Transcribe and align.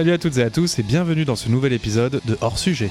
Salut 0.00 0.12
à 0.12 0.18
toutes 0.18 0.38
et 0.38 0.42
à 0.42 0.48
tous 0.48 0.78
et 0.78 0.82
bienvenue 0.82 1.26
dans 1.26 1.36
ce 1.36 1.50
nouvel 1.50 1.74
épisode 1.74 2.22
de 2.24 2.38
Hors 2.40 2.58
Sujet. 2.58 2.88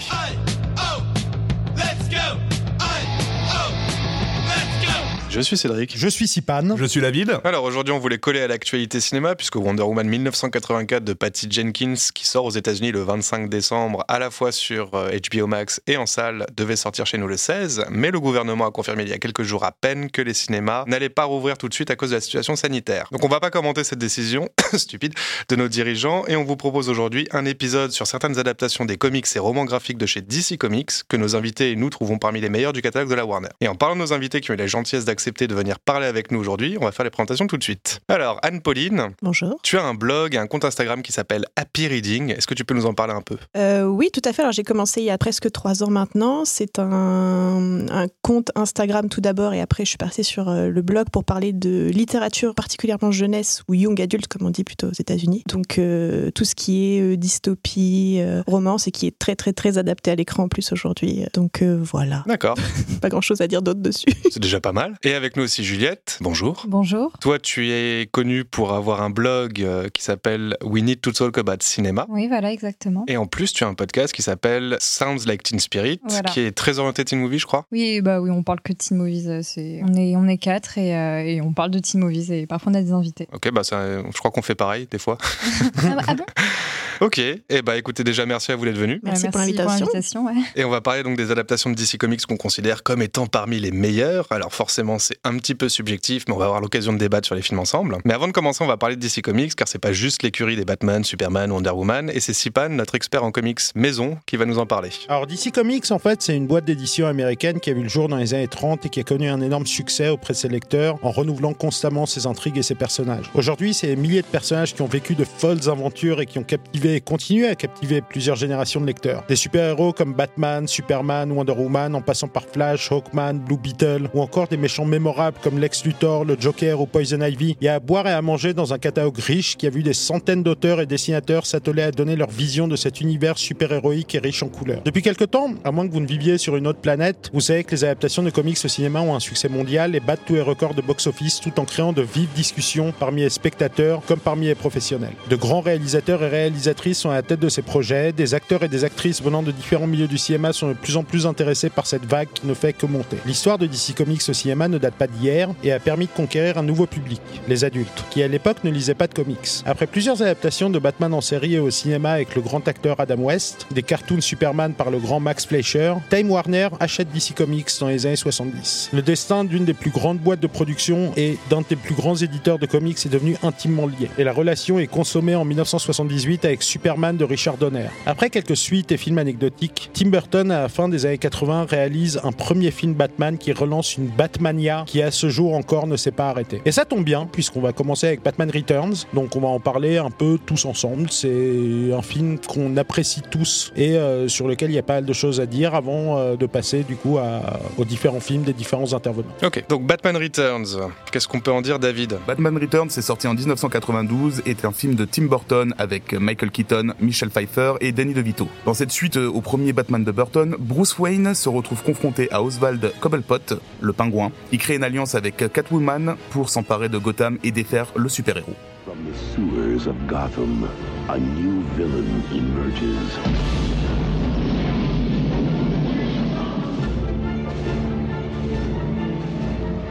Je 5.30 5.42
suis 5.42 5.58
Cédric. 5.58 5.96
Je 5.96 6.08
suis 6.08 6.28
Sipan. 6.28 6.76
Je 6.76 6.86
suis 6.86 7.02
David. 7.02 7.40
Alors 7.44 7.64
aujourd'hui, 7.64 7.94
on 7.94 8.00
voulait 8.00 8.18
coller 8.18 8.42
à 8.42 8.48
l'actualité 8.48 9.00
cinéma 9.00 9.36
puisque 9.36 9.58
Wonder 9.58 9.84
Woman 9.84 10.08
1984 10.08 11.04
de 11.04 11.14
Patty 11.14 11.46
Jenkins, 11.52 11.94
qui 12.16 12.26
sort 12.26 12.46
aux 12.46 12.50
États-Unis 12.50 12.92
le 12.92 13.02
25 13.02 13.48
décembre, 13.48 14.04
à 14.08 14.18
la 14.18 14.32
fois 14.32 14.52
sur 14.52 14.90
HBO 14.90 14.98
euh, 14.98 15.46
Max 15.46 15.82
et 15.86 15.98
en 15.98 16.08
salle, 16.08 16.48
devait 16.58 16.76
sortir 16.76 17.06
chez 17.06 17.20
nous 17.20 17.28
le 17.28 17.38
16. 17.38 17.86
Mais 17.92 18.10
le 18.10 18.20
gouvernement 18.20 18.66
a 18.66 18.72
confirmé 18.72 19.04
il 19.04 19.10
y 19.10 19.14
a 19.14 19.20
quelques 19.20 19.44
jours 19.44 19.66
à 19.66 19.72
peine 19.72 20.10
que 20.10 20.24
les 20.24 20.34
cinémas 20.34 20.84
n'allaient 20.88 21.10
pas 21.10 21.26
rouvrir 21.26 21.60
tout 21.60 21.70
de 21.70 21.76
suite 21.76 21.92
à 21.92 21.96
cause 21.96 22.10
de 22.10 22.16
la 22.16 22.22
situation 22.22 22.56
sanitaire. 22.56 23.08
Donc 23.12 23.24
on 23.24 23.30
va 23.30 23.40
pas 23.40 23.52
commenter 23.52 23.84
cette 23.84 24.00
décision 24.00 24.50
stupide 24.74 25.14
de 25.48 25.56
nos 25.56 25.68
dirigeants 25.68 26.26
et 26.28 26.38
on 26.38 26.44
vous 26.44 26.58
propose 26.58 26.90
aujourd'hui 26.90 27.28
un 27.34 27.46
épisode 27.46 27.92
sur 27.92 28.08
certaines 28.08 28.40
adaptations 28.40 28.86
des 28.86 28.98
comics 28.98 29.28
et 29.36 29.40
romans 29.40 29.66
graphiques 29.66 30.00
de 30.00 30.08
chez 30.08 30.22
DC 30.22 30.58
Comics 30.58 31.04
que 31.08 31.18
nos 31.18 31.36
invités 31.36 31.70
et 31.70 31.76
nous 31.76 31.92
trouvons 31.92 32.18
parmi 32.18 32.42
les 32.42 32.50
meilleurs 32.50 32.74
du 32.74 32.82
catalogue 32.82 33.12
de 33.12 33.16
la 33.16 33.28
Warner. 33.28 33.50
Et 33.62 33.68
en 33.68 33.76
parlant 33.76 33.96
de 33.96 34.02
nos 34.02 34.12
invités 34.12 34.42
qui 34.42 34.50
ont 34.50 34.56
eu 34.56 34.58
la 34.58 34.66
gentillesse 34.66 35.06
d'accepter 35.06 35.19
de 35.20 35.54
venir 35.54 35.80
parler 35.80 36.08
avec 36.08 36.32
nous 36.32 36.40
aujourd'hui. 36.40 36.78
On 36.80 36.86
va 36.86 36.92
faire 36.92 37.04
les 37.04 37.10
présentations 37.10 37.46
tout 37.46 37.58
de 37.58 37.64
suite. 37.64 38.00
Alors, 38.08 38.40
Anne-Pauline. 38.42 39.10
Bonjour. 39.22 39.60
Tu 39.64 39.78
as 39.78 39.84
un 39.84 39.94
blog, 39.94 40.38
un 40.38 40.48
compte 40.48 40.64
Instagram 40.64 41.02
qui 41.02 41.12
s'appelle 41.12 41.46
Happy 41.58 41.88
Reading. 41.88 42.32
Est-ce 42.32 42.48
que 42.48 42.54
tu 42.54 42.64
peux 42.64 42.74
nous 42.74 42.86
en 42.86 42.94
parler 42.94 43.14
un 43.14 43.22
peu? 43.22 43.38
Euh, 43.58 43.84
Oui, 43.84 44.10
tout 44.14 44.22
à 44.24 44.32
fait. 44.32 44.44
Alors, 44.44 44.54
j'ai 44.54 44.64
commencé 44.64 45.02
il 45.02 45.06
y 45.06 45.10
a 45.10 45.18
presque 45.18 45.52
trois 45.52 45.84
ans 45.84 45.90
maintenant. 45.90 46.46
C'est 46.46 46.80
un, 46.80 47.86
un, 47.90 48.08
compte 48.22 48.52
Instagram 48.56 49.10
tout 49.10 49.20
d'abord 49.22 49.54
et 49.54 49.62
après, 49.62 49.84
je 49.84 49.90
suis 49.90 49.98
partie 49.98 50.24
sur 50.24 50.50
euh, 50.50 50.70
le 50.70 50.82
blog 50.82 51.08
pour 51.12 51.26
parler 51.26 51.52
de 51.52 51.90
littérature, 51.94 52.56
particulièrement 52.56 53.12
jeunesse 53.12 53.64
ou 53.68 53.74
young 53.74 54.02
adulte, 54.02 54.28
comme 54.28 54.48
on 54.48 54.52
dit 54.52 54.64
plutôt 54.64 54.88
aux 54.88 54.98
États-Unis. 54.98 55.44
Donc, 55.48 55.78
euh, 55.78 56.32
tout 56.32 56.46
ce 56.46 56.56
qui 56.56 56.96
est 56.96 57.02
euh, 57.02 57.18
dystopie, 57.18 58.22
romance 58.48 58.88
et 58.88 58.92
qui 58.92 59.06
est 59.06 59.20
très, 59.20 59.36
très, 59.36 59.52
très 59.52 59.78
adapté 59.78 60.12
à 60.12 60.16
l'écran 60.16 60.44
en 60.44 60.48
plus 60.48 60.72
aujourd'hui. 60.72 61.26
Donc, 61.34 61.62
voilà. 61.62 62.24
D'accord. 62.26 62.56
pas 63.02 63.10
grand-chose 63.10 63.42
à 63.42 63.48
dire 63.48 63.62
d'autre 63.62 63.82
dessus. 63.82 64.08
C'est 64.32 64.40
déjà 64.40 64.60
pas 64.62 64.72
mal. 64.72 64.96
Et 65.04 65.09
avec 65.16 65.36
nous 65.38 65.44
aussi 65.44 65.64
Juliette. 65.64 66.18
Bonjour. 66.22 66.64
Bonjour. 66.68 67.12
Toi, 67.22 67.40
tu 67.40 67.70
es 67.72 68.08
connue 68.12 68.44
pour 68.46 68.74
avoir 68.74 69.02
un 69.02 69.10
blog 69.10 69.62
euh, 69.62 69.90
qui 69.90 70.04
s'appelle 70.04 70.56
We 70.64 70.84
Need 70.84 71.02
to 71.02 71.12
Talk 71.12 71.38
About 71.38 71.58
Cinema. 71.62 72.06
Oui, 72.10 72.28
voilà, 72.28 72.52
exactement. 72.52 73.04
Et 73.08 73.18
en 73.18 73.26
plus, 73.26 73.54
tu 73.54 73.64
as 73.64 73.68
un 73.68 73.74
podcast 73.74 74.14
qui 74.14 74.22
s'appelle 74.22 74.78
Sounds 74.80 75.26
Like 75.26 75.44
Teen 75.44 75.60
Spirit, 75.60 76.00
Voilà. 76.08 76.30
qui 76.30 76.42
est 76.42 76.52
très 76.52 76.80
orienté 76.80 77.04
teen 77.06 77.20
movie, 77.20 77.40
je 77.40 77.46
crois. 77.46 77.66
Oui, 77.72 78.02
bah 78.02 78.22
oui, 78.22 78.30
on 78.30 78.44
parle 78.44 78.62
que 78.62 78.74
de 78.74 78.78
teen 78.78 78.98
movies. 78.98 79.28
euh, 79.30 79.42
C'est... 79.44 79.82
On, 79.84 79.94
est, 79.96 80.16
on 80.16 80.28
est 80.28 80.38
quatre 80.38 80.78
et, 80.78 80.96
euh, 80.96 81.24
et 81.24 81.42
on 81.42 81.54
parle 81.54 81.72
de 81.72 81.80
teen 81.80 82.02
movies 82.02 82.32
et 82.32 82.46
parfois 82.48 82.72
on 82.72 82.76
a 82.76 82.82
des 82.82 82.92
invités. 82.92 83.28
Ok, 83.34 83.52
bah 83.52 83.64
ça, 83.64 84.02
je 84.12 84.18
crois 84.18 84.32
qu'on 84.32 84.42
fait 84.42 84.56
pareil 84.56 84.88
des 84.92 85.00
fois. 85.00 85.18
ah, 85.84 85.98
ah 86.08 86.14
bon 86.16 86.26
Ok, 87.02 87.18
et 87.20 87.62
bah 87.64 87.78
écoutez 87.78 88.04
déjà 88.04 88.26
merci 88.26 88.52
à 88.52 88.58
vous 88.58 88.66
d'être 88.66 88.78
venus. 88.78 89.00
Merci 89.04 89.24
Bah, 89.24 89.30
pour 89.32 89.40
l'invitation. 89.40 89.86
l'invitation, 89.86 90.26
ouais. 90.26 90.34
Et 90.58 90.66
on 90.66 90.70
va 90.70 90.82
parler 90.82 91.02
donc 91.02 91.16
des 91.16 91.32
adaptations 91.32 91.70
de 91.70 91.76
DC 91.76 91.98
Comics 91.98 92.26
qu'on 92.26 92.36
considère 92.36 92.84
comme 92.84 93.02
étant 93.02 93.26
parmi 93.26 93.58
les 93.60 93.72
meilleures. 93.72 94.28
Alors 94.32 94.54
forcément 94.54 94.99
c'est 95.00 95.18
un 95.24 95.38
petit 95.38 95.56
peu 95.56 95.70
subjectif, 95.70 96.26
mais 96.28 96.34
on 96.34 96.38
va 96.38 96.46
avoir 96.46 96.62
l'occasion 96.62 96.94
de 96.94 96.98
débattre 96.98 97.26
sur 97.26 97.36
les 97.36 97.42
films 97.42 97.60
ensemble. 97.60 97.98
Mais 98.06 98.14
avant 98.14 98.28
de 98.28 98.32
commencer, 98.32 98.64
on 98.64 98.68
va 98.68 98.78
parler 98.78 98.96
de 98.96 99.02
DC 99.02 99.22
Comics 99.22 99.56
car 99.56 99.68
c'est 99.68 99.80
pas 99.80 99.92
juste 99.92 100.24
l'écurie 100.24 100.56
des 100.56 100.66
Batman, 100.66 101.04
Superman, 101.04 101.52
Wonder 101.52 101.72
Woman, 101.72 102.10
et 102.14 102.20
c'est 102.20 102.34
Sipan, 102.34 102.70
notre 102.70 102.96
expert 102.96 103.24
en 103.24 103.32
comics 103.32 103.60
maison, 103.76 104.18
qui 104.26 104.38
va 104.38 104.46
nous 104.46 104.60
en 104.60 104.66
parler. 104.66 104.90
Alors 105.08 105.28
DC 105.28 105.52
Comics, 105.54 105.92
en 105.92 106.00
fait, 106.00 106.22
c'est 106.22 106.36
une 106.36 106.48
boîte 106.48 106.66
d'édition 106.66 107.08
américaine 107.08 107.60
qui 107.60 107.70
a 107.70 107.74
vu 107.74 107.84
le 107.84 107.90
jour 107.90 108.08
dans 108.08 108.18
les 108.18 108.34
années 108.34 108.48
30 108.48 108.86
et 108.86 108.90
qui 108.90 109.00
a 109.00 109.04
connu 109.04 109.28
un 109.28 109.42
énorme 109.42 109.66
succès 109.66 110.10
auprès 110.10 110.34
de 110.34 110.38
ses 110.38 110.50
lecteurs 110.50 110.98
en 111.04 111.12
renouvelant 111.12 111.54
constamment 111.54 112.06
ses 112.06 112.26
intrigues 112.26 112.58
et 112.58 112.64
ses 112.64 112.76
personnages. 112.76 113.30
Aujourd'hui, 113.34 113.74
c'est 113.74 113.88
des 113.88 113.96
milliers 113.96 114.22
de 114.22 114.28
personnages 114.28 114.74
qui 114.74 114.82
ont 114.82 114.88
vécu 114.88 115.16
de 115.16 115.24
folles 115.24 115.70
aventures 115.70 116.22
et 116.22 116.26
qui 116.26 116.40
ont 116.40 116.44
captivé 116.44 116.96
et 116.96 117.02
continué 117.02 117.48
à 117.48 117.56
captiver 117.56 118.02
plusieurs 118.02 118.36
générations 118.36 118.82
de 118.82 118.86
lecteurs. 118.86 119.24
Des 119.28 119.36
super-héros 119.36 119.94
comme 119.94 120.14
Batman, 120.14 120.68
Superman, 120.68 121.32
Wonder 121.32 121.54
Woman, 121.54 121.96
en 121.96 122.02
passant 122.02 122.28
par 122.28 122.44
Flash, 122.44 122.92
Hawkman, 122.92 123.40
Blue 123.40 123.58
Beetle, 123.58 124.10
ou 124.14 124.22
encore 124.22 124.48
des 124.48 124.58
méchants 124.58 124.86
mémorables 124.90 125.38
comme 125.42 125.60
Lex 125.60 125.86
Luthor, 125.86 126.26
le 126.26 126.36
Joker 126.40 126.82
ou 126.82 126.86
Poison 126.86 127.22
Ivy. 127.22 127.56
Il 127.62 127.66
y 127.66 127.68
a 127.68 127.76
à 127.76 127.80
boire 127.80 128.08
et 128.08 128.12
à 128.12 128.22
manger 128.22 128.54
dans 128.54 128.74
un 128.74 128.78
catalogue 128.78 129.18
riche 129.20 129.56
qui 129.56 129.68
a 129.68 129.70
vu 129.70 129.84
des 129.84 129.94
centaines 129.94 130.44
d'auteurs 130.44 130.82
et 130.82 130.86
dessinateurs 130.86 131.46
s'atteler 131.46 131.84
à 131.84 131.92
donner 131.92 132.16
leur 132.16 132.30
vision 132.30 132.68
de 132.68 132.76
cet 132.76 133.02
univers 133.02 133.38
super-héroïque 133.38 134.16
et 134.16 134.20
riche 134.20 134.44
en 134.44 134.50
couleurs. 134.50 134.82
Depuis 134.84 135.02
quelque 135.02 135.24
temps, 135.24 135.54
à 135.64 135.72
moins 135.72 135.88
que 135.88 135.94
vous 135.94 136.00
ne 136.00 136.08
viviez 136.08 136.38
sur 136.38 136.56
une 136.56 136.68
autre 136.68 136.80
planète, 136.80 137.30
vous 137.34 137.42
savez 137.42 137.64
que 137.64 137.72
les 137.72 137.84
adaptations 137.84 138.24
de 138.24 138.30
comics 138.30 138.58
au 138.64 138.68
cinéma 138.68 139.02
ont 139.02 139.16
un 139.16 139.20
succès 139.20 139.50
mondial 139.50 139.96
et 139.96 140.00
battent 140.00 140.26
tous 140.26 140.34
les 140.34 140.42
records 140.42 140.74
de 140.74 140.82
box-office 140.82 141.40
tout 141.40 141.60
en 141.60 141.66
créant 141.66 141.94
de 141.94 142.02
vives 142.02 142.34
discussions 142.36 142.92
parmi 142.98 143.22
les 143.22 143.30
spectateurs 143.30 144.02
comme 144.08 144.20
parmi 144.20 144.48
les 144.48 144.56
professionnels. 144.56 145.14
De 145.30 145.36
grands 145.36 145.62
réalisateurs 145.62 146.24
et 146.24 146.28
réalisatrices 146.28 147.00
sont 147.00 147.10
à 147.10 147.16
la 147.16 147.22
tête 147.22 147.40
de 147.40 147.50
ces 147.50 147.62
projets, 147.62 148.12
des 148.12 148.34
acteurs 148.34 148.64
et 148.64 148.68
des 148.68 148.84
actrices 148.84 149.22
venant 149.22 149.44
de 149.44 149.52
différents 149.52 149.88
milieux 149.88 150.08
du 150.08 150.18
cinéma 150.18 150.54
sont 150.54 150.70
de 150.70 150.74
plus 150.74 150.98
en 150.98 151.04
plus 151.04 151.28
intéressés 151.28 151.70
par 151.70 151.86
cette 151.86 152.06
vague 152.06 152.30
qui 152.34 152.48
ne 152.48 152.54
fait 152.54 152.74
que 152.74 152.86
monter. 152.86 153.18
L'histoire 153.26 153.58
de 153.58 153.68
DC 153.68 153.94
Comics 153.96 154.22
au 154.28 154.34
cinéma 154.34 154.68
ne 154.68 154.78
date 154.80 154.96
pas 154.96 155.08
d'hier 155.08 155.50
et 155.64 155.72
a 155.72 155.80
permis 155.80 156.08
de 156.08 156.12
conquérir 156.12 156.58
un 156.58 156.64
nouveau 156.64 156.86
public, 156.86 157.22
les 157.48 157.64
adultes, 157.64 158.04
qui 158.10 158.24
à 158.24 158.28
l'époque 158.28 158.64
ne 158.64 158.72
lisaient 158.72 158.96
pas 158.96 159.08
de 159.08 159.14
comics. 159.14 159.62
Après 159.66 159.88
plusieurs 159.88 160.22
adaptations 160.22 160.70
de 160.70 160.80
Batman 160.80 161.14
en 161.14 161.22
série 161.22 161.56
et 161.56 161.60
au 161.60 161.70
cinéma 161.70 162.12
avec 162.12 162.36
le 162.36 162.42
grand 162.42 162.68
acteur 162.68 163.00
Adam 163.00 163.18
West, 163.18 163.68
des 163.72 163.84
cartoons 163.84 164.22
Superman 164.22 164.74
par 164.74 164.92
le 164.92 165.00
grand 165.00 165.20
Max 165.20 165.46
Fleischer, 165.46 165.94
Time 166.10 166.32
Warner 166.32 166.70
achète 166.80 167.12
DC 167.12 167.36
Comics 167.36 167.70
dans 167.80 167.88
les 167.88 168.06
années 168.06 168.16
70. 168.16 168.90
Le 168.94 169.02
destin 169.02 169.44
d'une 169.44 169.66
des 169.66 169.74
plus 169.74 169.92
grandes 169.92 170.20
boîtes 170.20 170.40
de 170.40 170.48
production 170.48 171.12
et 171.16 171.38
d'un 171.50 171.62
des 171.70 171.76
plus 171.76 171.94
grands 171.94 172.16
éditeurs 172.16 172.58
de 172.58 172.66
comics 172.66 172.98
est 173.06 173.10
devenu 173.10 173.36
intimement 173.44 173.86
lié. 173.86 174.10
Et 174.18 174.24
la 174.24 174.32
relation 174.32 174.80
est 174.80 174.88
consommée 174.88 175.36
en 175.36 175.46
1978 175.46 176.46
avec 176.46 176.64
Superman 176.64 177.18
de 177.18 177.26
Richard 177.26 177.58
Donner. 177.58 177.88
Après 178.06 178.30
quelques 178.30 178.58
suites 178.58 178.92
et 178.92 178.98
films 178.98 179.18
anecdotiques, 179.18 179.90
Tim 179.94 180.10
Burton, 180.10 180.52
à 180.52 180.62
la 180.62 180.70
fin 180.70 180.90
des 180.90 181.06
années 181.06 181.18
80, 181.18 181.68
réalise 181.70 182.20
un 182.24 182.32
premier 182.32 182.72
film 182.72 182.94
Batman 182.94 183.38
qui 183.38 183.52
relance 183.52 183.98
une 183.98 184.08
Batmania 184.08 184.69
qui 184.86 185.02
à 185.02 185.12
ce 185.12 185.30
jour 185.30 185.54
encore 185.56 185.88
ne 185.88 185.96
s'est 185.98 186.12
pas 186.12 186.30
arrêtée. 186.30 186.62
Et 186.66 186.72
ça 186.72 186.86
tombe 186.86 187.04
bien, 187.04 187.26
puisqu'on 187.32 187.62
va 187.62 187.74
commencer 187.74 188.08
avec 188.08 188.24
Batman 188.24 188.50
Returns, 188.54 188.94
donc 189.14 189.36
on 189.36 189.40
va 189.42 189.48
en 189.48 189.60
parler 189.60 189.98
un 189.98 190.12
peu 190.12 190.38
tous 190.46 190.66
ensemble. 190.66 191.10
C'est 191.12 191.92
un 191.96 192.02
film 192.02 192.38
qu'on 192.40 192.76
apprécie 192.78 193.22
tous 193.30 193.72
et 193.76 193.96
euh, 193.98 194.28
sur 194.28 194.48
lequel 194.48 194.72
il 194.72 194.76
y 194.76 194.80
a 194.80 194.84
pas 194.84 194.96
mal 194.96 195.06
de 195.06 195.14
choses 195.14 195.40
à 195.40 195.46
dire 195.46 195.76
avant 195.76 196.18
euh, 196.18 196.36
de 196.36 196.46
passer 196.46 196.84
du 196.84 196.96
coup 196.96 197.18
à- 197.18 197.60
aux 197.78 197.86
différents 197.86 198.20
films 198.20 198.44
des 198.44 198.54
différents 198.54 198.94
intervenants. 198.94 199.30
Ok, 199.44 199.64
donc 199.70 199.86
Batman 199.86 200.16
Returns, 200.18 200.66
qu'est-ce 201.12 201.28
qu'on 201.28 201.40
peut 201.40 201.52
en 201.52 201.62
dire 201.62 201.80
David? 201.80 202.18
Batman 202.28 202.58
Returns 202.58 202.88
est 202.98 203.02
sorti 203.02 203.28
en 203.28 203.34
1992 203.34 204.42
et 204.46 204.52
est 204.52 204.66
un 204.66 204.72
film 204.72 204.96
de 204.96 205.06
Tim 205.06 205.24
Burton 205.26 205.74
avec 205.78 206.14
Michael 206.14 206.52
Keaton, 206.52 206.94
Michelle 207.00 207.30
Pfeiffer 207.30 207.74
et 207.82 207.92
Danny 207.92 208.14
DeVito. 208.14 208.48
Dans 208.66 208.74
cette 208.74 208.92
suite 208.92 209.18
euh, 209.18 209.28
au 209.30 209.42
premier 209.42 209.74
Batman 209.74 210.04
de 210.04 210.12
Burton, 210.12 210.56
Bruce 210.60 210.98
Wayne 211.00 211.34
se 211.34 211.50
retrouve 211.50 211.84
confronté 211.84 212.28
à 212.32 212.42
Oswald 212.44 212.92
Cobblepot, 213.00 213.38
le 213.82 213.94
pingouin. 213.94 214.32
Il 214.60 214.64
crée 214.64 214.76
une 214.76 214.84
alliance 214.84 215.16
avec 215.16 215.38
Catwoman 215.54 216.18
pour 216.32 216.50
s'emparer 216.50 216.90
de 216.90 216.98
Gotham 216.98 217.38
et 217.46 217.52
défaire 217.52 217.94
le 217.96 218.10
super-héros. 218.10 218.58
From 218.84 218.98
the 219.06 219.16
sewers 219.34 219.88
of 219.88 219.96
Gotham, 220.06 220.68
a 221.08 221.18
new 221.18 221.64
villain 221.78 222.22
emerges. 222.30 223.18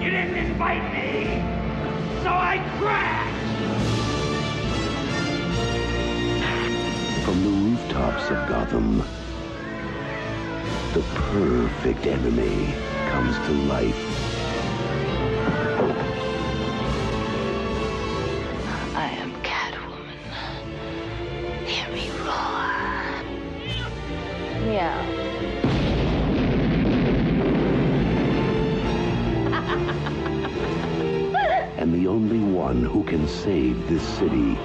You 0.03 0.11
didn't 0.11 0.37
invite 0.37 0.85
me, 0.93 1.41
so 2.23 2.29
I 2.29 2.61
crashed! 2.79 3.25
From 7.25 7.43
the 7.43 7.49
rooftops 7.49 8.31
of 8.31 8.47
Gotham, 8.51 9.03
the 10.93 11.01
perfect 11.33 12.07
enemy 12.07 12.75
comes 13.11 13.35
to 13.47 13.53
life. 13.67 14.08
And 31.79 31.95
the 31.95 32.07
only 32.07 32.41
one 32.41 32.85
who 32.85 33.03
can 33.05 33.27
save 33.27 33.89
this 33.89 34.03
city 34.19 34.59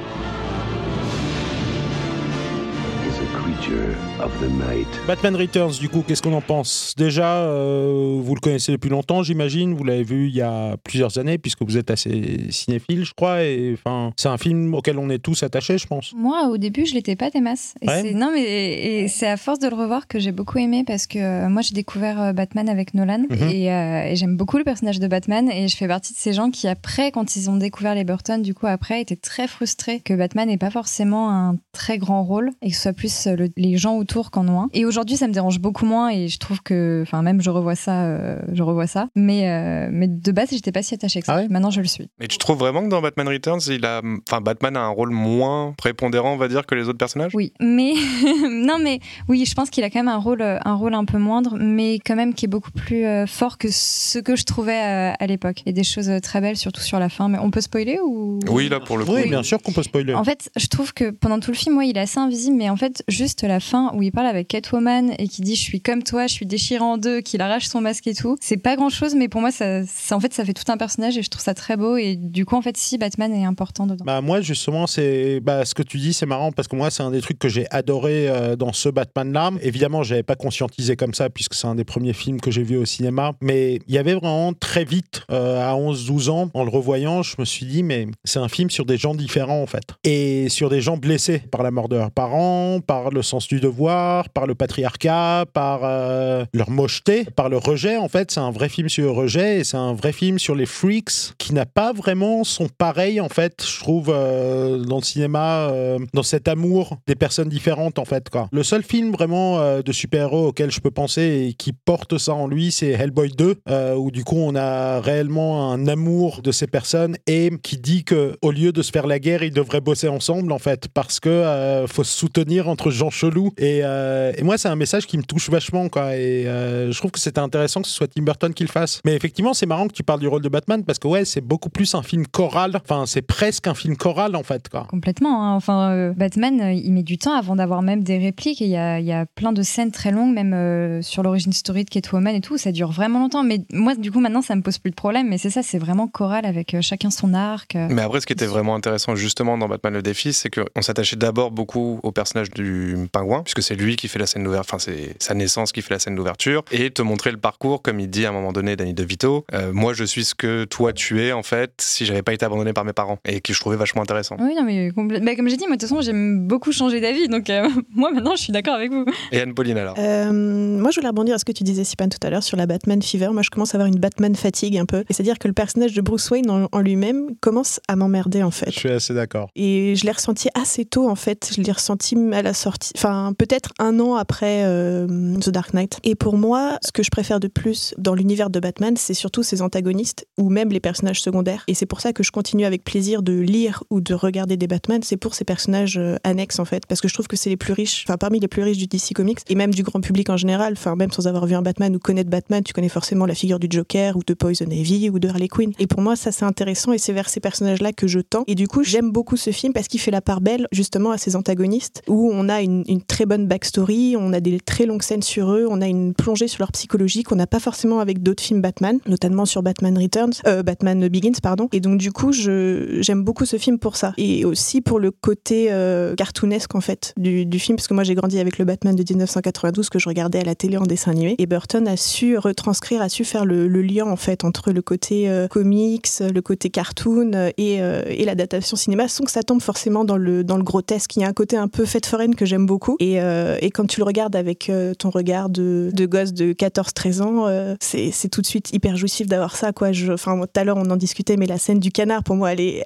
creature 3.63 3.95
of 4.23 4.31
the 4.39 4.49
night. 4.49 4.87
Batman 5.07 5.35
Returns, 5.35 5.79
du 5.79 5.89
coup, 5.89 6.03
qu'est-ce 6.05 6.21
qu'on 6.21 6.33
en 6.33 6.41
pense? 6.41 6.93
Déjà, 6.97 7.37
euh, 7.41 8.19
vous 8.21 8.35
le 8.35 8.39
connaissez 8.41 8.71
depuis 8.71 8.89
longtemps, 8.89 9.23
j'imagine. 9.23 9.73
Vous 9.73 9.83
l'avez 9.83 10.03
vu 10.03 10.27
il 10.27 10.35
y 10.35 10.41
a 10.41 10.75
plusieurs 10.83 11.17
années, 11.17 11.37
puisque 11.37 11.61
vous 11.63 11.77
êtes 11.77 11.89
assez 11.91 12.47
cinéphile, 12.49 13.05
je 13.05 13.13
crois. 13.13 13.43
Et 13.43 13.73
enfin, 13.73 14.11
c'est 14.17 14.29
un 14.29 14.37
film 14.37 14.73
auquel 14.73 14.97
on 14.97 15.09
est 15.09 15.19
tous 15.19 15.43
attachés, 15.43 15.77
je 15.77 15.87
pense. 15.87 16.13
Moi, 16.15 16.47
au 16.49 16.57
début, 16.57 16.85
je 16.85 16.93
l'étais 16.93 17.15
pas 17.15 17.29
des 17.29 17.41
masses. 17.41 17.75
Et 17.81 17.87
Ouais. 17.87 18.01
c'est- 18.01 18.13
non, 18.13 18.31
mais 18.33 19.07
c'est 19.07 19.27
à 19.27 19.37
force 19.37 19.59
de 19.59 19.67
le 19.67 19.75
revoir 19.75 20.07
que 20.07 20.19
j'ai 20.19 20.31
beaucoup 20.31 20.57
aimé 20.57 20.83
parce 20.85 21.07
que 21.07 21.19
euh, 21.19 21.49
moi, 21.49 21.61
j'ai 21.61 21.73
découvert 21.73 22.21
euh, 22.21 22.33
Batman 22.33 22.69
avec 22.69 22.93
Nolan 22.93 23.25
Mhm. 23.29 23.49
et, 23.49 23.71
euh, 23.71 24.03
et 24.11 24.15
j'aime 24.15 24.35
beaucoup 24.37 24.57
le 24.57 24.63
personnage 24.63 24.99
de 24.99 25.07
Batman. 25.07 25.49
Et 25.49 25.67
je 25.67 25.77
fais 25.77 25.87
partie 25.87 26.13
de 26.13 26.17
ces 26.17 26.33
gens 26.33 26.49
qui, 26.51 26.67
après, 26.67 27.11
quand 27.11 27.35
ils 27.35 27.49
ont 27.49 27.57
découvert 27.57 27.95
les 27.95 28.03
Burton, 28.03 28.41
du 28.41 28.53
coup, 28.53 28.67
après, 28.67 29.01
étaient 29.01 29.15
très 29.15 29.47
frustrés 29.47 29.99
que 29.99 30.13
Batman 30.13 30.47
n'ait 30.47 30.57
pas 30.57 30.71
forcément 30.71 31.31
un 31.31 31.55
très 31.71 31.97
grand 31.97 32.23
rôle 32.23 32.51
et 32.61 32.69
que 32.69 32.75
ce 32.75 32.81
soit 32.81 32.93
plus 32.93 33.27
le- 33.27 33.52
les 33.57 33.77
gens 33.77 33.97
autour 33.97 34.31
qu'en 34.31 34.47
ont 34.47 34.61
un. 34.61 34.69
Et 34.73 34.85
aujourd'hui, 34.85 35.17
ça 35.17 35.27
me 35.27 35.33
dérange 35.33 35.59
beaucoup 35.59 35.85
moins 35.85 36.09
et 36.09 36.27
je 36.27 36.37
trouve 36.37 36.61
que, 36.61 37.01
enfin, 37.03 37.21
même 37.21 37.41
je 37.41 37.49
revois 37.49 37.75
ça, 37.75 38.03
euh, 38.03 38.39
je 38.51 38.63
revois 38.63 38.87
ça. 38.87 39.07
Mais, 39.15 39.49
euh, 39.49 39.89
mais 39.91 40.07
de 40.07 40.31
base, 40.31 40.49
j'étais 40.51 40.71
pas 40.71 40.83
si 40.83 40.93
attachée 40.93 41.19
que 41.19 41.25
ça. 41.25 41.35
Ah 41.35 41.37
ouais? 41.37 41.47
Maintenant, 41.49 41.71
je 41.71 41.81
le 41.81 41.87
suis. 41.87 42.07
Mais 42.19 42.27
tu 42.27 42.37
trouves 42.37 42.57
vraiment 42.57 42.83
que 42.83 42.89
dans 42.89 43.01
Batman 43.01 43.27
Returns, 43.27 43.61
il 43.69 43.85
a, 43.85 44.01
enfin, 44.27 44.41
Batman 44.41 44.77
a 44.77 44.81
un 44.81 44.89
rôle 44.89 45.11
moins 45.11 45.73
prépondérant, 45.77 46.33
on 46.33 46.37
va 46.37 46.47
dire, 46.47 46.65
que 46.65 46.75
les 46.75 46.87
autres 46.87 46.97
personnages? 46.97 47.31
Oui, 47.33 47.53
mais 47.59 47.93
non, 48.49 48.77
mais 48.79 48.99
oui, 49.27 49.45
je 49.45 49.53
pense 49.55 49.69
qu'il 49.69 49.83
a 49.83 49.89
quand 49.89 49.99
même 49.99 50.07
un 50.07 50.17
rôle, 50.17 50.41
euh, 50.41 50.57
un 50.65 50.75
rôle 50.75 50.93
un 50.93 51.05
peu 51.05 51.17
moindre, 51.17 51.57
mais 51.59 51.99
quand 51.99 52.15
même 52.15 52.33
qui 52.33 52.45
est 52.45 52.49
beaucoup 52.49 52.71
plus 52.71 53.05
euh, 53.05 53.25
fort 53.25 53.57
que 53.57 53.67
ce 53.71 54.19
que 54.19 54.35
je 54.35 54.43
trouvais 54.43 54.81
euh, 54.81 55.13
à 55.19 55.27
l'époque. 55.27 55.61
Il 55.61 55.67
y 55.67 55.69
a 55.69 55.73
des 55.73 55.83
choses 55.83 56.11
très 56.21 56.41
belles, 56.41 56.57
surtout 56.57 56.81
sur 56.81 56.99
la 56.99 57.09
fin. 57.09 57.29
Mais 57.29 57.37
on 57.39 57.51
peut 57.51 57.61
spoiler 57.61 57.99
ou? 58.03 58.39
Oui, 58.49 58.69
là, 58.69 58.79
pour 58.79 58.97
le 58.97 59.05
coup. 59.05 59.13
Oui, 59.13 59.29
bien 59.29 59.43
sûr 59.43 59.61
qu'on 59.61 59.71
peut 59.71 59.83
spoiler. 59.83 60.13
En 60.13 60.23
fait, 60.23 60.49
je 60.55 60.67
trouve 60.67 60.93
que 60.93 61.11
pendant 61.11 61.39
tout 61.39 61.51
le 61.51 61.57
film, 61.57 61.77
ouais, 61.77 61.89
il 61.89 61.97
est 61.97 62.01
assez 62.01 62.19
invisible, 62.19 62.57
mais 62.57 62.69
en 62.69 62.77
fait, 62.77 63.03
juste 63.07 63.32
la 63.41 63.59
fin 63.59 63.91
où 63.95 64.03
il 64.03 64.11
parle 64.11 64.27
avec 64.27 64.47
Catwoman 64.47 65.13
et 65.17 65.27
qui 65.27 65.41
dit 65.41 65.55
je 65.55 65.61
suis 65.61 65.81
comme 65.81 66.03
toi, 66.03 66.27
je 66.27 66.33
suis 66.33 66.45
déchiré 66.45 66.83
en 66.83 66.97
deux, 66.97 67.21
qu'il 67.21 67.41
arrache 67.41 67.65
son 67.65 67.81
masque 67.81 68.07
et 68.07 68.13
tout, 68.13 68.37
c'est 68.39 68.57
pas 68.57 68.75
grand 68.75 68.89
chose, 68.89 69.15
mais 69.15 69.27
pour 69.27 69.41
moi, 69.41 69.51
ça, 69.51 69.81
en 70.11 70.19
fait, 70.19 70.33
ça 70.33 70.45
fait 70.45 70.53
tout 70.53 70.71
un 70.71 70.77
personnage 70.77 71.17
et 71.17 71.23
je 71.23 71.29
trouve 71.29 71.43
ça 71.43 71.53
très 71.53 71.77
beau. 71.77 71.97
Et 71.97 72.15
du 72.15 72.45
coup, 72.45 72.55
en 72.55 72.61
fait, 72.61 72.77
si 72.77 72.97
Batman 72.97 73.33
est 73.33 73.45
important 73.45 73.87
dedans. 73.87 74.05
Bah 74.05 74.21
moi 74.21 74.41
justement 74.41 74.87
c'est 74.87 75.39
bah, 75.39 75.65
ce 75.65 75.73
que 75.73 75.83
tu 75.83 75.97
dis 75.97 76.13
c'est 76.13 76.25
marrant 76.25 76.51
parce 76.51 76.67
que 76.67 76.75
moi 76.75 76.91
c'est 76.91 77.03
un 77.03 77.11
des 77.11 77.21
trucs 77.21 77.39
que 77.39 77.49
j'ai 77.49 77.65
adoré 77.71 78.27
euh, 78.27 78.55
dans 78.55 78.73
ce 78.73 78.89
Batman 78.89 79.31
là. 79.31 79.51
Évidemment 79.61 80.03
j'avais 80.03 80.23
pas 80.23 80.35
conscientisé 80.35 80.95
comme 80.95 81.13
ça 81.13 81.29
puisque 81.29 81.53
c'est 81.53 81.67
un 81.67 81.75
des 81.75 81.83
premiers 81.83 82.13
films 82.13 82.39
que 82.39 82.51
j'ai 82.51 82.63
vu 82.63 82.77
au 82.77 82.85
cinéma 82.85 83.33
mais 83.41 83.79
il 83.87 83.93
y 83.93 83.97
avait 83.97 84.13
vraiment 84.13 84.53
très 84.53 84.83
vite 84.83 85.23
euh, 85.31 85.59
à 85.59 85.75
11-12 85.75 86.29
ans 86.29 86.49
en 86.53 86.63
le 86.63 86.69
revoyant 86.69 87.23
je 87.23 87.35
me 87.39 87.45
suis 87.45 87.65
dit 87.65 87.83
mais 87.83 88.07
c'est 88.23 88.39
un 88.39 88.49
film 88.49 88.69
sur 88.69 88.85
des 88.85 88.97
gens 88.97 89.15
différents 89.15 89.61
en 89.61 89.67
fait 89.67 89.83
et 90.03 90.49
sur 90.49 90.69
des 90.69 90.81
gens 90.81 90.97
blessés 90.97 91.39
par 91.39 91.63
la 91.63 91.71
mort 91.71 91.89
de 91.89 91.95
leurs 91.95 92.11
parents, 92.11 92.79
par 92.85 93.09
le 93.09 93.22
sens 93.23 93.47
du 93.47 93.59
devoir, 93.59 94.29
par 94.29 94.47
le 94.47 94.55
patriarcat, 94.55 95.45
par 95.53 95.81
euh, 95.83 96.45
leur 96.53 96.69
mocheté, 96.69 97.25
par 97.35 97.49
le 97.49 97.57
rejet 97.57 97.97
en 97.97 98.07
fait. 98.07 98.31
C'est 98.31 98.39
un 98.39 98.51
vrai 98.51 98.69
film 98.69 98.89
sur 98.89 99.05
le 99.05 99.11
rejet 99.11 99.59
et 99.59 99.63
c'est 99.63 99.77
un 99.77 99.93
vrai 99.93 100.11
film 100.11 100.39
sur 100.39 100.55
les 100.55 100.65
freaks 100.65 101.33
qui 101.37 101.53
n'a 101.53 101.65
pas 101.65 101.93
vraiment 101.93 102.43
son 102.43 102.67
pareil 102.67 103.19
en 103.19 103.29
fait 103.29 103.63
je 103.65 103.79
trouve 103.79 104.11
euh, 104.13 104.79
dans 104.79 104.97
le 104.97 105.03
cinéma 105.03 105.69
euh, 105.69 105.99
dans 106.13 106.23
cet 106.23 106.47
amour 106.47 106.97
des 107.07 107.15
personnes 107.15 107.49
différentes 107.49 107.99
en 107.99 108.05
fait 108.05 108.29
quoi. 108.29 108.47
Le 108.51 108.63
seul 108.63 108.83
film 108.83 109.11
vraiment 109.11 109.81
de 109.81 109.91
super-héros 109.91 110.47
auquel 110.47 110.71
je 110.71 110.79
peux 110.79 110.91
penser 110.91 111.47
et 111.47 111.53
qui 111.53 111.73
porte 111.73 112.17
ça 112.17 112.33
en 112.33 112.47
lui 112.47 112.71
c'est 112.71 112.91
Hellboy 112.91 113.29
2 113.29 113.55
euh, 113.69 113.95
où 113.95 114.11
du 114.11 114.23
coup 114.23 114.37
on 114.37 114.55
a 114.55 114.99
réellement 114.99 115.71
un 115.71 115.87
amour 115.87 116.41
de 116.41 116.51
ces 116.51 116.67
personnes 116.67 117.15
et 117.27 117.51
qui 117.61 117.77
dit 117.77 118.03
que 118.03 118.37
au 118.41 118.51
lieu 118.51 118.71
de 118.71 118.81
se 118.81 118.91
faire 118.91 119.07
la 119.07 119.19
guerre 119.19 119.43
ils 119.43 119.53
devraient 119.53 119.81
bosser 119.81 120.07
ensemble 120.07 120.51
en 120.51 120.59
fait 120.59 120.87
parce 120.93 121.19
que 121.19 121.85
faut 121.87 122.03
se 122.03 122.17
soutenir 122.17 122.67
entre 122.69 122.91
gens 122.91 123.09
chelous 123.13 123.51
et, 123.57 123.81
euh, 123.83 124.31
et 124.37 124.43
moi 124.43 124.57
c'est 124.57 124.67
un 124.69 124.75
message 124.75 125.05
qui 125.07 125.17
me 125.17 125.23
touche 125.23 125.49
vachement 125.49 125.87
quoi 125.89 126.15
et 126.15 126.47
euh, 126.47 126.91
je 126.91 126.97
trouve 126.97 127.11
que 127.11 127.19
c'était 127.19 127.39
intéressant 127.39 127.81
que 127.81 127.87
ce 127.87 127.93
soit 127.93 128.07
Tim 128.07 128.23
Burton 128.23 128.53
qui 128.53 128.63
le 128.63 128.69
fasse 128.69 128.99
mais 129.05 129.15
effectivement 129.15 129.53
c'est 129.53 129.65
marrant 129.65 129.87
que 129.87 129.93
tu 129.93 130.03
parles 130.03 130.19
du 130.19 130.27
rôle 130.27 130.41
de 130.41 130.49
Batman 130.49 130.83
parce 130.83 130.99
que 130.99 131.07
ouais 131.07 131.25
c'est 131.25 131.41
beaucoup 131.41 131.69
plus 131.69 131.93
un 131.95 132.03
film 132.03 132.25
choral 132.27 132.71
enfin 132.83 133.05
c'est 133.05 133.21
presque 133.21 133.67
un 133.67 133.73
film 133.75 133.95
choral 133.95 134.35
en 134.35 134.43
fait 134.43 134.69
quoi 134.69 134.85
Complètement. 134.89 135.43
hein. 135.45 135.55
Enfin, 135.55 135.91
euh, 135.91 136.13
Batman, 136.13 136.59
il 136.75 136.91
met 136.93 137.03
du 137.03 137.17
temps 137.17 137.35
avant 137.35 137.55
d'avoir 137.55 137.81
même 137.81 138.03
des 138.03 138.17
répliques. 138.17 138.61
Et 138.61 138.65
il 138.65 138.71
y 138.71 138.77
a, 138.77 138.99
il 138.99 139.05
y 139.05 139.11
a 139.11 139.25
plein 139.25 139.51
de 139.53 139.61
scènes 139.61 139.91
très 139.91 140.11
longues, 140.11 140.33
même 140.33 140.53
euh, 140.53 141.01
sur 141.01 141.23
l'origine 141.23 141.53
story 141.53 141.83
de 141.85 141.89
Catwoman 141.89 142.35
et 142.35 142.41
tout. 142.41 142.57
Ça 142.57 142.71
dure 142.71 142.91
vraiment 142.91 143.19
longtemps. 143.19 143.43
Mais 143.43 143.59
moi, 143.71 143.95
du 143.95 144.11
coup, 144.11 144.19
maintenant, 144.19 144.41
ça 144.41 144.55
me 144.55 144.61
pose 144.61 144.77
plus 144.77 144.89
de 144.91 144.95
problème. 144.95 145.27
Mais 145.29 145.37
c'est 145.37 145.49
ça, 145.49 145.61
c'est 145.63 145.77
vraiment 145.77 146.07
choral 146.07 146.45
avec 146.45 146.73
euh, 146.73 146.81
chacun 146.81 147.09
son 147.11 147.33
arc. 147.33 147.75
euh. 147.75 147.87
Mais 147.89 148.01
après, 148.01 148.19
ce 148.21 148.25
qui 148.25 148.33
était 148.33 148.45
vraiment 148.45 148.75
intéressant 148.75 149.15
justement 149.15 149.57
dans 149.57 149.67
Batman 149.67 149.93
le 149.93 150.01
défi, 150.01 150.33
c'est 150.33 150.49
qu'on 150.49 150.81
s'attachait 150.81 151.15
d'abord 151.15 151.51
beaucoup 151.51 151.99
au 152.03 152.11
personnage 152.11 152.49
du 152.51 152.95
pingouin, 153.09 153.43
puisque 153.43 153.61
c'est 153.61 153.75
lui 153.75 153.95
qui 153.95 154.07
fait 154.07 154.19
la 154.19 154.27
scène 154.27 154.43
d'ouverture, 154.43 154.75
enfin 154.75 154.79
c'est 154.79 155.15
sa 155.19 155.33
naissance 155.33 155.71
qui 155.71 155.81
fait 155.81 155.93
la 155.93 155.99
scène 155.99 156.15
d'ouverture, 156.15 156.63
et 156.71 156.91
te 156.91 157.01
montrer 157.01 157.31
le 157.31 157.37
parcours, 157.37 157.81
comme 157.81 157.99
il 157.99 158.09
dit 158.09 158.25
à 158.25 158.29
un 158.29 158.33
moment 158.33 158.51
donné, 158.51 158.75
Danny 158.75 158.93
DeVito, 158.93 159.45
euh, 159.53 159.71
moi 159.73 159.93
je 159.93 160.03
suis 160.03 160.25
ce 160.25 160.35
que 160.35 160.65
toi 160.65 160.93
tu 160.93 161.21
es 161.21 161.31
en 161.31 161.43
fait, 161.43 161.73
si 161.79 162.05
j'avais 162.05 162.21
pas 162.21 162.33
été 162.33 162.45
abandonné 162.45 162.73
par 162.73 162.85
mes 162.85 162.93
parents, 162.93 163.19
et 163.25 163.41
qui 163.41 163.53
je 163.53 163.59
trouvais 163.59 163.77
vachement 163.77 164.01
intéressant. 164.01 164.35
Oui, 164.39 164.55
non, 164.55 164.63
mais 164.63 164.91
bah, 164.91 165.35
comme 165.35 165.49
j'ai 165.49 165.57
dit, 165.57 165.65
moi, 165.67 165.75
de 165.75 165.81
toute 165.81 165.89
façon, 165.89 166.01
j'aime 166.01 166.47
beaucoup 166.47 166.71
changer 166.71 166.99
d'avis. 167.01 167.27
Donc, 167.27 167.49
euh, 167.49 167.67
moi, 167.95 168.11
maintenant, 168.11 168.35
je 168.35 168.41
suis 168.41 168.53
d'accord 168.53 168.75
avec 168.75 168.91
vous. 168.91 169.05
Et 169.31 169.41
Anne-Pauline 169.41 169.77
alors? 169.77 169.95
Euh, 169.97 170.31
moi, 170.31 170.91
je 170.91 170.99
voulais 170.99 171.09
rebondir 171.09 171.35
à 171.35 171.37
ce 171.37 171.45
que 171.45 171.51
tu 171.51 171.63
disais, 171.63 171.83
Sipan, 171.83 172.09
tout 172.09 172.25
à 172.25 172.29
l'heure 172.29 172.43
sur 172.43 172.57
la 172.57 172.65
Batman 172.65 173.01
Fever. 173.01 173.29
Moi, 173.29 173.41
je 173.41 173.49
commence 173.49 173.73
à 173.73 173.77
avoir 173.77 173.87
une 173.87 173.99
Batman 173.99 174.35
fatigue 174.35 174.77
un 174.77 174.85
peu. 174.85 175.03
Et 175.09 175.13
c'est-à-dire 175.13 175.39
que 175.39 175.47
le 175.47 175.53
personnage 175.53 175.93
de 175.93 176.01
Bruce 176.01 176.29
Wayne 176.31 176.49
en, 176.49 176.67
en 176.71 176.79
lui-même 176.79 177.35
commence 177.41 177.79
à 177.87 177.95
m'emmerder, 177.95 178.43
en 178.43 178.51
fait. 178.51 178.71
je 178.71 178.79
suis 178.79 178.89
assez 178.89 179.13
d'accord 179.13 179.49
Et 179.55 179.95
je 179.95 180.05
l'ai 180.05 180.11
ressenti 180.11 180.49
assez 180.53 180.85
tôt, 180.85 181.09
en 181.09 181.15
fait. 181.15 181.51
Je 181.55 181.61
l'ai 181.61 181.71
ressenti 181.71 182.15
à 182.33 182.41
la 182.41 182.53
sortie, 182.53 182.92
enfin, 182.95 183.33
peut-être 183.37 183.71
un 183.79 183.99
an 183.99 184.15
après 184.15 184.63
euh, 184.65 185.37
The 185.39 185.49
Dark 185.49 185.73
Knight. 185.73 185.99
Et 186.03 186.15
pour 186.15 186.37
moi, 186.37 186.77
ce 186.83 186.91
que 186.91 187.03
je 187.03 187.09
préfère 187.09 187.39
de 187.39 187.47
plus 187.47 187.93
dans 187.97 188.13
l'univers 188.13 188.49
de 188.49 188.59
Batman, 188.59 188.95
c'est 188.97 189.13
surtout 189.13 189.43
ses 189.43 189.61
antagonistes 189.61 190.27
ou 190.37 190.49
même 190.49 190.69
les 190.69 190.79
personnages 190.79 191.21
secondaires. 191.21 191.63
Et 191.67 191.73
c'est 191.73 191.85
pour 191.85 192.01
ça 192.01 192.13
que 192.13 192.23
je 192.23 192.31
continue 192.31 192.65
avec 192.65 192.83
plaisir 192.83 193.23
de 193.23 193.33
lire 193.33 193.83
ou 193.89 194.01
de 194.01 194.13
regarder 194.13 194.57
des 194.57 194.67
Batman. 194.67 195.01
C'est 195.03 195.17
pour 195.17 195.35
ces 195.35 195.45
personnages 195.45 195.97
euh, 195.97 196.17
annexes, 196.23 196.59
en 196.59 196.65
fait. 196.65 196.85
Parce 196.85 197.01
que 197.01 197.07
je 197.07 197.13
trouve 197.13 197.27
que 197.27 197.35
c'est 197.35 197.49
les 197.49 197.57
plus 197.57 197.73
riches, 197.73 198.03
enfin, 198.07 198.17
parmi 198.17 198.39
les 198.39 198.47
plus 198.47 198.63
riches 198.63 198.77
du 198.77 198.87
DC 198.87 199.13
Comics 199.13 199.39
et 199.47 199.55
même 199.55 199.73
du 199.73 199.83
grand 199.83 200.01
public 200.01 200.29
en 200.29 200.37
général. 200.37 200.73
Enfin, 200.73 200.95
même 200.95 201.11
sans 201.11 201.27
avoir 201.27 201.45
vu 201.45 201.55
un 201.55 201.61
Batman 201.61 201.95
ou 201.95 201.99
connaître 201.99 202.29
Batman, 202.29 202.63
tu 202.63 202.73
connais 202.73 202.89
forcément 202.89 203.25
la 203.25 203.35
figure 203.35 203.59
du 203.59 203.67
Joker 203.69 204.17
ou 204.17 204.21
de 204.25 204.33
Poison 204.33 204.65
Ivy 204.69 205.09
ou 205.09 205.19
de 205.19 205.27
Harley 205.27 205.47
Quinn. 205.47 205.71
Et 205.79 205.87
pour 205.87 206.01
moi, 206.01 206.15
ça, 206.15 206.31
c'est 206.31 206.45
intéressant 206.45 206.93
et 206.93 206.97
c'est 206.97 207.13
vers 207.13 207.29
ces 207.29 207.39
personnages-là 207.39 207.93
que 207.93 208.07
je 208.07 208.19
tends. 208.19 208.43
Et 208.47 208.55
du 208.55 208.67
coup, 208.67 208.83
j'aime 208.83 209.11
beaucoup 209.11 209.37
ce 209.37 209.51
film 209.51 209.73
parce 209.73 209.87
qu'il 209.87 209.99
fait 209.99 210.11
la 210.11 210.21
part 210.21 210.41
belle, 210.41 210.67
justement, 210.71 211.11
à 211.11 211.17
ses 211.17 211.35
antagonistes 211.35 212.01
où 212.07 212.31
on 212.33 212.49
a 212.49 212.61
une, 212.61 212.82
une 212.87 213.01
très 213.01 213.25
bonne 213.25 213.47
backstory, 213.47 214.15
on 214.17 214.33
a 214.33 214.39
des 214.39 214.59
très 214.59 214.85
longues 214.85 215.03
scènes 215.03 215.21
sur 215.21 215.51
eux, 215.51 215.65
on 215.69 215.81
a 215.81 215.87
une 215.87 216.13
plongée 216.13 216.47
sur 216.47 216.61
leur 216.61 216.71
psychologie 216.71 217.23
qu'on 217.23 217.35
n'a 217.35 217.47
pas 217.47 217.59
forcément 217.59 217.99
avec 217.99 218.21
d'autres 218.21 218.43
films 218.43 218.61
Batman, 218.61 218.99
notamment 219.07 219.45
sur 219.45 219.63
Batman 219.63 219.97
Returns, 219.97 220.33
euh, 220.47 220.63
Batman 220.63 221.07
Begins, 221.07 221.39
pardon. 221.41 221.69
Et 221.71 221.79
donc, 221.79 221.97
du 221.99 222.11
coup, 222.11 222.31
j'aime 222.31 223.23
beaucoup 223.23 223.45
ce 223.45 223.57
film 223.57 223.79
pour 223.79 223.95
ça. 223.95 224.13
Et 224.17 224.45
aussi 224.45 224.81
pour 224.81 224.99
le 224.99 225.11
côté 225.11 225.67
euh, 225.71 226.15
cartoonesque, 226.15 226.75
en 226.75 226.81
fait, 226.81 227.13
du, 227.17 227.45
du 227.45 227.59
film, 227.59 227.75
parce 227.75 227.87
que 227.87 227.93
moi, 227.93 228.03
j'ai 228.03 228.15
grandi 228.15 228.39
avec 228.39 228.57
le 228.57 228.65
Batman 228.65 228.95
de 228.95 229.03
1992 229.07 229.89
que 229.89 229.99
je 229.99 230.09
regardais 230.09 230.39
à 230.39 230.43
la 230.43 230.55
télé 230.55 230.77
en 230.77 230.83
dessin 230.83 231.11
animé. 231.11 231.35
Et 231.37 231.45
Burton 231.45 231.87
a 231.87 231.97
su 231.97 232.37
retranscrire, 232.37 233.01
a 233.01 233.09
su 233.09 233.23
faire 233.23 233.45
le, 233.45 233.67
le 233.67 233.81
lien, 233.81 234.05
en 234.05 234.15
fait, 234.15 234.43
entre 234.43 234.71
le 234.71 234.81
côté 234.81 235.29
euh, 235.29 235.47
comics, 235.47 236.07
le 236.19 236.41
côté 236.41 236.69
cartoon 236.69 237.31
euh, 237.33 237.49
et, 237.57 237.81
euh, 237.81 238.03
et 238.07 238.25
l'adaptation 238.25 238.75
cinéma, 238.75 239.07
sans 239.07 239.23
que 239.23 239.31
ça 239.31 239.43
tombe 239.43 239.61
forcément 239.61 240.05
dans 240.05 240.17
le, 240.17 240.43
dans 240.43 240.57
le 240.57 240.63
grotesque. 240.63 241.15
Il 241.15 241.21
y 241.21 241.23
a 241.23 241.27
un 241.27 241.33
côté 241.33 241.57
un 241.57 241.67
peu 241.67 241.85
fête 241.85 242.05
foraine 242.05 242.35
que 242.35 242.45
j'aime 242.45 242.65
beaucoup. 242.65 242.72
Et, 242.99 243.21
euh, 243.21 243.57
et 243.61 243.71
quand 243.71 243.85
tu 243.85 243.99
le 243.99 244.05
regardes 244.05 244.35
avec 244.35 244.69
euh, 244.69 244.93
ton 244.93 245.09
regard 245.09 245.49
de, 245.49 245.91
gosse 246.05 246.33
de 246.33 246.53
14-13 246.53 247.21
ans, 247.21 247.47
euh, 247.47 247.75
c'est 247.79 248.29
tout 248.29 248.41
de 248.41 248.47
suite 248.47 248.73
hyper 248.73 248.95
jouissif 248.95 249.27
d'avoir 249.27 249.55
ça. 249.55 249.71
Enfin, 249.75 250.39
tout 250.39 250.59
à 250.59 250.63
l'heure, 250.63 250.77
on 250.77 250.89
en 250.89 250.95
discutait, 250.95 251.37
mais 251.37 251.45
la 251.45 251.57
scène 251.57 251.79
du 251.79 251.91
canard, 251.91 252.23
pour 252.23 252.35
moi, 252.35 252.53
elle 252.53 252.61
est, 252.61 252.83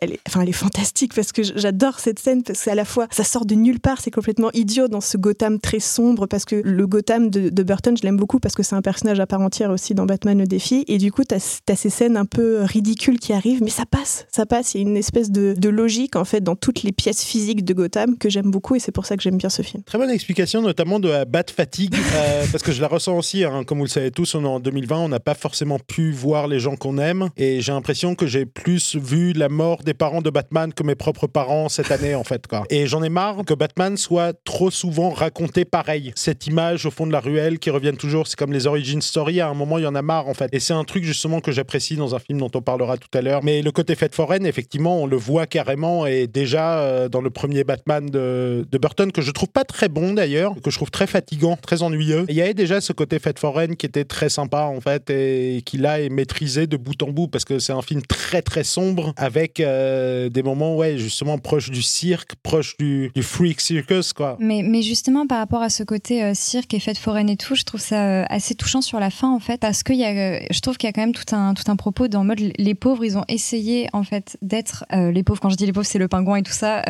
fantastique 0.51 1.13
parce 1.13 1.31
que 1.31 1.43
j'adore 1.43 1.99
cette 1.99 2.19
scène 2.19 2.41
parce 2.41 2.63
qu'à 2.63 2.75
la 2.75 2.85
fois, 2.85 3.07
ça 3.11 3.23
sort 3.23 3.45
de 3.45 3.55
nulle 3.55 3.79
part, 3.79 3.99
c'est 4.01 4.11
complètement 4.11 4.49
idiot 4.53 4.87
dans 4.87 5.01
ce 5.01 5.17
Gotham 5.17 5.59
très 5.59 5.79
sombre 5.79 6.25
parce 6.25 6.45
que 6.45 6.55
le 6.63 6.87
Gotham 6.87 7.29
de, 7.29 7.49
de 7.49 7.63
Burton, 7.63 7.95
je 7.97 8.03
l'aime 8.03 8.17
beaucoup 8.17 8.39
parce 8.39 8.55
que 8.55 8.63
c'est 8.63 8.75
un 8.75 8.81
personnage 8.81 9.19
à 9.19 9.27
part 9.27 9.41
entière 9.41 9.71
aussi 9.71 9.93
dans 9.93 10.05
Batman 10.05 10.39
le 10.39 10.47
défi. 10.47 10.85
Et 10.87 10.97
du 10.97 11.11
coup, 11.11 11.23
tu 11.23 11.35
as, 11.35 11.75
ces 11.75 11.89
scènes 11.89 12.17
un 12.17 12.25
peu 12.25 12.61
ridicules 12.61 13.19
qui 13.19 13.33
arrivent, 13.33 13.61
mais 13.61 13.69
ça 13.69 13.85
passe, 13.85 14.25
ça 14.31 14.45
passe. 14.45 14.73
Il 14.73 14.81
y 14.81 14.85
a 14.85 14.89
une 14.89 14.97
espèce 14.97 15.31
de, 15.31 15.53
de 15.57 15.69
logique 15.69 16.15
en 16.15 16.25
fait 16.25 16.41
dans 16.41 16.55
toutes 16.55 16.83
les 16.83 16.91
pièces 16.91 17.23
physiques 17.23 17.63
de 17.63 17.73
Gotham 17.73 18.17
que 18.17 18.29
j'aime 18.29 18.49
beaucoup 18.49 18.75
et 18.75 18.79
c'est 18.79 18.91
pour 18.91 19.05
ça 19.05 19.17
que 19.17 19.23
j'aime 19.23 19.37
bien 19.37 19.49
ce 19.49 19.61
film. 19.61 19.76
Très 19.85 19.97
bonne 19.97 20.09
explication, 20.09 20.61
notamment 20.61 20.99
de 20.99 21.09
la 21.09 21.25
bat 21.25 21.43
fatigue, 21.55 21.95
euh, 22.15 22.45
parce 22.51 22.63
que 22.63 22.71
je 22.71 22.81
la 22.81 22.87
ressens 22.87 23.17
aussi. 23.17 23.43
hein, 23.43 23.63
comme 23.63 23.77
vous 23.77 23.83
le 23.83 23.89
savez 23.89 24.11
tous, 24.11 24.35
on 24.35 24.43
est 24.43 24.47
en 24.47 24.59
2020, 24.59 24.97
on 24.97 25.09
n'a 25.09 25.19
pas 25.19 25.35
forcément 25.35 25.79
pu 25.79 26.11
voir 26.11 26.47
les 26.47 26.59
gens 26.59 26.75
qu'on 26.75 26.97
aime, 26.97 27.29
et 27.37 27.61
j'ai 27.61 27.71
l'impression 27.71 28.15
que 28.15 28.25
j'ai 28.25 28.45
plus 28.45 28.95
vu 28.95 29.33
la 29.33 29.49
mort 29.49 29.83
des 29.83 29.93
parents 29.93 30.21
de 30.21 30.29
Batman 30.29 30.73
que 30.73 30.83
mes 30.83 30.95
propres 30.95 31.27
parents 31.27 31.69
cette 31.69 31.91
année, 31.91 32.15
en 32.15 32.23
fait. 32.23 32.47
Quoi. 32.47 32.63
Et 32.69 32.87
j'en 32.87 33.03
ai 33.03 33.09
marre 33.09 33.45
que 33.45 33.53
Batman 33.53 33.97
soit 33.97 34.33
trop 34.43 34.71
souvent 34.71 35.09
raconté 35.09 35.65
pareil. 35.65 36.11
Cette 36.15 36.47
image 36.47 36.85
au 36.85 36.91
fond 36.91 37.05
de 37.05 37.11
la 37.11 37.19
ruelle 37.19 37.59
qui 37.59 37.69
revient 37.69 37.93
toujours, 37.97 38.27
c'est 38.27 38.37
comme 38.37 38.53
les 38.53 38.67
origin 38.67 39.01
story. 39.01 39.41
À 39.41 39.49
un 39.49 39.53
moment, 39.53 39.77
il 39.77 39.83
y 39.83 39.87
en 39.87 39.95
a 39.95 40.01
marre, 40.01 40.27
en 40.27 40.33
fait. 40.33 40.49
Et 40.53 40.59
c'est 40.59 40.73
un 40.73 40.83
truc 40.83 41.03
justement 41.03 41.39
que 41.39 41.51
j'apprécie 41.51 41.95
dans 41.95 42.15
un 42.15 42.19
film 42.19 42.39
dont 42.39 42.51
on 42.55 42.61
parlera 42.61 42.97
tout 42.97 43.15
à 43.15 43.21
l'heure. 43.21 43.43
Mais 43.43 43.61
le 43.61 43.71
côté 43.71 43.95
fête 43.95 44.15
foraine, 44.15 44.45
effectivement, 44.45 45.01
on 45.01 45.05
le 45.05 45.17
voit 45.17 45.45
carrément, 45.45 46.05
et 46.05 46.27
déjà 46.27 46.79
euh, 46.79 47.09
dans 47.09 47.21
le 47.21 47.29
premier 47.29 47.63
Batman 47.63 48.09
de, 48.09 48.65
de 48.69 48.77
Burton, 48.77 49.11
que 49.11 49.21
je 49.21 49.31
trouve 49.31 49.49
pas 49.49 49.63
très 49.67 49.89
bon 49.89 50.13
d'ailleurs, 50.13 50.55
que 50.63 50.71
je 50.71 50.77
trouve 50.77 50.91
très 50.91 51.07
fatigant, 51.07 51.55
très 51.55 51.83
ennuyeux. 51.83 52.25
Il 52.29 52.35
y 52.35 52.41
avait 52.41 52.53
déjà 52.53 52.81
ce 52.81 52.93
côté 52.93 53.19
fête 53.19 53.39
foraine 53.39 53.75
qui 53.75 53.85
était 53.85 54.05
très 54.05 54.29
sympa 54.29 54.63
en 54.63 54.81
fait 54.81 55.09
et 55.09 55.61
qui 55.65 55.77
là 55.77 55.99
est 56.01 56.09
maîtrisé 56.09 56.67
de 56.67 56.77
bout 56.77 57.01
en 57.03 57.09
bout 57.09 57.27
parce 57.27 57.45
que 57.45 57.59
c'est 57.59 57.73
un 57.73 57.81
film 57.81 58.01
très 58.01 58.41
très 58.41 58.63
sombre 58.63 59.13
avec 59.17 59.59
euh, 59.59 60.29
des 60.29 60.43
moments 60.43 60.75
ouais 60.75 60.97
justement 60.97 61.37
proches 61.37 61.69
du 61.69 61.81
cirque, 61.81 62.35
proches 62.41 62.77
du, 62.77 63.11
freak 63.21 63.61
circus 63.61 64.13
quoi. 64.13 64.37
Mais, 64.39 64.63
mais 64.63 64.81
justement, 64.81 65.27
par 65.27 65.39
rapport 65.39 65.61
à 65.61 65.69
ce 65.69 65.83
côté 65.83 66.23
euh, 66.23 66.31
cirque 66.33 66.73
et 66.73 66.79
fête 66.79 66.97
foraine 66.97 67.29
et 67.29 67.37
tout, 67.37 67.55
je 67.55 67.63
trouve 67.63 67.81
ça 67.81 68.05
euh, 68.05 68.25
assez 68.29 68.55
touchant 68.55 68.81
sur 68.81 68.99
la 68.99 69.09
fin, 69.09 69.33
en 69.33 69.39
fait, 69.39 69.59
parce 69.59 69.83
que 69.83 69.93
y 69.93 70.03
a, 70.05 70.41
je 70.49 70.59
trouve 70.61 70.77
qu'il 70.77 70.87
y 70.87 70.89
a 70.89 70.93
quand 70.93 71.01
même 71.01 71.13
tout 71.13 71.35
un, 71.35 71.53
tout 71.53 71.69
un 71.69 71.75
propos 71.75 72.07
dans 72.07 72.21
le 72.21 72.27
mode 72.27 72.39
les 72.39 72.75
pauvres, 72.75 73.03
ils 73.03 73.17
ont 73.17 73.25
essayé, 73.27 73.89
en 73.93 74.03
fait, 74.03 74.37
d'être. 74.41 74.85
les 74.91 75.23
pauvres, 75.23 75.39
quand 75.39 75.49
je 75.49 75.55
dis 75.55 75.65
les 75.65 75.73
pauvres, 75.73 75.85
c'est 75.85 75.99
le 75.99 76.07
pingouin 76.07 76.37
et 76.37 76.43
tout 76.43 76.53
ça. 76.53 76.81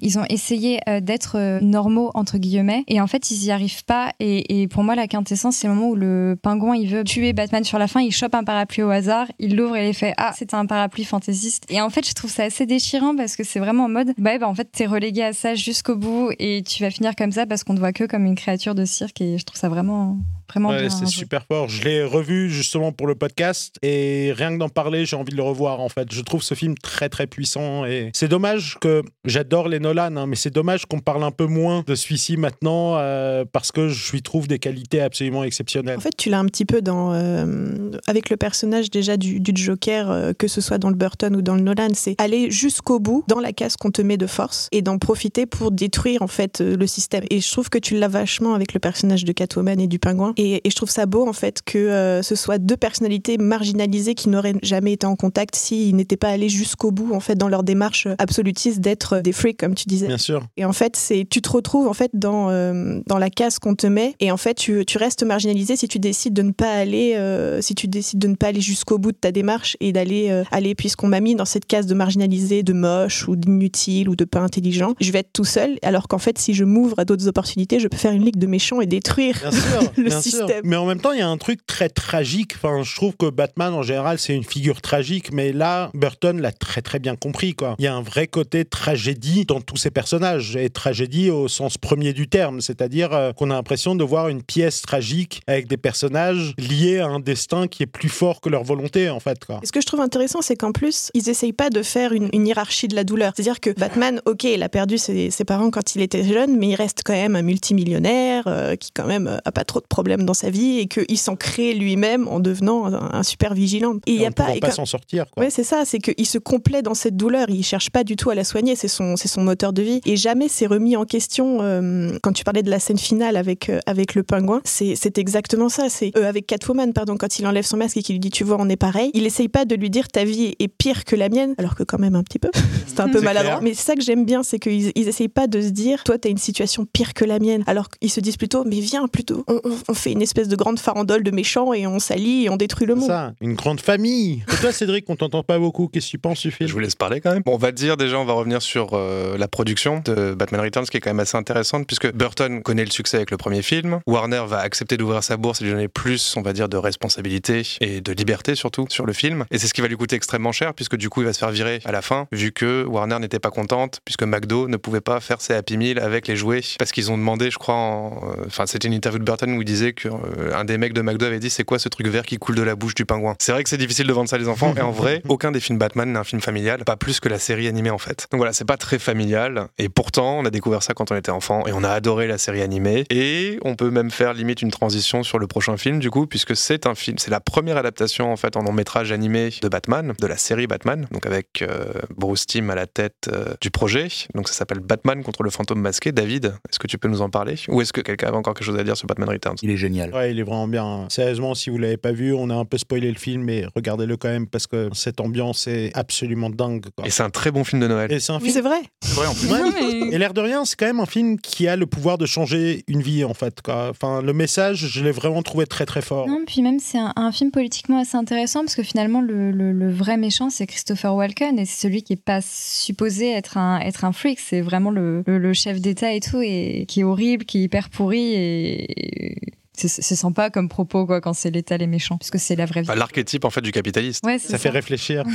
ils 0.00 0.18
ont 0.18 0.24
essayé 0.28 0.80
d'être 1.02 1.60
normaux, 1.62 2.10
entre 2.14 2.38
guillemets, 2.38 2.84
et 2.88 3.00
en 3.00 3.06
fait, 3.06 3.30
ils 3.30 3.44
y 3.44 3.50
arrivent 3.50 3.84
pas. 3.84 4.12
Et, 4.20 4.68
pour 4.68 4.82
moi, 4.82 4.94
la 4.94 5.06
quintessence, 5.06 5.56
c'est 5.56 5.68
le 5.68 5.74
moment 5.74 5.88
où 5.88 5.94
le 5.94 6.38
pingouin, 6.40 6.76
il 6.76 6.88
veut 6.88 7.04
tuer 7.04 7.32
Batman 7.32 7.64
sur 7.64 7.78
la 7.78 7.88
fin, 7.88 8.00
il 8.00 8.12
chope 8.12 8.34
un 8.34 8.44
parapluie 8.44 8.82
au 8.82 8.90
hasard, 8.90 9.26
il 9.38 9.56
l'ouvre 9.56 9.76
et 9.76 9.88
il 9.88 9.94
fait 9.94 10.14
Ah, 10.16 10.32
c'est 10.36 10.54
un 10.54 10.66
parapluie 10.66 11.04
fantaisiste. 11.04 11.64
Et 11.68 11.80
en 11.80 11.90
fait, 11.90 12.06
je 12.08 12.14
trouve 12.14 12.30
ça 12.30 12.44
assez 12.44 12.66
déchirant 12.66 13.14
parce 13.16 13.36
que 13.36 13.44
c'est 13.44 13.60
vraiment 13.60 13.84
en 13.84 13.88
mode 13.88 14.12
Bah, 14.18 14.38
bah 14.38 14.48
en 14.48 14.54
fait, 14.54 14.70
t'es 14.70 14.86
relégué 14.86 15.22
à 15.22 15.32
ça 15.32 15.54
jusqu'au 15.54 15.96
bout 15.96 16.30
et 16.38 16.62
tu 16.62 16.82
vas 16.82 16.90
finir 16.90 17.14
comme 17.16 17.32
ça 17.32 17.46
parce 17.46 17.64
qu'on 17.64 17.74
te 17.74 17.80
voit 17.80 17.92
que 17.92 18.04
comme 18.04 18.24
une 18.24 18.34
créature 18.34 18.74
de 18.74 18.84
cirque 18.84 19.20
et 19.20 19.38
je 19.38 19.44
trouve 19.44 19.58
ça 19.58 19.68
vraiment, 19.68 20.18
vraiment 20.48 20.70
Ouais, 20.70 20.80
bien. 20.80 20.90
c'est 20.90 21.06
super 21.06 21.44
fort. 21.46 21.68
Je 21.68 21.82
l'ai 21.84 22.04
revu 22.04 22.50
justement 22.50 22.92
pour 22.92 23.06
le 23.06 23.14
podcast 23.14 23.76
et 23.82 24.32
rien 24.36 24.52
que 24.52 24.58
d'en 24.58 24.68
parler, 24.68 25.06
j'ai 25.06 25.16
envie 25.16 25.32
de 25.32 25.36
le 25.36 25.42
revoir 25.42 25.80
en 25.80 25.88
fait. 25.88 26.12
Je 26.12 26.20
trouve 26.22 26.42
ce 26.42 26.54
film 26.54 26.74
très 26.76 27.08
très 27.08 27.26
puissant 27.26 27.84
et 27.84 28.10
c'est 28.14 28.28
dommage 28.28 28.76
que 28.80 29.02
j'adore 29.24 29.68
les 29.68 29.80
Nolan, 29.80 30.16
hein, 30.16 30.26
mais 30.26 30.36
c'est 30.36 30.52
dommage 30.52 30.86
qu'on 30.86 31.00
parle 31.00 31.24
un 31.24 31.30
peu 31.30 31.46
moins 31.46 31.82
de 31.86 31.94
celui-ci 31.94 32.36
maintenant 32.36 32.96
euh, 32.98 33.44
parce 33.50 33.72
que 33.72 33.88
je 33.88 34.12
lui 34.12 34.22
trouve 34.22 34.48
des 34.48 34.58
qualités 34.58 35.00
absolument 35.00 35.44
exceptionnelles. 35.44 35.96
En 35.98 36.00
fait, 36.00 36.16
tu 36.16 36.30
l'as 36.30 36.38
un 36.38 36.46
petit 36.46 36.64
peu 36.64 36.82
dans 36.82 37.12
euh, 37.12 37.90
avec 38.06 38.30
le 38.30 38.36
personnage 38.36 38.90
déjà 38.90 39.16
du, 39.16 39.40
du 39.40 39.52
Joker, 39.54 40.10
euh, 40.10 40.32
que 40.32 40.48
ce 40.48 40.60
soit 40.60 40.78
dans 40.78 40.88
le 40.90 40.96
Burton 40.96 41.34
ou 41.36 41.42
dans 41.42 41.54
le 41.54 41.60
Nolan, 41.62 41.88
c'est 41.94 42.14
aller 42.20 42.50
jusqu'au 42.50 42.98
bout 42.98 43.24
dans 43.28 43.40
la 43.40 43.52
case 43.52 43.76
qu'on 43.76 43.90
te 43.90 44.02
met 44.02 44.16
de 44.16 44.26
force 44.26 44.68
et 44.72 44.82
d'en 44.82 44.98
profiter 44.98 45.46
pour 45.46 45.70
détruire 45.70 46.22
en 46.22 46.26
fait 46.26 46.60
euh, 46.60 46.76
le 46.76 46.86
système. 46.86 47.24
Et 47.30 47.40
je 47.40 47.50
trouve 47.50 47.68
que 47.70 47.78
tu 47.78 47.96
l'as 47.98 48.08
vachement 48.08 48.54
avec 48.54 48.74
le 48.74 48.80
personnage 48.80 49.24
de 49.24 49.32
Catwoman 49.32 49.80
et 49.80 49.86
du 49.86 49.98
Pingouin. 49.98 50.33
Et, 50.36 50.66
et 50.66 50.70
je 50.70 50.76
trouve 50.76 50.90
ça 50.90 51.06
beau 51.06 51.26
en 51.28 51.32
fait 51.32 51.60
que 51.64 51.78
euh, 51.78 52.22
ce 52.22 52.34
soit 52.34 52.58
deux 52.58 52.76
personnalités 52.76 53.38
marginalisées 53.38 54.14
qui 54.14 54.28
n'auraient 54.28 54.54
jamais 54.62 54.92
été 54.92 55.06
en 55.06 55.16
contact 55.16 55.54
s'ils 55.56 55.96
n'étaient 55.96 56.16
pas 56.16 56.28
allés 56.28 56.48
jusqu'au 56.48 56.90
bout 56.90 57.14
en 57.14 57.20
fait 57.20 57.36
dans 57.36 57.48
leur 57.48 57.62
démarche 57.62 58.08
absolutiste 58.18 58.80
d'être 58.80 59.20
des 59.20 59.32
freaks 59.32 59.58
comme 59.58 59.74
tu 59.74 59.86
disais. 59.86 60.06
Bien 60.06 60.18
sûr. 60.18 60.46
Et 60.56 60.64
en 60.64 60.72
fait, 60.72 60.96
c'est 60.96 61.26
tu 61.28 61.42
te 61.42 61.50
retrouves 61.50 61.88
en 61.88 61.94
fait 61.94 62.10
dans 62.14 62.50
euh, 62.50 63.00
dans 63.06 63.18
la 63.18 63.30
case 63.30 63.58
qu'on 63.58 63.74
te 63.74 63.86
met 63.86 64.14
et 64.20 64.30
en 64.30 64.36
fait 64.36 64.54
tu, 64.54 64.84
tu 64.86 64.98
restes 64.98 65.22
marginalisé 65.22 65.76
si 65.76 65.88
tu 65.88 65.98
décides 65.98 66.34
de 66.34 66.42
ne 66.42 66.52
pas 66.52 66.70
aller 66.70 67.14
euh, 67.16 67.60
si 67.60 67.74
tu 67.74 67.88
décides 67.88 68.18
de 68.18 68.28
ne 68.28 68.34
pas 68.34 68.48
aller 68.48 68.60
jusqu'au 68.60 68.98
bout 68.98 69.12
de 69.12 69.16
ta 69.16 69.32
démarche 69.32 69.76
et 69.80 69.92
d'aller 69.92 70.28
euh, 70.30 70.44
aller 70.50 70.74
puisqu'on 70.74 71.08
m'a 71.08 71.20
mis 71.20 71.34
dans 71.34 71.44
cette 71.44 71.66
case 71.66 71.86
de 71.86 71.94
marginalisé, 71.94 72.62
de 72.62 72.72
moche 72.72 73.28
ou 73.28 73.36
d'inutile 73.36 74.08
ou 74.08 74.16
de 74.16 74.24
pas 74.24 74.40
intelligent, 74.40 74.94
je 75.00 75.10
vais 75.12 75.20
être 75.20 75.32
tout 75.32 75.44
seul 75.44 75.78
alors 75.82 76.08
qu'en 76.08 76.18
fait 76.18 76.38
si 76.38 76.54
je 76.54 76.64
m'ouvre 76.64 76.98
à 76.98 77.04
d'autres 77.04 77.28
opportunités, 77.28 77.80
je 77.80 77.88
peux 77.88 77.96
faire 77.96 78.12
une 78.12 78.24
ligue 78.24 78.38
de 78.38 78.46
méchants 78.46 78.80
et 78.80 78.86
détruire 78.86 79.38
Bien 79.40 79.50
sûr, 79.50 79.92
le 79.96 80.04
bien 80.04 80.20
sûr. 80.30 80.48
Mais 80.64 80.76
en 80.76 80.86
même 80.86 81.00
temps, 81.00 81.12
il 81.12 81.18
y 81.18 81.22
a 81.22 81.28
un 81.28 81.36
truc 81.36 81.66
très 81.66 81.88
tragique. 81.88 82.54
Enfin, 82.56 82.82
je 82.82 82.94
trouve 82.94 83.16
que 83.16 83.30
Batman, 83.30 83.72
en 83.74 83.82
général, 83.82 84.18
c'est 84.18 84.34
une 84.34 84.44
figure 84.44 84.80
tragique. 84.80 85.32
Mais 85.32 85.52
là, 85.52 85.90
Burton 85.94 86.40
l'a 86.40 86.52
très, 86.52 86.82
très 86.82 86.98
bien 86.98 87.16
compris. 87.16 87.54
Quoi. 87.54 87.76
Il 87.78 87.84
y 87.84 87.88
a 87.88 87.94
un 87.94 88.02
vrai 88.02 88.26
côté 88.26 88.64
tragédie 88.64 89.44
dans 89.44 89.60
tous 89.60 89.76
ces 89.76 89.90
personnages. 89.90 90.56
Et 90.56 90.70
tragédie 90.70 91.30
au 91.30 91.48
sens 91.48 91.78
premier 91.78 92.12
du 92.12 92.28
terme. 92.28 92.60
C'est-à-dire 92.60 93.12
euh, 93.12 93.32
qu'on 93.32 93.50
a 93.50 93.54
l'impression 93.54 93.94
de 93.94 94.04
voir 94.04 94.28
une 94.28 94.42
pièce 94.42 94.82
tragique 94.82 95.42
avec 95.46 95.66
des 95.66 95.76
personnages 95.76 96.54
liés 96.58 96.98
à 96.98 97.06
un 97.06 97.20
destin 97.20 97.66
qui 97.66 97.82
est 97.82 97.86
plus 97.86 98.08
fort 98.08 98.40
que 98.40 98.48
leur 98.48 98.64
volonté, 98.64 99.10
en 99.10 99.20
fait. 99.20 99.44
Quoi. 99.44 99.60
Et 99.62 99.66
ce 99.66 99.72
que 99.72 99.80
je 99.80 99.86
trouve 99.86 100.00
intéressant, 100.00 100.40
c'est 100.42 100.56
qu'en 100.56 100.72
plus, 100.72 101.10
ils 101.14 101.28
essayent 101.28 101.52
pas 101.52 101.70
de 101.70 101.82
faire 101.82 102.12
une, 102.12 102.28
une 102.32 102.46
hiérarchie 102.46 102.88
de 102.88 102.94
la 102.94 103.04
douleur. 103.04 103.32
C'est-à-dire 103.34 103.60
que 103.60 103.70
Batman, 103.70 104.20
ok, 104.26 104.44
il 104.44 104.62
a 104.62 104.68
perdu 104.68 104.98
ses, 104.98 105.30
ses 105.30 105.44
parents 105.44 105.70
quand 105.70 105.94
il 105.94 106.02
était 106.02 106.24
jeune, 106.24 106.56
mais 106.56 106.68
il 106.68 106.74
reste 106.74 107.02
quand 107.04 107.12
même 107.12 107.36
un 107.36 107.42
multimillionnaire 107.42 108.44
euh, 108.46 108.76
qui 108.76 108.90
quand 108.92 109.06
même 109.06 109.26
euh, 109.26 109.38
a 109.44 109.52
pas 109.52 109.64
trop 109.64 109.80
de 109.80 109.86
problèmes 109.86 110.13
dans 110.22 110.34
sa 110.34 110.50
vie 110.50 110.78
et 110.78 110.86
qu'il 110.86 111.18
s'en 111.18 111.36
crée 111.36 111.74
lui-même 111.74 112.28
en 112.28 112.40
devenant 112.40 112.86
un, 112.86 113.10
un 113.14 113.22
super 113.22 113.54
vigilant. 113.54 113.94
Et 114.06 114.12
il 114.12 114.20
y 114.20 114.24
a 114.24 114.28
ne 114.28 114.34
pas, 114.34 114.46
pas 114.60 114.70
s'en 114.70 114.84
sortir. 114.86 115.26
Quoi. 115.30 115.44
Ouais, 115.44 115.50
c'est 115.50 115.64
ça, 115.64 115.82
c'est 115.84 115.98
qu'il 115.98 116.26
se 116.26 116.38
complaît 116.38 116.82
dans 116.82 116.94
cette 116.94 117.16
douleur, 117.16 117.46
il 117.50 117.64
cherche 117.64 117.90
pas 117.90 118.04
du 118.04 118.16
tout 118.16 118.30
à 118.30 118.34
la 118.34 118.44
soigner, 118.44 118.76
c'est 118.76 118.88
son, 118.88 119.16
c'est 119.16 119.28
son 119.28 119.42
moteur 119.42 119.72
de 119.72 119.82
vie. 119.82 120.00
Et 120.06 120.16
jamais 120.16 120.48
c'est 120.48 120.66
remis 120.66 120.96
en 120.96 121.04
question, 121.04 121.58
euh, 121.62 122.16
quand 122.22 122.32
tu 122.32 122.44
parlais 122.44 122.62
de 122.62 122.70
la 122.70 122.78
scène 122.78 122.98
finale 122.98 123.36
avec, 123.36 123.68
euh, 123.70 123.80
avec 123.86 124.14
le 124.14 124.22
pingouin, 124.22 124.60
c'est 124.64 124.94
c'est 124.96 125.18
exactement 125.18 125.68
ça, 125.68 125.88
c'est 125.88 126.12
euh, 126.16 126.28
avec 126.28 126.46
Catwoman, 126.46 126.92
pardon, 126.92 127.16
quand 127.16 127.38
il 127.38 127.46
enlève 127.46 127.64
son 127.64 127.76
masque 127.76 127.96
et 127.96 128.02
qu'il 128.02 128.14
lui 128.14 128.20
dit 128.20 128.30
tu 128.30 128.44
vois, 128.44 128.56
on 128.60 128.68
est 128.68 128.76
pareil, 128.76 129.10
il 129.14 129.26
essaye 129.26 129.48
pas 129.48 129.64
de 129.64 129.74
lui 129.74 129.90
dire 129.90 130.08
ta 130.08 130.24
vie 130.24 130.54
est 130.58 130.68
pire 130.68 131.04
que 131.04 131.16
la 131.16 131.28
mienne, 131.28 131.54
alors 131.58 131.74
que 131.74 131.82
quand 131.82 131.98
même 131.98 132.14
un 132.14 132.22
petit 132.22 132.38
peu, 132.38 132.50
c'est 132.86 133.00
un 133.00 133.08
peu 133.08 133.20
maladroit. 133.20 133.56
clair. 133.56 133.62
Mais 133.62 133.74
c'est 133.74 133.82
ça 133.84 133.94
que 133.94 134.02
j'aime 134.02 134.24
bien, 134.24 134.42
c'est 134.42 134.58
qu'ils 134.58 134.92
ils 134.94 135.08
essayent 135.08 135.28
pas 135.28 135.46
de 135.46 135.60
se 135.60 135.68
dire 135.68 136.04
toi 136.04 136.18
t'as 136.18 136.28
une 136.28 136.38
situation 136.38 136.84
pire 136.92 137.14
que 137.14 137.24
la 137.24 137.38
mienne, 137.38 137.64
alors 137.66 137.88
qu'ils 137.90 138.10
se 138.10 138.20
disent 138.20 138.36
plutôt 138.36 138.64
mais 138.64 138.80
viens 138.80 139.08
plutôt, 139.08 139.44
on, 139.48 139.60
on- 139.64 139.74
on 139.88 139.94
fait 140.04 140.12
une 140.12 140.22
espèce 140.22 140.48
de 140.48 140.56
grande 140.56 140.78
farandole 140.78 141.22
de 141.22 141.30
méchants 141.30 141.72
et 141.74 141.86
on 141.86 141.98
s'allie 141.98 142.44
et 142.44 142.50
on 142.50 142.56
détruit 142.56 142.86
le 142.86 142.94
monde. 142.94 143.08
ça, 143.08 143.32
une 143.40 143.54
grande 143.54 143.80
famille. 143.80 144.44
Et 144.52 144.56
toi, 144.60 144.72
Cédric, 144.72 145.04
on 145.08 145.16
t'entend 145.16 145.42
pas 145.42 145.58
beaucoup. 145.58 145.88
Qu'est-ce 145.88 146.06
que 146.06 146.10
tu 146.12 146.18
penses 146.18 146.40
du 146.42 146.50
film? 146.50 146.68
Je 146.68 146.72
vous 146.72 146.78
laisse 146.80 146.94
parler 146.94 147.20
quand 147.20 147.32
même. 147.32 147.42
Bon, 147.44 147.54
on 147.54 147.58
va 147.58 147.72
dire 147.72 147.96
déjà, 147.96 148.18
on 148.18 148.24
va 148.24 148.32
revenir 148.34 148.62
sur 148.62 148.90
euh, 148.92 149.36
la 149.36 149.48
production 149.48 150.00
de 150.04 150.34
Batman 150.34 150.60
Returns, 150.60 150.84
qui 150.86 150.96
est 150.96 151.00
quand 151.00 151.10
même 151.10 151.20
assez 151.20 151.36
intéressante, 151.36 151.86
puisque 151.86 152.12
Burton 152.12 152.62
connaît 152.62 152.84
le 152.84 152.90
succès 152.90 153.16
avec 153.16 153.30
le 153.30 153.36
premier 153.36 153.62
film. 153.62 154.00
Warner 154.06 154.42
va 154.46 154.58
accepter 154.60 154.96
d'ouvrir 154.96 155.22
sa 155.24 155.36
bourse 155.36 155.60
et 155.60 155.64
lui 155.64 155.72
donner 155.72 155.88
plus, 155.88 156.34
on 156.36 156.42
va 156.42 156.52
dire, 156.52 156.68
de 156.68 156.76
responsabilité 156.76 157.62
et 157.80 158.00
de 158.00 158.12
liberté 158.12 158.54
surtout 158.54 158.86
sur 158.90 159.06
le 159.06 159.12
film. 159.12 159.44
Et 159.50 159.58
c'est 159.58 159.66
ce 159.68 159.74
qui 159.74 159.80
va 159.80 159.88
lui 159.88 159.96
coûter 159.96 160.16
extrêmement 160.16 160.52
cher, 160.52 160.74
puisque 160.74 160.96
du 160.96 161.08
coup, 161.08 161.22
il 161.22 161.24
va 161.26 161.32
se 161.32 161.38
faire 161.38 161.50
virer 161.50 161.80
à 161.84 161.92
la 161.92 162.02
fin, 162.02 162.26
vu 162.32 162.52
que 162.52 162.84
Warner 162.84 163.18
n'était 163.20 163.38
pas 163.38 163.50
contente, 163.50 164.00
puisque 164.04 164.22
McDo 164.24 164.68
ne 164.68 164.76
pouvait 164.76 165.00
pas 165.00 165.20
faire 165.20 165.40
ses 165.40 165.54
Happy 165.54 165.76
Meal 165.76 165.98
avec 165.98 166.28
les 166.28 166.36
jouets, 166.36 166.60
parce 166.78 166.92
qu'ils 166.92 167.10
ont 167.10 167.16
demandé, 167.18 167.50
je 167.50 167.58
crois, 167.58 167.74
en- 167.74 168.20
euh, 168.38 168.44
enfin, 168.46 168.66
c'était 168.66 168.88
une 168.88 168.94
interview 168.94 169.18
de 169.18 169.24
Burton 169.24 169.50
où 169.56 169.62
il 169.62 169.64
disait 169.64 169.92
que 169.94 170.08
euh, 170.08 170.54
un 170.54 170.64
des 170.64 170.78
mecs 170.78 170.92
de 170.92 171.02
McDo 171.02 171.26
avait 171.26 171.38
dit 171.38 171.50
c'est 171.50 171.64
quoi 171.64 171.78
ce 171.78 171.88
truc 171.88 172.06
vert 172.08 172.24
qui 172.24 172.38
coule 172.38 172.54
de 172.54 172.62
la 172.62 172.74
bouche 172.74 172.94
du 172.94 173.04
pingouin? 173.04 173.34
C'est 173.38 173.52
vrai 173.52 173.62
que 173.62 173.70
c'est 173.70 173.78
difficile 173.78 174.06
de 174.06 174.12
vendre 174.12 174.28
ça 174.28 174.36
à 174.36 174.38
les 174.38 174.48
enfants, 174.48 174.74
et 174.76 174.80
en 174.80 174.90
vrai, 174.90 175.22
aucun 175.28 175.52
des 175.52 175.60
films 175.60 175.78
Batman 175.78 176.12
n'est 176.12 176.18
un 176.18 176.24
film 176.24 176.40
familial, 176.40 176.84
pas 176.84 176.96
plus 176.96 177.20
que 177.20 177.28
la 177.28 177.38
série 177.38 177.68
animée 177.68 177.90
en 177.90 177.98
fait. 177.98 178.26
Donc 178.30 178.38
voilà, 178.38 178.52
c'est 178.52 178.64
pas 178.64 178.76
très 178.76 178.98
familial, 178.98 179.68
et 179.78 179.88
pourtant, 179.88 180.38
on 180.38 180.44
a 180.44 180.50
découvert 180.50 180.82
ça 180.82 180.94
quand 180.94 181.10
on 181.10 181.16
était 181.16 181.30
enfant, 181.30 181.66
et 181.66 181.72
on 181.72 181.84
a 181.84 181.90
adoré 181.90 182.26
la 182.26 182.38
série 182.38 182.62
animée, 182.62 183.04
et 183.10 183.58
on 183.62 183.76
peut 183.76 183.90
même 183.90 184.10
faire 184.10 184.34
limite 184.34 184.62
une 184.62 184.70
transition 184.70 185.22
sur 185.22 185.38
le 185.38 185.46
prochain 185.46 185.76
film 185.76 185.98
du 185.98 186.10
coup, 186.10 186.26
puisque 186.26 186.56
c'est 186.56 186.86
un 186.86 186.94
film, 186.94 187.18
c'est 187.18 187.30
la 187.30 187.40
première 187.40 187.76
adaptation 187.76 188.32
en 188.32 188.36
fait 188.36 188.56
en 188.56 188.62
long 188.62 188.72
métrage 188.72 189.12
animé 189.12 189.50
de 189.62 189.68
Batman, 189.68 190.14
de 190.18 190.26
la 190.26 190.36
série 190.36 190.66
Batman, 190.66 191.06
donc 191.10 191.26
avec 191.26 191.62
euh, 191.62 191.92
Bruce 192.16 192.46
Timm 192.46 192.70
à 192.70 192.74
la 192.74 192.86
tête 192.86 193.30
euh, 193.32 193.54
du 193.60 193.70
projet. 193.70 194.08
Donc 194.34 194.48
ça 194.48 194.54
s'appelle 194.54 194.80
Batman 194.80 195.22
contre 195.22 195.42
le 195.42 195.50
fantôme 195.50 195.80
masqué. 195.80 196.12
David, 196.12 196.54
est-ce 196.68 196.78
que 196.78 196.86
tu 196.86 196.98
peux 196.98 197.08
nous 197.08 197.22
en 197.22 197.30
parler? 197.30 197.54
Ou 197.68 197.80
est-ce 197.80 197.92
que 197.92 198.00
quelqu'un 198.00 198.28
avait 198.28 198.36
encore 198.36 198.54
quelque 198.54 198.66
chose 198.66 198.78
à 198.78 198.84
dire 198.84 198.96
sur 198.96 199.06
Batman 199.06 199.28
Returns? 199.28 199.56
Il 199.62 199.70
est 199.70 199.76
génial. 199.84 200.12
Ouais, 200.14 200.30
il 200.32 200.38
est 200.38 200.42
vraiment 200.42 200.68
bien. 200.68 201.06
Sérieusement, 201.08 201.54
si 201.54 201.70
vous 201.70 201.78
l'avez 201.78 201.96
pas 201.96 202.12
vu, 202.12 202.32
on 202.32 202.50
a 202.50 202.54
un 202.54 202.64
peu 202.64 202.78
spoilé 202.78 203.08
le 203.10 203.18
film, 203.18 203.42
mais 203.42 203.64
regardez-le 203.74 204.16
quand 204.16 204.28
même 204.28 204.46
parce 204.46 204.66
que 204.66 204.88
cette 204.92 205.20
ambiance 205.20 205.66
est 205.66 205.90
absolument 205.94 206.50
dingue. 206.50 206.86
quoi. 206.96 207.06
Et 207.06 207.10
c'est 207.10 207.22
un 207.22 207.30
très 207.30 207.50
bon 207.50 207.64
film 207.64 207.82
de 207.82 207.88
Noël. 207.88 208.10
Et 208.12 208.20
c'est 208.20 208.32
un 208.32 208.36
Oui, 208.36 208.42
film. 208.50 208.54
c'est 208.54 208.60
vrai. 208.62 208.80
C'est 209.02 209.14
vrai 209.14 209.26
en 209.26 209.34
plus. 209.34 209.48
Ouais, 209.52 209.60
Non, 209.60 209.72
mais- 210.08 210.14
Et 210.14 210.18
l'air 210.18 210.32
de 210.34 210.40
rien, 210.40 210.64
c'est 210.64 210.76
quand 210.76 210.86
même 210.86 211.00
un 211.00 211.06
film 211.06 211.38
qui 211.38 211.68
a 211.68 211.76
le 211.76 211.86
pouvoir 211.86 212.18
de 212.18 212.26
changer 212.26 212.82
une 212.88 213.02
vie 213.02 213.24
en 213.24 213.34
fait. 213.34 213.60
Quoi. 213.62 213.88
Enfin, 213.90 214.22
le 214.22 214.32
message, 214.32 214.86
je 214.88 215.02
l'ai 215.04 215.10
vraiment 215.12 215.42
trouvé 215.42 215.66
très 215.66 215.86
très 215.86 216.02
fort. 216.02 216.26
Non, 216.26 216.40
puis 216.46 216.62
même 216.62 216.78
c'est 216.78 216.98
un, 216.98 217.12
un 217.16 217.32
film 217.32 217.50
politiquement 217.50 217.98
assez 218.00 218.16
intéressant 218.16 218.60
parce 218.60 218.74
que 218.74 218.82
finalement 218.82 219.20
le, 219.20 219.50
le- 219.50 219.72
le 219.72 219.90
vrai 219.92 220.16
méchant 220.16 220.50
c'est 220.50 220.66
Christopher 220.66 221.14
Walken 221.14 221.58
et 221.58 221.64
c'est 221.64 221.82
celui 221.88 222.02
qui 222.02 222.12
est 222.14 222.22
pas 222.22 222.40
supposé 222.42 223.30
être 223.32 223.56
un 223.58 223.80
être 223.80 224.04
un 224.04 224.12
freak, 224.12 224.38
c'est 224.40 224.60
vraiment 224.60 224.90
le, 224.90 225.22
le- 225.26 225.38
le 225.38 225.52
chef 225.52 225.80
d'État 225.80 226.12
et 226.12 226.20
tout 226.20 226.40
et 226.42 226.84
qui 226.88 227.00
est 227.00 227.04
horrible, 227.04 227.44
qui 227.44 227.58
est 227.58 227.62
hyper 227.62 227.90
pourri 227.90 228.34
et 228.34 229.36
c'est 229.76 229.88
c'est 229.88 230.14
sympa 230.16 230.50
comme 230.50 230.68
propos 230.68 231.04
quoi 231.06 231.20
quand 231.20 231.32
c'est 231.32 231.50
l'État 231.50 231.76
les 231.76 231.86
méchants 231.86 232.16
puisque 232.18 232.38
c'est 232.38 232.56
la 232.56 232.66
vraie 232.66 232.82
vie. 232.82 232.88
L'archétype 232.94 233.44
en 233.44 233.50
fait 233.50 233.60
du 233.60 233.72
capitaliste. 233.72 234.24
Ouais, 234.24 234.38
Ça 234.38 234.58
fait 234.58 234.70
réfléchir. 234.70 235.24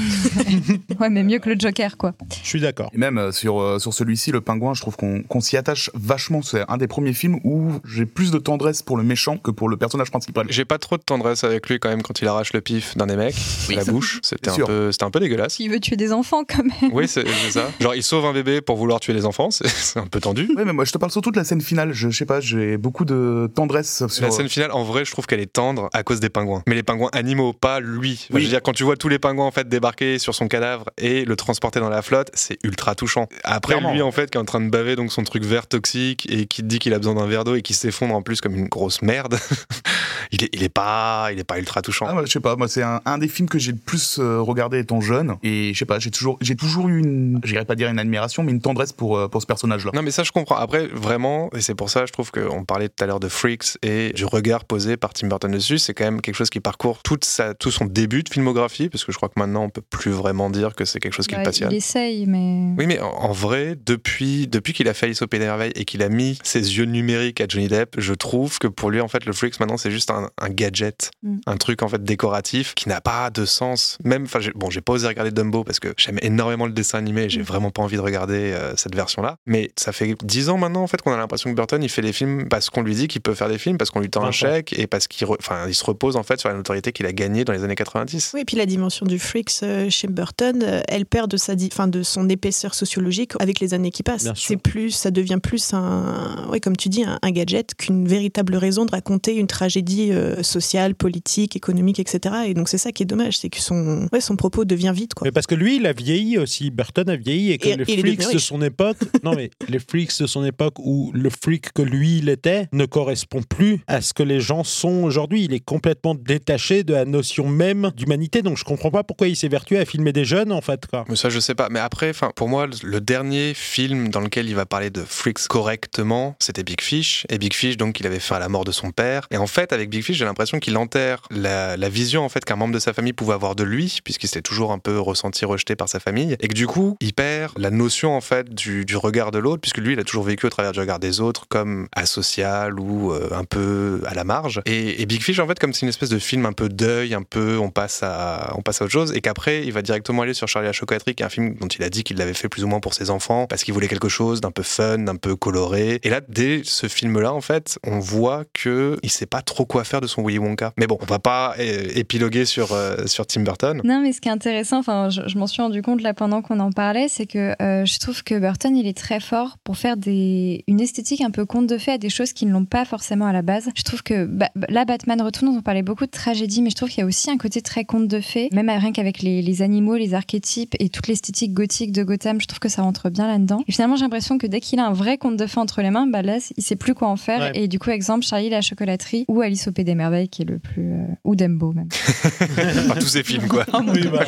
Ouais, 0.99 1.09
mais 1.09 1.23
mieux 1.23 1.39
que 1.39 1.49
le 1.49 1.55
Joker 1.57 1.97
quoi. 1.97 2.13
Je 2.43 2.47
suis 2.47 2.59
d'accord. 2.61 2.89
Et 2.93 2.97
même 2.97 3.17
euh, 3.17 3.31
sur, 3.31 3.61
euh, 3.61 3.79
sur 3.79 3.93
celui-ci, 3.93 4.31
Le 4.31 4.41
Pingouin, 4.41 4.73
je 4.73 4.81
trouve 4.81 4.97
qu'on 4.97 5.21
qu'on 5.23 5.39
s'y 5.39 5.55
attache 5.55 5.89
vachement. 5.93 6.41
C'est 6.41 6.63
un 6.67 6.77
des 6.77 6.87
premiers 6.87 7.13
films 7.13 7.39
où 7.43 7.71
j'ai 7.85 8.05
plus 8.05 8.31
de 8.31 8.37
tendresse 8.37 8.81
pour 8.81 8.97
le 8.97 9.03
méchant 9.03 9.37
que 9.37 9.51
pour 9.51 9.69
le 9.69 9.77
personnage 9.77 10.09
principal. 10.11 10.47
J'ai 10.49 10.65
pas 10.65 10.77
trop 10.77 10.97
de 10.97 11.01
tendresse 11.03 11.43
avec 11.43 11.69
lui 11.69 11.79
quand 11.79 11.89
même 11.89 12.01
quand 12.01 12.21
il 12.21 12.27
arrache 12.27 12.51
le 12.53 12.61
pif 12.61 12.97
d'un 12.97 13.07
des 13.07 13.15
mecs, 13.15 13.35
Oui, 13.69 13.75
la 13.75 13.85
bouche. 13.85 14.19
C'était 14.23 14.49
un 14.49 14.53
sûr. 14.55 14.67
peu, 14.67 14.91
c'était 14.91 15.05
un 15.05 15.11
peu 15.11 15.19
dégueulasse. 15.19 15.55
Qui 15.55 15.69
veut 15.69 15.79
tuer 15.79 15.95
des 15.95 16.11
enfants 16.11 16.43
quand 16.47 16.63
même. 16.63 16.91
Oui, 16.91 17.07
c'est 17.07 17.25
ça. 17.51 17.69
Genre, 17.79 17.95
il 17.95 18.03
sauve 18.03 18.25
un 18.25 18.33
bébé 18.33 18.61
pour 18.61 18.75
vouloir 18.77 18.99
tuer 18.99 19.13
les 19.13 19.25
enfants, 19.25 19.51
c'est 19.51 19.67
c'est 19.67 19.99
un 19.99 20.07
peu 20.07 20.19
tendu. 20.19 20.49
Ouais, 20.57 20.65
mais 20.65 20.73
moi 20.73 20.85
je 20.85 20.91
te 20.91 20.97
parle 20.97 21.11
surtout 21.11 21.31
de 21.31 21.37
la 21.37 21.43
scène 21.43 21.61
finale. 21.61 21.93
Je, 21.93 22.09
je 22.09 22.17
sais 22.17 22.25
pas, 22.25 22.39
j'ai 22.41 22.77
beaucoup 22.77 23.05
de 23.05 23.49
tendresse 23.55 24.05
sur 24.07 24.28
La 24.29 24.35
scène 24.35 24.49
finale, 24.49 24.71
en 24.71 24.83
vrai, 24.83 25.05
je 25.05 25.11
trouve 25.11 25.25
qu'elle 25.27 25.39
est 25.39 25.51
tendre 25.51 25.89
à 25.93 26.03
cause 26.03 26.19
des 26.19 26.29
pingouins. 26.29 26.63
Mais 26.67 26.75
les 26.75 26.83
pingouins 26.83 27.09
animaux, 27.13 27.53
pas 27.53 27.79
lui. 27.79 28.13
Enfin, 28.13 28.35
Oui. 28.35 28.41
Je 28.41 28.45
veux 28.45 28.51
dire, 28.51 28.61
quand 28.61 28.73
tu 28.73 28.83
vois 28.83 28.95
tous 28.97 29.09
les 29.09 29.19
pingouins 29.19 29.45
en 29.45 29.51
fait 29.51 29.67
débarquer 29.67 30.19
sur 30.19 30.35
son 30.35 30.47
cadavre 30.47 30.85
et 30.97 31.25
le 31.25 31.35
transporter 31.35 31.79
dans 31.79 31.89
la 31.89 32.01
flotte, 32.01 32.29
c'est 32.33 32.57
ultra 32.63 32.95
touchant. 32.95 33.27
Après, 33.43 33.73
Clairement. 33.75 33.93
lui, 33.93 34.01
en 34.01 34.11
fait, 34.11 34.29
qui 34.29 34.37
est 34.37 34.41
en 34.41 34.45
train 34.45 34.61
de 34.61 34.69
baver 34.69 34.95
donc 34.95 35.11
son 35.11 35.23
truc 35.23 35.43
vert 35.43 35.67
toxique 35.67 36.27
et 36.31 36.45
qui 36.45 36.63
dit 36.63 36.79
qu'il 36.79 36.93
a 36.93 36.97
besoin 36.97 37.15
d'un 37.15 37.25
verre 37.27 37.43
d'eau 37.43 37.55
et 37.55 37.61
qui 37.61 37.73
s'effondre 37.73 38.13
en 38.15 38.21
plus 38.21 38.41
comme 38.41 38.55
une 38.55 38.67
grosse 38.67 39.01
merde, 39.01 39.37
il, 40.31 40.43
est, 40.43 40.49
il 40.53 40.63
est 40.63 40.69
pas, 40.69 41.29
il 41.31 41.39
est 41.39 41.43
pas 41.43 41.59
ultra 41.59 41.81
touchant. 41.81 42.05
Ah, 42.09 42.13
moi, 42.13 42.25
je 42.25 42.31
sais 42.31 42.39
pas, 42.39 42.55
moi 42.55 42.67
c'est 42.67 42.83
un, 42.83 43.01
un 43.05 43.17
des 43.17 43.27
films 43.27 43.49
que 43.49 43.59
j'ai 43.59 43.71
le 43.71 43.77
plus 43.77 44.19
euh, 44.19 44.39
regardé 44.41 44.79
étant 44.79 45.01
jeune 45.01 45.35
et 45.43 45.73
je 45.73 45.79
sais 45.79 45.85
pas, 45.85 45.99
j'ai 45.99 46.11
toujours 46.11 46.37
j'ai 46.41 46.55
toujours 46.55 46.87
eu 46.89 46.99
une 46.99 47.39
j'irais 47.43 47.65
pas 47.65 47.75
dire 47.75 47.89
une 47.89 47.99
admiration 47.99 48.43
mais 48.43 48.51
une 48.51 48.61
tendresse 48.61 48.93
pour 48.93 49.17
euh, 49.17 49.27
pour 49.27 49.41
ce 49.41 49.47
personnage 49.47 49.85
là. 49.85 49.91
Non 49.93 50.01
mais 50.01 50.11
ça 50.11 50.23
je 50.23 50.31
comprends. 50.31 50.55
Après 50.55 50.87
vraiment, 50.87 51.49
et 51.55 51.61
c'est 51.61 51.75
pour 51.75 51.89
ça 51.89 52.05
je 52.05 52.11
trouve 52.11 52.31
qu'on 52.31 52.63
parlait 52.65 52.89
tout 52.89 53.03
à 53.03 53.07
l'heure 53.07 53.19
de 53.19 53.27
Freaks 53.29 53.77
et 53.83 54.11
du 54.19 54.25
regard 54.25 54.65
posé 54.65 54.97
par 54.97 55.13
Tim 55.13 55.27
Burton 55.29 55.51
dessus, 55.51 55.77
c'est 55.77 55.93
quand 55.93 56.03
même 56.03 56.19
quelque 56.21 56.35
chose 56.35 56.49
qui 56.49 56.59
parcourt 56.59 57.01
toute 57.03 57.23
sa, 57.23 57.53
tout 57.53 57.71
son 57.71 57.85
début 57.85 58.21
de 58.23 58.29
filmographie, 58.29 58.89
parce 58.89 59.05
que 59.05 59.11
je 59.13 59.17
crois 59.17 59.29
que 59.29 59.39
maintenant 59.39 59.63
on 59.63 59.69
peut 59.69 59.81
plus 59.89 60.11
vraiment 60.11 60.49
dire 60.49 60.75
que 60.75 60.83
c'est 60.83 60.99
quelque 60.99 61.13
chose 61.13 61.27
qui 61.27 61.35
Bah, 61.35 61.41
le 61.41 61.45
passionne. 61.45 61.71
il 61.71 61.77
essaye, 61.77 62.25
mais. 62.25 62.73
Oui, 62.77 62.85
mais 62.85 62.99
en, 62.99 63.07
en 63.09 63.31
vrai, 63.31 63.77
depuis, 63.85 64.47
depuis 64.47 64.73
qu'il 64.73 64.87
a 64.89 64.93
fait 64.93 65.05
Alice 65.05 65.21
au 65.21 65.27
Pays 65.27 65.39
des 65.39 65.45
Merveilles 65.45 65.71
et 65.75 65.85
qu'il 65.85 66.03
a 66.03 66.09
mis 66.09 66.37
ses 66.43 66.59
yeux 66.77 66.83
numériques 66.85 67.39
à 67.39 67.45
Johnny 67.47 67.67
Depp, 67.69 67.95
je 67.97 68.13
trouve 68.13 68.59
que 68.59 68.67
pour 68.67 68.89
lui, 68.91 68.99
en 69.01 69.07
fait, 69.07 69.25
le 69.25 69.31
Freaks 69.33 69.59
maintenant, 69.59 69.77
c'est 69.77 69.91
juste 69.91 70.11
un, 70.11 70.29
un 70.39 70.49
gadget, 70.49 71.11
Mm. 71.23 71.37
un 71.47 71.57
truc 71.57 71.81
en 71.83 71.87
fait 71.87 72.03
décoratif 72.03 72.73
qui 72.75 72.89
n'a 72.89 72.99
pas 73.01 73.29
de 73.29 73.45
sens. 73.45 73.97
Même, 74.03 74.23
enfin, 74.23 74.39
bon, 74.55 74.69
j'ai 74.69 74.81
pas 74.81 74.93
osé 74.93 75.07
regarder 75.07 75.31
Dumbo 75.31 75.63
parce 75.63 75.79
que 75.79 75.93
j'aime 75.97 76.19
énormément 76.21 76.65
le 76.65 76.71
dessin 76.73 76.97
animé 76.97 77.23
et 77.23 77.29
j'ai 77.29 77.39
Mm. 77.41 77.43
vraiment 77.43 77.71
pas 77.71 77.81
envie 77.81 77.95
de 77.95 78.01
regarder 78.01 78.51
euh, 78.53 78.73
cette 78.75 78.95
version-là. 78.95 79.37
Mais 79.45 79.71
ça 79.77 79.91
fait 79.93 80.15
dix 80.23 80.49
ans 80.49 80.57
maintenant, 80.57 80.81
en 80.83 80.87
fait, 80.87 81.01
qu'on 81.01 81.11
a 81.13 81.17
l'impression 81.17 81.49
que 81.49 81.55
Burton, 81.55 81.81
il 81.83 81.89
fait 81.89 82.01
des 82.01 82.11
films 82.13 82.47
parce 82.49 82.69
qu'on 82.69 82.81
lui 82.81 82.95
dit 82.95 83.07
qu'il 83.07 83.21
peut 83.21 83.33
faire 83.33 83.47
des 83.49 83.57
films, 83.57 83.77
parce 83.77 83.91
qu'on 83.91 83.99
lui 83.99 84.08
tend 84.09 84.21
un 84.21 84.23
Vingt 84.25 84.29
ans. 84.29 84.31
chèque 84.31 84.73
et 84.77 84.87
parce 84.87 85.07
qu'il 85.07 85.27
re- 85.27 85.37
enfin, 85.39 85.65
il 85.67 85.75
se 85.75 85.83
repose 85.83 86.15
en 86.15 86.23
fait 86.23 86.39
sur 86.39 86.49
la 86.49 86.55
notoriété 86.55 86.91
qu'il 86.91 87.05
a 87.05 87.13
gagnée 87.13 87.43
dans 87.45 87.53
les 87.53 87.63
années 87.63 87.75
90. 87.75 88.31
Oui, 88.33 88.41
et 88.41 88.45
puis 88.45 88.57
la 88.57 88.65
dimension 88.65 89.05
du 89.05 89.19
Freaks 89.19 89.63
euh, 89.63 89.89
chez 89.89 90.07
Burton, 90.07 90.61
euh, 90.63 90.81
elle 90.87 91.05
perd 91.05 91.29
de, 91.31 91.37
sa 91.37 91.55
di- 91.55 91.69
enfin, 91.71 91.87
de 91.87 92.03
son 92.03 92.27
épaisseur 92.29 92.73
sociologique 92.73 93.33
avec 93.39 93.59
les 93.59 93.73
années 93.73 93.91
qui 93.91 94.03
passent. 94.03 94.27
C'est 94.35 94.57
plus, 94.57 94.91
ça 94.91 95.11
devient 95.11 95.39
plus 95.41 95.73
un, 95.73 96.47
oui, 96.51 96.59
comme 96.61 96.75
tu 96.77 96.89
dis, 96.89 97.03
un, 97.03 97.19
un 97.21 97.31
gadget 97.31 97.73
qu'une 97.75 98.07
véritable 98.07 98.55
raison 98.55 98.85
de 98.85 98.91
raconter 98.91 99.35
une 99.35 99.47
tragédie 99.47 100.11
euh, 100.11 100.41
sociale, 100.43 100.95
politique, 100.95 101.55
économique, 101.55 101.99
etc. 101.99 102.35
Et 102.47 102.53
donc 102.53 102.69
c'est 102.69 102.77
ça 102.77 102.91
qui 102.91 103.03
est 103.03 103.05
dommage, 103.05 103.37
c'est 103.37 103.49
que 103.49 103.59
son, 103.59 104.07
ouais, 104.11 104.21
son 104.21 104.35
propos 104.35 104.65
devient 104.65 104.91
vide, 104.95 105.13
quoi. 105.13 105.25
Mais 105.25 105.31
parce 105.31 105.47
que 105.47 105.55
lui, 105.55 105.77
il 105.77 105.85
a 105.85 105.93
vieilli 105.93 106.37
aussi. 106.37 106.71
Burton 106.71 107.09
a 107.09 107.15
vieilli 107.15 107.51
et 107.51 107.57
que 107.57 107.67
Et- 107.69 107.75
les 107.77 107.85
freaks 107.85 108.33
de 108.33 108.37
son 108.39 108.61
époque, 108.61 108.97
non 109.23 109.35
mais 109.35 109.49
les 109.69 109.79
freaks 109.79 110.19
de 110.21 110.27
son 110.27 110.43
époque 110.45 110.75
où 110.79 111.11
le 111.13 111.29
freak 111.29 111.71
que 111.73 111.81
lui 111.81 112.17
il 112.19 112.29
était 112.29 112.67
ne 112.71 112.85
correspond 112.85 113.41
plus 113.41 113.79
à 113.87 113.98
ce 114.01 114.13
que 114.13 114.23
les 114.23 114.39
gens 114.39 114.63
sont 114.63 115.03
aujourd'hui. 115.03 115.43
Il 115.43 115.53
est 115.53 115.59
complètement 115.59 116.15
détaché 116.15 116.83
de 116.83 116.93
la 116.93 117.05
notion 117.05 117.47
même 117.47 117.91
d'humanité. 117.95 118.41
Donc 118.41 118.57
je 118.57 118.63
comprends 118.63 118.91
pas 118.91 119.03
pourquoi 119.03 119.27
il 119.27 119.35
s'est 119.35 119.47
vertué 119.47 119.77
à 119.79 119.85
filmer 119.85 120.13
des 120.13 120.25
jeunes 120.25 120.51
en 120.51 120.61
fait. 120.61 120.85
Quoi. 120.87 121.05
Mais 121.09 121.15
ça, 121.15 121.29
je 121.29 121.39
sais 121.39 121.55
pas. 121.55 121.69
Mais 121.69 121.79
après, 121.79 122.09
enfin, 122.09 122.31
pour 122.35 122.49
moi, 122.49 122.67
le 122.83 123.01
dernier 123.01 123.53
film 123.53 124.09
dans 124.09 124.21
lequel 124.21 124.47
il 124.47 124.55
va 124.55 124.65
parler 124.65 124.89
de 124.89 125.03
Freaks 125.03 125.47
correctement, 125.47 126.35
c'était 126.39 126.63
Big 126.63 126.81
Fish. 126.81 127.25
Et 127.29 127.37
Big 127.37 127.53
Fish, 127.53 127.77
donc, 127.77 127.99
il 127.99 128.07
avait 128.07 128.19
fait 128.19 128.35
à 128.35 128.39
la 128.39 128.49
mort 128.49 128.65
de 128.65 128.71
son 128.71 128.91
père. 128.91 129.27
Et 129.31 129.37
en 129.37 129.47
fait, 129.47 129.73
avec 129.73 129.89
Big 129.89 130.03
Fish, 130.03 130.17
j'ai 130.17 130.25
l'impression 130.25 130.59
qu'il 130.59 130.77
enterre 130.77 131.21
la, 131.31 131.89
vision 131.89 132.23
en 132.23 132.29
fait 132.29 132.45
qu'un 132.45 132.55
membre 132.55 132.73
de 132.75 132.79
sa 132.79 132.93
famille 132.93 133.13
pouvait 133.13 133.33
avoir 133.33 133.55
de 133.55 133.63
lui, 133.63 133.99
puisqu'il 134.03 134.27
s'était 134.27 134.43
toujours 134.43 134.71
un 134.71 134.77
peu 134.77 134.99
ressenti 134.99 135.43
rejeté 135.43 135.75
par 135.75 135.89
sa 135.89 135.99
famille, 135.99 136.35
et 136.39 136.47
que 136.47 136.53
du 136.53 136.67
coup, 136.67 136.97
il 136.99 137.13
perd 137.13 137.57
la 137.57 137.71
notion 137.71 138.15
en 138.15 138.21
fait 138.21 138.53
du, 138.53 138.85
du 138.85 138.95
regard 138.95 139.31
de 139.31 139.39
l'autre, 139.39 139.61
puisque 139.61 139.79
lui, 139.79 139.93
il 139.93 139.99
a 139.99 140.03
toujours 140.03 140.23
vécu 140.23 140.45
au 140.45 140.49
travers 140.49 140.71
du 140.71 140.79
regard 140.79 140.99
des 140.99 141.19
autres, 141.19 141.47
comme 141.49 141.87
asocial 141.95 142.79
ou 142.79 143.11
euh, 143.11 143.29
un 143.31 143.43
peu 143.43 143.88
à 144.05 144.13
la 144.13 144.23
marge. 144.23 144.61
Et, 144.65 145.05
Big 145.05 145.21
Fish, 145.21 145.39
en 145.39 145.47
fait, 145.47 145.57
comme 145.59 145.73
c'est 145.73 145.81
une 145.81 145.89
espèce 145.89 146.09
de 146.09 146.19
film 146.19 146.45
un 146.45 146.53
peu 146.53 146.69
deuil, 146.69 147.13
un 147.13 147.23
peu 147.23 147.57
on 147.57 147.71
passe 147.71 148.01
à, 148.03 148.53
on 148.55 148.61
passe 148.61 148.81
à 148.81 148.85
autre 148.85 148.91
chose, 148.91 149.13
et 149.15 149.21
qu'après, 149.21 149.65
il 149.65 149.73
va 149.73 149.81
directement 149.81 150.21
aller 150.21 150.33
sur 150.33 150.47
Charlie 150.47 150.67
la 150.67 150.73
chocolaterie, 150.73 151.15
qui 151.15 151.23
est 151.23 151.25
un 151.25 151.29
film 151.29 151.55
dont 151.55 151.67
il 151.67 151.83
a 151.83 151.89
dit 151.89 152.03
qu'il 152.03 152.17
l'avait 152.17 152.33
fait 152.33 152.49
plus 152.49 152.63
ou 152.63 152.67
moins 152.67 152.79
pour 152.79 152.93
ses 152.93 153.09
enfants, 153.09 153.47
parce 153.47 153.63
qu'il 153.63 153.73
voulait 153.73 153.87
quelque 153.87 154.09
chose 154.09 154.41
d'un 154.41 154.51
peu 154.51 154.63
fun, 154.63 154.99
d'un 154.99 155.15
peu 155.15 155.35
coloré. 155.35 155.99
Et 156.03 156.09
là, 156.09 156.21
dès 156.27 156.61
ce 156.63 156.87
film-là, 156.87 157.33
en 157.33 157.41
fait, 157.41 157.79
on 157.85 157.99
voit 157.99 158.43
que 158.53 158.97
il 159.03 159.09
sait 159.09 159.25
pas 159.25 159.41
trop 159.41 159.65
quoi 159.65 159.83
faire 159.83 160.01
de 160.01 160.07
son 160.07 160.23
Willy 160.23 160.39
Wonka. 160.39 160.73
Mais 160.77 160.87
bon, 160.87 160.97
on 161.01 161.05
va 161.05 161.19
pas 161.19 161.55
euh, 161.59 161.87
épiloguer 161.95 162.45
sur, 162.45 162.73
euh, 162.73 163.05
sur 163.05 163.25
Tim 163.25 163.41
Burton. 163.41 163.81
Non, 163.83 164.01
mais 164.01 164.11
ce 164.13 164.21
qui 164.21 164.29
est 164.29 164.31
intéressant, 164.31 164.79
enfin, 164.79 165.09
je, 165.09 165.21
je 165.27 165.37
m'en 165.37 165.47
suis 165.47 165.61
rendu 165.61 165.81
compte 165.81 166.01
là 166.01 166.13
pendant 166.13 166.41
qu'on 166.41 166.59
en 166.59 166.71
parlait, 166.71 167.07
c'est 167.07 167.25
que 167.25 167.55
euh, 167.61 167.85
je 167.85 167.99
trouve 167.99 168.23
que 168.23 168.37
Burton, 168.37 168.75
il 168.75 168.87
est 168.87 168.97
très 168.97 169.19
fort 169.19 169.57
pour 169.63 169.77
faire 169.77 169.97
des, 169.97 170.63
une 170.67 170.81
esthétique 170.81 171.21
un 171.21 171.31
peu 171.31 171.45
conte 171.45 171.67
de 171.67 171.77
fées 171.77 171.93
à 171.93 171.97
des 171.97 172.09
choses 172.09 172.33
qui 172.33 172.45
ne 172.45 172.51
l'ont 172.51 172.65
pas 172.65 172.85
forcément 172.85 173.25
à 173.25 173.33
la 173.33 173.41
base. 173.41 173.69
Je 173.79 173.83
trouve 173.85 174.03
que 174.03 174.25
bah, 174.25 174.49
là, 174.67 174.83
Batman 174.83 175.21
Retourne, 175.21 175.55
on 175.57 175.61
parlait 175.61 175.83
beaucoup 175.83 176.05
de 176.05 176.11
tragédie, 176.11 176.61
mais 176.61 176.69
je 176.69 176.75
trouve 176.75 176.89
qu'il 176.89 176.99
y 176.99 177.03
a 177.03 177.05
aussi 177.05 177.31
un 177.31 177.37
côté 177.37 177.61
très 177.61 177.85
conte 177.85 178.09
de 178.09 178.19
fées, 178.19 178.49
même 178.51 178.69
rien 178.69 178.91
qu'avec 178.91 179.21
les, 179.21 179.41
les 179.41 179.61
animaux, 179.61 179.95
les 179.95 180.13
archétypes 180.13 180.75
et 180.79 180.89
toute 180.89 181.07
l'esthétique 181.07 181.53
gothique 181.53 181.93
de 181.93 182.03
Gotham, 182.03 182.41
je 182.41 182.45
trouve 182.47 182.59
que 182.59 182.67
ça 182.67 182.81
rentre 182.81 183.09
bien 183.09 183.25
là-dedans. 183.27 183.63
Et 183.69 183.71
finalement, 183.71 183.95
j'ai 183.95 184.03
l'impression 184.03 184.37
que 184.37 184.47
dès 184.47 184.59
qu'il 184.59 184.79
a 184.79 184.85
un 184.87 184.91
vrai 184.91 185.17
conte 185.17 185.37
de 185.37 185.45
fées 185.47 185.59
entre 185.61 185.81
les 185.81 185.91
mains, 185.91 186.07
bah 186.07 186.21
là, 186.21 186.39
il 186.57 186.61
sait 186.63 186.75
plus 186.75 186.93
quoi 186.93 187.07
en 187.07 187.15
faire. 187.15 187.39
Ouais. 187.39 187.51
Et 187.53 187.67
du 187.69 187.79
coup, 187.79 187.89
exemple, 187.89 188.25
Charlie 188.25 188.49
la 188.49 188.59
chocolaterie 188.61 189.23
ou 189.29 189.39
Alice 189.39 189.67
au 189.69 189.71
Pays 189.71 189.85
des 189.85 189.95
Merveilles, 189.95 190.27
qui 190.27 190.41
est 190.41 190.45
le 190.45 190.59
plus. 190.59 190.91
euh, 190.91 191.05
ou 191.23 191.35
Dumbo 191.37 191.71
même. 191.71 191.87
Enfin, 192.59 192.95
tous 192.99 193.07
ces 193.07 193.23
films, 193.23 193.47
quoi. 193.47 193.65
Oui, 193.93 194.07
bah. 194.11 194.25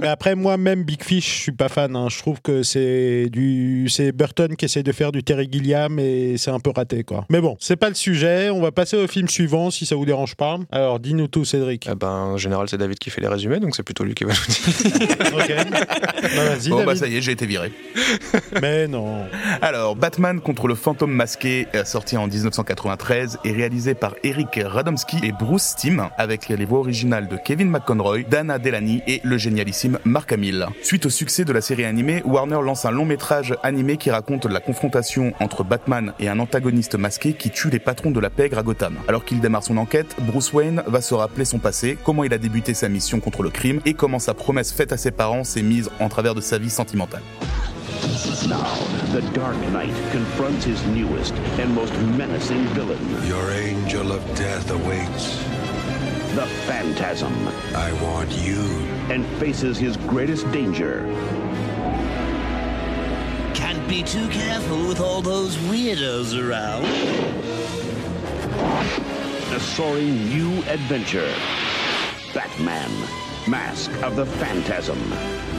Mais 0.00 0.08
après, 0.08 0.34
moi, 0.34 0.56
même 0.56 0.82
Big 0.82 1.02
Fish, 1.04 1.36
je 1.36 1.42
suis 1.42 1.52
pas 1.52 1.68
fan. 1.68 1.94
hein. 1.94 2.08
Je 2.10 2.18
trouve 2.18 2.40
que 2.42 2.62
c'est 2.62 3.28
du, 3.30 3.88
c'est 3.88 4.12
Burton 4.12 4.56
qui 4.56 4.64
essaie 4.64 4.82
de 4.82 4.92
faire 4.92 5.12
du 5.12 5.22
Terry 5.22 5.48
Gilliam 5.50 5.98
et 5.98 6.36
c'est 6.36 6.50
un 6.50 6.60
peu 6.60 6.70
raté, 6.70 7.04
quoi. 7.04 7.26
Mais 7.30 7.40
bon, 7.40 7.56
c'est 7.60 7.76
pas 7.76 7.88
le 7.88 7.94
sujet. 7.94 8.50
On 8.50 8.60
va 8.60 8.72
passer 8.78 8.96
au 8.96 9.08
film 9.08 9.28
suivant 9.28 9.72
si 9.72 9.86
ça 9.86 9.96
vous 9.96 10.06
dérange 10.06 10.36
pas. 10.36 10.56
Alors, 10.70 11.00
dis-nous 11.00 11.26
tout, 11.26 11.44
Cédric. 11.44 11.88
Eh 11.90 11.96
ben, 11.96 12.06
en 12.06 12.36
général, 12.36 12.68
c'est 12.68 12.78
David 12.78 12.96
qui 13.00 13.10
fait 13.10 13.20
les 13.20 13.26
résumés, 13.26 13.58
donc 13.58 13.74
c'est 13.74 13.82
plutôt 13.82 14.04
lui 14.04 14.14
qui 14.14 14.22
va 14.22 14.32
nous 14.34 14.54
dire. 14.54 15.32
ok. 15.34 15.72
Bah, 16.22 16.44
vas-y, 16.44 16.68
Bon 16.68 16.84
bah 16.84 16.94
ça 16.94 17.08
y 17.08 17.16
est, 17.16 17.20
j'ai 17.20 17.32
été 17.32 17.44
viré. 17.44 17.72
Mais 18.62 18.86
non. 18.86 19.24
Alors, 19.62 19.96
Batman 19.96 20.40
contre 20.40 20.68
le 20.68 20.76
fantôme 20.76 21.10
masqué, 21.10 21.66
sorti 21.84 22.16
en 22.16 22.28
1993, 22.28 23.38
est 23.44 23.50
réalisé 23.50 23.94
par 23.94 24.14
Eric 24.22 24.60
Radomski 24.64 25.16
et 25.24 25.32
Bruce 25.32 25.74
Timm, 25.76 26.08
avec 26.16 26.48
les 26.48 26.64
voix 26.64 26.78
originales 26.78 27.26
de 27.26 27.36
Kevin 27.36 27.70
McConroy, 27.70 28.22
Dana 28.30 28.60
Delany 28.60 29.02
et 29.08 29.20
le 29.24 29.38
génialissime 29.38 29.98
Mark 30.04 30.30
Hamill. 30.30 30.66
Suite 30.82 31.06
au 31.06 31.10
succès 31.10 31.44
de 31.44 31.52
la 31.52 31.62
série 31.62 31.84
animée, 31.84 32.22
Warner 32.24 32.60
lance 32.62 32.84
un 32.84 32.92
long 32.92 33.06
métrage 33.06 33.56
animé 33.64 33.96
qui 33.96 34.12
raconte 34.12 34.46
la 34.46 34.60
confrontation 34.60 35.32
entre 35.40 35.64
Batman 35.64 36.12
et 36.20 36.28
un 36.28 36.38
antagoniste 36.38 36.94
masqué 36.94 37.32
qui 37.32 37.50
tue 37.50 37.70
les 37.70 37.80
patrons 37.80 38.12
de 38.12 38.20
la 38.20 38.30
pègre 38.30 38.58
à 38.58 38.67
Gotham. 38.68 38.96
Alors 39.08 39.24
qu'il 39.24 39.40
démarre 39.40 39.62
son 39.64 39.78
enquête, 39.78 40.14
Bruce 40.20 40.52
Wayne 40.52 40.82
va 40.86 41.00
se 41.00 41.14
rappeler 41.14 41.46
son 41.46 41.58
passé, 41.58 41.96
comment 42.04 42.22
il 42.24 42.34
a 42.34 42.38
débuté 42.38 42.74
sa 42.74 42.90
mission 42.90 43.18
contre 43.18 43.42
le 43.42 43.48
crime 43.48 43.80
et 43.86 43.94
comment 43.94 44.18
sa 44.18 44.34
promesse 44.34 44.72
faite 44.72 44.92
à 44.92 44.98
ses 44.98 45.10
parents 45.10 45.42
s'est 45.42 45.62
mise 45.62 45.88
en 46.00 46.10
travers 46.10 46.34
de 46.34 46.42
sa 46.42 46.58
vie 46.58 46.68
sentimentale. 46.68 47.22
Now, 48.46 48.58
the 49.12 49.22
Dark 49.32 49.56
Knight 49.72 49.92
confronts 50.12 50.64
his 50.66 50.80
newest 50.94 51.32
and 51.58 51.68
most 51.74 51.92
menacing 52.18 52.62
villain, 52.74 52.98
Your 53.26 53.50
angel 53.52 54.12
of 54.12 54.20
death 54.36 54.70
awaits. 54.70 55.38
the 56.34 56.46
Phantasm, 56.66 57.32
I 57.74 57.90
want 58.04 58.30
you. 58.46 58.60
and 59.10 59.24
faces 59.40 59.78
his 59.78 59.96
greatest 60.08 60.44
danger, 60.52 61.04
Can't 63.54 63.88
be 63.88 64.02
too 64.02 64.28
careful 64.28 64.86
with 64.86 65.00
all 65.00 65.20
those 65.22 65.56
weirdos 65.70 66.34
around. 66.36 66.84
A 68.58 69.60
soaring 69.60 70.28
new 70.28 70.62
adventure. 70.64 71.32
Batman, 72.34 72.90
Mask 73.48 73.90
of 74.02 74.16
the 74.16 74.26
Phantasm, 74.26 74.98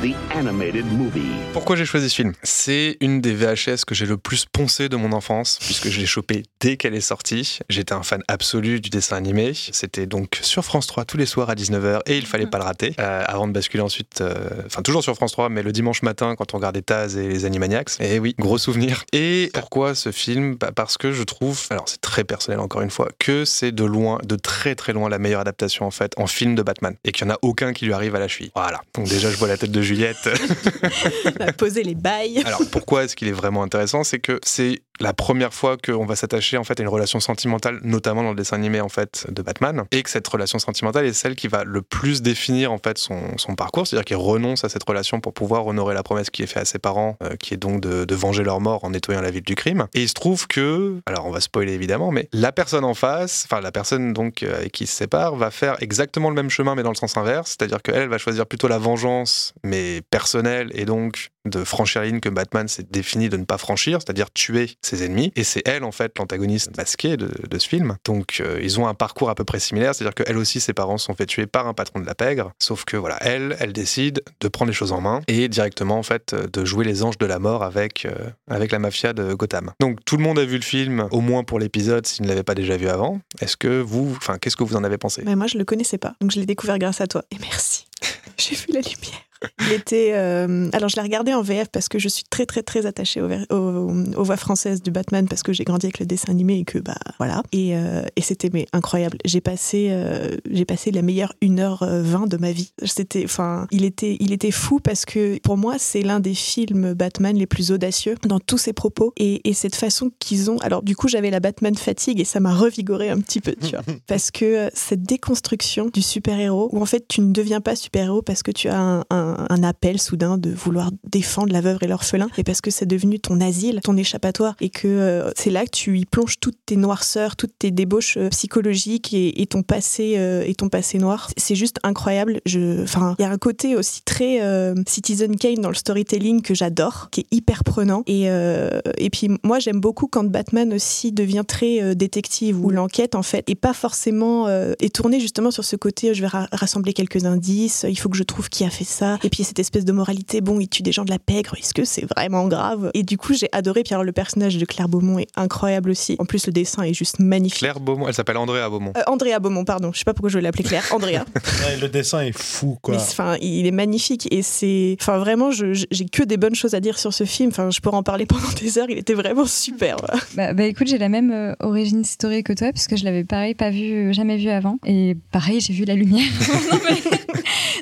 the 0.01 0.15
animated 0.33 0.85
movie. 0.93 1.21
Pourquoi 1.51 1.75
j'ai 1.75 1.85
choisi 1.85 2.09
ce 2.09 2.15
film? 2.15 2.33
C'est 2.43 2.97
une 3.01 3.21
des 3.21 3.33
VHS 3.33 3.83
que 3.85 3.93
j'ai 3.93 4.05
le 4.05 4.17
plus 4.17 4.45
poncé 4.45 4.87
de 4.87 4.95
mon 4.95 5.11
enfance, 5.11 5.59
puisque 5.61 5.89
je 5.89 5.99
l'ai 5.99 6.05
chopé 6.05 6.43
dès 6.61 6.77
qu'elle 6.77 6.95
est 6.95 7.01
sortie. 7.01 7.59
J'étais 7.69 7.93
un 7.93 8.03
fan 8.03 8.21
absolu 8.27 8.79
du 8.79 8.89
dessin 8.89 9.17
animé. 9.17 9.53
C'était 9.53 10.05
donc 10.05 10.39
sur 10.41 10.63
France 10.63 10.87
3 10.87 11.05
tous 11.05 11.17
les 11.17 11.25
soirs 11.25 11.49
à 11.49 11.55
19h 11.55 12.01
et 12.05 12.17
il 12.17 12.25
fallait 12.25 12.47
pas 12.47 12.59
le 12.59 12.63
rater. 12.63 12.93
Euh, 12.99 13.23
avant 13.27 13.47
de 13.47 13.51
basculer 13.51 13.83
ensuite, 13.83 14.21
euh, 14.21 14.35
enfin 14.65 14.81
toujours 14.81 15.03
sur 15.03 15.15
France 15.15 15.33
3, 15.33 15.49
mais 15.49 15.63
le 15.63 15.71
dimanche 15.71 16.01
matin 16.01 16.35
quand 16.37 16.53
on 16.53 16.57
regardait 16.57 16.81
Taz 16.81 17.17
et 17.17 17.27
les 17.27 17.45
Animaniacs. 17.45 17.99
Et 17.99 18.19
oui, 18.19 18.35
gros 18.39 18.57
souvenir. 18.57 19.03
Et 19.11 19.49
pourquoi 19.53 19.95
ce 19.95 20.11
film? 20.11 20.55
Bah, 20.55 20.71
Parce 20.73 20.97
que 20.97 21.11
je 21.11 21.23
trouve, 21.23 21.61
alors 21.71 21.89
c'est 21.89 22.01
très 22.01 22.23
personnel 22.23 22.59
encore 22.59 22.81
une 22.81 22.91
fois, 22.91 23.09
que 23.19 23.43
c'est 23.43 23.71
de 23.71 23.83
loin, 23.83 24.19
de 24.23 24.35
très 24.35 24.75
très 24.75 24.93
loin 24.93 25.09
la 25.09 25.19
meilleure 25.19 25.41
adaptation 25.41 25.85
en 25.85 25.91
fait 25.91 26.13
en 26.17 26.27
film 26.27 26.55
de 26.55 26.61
Batman. 26.61 26.95
Et 27.03 27.11
qu'il 27.11 27.25
n'y 27.25 27.33
en 27.33 27.35
a 27.35 27.39
aucun 27.41 27.73
qui 27.73 27.85
lui 27.85 27.93
arrive 27.93 28.15
à 28.15 28.19
la 28.19 28.27
cheville. 28.27 28.51
Voilà. 28.55 28.79
Donc 28.93 29.07
déjà 29.07 29.29
je 29.29 29.35
vois 29.35 29.47
la 29.47 29.57
tête 29.57 29.71
de 29.71 29.88
Juliette. 29.89 30.29
On 31.39 31.47
a 31.47 31.51
posé 31.51 31.81
les 31.81 31.95
bails. 31.95 32.43
Alors 32.45 32.61
pourquoi 32.71 33.05
est-ce 33.05 33.15
qu'il 33.15 33.27
est 33.27 33.33
vraiment 33.33 33.63
intéressant? 33.63 34.03
C'est 34.03 34.19
que 34.19 34.39
c'est 34.43 34.83
la 34.99 35.13
première 35.13 35.53
fois 35.53 35.77
qu'on 35.77 36.05
va 36.05 36.15
s'attacher 36.15 36.57
en 36.57 36.63
fait 36.63 36.79
à 36.79 36.83
une 36.83 36.89
relation 36.89 37.19
sentimentale, 37.19 37.79
notamment 37.83 38.23
dans 38.23 38.31
le 38.31 38.35
dessin 38.35 38.57
animé 38.57 38.81
en 38.81 38.89
fait 38.89 39.27
de 39.29 39.41
Batman, 39.41 39.85
et 39.91 40.03
que 40.03 40.09
cette 40.09 40.27
relation 40.27 40.59
sentimentale 40.59 41.05
est 41.05 41.13
celle 41.13 41.35
qui 41.35 41.47
va 41.47 41.63
le 41.63 41.81
plus 41.81 42.21
définir 42.21 42.71
en 42.71 42.77
fait 42.77 42.97
son, 42.97 43.35
parcours, 43.57 43.87
c'est-à-dire 43.87 44.05
qu'il 44.05 44.17
renonce 44.17 44.63
à 44.63 44.69
cette 44.69 44.83
relation 44.83 45.19
pour 45.19 45.33
pouvoir 45.33 45.65
honorer 45.67 45.93
la 45.93 46.03
promesse 46.03 46.29
qui 46.29 46.43
est 46.43 46.47
faite 46.47 46.63
à 46.63 46.65
ses 46.65 46.79
parents, 46.79 47.17
euh, 47.23 47.35
qui 47.35 47.53
est 47.53 47.57
donc 47.57 47.81
de, 47.81 48.15
venger 48.15 48.43
leur 48.43 48.59
mort 48.59 48.83
en 48.83 48.89
nettoyant 48.89 49.21
la 49.21 49.31
ville 49.31 49.43
du 49.43 49.55
crime. 49.55 49.87
Et 49.93 50.01
il 50.01 50.09
se 50.09 50.13
trouve 50.13 50.45
que, 50.47 50.99
alors 51.05 51.25
on 51.25 51.31
va 51.31 51.39
spoiler 51.39 51.73
évidemment, 51.73 52.11
mais 52.11 52.27
la 52.33 52.51
personne 52.51 52.83
en 52.83 52.93
face, 52.93 53.45
enfin 53.49 53.61
la 53.61 53.71
personne 53.71 54.11
donc 54.13 54.43
euh, 54.43 54.67
qui 54.67 54.87
se 54.87 54.95
sépare, 54.95 55.35
va 55.35 55.51
faire 55.51 55.81
exactement 55.81 56.29
le 56.29 56.35
même 56.35 56.49
chemin 56.49 56.75
mais 56.75 56.83
dans 56.83 56.89
le 56.89 56.95
sens 56.95 57.15
inverse, 57.15 57.55
c'est-à-dire 57.57 57.81
qu'elle 57.81 57.95
elle 57.95 58.09
va 58.09 58.17
choisir 58.17 58.45
plutôt 58.45 58.67
la 58.67 58.77
vengeance 58.77 59.53
mais 59.63 60.01
personnelle 60.09 60.69
et 60.73 60.85
donc 60.85 61.29
de 61.49 61.63
franchir 61.63 62.01
la 62.01 62.07
ligne 62.07 62.19
que 62.19 62.29
Batman 62.29 62.67
s'est 62.67 62.85
défini 62.89 63.29
de 63.29 63.37
ne 63.37 63.45
pas 63.45 63.57
franchir, 63.57 63.99
c'est-à-dire 64.01 64.31
tuer 64.31 64.71
ses 64.81 65.03
ennemis. 65.03 65.31
Et 65.35 65.43
c'est 65.43 65.67
elle, 65.67 65.83
en 65.83 65.91
fait, 65.91 66.17
l'antagoniste 66.17 66.75
masqué 66.77 67.17
de, 67.17 67.29
ce 67.57 67.67
film. 67.67 67.97
Donc, 68.05 68.37
euh, 68.39 68.59
ils 68.61 68.79
ont 68.79 68.87
un 68.87 68.93
parcours 68.93 69.29
à 69.29 69.35
peu 69.35 69.43
près 69.43 69.59
similaire, 69.59 69.93
c'est-à-dire 69.93 70.15
qu'elle 70.15 70.37
aussi, 70.37 70.59
ses 70.59 70.73
parents 70.73 70.97
sont 70.97 71.13
fait 71.13 71.25
tuer 71.25 71.45
par 71.45 71.67
un 71.67 71.73
patron 71.73 71.99
de 71.99 72.05
la 72.05 72.15
pègre. 72.15 72.51
Sauf 72.59 72.85
que, 72.85 72.95
voilà, 72.95 73.17
elle, 73.21 73.57
elle 73.59 73.73
décide 73.73 74.23
de 74.39 74.47
prendre 74.47 74.69
les 74.69 74.75
choses 74.75 74.91
en 74.91 75.01
main 75.01 75.21
et 75.27 75.49
directement, 75.49 75.97
en 75.97 76.03
fait, 76.03 76.33
de 76.33 76.65
jouer 76.65 76.85
les 76.85 77.03
anges 77.03 77.17
de 77.17 77.25
la 77.25 77.39
mort 77.39 77.63
avec, 77.63 78.05
euh, 78.05 78.29
avec 78.49 78.71
la 78.71 78.79
mafia 78.79 79.13
de 79.13 79.33
Gotham. 79.33 79.71
Donc, 79.79 80.03
tout 80.05 80.17
le 80.17 80.23
monde 80.23 80.39
a 80.39 80.45
vu 80.45 80.55
le 80.55 80.63
film, 80.63 81.07
au 81.11 81.21
moins 81.21 81.43
pour 81.43 81.59
l'épisode, 81.59 82.05
s'il 82.05 82.23
ne 82.23 82.29
l'avait 82.29 82.43
pas 82.43 82.55
déjà 82.55 82.77
vu 82.77 82.87
avant. 82.87 83.19
Est-ce 83.41 83.57
que 83.57 83.81
vous, 83.81 84.13
enfin, 84.15 84.37
qu'est-ce 84.37 84.55
que 84.55 84.63
vous 84.63 84.75
en 84.75 84.83
avez 84.83 84.97
pensé? 84.97 85.23
Mais 85.25 85.35
Moi, 85.35 85.47
je 85.47 85.57
le 85.57 85.65
connaissais 85.65 85.97
pas, 85.97 86.15
donc 86.21 86.31
je 86.31 86.39
l'ai 86.39 86.45
découvert 86.45 86.79
grâce 86.79 87.01
à 87.01 87.07
toi. 87.07 87.23
Et 87.31 87.37
merci. 87.39 87.87
J'ai 88.37 88.55
vu 88.55 88.67
la 88.73 88.79
lumière. 88.79 89.28
Il 89.61 89.73
était. 89.73 90.11
Euh, 90.13 90.69
alors, 90.73 90.89
je 90.89 90.95
l'ai 90.95 91.01
regardé 91.01 91.33
en 91.33 91.41
VF 91.41 91.69
parce 91.69 91.87
que 91.87 91.99
je 91.99 92.07
suis 92.07 92.23
très, 92.29 92.45
très, 92.45 92.63
très 92.63 92.85
attachée 92.85 93.21
aux, 93.21 93.29
aux, 93.55 93.91
aux 94.15 94.23
voix 94.23 94.37
françaises 94.37 94.81
du 94.81 94.91
Batman 94.91 95.27
parce 95.27 95.43
que 95.43 95.53
j'ai 95.53 95.63
grandi 95.63 95.85
avec 95.85 95.99
le 95.99 96.05
dessin 96.05 96.31
animé 96.31 96.59
et 96.59 96.65
que, 96.65 96.79
bah, 96.79 96.97
voilà. 97.17 97.43
Et, 97.51 97.75
euh, 97.75 98.03
et 98.15 98.21
c'était 98.21 98.49
mais 98.51 98.67
incroyable. 98.73 99.17
J'ai 99.25 99.41
passé, 99.41 99.87
euh, 99.91 100.37
j'ai 100.49 100.65
passé 100.65 100.91
la 100.91 101.01
meilleure 101.01 101.33
1h20 101.41 102.27
de 102.27 102.37
ma 102.37 102.51
vie. 102.51 102.73
C'était. 102.83 103.23
Enfin, 103.23 103.67
il 103.71 103.85
était, 103.85 104.17
il 104.19 104.33
était 104.33 104.51
fou 104.51 104.79
parce 104.79 105.05
que 105.05 105.39
pour 105.39 105.57
moi, 105.57 105.75
c'est 105.77 106.01
l'un 106.01 106.19
des 106.19 106.33
films 106.33 106.93
Batman 106.93 107.35
les 107.35 107.47
plus 107.47 107.71
audacieux 107.71 108.15
dans 108.23 108.39
tous 108.39 108.57
ses 108.57 108.73
propos 108.73 109.13
et, 109.17 109.47
et 109.49 109.53
cette 109.53 109.75
façon 109.75 110.11
qu'ils 110.19 110.51
ont. 110.51 110.57
Alors, 110.57 110.83
du 110.83 110.95
coup, 110.95 111.07
j'avais 111.07 111.29
la 111.29 111.39
Batman 111.39 111.75
fatigue 111.75 112.19
et 112.19 112.25
ça 112.25 112.39
m'a 112.39 112.53
revigoré 112.53 113.09
un 113.09 113.19
petit 113.19 113.39
peu, 113.39 113.55
tu 113.61 113.71
vois. 113.71 113.83
Parce 114.07 114.31
que 114.31 114.69
cette 114.73 115.03
déconstruction 115.03 115.89
du 115.93 116.01
super-héros 116.01 116.69
où 116.71 116.81
en 116.81 116.85
fait, 116.85 117.07
tu 117.07 117.21
ne 117.21 117.31
deviens 117.31 117.61
pas 117.61 117.75
super-héros 117.75 118.21
parce 118.21 118.43
que 118.43 118.51
tu 118.51 118.67
as 118.69 118.79
un, 118.79 119.05
un 119.09 119.28
un, 119.49 119.63
appel 119.63 119.99
soudain 119.99 120.37
de 120.37 120.49
vouloir 120.51 120.91
défendre 121.11 121.51
la 121.51 121.61
veuve 121.61 121.79
et 121.81 121.87
l'orphelin, 121.87 122.27
et 122.37 122.43
parce 122.43 122.61
que 122.61 122.71
c'est 122.71 122.85
devenu 122.85 123.19
ton 123.19 123.41
asile, 123.41 123.81
ton 123.83 123.97
échappatoire, 123.97 124.55
et 124.61 124.69
que 124.69 124.87
euh, 124.87 125.31
c'est 125.35 125.49
là 125.49 125.65
que 125.65 125.71
tu 125.71 125.99
y 125.99 126.05
plonges 126.05 126.39
toutes 126.39 126.57
tes 126.65 126.75
noirceurs, 126.75 127.35
toutes 127.35 127.57
tes 127.59 127.71
débauches 127.71 128.17
euh, 128.17 128.29
psychologiques 128.29 129.13
et, 129.13 129.41
et, 129.41 129.45
ton 129.47 129.63
passé 129.63 130.15
euh, 130.17 130.43
et 130.45 130.55
ton 130.55 130.69
passé 130.69 130.97
noir. 130.97 131.29
C'est 131.37 131.55
juste 131.55 131.79
incroyable. 131.83 132.39
Je, 132.45 132.83
enfin, 132.83 133.15
il 133.19 133.23
y 133.23 133.25
a 133.25 133.31
un 133.31 133.37
côté 133.37 133.75
aussi 133.75 134.01
très 134.03 134.39
Citizen 134.87 135.35
Kane 135.35 135.55
dans 135.55 135.69
le 135.69 135.75
storytelling 135.75 136.41
que 136.41 136.53
j'adore, 136.53 137.09
qui 137.11 137.21
est 137.21 137.27
hyper 137.31 137.63
prenant. 137.63 138.03
Et 138.07 138.25
et 138.25 139.09
puis 139.09 139.29
moi 139.43 139.59
j'aime 139.59 139.79
beaucoup 139.79 140.07
quand 140.07 140.23
Batman 140.23 140.73
aussi 140.73 141.11
devient 141.11 141.43
très 141.47 141.95
détective 141.95 142.63
où 142.63 142.69
l'enquête 142.69 143.15
en 143.15 143.23
fait 143.23 143.49
est 143.49 143.55
pas 143.55 143.73
forcément 143.73 144.47
est 144.47 144.93
tournée 144.93 145.19
justement 145.19 145.51
sur 145.51 145.65
ce 145.65 145.75
côté 145.75 146.13
je 146.13 146.21
vais 146.21 146.27
ra 146.27 146.47
rassembler 146.51 146.93
quelques 146.93 147.25
indices, 147.25 147.85
il 147.87 147.97
faut 147.97 148.09
que 148.09 148.17
je 148.17 148.23
trouve 148.23 148.49
qui 148.49 148.63
a 148.63 148.69
fait 148.69 148.85
ça, 148.85 149.18
et 149.23 149.29
puis 149.29 149.43
cette 149.43 149.59
espèce 149.59 149.85
de 149.85 149.91
moralité, 149.91 150.41
bon, 150.41 150.59
il 150.59 150.67
tue 150.67 150.83
des 150.83 150.91
gens 150.91 151.05
de 151.05 151.09
la 151.09 151.19
pègre, 151.19 151.55
est-ce 151.57 151.73
que 151.73 151.85
c'est 151.85 152.05
vraiment 152.05 152.47
grave? 152.47 152.91
Et 152.93 153.03
du 153.03 153.17
coup, 153.17 153.33
j'ai 153.33 153.49
adoré. 153.51 153.83
Pierre, 153.83 154.03
le 154.03 154.11
personnage 154.11 154.57
de 154.57 154.65
Claire 154.65 154.89
Beaumont 154.89 155.19
est 155.19 155.29
incroyable 155.35 155.89
aussi. 155.89 156.15
En 156.19 156.25
plus, 156.25 156.47
le 156.47 156.53
dessin 156.53 156.83
est 156.83 156.93
juste 156.93 157.19
magnifique. 157.19 157.59
Claire 157.59 157.79
Beaumont, 157.79 158.07
elle 158.07 158.13
s'appelle 158.13 158.37
Andrea 158.37 158.69
Beaumont. 158.69 158.93
Euh, 158.97 159.01
Andrea 159.07 159.39
Beaumont, 159.39 159.65
pardon. 159.65 159.91
Je 159.93 159.99
sais 159.99 160.05
pas 160.05 160.13
pourquoi 160.13 160.29
je 160.29 160.37
vais 160.37 160.41
l'appeler 160.41 160.63
Claire. 160.63 160.85
Andrea. 160.91 161.23
ouais, 161.35 161.77
le 161.81 161.87
dessin 161.87 162.21
est 162.21 162.37
fou, 162.37 162.77
quoi. 162.81 162.95
Enfin, 162.95 163.37
il 163.41 163.65
est 163.65 163.71
magnifique 163.71 164.27
et 164.31 164.41
c'est, 164.41 164.97
enfin, 164.99 165.17
vraiment, 165.17 165.51
j'ai 165.51 166.05
que 166.11 166.23
des 166.23 166.37
bonnes 166.37 166.55
choses 166.55 166.73
à 166.73 166.79
dire 166.79 166.97
sur 166.99 167.13
ce 167.13 167.23
film. 167.23 167.49
Enfin, 167.49 167.69
je 167.69 167.79
pourrais 167.79 167.97
en 167.97 168.03
parler 168.03 168.25
pendant 168.25 168.51
des 168.59 168.77
heures. 168.77 168.89
Il 168.89 168.97
était 168.97 169.13
vraiment 169.13 169.45
super. 169.45 169.97
bah, 170.35 170.53
bah, 170.53 170.63
écoute, 170.63 170.87
j'ai 170.87 170.97
la 170.97 171.09
même 171.09 171.31
euh, 171.31 171.55
origine 171.59 172.01
historique 172.01 172.47
que 172.47 172.53
toi 172.53 172.71
puisque 172.71 172.95
je 172.95 173.03
l'avais 173.03 173.23
pareil 173.23 173.55
pas 173.55 173.69
vu, 173.69 174.13
jamais 174.13 174.37
vu 174.37 174.49
avant. 174.49 174.77
Et 174.85 175.15
pareil, 175.31 175.61
j'ai 175.61 175.73
vu 175.73 175.85
la 175.85 175.95
lumière. 175.95 176.29
non 176.71 176.79
mais, 176.83 176.97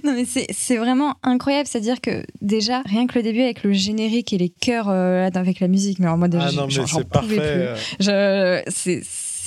non, 0.04 0.14
mais 0.14 0.26
c'est 0.26 0.78
vraiment 0.78 1.16
incroyable. 1.28 1.68
C'est-à-dire 1.68 2.02
que 2.02 2.24
déjà, 2.42 2.82
rien 2.86 3.08
que 3.08 3.18
le 3.18 3.24
début 3.24 3.42
avec 3.42 3.64
le 3.64 3.74
générique 3.74 4.34
et 4.34 4.38
les 4.38 4.50
chœurs 4.50 4.90
euh, 4.90 5.30
avec 5.34 5.60
la 5.60 5.68
musique, 5.68 6.00
mais 6.00 6.06
alors 6.06 6.18
moi 6.18 6.28
déjà, 6.28 6.48
ah 6.48 6.68
j'en 6.68 7.04
pouvais 7.04 7.38
plus. 7.38 7.82
Je, 8.00 8.62
c'est 8.68 9.02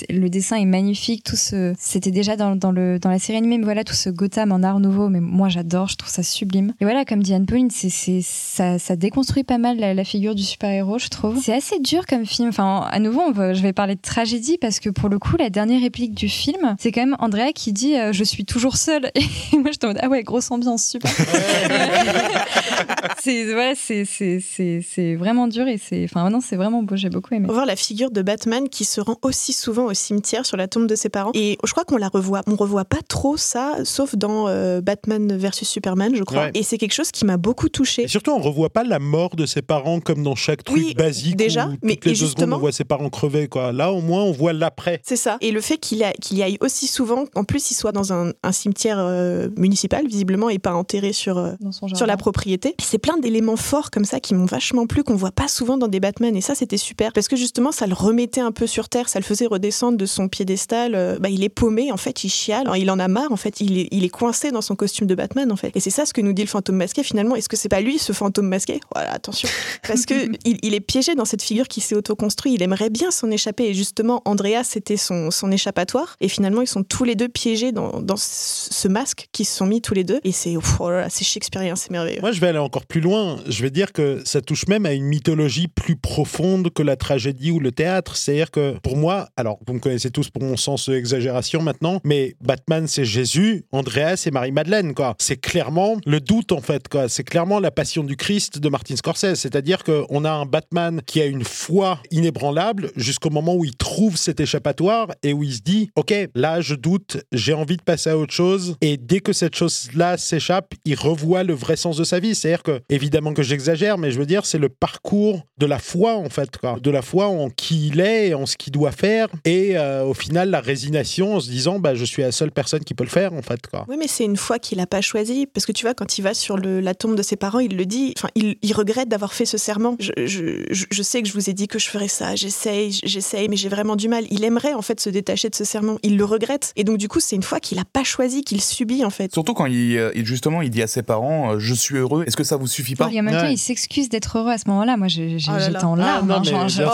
le 0.09 0.29
dessin 0.29 0.57
est 0.57 0.65
magnifique. 0.65 1.23
Tout 1.23 1.35
ce, 1.35 1.73
c'était 1.79 2.11
déjà 2.11 2.35
dans, 2.35 2.71
le, 2.71 2.99
dans 2.99 3.09
la 3.09 3.19
série 3.19 3.37
animée, 3.37 3.57
mais 3.57 3.65
voilà, 3.65 3.83
tout 3.83 3.93
ce 3.93 4.09
Gotham 4.09 4.51
en 4.51 4.63
art 4.63 4.79
nouveau, 4.79 5.09
mais 5.09 5.19
moi 5.19 5.49
j'adore, 5.49 5.87
je 5.87 5.95
trouve 5.95 6.11
ça 6.11 6.23
sublime. 6.23 6.73
Et 6.79 6.85
voilà, 6.85 7.05
comme 7.05 7.23
dit 7.23 7.33
Anne 7.33 7.45
Pauline, 7.45 7.69
c'est, 7.71 8.21
ça, 8.21 8.95
déconstruit 8.95 9.43
pas 9.43 9.57
mal 9.57 9.77
la, 9.77 10.03
figure 10.03 10.35
du 10.35 10.43
super-héros, 10.43 10.99
je 10.99 11.09
trouve. 11.09 11.39
C'est 11.41 11.53
assez 11.53 11.79
dur 11.79 12.05
comme 12.05 12.25
film. 12.25 12.49
Enfin, 12.49 12.87
à 12.89 12.99
nouveau, 12.99 13.33
je 13.33 13.61
vais 13.61 13.73
parler 13.73 13.95
de 13.95 14.01
tragédie 14.01 14.57
parce 14.57 14.79
que 14.79 14.89
pour 14.89 15.09
le 15.09 15.19
coup, 15.19 15.37
la 15.37 15.49
dernière 15.49 15.81
réplique 15.81 16.13
du 16.13 16.27
film, 16.27 16.75
c'est 16.79 16.91
quand 16.91 17.01
même 17.01 17.15
Andrea 17.19 17.51
qui 17.53 17.73
dit 17.73 17.95
euh, 17.95 18.13
Je 18.13 18.23
suis 18.23 18.45
toujours 18.45 18.77
seule. 18.77 19.11
Et 19.53 19.57
moi, 19.57 19.71
je 19.71 19.77
te 19.77 19.87
Ah 20.01 20.09
ouais, 20.09 20.23
grosse 20.23 20.51
ambiance, 20.51 20.85
super. 20.85 21.11
c'est, 23.19 23.53
voilà, 23.53 23.73
c'est, 23.75 25.15
vraiment 25.15 25.47
dur 25.47 25.67
et 25.67 25.77
c'est, 25.77 26.05
enfin, 26.05 26.29
non, 26.29 26.39
c'est 26.41 26.55
vraiment 26.55 26.83
beau, 26.83 26.95
j'ai 26.95 27.09
beaucoup 27.09 27.33
aimé. 27.33 27.47
Voir 27.49 27.65
la 27.65 27.75
figure 27.75 28.11
de 28.11 28.21
Batman 28.21 28.69
qui 28.69 28.85
se 28.85 29.01
rend 29.01 29.17
aussi 29.21 29.53
souvent 29.53 29.85
au 29.91 29.93
cimetière 29.93 30.45
sur 30.45 30.57
la 30.57 30.67
tombe 30.67 30.87
de 30.87 30.95
ses 30.95 31.09
parents. 31.09 31.31
Et 31.33 31.57
je 31.63 31.71
crois 31.71 31.83
qu'on 31.83 31.97
la 31.97 32.07
revoit. 32.09 32.41
On 32.47 32.55
revoit 32.55 32.85
pas 32.85 32.99
trop 33.07 33.37
ça, 33.37 33.75
sauf 33.83 34.15
dans 34.15 34.47
euh, 34.47 34.81
Batman 34.81 35.37
versus 35.37 35.67
Superman, 35.67 36.15
je 36.15 36.23
crois. 36.23 36.43
Ouais. 36.45 36.51
Et 36.55 36.63
c'est 36.63 36.77
quelque 36.77 36.93
chose 36.93 37.11
qui 37.11 37.25
m'a 37.25 37.37
beaucoup 37.37 37.69
touché. 37.69 38.03
Et 38.03 38.07
surtout, 38.07 38.31
on 38.31 38.39
revoit 38.39 38.69
pas 38.69 38.83
la 38.83 38.99
mort 38.99 39.35
de 39.35 39.45
ses 39.45 39.61
parents 39.61 39.99
comme 39.99 40.23
dans 40.23 40.35
chaque 40.35 40.63
truc 40.63 40.77
Oui, 40.77 40.93
basique. 40.93 41.35
déjà, 41.35 41.67
où 41.67 41.71
mais- 41.83 41.95
toutes 41.95 42.05
les 42.05 42.11
deux 42.11 42.15
secondes, 42.15 42.27
justement- 42.29 42.55
on 42.57 42.59
voit 42.59 42.71
ses 42.71 42.83
parents 42.83 43.09
crever. 43.09 43.47
Quoi. 43.47 43.71
Là, 43.71 43.91
au 43.91 44.01
moins, 44.01 44.23
on 44.23 44.31
voit 44.31 44.53
l'après. 44.53 45.01
C'est 45.03 45.15
ça. 45.15 45.37
Et 45.41 45.51
le 45.51 45.61
fait 45.61 45.77
qu'il 45.77 46.03
a- 46.03 46.13
qu'il 46.13 46.37
y 46.37 46.43
aille 46.43 46.57
aussi 46.61 46.87
souvent, 46.87 47.25
en 47.35 47.43
plus, 47.43 47.71
il 47.71 47.75
soit 47.75 47.91
dans 47.91 48.13
un, 48.13 48.31
un 48.43 48.51
cimetière 48.51 48.97
euh, 48.99 49.49
municipal, 49.57 50.07
visiblement, 50.07 50.49
et 50.49 50.59
pas 50.59 50.73
enterré 50.73 51.13
sur, 51.13 51.37
euh, 51.37 51.51
sur 51.93 52.05
la 52.07 52.17
propriété. 52.17 52.75
C'est 52.81 52.97
plein 52.97 53.17
d'éléments 53.17 53.55
forts 53.57 53.91
comme 53.91 54.05
ça 54.05 54.19
qui 54.19 54.33
m'ont 54.33 54.45
vachement 54.45 54.87
plu, 54.87 55.03
qu'on 55.03 55.15
voit 55.15 55.31
pas 55.31 55.47
souvent 55.47 55.77
dans 55.77 55.87
des 55.87 55.99
Batman. 55.99 56.35
Et 56.35 56.41
ça, 56.41 56.55
c'était 56.55 56.77
super. 56.77 57.11
Parce 57.13 57.27
que 57.27 57.35
justement, 57.35 57.71
ça 57.71 57.87
le 57.87 57.93
remettait 57.93 58.41
un 58.41 58.51
peu 58.51 58.67
sur 58.67 58.87
terre, 58.89 59.09
ça 59.09 59.19
le 59.19 59.25
faisait 59.25 59.45
redescendre 59.47 59.80
de 59.91 60.05
son 60.05 60.27
piédestal. 60.27 60.93
Euh, 60.93 61.17
bah, 61.19 61.29
il 61.29 61.43
est 61.43 61.49
paumé, 61.49 61.91
en 61.91 61.97
fait, 61.97 62.23
il 62.23 62.29
chiale. 62.29 62.69
Il 62.77 62.91
en 62.91 62.99
a 62.99 63.07
marre, 63.07 63.31
en 63.31 63.37
fait. 63.37 63.61
Il 63.61 63.79
est, 63.79 63.87
il 63.91 64.03
est 64.03 64.09
coincé 64.09 64.51
dans 64.51 64.61
son 64.61 64.75
costume 64.75 65.07
de 65.07 65.15
Batman, 65.15 65.51
en 65.51 65.55
fait. 65.55 65.71
Et 65.75 65.79
c'est 65.79 65.89
ça 65.89 66.05
ce 66.05 66.13
que 66.13 66.21
nous 66.21 66.33
dit 66.33 66.43
le 66.43 66.47
fantôme 66.47 66.75
masqué, 66.75 67.03
finalement. 67.03 67.35
Est-ce 67.35 67.49
que 67.49 67.57
c'est 67.57 67.69
pas 67.69 67.81
lui, 67.81 67.97
ce 67.97 68.13
fantôme 68.13 68.47
masqué? 68.47 68.79
Voilà, 68.93 69.13
attention. 69.13 69.49
Parce 69.87 70.05
que 70.05 70.13
il, 70.45 70.59
il 70.61 70.73
est 70.75 70.81
piégé 70.81 71.15
dans 71.15 71.25
cette 71.25 71.41
figure 71.41 71.67
qui 71.67 71.81
s'est 71.81 71.95
autoconstruit. 71.95 72.53
Il 72.53 72.61
aimerait 72.61 72.91
bien 72.91 73.09
s'en 73.09 73.31
échapper. 73.31 73.65
Et 73.65 73.73
justement, 73.73 74.21
Andrea, 74.25 74.63
c'était 74.63 74.97
son, 74.97 75.31
son 75.31 75.51
échappatoire. 75.51 76.17
Et 76.21 76.27
finalement, 76.27 76.61
ils 76.61 76.67
sont 76.67 76.83
tous 76.83 77.03
les 77.03 77.15
deux 77.15 77.29
piégés 77.29 77.71
dans, 77.71 78.01
dans 78.01 78.17
ce 78.17 78.87
masque 78.87 79.29
qui 79.31 79.45
se 79.45 79.55
sont 79.55 79.65
mis 79.65 79.81
tous 79.81 79.93
les 79.93 80.03
deux. 80.03 80.19
Et 80.23 80.31
c'est 80.31 80.55
oh 80.57 80.89
c'est 81.09 81.23
shakespearien, 81.23 81.75
c'est 81.75 81.91
merveilleux. 81.91 82.21
Moi, 82.21 82.31
je 82.31 82.41
vais 82.41 82.47
aller 82.47 82.59
encore 82.59 82.85
plus 82.85 83.01
loin. 83.01 83.39
Je 83.47 83.61
vais 83.61 83.69
dire 83.69 83.93
que 83.93 84.21
ça 84.25 84.41
touche 84.41 84.67
même 84.67 84.85
à 84.85 84.93
une 84.93 85.05
mythologie 85.05 85.67
plus 85.67 85.95
profonde 85.95 86.69
que 86.73 86.83
la 86.83 86.95
tragédie 86.95 87.51
ou 87.51 87.59
le 87.59 87.71
théâtre. 87.71 88.15
C'est-à-dire 88.15 88.51
que 88.51 88.77
pour 88.79 88.97
moi, 88.97 89.29
alors 89.37 89.59
vous 89.71 89.77
me 89.77 89.81
connaissez 89.81 90.11
tous 90.11 90.29
pour 90.29 90.43
mon 90.43 90.57
sens 90.57 90.89
de 90.89 90.95
exagération 90.95 91.61
maintenant, 91.61 92.01
mais 92.03 92.35
Batman 92.41 92.87
c'est 92.87 93.05
Jésus, 93.05 93.63
Andrea 93.71 94.17
c'est 94.17 94.31
Marie-Madeleine, 94.31 94.93
quoi. 94.93 95.15
C'est 95.17 95.37
clairement 95.37 95.95
le 96.05 96.19
doute 96.19 96.51
en 96.51 96.59
fait, 96.59 96.89
quoi. 96.89 97.07
C'est 97.07 97.23
clairement 97.23 97.59
la 97.59 97.71
passion 97.71 98.03
du 98.03 98.17
Christ 98.17 98.59
de 98.59 98.67
Martin 98.67 98.97
Scorsese. 98.97 99.35
C'est-à-dire 99.35 99.83
qu'on 99.83 100.25
a 100.25 100.31
un 100.31 100.45
Batman 100.45 101.01
qui 101.05 101.21
a 101.21 101.25
une 101.25 101.45
foi 101.45 101.99
inébranlable 102.11 102.91
jusqu'au 102.97 103.29
moment 103.29 103.55
où 103.55 103.63
il 103.63 103.75
trouve 103.77 104.17
cet 104.17 104.41
échappatoire 104.41 105.07
et 105.23 105.31
où 105.31 105.43
il 105.43 105.53
se 105.53 105.61
dit, 105.61 105.89
ok, 105.95 106.13
là 106.35 106.59
je 106.59 106.75
doute, 106.75 107.23
j'ai 107.31 107.53
envie 107.53 107.77
de 107.77 107.81
passer 107.81 108.09
à 108.09 108.17
autre 108.17 108.33
chose. 108.33 108.75
Et 108.81 108.97
dès 108.97 109.21
que 109.21 109.31
cette 109.31 109.55
chose-là 109.55 110.17
s'échappe, 110.17 110.73
il 110.83 110.95
revoit 110.95 111.43
le 111.43 111.53
vrai 111.53 111.77
sens 111.77 111.95
de 111.95 112.03
sa 112.03 112.19
vie. 112.19 112.35
C'est-à-dire 112.35 112.63
que, 112.63 112.81
évidemment 112.89 113.33
que 113.33 113.43
j'exagère, 113.43 113.97
mais 113.97 114.11
je 114.11 114.19
veux 114.19 114.25
dire, 114.25 114.45
c'est 114.45 114.57
le 114.57 114.69
parcours 114.69 115.47
de 115.57 115.65
la 115.65 115.79
foi, 115.79 116.17
en 116.17 116.29
fait. 116.29 116.49
De 116.81 116.91
la 116.91 117.01
foi 117.01 117.27
en 117.27 117.49
qui 117.49 117.87
il 117.87 118.01
est 118.01 118.33
en 118.33 118.45
ce 118.45 118.57
qu'il 118.57 118.73
doit 118.73 118.91
faire. 118.91 119.27
Et 119.51 119.77
euh, 119.77 120.03
au 120.03 120.13
final 120.13 120.49
la 120.49 120.61
résignation 120.61 121.35
en 121.35 121.39
se 121.39 121.49
disant 121.49 121.79
bah 121.79 121.95
je 121.95 122.05
suis 122.05 122.21
la 122.21 122.31
seule 122.31 122.51
personne 122.51 122.83
qui 122.83 122.93
peut 122.93 123.03
le 123.03 123.09
faire 123.09 123.33
en 123.33 123.41
fait 123.41 123.65
quoi. 123.67 123.85
Oui, 123.89 123.95
mais 123.99 124.07
c'est 124.07 124.23
une 124.25 124.37
fois 124.37 124.59
qu'il 124.59 124.79
a 124.79 124.87
pas 124.87 125.01
choisi. 125.01 125.47
Parce 125.47 125.65
que 125.65 125.71
tu 125.71 125.85
vois, 125.85 125.93
quand 125.93 126.17
il 126.17 126.21
va 126.21 126.33
sur 126.33 126.57
le- 126.57 126.79
la 126.79 126.93
tombe 126.93 127.15
de 127.15 127.21
ses 127.21 127.35
parents, 127.35 127.59
il 127.59 127.75
le 127.77 127.85
dit. 127.85 128.13
Enfin, 128.17 128.29
il, 128.35 128.55
il 128.61 128.73
regrette 128.73 129.09
d'avoir 129.09 129.33
fait 129.33 129.45
ce 129.45 129.57
serment. 129.57 129.95
Je, 129.99 130.11
je- 130.25 130.85
je- 130.91 131.01
sais 131.03 131.21
que 131.21 131.27
je 131.27 131.33
vous 131.33 131.49
ai 131.49 131.53
dit 131.53 131.67
que 131.67 131.79
je 131.79 131.87
ferais 131.89 132.07
ça. 132.07 132.35
J'essaye, 132.35 132.99
j'essaye, 133.03 133.49
mais 133.49 133.55
j'ai 133.57 133.69
vraiment 133.69 133.95
du 133.95 134.07
mal. 134.07 134.25
Il 134.29 134.43
aimerait 134.43 134.73
en 134.73 134.81
fait 134.81 134.99
se 134.99 135.09
détacher 135.09 135.49
de 135.49 135.55
ce 135.55 135.63
serment. 135.63 135.97
Il 136.03 136.15
le 136.17 136.25
regrette. 136.25 136.71
Et 136.75 136.83
donc, 136.83 136.97
du 136.97 137.07
coup, 137.07 137.19
c'est 137.19 137.35
une 137.35 137.43
fois 137.43 137.59
qu'il 137.59 137.79
a 137.79 137.85
pas 137.85 138.03
choisi, 138.03 138.43
qu'il 138.43 138.61
subit 138.61 139.03
en 139.03 139.09
fait. 139.09 139.33
Surtout 139.33 139.53
quand 139.53 139.65
il, 139.65 139.97
euh, 139.97 140.11
justement 140.23 140.61
il 140.61 140.69
dit 140.69 140.81
à 140.83 140.87
ses 140.87 141.01
parents 141.03 141.53
euh, 141.53 141.59
je 141.59 141.73
suis 141.73 141.95
heureux. 141.97 142.23
Est-ce 142.27 142.37
que 142.37 142.43
ça 142.43 142.55
vous 142.57 142.67
suffit 142.67 142.95
pas? 142.95 143.09
Et 143.11 143.19
en 143.19 143.23
même 143.23 143.33
temps, 143.35 143.41
Ouais. 143.41 143.53
il 143.53 143.57
s'excuse 143.57 144.09
d'être 144.09 144.37
heureux 144.37 144.51
à 144.51 144.57
ce 144.57 144.67
moment-là. 144.69 144.95
Moi, 144.97 145.07
Oh 145.07 145.09
j'étais 145.09 145.71
là. 145.71 145.85
en 145.87 145.93
Ah, 145.95 145.97
larmes. 145.97 146.27
non, 146.27 146.35
hein, 146.55 146.69
sûr. 146.69 146.91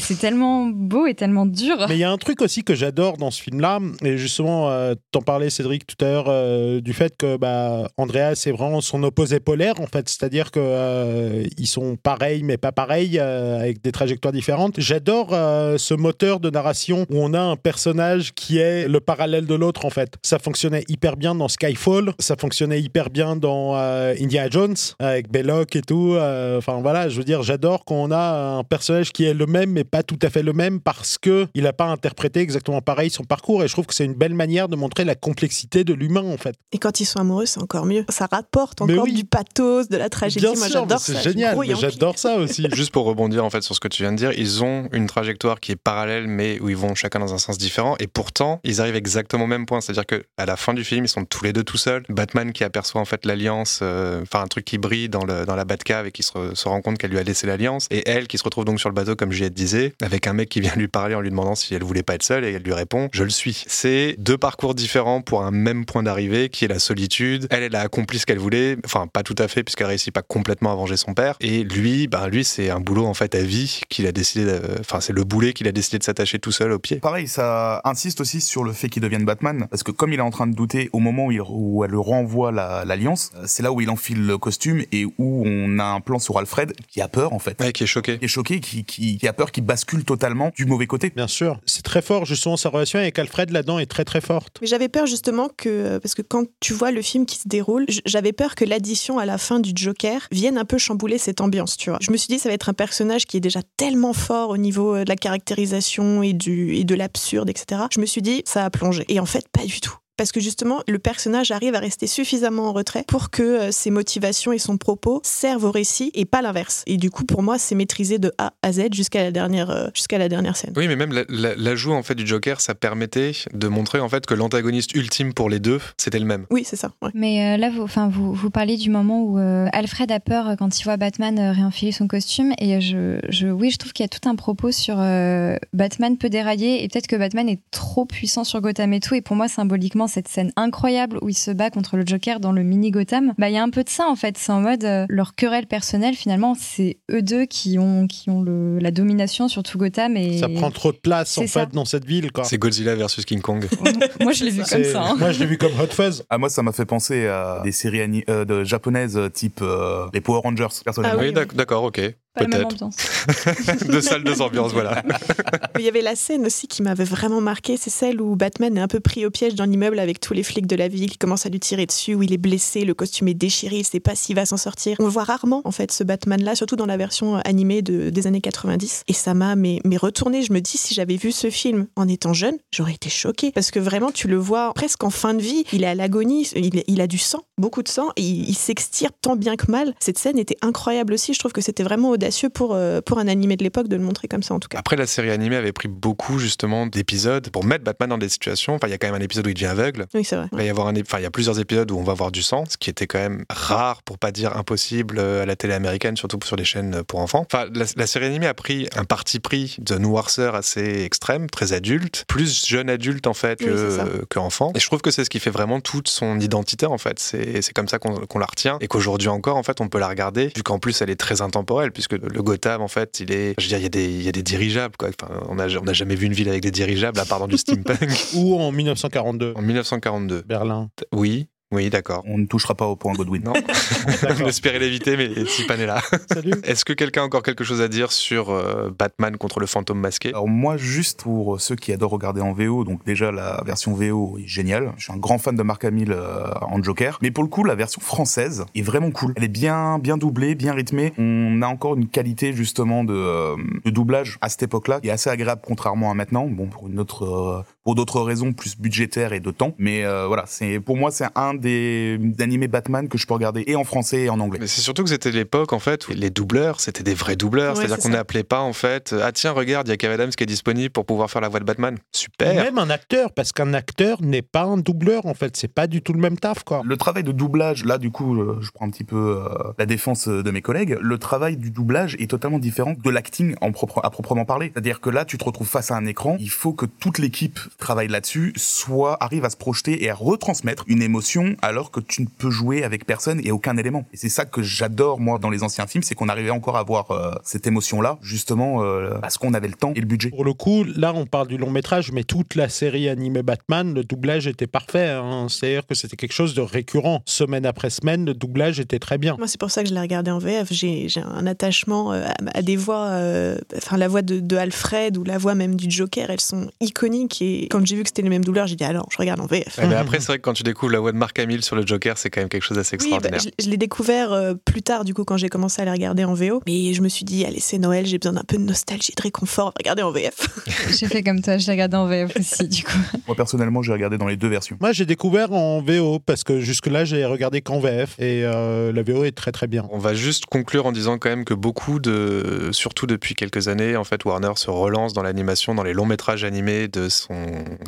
c'est- 0.00 0.18
tellement 0.20 0.66
beau 0.66 1.06
et 1.06 1.14
tellement 1.14 1.46
dur. 1.46 1.86
Mais 1.88 1.96
y 2.00 2.04
a 2.04 2.10
un 2.10 2.18
truc 2.18 2.42
aussi 2.42 2.64
que 2.64 2.74
j'adore 2.74 3.16
dans 3.16 3.30
ce 3.30 3.42
film-là, 3.42 3.78
et 4.02 4.16
justement, 4.16 4.70
euh, 4.70 4.94
t'en 5.12 5.22
parlais 5.22 5.50
Cédric 5.50 5.86
tout 5.86 6.04
à 6.04 6.08
l'heure, 6.08 6.24
euh, 6.28 6.80
du 6.80 6.92
fait 6.92 7.16
que 7.16 7.36
bah, 7.36 7.88
Andrea 7.96 8.34
c'est 8.34 8.52
vraiment 8.52 8.80
son 8.80 9.02
opposé 9.02 9.40
polaire 9.40 9.80
en 9.80 9.86
fait, 9.86 10.08
c'est-à-dire 10.08 10.50
que 10.50 10.60
euh, 10.60 11.44
ils 11.58 11.66
sont 11.66 11.96
pareils 11.96 12.42
mais 12.42 12.56
pas 12.56 12.72
pareils, 12.72 13.18
euh, 13.18 13.60
avec 13.60 13.82
des 13.82 13.92
trajectoires 13.92 14.32
différentes. 14.32 14.74
J'adore 14.78 15.28
euh, 15.32 15.78
ce 15.78 15.94
moteur 15.94 16.40
de 16.40 16.50
narration 16.50 17.06
où 17.10 17.18
on 17.18 17.34
a 17.34 17.40
un 17.40 17.56
personnage 17.56 18.32
qui 18.34 18.58
est 18.58 18.88
le 18.88 19.00
parallèle 19.00 19.46
de 19.46 19.54
l'autre 19.54 19.84
en 19.84 19.90
fait. 19.90 20.14
Ça 20.22 20.38
fonctionnait 20.38 20.84
hyper 20.88 21.16
bien 21.16 21.34
dans 21.34 21.48
Skyfall, 21.48 22.12
ça 22.18 22.36
fonctionnait 22.36 22.80
hyper 22.80 23.10
bien 23.10 23.36
dans 23.36 23.74
Indiana 23.74 24.48
Jones 24.50 24.76
avec 24.98 25.30
Belloc 25.30 25.76
et 25.76 25.82
tout. 25.82 26.16
Enfin 26.16 26.80
voilà, 26.80 27.08
je 27.08 27.16
veux 27.18 27.24
dire, 27.24 27.42
j'adore 27.42 27.84
quand 27.84 27.96
on 27.96 28.10
a 28.10 28.56
un 28.58 28.64
personnage 28.64 29.12
qui 29.12 29.24
est 29.24 29.34
le 29.34 29.46
même 29.46 29.70
mais 29.70 29.84
pas 29.84 30.02
tout 30.02 30.18
à 30.22 30.30
fait 30.30 30.42
le 30.42 30.52
même 30.52 30.80
parce 30.80 31.18
que 31.18 31.46
il 31.54 31.64
n'a 31.64 31.72
pas 31.72 31.86
interprété 31.90 32.40
exactement 32.40 32.80
pareil 32.80 33.10
son 33.10 33.24
parcours 33.24 33.62
et 33.62 33.68
je 33.68 33.72
trouve 33.72 33.86
que 33.86 33.94
c'est 33.94 34.04
une 34.04 34.14
belle 34.14 34.34
manière 34.34 34.68
de 34.68 34.76
montrer 34.76 35.04
la 35.04 35.14
complexité 35.14 35.84
de 35.84 35.94
l'humain 35.94 36.24
en 36.24 36.36
fait. 36.36 36.54
Et 36.72 36.78
quand 36.78 37.00
ils 37.00 37.04
sont 37.04 37.20
amoureux, 37.20 37.46
c'est 37.46 37.60
encore 37.60 37.86
mieux. 37.86 38.04
Ça 38.08 38.28
rapporte 38.30 38.80
encore 38.82 39.04
oui. 39.04 39.12
du 39.12 39.24
pathos, 39.24 39.88
de 39.88 39.96
la 39.96 40.08
tragédie. 40.08 40.46
Bien 40.46 40.54
Moi, 40.54 40.68
j'adore 40.68 41.00
c'est 41.00 41.14
ça. 41.14 41.20
Je 41.20 41.30
génial, 41.30 41.56
j'adore 41.76 42.18
ça 42.18 42.36
aussi. 42.38 42.66
Juste 42.72 42.92
pour 42.92 43.04
rebondir 43.04 43.44
en 43.44 43.50
fait 43.50 43.62
sur 43.62 43.74
ce 43.74 43.80
que 43.80 43.88
tu 43.88 44.02
viens 44.02 44.12
de 44.12 44.16
dire, 44.16 44.32
ils 44.32 44.62
ont 44.62 44.88
une 44.92 45.06
trajectoire 45.06 45.60
qui 45.60 45.72
est 45.72 45.76
parallèle 45.76 46.26
mais 46.26 46.60
où 46.60 46.68
ils 46.68 46.76
vont 46.76 46.94
chacun 46.94 47.20
dans 47.20 47.34
un 47.34 47.38
sens 47.38 47.58
différent 47.58 47.96
et 47.98 48.06
pourtant 48.06 48.60
ils 48.64 48.80
arrivent 48.80 48.96
exactement 48.96 49.44
au 49.44 49.48
même 49.48 49.66
point. 49.66 49.80
C'est-à-dire 49.80 50.06
que 50.06 50.24
à 50.36 50.46
la 50.46 50.56
fin 50.56 50.74
du 50.74 50.84
film 50.84 51.04
ils 51.04 51.08
sont 51.08 51.24
tous 51.24 51.44
les 51.44 51.52
deux 51.52 51.64
tout 51.64 51.78
seuls. 51.78 52.02
Batman 52.08 52.52
qui 52.52 52.64
aperçoit 52.64 53.00
en 53.00 53.04
fait 53.04 53.26
l'alliance, 53.26 53.80
euh, 53.82 54.22
enfin 54.22 54.42
un 54.42 54.46
truc 54.48 54.64
qui 54.64 54.78
brille 54.78 55.08
dans, 55.08 55.24
le, 55.24 55.44
dans 55.44 55.56
la 55.56 55.64
Batcave 55.64 56.06
et 56.06 56.12
qui 56.12 56.22
se, 56.22 56.32
se 56.54 56.68
rend 56.68 56.80
compte 56.80 56.98
qu'elle 56.98 57.10
lui 57.10 57.18
a 57.18 57.22
laissé 57.22 57.46
l'alliance 57.46 57.86
et 57.90 58.08
elle 58.08 58.26
qui 58.26 58.38
se 58.38 58.44
retrouve 58.44 58.64
donc 58.64 58.80
sur 58.80 58.88
le 58.88 58.94
bateau 58.94 59.16
comme 59.16 59.32
Juliette 59.32 59.54
disait 59.54 59.94
avec 60.00 60.26
un 60.26 60.32
mec 60.32 60.48
qui 60.48 60.60
vient 60.60 60.74
lui 60.76 60.88
parler 60.88 61.14
en 61.14 61.20
lui 61.20 61.30
demandant 61.30 61.54
si 61.54 61.74
elle 61.80 61.86
voulait 61.86 62.02
pas 62.02 62.14
être 62.14 62.22
seule 62.22 62.44
et 62.44 62.52
elle 62.52 62.62
lui 62.62 62.72
répond 62.74 63.08
je 63.12 63.24
le 63.24 63.30
suis. 63.30 63.64
C'est 63.66 64.14
deux 64.18 64.36
parcours 64.38 64.74
différents 64.74 65.22
pour 65.22 65.42
un 65.42 65.50
même 65.50 65.84
point 65.86 66.02
d'arrivée 66.02 66.48
qui 66.48 66.64
est 66.64 66.68
la 66.68 66.78
solitude. 66.78 67.46
Elle 67.50 67.62
elle 67.62 67.76
a 67.76 67.80
accompli 67.80 68.18
ce 68.18 68.26
qu'elle 68.26 68.38
voulait, 68.38 68.76
enfin 68.84 69.06
pas 69.06 69.22
tout 69.22 69.34
à 69.38 69.48
fait 69.48 69.62
puisqu'elle 69.62 69.86
réussit 69.86 70.12
pas 70.12 70.22
complètement 70.22 70.72
à 70.72 70.74
venger 70.74 70.96
son 70.96 71.14
père 71.14 71.36
et 71.40 71.62
lui 71.64 72.06
ben 72.06 72.28
lui 72.28 72.44
c'est 72.44 72.70
un 72.70 72.80
boulot 72.80 73.06
en 73.06 73.14
fait 73.14 73.34
à 73.34 73.42
vie 73.42 73.80
qu'il 73.88 74.06
a 74.06 74.12
décidé 74.12 74.44
de- 74.44 74.60
enfin 74.80 75.00
c'est 75.00 75.12
le 75.12 75.24
boulet 75.24 75.52
qu'il 75.52 75.68
a 75.68 75.72
décidé 75.72 75.98
de 75.98 76.04
s'attacher 76.04 76.38
tout 76.38 76.52
seul 76.52 76.72
au 76.72 76.78
pied. 76.78 76.96
Pareil, 76.98 77.28
ça 77.28 77.80
insiste 77.84 78.20
aussi 78.20 78.40
sur 78.40 78.64
le 78.64 78.72
fait 78.72 78.88
qu'il 78.88 79.02
devienne 79.02 79.24
Batman, 79.24 79.66
parce 79.70 79.82
que 79.82 79.90
comme 79.90 80.12
il 80.12 80.18
est 80.18 80.22
en 80.22 80.30
train 80.30 80.46
de 80.46 80.54
douter 80.54 80.90
au 80.92 80.98
moment 80.98 81.26
où, 81.26 81.32
il- 81.32 81.40
où 81.48 81.84
elle 81.84 81.90
le 81.90 81.98
renvoie 82.00 82.52
la- 82.52 82.84
l'alliance, 82.84 83.30
c'est 83.46 83.62
là 83.62 83.72
où 83.72 83.80
il 83.80 83.88
enfile 83.90 84.26
le 84.26 84.38
costume 84.38 84.82
et 84.92 85.04
où 85.04 85.42
on 85.46 85.78
a 85.78 85.84
un 85.84 86.00
plan 86.00 86.18
sur 86.18 86.38
Alfred 86.38 86.72
qui 86.88 87.00
a 87.00 87.08
peur 87.08 87.32
en 87.32 87.38
fait, 87.38 87.60
Ouais, 87.60 87.72
qui 87.72 87.84
est 87.84 87.86
choqué. 87.86 88.18
qui 88.18 88.24
est 88.24 88.28
choqué, 88.28 88.60
qui, 88.60 88.84
qui, 88.84 89.18
qui 89.18 89.28
a 89.28 89.32
peur, 89.32 89.50
qui 89.52 89.60
bascule 89.60 90.04
totalement 90.04 90.50
du 90.56 90.66
mauvais 90.66 90.86
côté. 90.86 91.10
Bien 91.14 91.28
sûr, 91.28 91.60
c'est 91.70 91.82
très 91.82 92.02
fort 92.02 92.24
justement 92.24 92.56
sa 92.56 92.68
relation 92.68 92.98
avec 92.98 93.18
Alfred 93.18 93.50
là-dedans 93.50 93.78
est 93.78 93.86
très 93.86 94.04
très 94.04 94.20
forte. 94.20 94.58
Mais 94.60 94.66
j'avais 94.66 94.88
peur 94.88 95.06
justement 95.06 95.48
que, 95.56 95.98
parce 95.98 96.14
que 96.14 96.22
quand 96.22 96.44
tu 96.60 96.72
vois 96.72 96.90
le 96.90 97.02
film 97.02 97.26
qui 97.26 97.36
se 97.36 97.48
déroule, 97.48 97.86
j'avais 98.04 98.32
peur 98.32 98.54
que 98.54 98.64
l'addition 98.64 99.18
à 99.18 99.26
la 99.26 99.38
fin 99.38 99.60
du 99.60 99.72
Joker 99.74 100.26
vienne 100.30 100.58
un 100.58 100.64
peu 100.64 100.78
chambouler 100.78 101.18
cette 101.18 101.40
ambiance, 101.40 101.76
tu 101.76 101.90
vois. 101.90 101.98
Je 102.00 102.10
me 102.10 102.16
suis 102.16 102.28
dit, 102.28 102.38
ça 102.38 102.48
va 102.48 102.54
être 102.54 102.68
un 102.68 102.74
personnage 102.74 103.26
qui 103.26 103.36
est 103.36 103.40
déjà 103.40 103.60
tellement 103.76 104.12
fort 104.12 104.50
au 104.50 104.56
niveau 104.56 104.94
euh, 104.94 105.04
de 105.04 105.08
la 105.08 105.16
caractérisation 105.16 106.22
et, 106.22 106.32
du, 106.32 106.74
et 106.74 106.84
de 106.84 106.94
l'absurde, 106.94 107.48
etc. 107.50 107.82
Je 107.92 108.00
me 108.00 108.06
suis 108.06 108.22
dit, 108.22 108.42
ça 108.44 108.64
a 108.64 108.70
plongé. 108.70 109.04
Et 109.08 109.20
en 109.20 109.26
fait, 109.26 109.46
pas 109.48 109.64
du 109.64 109.80
tout. 109.80 109.99
Parce 110.20 110.32
que 110.32 110.40
justement, 110.40 110.82
le 110.86 110.98
personnage 110.98 111.50
arrive 111.50 111.74
à 111.74 111.78
rester 111.78 112.06
suffisamment 112.06 112.68
en 112.68 112.72
retrait 112.74 113.04
pour 113.08 113.30
que 113.30 113.42
euh, 113.42 113.70
ses 113.72 113.90
motivations 113.90 114.52
et 114.52 114.58
son 114.58 114.76
propos 114.76 115.22
servent 115.24 115.64
au 115.64 115.70
récit 115.70 116.10
et 116.12 116.26
pas 116.26 116.42
l'inverse. 116.42 116.82
Et 116.86 116.98
du 116.98 117.08
coup, 117.08 117.24
pour 117.24 117.42
moi, 117.42 117.56
c'est 117.58 117.74
maîtrisé 117.74 118.18
de 118.18 118.30
A 118.36 118.52
à 118.62 118.70
Z 118.70 118.92
jusqu'à 118.92 119.22
la 119.22 119.30
dernière, 119.30 119.70
euh, 119.70 119.88
jusqu'à 119.94 120.18
la 120.18 120.28
dernière 120.28 120.58
scène. 120.58 120.74
Oui, 120.76 120.88
mais 120.88 120.96
même 120.96 121.14
la- 121.14 121.24
la- 121.30 121.54
l'ajout 121.54 121.92
en 121.94 122.02
fait 122.02 122.14
du 122.16 122.26
Joker, 122.26 122.60
ça 122.60 122.74
permettait 122.74 123.32
de 123.54 123.66
montrer 123.68 124.00
en 124.00 124.10
fait 124.10 124.26
que 124.26 124.34
l'antagoniste 124.34 124.94
ultime 124.94 125.32
pour 125.32 125.48
les 125.48 125.58
deux, 125.58 125.80
c'était 125.96 126.18
le 126.18 126.26
même. 126.26 126.44
Oui, 126.50 126.64
c'est 126.66 126.76
ça. 126.76 126.92
ouais. 127.00 127.08
Mais 127.14 127.54
euh, 127.54 127.56
là, 127.56 127.70
vous, 127.70 127.80
enfin, 127.80 128.10
vous, 128.10 128.34
vous 128.34 128.50
parlez 128.50 128.76
du 128.76 128.90
moment 128.90 129.22
où 129.22 129.38
euh, 129.38 129.68
Alfred 129.72 130.12
a 130.12 130.20
peur 130.20 130.54
quand 130.58 130.78
il 130.78 130.84
voit 130.84 130.98
Batman 130.98 131.38
euh, 131.38 131.52
réenfiler 131.52 131.92
son 131.92 132.06
costume. 132.06 132.52
Et 132.58 132.82
je, 132.82 133.20
je, 133.30 133.46
oui, 133.48 133.70
je 133.70 133.78
trouve 133.78 133.94
qu'il 133.94 134.04
y 134.04 134.08
a 134.08 134.08
tout 134.08 134.28
un 134.28 134.34
propos 134.34 134.70
sur 134.70 134.96
euh, 134.98 135.56
Batman 135.72 136.18
peut 136.18 136.28
dérailler 136.28 136.84
et 136.84 136.88
peut-être 136.88 137.06
que 137.06 137.16
Batman 137.16 137.48
est 137.48 137.60
trop 137.70 138.04
puissant 138.04 138.44
sur 138.44 138.60
Gotham 138.60 138.92
et 138.92 139.00
tout. 139.00 139.14
Et 139.14 139.22
pour 139.22 139.34
moi, 139.36 139.48
symboliquement, 139.48 140.08
cette 140.10 140.28
scène 140.28 140.52
incroyable 140.56 141.18
où 141.22 141.28
il 141.30 141.34
se 141.34 141.50
bat 141.50 141.70
contre 141.70 141.96
le 141.96 142.04
Joker 142.06 142.38
dans 142.40 142.52
le 142.52 142.62
mini 142.62 142.90
Gotham, 142.90 143.32
bah 143.38 143.48
il 143.48 143.54
y 143.54 143.58
a 143.58 143.62
un 143.62 143.70
peu 143.70 143.82
de 143.82 143.88
ça 143.88 144.06
en 144.08 144.16
fait. 144.16 144.36
C'est 144.36 144.52
en 144.52 144.60
mode 144.60 144.84
euh, 144.84 145.06
leur 145.08 145.34
querelle 145.34 145.66
personnelle. 145.66 146.14
Finalement, 146.14 146.54
c'est 146.58 146.98
eux 147.10 147.22
deux 147.22 147.46
qui 147.46 147.78
ont 147.78 148.06
qui 148.06 148.28
ont 148.28 148.42
le, 148.42 148.78
la 148.78 148.90
domination 148.90 149.48
sur 149.48 149.62
tout 149.62 149.78
Gotham 149.78 150.16
et 150.16 150.38
Ça 150.38 150.48
prend 150.48 150.70
trop 150.70 150.92
de 150.92 150.98
place 150.98 151.38
en 151.38 151.46
ça. 151.46 151.66
fait 151.66 151.74
dans 151.74 151.84
cette 151.86 152.04
ville 152.04 152.32
quoi. 152.32 152.44
C'est 152.44 152.58
Godzilla 152.58 152.94
versus 152.96 153.24
King 153.24 153.40
Kong. 153.40 153.66
moi 154.20 154.32
je 154.32 154.44
l'ai 154.44 154.50
vu 154.50 154.62
comme 154.68 154.84
ça. 154.84 155.02
hein. 155.02 155.16
Moi 155.18 155.32
je 155.32 155.40
l'ai 155.40 155.46
vu 155.46 155.56
comme 155.58 155.72
Hot 155.80 155.86
Fuzz. 155.92 156.24
Ah, 156.28 156.38
moi, 156.38 156.48
ça 156.50 156.62
m'a 156.62 156.72
fait 156.72 156.84
penser 156.84 157.26
à 157.26 157.60
des 157.64 157.72
séries 157.72 158.24
euh, 158.28 158.44
de 158.44 158.64
japonaises 158.64 159.16
euh, 159.16 159.28
type 159.28 159.60
euh, 159.62 160.06
les 160.12 160.20
Power 160.20 160.40
Rangers, 160.42 160.66
personnellement. 160.84 161.18
Ah 161.20 161.24
oui, 161.24 161.32
d'ac- 161.32 161.54
d'accord, 161.54 161.84
ok. 161.84 162.00
Pas 162.34 162.42
la 162.42 162.48
même 162.48 162.66
ambiance. 162.66 162.96
deux 163.88 164.00
salles, 164.00 164.22
deux 164.24 164.40
ambiances, 164.40 164.72
voilà. 164.72 165.02
Il 165.78 165.84
y 165.84 165.88
avait 165.88 166.02
la 166.02 166.14
scène 166.14 166.46
aussi 166.46 166.68
qui 166.68 166.82
m'avait 166.82 167.04
vraiment 167.04 167.40
marqué, 167.40 167.76
c'est 167.76 167.90
celle 167.90 168.20
où 168.20 168.36
Batman 168.36 168.76
est 168.76 168.80
un 168.80 168.86
peu 168.88 169.00
pris 169.00 169.26
au 169.26 169.30
piège 169.30 169.54
dans 169.54 169.64
l'immeuble 169.64 169.98
avec 169.98 170.20
tous 170.20 170.32
les 170.34 170.42
flics 170.42 170.66
de 170.66 170.76
la 170.76 170.88
ville 170.88 171.10
qui 171.10 171.18
commencent 171.18 171.46
à 171.46 171.48
lui 171.48 171.58
tirer 171.60 171.86
dessus, 171.86 172.14
où 172.14 172.22
il 172.22 172.32
est 172.32 172.38
blessé, 172.38 172.84
le 172.84 172.94
costume 172.94 173.28
est 173.28 173.34
déchiré, 173.34 173.78
il 173.78 173.84
sait 173.84 173.98
pas 174.00 174.14
s'il 174.14 174.36
va 174.36 174.46
s'en 174.46 174.56
sortir. 174.56 174.96
On 175.00 175.04
le 175.04 175.10
voit 175.10 175.24
rarement 175.24 175.62
en 175.64 175.70
fait 175.72 175.90
ce 175.90 176.04
Batman-là, 176.04 176.54
surtout 176.54 176.76
dans 176.76 176.86
la 176.86 176.96
version 176.96 177.36
animée 177.36 177.82
de- 177.82 178.10
des 178.10 178.26
années 178.26 178.40
90. 178.40 179.02
Et 179.08 179.12
ça 179.12 179.34
m'a 179.34 179.56
mais, 179.56 179.80
mais 179.84 179.96
retourné. 179.96 180.42
Je 180.42 180.52
me 180.52 180.60
dis 180.60 180.78
si 180.78 180.94
j'avais 180.94 181.16
vu 181.16 181.32
ce 181.32 181.50
film 181.50 181.86
en 181.96 182.06
étant 182.06 182.32
jeune, 182.32 182.56
j'aurais 182.72 182.94
été 182.94 183.10
choquée 183.10 183.50
parce 183.52 183.70
que 183.70 183.80
vraiment 183.80 184.12
tu 184.12 184.28
le 184.28 184.36
vois 184.36 184.72
presque 184.74 185.02
en 185.02 185.10
fin 185.10 185.34
de 185.34 185.40
vie, 185.42 185.64
il 185.72 185.82
est 185.82 185.86
à 185.88 185.94
l'agonie, 185.94 186.46
il, 186.54 186.82
il 186.86 187.00
a 187.00 187.06
du 187.06 187.18
sang, 187.18 187.40
beaucoup 187.58 187.82
de 187.82 187.88
sang, 187.88 188.10
et 188.16 188.22
il, 188.22 188.48
il 188.48 188.54
s'extire 188.54 189.10
tant 189.20 189.34
bien 189.36 189.56
que 189.56 189.70
mal. 189.70 189.94
Cette 190.00 190.18
scène 190.18 190.38
était 190.38 190.56
incroyable 190.62 191.12
aussi. 191.14 191.34
Je 191.34 191.38
trouve 191.38 191.52
que 191.52 191.60
c'était 191.60 191.82
vraiment 191.82 192.10
audacieux 192.20 192.50
pour, 192.50 192.74
euh, 192.74 193.00
pour 193.00 193.18
un 193.18 193.28
animé 193.28 193.56
de 193.56 193.64
l'époque 193.64 193.88
de 193.88 193.96
le 193.96 194.02
montrer 194.02 194.28
comme 194.28 194.42
ça 194.42 194.54
en 194.54 194.60
tout 194.60 194.68
cas. 194.68 194.78
Après, 194.78 194.96
la 194.96 195.06
série 195.06 195.30
animée 195.30 195.56
avait 195.56 195.72
pris 195.72 195.88
beaucoup 195.88 196.38
justement 196.38 196.86
d'épisodes 196.86 197.48
pour 197.50 197.64
mettre 197.64 197.84
Batman 197.84 198.10
dans 198.10 198.18
des 198.18 198.28
situations. 198.28 198.74
Enfin, 198.74 198.88
il 198.88 198.90
y 198.90 198.94
a 198.94 198.98
quand 198.98 199.08
même 199.08 199.20
un 199.20 199.24
épisode 199.24 199.46
où 199.46 199.50
il 199.50 199.54
devient 199.54 199.66
aveugle. 199.66 200.06
Oui, 200.14 200.24
c'est 200.24 200.36
vrai. 200.36 200.48
Il 200.52 200.58
va 200.58 200.64
y 200.64 200.68
avoir 200.68 200.88
un, 200.88 201.00
enfin, 201.00 201.18
il 201.18 201.22
y 201.22 201.26
a 201.26 201.30
plusieurs 201.30 201.58
épisodes 201.58 201.90
où 201.90 201.98
on 201.98 202.02
va 202.02 202.14
voir 202.14 202.30
du 202.30 202.42
sang, 202.42 202.64
ce 202.68 202.76
qui 202.76 202.90
était 202.90 203.06
quand 203.06 203.18
même 203.18 203.44
rare, 203.48 204.02
pour 204.02 204.18
pas 204.18 204.32
dire 204.32 204.56
impossible, 204.56 205.16
euh, 205.18 205.42
à 205.42 205.46
la 205.46 205.56
télé 205.56 205.72
américaine, 205.72 206.16
surtout 206.16 206.38
sur 206.44 206.56
les 206.56 206.64
chaînes 206.64 206.96
euh, 206.96 207.02
pour 207.02 207.20
enfants. 207.20 207.46
Enfin, 207.50 207.66
la, 207.74 207.86
la 207.96 208.06
série 208.06 208.26
animée 208.26 208.46
a 208.46 208.54
pris 208.54 208.88
un 208.94 209.04
parti 209.04 209.40
pris 209.40 209.76
de 209.78 209.96
noirceur 209.96 210.54
assez 210.54 211.02
extrême, 211.04 211.48
très 211.48 211.72
adulte, 211.72 212.24
plus 212.28 212.66
jeune 212.66 212.90
adulte 212.90 213.26
en 213.26 213.34
fait 213.34 213.58
que, 213.58 214.24
que 214.28 214.38
enfant. 214.38 214.72
Et 214.74 214.80
je 214.80 214.86
trouve 214.86 215.00
que 215.00 215.10
c'est 215.10 215.24
ce 215.24 215.30
qui 215.30 215.40
fait 215.40 215.50
vraiment 215.50 215.80
toute 215.80 216.08
son 216.08 216.38
identité 216.38 216.86
en 216.86 216.98
fait. 216.98 217.18
C'est 217.18 217.72
comme 217.72 217.88
ça 217.88 217.98
qu'on 217.98 218.26
qu'on 218.26 218.38
la 218.38 218.46
retient 218.46 218.78
et 218.80 218.88
qu'aujourd'hui 218.88 219.28
encore 219.28 219.56
en 219.56 219.62
fait 219.62 219.80
on 219.80 219.88
peut 219.88 219.98
la 219.98 220.08
regarder, 220.08 220.52
vu 220.56 220.62
qu'en 220.62 220.78
plus 220.78 221.00
elle 221.02 221.10
est 221.10 221.20
très 221.20 221.40
intemporelle, 221.40 221.92
puisque 221.92 222.09
le 222.16 222.42
Gotham 222.42 222.80
en 222.80 222.88
fait 222.88 223.20
il 223.20 223.32
est, 223.32 223.54
je 223.58 223.64
veux 223.64 223.68
dire, 223.68 223.78
il 223.78 223.82
y 223.82 223.86
a 223.86 223.90
des, 223.90 224.04
il 224.04 224.22
y 224.22 224.28
a 224.28 224.32
des 224.32 224.42
dirigeables 224.42 224.96
quoi. 224.96 225.08
Enfin, 225.08 225.32
on 225.48 225.58
a, 225.58 225.68
on 225.76 225.86
a 225.86 225.92
jamais 225.92 226.14
vu 226.14 226.26
une 226.26 226.32
ville 226.32 226.48
avec 226.48 226.62
des 226.62 226.70
dirigeables 226.70 227.18
à 227.20 227.24
part 227.24 227.38
dans 227.38 227.48
du 227.48 227.58
steampunk. 227.58 228.10
Ou 228.34 228.58
en 228.58 228.72
1942, 228.72 229.54
En 229.56 229.62
1942. 229.62 230.42
Berlin. 230.42 230.90
Oui, 231.12 231.48
oui, 231.72 231.88
d'accord. 231.88 232.22
On 232.26 232.38
ne 232.38 232.46
touchera 232.46 232.74
pas 232.74 232.86
au 232.86 232.96
point 232.96 233.12
Godwin. 233.12 233.42
Non, 233.44 233.52
on 234.40 234.46
espérait 234.48 234.78
l'éviter, 234.78 235.16
mais 235.16 235.44
Tipan 235.44 235.74
est 235.74 235.86
là. 235.86 236.02
Salut. 236.32 236.54
Est-ce 236.64 236.84
que 236.84 236.92
quelqu'un 236.92 237.22
a 237.22 237.24
encore 237.24 237.42
quelque 237.42 237.62
chose 237.62 237.80
à 237.80 237.88
dire 237.88 238.10
sur 238.10 238.50
euh, 238.50 238.90
Batman 238.98 239.36
contre 239.36 239.60
le 239.60 239.66
fantôme 239.66 240.00
masqué? 240.00 240.30
Alors 240.30 240.48
moi, 240.48 240.76
juste 240.76 241.22
pour 241.22 241.60
ceux 241.60 241.76
qui 241.76 241.92
adorent 241.92 242.10
regarder 242.10 242.40
en 242.40 242.52
VO, 242.52 242.84
donc 242.84 243.04
déjà 243.04 243.30
la 243.30 243.62
version 243.64 243.94
VO 243.94 244.38
est 244.38 244.46
géniale. 244.46 244.92
Je 244.96 245.04
suis 245.04 245.12
un 245.12 245.16
grand 245.16 245.38
fan 245.38 245.54
de 245.54 245.62
Mark 245.62 245.84
Hamill 245.84 246.12
euh, 246.12 246.50
en 246.62 246.82
Joker, 246.82 247.18
mais 247.22 247.30
pour 247.30 247.44
le 247.44 247.50
coup, 247.50 247.64
la 247.64 247.74
version 247.74 248.00
française 248.00 248.64
est 248.74 248.82
vraiment 248.82 249.10
cool. 249.10 249.32
Elle 249.36 249.44
est 249.44 249.48
bien, 249.48 249.98
bien 249.98 250.16
doublée, 250.16 250.54
bien 250.54 250.72
rythmée. 250.72 251.12
On 251.18 251.62
a 251.62 251.66
encore 251.68 251.94
une 251.94 252.08
qualité 252.08 252.52
justement 252.52 253.04
de, 253.04 253.14
euh, 253.14 253.56
de 253.84 253.90
doublage 253.90 254.38
à 254.40 254.48
cette 254.48 254.64
époque-là 254.64 255.00
qui 255.00 255.08
est 255.08 255.12
assez 255.12 255.30
agréable 255.30 255.62
contrairement 255.64 256.10
à 256.10 256.14
maintenant. 256.14 256.46
Bon, 256.46 256.66
pour 256.66 256.88
une 256.88 256.98
autre, 256.98 257.24
euh, 257.24 257.62
pour 257.90 257.96
d'autres 257.96 258.20
raisons 258.20 258.52
plus 258.52 258.78
budgétaires 258.78 259.32
et 259.32 259.40
de 259.40 259.50
temps. 259.50 259.74
Mais 259.76 260.04
euh, 260.04 260.28
voilà, 260.28 260.44
c'est 260.46 260.78
pour 260.78 260.96
moi 260.96 261.10
c'est 261.10 261.26
un 261.34 261.54
des 261.54 262.20
animés 262.38 262.68
Batman 262.68 263.08
que 263.08 263.18
je 263.18 263.26
peux 263.26 263.34
regarder 263.34 263.64
et 263.66 263.74
en 263.74 263.82
français 263.82 264.20
et 264.20 264.30
en 264.30 264.38
anglais. 264.38 264.60
Mais 264.60 264.68
c'est 264.68 264.80
surtout 264.80 265.02
que 265.02 265.10
c'était 265.10 265.32
l'époque 265.32 265.72
en 265.72 265.80
fait 265.80 266.06
où 266.06 266.12
les 266.12 266.30
doubleurs 266.30 266.80
c'était 266.80 267.02
des 267.02 267.14
vrais 267.14 267.34
doubleurs, 267.34 267.70
Ouais, 267.70 267.78
c'est-à-dire 267.78 267.96
c'est 267.96 268.02
qu'on 268.02 268.14
n'appelait 268.14 268.44
pas 268.44 268.60
en 268.60 268.72
fait 268.72 269.12
ah 269.20 269.32
tiens 269.32 269.50
regarde 269.50 269.88
il 269.88 269.90
y 269.90 269.94
a 269.94 269.96
Kev 269.96 270.14
Adams 270.14 270.30
qui 270.30 270.44
est 270.44 270.46
disponible 270.46 270.90
pour 270.90 271.04
pouvoir 271.04 271.28
faire 271.30 271.40
la 271.40 271.48
voix 271.48 271.58
de 271.58 271.64
Batman. 271.64 271.98
Super. 272.12 272.54
Même 272.54 272.78
un 272.78 272.90
acteur, 272.90 273.32
parce 273.32 273.52
qu'un 273.52 273.74
acteur 273.74 274.22
n'est 274.22 274.42
pas 274.42 274.62
un 274.62 274.76
doubleur, 274.76 275.26
en 275.26 275.34
fait. 275.34 275.56
C'est 275.56 275.72
pas 275.72 275.86
du 275.86 276.02
tout 276.02 276.12
le 276.12 276.20
même 276.20 276.38
taf, 276.38 276.62
quoi. 276.64 276.82
Le 276.84 276.96
travail 276.96 277.24
de 277.24 277.32
doublage, 277.32 277.84
là 277.84 277.98
du 277.98 278.10
coup, 278.10 278.40
euh, 278.40 278.58
je 278.60 278.70
prends 278.70 278.86
un 278.86 278.90
petit 278.90 279.04
peu 279.04 279.16
euh, 279.16 279.72
la 279.78 279.86
défense 279.86 280.28
de 280.28 280.50
mes 280.50 280.62
collègues. 280.62 280.96
Le 281.00 281.18
travail 281.18 281.56
du 281.56 281.70
doublage 281.70 282.16
est 282.18 282.30
totalement 282.30 282.58
différent 282.58 282.94
de 283.02 283.10
l'acting 283.10 283.54
en 283.60 283.72
propre, 283.72 284.00
à 284.04 284.10
proprement 284.10 284.44
parler. 284.44 284.70
C'est-à-dire 284.72 285.00
que 285.00 285.10
là, 285.10 285.24
tu 285.24 285.38
te 285.38 285.44
retrouves 285.44 285.68
face 285.68 285.90
à 285.90 285.96
un 285.96 286.06
écran. 286.06 286.36
Il 286.38 286.50
faut 286.50 286.72
que 286.72 286.86
toute 286.86 287.18
l'équipe 287.18 287.58
travaille 287.80 288.08
là-dessus, 288.08 288.52
soit 288.56 289.16
arrive 289.22 289.44
à 289.44 289.50
se 289.50 289.56
projeter 289.56 290.04
et 290.04 290.10
à 290.10 290.14
retransmettre 290.14 290.84
une 290.86 291.02
émotion, 291.02 291.56
alors 291.62 291.90
que 291.90 292.00
tu 292.00 292.22
ne 292.22 292.26
peux 292.26 292.50
jouer 292.50 292.84
avec 292.84 293.06
personne 293.06 293.40
et 293.44 293.50
aucun 293.50 293.76
élément. 293.76 294.06
Et 294.12 294.16
c'est 294.16 294.28
ça 294.28 294.44
que 294.44 294.62
j'adore 294.62 295.18
moi 295.20 295.38
dans 295.38 295.50
les 295.50 295.62
anciens 295.62 295.86
films, 295.86 296.02
c'est 296.02 296.14
qu'on 296.14 296.28
arrivait 296.28 296.50
encore 296.50 296.76
à 296.76 296.80
avoir 296.80 297.10
euh, 297.10 297.32
cette 297.44 297.66
émotion-là, 297.66 298.18
justement 298.22 298.82
euh, 298.82 299.18
parce 299.20 299.38
qu'on 299.38 299.54
avait 299.54 299.68
le 299.68 299.74
temps 299.74 299.92
et 299.96 300.00
le 300.00 300.06
budget. 300.06 300.30
Pour 300.30 300.44
le 300.44 300.52
coup, 300.52 300.84
là, 300.84 301.12
on 301.14 301.26
parle 301.26 301.48
du 301.48 301.56
long 301.56 301.70
métrage, 301.70 302.12
mais 302.12 302.24
toute 302.24 302.54
la 302.54 302.68
série 302.68 303.08
animée 303.08 303.42
Batman, 303.42 303.94
le 303.94 304.04
doublage 304.04 304.46
était 304.46 304.66
parfait. 304.66 305.08
hein. 305.10 305.46
C'est-à-dire 305.48 305.86
que 305.86 305.94
c'était 305.94 306.16
quelque 306.16 306.32
chose 306.32 306.54
de 306.54 306.60
récurrent. 306.60 307.22
Semaine 307.26 307.66
après 307.66 307.90
semaine, 307.90 308.24
le 308.24 308.34
doublage 308.34 308.80
était 308.80 308.98
très 308.98 309.18
bien. 309.18 309.36
Moi, 309.38 309.48
c'est 309.48 309.58
pour 309.60 309.70
ça 309.70 309.82
que 309.82 309.88
je 309.88 309.94
l'ai 309.94 310.00
regardé 310.00 310.30
en 310.30 310.38
VF. 310.38 310.68
J'ai 310.70 311.08
j'ai 311.08 311.22
un 311.22 311.46
attachement 311.46 312.12
euh, 312.12 312.24
à, 312.26 312.58
à 312.58 312.62
des 312.62 312.76
voix, 312.76 313.06
euh, 313.08 313.56
enfin 313.76 313.96
la 313.96 314.08
voix 314.08 314.22
de, 314.22 314.40
de 314.40 314.56
Alfred 314.56 315.16
ou 315.16 315.24
la 315.24 315.38
voix 315.38 315.54
même 315.54 315.76
du 315.76 315.90
Joker, 315.90 316.30
elles 316.30 316.40
sont 316.40 316.70
iconiques. 316.80 317.40
Et 317.42 317.59
quand 317.68 317.84
j'ai 317.86 317.96
vu 317.96 318.02
que 318.02 318.08
c'était 318.08 318.22
les 318.22 318.28
mêmes 318.28 318.44
doubleurs, 318.44 318.66
j'ai 318.66 318.76
dit 318.76 318.84
alors, 318.84 319.08
je 319.10 319.18
regarde 319.18 319.40
en 319.40 319.46
VF. 319.46 319.78
Ouais, 319.78 319.86
mais 319.86 319.94
après 319.94 320.20
c'est 320.20 320.26
vrai 320.26 320.38
que 320.38 320.42
quand 320.42 320.52
tu 320.52 320.62
découvres 320.62 320.92
la 320.92 321.00
voix 321.00 321.12
de 321.12 321.16
Mark 321.16 321.38
Hamill 321.38 321.62
sur 321.62 321.76
le 321.76 321.86
Joker 321.86 322.16
c'est 322.18 322.30
quand 322.30 322.40
même 322.40 322.48
quelque 322.48 322.62
chose 322.64 322.76
d'assez 322.76 322.96
Oui, 323.00 323.10
bah, 323.10 323.16
extraordinaire. 323.16 323.52
je, 323.58 323.64
je 323.64 323.70
l'ai 323.70 323.76
découvert 323.76 324.32
euh, 324.32 324.54
plus 324.54 324.82
tard, 324.82 325.04
du 325.04 325.14
coup, 325.14 325.24
quand 325.24 325.36
j'ai 325.36 325.48
commencé 325.48 325.82
à 325.82 325.84
les 325.84 325.90
regarder 325.90 326.24
en 326.24 326.34
VO. 326.34 326.62
Mais 326.66 326.92
je 326.94 327.02
me 327.02 327.08
suis 327.08 327.24
dit, 327.24 327.44
allez, 327.44 327.60
c'est 327.60 327.78
Noël, 327.78 328.06
j'ai 328.06 328.18
besoin 328.18 328.34
d'un 328.34 328.44
peu 328.46 328.56
de 328.56 328.62
nostalgie, 328.62 329.12
de 329.16 329.22
réconfort, 329.22 329.72
regarder 329.78 330.02
en 330.02 330.10
VF. 330.10 330.48
J'ai 330.98 331.06
fait 331.06 331.22
comme 331.22 331.40
toi, 331.42 331.58
je 331.58 331.66
l'ai 331.66 331.72
regardé 331.72 331.96
en 331.96 332.06
VF 332.06 332.36
aussi, 332.36 332.68
du 332.68 332.84
coup. 332.84 332.92
Moi 333.26 333.36
personnellement, 333.36 333.82
j'ai 333.82 333.92
regardé 333.92 334.18
dans 334.18 334.26
les 334.26 334.36
deux 334.36 334.48
versions. 334.48 334.76
Moi, 334.80 334.92
j'ai 334.92 335.06
découvert 335.06 335.52
en 335.52 335.80
VO, 335.80 336.18
parce 336.18 336.44
que 336.44 336.60
jusque-là, 336.60 337.04
j'ai 337.04 337.24
regardé 337.24 337.60
qu'en 337.62 337.80
VF, 337.80 338.16
et 338.18 338.42
euh, 338.44 338.92
la 338.92 339.02
VO 339.02 339.24
est 339.24 339.32
très 339.32 339.52
très 339.52 339.66
bien. 339.66 339.86
On 339.90 339.98
va 339.98 340.14
juste 340.14 340.46
conclure 340.46 340.86
en 340.86 340.92
disant 340.92 341.18
quand 341.18 341.30
même 341.30 341.44
que 341.44 341.54
beaucoup 341.54 342.00
de, 342.00 342.70
surtout 342.72 343.06
depuis 343.06 343.34
quelques 343.34 343.68
années, 343.68 343.96
en 343.96 344.04
fait, 344.04 344.24
Warner 344.24 344.52
se 344.56 344.70
relance 344.70 345.12
dans 345.12 345.22
l'animation, 345.22 345.74
dans 345.74 345.82
les 345.82 345.92
longs 345.92 346.06
métrages 346.06 346.44
animés 346.44 346.88
de 346.88 347.08
son 347.08 347.34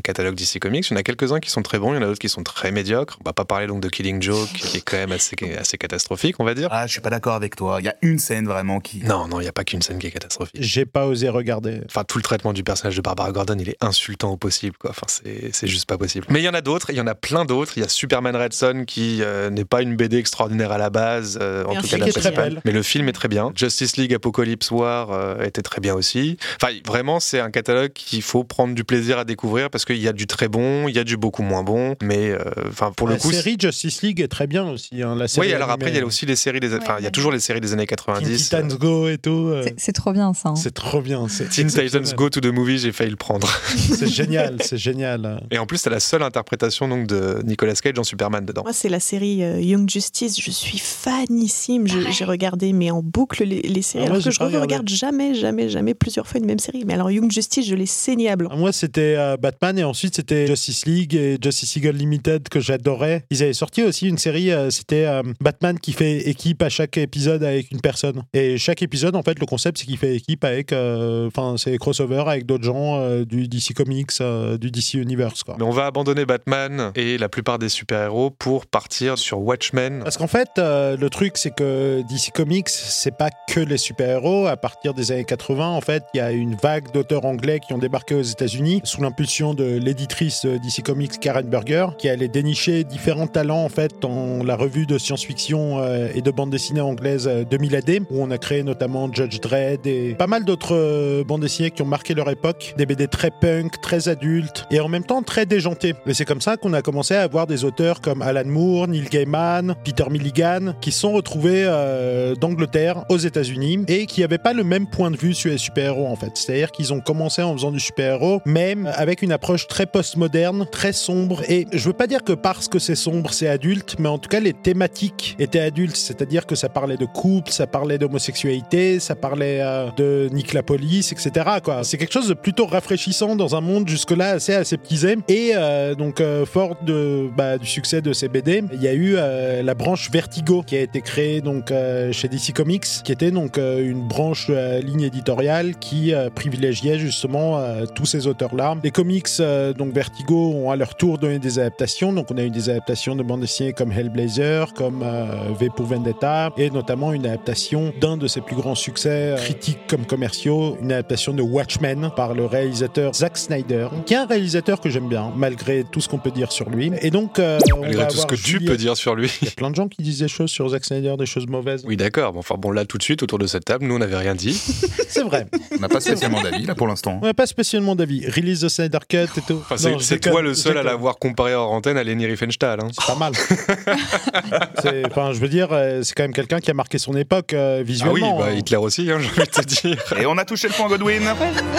catalogue 0.03 0.35
DC 0.35 0.59
Comics. 0.61 0.87
Il 0.89 0.93
y 0.93 0.97
en 0.97 1.01
a 1.01 1.03
quelques-uns 1.03 1.41
qui 1.41 1.51
sont 1.51 1.63
très 1.63 1.79
bons, 1.79 1.93
il 1.93 1.97
y 1.97 1.99
en 1.99 2.03
a 2.03 2.07
d'autres 2.07 2.19
qui 2.19 2.29
sont 2.29 2.43
très 2.43 2.71
médiocres. 2.73 3.17
On 3.21 3.25
va 3.29 3.33
pas 3.33 3.45
parler 3.45 3.67
donc 3.67 3.81
de 3.81 3.89
Killing 3.89 4.21
Joke, 4.23 4.49
qui 4.53 4.79
est 4.79 4.81
quand 4.81 4.97
même 4.97 5.13
assez, 5.13 5.37
assez 5.59 5.79
catastrophique, 5.79 6.37
on 6.39 6.45
va 6.45 6.55
dire. 6.55 6.69
Ah, 6.71 6.87
je 6.87 6.93
suis 6.93 7.01
pas 7.01 7.11
d'accord 7.11 7.35
avec 7.35 7.57
toi. 7.57 7.77
Il 7.81 7.85
y 7.85 7.89
a 7.89 7.97
une 8.03 8.19
scène 8.19 8.47
vraiment 8.47 8.81
qui. 8.81 9.03
Non, 9.05 9.27
non, 9.29 9.41
il 9.41 9.45
n'y 9.45 9.49
a 9.49 9.53
pas 9.53 9.65
qu'une 9.65 9.83
scène 9.83 9.99
qui 9.99 10.07
est 10.07 10.11
catastrophique. 10.11 10.57
J'ai 10.59 10.85
pas 10.87 11.07
osé 11.07 11.29
regarder. 11.29 11.81
Enfin, 11.87 12.05
tout 12.05 12.19
le 12.19 12.23
traitement 12.23 12.53
du 12.53 12.63
personnage 12.65 12.97
de 12.97 13.01
Barbara 13.03 13.33
Gordon, 13.33 13.57
il 13.59 13.69
est 13.69 13.77
insultant 13.81 14.31
au 14.33 14.37
possible, 14.37 14.77
quoi. 14.79 14.91
Enfin, 14.91 15.07
c'est 15.09 15.51
c'est 15.53 15.67
juste 15.67 15.87
pas 15.87 15.99
possible. 15.99 16.27
Mais 16.31 16.41
il 16.41 16.45
y 16.45 16.49
en 16.49 16.55
a 16.55 16.61
d'autres, 16.61 16.91
il 16.91 16.97
y 16.97 17.01
en 17.01 17.07
a 17.07 17.15
plein 17.15 17.45
d'autres. 17.45 17.73
Il 17.77 17.81
y 17.81 17.85
a 17.85 17.89
Superman 17.89 18.35
Red 18.37 18.53
Son 18.53 18.85
qui 18.87 19.23
euh, 19.23 19.51
n'est 19.51 19.65
pas 19.65 19.83
une 19.83 19.97
BD 19.97 20.17
extraordinaire 20.19 20.73
à 20.73 20.79
la 20.79 20.91
base, 20.91 21.39
euh, 21.41 21.65
en 21.65 21.75
tout 21.75 21.87
cas 21.89 21.99
d'après- 21.99 22.31
belle. 22.33 22.61
Mais 22.65 22.73
le 22.73 22.83
film 22.83 23.09
est 23.09 23.13
très 23.13 23.29
bien. 23.29 23.53
Justice 23.55 23.97
League 23.97 24.15
Apocalypse 24.15 24.71
War 24.71 25.11
euh, 25.13 25.43
était 25.45 25.63
très 25.63 25.81
bien 25.81 25.95
aussi. 25.95 26.37
Enfin, 26.61 26.73
vraiment, 26.87 27.21
c'est 27.21 27.41
un 27.41 27.51
catalogue 27.51 27.93
qu'il 27.93 28.23
faut 28.23 28.45
prendre 28.45 28.75
du 28.75 28.85
plaisir 28.85 29.19
à 29.19 29.25
découvrir 29.25 29.52
parce 29.71 29.85
qu'il 29.85 29.99
y 29.99 30.09
a 30.09 30.13
du 30.13 30.27
très 30.27 30.49
bon, 30.49 30.89
il 30.89 30.95
y 30.95 30.99
a 30.99 31.05
du 31.05 31.17
beaucoup 31.17 31.43
moins 31.43 31.63
bon. 31.63 31.95
Mais 32.03 32.31
euh, 32.31 32.39
enfin, 32.69 32.93
pour 32.97 33.07
le 33.09 33.15
la 33.15 33.21
coup, 33.21 33.31
série 33.33 33.57
Justice 33.61 34.03
League 34.03 34.21
est 34.21 34.29
très 34.29 34.47
bien 34.47 34.69
aussi. 34.71 35.03
hein, 35.03 35.15
la 35.17 35.29
série 35.29 35.49
oui, 35.49 35.53
alors 35.55 35.71
après, 35.71 35.91
il 35.91 35.97
y 35.97 36.01
a 36.01 36.05
aussi 36.07 36.27
les 36.27 36.37
séries 36.37 36.61
des. 36.61 36.75
Enfin, 36.75 36.97
il 36.99 37.05
y 37.05 37.07
a 37.07 37.11
toujours 37.11 37.33
les 37.33 37.41
séries 37.41 37.61
des 37.61 37.73
années 37.73 37.87
Teen 37.87 37.97
90. 37.97 38.45
Titans 38.45 38.69
Go 38.79 39.09
et 39.09 39.19
tout. 39.19 39.31
euh, 39.49 39.67
C'est- 39.77 39.93
trop 39.93 40.13
bien 40.13 40.33
ça. 40.35 40.51
hein. 40.51 40.57
C'est 40.57 40.73
trop 40.75 41.01
bien. 41.03 41.27
C'est 41.29 41.49
Teen 41.49 41.67
Titans. 41.69 42.03
Go 42.17 42.29
to 42.31 42.41
the 42.41 42.47
Movie, 42.53 42.79
j'ai 42.79 42.93
failli 42.93 43.11
le 43.11 43.17
prendre. 43.17 43.49
C'est 43.77 44.09
génial, 44.09 44.57
c'est 44.63 44.77
génial. 44.79 45.43
Et 45.51 45.59
en 45.59 45.67
plus, 45.67 45.79
c'est 45.79 45.91
la 45.91 46.01
seule 46.01 46.23
interprétation 46.23 46.89
donc 46.89 47.07
de 47.07 47.41
Nicolas 47.45 47.75
Cage 47.75 47.99
en 47.99 48.05
Superman 48.05 48.45
dedans. 48.45 48.63
Moi, 48.63 48.73
c'est 48.73 48.89
la 48.89 49.01
série 49.01 49.43
euh, 49.45 49.61
Young 49.61 49.89
Justice. 49.89 50.41
Je 50.41 50.51
suis 50.51 50.79
fanissime. 50.79 51.87
J'ai 51.87 52.25
regardé, 52.25 52.73
mais 52.73 52.91
en 52.91 53.03
boucle, 53.03 53.45
les, 53.45 53.61
les 53.63 53.83
séries. 53.83 54.05
Ah, 54.07 54.09
moi, 54.11 54.17
alors 54.17 54.25
que 54.25 54.31
je 54.31 54.39
regardé. 54.39 54.59
regarde 54.59 54.89
jamais, 54.89 55.35
jamais, 55.35 55.69
jamais 55.69 55.95
plusieurs 55.95 56.27
fois 56.27 56.39
une 56.41 56.47
même 56.47 56.59
série. 56.59 56.85
Mais 56.87 56.95
alors, 56.95 57.11
Young 57.11 57.31
Justice, 57.31 57.67
je 57.67 57.75
l'ai 57.75 57.87
saigné 57.87 58.31
à 58.31 58.37
blanc. 58.37 58.51
Ah, 58.53 58.57
Moi, 58.57 58.73
c'était 58.73 59.15
euh, 59.17 59.37
Batman 59.43 59.77
et 59.77 59.83
ensuite 59.83 60.15
c'était 60.15 60.47
Justice 60.47 60.87
League 60.87 61.17
et 61.17 61.37
Justice 61.43 61.75
League 61.75 61.93
Limited 61.93 62.49
que 62.49 62.61
j'adorais. 62.61 63.25
Ils 63.31 63.43
avaient 63.43 63.53
sorti 63.53 63.83
aussi 63.83 64.09
une 64.09 64.17
série, 64.17 64.53
euh, 64.53 64.71
c'était 64.71 65.05
euh, 65.05 65.23
Batman 65.41 65.79
qui 65.81 65.93
fait 65.93 66.29
équipe 66.29 66.63
à 66.63 66.69
chaque 66.69 66.97
épisode 66.97 67.43
avec 67.43 67.73
une 67.73 67.81
personne. 67.81 68.23
Et 68.33 68.57
chaque 68.57 68.83
épisode, 68.83 69.17
en 69.17 69.23
fait, 69.23 69.41
le 69.41 69.47
concept, 69.47 69.79
c'est 69.79 69.87
qu'il 69.87 69.99
fait 69.99 70.15
équipe 70.15 70.45
avec, 70.45 70.73
euh, 70.73 71.27
enfin, 71.27 71.57
c'est 71.59 71.77
crossover 71.77 72.23
avec 72.25 72.47
d'autres 72.47 72.65
gens 72.65 73.23
du 73.25 73.49
DC 73.49 73.75
Comics, 73.75 74.23
du 74.61 74.71
DC 74.71 74.95
Universe, 74.95 75.43
quoi. 75.43 75.57
Mais 75.59 75.65
on 75.65 75.71
va 75.71 75.87
abandonner 75.87 76.25
Batman 76.25 76.93
et 76.95 77.19
la 77.19 77.29
plupart 77.29 77.59
des 77.59 77.69
super-héros 77.69 78.31
pour 78.31 78.67
partir 78.67 79.19
sur 79.19 79.41
Watchmen. 79.41 80.03
Parce 80.05 80.19
qu'en 80.19 80.29
fait, 80.29 80.51
le 80.59 81.09
truc, 81.09 81.37
c'est 81.37 81.55
que 81.55 82.03
DC 82.09 82.31
Comics, 82.33 82.69
c'est 82.69 83.17
pas 83.17 83.31
que 83.49 83.61
les 83.61 83.77
super-héros. 83.77 84.47
À 84.47 84.57
partir 84.57 84.95
des 84.95 85.11
années 85.11 85.25
80, 85.25 85.69
en 85.69 85.81
fait, 85.81 86.05
il 86.15 86.19
y 86.19 86.21
a 86.21 86.31
une 86.31 86.55
vague 86.55 86.93
d'auteurs 86.93 87.25
anglais 87.25 87.59
qui 87.59 87.73
ont 87.73 87.79
débarqué 87.79 88.15
aux 88.15 88.23
États-Unis 88.23 88.81
sous 88.85 89.03
l'impulsion 89.03 89.32
de 89.33 89.79
l'éditrice 89.79 90.45
DC 90.45 90.83
Comics, 90.85 91.19
Karen 91.19 91.47
Berger, 91.47 91.87
qui 91.97 92.11
allait 92.11 92.29
dénicher 92.29 92.85
différents 92.85 93.27
talents, 93.27 93.65
en 93.65 93.71
fait, 93.71 93.93
dans 94.03 94.45
la 94.45 94.57
revue 94.57 94.85
de 94.85 94.99
science-fiction 94.99 95.79
euh, 95.79 96.09
et 96.15 96.21
de 96.21 96.31
bande 96.31 96.51
dessinée 96.51 96.83
anglaise 96.83 97.27
euh, 97.27 97.45
2000 97.45 97.77
AD, 97.77 97.91
où 98.11 98.23
on 98.23 98.31
a 98.31 98.37
créé 98.37 98.63
notamment 98.63 99.11
Judge 99.11 99.41
Dredd 99.41 99.87
et 99.87 100.15
pas 100.15 100.27
mal 100.27 100.45
d'autres 100.45 100.75
euh, 100.77 101.25
bandes 101.25 101.41
dessinées 101.41 101.71
qui 101.71 101.81
ont 101.81 101.87
marqué 101.87 102.13
leur 102.13 102.29
époque. 102.29 102.75
Des 102.77 102.85
BD 102.85 103.09
très 103.09 103.31
punk, 103.31 103.81
très 103.81 104.09
adultes 104.09 104.67
et 104.71 104.81
en 104.81 104.89
même 104.89 105.05
temps 105.05 105.23
très 105.23 105.47
déjantés. 105.47 105.95
Et 106.07 106.13
c'est 106.13 106.27
comme 106.27 106.43
ça 106.43 106.59
qu'on 106.59 106.75
a 106.75 106.83
commencé 106.83 107.15
à 107.15 107.23
avoir 107.23 107.47
des 107.47 107.65
auteurs 107.65 108.03
comme 108.03 108.21
Alan 108.21 108.45
Moore, 108.45 108.89
Neil 108.89 109.07
Gaiman, 109.11 109.75
Peter 109.83 110.05
Milligan, 110.11 110.75
qui 110.83 110.93
sont 110.93 111.13
retrouvés 111.13 111.65
euh, 111.67 112.35
d'Angleterre 112.35 113.05
aux 113.09 113.19
États-Unis 113.19 113.85
et 113.89 114.05
qui 114.05 114.21
n'avaient 114.21 114.37
pas 114.37 114.53
le 114.53 114.65
même 114.65 114.87
point 114.87 115.11
de 115.11 115.17
vue 115.17 115.33
sur 115.33 115.51
les 115.51 115.59
super-héros 115.59 116.07
en 116.07 116.17
fait. 116.17 116.33
C'est-à-dire 116.35 116.71
qu'ils 116.71 116.93
ont 116.93 117.01
commencé 117.01 117.43
en 117.43 117.55
faisant 117.55 117.73
du 117.73 117.81
super-héros, 117.81 118.41
même 118.45 118.91
avec 118.95 119.22
une 119.23 119.33
approche 119.33 119.67
très 119.67 119.87
postmoderne, 119.87 120.67
très 120.71 120.93
sombre. 120.93 121.43
Et 121.49 121.67
je 121.73 121.85
veux 121.87 121.93
pas 121.93 122.07
dire 122.07 122.23
que 122.25 122.33
parce 122.33 122.69
que 122.69 122.79
c'est 122.79 122.95
sombre, 122.95 123.33
c'est 123.33 123.49
adulte, 123.49 123.97
mais 123.99 124.09
en 124.09 124.19
tout 124.19 124.29
cas 124.29 124.41
les 124.41 124.53
thématiques 124.53 125.37
étaient 125.39 125.61
adultes. 125.61 125.97
C'est-à-dire 125.97 126.47
que 126.47 126.55
ça 126.55 126.69
parlait 126.69 126.97
de 126.97 127.07
couple, 127.07 127.51
ça 127.51 127.67
parlait 127.67 127.99
d'homosexualité, 127.99 129.01
ça 129.01 129.15
parlait 129.15 129.61
euh, 129.61 129.89
de 129.97 130.29
Nick 130.33 130.53
la 130.53 130.63
police, 130.63 131.13
etc. 131.13 131.47
Quoi. 131.63 131.85
C'est 131.85 131.99
quelque 131.99 132.13
chose 132.13 132.29
de 132.29 132.35
plutôt 132.35 132.67
rafraîchissant 132.67 133.37
dans 133.37 133.55
un 133.57 133.61
monde 133.61 133.89
jusque-là 133.89 134.31
assez 134.31 134.55
aseptisé. 134.55 135.17
Et 135.29 135.53
euh, 135.55 135.95
donc, 135.95 136.21
euh, 136.21 136.45
fort 136.45 136.77
de, 136.85 137.29
bah, 137.37 137.59
du 137.59 137.67
succès 137.67 138.03
de 138.03 138.13
ces 138.13 138.29
BD, 138.29 138.63
il 138.73 138.83
y 138.83 138.89
a 138.89 138.95
eu 138.95 139.15
euh, 139.17 139.63
la 139.63 139.75
branche 139.75 140.11
Vertigo 140.11 140.63
qui 140.67 140.77
a 140.77 140.81
été 140.81 141.01
créée 141.01 141.41
donc 141.41 141.71
euh, 141.71 142.13
chez 142.13 142.29
DC 142.29 142.53
Comics, 142.55 142.87
qui 143.05 143.13
était 143.13 143.31
donc 143.31 143.59
euh, 143.59 143.89
une 143.89 144.07
branche 144.07 144.49
ligne 144.49 145.03
éditoriale 145.03 145.77
qui 145.79 146.13
privilégiait 146.35 146.99
justement 146.99 147.61
tous 147.95 148.07
ces 148.07 148.27
auteurs-là. 148.27 148.77
Les 148.83 148.91
comics 148.91 149.12
euh, 149.41 149.73
donc 149.73 149.93
Vertigo 149.93 150.53
ont 150.55 150.71
à 150.71 150.77
leur 150.77 150.95
tour 150.97 151.19
donné 151.19 151.39
des 151.39 151.59
adaptations. 151.59 152.13
Donc, 152.13 152.31
on 152.31 152.39
a 152.39 152.43
eu 152.43 152.51
des 152.51 152.71
adaptations 152.71 153.17
de 153.17 153.23
bandes 153.23 153.41
dessinées 153.41 153.73
comme 153.73 153.93
Hellblazer, 153.93 154.73
comme 154.75 155.03
euh, 155.03 155.53
V 155.59 155.69
pour 155.75 155.87
Vendetta, 155.87 156.53
et 156.57 156.71
notamment 156.71 157.13
une 157.13 157.27
adaptation 157.27 157.93
d'un 158.01 158.17
de 158.17 158.27
ses 158.27 158.41
plus 158.41 158.57
grands 158.57 158.75
succès 158.75 159.33
euh, 159.33 159.37
critiques 159.37 159.87
comme 159.89 160.07
commerciaux, 160.07 160.77
une 160.81 160.93
adaptation 160.93 161.33
de 161.33 161.43
Watchmen 161.43 162.11
par 162.17 162.35
le 162.35 162.47
réalisateur 162.47 163.15
Zack 163.15 163.37
Snyder, 163.37 163.89
qui 164.07 164.15
est 164.15 164.19
un 164.19 164.27
réalisateur 164.27 164.81
que 164.81 164.91
j'aime 164.91 165.09
bien, 165.09 165.33
malgré 165.37 165.85
tout 165.85 166.01
ce 166.01 166.09
qu'on 166.09 166.19
peut 166.19 166.31
dire 166.31 166.53
sur 166.53 166.71
lui. 166.71 166.93
Et 167.01 167.11
donc, 167.11 167.39
euh, 167.39 167.59
on 167.75 167.81
Malgré 167.81 168.09
tout 168.09 168.17
ce 168.17 168.27
que 168.27 168.35
tu 168.35 168.61
peux 168.61 168.77
dire 168.77 168.97
sur 168.97 169.15
lui. 169.15 169.31
Il 169.43 169.49
y 169.49 169.51
a 169.51 169.55
plein 169.55 169.71
de 169.71 169.77
gens 169.77 169.89
qui 169.89 170.03
disent 170.03 170.21
des 170.21 170.29
choses 170.29 170.51
sur 170.51 170.69
Zack 170.69 170.85
Snyder, 170.85 171.15
des 171.19 171.27
choses 171.27 171.47
mauvaises. 171.47 171.85
Oui, 171.87 171.97
d'accord. 171.97 172.33
Bon, 172.33 172.41
enfin, 172.41 172.57
bon, 172.59 172.71
là, 172.71 172.85
tout 172.85 172.99
de 172.99 173.03
suite, 173.03 173.23
autour 173.23 173.39
de 173.39 173.47
cette 173.47 173.65
table, 173.65 173.85
nous, 173.85 173.95
on 173.95 173.99
n'avait 173.99 174.17
rien 174.17 174.35
dit. 174.35 174.55
C'est 175.09 175.23
vrai. 175.23 175.47
On 175.77 175.81
n'a 175.81 175.89
pas 175.89 176.01
spécialement 176.01 176.43
d'avis 176.43 176.67
là 176.67 176.75
pour 176.75 176.87
l'instant. 176.87 177.19
On 177.23 177.27
n'a 177.27 177.35
pas 177.35 177.47
spécialement 177.47 177.95
d'avis. 177.95 178.27
Release 178.27 178.61
the 178.61 178.69
Snyder 178.69 178.99
Cut 179.09 179.17
et 179.37 179.41
tout. 179.47 179.59
Enfin, 179.61 179.77
c'est 179.77 179.99
je 179.99 180.15
toi 180.31 180.43
le 180.43 180.51
je 180.51 180.55
seul 180.55 180.77
à 180.79 180.83
l'avoir 180.83 181.19
comparé 181.19 181.55
hors 181.55 181.71
antenne 181.73 181.97
à 181.97 182.05
Leni 182.05 182.27
Riefenstahl. 182.27 182.81
hein. 182.81 182.89
C'est 182.93 183.07
pas 183.07 183.15
mal. 183.19 183.33
C'est- 184.83 185.03
Enfin, 185.07 185.33
je 185.33 185.41
veux 185.41 185.49
dire, 185.49 185.69
euh, 185.73 186.03
c'est 186.03 186.15
quand 186.15 186.23
même 186.25 186.33
quelqu'un 186.33 186.61
qui 186.61 186.71
a 186.71 186.75
marqué 186.75 186.99
son 186.99 187.17
époque 187.17 187.53
euh, 187.55 187.77
Ah 187.77 187.79
oui, 187.79 187.85
visuellement. 187.85 188.39
bah, 188.39 188.47
hein. 188.49 188.55
Hitler 188.55 188.77
aussi, 188.77 189.11
hein, 189.11 189.19
j'ai 189.21 189.29
envie 189.29 189.41
de 189.41 189.45
te 189.45 189.63
dire. 189.63 190.03
Et 190.21 190.27
on 190.27 190.39
a 190.39 190.45
touché 190.45 190.69
le 190.69 190.75
point 190.75 190.89
Godwin. 190.89 191.23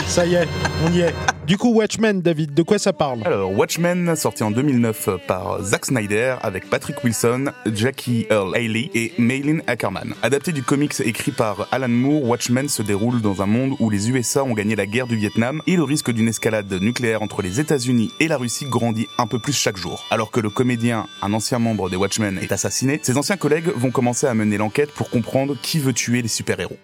Ça 0.07 0.25
y 0.25 0.36
est, 0.36 0.47
on 0.86 0.91
y 0.91 1.01
est. 1.01 1.13
Du 1.45 1.58
coup, 1.58 1.73
Watchmen, 1.73 2.21
David, 2.21 2.53
de 2.53 2.63
quoi 2.63 2.79
ça 2.79 2.93
parle 2.93 3.19
Alors, 3.25 3.51
Watchmen, 3.51 4.15
sorti 4.15 4.43
en 4.43 4.51
2009 4.51 5.10
par 5.27 5.62
Zack 5.62 5.88
Snyder 5.88 6.36
avec 6.41 6.69
Patrick 6.69 7.03
Wilson, 7.03 7.51
Jackie 7.65 8.25
Earl 8.29 8.56
Haley 8.56 8.89
et 8.93 9.12
Maylin 9.17 9.60
Ackerman. 9.67 10.13
Adapté 10.21 10.53
du 10.53 10.63
comics 10.63 11.01
écrit 11.01 11.32
par 11.32 11.67
Alan 11.73 11.89
Moore, 11.89 12.23
Watchmen 12.23 12.69
se 12.69 12.82
déroule 12.82 13.19
dans 13.19 13.41
un 13.41 13.45
monde 13.45 13.73
où 13.82 13.89
les 13.89 14.10
USA 14.10 14.45
ont 14.45 14.53
gagné 14.53 14.77
la 14.77 14.86
guerre 14.86 15.08
du 15.08 15.17
Vietnam 15.17 15.62
et 15.67 15.75
le 15.75 15.84
risque 15.84 16.12
d'une 16.12 16.29
escalade 16.29 16.71
nucléaire 16.82 17.21
entre 17.21 17.41
les 17.41 17.60
États-Unis 17.60 18.12
et 18.21 18.29
la 18.29 18.38
Russie 18.38 18.65
grandit 18.65 19.08
un 19.17 19.27
peu 19.27 19.38
plus 19.38 19.53
chaque 19.53 19.77
jour. 19.77 20.06
Alors 20.12 20.32
que 20.32 20.39
le 20.39 20.49
comédien, 20.49 21.08
un 21.21 21.34
ancien 21.34 21.60
membre 21.60 21.89
des 21.89 21.97
Watchmen, 21.97 22.39
est 22.41 22.53
assassiné, 22.53 23.01
ses 23.03 23.17
anciens 23.17 23.38
collègues 23.38 23.67
vont 23.75 23.91
commencer 23.91 24.27
à 24.27 24.34
mener 24.34 24.58
l'enquête 24.58 24.91
pour 24.91 25.10
comprendre 25.10 25.58
qui 25.62 25.79
veut 25.79 25.93
tuer 25.93 26.21
les 26.21 26.29
super-héros. 26.29 26.77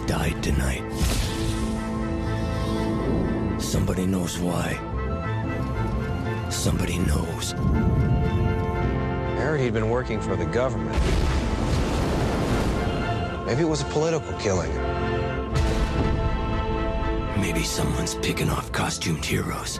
Died 0.00 0.42
tonight. 0.42 0.82
Somebody 3.60 4.06
knows 4.06 4.38
why. 4.38 4.78
Somebody 6.50 6.98
knows. 6.98 7.54
I 7.54 9.40
heard 9.40 9.60
he'd 9.60 9.72
been 9.72 9.90
working 9.90 10.20
for 10.20 10.36
the 10.36 10.46
government. 10.46 11.00
Maybe 13.46 13.62
it 13.62 13.68
was 13.68 13.82
a 13.82 13.86
political 13.86 14.32
killing. 14.38 14.74
Maybe 17.40 17.62
someone's 17.62 18.16
picking 18.16 18.50
off 18.50 18.72
costumed 18.72 19.24
heroes. 19.24 19.78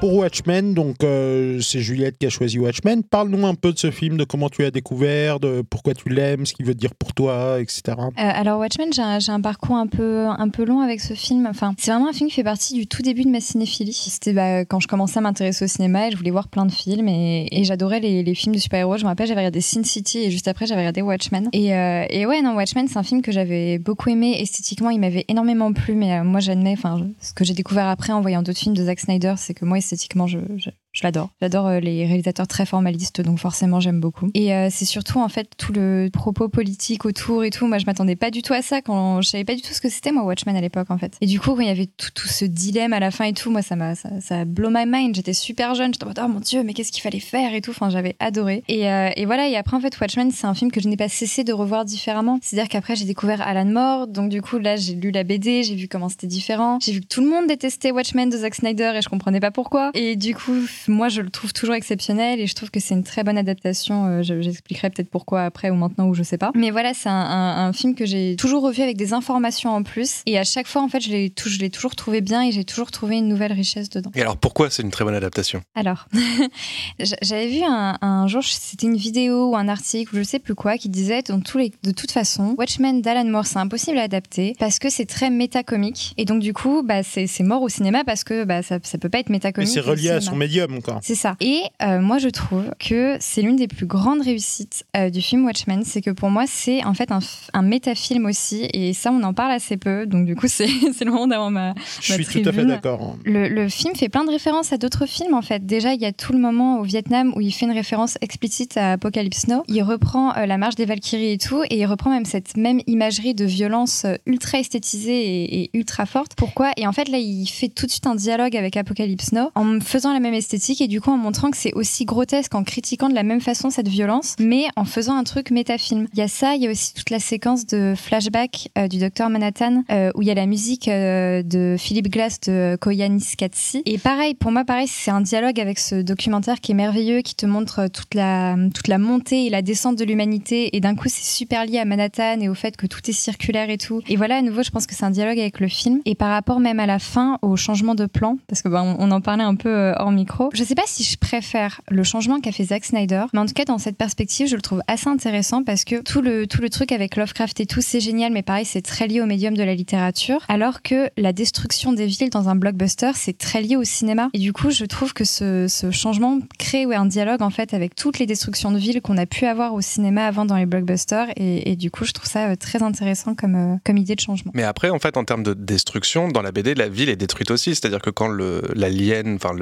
Pour 0.00 0.14
Watchmen, 0.14 0.72
donc 0.72 1.04
euh, 1.04 1.60
c'est 1.60 1.80
Juliette 1.80 2.16
qui 2.16 2.24
a 2.24 2.30
choisi 2.30 2.58
Watchmen. 2.58 3.02
Parle-nous 3.02 3.44
un 3.46 3.54
peu 3.54 3.70
de 3.70 3.78
ce 3.78 3.90
film, 3.90 4.16
de 4.16 4.24
comment 4.24 4.48
tu 4.48 4.62
l'as 4.62 4.70
découvert, 4.70 5.40
de 5.40 5.60
pourquoi 5.60 5.92
tu 5.92 6.08
l'aimes, 6.08 6.46
ce 6.46 6.54
qu'il 6.54 6.64
veut 6.64 6.74
dire 6.74 6.94
pour 6.94 7.12
toi, 7.12 7.60
etc. 7.60 7.82
Euh, 7.88 8.10
alors 8.16 8.60
Watchmen, 8.60 8.90
j'ai 8.94 9.02
un, 9.30 9.40
parcours 9.42 9.76
un 9.76 9.86
peu, 9.86 10.26
un 10.26 10.48
peu 10.48 10.64
long 10.64 10.80
avec 10.80 11.02
ce 11.02 11.12
film. 11.12 11.46
Enfin, 11.46 11.74
c'est 11.76 11.90
vraiment 11.90 12.08
un 12.08 12.14
film 12.14 12.30
qui 12.30 12.36
fait 12.36 12.42
partie 12.42 12.72
du 12.72 12.86
tout 12.86 13.02
début 13.02 13.24
de 13.24 13.28
ma 13.28 13.40
cinéphilie. 13.40 13.92
C'était 13.92 14.32
bah, 14.32 14.64
quand 14.64 14.80
je 14.80 14.88
commençais 14.88 15.18
à 15.18 15.20
m'intéresser 15.20 15.66
au 15.66 15.68
cinéma 15.68 16.08
et 16.08 16.10
je 16.12 16.16
voulais 16.16 16.30
voir 16.30 16.48
plein 16.48 16.64
de 16.64 16.72
films 16.72 17.06
et, 17.06 17.62
j'adorais 17.64 18.00
les, 18.00 18.34
films 18.34 18.54
de 18.54 18.60
super-héros. 18.60 18.96
Je 18.96 19.02
me 19.02 19.08
rappelle, 19.08 19.26
j'avais 19.26 19.40
regardé 19.40 19.60
Sin 19.60 19.84
City 19.84 20.20
et 20.20 20.30
juste 20.30 20.48
après, 20.48 20.64
j'avais 20.64 20.80
regardé 20.80 21.02
Watchmen. 21.02 21.50
Et, 21.52 21.74
euh, 21.74 22.06
et 22.08 22.24
ouais, 22.24 22.40
non, 22.40 22.56
Watchmen, 22.56 22.88
c'est 22.88 22.96
un 22.96 23.02
film 23.02 23.20
que 23.20 23.32
j'avais 23.32 23.78
beaucoup 23.78 24.08
aimé 24.08 24.40
esthétiquement. 24.40 24.88
Il 24.88 25.00
m'avait 25.00 25.26
énormément 25.28 25.74
plu, 25.74 25.94
mais 25.94 26.24
moi, 26.24 26.40
j'admets, 26.40 26.72
enfin, 26.72 27.06
ce 27.20 27.34
que 27.34 27.44
j'ai 27.44 27.52
découvert 27.52 27.88
après 27.88 28.14
en 28.14 28.22
voyant 28.22 28.40
d'autres 28.40 28.60
films 28.60 28.74
de 28.74 28.84
Zack 28.84 29.00
Snyder, 29.00 29.34
c'est 29.36 29.52
que 29.52 29.66
moi, 29.66 29.76
esthétiquement, 29.92 30.26
je, 30.26 30.38
je 30.56 30.70
je 30.92 31.04
l'adore. 31.04 31.30
J'adore 31.40 31.66
euh, 31.68 31.80
les 31.80 32.04
réalisateurs 32.04 32.48
très 32.48 32.66
formalistes, 32.66 33.20
donc 33.20 33.38
forcément 33.38 33.78
j'aime 33.80 34.00
beaucoup. 34.00 34.30
Et 34.34 34.52
euh, 34.52 34.68
c'est 34.70 34.84
surtout 34.84 35.20
en 35.20 35.28
fait 35.28 35.48
tout 35.56 35.72
le 35.72 36.08
propos 36.12 36.48
politique 36.48 37.04
autour 37.04 37.44
et 37.44 37.50
tout. 37.50 37.66
Moi 37.66 37.78
je 37.78 37.86
m'attendais 37.86 38.16
pas 38.16 38.30
du 38.30 38.42
tout 38.42 38.54
à 38.54 38.62
ça 38.62 38.82
quand 38.82 39.22
je 39.22 39.28
savais 39.28 39.44
pas 39.44 39.54
du 39.54 39.62
tout 39.62 39.72
ce 39.72 39.80
que 39.80 39.88
c'était 39.88 40.10
moi 40.10 40.24
Watchmen 40.24 40.56
à 40.56 40.60
l'époque 40.60 40.90
en 40.90 40.98
fait. 40.98 41.16
Et 41.20 41.26
du 41.26 41.38
coup 41.38 41.54
quand 41.54 41.60
il 41.60 41.68
y 41.68 41.70
avait 41.70 41.86
tout, 41.86 42.26
ce 42.26 42.44
dilemme 42.44 42.92
à 42.92 43.00
la 43.00 43.10
fin 43.10 43.24
et 43.24 43.32
tout, 43.32 43.50
moi 43.50 43.62
ça 43.62 43.76
m'a 43.76 43.94
ça, 43.94 44.08
ça 44.20 44.44
blow 44.44 44.70
my 44.70 44.84
mind. 44.86 45.14
J'étais 45.14 45.32
super 45.32 45.74
jeune, 45.74 45.94
j'étais 45.94 46.04
en 46.04 46.08
mode 46.08 46.20
oh 46.22 46.28
mon 46.28 46.40
dieu 46.40 46.64
mais 46.64 46.74
qu'est-ce 46.74 46.90
qu'il 46.90 47.02
fallait 47.02 47.20
faire 47.20 47.54
et 47.54 47.60
tout. 47.60 47.70
Enfin 47.70 47.90
j'avais 47.90 48.16
adoré. 48.18 48.64
Et, 48.66 48.90
euh, 48.90 49.10
et, 49.14 49.26
voilà 49.26 49.48
et 49.48 49.56
après 49.56 49.76
en 49.76 49.80
fait 49.80 49.98
Watchmen 50.00 50.32
c'est 50.32 50.46
un 50.46 50.54
film 50.54 50.72
que 50.72 50.80
je 50.80 50.88
n'ai 50.88 50.96
pas 50.96 51.08
cessé 51.08 51.44
de 51.44 51.52
revoir 51.52 51.84
différemment. 51.84 52.40
C'est-à-dire 52.42 52.68
qu'après 52.68 52.96
j'ai 52.96 53.04
découvert 53.04 53.42
Alan 53.42 53.64
Moore, 53.64 54.08
donc 54.08 54.28
du 54.28 54.42
coup 54.42 54.58
là 54.58 54.74
j'ai 54.74 54.94
lu 54.94 55.12
la 55.12 55.22
BD, 55.22 55.62
j'ai 55.62 55.76
vu 55.76 55.86
comment 55.86 56.08
c'était 56.08 56.26
différent, 56.26 56.78
j'ai 56.82 56.92
vu 56.92 57.00
que 57.00 57.06
tout 57.06 57.20
le 57.20 57.28
monde 57.28 57.46
détestait 57.46 57.92
Watchmen 57.92 58.28
de 58.28 58.38
Zack 58.38 58.56
Snyder 58.56 58.92
et 58.96 59.02
je 59.02 59.08
comprenais 59.08 59.40
pas 59.40 59.52
pourquoi. 59.52 59.92
Et 59.94 60.16
du 60.16 60.34
coup 60.34 60.66
moi 60.88 61.08
je 61.08 61.20
le 61.20 61.30
trouve 61.30 61.52
toujours 61.52 61.74
exceptionnel 61.74 62.40
et 62.40 62.46
je 62.46 62.54
trouve 62.54 62.70
que 62.70 62.80
c'est 62.80 62.94
une 62.94 63.04
très 63.04 63.24
bonne 63.24 63.38
adaptation. 63.38 64.06
Euh, 64.06 64.22
J'expliquerai 64.22 64.90
peut-être 64.90 65.10
pourquoi 65.10 65.42
après 65.42 65.70
ou 65.70 65.74
maintenant 65.74 66.08
ou 66.08 66.14
je 66.14 66.22
sais 66.22 66.38
pas. 66.38 66.50
Mais 66.54 66.70
voilà, 66.70 66.94
c'est 66.94 67.08
un, 67.08 67.12
un, 67.12 67.68
un, 67.68 67.72
film 67.72 67.94
que 67.94 68.06
j'ai 68.06 68.36
toujours 68.36 68.62
revu 68.62 68.82
avec 68.82 68.96
des 68.96 69.12
informations 69.12 69.70
en 69.70 69.82
plus 69.82 70.22
et 70.26 70.38
à 70.38 70.44
chaque 70.44 70.66
fois 70.66 70.82
en 70.82 70.88
fait 70.88 71.00
je 71.00 71.10
l'ai 71.10 71.70
toujours 71.70 71.96
trouvé 71.96 72.20
bien 72.20 72.42
et 72.42 72.52
j'ai 72.52 72.64
toujours 72.64 72.90
trouvé 72.90 73.16
une 73.18 73.28
nouvelle 73.28 73.52
richesse 73.52 73.90
dedans. 73.90 74.10
Et 74.14 74.20
alors 74.20 74.36
pourquoi 74.36 74.70
c'est 74.70 74.82
une 74.82 74.90
très 74.90 75.04
bonne 75.04 75.14
adaptation? 75.14 75.62
Alors, 75.74 76.06
j'avais 77.22 77.48
vu 77.48 77.62
un, 77.62 77.96
un 78.00 78.26
jour, 78.26 78.42
c'était 78.42 78.86
une 78.86 78.96
vidéo 78.96 79.50
ou 79.50 79.56
un 79.56 79.68
article 79.68 80.14
ou 80.14 80.18
je 80.18 80.22
sais 80.22 80.38
plus 80.38 80.54
quoi 80.54 80.78
qui 80.78 80.88
disait 80.88 81.22
dans 81.22 81.40
tous 81.40 81.58
les, 81.58 81.72
de 81.82 81.90
toute 81.90 82.10
façon, 82.10 82.54
Watchmen 82.58 83.02
d'Alan 83.02 83.24
Moore 83.24 83.46
c'est 83.46 83.58
impossible 83.58 83.98
à 83.98 84.02
adapter 84.02 84.54
parce 84.58 84.78
que 84.78 84.90
c'est 84.90 85.06
très 85.06 85.30
métacomique 85.30 86.14
et 86.16 86.24
donc 86.24 86.40
du 86.40 86.52
coup 86.52 86.82
bah, 86.82 87.02
c'est 87.02 87.28
mort 87.40 87.62
au 87.62 87.68
cinéma 87.68 88.04
parce 88.04 88.24
que 88.24 88.44
bah, 88.44 88.62
ça, 88.62 88.78
ça 88.82 88.98
peut 88.98 89.08
pas 89.08 89.18
être 89.18 89.30
métacomique. 89.30 89.68
Mais 89.68 89.74
c'est 89.74 89.80
relié 89.80 90.10
à 90.10 90.20
son 90.20 90.36
médium 90.36 90.69
C'est 91.02 91.14
ça. 91.14 91.36
Et 91.40 91.62
euh, 91.82 92.00
moi, 92.00 92.18
je 92.18 92.28
trouve 92.28 92.70
que 92.78 93.16
c'est 93.20 93.42
l'une 93.42 93.56
des 93.56 93.68
plus 93.68 93.86
grandes 93.86 94.22
réussites 94.22 94.84
euh, 94.96 95.10
du 95.10 95.20
film 95.20 95.44
Watchmen. 95.44 95.82
C'est 95.84 96.00
que 96.00 96.10
pour 96.10 96.30
moi, 96.30 96.44
c'est 96.46 96.84
en 96.84 96.94
fait 96.94 97.10
un, 97.12 97.20
un 97.52 97.62
métafilm 97.62 98.26
aussi. 98.26 98.68
Et 98.72 98.92
ça, 98.92 99.12
on 99.12 99.22
en 99.22 99.34
parle 99.34 99.52
assez 99.52 99.76
peu. 99.76 100.06
Donc, 100.06 100.26
du 100.26 100.36
coup, 100.36 100.46
c'est 100.48 100.66
le 100.66 101.10
moment 101.10 101.26
d'avoir 101.26 101.50
ma, 101.50 101.74
Je 102.00 102.12
ma 102.12 102.16
suis 102.16 102.24
tribune. 102.24 102.42
tout 102.44 102.48
à 102.48 102.52
fait 102.52 102.66
d'accord. 102.66 103.16
Le, 103.24 103.48
le, 103.48 103.68
film 103.68 103.94
fait 103.94 104.08
plein 104.08 104.24
de 104.24 104.30
références 104.30 104.72
à 104.72 104.78
d'autres 104.78 105.06
films, 105.06 105.34
en 105.34 105.42
fait. 105.42 105.66
Déjà, 105.66 105.94
il 105.94 106.00
y 106.00 106.06
a 106.06 106.12
tout 106.12 106.32
le 106.32 106.38
moment 106.38 106.78
au 106.78 106.82
Vietnam 106.82 107.32
où 107.36 107.40
il 107.40 107.52
fait 107.52 107.66
une 107.66 107.72
référence 107.72 108.18
explicite 108.20 108.76
à 108.76 108.92
Apocalypse 108.92 109.46
Now. 109.48 109.62
Il 109.68 109.82
reprend 109.82 110.36
euh, 110.36 110.46
la 110.46 110.58
marche 110.58 110.74
des 110.74 110.84
Valkyries 110.84 111.32
et 111.32 111.38
tout. 111.38 111.62
Et 111.70 111.78
il 111.78 111.86
reprend 111.86 112.10
même 112.10 112.24
cette 112.24 112.56
même 112.56 112.80
imagerie 112.86 113.34
de 113.34 113.44
violence 113.44 114.06
ultra 114.26 114.58
esthétisée 114.58 115.20
et, 115.20 115.62
et 115.62 115.70
ultra 115.74 116.06
forte. 116.06 116.32
Pourquoi? 116.36 116.72
Et 116.76 116.86
en 116.86 116.92
fait, 116.92 117.08
là, 117.08 117.18
il 117.18 117.46
fait 117.46 117.68
tout 117.68 117.86
de 117.86 117.90
suite 117.90 118.06
un 118.06 118.14
dialogue 118.14 118.56
avec 118.56 118.76
Apocalypse 118.76 119.32
Now 119.32 119.50
en 119.54 119.80
faisant 119.80 120.12
la 120.12 120.20
même 120.20 120.34
esthétique 120.34 120.59
et 120.80 120.88
du 120.88 121.00
coup 121.00 121.10
en 121.10 121.16
montrant 121.16 121.50
que 121.50 121.56
c'est 121.56 121.72
aussi 121.74 122.04
grotesque 122.04 122.54
en 122.54 122.64
critiquant 122.64 123.08
de 123.08 123.14
la 123.14 123.22
même 123.22 123.40
façon 123.40 123.70
cette 123.70 123.88
violence, 123.88 124.36
mais 124.38 124.66
en 124.76 124.84
faisant 124.84 125.16
un 125.16 125.24
truc 125.24 125.50
métafilm. 125.50 126.06
Il 126.12 126.18
y 126.18 126.22
a 126.22 126.28
ça, 126.28 126.54
il 126.54 126.62
y 126.62 126.66
a 126.66 126.70
aussi 126.70 126.92
toute 126.94 127.10
la 127.10 127.18
séquence 127.18 127.66
de 127.66 127.94
flashback 127.96 128.68
euh, 128.78 128.86
du 128.86 128.98
docteur 128.98 129.30
Manhattan 129.30 129.82
euh, 129.90 130.10
où 130.14 130.22
il 130.22 130.28
y 130.28 130.30
a 130.30 130.34
la 130.34 130.46
musique 130.46 130.88
euh, 130.88 131.42
de 131.42 131.76
Philip 131.78 132.08
Glass 132.08 132.40
de 132.40 132.76
Koyanis 132.80 133.32
Katsi. 133.36 133.82
Et 133.86 133.98
pareil, 133.98 134.34
pour 134.34 134.52
moi, 134.52 134.64
pareil, 134.64 134.86
c'est 134.86 135.10
un 135.10 135.20
dialogue 135.20 135.58
avec 135.58 135.78
ce 135.78 135.96
documentaire 136.02 136.60
qui 136.60 136.72
est 136.72 136.74
merveilleux, 136.74 137.22
qui 137.22 137.34
te 137.34 137.46
montre 137.46 137.88
toute 137.88 138.14
la, 138.14 138.56
toute 138.74 138.88
la 138.88 138.98
montée 138.98 139.46
et 139.46 139.50
la 139.50 139.62
descente 139.62 139.96
de 139.96 140.04
l'humanité. 140.04 140.76
Et 140.76 140.80
d'un 140.80 140.94
coup, 140.94 141.08
c'est 141.08 141.24
super 141.24 141.64
lié 141.64 141.78
à 141.78 141.84
Manhattan 141.84 142.40
et 142.40 142.48
au 142.48 142.54
fait 142.54 142.76
que 142.76 142.86
tout 142.86 143.00
est 143.08 143.12
circulaire 143.12 143.70
et 143.70 143.78
tout. 143.78 144.02
Et 144.08 144.16
voilà, 144.16 144.36
à 144.36 144.42
nouveau, 144.42 144.62
je 144.62 144.70
pense 144.70 144.86
que 144.86 144.94
c'est 144.94 145.04
un 145.04 145.10
dialogue 145.10 145.38
avec 145.38 145.60
le 145.60 145.68
film. 145.68 146.00
Et 146.04 146.14
par 146.14 146.30
rapport 146.30 146.60
même 146.60 146.80
à 146.80 146.86
la 146.86 146.98
fin, 146.98 147.38
au 147.42 147.56
changement 147.56 147.94
de 147.94 148.06
plan, 148.06 148.36
parce 148.48 148.62
que 148.62 148.68
on, 148.68 148.96
on 148.98 149.10
en 149.10 149.20
parlait 149.20 149.44
un 149.44 149.54
peu 149.54 149.92
hors 149.96 150.10
micro, 150.10 150.49
je 150.52 150.64
sais 150.64 150.74
pas 150.74 150.82
si 150.86 151.04
je 151.04 151.16
préfère 151.16 151.80
le 151.88 152.02
changement 152.02 152.40
qu'a 152.40 152.52
fait 152.52 152.64
Zack 152.64 152.84
Snyder. 152.84 153.24
Mais 153.32 153.40
en 153.40 153.46
tout 153.46 153.54
cas, 153.54 153.64
dans 153.64 153.78
cette 153.78 153.96
perspective, 153.96 154.46
je 154.48 154.56
le 154.56 154.62
trouve 154.62 154.82
assez 154.86 155.08
intéressant 155.08 155.64
parce 155.64 155.84
que 155.84 156.02
tout 156.02 156.20
le, 156.20 156.46
tout 156.46 156.60
le 156.60 156.70
truc 156.70 156.92
avec 156.92 157.16
Lovecraft 157.16 157.60
et 157.60 157.66
tout, 157.66 157.80
c'est 157.80 158.00
génial, 158.00 158.32
mais 158.32 158.42
pareil, 158.42 158.64
c'est 158.64 158.82
très 158.82 159.06
lié 159.06 159.20
au 159.20 159.26
médium 159.26 159.56
de 159.56 159.62
la 159.62 159.74
littérature. 159.74 160.44
Alors 160.48 160.82
que 160.82 161.10
la 161.16 161.32
destruction 161.32 161.92
des 161.92 162.06
villes 162.06 162.30
dans 162.30 162.48
un 162.48 162.56
blockbuster, 162.56 163.12
c'est 163.14 163.36
très 163.36 163.62
lié 163.62 163.76
au 163.76 163.84
cinéma. 163.84 164.28
Et 164.32 164.38
du 164.38 164.52
coup, 164.52 164.70
je 164.70 164.84
trouve 164.84 165.12
que 165.12 165.24
ce, 165.24 165.66
ce 165.68 165.90
changement 165.90 166.38
crée 166.58 166.86
ouais, 166.86 166.96
un 166.96 167.06
dialogue 167.06 167.42
en 167.42 167.50
fait 167.50 167.74
avec 167.74 167.94
toutes 167.94 168.18
les 168.18 168.26
destructions 168.26 168.70
de 168.70 168.78
villes 168.78 169.00
qu'on 169.00 169.16
a 169.16 169.26
pu 169.26 169.46
avoir 169.46 169.74
au 169.74 169.80
cinéma 169.80 170.26
avant 170.26 170.44
dans 170.44 170.56
les 170.56 170.66
blockbusters. 170.66 171.28
Et, 171.36 171.76
du 171.76 171.90
coup, 171.90 172.04
je 172.04 172.12
trouve 172.12 172.28
ça 172.28 172.50
euh, 172.50 172.56
très 172.56 172.82
intéressant 172.82 173.34
comme, 173.34 173.54
euh, 173.54 173.76
comme 173.84 173.96
idée 173.96 174.14
de 174.14 174.20
changement. 174.20 174.52
Mais 174.54 174.64
après, 174.64 174.90
en 174.90 174.98
fait, 174.98 175.16
en 175.16 175.24
termes 175.24 175.42
de 175.42 175.54
destruction, 175.54 176.28
dans 176.28 176.42
la 176.42 176.52
BD, 176.52 176.74
la 176.74 176.88
ville 176.88 177.08
est 177.08 177.16
détruite 177.16 177.50
aussi. 177.50 177.74
C'est-à-dire 177.74 178.00
que 178.00 178.10
quand 178.10 178.28
l'alien, 178.74 179.36
enfin 179.36 179.54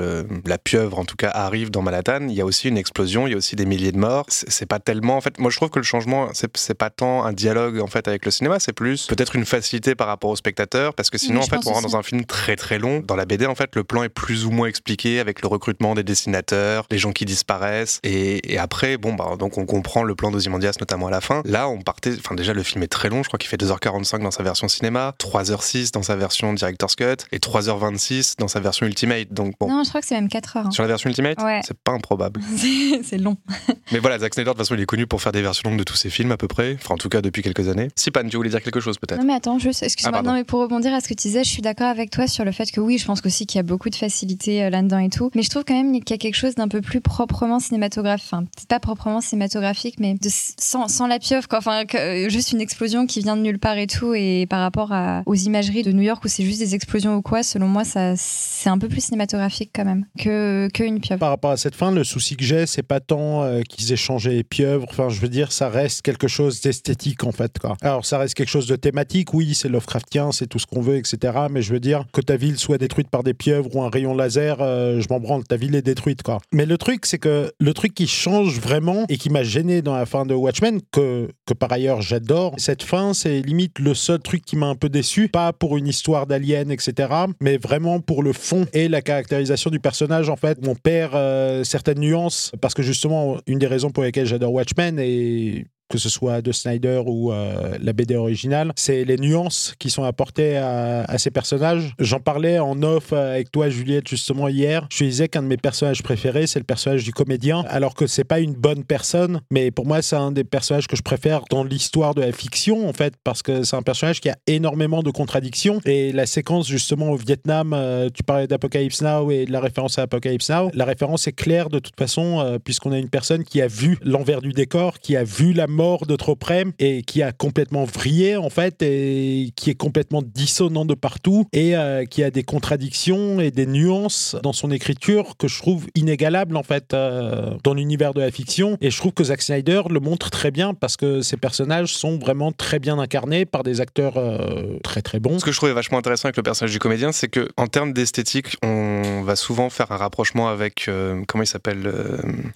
la 0.45 0.59
en 0.93 1.05
tout 1.05 1.17
cas, 1.17 1.31
arrive 1.31 1.71
dans 1.71 1.83
Manhattan, 1.83 2.29
il 2.29 2.35
y 2.35 2.41
a 2.41 2.45
aussi 2.45 2.69
une 2.69 2.79
explosion, 2.79 3.27
il 3.27 3.31
y 3.31 3.35
a 3.35 3.37
aussi 3.37 3.57
des 3.57 3.67
milliers 3.67 3.93
de 3.93 3.99
morts. 3.99 4.27
C'est 4.29 4.67
pas 4.67 4.79
tellement, 4.79 5.17
en 5.17 5.21
fait, 5.21 5.39
moi 5.39 5.51
je 5.51 5.57
trouve 5.57 5.71
que 5.71 5.79
le 5.79 5.85
changement, 5.85 6.29
c'est 6.33 6.75
pas 6.75 6.91
tant 6.91 7.25
un 7.25 7.33
dialogue 7.33 7.81
en 7.81 7.87
fait 7.87 8.09
avec 8.09 8.25
le 8.25 8.31
cinéma, 8.31 8.59
c'est 8.59 8.73
plus 8.73 9.07
peut-être 9.07 9.37
une 9.37 9.45
facilité 9.45 9.95
par 9.95 10.07
rapport 10.07 10.31
au 10.31 10.37
spectateur, 10.37 10.95
parce 10.95 11.11
que 11.11 11.19
sinon, 11.19 11.41
Oui, 11.41 11.47
en 11.47 11.49
fait, 11.49 11.69
on 11.69 11.73
rentre 11.73 11.89
dans 11.89 11.97
un 11.97 12.03
film 12.03 12.25
très 12.25 12.57
très 12.57 12.79
long. 12.79 13.03
Dans 13.07 13.17
la 13.17 13.25
BD, 13.25 13.47
en 13.47 13.55
fait, 13.55 13.75
le 13.77 13.85
plan 13.85 14.03
est 14.03 14.09
plus 14.09 14.45
ou 14.45 14.51
moins 14.51 14.69
expliqué 14.69 15.21
avec 15.21 15.43
le 15.43 15.49
recrutement 15.49 15.95
des 15.95 16.03
dessinateurs, 16.03 16.87
les 16.91 16.99
gens 16.99 17.13
qui 17.13 17.25
disparaissent, 17.25 18.01
et, 18.03 18.53
et 18.53 18.59
après, 18.59 18.97
bon, 18.97 19.15
bah, 19.15 19.37
donc 19.39 19.59
on 19.59 19.67
comprend 19.67 20.03
le 20.03 20.15
plan 20.15 20.31
d'Ozymandias 20.31 20.77
notamment 20.81 21.09
à 21.09 21.11
la 21.11 21.21
fin. 21.21 21.43
Là, 21.45 21.69
on 21.69 21.81
partait, 21.81 22.13
enfin 22.19 22.35
déjà 22.35 22.53
le 22.53 22.63
film 22.63 22.83
est 22.83 22.89
très 22.89 23.09
long, 23.09 23.23
je 23.23 23.29
crois 23.29 23.39
qu'il 23.39 23.49
fait 23.49 23.57
2h45 23.61 24.23
dans 24.23 24.31
sa 24.31 24.43
version 24.43 24.69
cinéma, 24.69 25.15
3h06 25.19 25.93
dans 25.93 26.03
sa 26.03 26.17
version 26.17 26.53
director's 26.53 26.95
cut, 26.97 27.25
et 27.33 27.39
3h26 27.39 28.35
dans 28.39 28.49
sa 28.49 28.61
version 28.61 28.87
ultimate. 28.87 29.33
Donc 29.33 29.55
bon. 29.59 29.69
Non, 29.69 29.85
je 29.85 29.89
crois 29.89 30.01
que 30.01 30.07
c'est 30.07 30.15
même 30.15 30.29
4 30.29 30.57
heures. 30.57 30.68
Hein. 30.69 30.71
Sur 30.71 30.83
la 30.85 30.89
version 30.89 31.09
Ultimate 31.11 31.41
Ouais. 31.43 31.61
C'est 31.65 31.77
pas 31.77 31.93
improbable. 31.93 32.41
C'est- 33.03 33.19
long. 33.19 33.37
Mais 33.93 33.99
voilà, 33.99 34.19
Zack 34.19 34.35
Snyder, 34.35 34.51
de 34.51 34.53
toute 34.53 34.59
façon, 34.59 34.75
il 34.77 34.81
est 34.83 34.87
connu 34.87 35.07
pour 35.07 35.21
faire 35.21 35.33
des 35.33 35.43
versions 35.43 35.69
longues 35.71 35.79
de 35.79 35.85
tous 35.85 35.97
ses 35.97 36.09
films, 36.11 36.31
à 36.31 36.37
peu 36.37 36.47
près. 36.47 36.75
Enfin, 36.81 36.95
en 36.95 36.99
tout 36.99 37.09
cas, 37.09 37.21
depuis 37.21 37.43
quelques 37.43 37.69
années. 37.69 37.89
Si 37.97 38.11
Pan, 38.11 38.21
tu 38.29 38.37
voulais 38.37 38.51
dire 38.51 38.63
quelque 38.63 38.81
chose, 38.81 38.97
peut-être 38.99 39.19
Non 39.21 39.27
mais 39.27 39.33
attends, 39.35 39.59
juste, 39.59 39.81
Ah, 39.83 39.87
excuse-moi, 39.87 40.13
pardon. 40.13 40.31
non 40.31 40.37
mais 40.37 40.45
pour 40.45 40.61
rebondir 40.61 40.95
à 40.95 41.01
ce 41.01 41.09
que 41.09 41.15
tu 41.15 41.23
disais, 41.29 41.43
je 41.43 41.49
suis 41.49 41.63
d'accord 41.63 41.89
avec 41.89 42.11
toi 42.11 42.27
sur 42.29 42.45
le 42.45 42.53
fait 42.53 42.71
que 42.71 42.81
oui, 42.81 42.99
je 42.99 43.05
pense 43.07 43.21
aussi 43.25 43.47
qu'il 43.47 43.59
y 43.59 43.61
a 43.61 43.65
beaucoup 43.65 43.91
de 43.91 43.95
facilité 43.97 44.63
euh, 44.65 44.71
là-dedans 44.71 44.99
et 44.99 45.09
tout, 45.11 45.31
mais 45.35 45.43
je 45.43 45.51
trouve 45.51 45.65
quand 45.65 45.75
même 45.75 45.93
qu'il 46.01 46.11
y 46.11 46.15
a 46.15 46.19
quelque 46.19 46.35
chose 46.37 46.55
d'un 46.55 46.69
peu 46.69 46.81
plus 46.81 47.01
proprement 47.01 47.59
cinématographique, 47.61 48.29
enfin 48.31 48.43
peut-être 48.45 48.69
pas 48.69 48.79
proprement 48.81 49.21
cinématographique, 49.21 49.97
mais 49.99 50.15
de, 50.15 50.29
sans, 50.31 50.89
sans 50.89 51.07
la 51.07 51.19
pieuvre, 51.19 51.49
quoi. 51.49 51.59
enfin 51.59 51.85
que, 51.87 51.97
euh, 51.97 52.29
juste 52.29 52.53
une 52.53 52.61
explosion 52.61 53.07
qui 53.07 53.21
vient 53.21 53.37
de 53.37 53.43
nulle 53.43 53.59
part 53.59 53.79
et 53.79 53.87
tout, 53.87 54.15
et 54.15 54.47
par 54.49 54.61
rapport 54.61 54.93
à, 54.93 55.23
aux 55.27 55.35
imageries 55.35 55.83
de 55.83 55.93
New 55.93 56.03
York 56.03 56.25
où 56.25 56.29
c'est 56.29 56.45
juste 56.45 56.59
des 56.61 56.75
explosions 56.75 57.17
ou 57.17 57.23
quoi, 57.23 57.43
selon 57.43 57.69
moi, 57.69 57.85
ça 57.85 58.15
c'est 58.17 58.69
un 58.69 58.79
peu 58.79 58.89
plus 58.89 59.03
cinématographique 59.05 59.71
quand 59.75 59.85
même 59.85 60.05
que 60.19 60.58
que, 60.67 60.73
que 60.73 60.83
une 60.83 61.01
pieuvre. 61.01 61.21
Par 61.21 61.31
rapport 61.31 61.51
à 61.51 61.57
cette 61.57 61.75
fin, 61.75 61.93
le 61.93 62.05
souci 62.05 62.37
que 62.37 62.45
j'ai, 62.45 62.67
c'est 62.67 62.83
pas 62.83 63.01
tant 63.01 63.45
euh, 63.45 63.61
qu'ils 63.63 63.93
échangeaient 63.93 64.31
les 64.31 64.45
pieuvres. 64.45 64.87
Enfin, 64.91 65.09
je 65.09 65.21
veux 65.21 65.29
dire, 65.29 65.53
ça 65.53 65.69
reste 65.69 66.03
quelque 66.03 66.29
chose 66.29 66.61
d'esthétique 66.61 67.25
en 67.25 67.33
fait. 67.33 67.57
Alors, 67.83 68.05
ça 68.05 68.19
reste 68.19 68.35
quelque 68.35 68.49
chose 68.49 68.67
de 68.67 68.77
thématique. 68.77 69.35
Oui, 69.35 69.55
c'est 69.55 69.69
Lovecraftien, 69.69 70.33
c'est 70.33 70.47
tout 70.47 70.59
ce 70.59 70.67
qu'on 70.67 70.81
veut, 70.81 70.97
etc. 70.97 71.35
Mais 71.51 71.63
je 71.63 71.73
veux 71.73 71.81
dire 71.81 72.05
que 72.13 72.21
ta 72.21 72.37
ville 72.37 72.59
soit 72.59 72.79
détruite 72.79 73.09
par 73.09 73.23
des 73.23 73.35
pieuvres 73.35 73.75
ou 73.75 73.83
un 73.83 73.91
rayon 73.91 74.15
laser, 74.15 74.59
euh, 74.61 75.01
je 75.01 75.07
m'en 75.11 75.21
branle. 75.21 75.45
Ta 75.45 75.57
ville 75.57 75.75
est 75.75 75.83
détruite, 75.83 76.23
quoi. 76.23 76.39
Mais 76.53 76.67
le 76.67 76.79
truc, 76.79 77.07
c'est 77.07 77.19
que 77.19 77.53
le 77.59 77.75
truc 77.75 77.95
qui 77.95 78.07
change 78.07 78.61
vraiment 78.61 79.05
et 79.09 79.17
qui 79.17 79.31
m'a 79.31 79.43
gêné 79.43 79.83
dans 79.83 79.97
la 79.97 80.07
fin 80.07 80.27
de 80.27 80.35
Watchmen, 80.35 80.81
que, 80.93 81.29
que 81.47 81.55
par 81.55 81.73
ailleurs 81.73 82.03
j'adore, 82.03 82.55
cette 82.57 82.83
fin, 82.83 83.15
c'est 83.15 83.41
limite 83.41 83.79
le 83.79 83.95
seul 83.95 84.21
truc 84.21 84.45
qui 84.45 84.57
m'a 84.57 84.67
un 84.67 84.75
peu 84.75 84.89
déçu. 84.89 85.29
Pas 85.29 85.53
pour 85.53 85.77
une 85.77 85.87
histoire 85.87 86.27
d'alien, 86.27 86.71
etc. 86.71 87.09
Mais 87.41 87.57
vraiment 87.57 88.01
pour 88.01 88.23
le 88.23 88.33
fond 88.33 88.67
et 88.73 88.89
la 88.89 89.03
caractérisation 89.03 89.71
du 89.71 89.81
personnage, 89.81 90.29
en 90.29 90.37
fait. 90.37 90.48
On 90.67 90.75
perd 90.75 91.15
euh, 91.15 91.65
certaines 91.65 92.01
nuances 92.01 92.53
parce 92.61 92.75
que 92.75 92.83
justement, 92.83 93.39
une 93.47 93.59
des 93.59 93.67
raisons 93.67 93.91
pour 93.91 94.03
lesquelles 94.03 94.27
j'adore 94.27 94.53
Watchmen 94.53 94.99
et 94.99 95.67
que 95.89 95.99
ce 95.99 96.09
soit 96.09 96.43
de 96.43 96.53
Snyder 96.53 97.03
ou 97.07 97.33
euh, 97.33 97.77
la 97.81 97.93
BD 97.93 98.15
originale, 98.15 98.73
c'est 98.77 99.05
les 99.05 99.17
nuances 99.17 99.75
qui 99.79 99.91
sont 99.91 100.05
apportées 100.05 100.57
à, 100.57 101.19
ces 101.19 101.31
personnages. 101.31 101.95
J'en 101.99 102.21
parlais 102.21 102.59
en 102.59 102.81
off 102.83 103.13
avec 103.13 103.51
toi, 103.51 103.69
Juliette, 103.69 104.09
justement 104.09 104.49
hier. 104.49 104.87
Je 104.93 105.05
disais 105.05 105.29
qu'un 105.29 105.43
de 105.43 105.49
mes 105.49 105.57
personnages 105.57 106.03
préférés, 106.03 106.47
c'est 106.47 106.59
le 106.59 106.65
personnage 106.65 107.05
du 107.05 107.13
comédien, 107.13 107.65
alors 107.69 107.95
que 107.95 108.07
c'est 108.07 108.25
pas 108.25 108.39
une 108.41 108.53
bonne 108.53 108.85
personne, 108.85 109.41
mais 109.51 109.71
pour 109.71 109.87
moi, 109.87 110.03
c'est 110.03 110.17
un 110.17 110.31
des 110.31 110.45
personnages 110.45 110.87
que 110.87 110.97
je 110.97 111.03
préfère 111.03 111.43
dans 111.51 111.65
l'histoire 111.65 112.15
de 112.15 112.21
la 112.21 112.33
fiction, 112.33 112.89
en 112.89 112.93
fait, 112.93 113.15
parce 113.25 113.43
que 113.43 113.65
c'est 113.65 113.77
un 113.77 113.83
personnage 113.83 114.21
qui 114.21 114.29
a 114.29 114.37
énormément 114.47 115.03
de 115.03 115.11
contradictions. 115.11 115.81
Et 115.85 116.13
la 116.13 116.27
séquence, 116.27 116.69
justement, 116.69 117.11
au 117.11 117.17
Vietnam, 117.17 117.73
euh, 117.73 118.09
tu 118.13 118.23
parlais 118.23 118.47
d'Apocalypse 118.47 119.03
Now 119.03 119.31
et 119.31 119.47
de 119.47 119.53
la 119.53 119.61
référence 119.61 119.99
à 119.99 120.03
Apocalypse 120.03 120.51
Now. 120.51 120.71
La 120.75 120.85
référence 120.85 121.27
est 121.27 121.33
claire 121.33 121.69
de 121.69 121.79
toute 121.79 121.97
façon, 121.97 122.41
euh, 122.41 122.59
puisqu'on 122.59 122.93
a 122.93 122.99
une 122.99 123.11
personne 123.11 123.45
qui 123.45 123.61
a 123.61 123.67
vu 123.67 123.99
l'envers 124.03 124.43
du 124.43 124.53
décor, 124.53 124.99
qui 125.01 125.17
a 125.17 125.25
vu 125.25 125.53
la 125.53 125.67
mort 125.79 126.07
de 126.07 126.17
trop 126.17 126.35
près 126.35 126.65
et 126.81 127.03
qui 127.03 127.23
a 127.23 127.31
complètement 127.31 127.85
vrillé 127.85 128.37
en 128.37 128.51
fait 128.51 128.83
et 128.83 129.53
qui 129.55 129.71
est 129.71 129.77
complètement 129.77 130.23
dissonant 130.23 130.85
de 130.85 130.95
partout 130.95 131.47
et 131.53 131.77
euh, 131.77 132.05
qui 132.05 132.25
a 132.25 132.33
des 132.33 132.43
contradictions 132.43 133.39
et 133.39 133.53
des 133.53 133.65
nuances 133.65 134.35
dans 134.43 134.53
son 134.53 134.73
écriture 134.73 135.37
que 135.39 135.47
je 135.47 135.57
trouve 135.59 135.87
inégalables 135.95 136.57
en 136.57 136.65
fait 136.65 136.95
euh, 136.95 137.53
dans 137.63 137.75
l'univers 137.75 138.13
de 138.13 138.21
la 138.21 138.33
fiction 138.33 138.77
et 138.81 138.91
je 138.91 138.99
trouve 138.99 139.13
que 139.13 139.23
Zack 139.23 139.41
Snyder 139.41 139.83
le 139.89 140.01
montre 140.01 140.31
très 140.31 140.51
bien 140.51 140.75
parce 140.75 140.97
que 140.97 141.23
ces 141.23 141.37
personnages 141.37 141.95
sont 141.95 142.19
vraiment 142.19 142.51
très 142.51 142.81
bien 142.81 142.99
incarnés 142.99 143.47
par 143.47 143.63
des 143.63 143.81
acteurs 143.81 144.17
euh, 144.17 144.79
très 144.83 145.01
très 145.01 145.21
bons. 145.21 145.39
Ce 145.39 145.45
que 145.45 145.53
je 145.53 145.59
trouvais 145.59 145.73
vachement 145.73 145.99
intéressant 145.99 146.27
avec 146.27 146.37
le 146.37 146.43
personnage 146.43 146.73
du 146.73 146.81
comédien, 146.81 147.13
c'est 147.13 147.29
que 147.29 147.49
en 147.57 147.69
termes 147.69 147.93
d'esthétique, 147.93 148.57
on 148.65 149.23
va 149.23 149.37
souvent 149.37 149.71
faire 149.71 149.93
un 149.93 149.97
rapprochement 149.97 150.49
avec 150.49 150.91
comment 151.29 151.45
il 151.45 151.47
s'appelle 151.47 151.83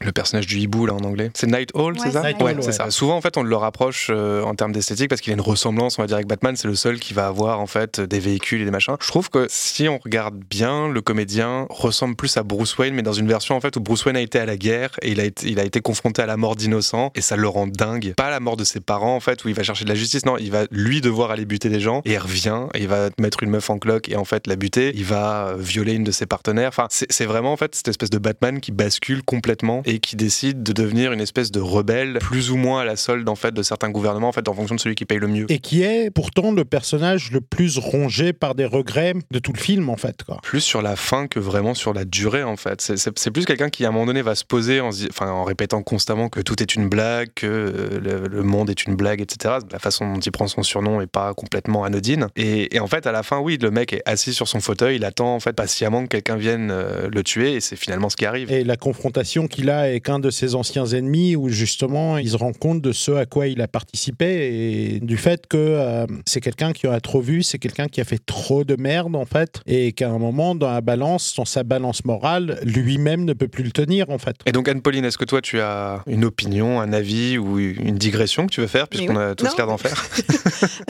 le 0.00 0.12
personnage 0.12 0.48
du 0.48 0.58
hibou 0.58 0.86
là 0.86 0.94
en 0.94 1.04
anglais? 1.04 1.30
C'est 1.34 1.46
Night 1.46 1.70
Owl, 1.74 1.98
c'est 2.00 2.10
ça? 2.10 2.22
Night 2.22 2.42
Ouais, 2.42 2.54
ouais. 2.54 2.72
ça. 2.72 2.90
Souvent 2.90 3.11
en 3.16 3.20
fait 3.20 3.36
on 3.36 3.42
le 3.42 3.56
rapproche 3.56 4.08
euh, 4.10 4.42
en 4.42 4.54
termes 4.54 4.72
d'esthétique 4.72 5.08
parce 5.08 5.20
qu'il 5.20 5.32
a 5.32 5.34
une 5.34 5.40
ressemblance, 5.40 5.98
on 5.98 6.02
va 6.02 6.06
dire, 6.06 6.16
avec 6.16 6.28
Batman. 6.28 6.56
C'est 6.56 6.68
le 6.68 6.74
seul 6.74 6.98
qui 6.98 7.14
va 7.14 7.26
avoir 7.26 7.60
en 7.60 7.66
fait 7.66 8.00
des 8.00 8.20
véhicules 8.20 8.62
et 8.62 8.64
des 8.64 8.70
machins. 8.70 8.96
Je 9.00 9.08
trouve 9.08 9.30
que 9.30 9.46
si 9.48 9.88
on 9.88 9.98
regarde 9.98 10.36
bien, 10.50 10.88
le 10.88 11.00
comédien 11.00 11.66
ressemble 11.70 12.16
plus 12.16 12.36
à 12.36 12.42
Bruce 12.42 12.76
Wayne, 12.78 12.94
mais 12.94 13.02
dans 13.02 13.12
une 13.12 13.28
version 13.28 13.56
en 13.56 13.60
fait 13.60 13.76
où 13.76 13.80
Bruce 13.80 14.04
Wayne 14.04 14.16
a 14.16 14.20
été 14.20 14.38
à 14.38 14.46
la 14.46 14.56
guerre 14.56 14.90
et 15.02 15.12
il 15.12 15.20
a 15.20 15.24
été, 15.24 15.48
il 15.48 15.60
a 15.60 15.64
été 15.64 15.80
confronté 15.80 16.22
à 16.22 16.26
la 16.26 16.36
mort 16.36 16.56
d'innocents 16.56 17.12
et 17.14 17.20
ça 17.20 17.36
le 17.36 17.48
rend 17.48 17.66
dingue. 17.66 18.14
Pas 18.16 18.30
la 18.30 18.40
mort 18.40 18.56
de 18.56 18.64
ses 18.64 18.80
parents 18.80 19.16
en 19.16 19.20
fait 19.20 19.44
où 19.44 19.48
il 19.48 19.54
va 19.54 19.62
chercher 19.62 19.84
de 19.84 19.88
la 19.88 19.94
justice. 19.94 20.24
Non, 20.26 20.36
il 20.38 20.50
va 20.50 20.64
lui 20.70 21.00
devoir 21.00 21.30
aller 21.30 21.44
buter 21.44 21.68
des 21.68 21.80
gens 21.80 22.02
et 22.04 22.12
il 22.12 22.18
revient 22.18 22.66
et 22.74 22.82
il 22.82 22.88
va 22.88 23.10
mettre 23.18 23.42
une 23.42 23.50
meuf 23.50 23.70
en 23.70 23.78
cloque 23.78 24.08
et 24.08 24.16
en 24.16 24.24
fait 24.24 24.46
la 24.46 24.56
buter. 24.56 24.92
Il 24.94 25.04
va 25.04 25.48
euh, 25.48 25.56
violer 25.58 25.94
une 25.94 26.04
de 26.04 26.10
ses 26.10 26.26
partenaires. 26.26 26.68
Enfin, 26.68 26.86
c'est 26.90 27.26
vraiment 27.26 27.52
en 27.52 27.56
fait 27.56 27.74
cette 27.74 27.88
espèce 27.88 28.10
de 28.10 28.18
Batman 28.18 28.60
qui 28.60 28.72
bascule 28.72 29.22
complètement 29.22 29.82
et 29.84 29.98
qui 29.98 30.16
décide 30.16 30.62
de 30.62 30.72
devenir 30.72 31.12
une 31.12 31.20
espèce 31.20 31.50
de 31.50 31.60
rebelle 31.60 32.18
plus 32.20 32.50
ou 32.50 32.56
moins 32.56 32.80
à 32.80 32.84
la 32.84 32.96
solde 33.02 33.28
en 33.28 33.34
fait 33.34 33.52
de 33.52 33.62
certains 33.62 33.90
gouvernements 33.90 34.28
en 34.28 34.32
fait 34.32 34.48
en 34.48 34.54
fonction 34.54 34.74
de 34.74 34.80
celui 34.80 34.94
qui 34.94 35.04
paye 35.04 35.18
le 35.18 35.28
mieux. 35.28 35.46
Et 35.50 35.58
qui 35.58 35.82
est 35.82 36.10
pourtant 36.10 36.52
le 36.52 36.64
personnage 36.64 37.30
le 37.32 37.40
plus 37.40 37.78
rongé 37.78 38.32
par 38.32 38.54
des 38.54 38.64
regrets 38.64 39.14
de 39.30 39.38
tout 39.38 39.52
le 39.52 39.58
film 39.58 39.88
en 39.90 39.96
fait. 39.96 40.22
Quoi. 40.24 40.38
plus 40.42 40.60
sur 40.60 40.82
la 40.82 40.96
fin 40.96 41.26
que 41.26 41.40
vraiment 41.40 41.74
sur 41.74 41.92
la 41.92 42.04
durée 42.04 42.42
en 42.42 42.56
fait. 42.56 42.80
C'est- 42.80 43.30
plus 43.32 43.44
quelqu'un 43.46 43.70
qui 43.70 43.84
à 43.84 43.88
un 43.88 43.92
moment 43.92 44.06
donné 44.06 44.20
va 44.22 44.34
se 44.34 44.44
poser 44.44 44.80
en, 44.80 44.90
enfin, 45.10 45.30
en 45.30 45.44
répétant 45.44 45.82
constamment 45.82 46.28
que 46.28 46.40
tout 46.40 46.62
est 46.62 46.74
une 46.74 46.88
blague, 46.88 47.28
que 47.34 47.46
euh, 47.46 48.00
le, 48.00 48.28
le 48.28 48.42
monde 48.42 48.68
est 48.70 48.84
une 48.84 48.94
blague, 48.94 49.20
etc. 49.22 49.54
La 49.72 49.78
façon 49.78 50.12
dont 50.12 50.20
il 50.20 50.30
prend 50.32 50.46
son 50.48 50.62
surnom 50.62 51.00
est 51.00 51.06
pas 51.06 51.32
complètement 51.34 51.84
anodine. 51.84 52.28
Et, 52.36 52.74
et 52.76 52.80
en 52.80 52.86
fait 52.86 53.06
à 53.06 53.12
la 53.12 53.22
fin 53.22 53.38
oui 53.40 53.58
le 53.60 53.70
mec 53.70 53.92
est 53.94 54.02
assis 54.06 54.34
sur 54.34 54.48
son 54.48 54.60
fauteuil, 54.60 54.96
il 54.96 55.04
attend 55.04 55.34
en 55.34 55.40
fait 55.40 55.52
patiemment 55.54 56.02
que 56.04 56.08
quelqu'un 56.08 56.36
vienne 56.36 56.70
euh, 56.70 57.08
le 57.10 57.22
tuer 57.24 57.54
et 57.54 57.60
c'est 57.60 57.76
finalement 57.76 58.08
ce 58.10 58.16
qui 58.16 58.26
arrive. 58.26 58.52
Et 58.52 58.64
la 58.64 58.76
confrontation 58.76 59.48
qu'il 59.48 59.70
a 59.70 59.80
avec 59.80 60.08
un 60.08 60.18
de 60.18 60.30
ses 60.30 60.54
anciens 60.54 60.86
ennemis, 60.86 61.34
où 61.36 61.48
justement 61.48 62.18
il 62.18 62.30
se 62.30 62.36
rend 62.36 62.52
compte 62.52 62.80
de 62.82 62.91
ce 62.92 63.12
à 63.12 63.26
quoi 63.26 63.46
il 63.46 63.60
a 63.60 63.68
participé 63.68 64.96
et 64.96 65.00
du 65.00 65.16
fait 65.16 65.46
que 65.46 65.56
euh, 65.58 66.06
c'est 66.26 66.40
quelqu'un 66.40 66.72
qui 66.72 66.86
en 66.86 66.92
a 66.92 67.00
trop 67.00 67.20
vu, 67.20 67.42
c'est 67.42 67.58
quelqu'un 67.58 67.86
qui 67.86 68.00
a 68.00 68.04
fait 68.04 68.20
trop 68.24 68.64
de 68.64 68.76
merde 68.76 69.16
en 69.16 69.24
fait, 69.24 69.60
et 69.66 69.92
qu'à 69.92 70.10
un 70.10 70.18
moment 70.18 70.54
dans 70.54 70.70
la 70.70 70.80
balance, 70.80 71.34
dans 71.36 71.44
sa 71.44 71.62
balance 71.62 72.04
morale, 72.04 72.60
lui-même 72.64 73.24
ne 73.24 73.32
peut 73.32 73.48
plus 73.48 73.64
le 73.64 73.72
tenir 73.72 74.10
en 74.10 74.18
fait. 74.18 74.36
Et 74.46 74.52
donc 74.52 74.68
Anne-Pauline, 74.68 75.04
est-ce 75.04 75.18
que 75.18 75.24
toi 75.24 75.40
tu 75.40 75.60
as 75.60 76.02
une 76.06 76.24
opinion, 76.24 76.80
un 76.80 76.92
avis 76.92 77.38
ou 77.38 77.58
une 77.58 77.96
digression 77.96 78.46
que 78.46 78.52
tu 78.52 78.60
veux 78.60 78.66
faire 78.66 78.88
puisqu'on 78.88 79.16
oui. 79.16 79.22
a 79.22 79.34
tous 79.34 79.56
l'air 79.56 79.66
d'en 79.66 79.78
faire 79.78 80.04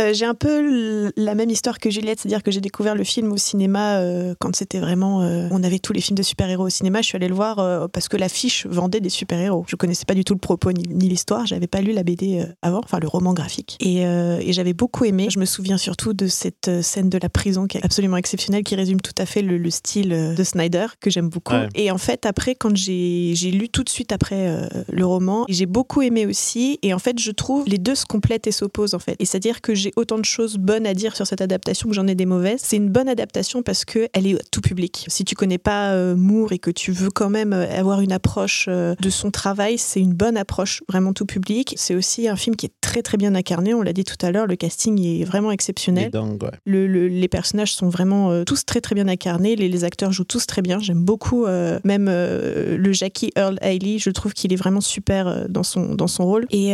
Euh, 0.00 0.12
j'ai 0.14 0.24
un 0.24 0.34
peu 0.34 1.10
la 1.16 1.34
même 1.34 1.50
histoire 1.50 1.78
que 1.78 1.90
Juliette, 1.90 2.20
c'est-à-dire 2.20 2.42
que 2.42 2.50
j'ai 2.50 2.60
découvert 2.60 2.94
le 2.94 3.04
film 3.04 3.32
au 3.32 3.36
cinéma 3.36 3.98
euh, 3.98 4.34
quand 4.38 4.54
c'était 4.54 4.78
vraiment. 4.80 5.22
euh, 5.22 5.48
on 5.50 5.62
avait 5.62 5.78
tous 5.78 5.92
les 5.92 6.00
films 6.00 6.16
de 6.16 6.22
super-héros 6.22 6.66
au 6.66 6.70
cinéma. 6.70 7.00
Je 7.02 7.06
suis 7.06 7.16
allée 7.16 7.28
le 7.28 7.34
voir 7.34 7.58
euh, 7.58 7.88
parce 7.88 8.08
que 8.08 8.16
l'affiche 8.16 8.66
vendait 8.66 9.00
des 9.00 9.08
super-héros. 9.10 9.64
Je 9.68 9.76
connaissais 9.76 10.04
pas 10.04 10.14
du 10.14 10.24
tout 10.24 10.34
le 10.34 10.38
propos 10.38 10.72
ni, 10.72 10.82
ni 10.88 11.08
l'histoire. 11.08 11.46
J'avais 11.46 11.66
pas 11.66 11.80
lu 11.80 11.91
la 11.92 12.02
BD 12.02 12.40
euh, 12.40 12.46
avant, 12.62 12.80
enfin 12.82 12.98
le 13.00 13.08
roman 13.08 13.34
graphique. 13.34 13.76
Et, 13.80 14.06
euh, 14.06 14.38
et 14.40 14.52
j'avais 14.52 14.72
beaucoup 14.72 15.04
aimé. 15.04 15.28
Je 15.30 15.38
me 15.38 15.44
souviens 15.44 15.78
surtout 15.78 16.12
de 16.12 16.26
cette 16.26 16.68
euh, 16.68 16.82
scène 16.82 17.08
de 17.08 17.18
la 17.18 17.28
prison 17.28 17.66
qui 17.66 17.78
est 17.78 17.84
absolument 17.84 18.16
exceptionnelle, 18.16 18.64
qui 18.64 18.74
résume 18.74 19.00
tout 19.00 19.14
à 19.18 19.26
fait 19.26 19.42
le, 19.42 19.58
le 19.58 19.70
style 19.70 20.34
de 20.36 20.44
Snyder 20.44 20.86
que 21.00 21.10
j'aime 21.10 21.28
beaucoup. 21.28 21.54
Ouais. 21.54 21.68
Et 21.74 21.90
en 21.90 21.98
fait, 21.98 22.26
après, 22.26 22.54
quand 22.54 22.74
j'ai 22.76 23.34
lu 23.50 23.68
tout 23.68 23.84
de 23.84 23.88
suite 23.88 24.12
après 24.12 24.48
euh, 24.48 24.66
le 24.90 25.06
roman, 25.06 25.44
j'ai 25.48 25.66
beaucoup 25.66 26.02
aimé 26.02 26.26
aussi. 26.26 26.78
Et 26.82 26.94
en 26.94 26.98
fait, 26.98 27.18
je 27.18 27.30
trouve 27.30 27.64
les 27.66 27.78
deux 27.78 27.94
se 27.94 28.06
complètent 28.06 28.46
et 28.46 28.52
s'opposent 28.52 28.94
en 28.94 28.98
fait. 28.98 29.16
Et 29.18 29.24
c'est-à-dire 29.24 29.60
que 29.60 29.74
j'ai 29.74 29.92
autant 29.96 30.18
de 30.18 30.24
choses 30.24 30.56
bonnes 30.56 30.86
à 30.86 30.94
dire 30.94 31.16
sur 31.16 31.26
cette 31.26 31.40
adaptation 31.40 31.88
que 31.88 31.94
j'en 31.94 32.06
ai 32.06 32.14
des 32.14 32.26
mauvaises. 32.26 32.60
C'est 32.62 32.76
une 32.76 32.88
bonne 32.88 33.08
adaptation 33.08 33.62
parce 33.62 33.84
que 33.84 34.08
elle 34.12 34.26
est 34.26 34.38
tout 34.50 34.60
public. 34.60 35.04
Si 35.08 35.24
tu 35.24 35.34
connais 35.34 35.58
pas 35.58 35.92
euh, 35.92 36.16
Moore 36.16 36.52
et 36.52 36.58
que 36.58 36.70
tu 36.70 36.92
veux 36.92 37.10
quand 37.10 37.30
même 37.30 37.52
avoir 37.52 38.00
une 38.00 38.12
approche 38.12 38.68
de 38.68 39.10
son 39.10 39.30
travail, 39.30 39.78
c'est 39.78 40.00
une 40.00 40.14
bonne 40.14 40.36
approche, 40.36 40.82
vraiment 40.88 41.12
tout 41.12 41.26
public. 41.26 41.74
C'est 41.82 41.94
aussi 41.94 42.28
un 42.28 42.36
film 42.36 42.54
qui 42.56 42.66
est 42.66 42.72
très 42.80 43.02
très 43.02 43.16
bien 43.16 43.34
incarné. 43.34 43.74
On 43.74 43.82
l'a 43.82 43.92
dit 43.92 44.04
tout 44.04 44.16
à 44.24 44.30
l'heure, 44.30 44.46
le 44.46 44.54
casting 44.56 45.00
est 45.04 45.24
vraiment 45.24 45.50
exceptionnel. 45.50 46.10
dingue, 46.10 46.42
ouais. 46.42 46.50
Le- 46.64 46.86
le- 46.86 47.08
les 47.08 47.28
personnages 47.28 47.74
sont 47.74 47.88
vraiment 47.88 48.30
euh, 48.30 48.44
tous 48.44 48.64
très 48.64 48.80
très 48.80 48.94
bien 48.94 49.08
incarnés. 49.08 49.56
Les, 49.56 49.68
les 49.68 49.84
acteurs 49.84 50.12
jouent 50.12 50.24
tous 50.24 50.46
très 50.46 50.62
bien. 50.62 50.78
J'aime 50.78 51.02
beaucoup 51.02 51.44
euh, 51.46 51.80
même 51.84 52.06
euh, 52.08 52.76
le 52.76 52.92
Jackie 52.92 53.32
Earl 53.36 53.58
Haley. 53.62 53.98
Je 53.98 54.10
trouve 54.10 54.32
qu'il 54.32 54.52
est 54.52 54.56
vraiment 54.56 54.80
super 54.80 55.46
dans 55.48 55.62
son 55.64 55.94
dans 55.94 56.06
son 56.06 56.24
rôle. 56.24 56.46
Et 56.50 56.72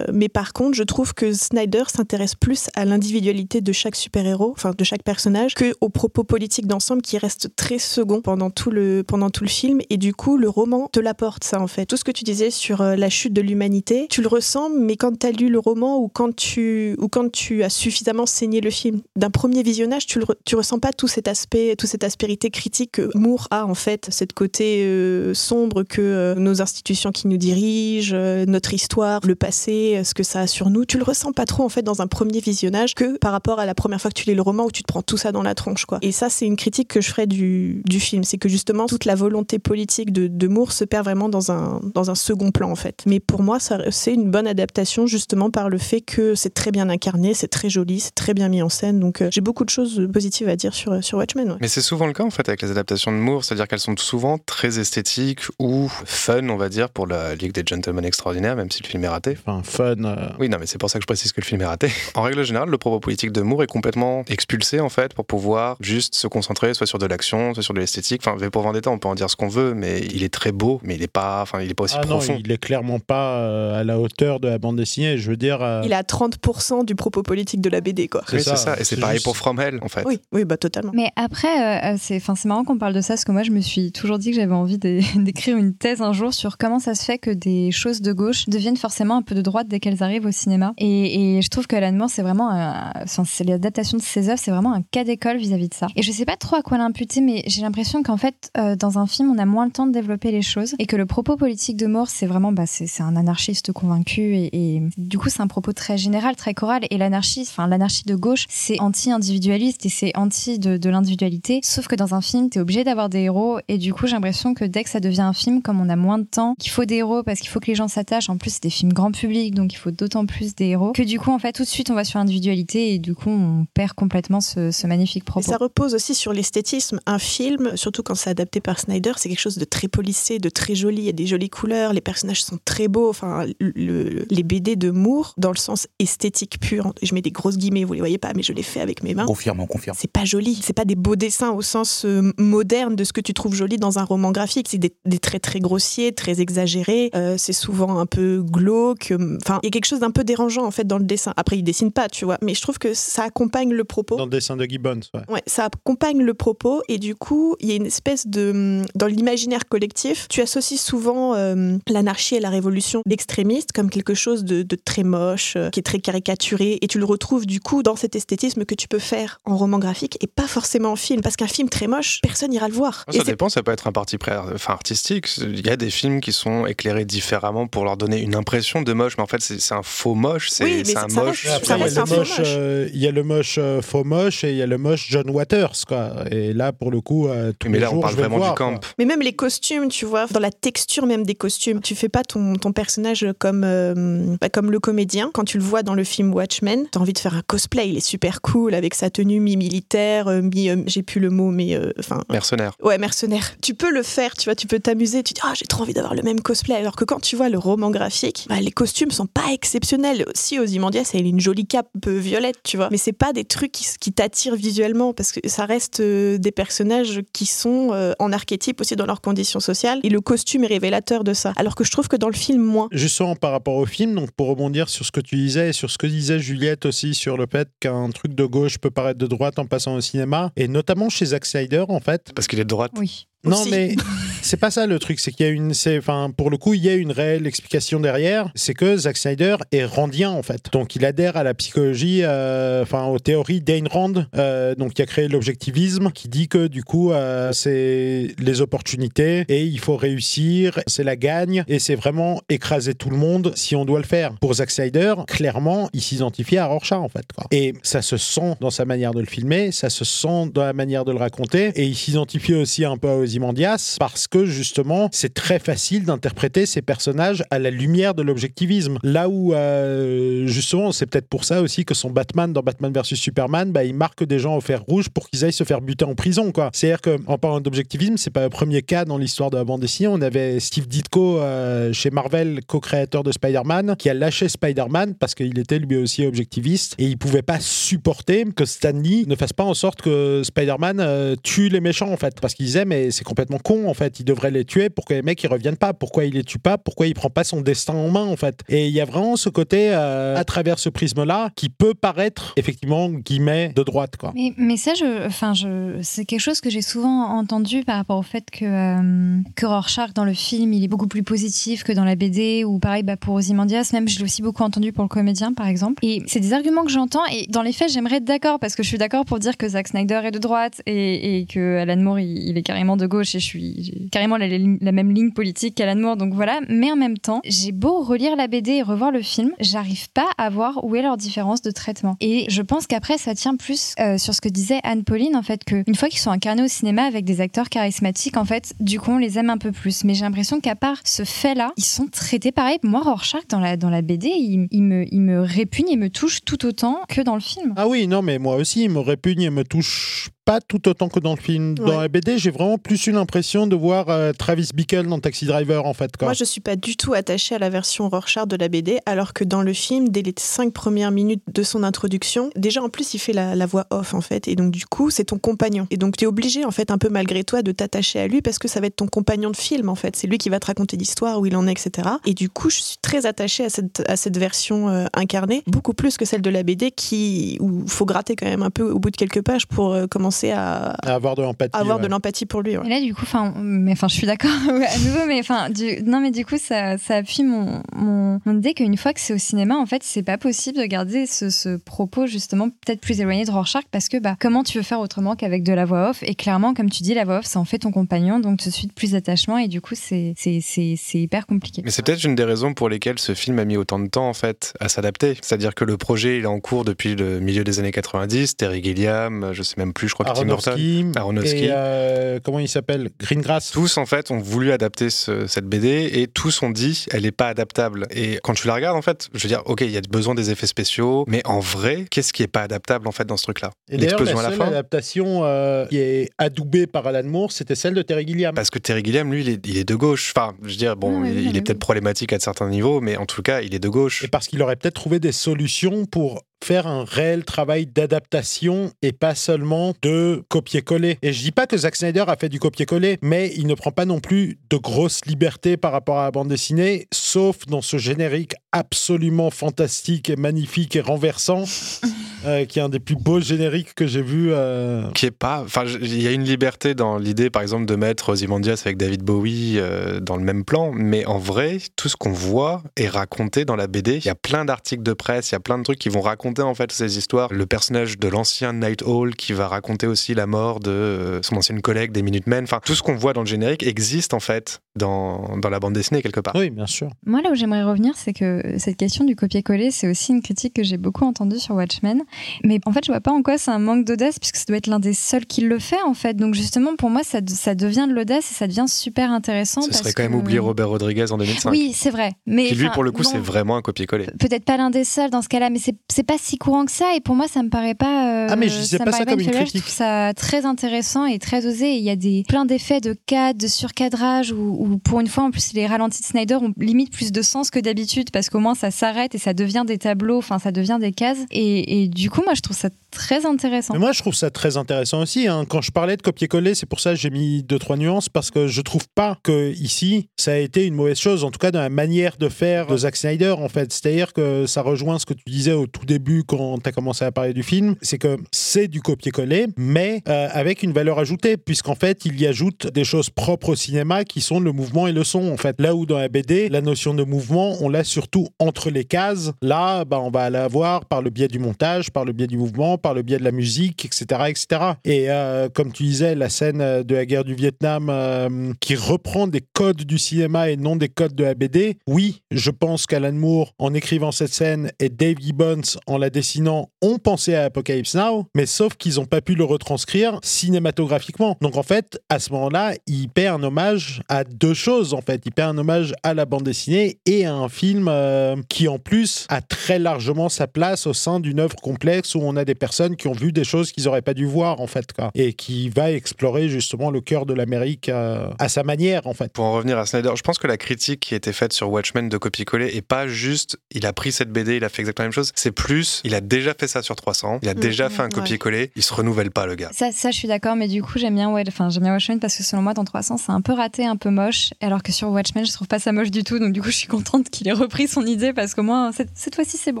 mais 0.12 0.28
par 0.28 0.52
contre, 0.52 0.74
je 0.76 0.82
trouve 0.82 1.14
que 1.14 1.32
Snyder 1.32 1.84
s'intéresse 1.88 2.34
plus 2.34 2.68
à 2.74 2.84
l'individualité 2.84 3.60
de 3.60 3.72
chaque 3.72 3.96
super 3.96 4.26
héros, 4.26 4.52
enfin 4.56 4.72
de 4.76 4.84
chaque 4.84 5.02
personnage, 5.02 5.54
que 5.54 5.72
aux 5.80 5.88
propos 5.88 6.24
politiques 6.24 6.66
d'ensemble 6.66 7.02
qui 7.02 7.18
restent 7.18 7.54
très 7.56 7.78
second 7.78 8.20
pendant 8.20 8.50
tout 8.50 8.70
le 8.70 9.02
pendant 9.06 9.30
tout 9.30 9.44
le 9.44 9.50
film. 9.50 9.80
Et 9.90 9.96
du 9.96 10.14
coup, 10.14 10.36
le 10.36 10.48
roman 10.48 10.88
te 10.92 11.00
l'apporte 11.00 11.44
ça 11.44 11.60
en 11.60 11.66
fait. 11.66 11.86
Tout 11.86 11.96
ce 11.96 12.04
que 12.04 12.10
tu 12.12 12.24
disais 12.24 12.50
sur 12.50 12.82
la 12.82 13.10
chute 13.10 13.32
de 13.32 13.40
l'humanité, 13.40 14.06
tu 14.10 14.22
le 14.22 14.28
ressens, 14.30 14.70
mais 14.70 14.96
quand 14.96 15.18
tu 15.18 15.26
as 15.26 15.32
lu 15.32 15.48
le 15.48 15.58
roman 15.58 15.98
ou 15.98 16.08
quand 16.08 16.34
tu 16.34 16.96
ou 16.98 17.08
quand 17.08 17.30
tu 17.30 17.62
as 17.62 17.70
suffisamment 17.70 18.26
saigné 18.26 18.60
le 18.60 18.70
film, 18.70 19.00
d'un 19.16 19.30
premier 19.30 19.62
visionnage, 19.62 20.06
tu 20.06 20.18
le 20.18 20.26
tu 20.44 20.56
ressens 20.56 20.78
pas 20.78 20.92
tout 20.92 21.08
cet 21.08 21.28
aspect, 21.28 21.74
toute 21.76 21.88
cette 21.88 22.04
aspérité 22.04 22.50
critique 22.50 22.92
que 22.92 23.10
Moore 23.16 23.48
a 23.50 23.66
en 23.66 23.74
fait, 23.74 24.08
cette 24.10 24.32
côté 24.32 24.82
euh, 24.84 25.34
sombre 25.34 25.82
que 25.82 26.00
euh, 26.00 26.34
nos 26.34 26.62
institutions 26.62 27.12
qui 27.12 27.28
nous 27.28 27.36
dirigent, 27.36 28.14
euh, 28.14 28.44
notre 28.46 28.74
histoire, 28.74 29.20
le 29.24 29.34
passé, 29.34 30.00
ce 30.04 30.14
que 30.14 30.22
ça 30.22 30.40
a 30.40 30.46
sur 30.46 30.70
nous. 30.70 30.84
Tu 30.84 30.98
le 30.98 31.04
ressens 31.04 31.32
pas 31.32 31.46
trop 31.46 31.64
en 31.64 31.68
fait 31.68 31.82
dans 31.82 32.00
un 32.00 32.06
premier 32.06 32.40
visionnage 32.40 32.94
que 32.94 33.18
par 33.18 33.32
rapport 33.32 33.58
à 33.58 33.66
la 33.66 33.74
première 33.74 34.00
fois 34.00 34.10
que 34.10 34.20
tu 34.20 34.28
lis 34.28 34.34
le 34.34 34.42
roman 34.42 34.64
où 34.64 34.70
tu 34.70 34.82
te 34.82 34.88
prends 34.88 35.02
tout 35.02 35.16
ça 35.16 35.32
dans 35.32 35.42
la 35.42 35.54
tronche 35.54 35.84
quoi. 35.84 35.98
Et 36.02 36.12
ça 36.12 36.28
c'est 36.28 36.46
une 36.46 36.56
critique 36.56 36.88
que 36.88 37.00
je 37.00 37.10
ferais 37.10 37.26
du, 37.26 37.82
du 37.86 38.00
film, 38.00 38.24
c'est 38.24 38.38
que 38.38 38.48
justement 38.48 38.86
toute 38.86 39.04
la 39.04 39.14
volonté 39.14 39.58
politique 39.58 40.12
de, 40.12 40.48
Moore 40.50 40.72
se 40.72 40.84
perd 40.84 41.04
vraiment 41.04 41.28
dans 41.28 41.52
un 41.52 41.80
dans 41.94 42.10
un 42.10 42.14
second 42.14 42.50
plan 42.50 42.70
en 42.70 42.76
fait. 42.76 43.02
Mais 43.06 43.20
pour 43.20 43.42
moi 43.42 43.58
c'est 43.60 44.12
une 44.12 44.19
bonne 44.28 44.46
adaptation 44.46 45.06
justement 45.06 45.50
par 45.50 45.68
le 45.68 45.78
fait 45.78 46.00
que 46.00 46.34
c'est 46.34 46.52
très 46.52 46.70
bien 46.70 46.88
incarné, 46.88 47.34
c'est 47.34 47.48
très 47.48 47.70
joli, 47.70 48.00
c'est 48.00 48.14
très 48.14 48.34
bien 48.34 48.48
mis 48.48 48.62
en 48.62 48.68
scène. 48.68 49.00
Donc 49.00 49.22
euh, 49.22 49.28
j'ai 49.30 49.40
beaucoup 49.40 49.64
de 49.64 49.70
choses 49.70 50.06
positives 50.12 50.48
à 50.48 50.56
dire 50.56 50.74
sur, 50.74 51.02
sur 51.02 51.18
Watchmen. 51.18 51.50
ouais. 51.50 51.56
Mais 51.60 51.68
c'est 51.68 51.80
souvent 51.80 52.06
le 52.06 52.12
cas 52.12 52.24
en 52.24 52.30
fait 52.30 52.48
avec 52.48 52.62
les 52.62 52.70
adaptations 52.70 53.12
de 53.12 53.16
Moore, 53.16 53.44
c'est-à-dire 53.44 53.68
qu'elles 53.68 53.78
sont 53.80 53.96
souvent 53.96 54.38
très 54.38 54.78
esthétiques 54.78 55.42
ou 55.58 55.88
fun, 56.04 56.48
on 56.48 56.56
va 56.56 56.68
dire, 56.68 56.90
pour 56.90 57.06
la 57.06 57.34
Ligue 57.34 57.52
des 57.52 57.62
Gentlemen 57.66 58.04
Extraordinaires, 58.04 58.56
même 58.56 58.70
si 58.70 58.82
le 58.82 58.88
film 58.88 59.04
est 59.04 59.08
raté. 59.08 59.36
Enfin, 59.46 59.62
fun. 59.64 60.04
euh, 60.04 60.16
Oui, 60.38 60.48
non, 60.48 60.58
mais 60.60 60.66
c'est 60.66 60.78
pour 60.78 60.90
ça 60.90 60.98
que 60.98 61.02
je 61.02 61.06
précise 61.06 61.32
que 61.32 61.40
le 61.40 61.46
film 61.46 61.60
est 61.62 61.66
raté. 61.66 61.88
En 62.14 62.22
règle 62.22 62.42
générale, 62.44 62.68
le 62.68 62.78
propos 62.78 63.00
politique 63.00 63.32
de 63.32 63.40
Moore 63.40 63.62
est 63.62 63.66
complètement 63.66 64.24
expulsé 64.28 64.80
en 64.80 64.88
fait 64.88 65.14
pour 65.14 65.24
pouvoir 65.24 65.76
juste 65.80 66.14
se 66.14 66.26
concentrer 66.26 66.74
soit 66.74 66.86
sur 66.86 66.98
de 66.98 67.06
l'action, 67.06 67.54
soit 67.54 67.62
sur 67.62 67.72
de 67.74 67.80
l'esthétique. 67.80 68.22
Enfin, 68.26 68.36
V 68.36 68.50
pour 68.50 68.62
Vendetta, 68.62 68.90
on 68.90 68.98
peut 68.98 69.08
en 69.08 69.14
dire 69.14 69.30
ce 69.30 69.36
qu'on 69.36 69.48
veut, 69.48 69.74
mais 69.74 70.00
il 70.12 70.22
est 70.22 70.32
très 70.32 70.52
beau, 70.52 70.80
mais 70.82 70.96
il 70.96 71.02
est 71.02 71.08
pas, 71.12 71.40
enfin, 71.42 71.60
il 71.62 71.70
est 71.70 71.74
pas 71.74 71.84
aussi 71.84 71.94
Ah 71.98 72.02
non, 72.06 72.16
profond. 72.18 72.36
il 72.44 72.50
est 72.52 72.58
clairement 72.58 72.98
pas 72.98 73.36
euh, 73.38 73.80
à 73.80 73.84
la 73.84 73.98
hauteur 73.98 74.09
de 74.18 74.48
la 74.48 74.58
bande 74.58 74.76
dessinée. 74.76 75.18
Je 75.18 75.30
veux 75.30 75.36
dire. 75.36 75.62
euh, 75.62 75.82
Il 75.84 75.92
à 75.92 76.02
30% 76.02 76.84
du 76.84 76.94
propos 76.94 77.22
politique 77.22 77.60
de 77.60 77.70
la 77.70 77.80
BD, 77.80 78.08
quoi. 78.08 78.22
C'est 78.28 78.36
Oui, 78.36 78.42
ça. 78.42 78.76
Et 78.78 78.84
c'est 78.84 78.96
pareil 78.98 79.16
juste- 79.16 79.24
pour 79.24 79.36
From 79.36 79.58
Hell, 79.60 79.78
en 79.82 79.88
fait. 79.88 80.04
Oui, 80.06 80.18
oui, 80.32 80.44
bah 80.44 80.56
totalement. 80.56 80.92
Mais 80.94 81.10
après, 81.16 81.92
euh, 81.92 81.96
c'est, 82.00 82.16
enfin, 82.16 82.34
c'est 82.34 82.48
marrant 82.48 82.64
qu'on 82.64 82.78
parle 82.78 82.94
de 82.94 83.00
ça, 83.00 83.14
parce 83.14 83.24
que 83.24 83.32
moi, 83.32 83.42
je 83.42 83.50
me 83.50 83.60
suis 83.60 83.92
toujours 83.92 84.18
dit 84.18 84.30
que 84.30 84.36
j'avais 84.36 84.54
envie 84.54 84.78
d'é- 84.78 85.00
d'écrire 85.16 85.56
une 85.56 85.74
thèse 85.74 86.02
un 86.02 86.12
jour 86.12 86.32
sur 86.34 86.58
comment 86.58 86.78
ça 86.78 86.94
se 86.94 87.04
fait 87.04 87.18
que 87.18 87.30
des 87.30 87.70
choses 87.70 88.00
de 88.00 88.12
gauche 88.12 88.46
deviennent 88.48 88.76
forcément 88.76 89.16
un 89.16 89.22
peu 89.22 89.34
de 89.34 89.42
droite 89.42 89.68
dès 89.68 89.80
qu'elles 89.80 90.02
arrivent 90.02 90.26
au 90.26 90.32
cinéma. 90.32 90.72
Et, 90.78 91.36
et 91.38 91.42
je 91.42 91.48
trouve 91.48 91.66
que 91.66 91.76
Alan 91.76 91.92
Moore, 91.92 92.10
c'est 92.10 92.22
vraiment, 92.22 92.50
un- 92.50 92.92
enfin, 93.02 93.24
c'est 93.26 93.44
l'adaptation 93.44 93.96
de 93.98 94.02
ses 94.02 94.28
œuvres, 94.28 94.40
c'est 94.42 94.50
vraiment 94.50 94.72
un 94.72 94.82
cas 94.82 95.04
d'école 95.04 95.36
vis-à-vis 95.38 95.68
de 95.68 95.74
ça. 95.74 95.86
Et 95.96 96.02
je 96.02 96.12
sais 96.12 96.24
pas 96.24 96.36
trop 96.36 96.56
à 96.56 96.62
quoi 96.62 96.78
l'imputer, 96.78 97.20
mais 97.20 97.42
j'ai 97.46 97.62
l'impression 97.62 98.02
qu'en 98.02 98.16
fait, 98.16 98.50
euh, 98.56 98.76
dans 98.76 98.98
un 98.98 99.06
film, 99.06 99.30
on 99.30 99.38
a 99.38 99.46
moins 99.46 99.66
le 99.66 99.72
temps 99.72 99.86
de 99.86 99.92
développer 99.92 100.30
les 100.32 100.42
choses 100.42 100.74
et 100.78 100.86
que 100.86 100.96
le 100.96 101.06
propos 101.06 101.36
politique 101.36 101.76
de 101.76 101.86
Moore, 101.86 102.08
c'est 102.08 102.26
vraiment, 102.26 102.52
bah, 102.52 102.64
c'est 102.66 102.88
un 103.02 103.16
anarchiste 103.16 103.72
convaincu 103.72 103.99
et, 104.08 104.76
et 104.76 104.82
du 104.96 105.18
coup, 105.18 105.28
c'est 105.28 105.40
un 105.40 105.46
propos 105.46 105.72
très 105.72 105.98
général, 105.98 106.36
très 106.36 106.54
choral. 106.54 106.82
Et 106.90 106.98
l'anarchie, 106.98 107.42
enfin, 107.42 107.66
l'anarchie 107.66 108.04
de 108.04 108.14
gauche, 108.14 108.46
c'est 108.48 108.80
anti-individualiste 108.80 109.86
et 109.86 109.88
c'est 109.88 110.16
anti 110.16 110.58
de, 110.58 110.90
l'individualité. 110.90 111.60
Sauf 111.62 111.86
que 111.86 111.94
dans 111.94 112.14
un 112.14 112.20
film, 112.20 112.50
t'es 112.50 112.60
obligé 112.60 112.84
d'avoir 112.84 113.08
des 113.08 113.20
héros. 113.20 113.58
Et 113.68 113.78
du 113.78 113.94
coup, 113.94 114.06
j'ai 114.06 114.14
l'impression 114.14 114.54
que 114.54 114.64
dès 114.64 114.84
que 114.84 114.90
ça 114.90 115.00
devient 115.00 115.20
un 115.20 115.32
film, 115.32 115.62
comme 115.62 115.80
on 115.80 115.88
a 115.88 115.96
moins 115.96 116.18
de 116.18 116.24
temps, 116.24 116.54
qu'il 116.58 116.70
faut 116.70 116.84
des 116.84 116.96
héros 116.96 117.22
parce 117.22 117.40
qu'il 117.40 117.48
faut 117.48 117.60
que 117.60 117.66
les 117.66 117.74
gens 117.74 117.88
s'attachent. 117.88 118.30
En 118.30 118.36
plus, 118.36 118.50
c'est 118.50 118.62
des 118.62 118.70
films 118.70 118.92
grand 118.92 119.12
public, 119.12 119.54
donc 119.54 119.72
il 119.72 119.76
faut 119.76 119.90
d'autant 119.90 120.26
plus 120.26 120.54
des 120.54 120.66
héros. 120.66 120.92
Que 120.92 121.02
du 121.02 121.18
coup, 121.18 121.30
en 121.30 121.38
fait, 121.38 121.52
tout 121.52 121.62
de 121.62 121.68
suite, 121.68 121.90
on 121.90 121.94
va 121.94 122.04
sur 122.04 122.18
l'individualité 122.18 122.94
et 122.94 122.98
du 122.98 123.14
coup, 123.14 123.30
on 123.30 123.66
perd 123.74 123.92
complètement 123.92 124.40
ce, 124.40 124.86
magnifique 124.86 125.22
Et 125.22 125.26
propos. 125.26 125.50
ça 125.50 125.56
repose 125.56 125.94
aussi 125.94 126.14
sur 126.14 126.32
l'esthétisme. 126.32 127.00
Un 127.06 127.18
film, 127.18 127.76
surtout 127.76 128.02
quand 128.02 128.14
c'est 128.14 128.30
adapté 128.30 128.60
par 128.60 128.78
Snyder, 128.80 129.12
c'est 129.16 129.28
quelque 129.28 129.40
chose 129.40 129.58
de 129.58 129.64
très 129.64 129.88
polissé, 129.88 130.38
de 130.38 130.48
très 130.48 130.74
joli. 130.74 131.02
Il 131.02 131.04
y 131.04 131.08
a 131.08 131.12
des 131.12 131.26
jolies 131.26 131.50
couleurs, 131.50 131.92
les 131.92 132.00
personnages 132.00 132.42
sont 132.42 132.58
très 132.64 132.88
beaux. 132.88 133.08
Enfin, 133.08 133.46
le- 133.90 134.26
les 134.30 134.42
BD 134.42 134.76
de 134.76 134.90
Moore, 134.90 135.34
dans 135.36 135.50
le 135.50 135.56
sens 135.56 135.86
esthétique 135.98 136.58
pur, 136.60 136.92
je 137.02 137.14
mets 137.14 137.22
des 137.22 137.30
grosses 137.30 137.56
guillemets, 137.56 137.84
vous 137.84 137.92
les 137.94 138.00
voyez 138.00 138.18
pas, 138.18 138.32
mais 138.34 138.42
je 138.42 138.52
les 138.52 138.62
fais 138.62 138.80
avec 138.80 139.02
mes 139.02 139.14
mains. 139.14 139.26
Confirme, 139.26 139.60
on 139.60 139.66
confirme. 139.66 139.96
C'est 139.98 140.10
pas 140.10 140.24
joli, 140.24 140.58
c'est 140.62 140.72
pas 140.72 140.84
des 140.84 140.94
beaux 140.96 141.16
dessins 141.16 141.50
au 141.50 141.62
sens 141.62 142.04
euh, 142.04 142.32
moderne 142.38 142.96
de 142.96 143.04
ce 143.04 143.12
que 143.12 143.20
tu 143.20 143.34
trouves 143.34 143.54
joli 143.54 143.76
dans 143.76 143.98
un 143.98 144.04
roman 144.04 144.30
graphique. 144.32 144.66
C'est 144.70 144.78
des, 144.78 144.92
des 145.04 145.18
traits 145.18 145.42
très 145.42 145.60
grossiers, 145.60 146.12
très 146.12 146.40
exagérés. 146.40 147.10
euh, 147.14 147.36
c'est 147.38 147.52
souvent 147.52 147.98
un 147.98 148.06
peu 148.06 148.42
glauque. 148.42 149.12
Enfin, 149.42 149.58
il 149.62 149.66
y 149.66 149.68
a 149.68 149.70
quelque 149.70 149.86
chose 149.86 150.00
d'un 150.00 150.10
peu 150.10 150.24
dérangeant 150.24 150.64
en 150.64 150.70
fait 150.70 150.86
dans 150.86 150.98
le 150.98 151.04
dessin. 151.04 151.32
Après, 151.36 151.58
il 151.58 151.62
dessine 151.62 151.92
pas, 151.92 152.08
tu 152.08 152.24
vois, 152.24 152.38
mais 152.42 152.54
je 152.54 152.60
trouve 152.60 152.78
que 152.78 152.94
ça 152.94 153.24
accompagne 153.24 153.72
le 153.72 153.84
propos. 153.84 154.16
Dans 154.16 154.24
le 154.24 154.30
dessin 154.30 154.56
de 154.56 154.64
Gibbons, 154.64 155.00
ouais. 155.14 155.20
Ouais, 155.28 155.42
ça 155.46 155.66
accompagne 155.66 156.22
le 156.22 156.34
propos 156.34 156.82
et 156.88 156.98
du 156.98 157.14
coup, 157.14 157.56
il 157.60 157.68
y 157.68 157.72
a 157.72 157.76
une 157.76 157.86
espèce 157.86 158.26
de 158.26 158.82
dans 158.94 159.06
l'imaginaire 159.06 159.66
collectif, 159.68 160.26
tu 160.28 160.40
associes 160.40 160.78
souvent 160.78 161.34
euh, 161.34 161.76
l'anarchie 161.88 162.34
et 162.36 162.40
la 162.40 162.50
révolution 162.50 163.02
d'extrémistes 163.06 163.72
comme 163.80 163.88
quelque 163.88 164.12
chose 164.12 164.44
de, 164.44 164.62
de 164.62 164.76
très 164.76 165.04
moche, 165.04 165.54
euh, 165.56 165.70
qui 165.70 165.80
est 165.80 165.82
très 165.82 166.00
caricaturé 166.00 166.78
et 166.82 166.86
tu 166.86 166.98
le 166.98 167.06
retrouves 167.06 167.46
du 167.46 167.60
coup 167.60 167.82
dans 167.82 167.96
cet 167.96 168.14
esthétisme 168.14 168.66
que 168.66 168.74
tu 168.74 168.88
peux 168.88 168.98
faire 168.98 169.38
en 169.46 169.56
roman 169.56 169.78
graphique 169.78 170.18
et 170.20 170.26
pas 170.26 170.46
forcément 170.46 170.92
en 170.92 170.96
film 170.96 171.22
parce 171.22 171.36
qu'un 171.36 171.46
film 171.46 171.70
très 171.70 171.86
moche, 171.86 172.20
personne 172.22 172.50
n'ira 172.50 172.68
le 172.68 172.74
voir. 172.74 173.06
Ça 173.08 173.14
Et 173.16 173.18
c'est- 173.20 173.24
dépend, 173.24 173.48
ça 173.48 173.62
peut 173.62 173.72
être 173.72 173.86
un 173.86 173.92
parti 173.92 174.18
pré 174.18 174.32
enfin, 174.36 174.74
artistique. 174.74 175.28
Il 175.38 175.66
y 175.66 175.70
a 175.70 175.76
des 175.76 175.88
films 175.88 176.20
qui 176.20 176.32
sont 176.34 176.66
éclairés 176.66 177.06
différemment 177.06 177.66
pour 177.68 177.84
leur 177.86 177.96
donner 177.96 178.20
une 178.20 178.34
impression 178.34 178.82
de 178.82 178.92
moche, 178.92 179.14
mais 179.16 179.22
en 179.22 179.26
fait, 179.26 179.40
c'est 179.40 179.72
un 179.74 179.82
faux 179.82 180.14
moche, 180.14 180.50
c'est 180.50 180.64
Oui, 180.64 180.84
ça- 180.84 181.04
un 181.04 181.08
ça 181.08 181.22
moche. 181.24 181.46
reste- 181.46 181.66
il 181.68 181.72
reste 181.82 181.96
un 181.98 182.04
faux 182.06 182.16
moche, 182.16 182.40
euh, 182.40 182.88
y 182.92 183.06
a 183.06 183.12
le 183.12 183.22
moche 183.22 183.54
euh, 183.58 183.80
faux 183.80 184.04
moche 184.04 184.44
et 184.44 184.50
il 184.50 184.56
y 184.56 184.62
a 184.62 184.66
le 184.66 184.76
moche 184.76 185.06
John 185.08 185.30
Waters, 185.30 185.72
quoi. 185.88 186.12
Et 186.30 186.52
là, 186.52 186.72
pour 186.74 186.90
le 186.90 187.00
coup, 187.00 187.28
euh, 187.28 187.52
tous 187.58 187.68
Mais 187.70 187.78
les 187.78 187.84
là, 187.84 187.94
on 187.94 188.00
parle 188.00 188.12
je 188.12 188.16
vais 188.18 188.24
le 188.24 188.28
vraiment 188.28 188.50
du 188.50 188.54
camp. 188.58 188.72
quoi. 188.78 188.88
Mais 188.98 189.06
même 189.06 189.22
les 189.22 189.32
costumes, 189.32 189.88
tu 189.88 190.04
vois, 190.04 190.26
dans 190.26 190.40
la 190.40 190.50
texture 190.50 191.06
même 191.06 191.24
des 191.24 191.34
costumes, 191.34 191.80
tu 191.80 191.94
fais 191.94 192.10
pas 192.10 192.24
ton, 192.24 192.56
ton 192.56 192.72
personnage 192.72 193.26
comme, 193.38 193.64
euh, 193.70 194.36
bah, 194.40 194.48
comme 194.48 194.70
le 194.70 194.80
comédien. 194.80 195.30
Quand 195.32 195.44
tu 195.44 195.58
le 195.58 195.64
vois 195.64 195.82
dans 195.82 195.94
le 195.94 196.04
film 196.04 196.34
Watchmen, 196.34 196.86
t'as 196.90 197.00
envie 197.00 197.12
de 197.12 197.18
faire 197.18 197.34
un 197.34 197.42
cosplay, 197.42 197.88
il 197.88 197.96
est 197.96 198.00
super 198.06 198.40
cool 198.42 198.74
avec 198.74 198.94
sa 198.94 199.10
tenue 199.10 199.40
mi-militaire, 199.40 200.28
euh, 200.28 200.42
mi, 200.42 200.68
euh, 200.68 200.76
j'ai 200.86 201.02
plus 201.02 201.20
le 201.20 201.30
mot, 201.30 201.50
mais 201.50 201.74
euh, 201.74 201.92
enfin. 201.98 202.22
Mercenaire. 202.30 202.72
Ouais, 202.82 202.98
mercenaire. 202.98 203.52
Tu 203.62 203.74
peux 203.74 203.90
le 203.90 204.02
faire, 204.02 204.34
tu 204.34 204.44
vois, 204.44 204.54
tu 204.54 204.66
peux 204.66 204.78
t'amuser, 204.78 205.22
tu 205.22 205.34
dis, 205.34 205.40
ah, 205.44 205.52
j'ai 205.54 205.66
trop 205.66 205.82
envie 205.82 205.94
d'avoir 205.94 206.14
le 206.14 206.22
même 206.22 206.40
cosplay. 206.40 206.74
Alors 206.74 206.96
que 206.96 207.04
quand 207.04 207.20
tu 207.20 207.36
vois 207.36 207.48
le 207.48 207.58
roman 207.58 207.90
graphique, 207.90 208.46
bah, 208.48 208.60
les 208.60 208.72
costumes 208.72 209.10
sont 209.10 209.26
pas 209.26 209.52
exceptionnels. 209.52 210.24
Si 210.34 210.58
Ozymandias, 210.58 211.10
elle 211.14 211.24
a 211.24 211.28
une 211.28 211.40
jolie 211.40 211.66
cape 211.66 211.88
violette, 212.06 212.58
tu 212.64 212.76
vois. 212.76 212.88
Mais 212.90 212.96
c'est 212.96 213.12
pas 213.12 213.32
des 213.32 213.44
trucs 213.44 213.72
qui, 213.72 213.86
qui 213.98 214.12
t'attirent 214.12 214.56
visuellement 214.56 215.12
parce 215.12 215.32
que 215.32 215.40
ça 215.48 215.66
reste 215.66 216.00
euh, 216.00 216.38
des 216.38 216.52
personnages 216.52 217.20
qui 217.32 217.46
sont 217.46 217.90
euh, 217.92 218.12
en 218.18 218.32
archétype 218.32 218.80
aussi 218.80 218.96
dans 218.96 219.06
leurs 219.06 219.20
conditions 219.20 219.60
sociales. 219.60 220.00
Et 220.02 220.08
le 220.08 220.20
costume 220.20 220.64
est 220.64 220.68
révélateur 220.68 221.24
de 221.24 221.34
ça. 221.34 221.52
Alors 221.56 221.74
que 221.74 221.84
je 221.84 221.90
trouve 221.90 222.08
que 222.08 222.16
dans 222.16 222.28
le 222.28 222.34
film, 222.34 222.62
moins. 222.62 222.88
Justement, 222.92 223.36
par 223.36 223.52
rapport 223.60 223.76
au 223.76 223.84
film, 223.84 224.14
donc 224.14 224.30
pour 224.32 224.48
rebondir 224.48 224.88
sur 224.88 225.04
ce 225.04 225.12
que 225.12 225.20
tu 225.20 225.36
disais 225.36 225.68
et 225.68 225.72
sur 225.74 225.90
ce 225.90 225.98
que 225.98 226.06
disait 226.06 226.38
Juliette 226.38 226.86
aussi 226.86 227.14
sur 227.14 227.36
le 227.36 227.46
fait 227.50 227.68
qu'un 227.78 228.08
truc 228.08 228.34
de 228.34 228.46
gauche 228.46 228.78
peut 228.78 228.90
paraître 228.90 229.18
de 229.18 229.26
droite 229.26 229.58
en 229.58 229.66
passant 229.66 229.94
au 229.94 230.00
cinéma, 230.00 230.50
et 230.56 230.66
notamment 230.66 231.10
chez 231.10 231.26
Zack 231.26 231.44
Snyder, 231.44 231.84
en 231.88 232.00
fait. 232.00 232.32
Parce 232.34 232.46
qu'il 232.46 232.58
est 232.58 232.64
de 232.64 232.68
droite. 232.68 232.92
Oui. 232.96 233.26
Non, 233.44 233.62
Aussi. 233.62 233.70
mais 233.70 233.94
c'est 234.42 234.58
pas 234.58 234.70
ça 234.70 234.86
le 234.86 234.98
truc. 234.98 235.18
C'est 235.18 235.32
qu'il 235.32 235.46
y 235.46 235.48
a 235.48 235.52
une, 235.52 235.72
c'est, 235.72 235.96
enfin, 235.98 236.30
pour 236.36 236.50
le 236.50 236.58
coup, 236.58 236.74
il 236.74 236.84
y 236.84 236.88
a 236.88 236.94
une 236.94 237.12
réelle 237.12 237.46
explication 237.46 237.98
derrière. 237.98 238.50
C'est 238.54 238.74
que 238.74 238.96
Zack 238.96 239.16
Snyder 239.16 239.56
est 239.72 239.84
randien 239.84 240.30
en 240.30 240.42
fait. 240.42 240.66
Donc, 240.72 240.94
il 240.96 241.04
adhère 241.04 241.36
à 241.36 241.42
la 241.42 241.54
psychologie, 241.54 242.20
euh, 242.22 242.82
enfin, 242.82 243.06
aux 243.06 243.18
théories 243.18 243.60
d'Ayn 243.62 243.88
Rand, 243.88 244.12
euh, 244.36 244.74
donc 244.74 244.94
qui 244.94 245.02
a 245.02 245.06
créé 245.06 245.28
l'objectivisme, 245.28 246.10
qui 246.10 246.28
dit 246.28 246.48
que 246.48 246.66
du 246.66 246.84
coup, 246.84 247.12
euh, 247.12 247.52
c'est 247.52 248.34
les 248.38 248.60
opportunités 248.60 249.44
et 249.48 249.64
il 249.64 249.78
faut 249.78 249.96
réussir, 249.96 250.80
c'est 250.86 251.04
la 251.04 251.16
gagne 251.16 251.64
et 251.66 251.78
c'est 251.78 251.94
vraiment 251.94 252.42
écraser 252.50 252.94
tout 252.94 253.10
le 253.10 253.16
monde 253.16 253.52
si 253.56 253.74
on 253.74 253.84
doit 253.86 254.00
le 254.00 254.04
faire. 254.04 254.34
Pour 254.40 254.54
Zack 254.54 254.70
Snyder, 254.70 255.14
clairement, 255.26 255.88
il 255.94 256.02
s'identifie 256.02 256.58
à 256.58 256.66
Rorschach 256.66 256.98
en 256.98 257.08
fait. 257.08 257.24
quoi. 257.34 257.46
Et 257.50 257.72
ça 257.82 258.02
se 258.02 258.18
sent 258.18 258.56
dans 258.60 258.70
sa 258.70 258.84
manière 258.84 259.14
de 259.14 259.20
le 259.20 259.26
filmer, 259.26 259.72
ça 259.72 259.88
se 259.88 260.04
sent 260.04 260.50
dans 260.52 260.64
la 260.64 260.74
manière 260.74 261.04
de 261.06 261.12
le 261.12 261.18
raconter 261.18 261.68
et 261.76 261.84
il 261.84 261.94
s'identifie 261.94 262.54
aussi 262.54 262.84
un 262.84 262.96
peu 262.98 263.08
à 263.08 263.16
Ozymandias 263.30 263.96
parce 263.98 264.26
que 264.26 264.44
justement, 264.44 265.08
c'est 265.12 265.34
très 265.34 265.58
facile 265.58 266.04
d'interpréter 266.04 266.66
ces 266.66 266.82
personnages 266.82 267.44
à 267.50 267.58
la 267.58 267.70
lumière 267.70 268.14
de 268.14 268.22
l'objectivisme. 268.22 268.98
Là 269.02 269.28
où 269.28 269.54
euh, 269.54 270.46
justement, 270.46 270.92
c'est 270.92 271.06
peut-être 271.06 271.28
pour 271.28 271.44
ça 271.44 271.62
aussi 271.62 271.84
que 271.84 271.94
son 271.94 272.10
Batman 272.10 272.52
dans 272.52 272.62
Batman 272.62 272.92
vs 272.92 273.14
Superman, 273.14 273.72
bah, 273.72 273.84
il 273.84 273.94
marque 273.94 274.24
des 274.24 274.38
gens 274.38 274.56
au 274.56 274.60
fer 274.60 274.82
rouge 274.82 275.08
pour 275.08 275.28
qu'ils 275.28 275.44
aillent 275.44 275.52
se 275.52 275.64
faire 275.64 275.80
buter 275.80 276.04
en 276.04 276.14
prison. 276.14 276.52
quoi. 276.52 276.70
C'est-à-dire 276.72 277.00
que 277.00 277.18
en 277.26 277.38
parlant 277.38 277.60
d'objectivisme, 277.60 278.16
c'est 278.16 278.30
pas 278.30 278.42
le 278.42 278.50
premier 278.50 278.82
cas 278.82 279.04
dans 279.04 279.18
l'histoire 279.18 279.50
de 279.50 279.56
la 279.56 279.64
bande 279.64 279.80
dessinée. 279.80 280.08
On 280.08 280.20
avait 280.20 280.58
Steve 280.60 280.88
Ditko 280.88 281.38
euh, 281.38 281.92
chez 281.92 282.10
Marvel, 282.10 282.60
co-créateur 282.66 283.22
de 283.22 283.32
Spider-Man, 283.32 283.94
qui 283.98 284.10
a 284.10 284.14
lâché 284.14 284.48
Spider-Man 284.48 285.14
parce 285.14 285.34
qu'il 285.34 285.58
était 285.58 285.78
lui 285.78 285.96
aussi 285.96 286.26
objectiviste 286.26 286.94
et 286.98 287.04
il 287.04 287.18
pouvait 287.18 287.42
pas 287.42 287.60
supporter 287.60 288.44
que 288.54 288.64
Stan 288.64 288.92
Lee 288.92 289.24
ne 289.26 289.36
fasse 289.36 289.52
pas 289.52 289.64
en 289.64 289.74
sorte 289.74 290.02
que 290.02 290.42
Spider-Man 290.44 290.98
euh, 291.00 291.36
tue 291.42 291.68
les 291.68 291.80
méchants 291.80 292.10
en 292.10 292.16
fait 292.16 292.40
parce 292.40 292.54
qu'il 292.54 292.66
disait 292.66 292.84
mais 292.84 293.10
c'est 293.20 293.24
complètement 293.24 293.58
con 293.58 293.86
en 293.86 293.92
fait. 293.92 294.18
Il 294.18 294.24
devrait 294.24 294.50
les 294.50 294.64
tuer 294.64 294.88
pour 294.88 295.04
que 295.04 295.12
les 295.12 295.20
mecs 295.20 295.42
ils 295.42 295.46
reviennent 295.46 295.76
pas. 295.76 295.92
Pourquoi 295.92 296.24
il 296.24 296.32
les 296.32 296.42
tue 296.42 296.58
pas? 296.58 296.78
Pourquoi 296.78 297.06
il 297.06 297.12
prend 297.12 297.28
pas 297.28 297.44
son 297.44 297.60
destin 297.60 297.92
en 297.92 298.08
main 298.08 298.24
en 298.24 298.36
fait? 298.36 298.60
Et 298.70 298.88
il 298.88 298.94
y 298.94 299.00
a 299.02 299.04
vraiment 299.04 299.36
ce 299.36 299.50
côté 299.50 299.90
euh, 299.92 300.38
à 300.38 300.44
travers 300.44 300.78
ce 300.78 300.88
prisme 300.88 301.24
là 301.24 301.50
qui 301.54 301.68
peut 301.68 301.92
paraître 301.92 302.54
effectivement 302.56 303.10
guillemets 303.10 303.74
de 303.76 303.82
droite 303.82 304.16
quoi. 304.16 304.32
Mais, 304.34 304.54
mais 304.56 304.78
ça, 304.78 304.94
je, 304.94 305.26
enfin, 305.26 305.52
je, 305.52 305.98
c'est 306.00 306.24
quelque 306.24 306.40
chose 306.40 306.62
que 306.62 306.70
j'ai 306.70 306.80
souvent 306.80 307.26
entendu 307.36 307.84
par 307.84 307.96
rapport 307.96 308.16
au 308.16 308.22
fait 308.22 308.50
que, 308.50 308.64
euh, 308.64 309.42
que 309.54 309.66
Rorschach 309.66 310.14
dans 310.14 310.24
le 310.24 310.32
film, 310.32 310.72
il 310.72 310.82
est 310.82 310.88
beaucoup 310.88 311.06
plus 311.06 311.22
positif 311.22 311.84
que 311.84 311.92
dans 311.92 312.04
la 312.04 312.16
BD, 312.16 312.64
ou 312.64 312.78
pareil 312.78 313.02
bah, 313.02 313.18
pour 313.18 313.34
Ozymandias, 313.34 313.90
même 313.92 314.08
je 314.08 314.18
l'ai 314.18 314.24
aussi 314.24 314.40
beaucoup 314.40 314.62
entendu 314.62 314.92
pour 314.92 315.04
le 315.04 315.08
comédien, 315.08 315.52
par 315.52 315.66
exemple. 315.66 316.02
Et 316.02 316.22
c'est 316.26 316.40
des 316.40 316.54
arguments 316.54 316.84
que 316.84 316.90
j'entends, 316.90 317.26
et 317.30 317.46
dans 317.48 317.62
les 317.62 317.74
faits, 317.74 317.92
j'aimerais 317.92 318.16
être 318.16 318.24
d'accord, 318.24 318.58
parce 318.58 318.74
que 318.74 318.82
je 318.82 318.88
suis 318.88 318.98
d'accord 318.98 319.26
pour 319.26 319.38
dire 319.38 319.58
que 319.58 319.68
Zack 319.68 319.88
Snyder 319.88 320.22
est 320.24 320.30
de 320.30 320.38
droite 320.38 320.80
et, 320.86 321.46
que 321.52 321.76
Alan 321.76 321.96
Moore, 321.96 322.20
il, 322.20 322.48
il 322.48 322.56
est 322.56 322.62
carrément 322.62 322.96
de 322.96 323.06
gauche 323.10 323.34
et 323.34 323.40
je 323.40 323.44
suis 323.44 324.08
carrément 324.10 324.38
la, 324.38 324.48
même 324.92 325.12
ligne 325.12 325.32
politique 325.32 325.74
qu'Alan 325.74 326.00
Moore, 326.00 326.16
donc 326.16 326.32
voilà. 326.32 326.60
Mais 326.70 326.90
en 326.90 326.96
même 326.96 327.18
temps, 327.18 327.42
j'ai 327.44 327.72
beau 327.72 328.02
relire 328.02 328.36
la 328.36 328.46
BD 328.46 328.72
et 328.72 328.82
revoir 328.82 329.10
le 329.10 329.20
film, 329.20 329.52
j'arrive 329.60 330.08
pas 330.10 330.28
à 330.38 330.48
voir 330.48 330.82
où 330.84 330.96
est 330.96 331.02
leur 331.02 331.18
différence 331.18 331.60
de 331.60 331.70
traitement. 331.70 332.16
Et 332.20 332.46
je 332.48 332.62
pense 332.62 332.86
qu'après, 332.86 333.18
ça 333.18 333.34
tient 333.34 333.56
plus 333.56 333.94
euh, 334.00 334.16
sur 334.16 334.34
ce 334.34 334.40
que 334.40 334.48
disait 334.48 334.80
Anne-Pauline, 334.84 335.36
en 335.36 335.42
fait, 335.42 335.64
qu'une 335.64 335.94
fois 335.94 336.08
qu'ils 336.08 336.20
sont 336.20 336.30
incarnés 336.30 336.62
au 336.62 336.68
cinéma 336.68 337.02
avec 337.02 337.24
des 337.24 337.40
acteurs 337.40 337.68
charismatiques, 337.68 338.36
en 338.36 338.44
fait, 338.44 338.72
du 338.80 338.98
coup, 338.98 339.10
on 339.10 339.18
les 339.18 339.38
aime 339.38 339.50
un 339.50 339.58
peu 339.58 339.72
plus. 339.72 340.04
Mais 340.04 340.14
j'ai 340.14 340.22
l'impression 340.22 340.60
qu'à 340.60 340.76
part 340.76 340.98
ce 341.04 341.24
fait-là, 341.24 341.72
ils 341.76 341.84
sont 341.84 342.06
traités 342.06 342.52
pareil. 342.52 342.78
Moi, 342.82 343.00
Rorschach, 343.00 343.46
dans 343.48 343.60
la, 343.60 343.76
dans 343.76 343.90
la 343.90 344.02
BD, 344.02 344.28
il 344.28 344.82
me, 344.82 345.04
il 345.12 345.20
me 345.20 345.40
répugne 345.40 345.90
et 345.90 345.96
me 345.96 346.08
touche 346.08 346.44
tout 346.44 346.64
autant 346.64 347.00
que 347.08 347.20
dans 347.20 347.34
le 347.34 347.40
film. 347.40 347.74
Ah 347.76 347.88
oui, 347.88 348.06
non, 348.06 348.22
mais 348.22 348.38
moi 348.38 348.56
aussi, 348.56 348.84
il 348.84 348.90
me 348.90 349.00
répugne 349.00 349.42
et 349.42 349.50
me 349.50 349.64
touche 349.64 350.30
pas 350.50 350.60
tout 350.60 350.88
autant 350.88 351.08
que 351.08 351.20
dans 351.20 351.36
le 351.36 351.40
film. 351.40 351.76
Dans 351.76 351.84
Ouais. 351.90 351.96
la 352.00 352.08
BD, 352.08 352.36
j'ai 352.36 352.50
vraiment 352.50 352.76
plus 352.76 353.06
eu 353.06 353.12
l'impression 353.12 353.68
de 353.68 353.76
voir 353.76 354.08
euh, 354.08 354.32
Travis 354.32 354.70
Bickle 354.74 355.06
dans 355.06 355.20
Taxi 355.20 355.46
Driver, 355.46 355.86
en 355.86 355.94
fait. 355.94 356.16
Quoi. 356.16 356.26
Moi, 356.26 356.32
je 356.34 356.42
suis 356.42 356.60
pas 356.60 356.74
du 356.74 356.96
tout 356.96 357.14
attachée 357.14 357.54
à 357.54 357.60
la 357.60 357.70
version 357.70 358.08
Rorschach 358.08 358.48
de 358.48 358.56
la 358.56 358.66
BD, 358.68 358.98
alors 359.06 359.32
que 359.32 359.44
dans 359.44 359.62
le 359.62 359.72
film, 359.72 360.08
dès 360.08 360.22
les 360.22 360.34
cinq 360.36 360.72
premières 360.72 361.12
minutes 361.12 361.44
de 361.54 361.62
son 361.62 361.84
introduction, 361.84 362.50
déjà 362.56 362.82
en 362.82 362.88
plus, 362.88 363.14
il 363.14 363.18
fait 363.20 363.32
la, 363.32 363.54
la 363.54 363.64
voix 363.66 363.86
off 363.90 364.12
en 364.12 364.20
fait, 364.20 364.48
et 364.48 364.56
donc 364.56 364.72
du 364.72 364.86
coup, 364.86 365.10
c'est 365.10 365.26
ton 365.26 365.38
compagnon. 365.38 365.86
Et 365.92 365.96
donc 365.96 366.16
tu 366.16 366.24
es 366.24 366.26
obligé 366.26 366.64
en 366.64 366.72
fait, 366.72 366.90
un 366.90 366.98
peu 366.98 367.10
malgré 367.10 367.44
toi, 367.44 367.62
de 367.62 367.70
t'attacher 367.70 368.18
à 368.18 368.26
lui 368.26 368.42
parce 368.42 368.58
que 368.58 368.66
ça 368.66 368.80
va 368.80 368.88
être 368.88 368.96
ton 368.96 369.06
compagnon 369.06 369.50
de 369.50 369.56
film 369.56 369.88
en 369.88 369.94
fait. 369.94 370.16
C'est 370.16 370.26
lui 370.26 370.38
qui 370.38 370.48
va 370.48 370.58
te 370.58 370.66
raconter 370.66 370.96
l'histoire, 370.96 371.38
où 371.38 371.46
il 371.46 371.54
en 371.54 371.68
est, 371.68 371.72
etc. 371.72 372.08
Et 372.26 372.34
du 372.34 372.48
coup, 372.48 372.70
je 372.70 372.80
suis 372.80 372.96
très 373.00 373.24
attachée 373.24 373.64
à 373.64 373.70
cette, 373.70 374.02
à 374.08 374.16
cette 374.16 374.36
version 374.36 374.88
euh, 374.88 375.04
incarnée, 375.14 375.62
beaucoup 375.68 375.94
plus 375.94 376.16
que 376.16 376.24
celle 376.24 376.42
de 376.42 376.50
la 376.50 376.64
BD, 376.64 376.90
qui 376.90 377.56
où 377.60 377.86
faut 377.86 378.04
gratter 378.04 378.34
quand 378.34 378.46
même 378.46 378.64
un 378.64 378.70
peu 378.70 378.90
au 378.90 378.98
bout 378.98 379.12
de 379.12 379.16
quelques 379.16 379.42
pages 379.42 379.66
pour 379.68 379.92
euh, 379.92 380.08
commencer 380.08 380.39
à, 380.50 380.94
À 381.02 381.14
avoir 381.14 381.34
de 381.36 381.42
l'empathie. 381.42 381.70
avoir 381.76 381.98
ouais. 381.98 382.02
de 382.04 382.08
l'empathie 382.08 382.46
pour 382.46 382.62
lui. 382.62 382.76
ouais. 382.76 382.86
Et 382.86 382.88
là, 382.88 383.00
du 383.00 383.14
coup, 383.14 383.22
enfin, 383.22 383.52
mais 383.58 383.92
enfin, 383.92 384.08
je 384.08 384.14
suis 384.14 384.26
d'accord 384.26 384.50
à 384.68 384.98
nouveau, 384.98 385.26
mais 385.26 385.38
enfin, 385.40 385.70
du, 385.70 386.02
non, 386.04 386.20
mais 386.20 386.30
du 386.30 386.44
coup, 386.44 386.56
ça, 386.58 386.98
ça 386.98 387.16
appuie 387.16 387.44
mon, 387.44 387.82
mon, 387.94 388.40
mon 388.44 388.58
idée 388.58 388.74
qu'une 388.74 388.96
fois 388.96 389.12
que 389.12 389.20
c'est 389.20 389.34
au 389.34 389.38
cinéma, 389.38 389.76
en 389.76 389.86
fait, 389.86 390.02
c'est 390.02 390.22
pas 390.22 390.38
possible 390.38 390.78
de 390.78 390.84
garder 390.84 391.26
ce, 391.26 391.50
ce 391.50 391.76
propos 391.76 392.26
justement 392.26 392.68
peut-être 392.70 393.00
plus 393.00 393.20
éloigné 393.20 393.44
de 393.44 393.50
Rorschach 393.50 393.84
parce 393.90 394.08
que 394.08 394.16
bah, 394.18 394.36
comment 394.40 394.62
tu 394.62 394.78
veux 394.78 394.84
faire 394.84 395.00
autrement 395.00 395.36
qu'avec 395.36 395.62
de 395.62 395.72
la 395.72 395.84
voix 395.84 396.10
off? 396.10 396.22
Et 396.22 396.34
clairement, 396.34 396.74
comme 396.74 396.90
tu 396.90 397.02
dis, 397.02 397.14
la 397.14 397.24
voix 397.24 397.38
off, 397.38 397.46
ça 397.46 397.58
en 397.60 397.64
fait 397.64 397.78
ton 397.78 397.92
compagnon, 397.92 398.40
donc 398.40 398.60
tout 398.60 398.68
de 398.68 398.74
suite 398.74 398.92
plus 398.94 399.12
d'attachement 399.12 399.58
et 399.58 399.68
du 399.68 399.80
coup, 399.80 399.94
c'est 399.94 400.34
c'est 400.36 400.60
c'est 400.62 400.94
c'est 400.96 401.18
hyper 401.18 401.46
compliqué. 401.46 401.82
Mais 401.84 401.90
c'est 401.90 402.02
peut-être 402.04 402.24
une 402.24 402.34
des 402.34 402.44
raisons 402.44 402.74
pour 402.74 402.88
lesquelles 402.88 403.18
ce 403.18 403.34
film 403.34 403.58
a 403.58 403.64
mis 403.64 403.76
autant 403.76 403.98
de 403.98 404.08
temps 404.08 404.28
en 404.28 404.34
fait 404.34 404.72
à 404.80 404.88
s'adapter. 404.88 405.36
C'est-à-dire 405.42 405.74
que 405.74 405.84
le 405.84 405.96
projet 405.96 406.38
il 406.38 406.44
est 406.44 406.46
en 406.46 406.60
cours 406.60 406.84
depuis 406.84 407.14
le 407.16 407.40
milieu 407.40 407.64
des 407.64 407.78
années 407.78 407.90
90. 407.90 408.56
Terry 408.56 408.82
Gilliam, 408.82 409.50
je 409.52 409.62
sais 409.62 409.74
même 409.78 409.92
plus, 409.92 410.08
je 410.08 410.14
crois 410.14 410.19
que 410.24 410.32
Tim 410.32 410.44
Burton, 410.46 410.72
Aronofsky, 410.74 411.18
Aronofsky. 411.18 411.64
et 411.64 411.68
euh, 411.72 412.38
comment 412.42 412.58
il 412.58 412.68
s'appelle? 412.68 413.10
Greengrass. 413.20 413.70
Tous 413.70 413.96
en 413.98 414.06
fait 414.06 414.30
ont 414.30 414.38
voulu 414.38 414.72
adapter 414.72 415.10
ce- 415.10 415.46
cette 415.46 415.66
BD 415.66 416.10
et 416.14 416.26
tous 416.26 416.62
ont 416.62 416.70
dit 416.70 417.06
elle 417.10 417.22
n'est 417.22 417.30
pas 417.32 417.48
adaptable. 417.48 418.06
Et 418.10 418.38
quand 418.42 418.54
tu 418.54 418.66
la 418.66 418.74
regardes 418.74 418.96
en 418.96 419.02
fait, 419.02 419.28
je 419.34 419.42
veux 419.42 419.48
dire 419.48 419.62
ok 419.66 419.80
il 419.82 419.90
y 419.90 419.96
a 419.96 420.00
besoin 420.10 420.34
des 420.34 420.50
effets 420.50 420.66
spéciaux, 420.66 421.24
mais 421.28 421.42
en 421.46 421.60
vrai 421.60 422.06
qu'est-ce 422.10 422.32
qui 422.32 422.42
est 422.42 422.48
pas 422.48 422.62
adaptable 422.62 423.08
en 423.08 423.12
fait 423.12 423.24
dans 423.24 423.36
ce 423.36 423.44
truc-là? 423.44 423.70
Et 423.90 423.96
d'ailleurs, 423.96 424.18
la 424.20 424.24
L'explosion 424.24 424.38
à 424.38 424.42
la 424.42 424.48
seule 424.50 424.58
fin. 424.58 424.66
adaptation 424.68 425.40
euh, 425.44 425.86
qui 425.86 425.98
est 425.98 426.30
adoubée 426.38 426.86
par 426.86 427.06
Alan 427.06 427.24
Moore, 427.24 427.52
c'était 427.52 427.74
celle 427.74 427.94
de 427.94 428.02
Terry 428.02 428.26
Gilliam. 428.26 428.54
Parce 428.54 428.70
que 428.70 428.78
Terry 428.78 429.02
Gilliam, 429.04 429.30
lui, 429.32 429.42
il 429.42 429.48
est, 429.48 429.66
il 429.66 429.76
est 429.76 429.84
de 429.88 429.94
gauche. 429.94 430.32
Enfin, 430.36 430.54
je 430.62 430.70
veux 430.70 430.76
dire, 430.76 430.96
bon, 430.96 431.18
Ah, 431.18 431.22
oui, 431.22 431.28
il, 431.30 431.34
oui, 431.36 431.40
il 431.42 431.48
est 431.48 431.52
oui. 431.58 431.60
peut-être 431.62 431.78
problématique 431.78 432.32
à 432.32 432.38
certains 432.38 432.68
niveaux, 432.68 433.00
mais 433.00 433.16
en 433.16 433.26
tout 433.26 433.42
cas, 433.42 433.60
il 433.60 433.74
est 433.74 433.78
de 433.78 433.88
gauche. 433.88 434.24
Et 434.24 434.28
parce 434.28 434.46
qu'il 434.48 434.62
aurait 434.62 434.76
peut-être 434.76 434.94
trouvé 434.94 435.18
des 435.20 435.32
solutions 435.32 436.04
pour 436.06 436.42
faire 436.62 436.86
un 436.86 437.04
réel 437.04 437.44
travail 437.44 437.86
d'adaptation 437.86 438.90
et 439.02 439.12
pas 439.12 439.34
seulement 439.34 439.94
de 440.02 440.42
copier-coller. 440.48 441.18
Et 441.22 441.32
je 441.32 441.42
dis 441.42 441.52
pas 441.52 441.66
que 441.66 441.76
Zack 441.76 441.96
Snyder 441.96 442.24
a 442.28 442.36
fait 442.36 442.48
du 442.48 442.60
copier-coller, 442.60 443.18
mais 443.22 443.52
il 443.56 443.66
ne 443.66 443.74
prend 443.74 443.90
pas 443.92 444.04
non 444.04 444.20
plus 444.20 444.58
de 444.68 444.76
grosses 444.76 445.20
libertés 445.26 445.76
par 445.76 445.92
rapport 445.92 446.18
à 446.18 446.24
la 446.24 446.30
bande 446.30 446.48
dessinée, 446.48 447.06
sauf 447.12 447.66
dans 447.66 447.80
ce 447.82 447.96
générique 447.98 448.54
absolument 448.72 449.50
fantastique 449.50 450.30
et 450.30 450.36
magnifique 450.36 450.96
et 450.96 451.00
renversant, 451.00 451.64
euh, 452.44 452.64
qui 452.66 452.78
est 452.78 452.82
un 452.82 452.88
des 452.88 453.00
plus 453.00 453.16
beaux 453.16 453.40
génériques 453.40 453.94
que 453.94 454.06
j'ai 454.06 454.22
vu. 454.22 454.48
euh, 454.52 455.10
Qui 455.12 455.26
est 455.26 455.30
pas. 455.30 455.62
Enfin, 455.64 455.84
il 456.00 456.20
y 456.22 456.28
a 456.28 456.30
une 456.32 456.44
liberté 456.44 456.94
dans 456.94 457.16
l'idée, 457.18 457.50
par 457.50 457.62
exemple, 457.62 457.86
de 457.86 457.96
mettre 457.96 458.28
Ozymandias 458.30 458.82
avec 458.84 458.96
David 458.96 459.22
Bowie 459.22 459.74
euh, 459.78 460.20
dans 460.20 460.36
le 460.36 460.44
même 460.44 460.64
plan, 460.64 460.92
mais 460.92 461.24
en 461.26 461.38
vrai, 461.38 461.78
tout 461.96 462.08
ce 462.08 462.16
qu'on 462.16 462.32
voit 462.32 462.82
est 462.96 463.08
raconté 463.08 463.64
dans 463.64 463.76
la 463.76 463.86
BD. 463.86 464.18
Il 464.18 464.26
y 464.26 464.30
a 464.30 464.34
plein 464.34 464.64
d'articles 464.64 465.02
de 465.02 465.12
presse, 465.14 465.50
il 465.50 465.54
y 465.54 465.56
a 465.56 465.60
plein 465.60 465.78
de 465.78 465.82
trucs 465.84 465.98
qui 465.98 466.08
vont 466.10 466.20
raconter 466.20 466.49
en 466.58 466.74
fait 466.74 466.92
ces 466.92 467.18
histoires. 467.18 467.52
Le 467.52 467.66
personnage 467.66 468.18
de 468.18 468.28
l'ancien 468.28 468.72
Night 468.72 469.02
Owl 469.02 469.34
qui 469.34 469.52
va 469.52 469.68
raconter 469.68 470.06
aussi 470.06 470.34
la 470.34 470.46
mort 470.46 470.80
de 470.80 470.90
euh, 470.90 471.42
son 471.42 471.56
ancienne 471.56 471.80
collègue 471.80 472.12
des 472.12 472.22
Minutemen. 472.22 472.64
Enfin, 472.64 472.80
tout 472.84 472.94
ce 472.94 473.02
qu'on 473.02 473.14
voit 473.14 473.32
dans 473.32 473.42
le 473.42 473.46
générique 473.46 473.82
existe 473.82 474.34
en 474.34 474.40
fait 474.40 474.80
dans, 474.96 475.56
dans 475.58 475.70
la 475.70 475.78
bande 475.80 475.94
dessinée 475.94 476.22
quelque 476.22 476.40
part. 476.40 476.54
Oui, 476.56 476.70
bien 476.70 476.86
sûr. 476.86 477.10
Moi, 477.24 477.40
là 477.42 477.50
où 477.50 477.54
j'aimerais 477.54 477.82
revenir, 477.82 478.14
c'est 478.16 478.32
que 478.32 478.62
cette 478.78 478.96
question 478.96 479.24
du 479.24 479.36
copier-coller, 479.36 479.90
c'est 479.90 480.08
aussi 480.08 480.32
une 480.32 480.42
critique 480.42 480.74
que 480.74 480.82
j'ai 480.82 480.96
beaucoup 480.96 481.24
entendue 481.24 481.58
sur 481.58 481.74
Watchmen. 481.74 482.22
Mais 482.64 482.80
en 482.86 482.92
fait, 482.92 483.04
je 483.04 483.12
vois 483.12 483.20
pas 483.20 483.32
en 483.32 483.42
quoi 483.42 483.58
c'est 483.58 483.70
un 483.70 483.78
manque 483.78 484.04
d'audace, 484.04 484.38
puisque 484.38 484.56
ça 484.56 484.64
doit 484.68 484.76
être 484.76 484.88
l'un 484.88 485.00
des 485.00 485.14
seuls 485.14 485.46
qui 485.46 485.62
le 485.62 485.78
fait, 485.78 486.02
en 486.04 486.14
fait. 486.14 486.34
Donc, 486.36 486.54
justement, 486.54 486.96
pour 486.96 487.10
moi, 487.10 487.22
ça, 487.22 487.38
ça 487.46 487.74
devient 487.74 488.06
de 488.08 488.14
l'audace 488.14 488.50
et 488.50 488.54
ça 488.54 488.66
devient 488.66 488.86
super 488.88 489.30
intéressant. 489.30 489.82
Ce 489.82 489.88
parce 489.88 490.00
serait 490.00 490.12
quand 490.12 490.22
même 490.22 490.34
oublier 490.34 490.58
Robert 490.58 490.88
Rodriguez 490.88 491.30
en 491.30 491.38
2005. 491.38 491.70
Oui, 491.70 491.92
c'est 491.94 492.10
vrai. 492.10 492.32
Mais 492.46 492.66
qui 492.66 492.74
lui, 492.74 492.88
pour 492.90 493.04
le 493.04 493.12
coup, 493.12 493.22
bon, 493.22 493.28
c'est 493.30 493.38
vraiment 493.38 493.76
un 493.76 493.82
copier-coller. 493.82 494.26
Peut-être 494.38 494.64
pas 494.64 494.76
l'un 494.76 494.90
des 494.90 495.04
seuls 495.04 495.30
dans 495.30 495.42
ce 495.42 495.48
cas-là, 495.48 495.70
mais 495.70 495.78
c'est 495.78 495.94
c'est 496.10 496.22
pas 496.22 496.38
si 496.40 496.58
courant 496.58 496.84
que 496.84 496.92
ça. 496.92 497.14
Et 497.16 497.20
pour 497.20 497.34
moi, 497.34 497.46
ça 497.48 497.62
me 497.62 497.68
paraît 497.68 497.94
pas. 497.94 498.44
euh, 498.44 498.48
Ah, 498.50 498.56
mais 498.56 498.68
je 498.68 498.78
disais 498.80 498.98
me 498.98 499.04
pas 499.04 499.12
ça 499.12 499.24
comme 499.24 499.40
une 499.40 499.50
critique. 499.50 499.76
Je 499.76 499.80
trouve 499.82 499.92
ça 499.92 500.32
très 500.34 500.64
intéressant 500.66 501.26
et 501.26 501.38
très 501.38 501.66
osé. 501.66 501.94
Il 501.96 502.02
y 502.02 502.10
a 502.10 502.16
des 502.16 502.44
plein 502.48 502.64
d'effets 502.64 503.00
de 503.00 503.14
cadre, 503.26 503.58
de 503.60 503.66
surcadrage, 503.68 504.52
où, 504.52 504.76
où 504.78 504.98
pour 504.98 505.20
une 505.20 505.26
fois, 505.26 505.44
en 505.44 505.50
plus, 505.50 505.72
les 505.72 505.86
ralentis 505.86 506.20
de 506.22 506.26
Snyder 506.26 506.56
ont 506.56 506.72
limite 506.78 507.12
plus 507.12 507.32
de 507.32 507.42
sens 507.42 507.70
que 507.70 507.78
d'habitude 507.78 508.30
parce 508.32 508.48
qu'au 508.50 508.60
moins 508.60 508.74
ça 508.74 508.90
s'arrête 508.90 509.34
et 509.34 509.38
ça 509.38 509.52
devient 509.54 509.84
des 509.86 509.98
tableaux, 509.98 510.38
enfin 510.38 510.58
ça 510.58 510.72
devient 510.72 510.98
des 511.00 511.12
cases. 511.12 511.38
Et, 511.50 512.02
et 512.04 512.08
du 512.08 512.30
coup, 512.30 512.42
moi, 512.44 512.54
je 512.54 512.60
trouve 512.60 512.76
ça 512.76 512.88
très 513.10 513.44
intéressant. 513.46 513.94
Mais 513.94 514.00
moi, 514.00 514.12
je 514.12 514.20
trouve 514.20 514.34
ça 514.34 514.50
très 514.50 514.76
intéressant 514.76 515.22
aussi. 515.22 515.48
hein. 515.48 515.64
Quand 515.68 515.80
je 515.80 515.90
parlais 515.90 516.16
de 516.16 516.22
copier-coller, 516.22 516.74
c'est 516.74 516.86
pour 516.86 517.00
ça 517.00 517.10
que 517.10 517.16
j'ai 517.18 517.30
mis 517.30 517.62
deux, 517.62 517.78
trois 517.78 517.96
nuances, 517.96 518.28
parce 518.28 518.50
que 518.50 518.66
je 518.68 518.80
trouve 518.80 519.06
pas 519.14 519.36
que 519.42 519.72
ici, 519.72 520.28
ça 520.36 520.52
a 520.52 520.56
été 520.56 520.86
une 520.86 520.94
mauvaise 520.94 521.18
chose, 521.18 521.44
en 521.44 521.50
tout 521.50 521.58
cas 521.58 521.70
dans 521.70 521.80
la 521.80 521.88
manière 521.90 522.36
de 522.38 522.48
faire 522.48 522.86
de 522.86 522.96
Zack 522.96 523.16
Snyder, 523.16 523.54
en 523.58 523.68
fait. 523.68 523.92
C'est-à-dire 523.92 524.32
que 524.32 524.66
ça 524.66 524.82
rejoint 524.82 525.18
ce 525.18 525.26
que 525.26 525.34
tu 525.34 525.42
disais 525.48 525.72
au 525.72 525.86
tout 525.86 526.06
début 526.06 526.29
quand 526.46 526.78
tu 526.82 526.88
as 526.88 526.92
commencé 526.92 527.24
à 527.24 527.32
parler 527.32 527.52
du 527.52 527.62
film, 527.62 527.94
c'est 528.02 528.18
que 528.18 528.36
c'est 528.50 528.88
du 528.88 529.00
copier-coller, 529.00 529.66
mais 529.76 530.22
euh, 530.28 530.48
avec 530.52 530.82
une 530.82 530.92
valeur 530.92 531.18
ajoutée, 531.18 531.56
puisqu'en 531.56 531.94
fait, 531.94 532.24
il 532.24 532.40
y 532.40 532.46
ajoute 532.46 532.86
des 532.88 533.04
choses 533.04 533.30
propres 533.30 533.70
au 533.70 533.74
cinéma 533.74 534.24
qui 534.24 534.40
sont 534.40 534.60
le 534.60 534.72
mouvement 534.72 535.06
et 535.06 535.12
le 535.12 535.24
son, 535.24 535.50
en 535.52 535.56
fait. 535.56 535.80
Là 535.80 535.94
où 535.94 536.06
dans 536.06 536.18
la 536.18 536.28
BD, 536.28 536.68
la 536.68 536.80
notion 536.80 537.14
de 537.14 537.24
mouvement, 537.24 537.76
on 537.80 537.88
l'a 537.88 538.04
surtout 538.04 538.48
entre 538.58 538.90
les 538.90 539.04
cases. 539.04 539.52
Là, 539.62 540.04
bah, 540.04 540.20
on 540.20 540.30
va 540.30 540.50
l'avoir 540.50 541.04
par 541.04 541.22
le 541.22 541.30
biais 541.30 541.48
du 541.48 541.58
montage, 541.58 542.10
par 542.10 542.24
le 542.24 542.32
biais 542.32 542.46
du 542.46 542.56
mouvement, 542.56 542.98
par 542.98 543.14
le 543.14 543.22
biais 543.22 543.38
de 543.38 543.44
la 543.44 543.52
musique, 543.52 544.04
etc. 544.04 544.42
etc. 544.48 544.82
Et 545.04 545.30
euh, 545.30 545.68
comme 545.68 545.92
tu 545.92 546.04
disais, 546.04 546.34
la 546.34 546.48
scène 546.48 547.02
de 547.02 547.14
la 547.14 547.26
guerre 547.26 547.44
du 547.44 547.54
Vietnam 547.54 548.08
euh, 548.10 548.72
qui 548.80 548.94
reprend 548.94 549.46
des 549.46 549.62
codes 549.72 550.04
du 550.04 550.18
cinéma 550.18 550.70
et 550.70 550.76
non 550.76 550.96
des 550.96 551.08
codes 551.08 551.34
de 551.34 551.44
la 551.44 551.54
BD, 551.54 551.98
oui, 552.06 552.42
je 552.50 552.70
pense 552.70 553.06
qu'Alan 553.06 553.32
Moore, 553.32 553.74
en 553.78 553.94
écrivant 553.94 554.32
cette 554.32 554.52
scène, 554.52 554.90
et 554.98 555.08
Dave 555.08 555.36
Gibbons, 555.40 555.98
en 556.06 556.19
la 556.20 556.30
dessinant, 556.30 556.90
ont 557.02 557.18
pensé 557.18 557.54
à 557.54 557.64
Apocalypse 557.64 558.14
Now, 558.14 558.46
mais 558.54 558.66
sauf 558.66 558.94
qu'ils 558.94 559.16
n'ont 559.16 559.26
pas 559.26 559.40
pu 559.40 559.54
le 559.54 559.64
retranscrire 559.64 560.38
cinématographiquement. 560.42 561.56
Donc 561.60 561.76
en 561.76 561.82
fait, 561.82 562.20
à 562.28 562.38
ce 562.38 562.52
moment-là, 562.52 562.94
il 563.06 563.28
paie 563.28 563.46
un 563.46 563.62
hommage 563.62 564.22
à 564.28 564.44
deux 564.44 564.74
choses, 564.74 565.14
en 565.14 565.22
fait. 565.22 565.42
Il 565.44 565.52
paie 565.52 565.62
un 565.62 565.76
hommage 565.76 566.14
à 566.22 566.34
la 566.34 566.44
bande 566.44 566.62
dessinée 566.62 567.18
et 567.26 567.46
à 567.46 567.54
un 567.54 567.68
film 567.68 568.06
euh, 568.08 568.56
qui, 568.68 568.88
en 568.88 568.98
plus, 568.98 569.46
a 569.48 569.60
très 569.60 569.98
largement 569.98 570.48
sa 570.48 570.66
place 570.66 571.06
au 571.06 571.14
sein 571.14 571.40
d'une 571.40 571.60
œuvre 571.60 571.76
complexe 571.76 572.34
où 572.34 572.40
on 572.42 572.56
a 572.56 572.64
des 572.64 572.74
personnes 572.74 573.16
qui 573.16 573.28
ont 573.28 573.32
vu 573.32 573.52
des 573.52 573.64
choses 573.64 573.92
qu'ils 573.92 574.04
n'auraient 574.04 574.22
pas 574.22 574.34
dû 574.34 574.46
voir, 574.46 574.80
en 574.80 574.86
fait. 574.86 575.08
Et 575.34 575.54
qui 575.54 575.88
va 575.88 576.12
explorer 576.12 576.68
justement 576.68 577.10
le 577.10 577.20
cœur 577.20 577.46
de 577.46 577.54
l'Amérique 577.54 578.08
euh, 578.08 578.48
à 578.58 578.68
sa 578.68 578.82
manière, 578.82 579.26
en 579.26 579.34
fait. 579.34 579.52
Pour 579.52 579.64
en 579.64 579.72
revenir 579.72 579.98
à 579.98 580.06
Snyder, 580.06 580.30
je 580.36 580.42
pense 580.42 580.58
que 580.58 580.66
la 580.66 580.76
critique 580.76 581.20
qui 581.20 581.34
a 581.34 581.36
été 581.36 581.52
faite 581.52 581.72
sur 581.72 581.90
Watchmen 581.90 582.28
de 582.28 582.36
copier-coller 582.36 582.94
est 582.94 583.02
pas 583.02 583.26
juste 583.26 583.78
il 583.92 584.06
a 584.06 584.12
pris 584.12 584.32
cette 584.32 584.50
BD, 584.50 584.76
il 584.76 584.84
a 584.84 584.88
fait 584.88 585.02
exactement 585.02 585.24
la 585.24 585.28
même 585.28 585.32
chose. 585.32 585.52
C'est 585.54 585.72
plus 585.72 586.09
il 586.24 586.34
a 586.34 586.40
déjà 586.40 586.74
fait 586.78 586.88
ça 586.88 587.02
sur 587.02 587.16
300, 587.16 587.60
il 587.62 587.68
a 587.68 587.74
Mm, 587.74 587.80
déjà 587.80 588.08
mm, 588.08 588.10
fait 588.10 588.22
un 588.22 588.24
ouais. 588.26 588.30
copier-coller, 588.30 588.90
il 588.96 589.02
se 589.02 589.14
renouvelle 589.14 589.50
pas 589.50 589.66
le 589.66 589.74
gars. 589.74 589.90
Ça, 589.92 590.10
ça, 590.12 590.30
je 590.30 590.36
suis 590.36 590.48
d'accord, 590.48 590.76
mais 590.76 590.88
du 590.88 591.02
coup, 591.02 591.18
j'aime 591.18 591.34
bien, 591.34 591.50
ouais, 591.50 591.62
enfin, 591.68 591.88
j'aime 591.90 592.02
bien 592.04 592.12
Watchmen 592.12 592.40
parce 592.40 592.56
que 592.56 592.62
selon 592.62 592.82
moi, 592.82 592.94
dans 592.94 593.04
300, 593.04 593.36
c'est 593.38 593.52
un 593.52 593.60
peu 593.60 593.72
raté, 593.72 594.06
un 594.06 594.16
peu 594.16 594.30
moche, 594.30 594.72
alors 594.80 595.02
que 595.02 595.12
sur 595.12 595.28
Watchmen, 595.30 595.64
je 595.64 595.72
trouve 595.72 595.88
pas 595.88 595.98
ça 595.98 596.12
moche 596.12 596.30
du 596.30 596.44
tout. 596.44 596.58
Donc, 596.58 596.72
du 596.72 596.82
coup, 596.82 596.90
je 596.90 596.96
suis 596.96 597.08
contente 597.08 597.48
qu'il 597.50 597.68
ait 597.68 597.72
repris 597.72 598.08
son 598.08 598.24
idée 598.26 598.52
parce 598.52 598.74
qu'au 598.74 598.82
moins, 598.82 599.12
cette, 599.12 599.30
cette 599.34 599.54
fois-ci, 599.54 599.76
c'est 599.76 599.92
bon. 599.92 600.00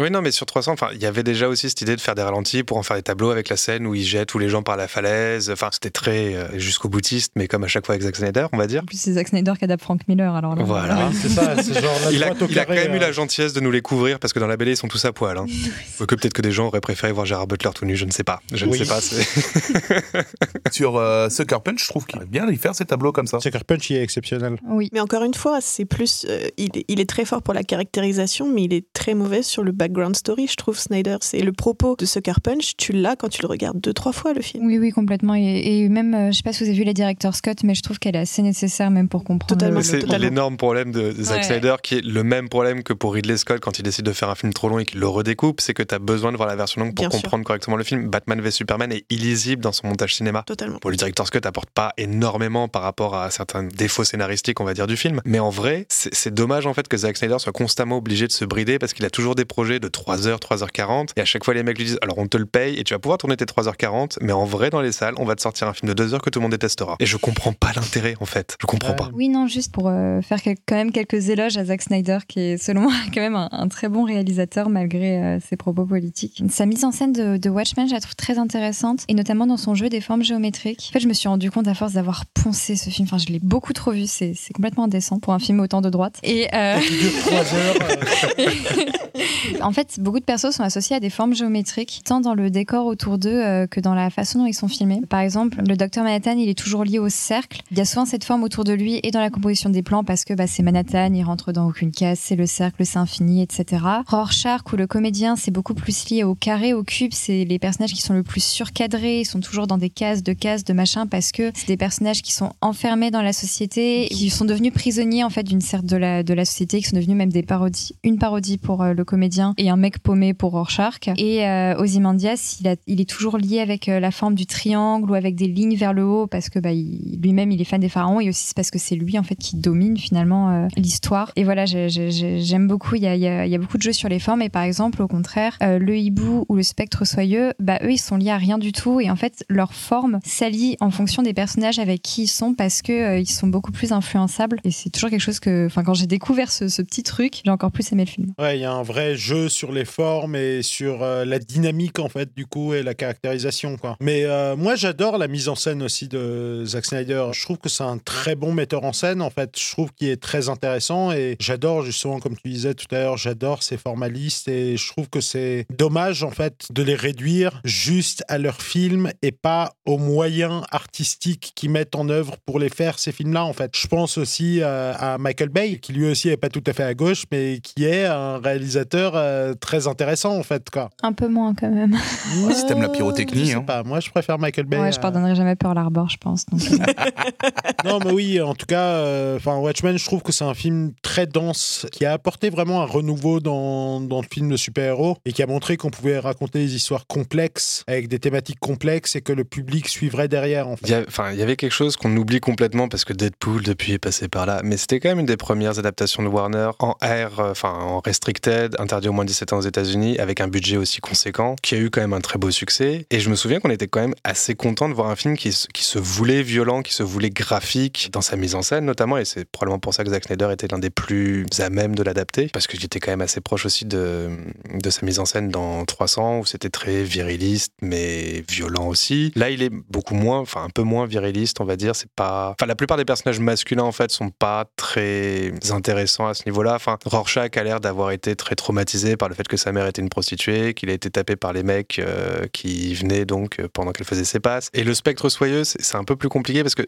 Oui, 0.00 0.10
non, 0.10 0.22
mais 0.22 0.30
sur 0.30 0.46
300, 0.46 0.72
enfin, 0.72 0.88
il 0.94 1.00
y 1.02 1.06
avait 1.06 1.22
déjà 1.22 1.48
aussi 1.48 1.68
cette 1.68 1.80
idée 1.82 1.96
de 1.96 2.00
faire 2.00 2.14
des 2.14 2.22
ralentis 2.22 2.62
pour 2.62 2.76
en 2.76 2.82
faire 2.82 2.96
des 2.96 3.02
tableaux 3.02 3.30
avec 3.30 3.48
la 3.48 3.56
scène 3.56 3.86
où 3.86 3.94
il 3.94 4.04
jette 4.04 4.28
tous 4.28 4.38
les 4.38 4.48
gens 4.48 4.62
par 4.62 4.76
la 4.76 4.88
falaise. 4.88 5.50
Enfin, 5.50 5.68
c'était 5.72 5.90
très 5.90 6.34
euh, 6.34 6.58
jusqu'au 6.58 6.88
boutiste, 6.88 7.32
mais 7.36 7.48
comme 7.48 7.64
à 7.64 7.68
chaque 7.68 7.84
fois 7.86 7.94
avec 7.94 8.02
Zack 8.04 8.16
Snyder, 8.16 8.46
on 8.52 8.56
va 8.56 8.66
dire. 8.66 8.82
En 8.82 8.86
plus, 8.86 8.98
c'est 9.00 9.12
Zack 9.12 9.28
Snyder 9.28 9.52
qui 9.58 9.64
adapte 9.64 9.82
Frank 9.82 10.00
Miller, 10.08 10.34
alors 10.34 10.54
là. 10.56 10.62
Voilà. 10.64 11.08
Oui, 11.10 11.16
c'est 11.20 11.28
ça, 11.28 11.62
c'est 11.62 11.80
genre 11.80 11.92
il 12.12 12.22
a, 12.24 12.32
il 12.48 12.58
a 12.58 12.64
quand 12.64 12.74
même 12.74 12.92
eu 12.92 12.96
euh. 12.96 13.00
la 13.00 13.12
gentillesse 13.12 13.52
de 13.52 13.60
nous 13.60 13.70
les 13.70 13.82
couvrir 13.82 14.18
parce 14.18 14.32
que 14.32 14.38
dans 14.38 14.46
la 14.46 14.56
BD 14.56 14.72
ils 14.72 14.76
sont 14.76 14.88
tous 14.88 15.04
à 15.04 15.12
poil. 15.12 15.36
hein. 15.38 15.46
que 16.06 16.14
peut-être 16.14 16.32
que 16.32 16.42
des 16.42 16.52
gens 16.52 16.66
auraient 16.66 16.80
préféré 16.80 17.12
voir 17.12 17.26
Gérard 17.26 17.46
Butler 17.46 17.70
tout 17.74 17.84
nu, 17.84 17.96
je 17.96 18.04
ne 18.04 18.10
sais 18.10 18.24
pas. 18.24 18.40
Je 18.52 18.66
Oui. 18.66 18.78
ne 18.80 18.84
sais 18.84 18.90
pas. 18.90 19.00
Sur 20.70 20.96
euh, 20.96 21.28
Sucker 21.30 21.58
Punch, 21.64 21.82
je 21.84 21.88
trouve 21.88 22.06
qu'il 22.06 22.18
arrive 22.18 22.28
bien 22.30 22.48
y 22.50 22.56
faire 22.56 22.74
ces 22.74 22.84
tableaux 22.84 23.12
comme 23.12 23.26
ça. 23.26 23.40
Sucker 23.40 23.64
Punch, 23.66 23.90
il 23.90 23.96
est 23.96 24.02
exceptionnel. 24.02 24.56
Oui. 24.68 24.90
Mais 24.92 25.00
encore 25.00 25.22
une 25.24 25.34
fois, 25.34 25.60
c'est 25.60 25.84
plus. 25.84 26.26
euh, 26.28 26.48
il, 26.56 26.76
est, 26.76 26.84
il 26.88 27.00
est 27.00 27.08
très 27.08 27.24
fort 27.24 27.42
pour 27.42 27.54
la 27.54 27.62
caractérisation, 27.62 28.50
mais 28.52 28.64
il 28.64 28.72
est 28.74 28.84
très 28.92 29.14
mauvais 29.14 29.42
sur 29.42 29.62
le 29.62 29.72
background 29.72 30.16
story, 30.16 30.46
je 30.48 30.56
trouve, 30.56 30.78
Snyder. 30.78 31.16
C'est 31.20 31.40
le 31.40 31.52
propos 31.52 31.96
de 31.96 32.04
Sucker 32.04 32.40
Punch, 32.42 32.76
tu 32.76 32.92
l'as 32.92 33.16
quand 33.16 33.28
tu 33.28 33.42
le 33.42 33.48
regardes 33.48 33.80
deux, 33.80 33.92
trois 33.92 34.12
fois, 34.12 34.32
le 34.34 34.42
film. 34.42 34.66
Oui, 34.66 34.78
oui, 34.78 34.90
complètement. 34.90 35.34
Et, 35.34 35.80
et 35.82 35.88
même, 35.88 36.14
euh, 36.14 36.30
je 36.32 36.36
sais 36.38 36.42
pas 36.42 36.52
si 36.52 36.64
vous 36.64 36.70
avez 36.70 36.78
vu 36.78 36.84
les 36.84 36.94
directeurs 36.94 37.34
Scott, 37.34 37.58
mais 37.64 37.74
je 37.74 37.82
trouve 37.82 37.98
qu'elle 37.98 38.16
est 38.16 38.20
assez 38.20 38.42
nécessaire 38.42 38.90
même 38.90 39.08
pour 39.08 39.24
comprendre. 39.24 39.46
Totalement. 39.54 39.78
le- 39.78 39.84
C'est 39.84 40.06
l'énorme 40.18 40.56
problème 40.56 40.92
de 40.92 41.12
de 41.12 41.22
Zack 41.22 41.36
Ouais. 41.38 41.42
Snyder, 41.44 41.76
qui 41.82 41.96
est 41.96 42.04
le 42.04 42.24
même 42.24 42.48
problème 42.48 42.82
que 42.82 42.92
pour 42.92 43.14
Ridley 43.14 43.36
Scott 43.36 43.60
quand 43.60 43.78
il 43.78 43.82
décide 43.82 44.04
de 44.04 44.12
faire 44.12 44.28
un 44.30 44.34
film 44.34 44.52
trop 44.52 44.68
long 44.68 44.78
et 44.78 44.84
qu'il 44.84 44.98
le 45.00 45.06
redécoupe, 45.08 45.60
c'est 45.60 45.74
que 45.76 45.82
tu 45.82 45.94
as 45.94 45.98
besoin 45.98 46.32
de 46.32 46.36
voir 46.36 46.48
la 46.48 46.56
version 46.56 46.80
longue 46.80 46.94
pour 46.94 47.04
Bien 47.04 47.10
sûr. 47.10 47.22
comprendre 47.22 47.44
correctement 47.44 47.76
le 47.76 47.84
film. 47.84 48.08
Batman 48.08 48.40
v 48.40 48.50
Superman 48.50 48.90
est 48.92 49.04
illisible 49.10 49.62
dans 49.62 49.72
son 49.72 49.86
montage 49.86 50.14
cinéma. 50.14 50.42
Totalement. 50.46 50.78
Pour 50.78 50.90
le 50.90 50.96
directeur 50.96 51.26
Scott 51.26 51.44
apporte 51.46 51.70
pas 51.70 51.92
énormément 51.96 52.68
par 52.68 52.82
rapport 52.82 53.14
à 53.14 53.30
certains 53.30 53.62
défauts 53.64 54.04
scénaristiques, 54.04 54.60
on 54.60 54.64
va 54.64 54.74
dire, 54.74 54.86
du 54.86 54.96
film. 54.96 55.20
Mais 55.24 55.38
en 55.38 55.50
vrai, 55.50 55.86
c'est 55.88 56.32
dommage 56.34 56.66
en 56.66 56.74
fait 56.74 56.88
que 56.88 56.96
Zack 56.96 57.16
Snyder 57.16 57.38
soit 57.38 57.52
constamment 57.52 57.98
obligé 57.98 58.26
de 58.26 58.32
se 58.32 58.44
brider 58.44 58.78
parce 58.78 58.92
qu'il 58.94 59.04
a 59.04 59.10
toujours 59.10 59.34
des 59.34 59.44
projets 59.44 59.78
de 59.78 59.88
3h, 59.88 60.38
3h40. 60.40 61.10
Et 61.16 61.20
à 61.20 61.24
chaque 61.24 61.44
fois, 61.44 61.54
les 61.54 61.62
mecs 61.62 61.76
lui 61.78 61.84
disent 61.84 61.98
Alors 62.02 62.18
on 62.18 62.26
te 62.26 62.36
le 62.36 62.46
paye 62.46 62.78
et 62.78 62.84
tu 62.84 62.94
vas 62.94 62.98
pouvoir 62.98 63.18
tourner 63.18 63.36
tes 63.36 63.44
3h40, 63.44 64.16
mais 64.22 64.32
en 64.32 64.44
vrai, 64.44 64.70
dans 64.70 64.80
les 64.80 64.92
salles, 64.92 65.14
on 65.18 65.24
va 65.24 65.34
te 65.36 65.42
sortir 65.42 65.68
un 65.68 65.72
film 65.74 65.88
de 65.88 65.94
2 65.94 66.14
heures 66.14 66.22
que 66.22 66.30
tout 66.30 66.38
le 66.38 66.42
monde 66.44 66.52
détestera. 66.52 66.96
Et 67.00 67.06
je 67.06 67.16
comprends 67.16 67.52
pas 67.52 67.72
l'intérêt 67.76 68.14
en 68.20 68.26
fait. 68.26 68.56
Je 68.60 68.66
comprends 68.66 68.90
Ouais. 68.90 68.96
pas. 68.96 69.10
Oui, 69.12 69.28
non, 69.28 69.46
juste 69.46 69.72
pour 69.72 69.88
euh, 69.88 70.20
faire 70.22 70.40
quel- 70.40 70.56
quand 70.66 70.76
même 70.76 70.92
quelques 70.92 71.28
éloges 71.28 71.56
à 71.56 71.64
Zack 71.64 71.82
Snyder, 71.82 72.18
qui 72.28 72.40
est 72.40 72.56
selon 72.58 72.82
moi 72.82 72.92
quand 73.14 73.20
même 73.20 73.34
un, 73.36 73.48
un 73.52 73.68
très 73.68 73.88
bon 73.88 74.04
réalisateur 74.04 74.68
malgré 74.68 75.18
euh, 75.22 75.38
ses 75.40 75.56
propos 75.72 75.84
politiques. 75.84 76.44
Sa 76.48 76.64
mise 76.64 76.84
en 76.84 76.92
scène 76.92 77.12
de, 77.12 77.38
de 77.38 77.50
Watchmen, 77.50 77.88
je 77.88 77.94
la 77.94 78.00
trouve 78.00 78.14
très 78.14 78.38
intéressante, 78.38 79.00
et 79.08 79.14
notamment 79.14 79.46
dans 79.46 79.56
son 79.56 79.74
jeu 79.74 79.88
des 79.88 80.00
formes 80.00 80.22
géométriques. 80.22 80.90
En 80.90 80.92
fait, 80.92 81.00
je 81.00 81.08
me 81.08 81.12
suis 81.12 81.28
rendu 81.28 81.50
compte 81.50 81.66
à 81.66 81.74
force 81.74 81.94
d'avoir 81.94 82.24
poncé 82.26 82.76
ce 82.76 82.88
film, 82.88 83.08
enfin, 83.08 83.18
je 83.18 83.32
l'ai 83.32 83.40
beaucoup 83.40 83.72
trop 83.72 83.90
vu, 83.90 84.04
c'est 84.06 84.36
complètement 84.54 84.84
indécent 84.84 85.18
pour 85.18 85.32
un 85.32 85.40
film 85.40 85.58
autant 85.58 85.80
de 85.80 85.90
droite. 85.90 86.20
Et 86.22 86.46
euh, 86.54 86.78
en 89.60 89.72
fait, 89.72 89.98
beaucoup 89.98 90.20
de 90.20 90.24
persos 90.24 90.52
sont 90.52 90.62
associés 90.62 90.94
à 90.94 91.00
des 91.00 91.10
formes 91.10 91.34
géométriques, 91.34 92.02
tant 92.04 92.20
dans 92.20 92.34
le 92.34 92.48
décor 92.48 92.86
autour 92.86 93.18
d'eux 93.18 93.44
euh, 93.44 93.66
que 93.66 93.80
dans 93.80 93.94
la 93.94 94.10
façon 94.10 94.38
dont 94.38 94.46
ils 94.46 94.54
sont 94.54 94.68
filmés. 94.68 95.00
Par 95.08 95.20
exemple, 95.20 95.60
le 95.66 95.76
docteur 95.76 96.04
Manhattan, 96.04 96.38
il 96.38 96.48
est 96.48 96.58
toujours 96.58 96.84
lié 96.84 97.00
au 97.00 97.08
cercle. 97.08 97.62
Il 97.72 97.78
y 97.78 97.80
a 97.80 97.84
souvent 97.84 98.04
cette 98.04 98.22
forme 98.22 98.44
autour 98.44 98.62
de 98.62 98.72
lui 98.72 99.00
et 99.02 99.10
dans 99.10 99.20
la 99.20 99.30
composition 99.30 99.70
des 99.70 99.82
plans 99.82 100.04
parce 100.04 100.24
que 100.24 100.34
bah, 100.34 100.46
c'est 100.46 100.62
Manhattan, 100.62 101.12
il 101.12 101.24
rentre 101.24 101.50
dans 101.50 101.66
aucune 101.66 101.90
case, 101.90 102.20
c'est 102.22 102.36
le 102.36 102.46
cercle, 102.46 102.86
c'est 102.86 102.98
infini, 102.98 103.42
etc. 103.42 103.82
Rorschach 104.06 104.60
ou 104.72 104.76
le 104.76 104.86
comédien, 104.86 105.34
c'est 105.34 105.55
beaucoup 105.56 105.72
plus 105.72 106.10
lié 106.10 106.22
au 106.22 106.34
carré, 106.34 106.74
au 106.74 106.82
cube. 106.84 107.12
C'est 107.14 107.46
les 107.46 107.58
personnages 107.58 107.94
qui 107.94 108.02
sont 108.02 108.12
le 108.12 108.22
plus 108.22 108.44
surcadrés, 108.44 109.20
ils 109.20 109.24
sont 109.24 109.40
toujours 109.40 109.66
dans 109.66 109.78
des 109.78 109.88
cases, 109.88 110.22
de 110.22 110.34
cases, 110.34 110.64
de 110.64 110.74
machin 110.74 111.06
parce 111.06 111.32
que 111.32 111.50
c'est 111.54 111.66
des 111.66 111.78
personnages 111.78 112.20
qui 112.20 112.32
sont 112.32 112.52
enfermés 112.60 113.10
dans 113.10 113.22
la 113.22 113.32
société, 113.32 114.06
qui 114.10 114.28
sont 114.28 114.44
devenus 114.44 114.74
prisonniers 114.74 115.24
en 115.24 115.30
fait 115.30 115.44
d'une 115.44 115.62
certaine 115.62 115.88
de 115.88 115.96
la, 115.96 116.22
de 116.22 116.34
la 116.34 116.44
société, 116.44 116.80
qui 116.82 116.84
sont 116.88 116.96
devenus 116.96 117.16
même 117.16 117.32
des 117.32 117.42
parodies. 117.42 117.92
Une 118.04 118.18
parodie 118.18 118.58
pour 118.58 118.82
euh, 118.82 118.92
le 118.92 119.02
comédien 119.06 119.54
et 119.56 119.70
un 119.70 119.76
mec 119.76 119.98
paumé 120.00 120.34
pour 120.34 120.50
Rorschach. 120.52 121.08
Et 121.16 121.46
euh, 121.46 121.74
Ozymandias, 121.78 122.60
il, 122.86 123.00
est 123.00 123.08
toujours 123.08 123.38
lié 123.38 123.60
avec 123.60 123.88
euh, 123.88 123.98
la 123.98 124.10
forme 124.10 124.34
du 124.34 124.44
triangle 124.44 125.10
ou 125.10 125.14
avec 125.14 125.36
des 125.36 125.48
lignes 125.48 125.76
vers 125.76 125.94
le 125.94 126.04
haut 126.04 126.26
parce 126.26 126.50
que 126.50 126.58
bah, 126.58 126.72
lui-même 126.72 127.50
il 127.50 127.60
est 127.62 127.64
fan 127.64 127.80
des 127.80 127.88
pharaons 127.88 128.20
et 128.20 128.28
aussi 128.28 128.52
parce 128.54 128.70
que 128.70 128.78
c'est 128.78 128.94
lui 128.96 129.18
en 129.18 129.22
fait 129.22 129.36
qui 129.36 129.56
domine 129.56 129.96
finalement 129.96 130.50
euh, 130.50 130.68
l'histoire. 130.76 131.32
Et 131.36 131.44
voilà, 131.44 131.64
j'ai- 131.64 131.88
j'ai- 131.88 132.10
j'ai- 132.10 132.40
j'aime 132.42 132.66
beaucoup. 132.68 132.94
Il 132.96 133.02
y 133.02 133.06
a 133.06 133.58
beaucoup 133.58 133.78
de 133.78 133.82
jeux 133.82 133.92
sur 133.94 134.08
les 134.10 134.18
formes 134.18 134.42
et 134.42 134.50
par 134.50 134.62
exemple 134.62 135.00
au 135.02 135.08
contraire, 135.08 135.45
euh, 135.62 135.78
le 135.78 135.96
hibou 135.96 136.44
ou 136.48 136.56
le 136.56 136.62
spectre 136.62 137.04
soyeux, 137.06 137.52
bah 137.58 137.78
eux 137.82 137.92
ils 137.92 137.98
sont 137.98 138.16
liés 138.16 138.30
à 138.30 138.36
rien 138.36 138.58
du 138.58 138.72
tout 138.72 139.00
et 139.00 139.10
en 139.10 139.16
fait 139.16 139.44
leur 139.48 139.74
forme 139.74 140.18
s'allie 140.24 140.76
en 140.80 140.90
fonction 140.90 141.22
des 141.22 141.34
personnages 141.34 141.78
avec 141.78 142.02
qui 142.02 142.24
ils 142.24 142.28
sont 142.28 142.54
parce 142.54 142.82
que 142.82 142.92
euh, 142.92 143.18
ils 143.18 143.28
sont 143.28 143.46
beaucoup 143.46 143.72
plus 143.72 143.92
influençables 143.92 144.60
et 144.64 144.70
c'est 144.70 144.90
toujours 144.90 145.10
quelque 145.10 145.20
chose 145.20 145.40
que, 145.40 145.66
enfin 145.66 145.82
quand 145.82 145.94
j'ai 145.94 146.06
découvert 146.06 146.50
ce, 146.50 146.66
petit 146.82 147.02
truc, 147.02 147.40
j'ai 147.44 147.50
encore 147.50 147.72
plus 147.72 147.90
aimé 147.92 148.04
le 148.04 148.10
film. 148.10 148.32
Ouais, 148.38 148.58
il 148.58 148.60
y 148.60 148.64
a 148.64 148.72
un 148.72 148.82
vrai 148.82 149.16
jeu 149.16 149.48
sur 149.48 149.72
les 149.72 149.84
formes 149.84 150.36
et 150.36 150.62
sur 150.62 151.02
euh, 151.02 151.24
la 151.24 151.38
dynamique 151.38 151.98
en 151.98 152.08
fait 152.08 152.34
du 152.34 152.46
coup 152.46 152.74
et 152.74 152.82
la 152.82 152.94
caractérisation 152.94 153.76
quoi. 153.76 153.96
Mais 154.00 154.24
moi 154.56 154.76
j'adore 154.76 155.18
la 155.18 155.28
mise 155.28 155.48
en 155.48 155.54
scène 155.54 155.82
aussi 155.82 156.08
de 156.08 156.64
Zack 156.66 156.84
Snyder. 156.84 157.26
Je 157.32 157.42
trouve 157.42 157.58
que 157.58 157.68
c'est 157.68 157.84
un 157.84 157.98
très 157.98 158.34
bon 158.34 158.52
metteur 158.52 158.84
en 158.84 158.92
scène 158.92 159.22
en 159.22 159.30
fait. 159.30 159.58
Je 159.58 159.70
trouve 159.72 159.92
qu'il 159.92 160.08
est 160.08 160.20
très 160.20 160.48
intéressant 160.48 161.12
et 161.12 161.36
j'adore 161.40 161.82
justement 161.82 162.20
comme 162.20 162.36
tu 162.36 162.48
disais 162.48 162.74
tout 162.74 162.92
à 162.94 162.98
l'heure, 162.98 163.16
j'adore 163.16 163.62
ces 163.62 163.76
formalistes 163.76 164.48
et 164.48 164.76
je 164.76 164.88
trouve 164.88 165.08
que 165.08 165.20
c'est 165.20 165.35
dommage 165.76 166.22
en 166.22 166.30
fait 166.30 166.66
de 166.70 166.82
les 166.82 166.94
réduire 166.94 167.60
juste 167.64 168.24
à 168.28 168.38
leurs 168.38 168.62
films 168.62 169.10
et 169.22 169.32
pas 169.32 169.72
aux 169.84 169.98
moyens 169.98 170.62
artistiques 170.70 171.52
qu'ils 171.54 171.70
mettent 171.70 171.94
en 171.94 172.08
œuvre 172.08 172.36
pour 172.44 172.58
les 172.58 172.68
faire 172.68 172.98
ces 172.98 173.12
films-là 173.12 173.44
en 173.44 173.52
fait. 173.52 173.72
Je 173.76 173.86
pense 173.86 174.18
aussi 174.18 174.60
euh, 174.62 174.92
à 174.98 175.18
Michael 175.18 175.48
Bay 175.48 175.78
qui 175.78 175.92
lui 175.92 176.06
aussi 176.06 176.28
est 176.28 176.36
pas 176.36 176.48
tout 176.48 176.64
à 176.66 176.72
fait 176.72 176.84
à 176.84 176.94
gauche 176.94 177.24
mais 177.30 177.60
qui 177.62 177.84
est 177.84 178.06
un 178.06 178.38
réalisateur 178.38 179.12
euh, 179.14 179.54
très 179.54 179.86
intéressant 179.86 180.36
en 180.36 180.42
fait 180.42 180.70
quoi. 180.70 180.90
Un 181.02 181.12
peu 181.12 181.28
moins 181.28 181.54
quand 181.54 181.70
même. 181.70 181.96
Ouais, 182.42 182.54
si 182.54 182.66
t'aimes 182.66 182.82
la 182.82 182.88
pyrotechnie, 182.88 183.46
je 183.46 183.50
sais 183.50 183.54
hein. 183.54 183.62
pas. 183.62 183.82
Moi 183.82 184.00
je 184.00 184.10
préfère 184.10 184.38
Michael 184.38 184.66
Bay. 184.66 184.78
Ouais, 184.78 184.92
je 184.92 184.98
euh, 184.98 185.02
pardonnerai 185.02 185.34
jamais 185.34 185.56
Pearl 185.56 185.76
Harbor, 185.78 186.08
je 186.08 186.16
pense. 186.16 186.46
donc, 186.46 186.60
non, 187.84 187.98
mais 188.04 188.12
oui, 188.12 188.40
en 188.40 188.54
tout 188.54 188.66
cas, 188.66 188.82
euh, 188.82 189.36
enfin 189.36 189.56
Watchmen, 189.56 189.98
je 189.98 190.04
trouve 190.04 190.22
que 190.22 190.32
c'est 190.32 190.44
un 190.44 190.54
film 190.54 190.92
très 191.02 191.26
dense 191.26 191.86
qui 191.92 192.04
a 192.04 192.12
apporté 192.12 192.50
vraiment 192.50 192.82
un 192.82 192.86
renouveau 192.86 193.40
dans, 193.40 194.00
dans 194.00 194.20
le 194.20 194.26
film 194.30 194.50
de 194.50 194.56
super-héros 194.56 195.16
et 195.26 195.32
qui 195.32 195.42
a 195.42 195.46
montré 195.46 195.76
qu'on 195.76 195.90
pouvait 195.90 196.18
raconter 196.18 196.60
des 196.60 196.74
histoires 196.74 197.06
complexes 197.06 197.82
avec 197.86 198.08
des 198.08 198.18
thématiques 198.18 198.60
complexes 198.60 199.16
et 199.16 199.20
que 199.20 199.32
le 199.32 199.44
public 199.44 199.88
suivrait 199.88 200.28
derrière. 200.28 200.68
Il 200.86 201.04
enfin, 201.08 201.32
il 201.32 201.38
y 201.38 201.42
avait 201.42 201.56
quelque 201.56 201.72
chose 201.72 201.96
qu'on 201.96 202.16
oublie 202.16 202.40
complètement 202.40 202.88
parce 202.88 203.04
que 203.04 203.12
Deadpool 203.12 203.62
depuis 203.62 203.92
est 203.92 203.98
passé 203.98 204.28
par 204.28 204.46
là, 204.46 204.60
mais 204.64 204.76
c'était 204.76 205.00
quand 205.00 205.08
même 205.10 205.18
une 205.18 205.26
des 205.26 205.36
premières 205.36 205.78
adaptations 205.78 206.22
de 206.22 206.28
Warner 206.28 206.70
en 206.78 206.92
R, 207.02 207.40
euh, 207.40 207.50
enfin 207.50 207.70
en 207.72 208.00
restricted, 208.00 208.76
interdit 208.78 209.08
au 209.08 209.12
moins 209.12 209.24
de 209.24 209.28
17 209.28 209.52
ans 209.52 209.58
aux 209.58 209.62
États-Unis, 209.62 210.18
avec 210.18 210.40
un 210.40 210.48
budget 210.48 210.76
aussi 210.76 211.00
conséquent, 211.00 211.56
qui 211.62 211.74
a 211.74 211.78
eu 211.78 211.90
quand 211.90 212.00
même 212.00 212.12
un 212.12 212.20
très 212.20 212.38
beau 212.38 212.50
succès. 212.52 213.06
Et 213.10 213.18
je 213.20 213.28
me 213.28 213.34
souviens 213.34 213.58
qu'on 213.60 213.70
était 213.70 213.88
quand 213.88 214.00
même 214.00 214.14
assez 214.24 214.54
content 214.54 214.88
de 214.88 214.94
voir 214.94 215.10
un 215.10 215.16
film 215.16 215.36
qui, 215.36 215.52
se- 215.52 215.66
qui 215.74 215.82
se 215.84 215.98
voulait 215.98 216.42
violent, 216.42 216.82
qui 216.82 216.94
se 216.94 217.02
voulait 217.02 217.30
graphique 217.30 218.10
dans 218.12 218.20
sa 218.20 218.36
mise 218.36 218.54
en 218.54 218.62
scène 218.62 218.84
notamment, 218.84 219.18
et 219.18 219.24
c'est 219.24 219.44
probablement 219.44 219.80
pour 219.80 219.92
ça 219.92 220.04
que 220.04 220.10
Zack 220.10 220.24
Snyder 220.24 220.48
était 220.52 220.68
l'un 220.68 220.78
des 220.78 220.90
plus 220.90 221.44
à 221.58 221.68
même 221.70 221.94
de 221.96 222.02
l'adapter, 222.04 222.48
parce 222.52 222.66
que 222.68 222.78
j'étais 222.78 223.00
quand 223.00 223.10
même 223.10 223.20
assez 223.22 223.40
proche 223.40 223.66
aussi 223.66 223.84
de, 223.84 224.30
de 224.72 224.90
sa 224.90 225.04
mise 225.04 225.15
en 225.18 225.24
scène 225.24 225.50
dans 225.50 225.84
300, 225.84 226.40
où 226.40 226.46
c'était 226.46 226.70
très 226.70 227.02
viriliste, 227.02 227.72
mais 227.82 228.44
violent 228.48 228.88
aussi. 228.88 229.32
Là, 229.36 229.50
il 229.50 229.62
est 229.62 229.70
beaucoup 229.70 230.14
moins, 230.14 230.38
enfin 230.38 230.64
un 230.64 230.70
peu 230.70 230.82
moins 230.82 231.06
viriliste, 231.06 231.60
on 231.60 231.64
va 231.64 231.76
dire. 231.76 231.94
C'est 231.94 232.10
pas, 232.10 232.50
enfin 232.50 232.66
la 232.66 232.74
plupart 232.74 232.96
des 232.96 233.04
personnages 233.04 233.40
masculins 233.40 233.84
en 233.84 233.92
fait 233.92 234.10
sont 234.10 234.30
pas 234.30 234.66
très 234.76 235.52
intéressants 235.70 236.26
à 236.26 236.34
ce 236.34 236.42
niveau-là. 236.46 236.74
Enfin, 236.74 236.98
Rorschach 237.04 237.56
a 237.56 237.62
l'air 237.62 237.80
d'avoir 237.80 238.10
été 238.10 238.36
très 238.36 238.54
traumatisé 238.54 239.16
par 239.16 239.28
le 239.28 239.34
fait 239.34 239.46
que 239.48 239.56
sa 239.56 239.72
mère 239.72 239.86
était 239.86 240.02
une 240.02 240.08
prostituée, 240.08 240.74
qu'il 240.74 240.90
a 240.90 240.92
été 240.92 241.10
tapé 241.10 241.36
par 241.36 241.52
les 241.52 241.62
mecs 241.62 241.98
euh, 241.98 242.46
qui 242.52 242.94
venaient 242.94 243.24
donc 243.24 243.60
euh, 243.60 243.68
pendant 243.72 243.92
qu'elle 243.92 244.06
faisait 244.06 244.24
ses 244.24 244.40
passes. 244.40 244.70
Et 244.74 244.84
le 244.84 244.94
spectre 244.94 245.28
soyeux, 245.28 245.64
c'est 245.64 245.96
un 245.96 246.04
peu 246.04 246.16
plus 246.16 246.28
compliqué 246.28 246.62
parce 246.62 246.74
que 246.74 246.84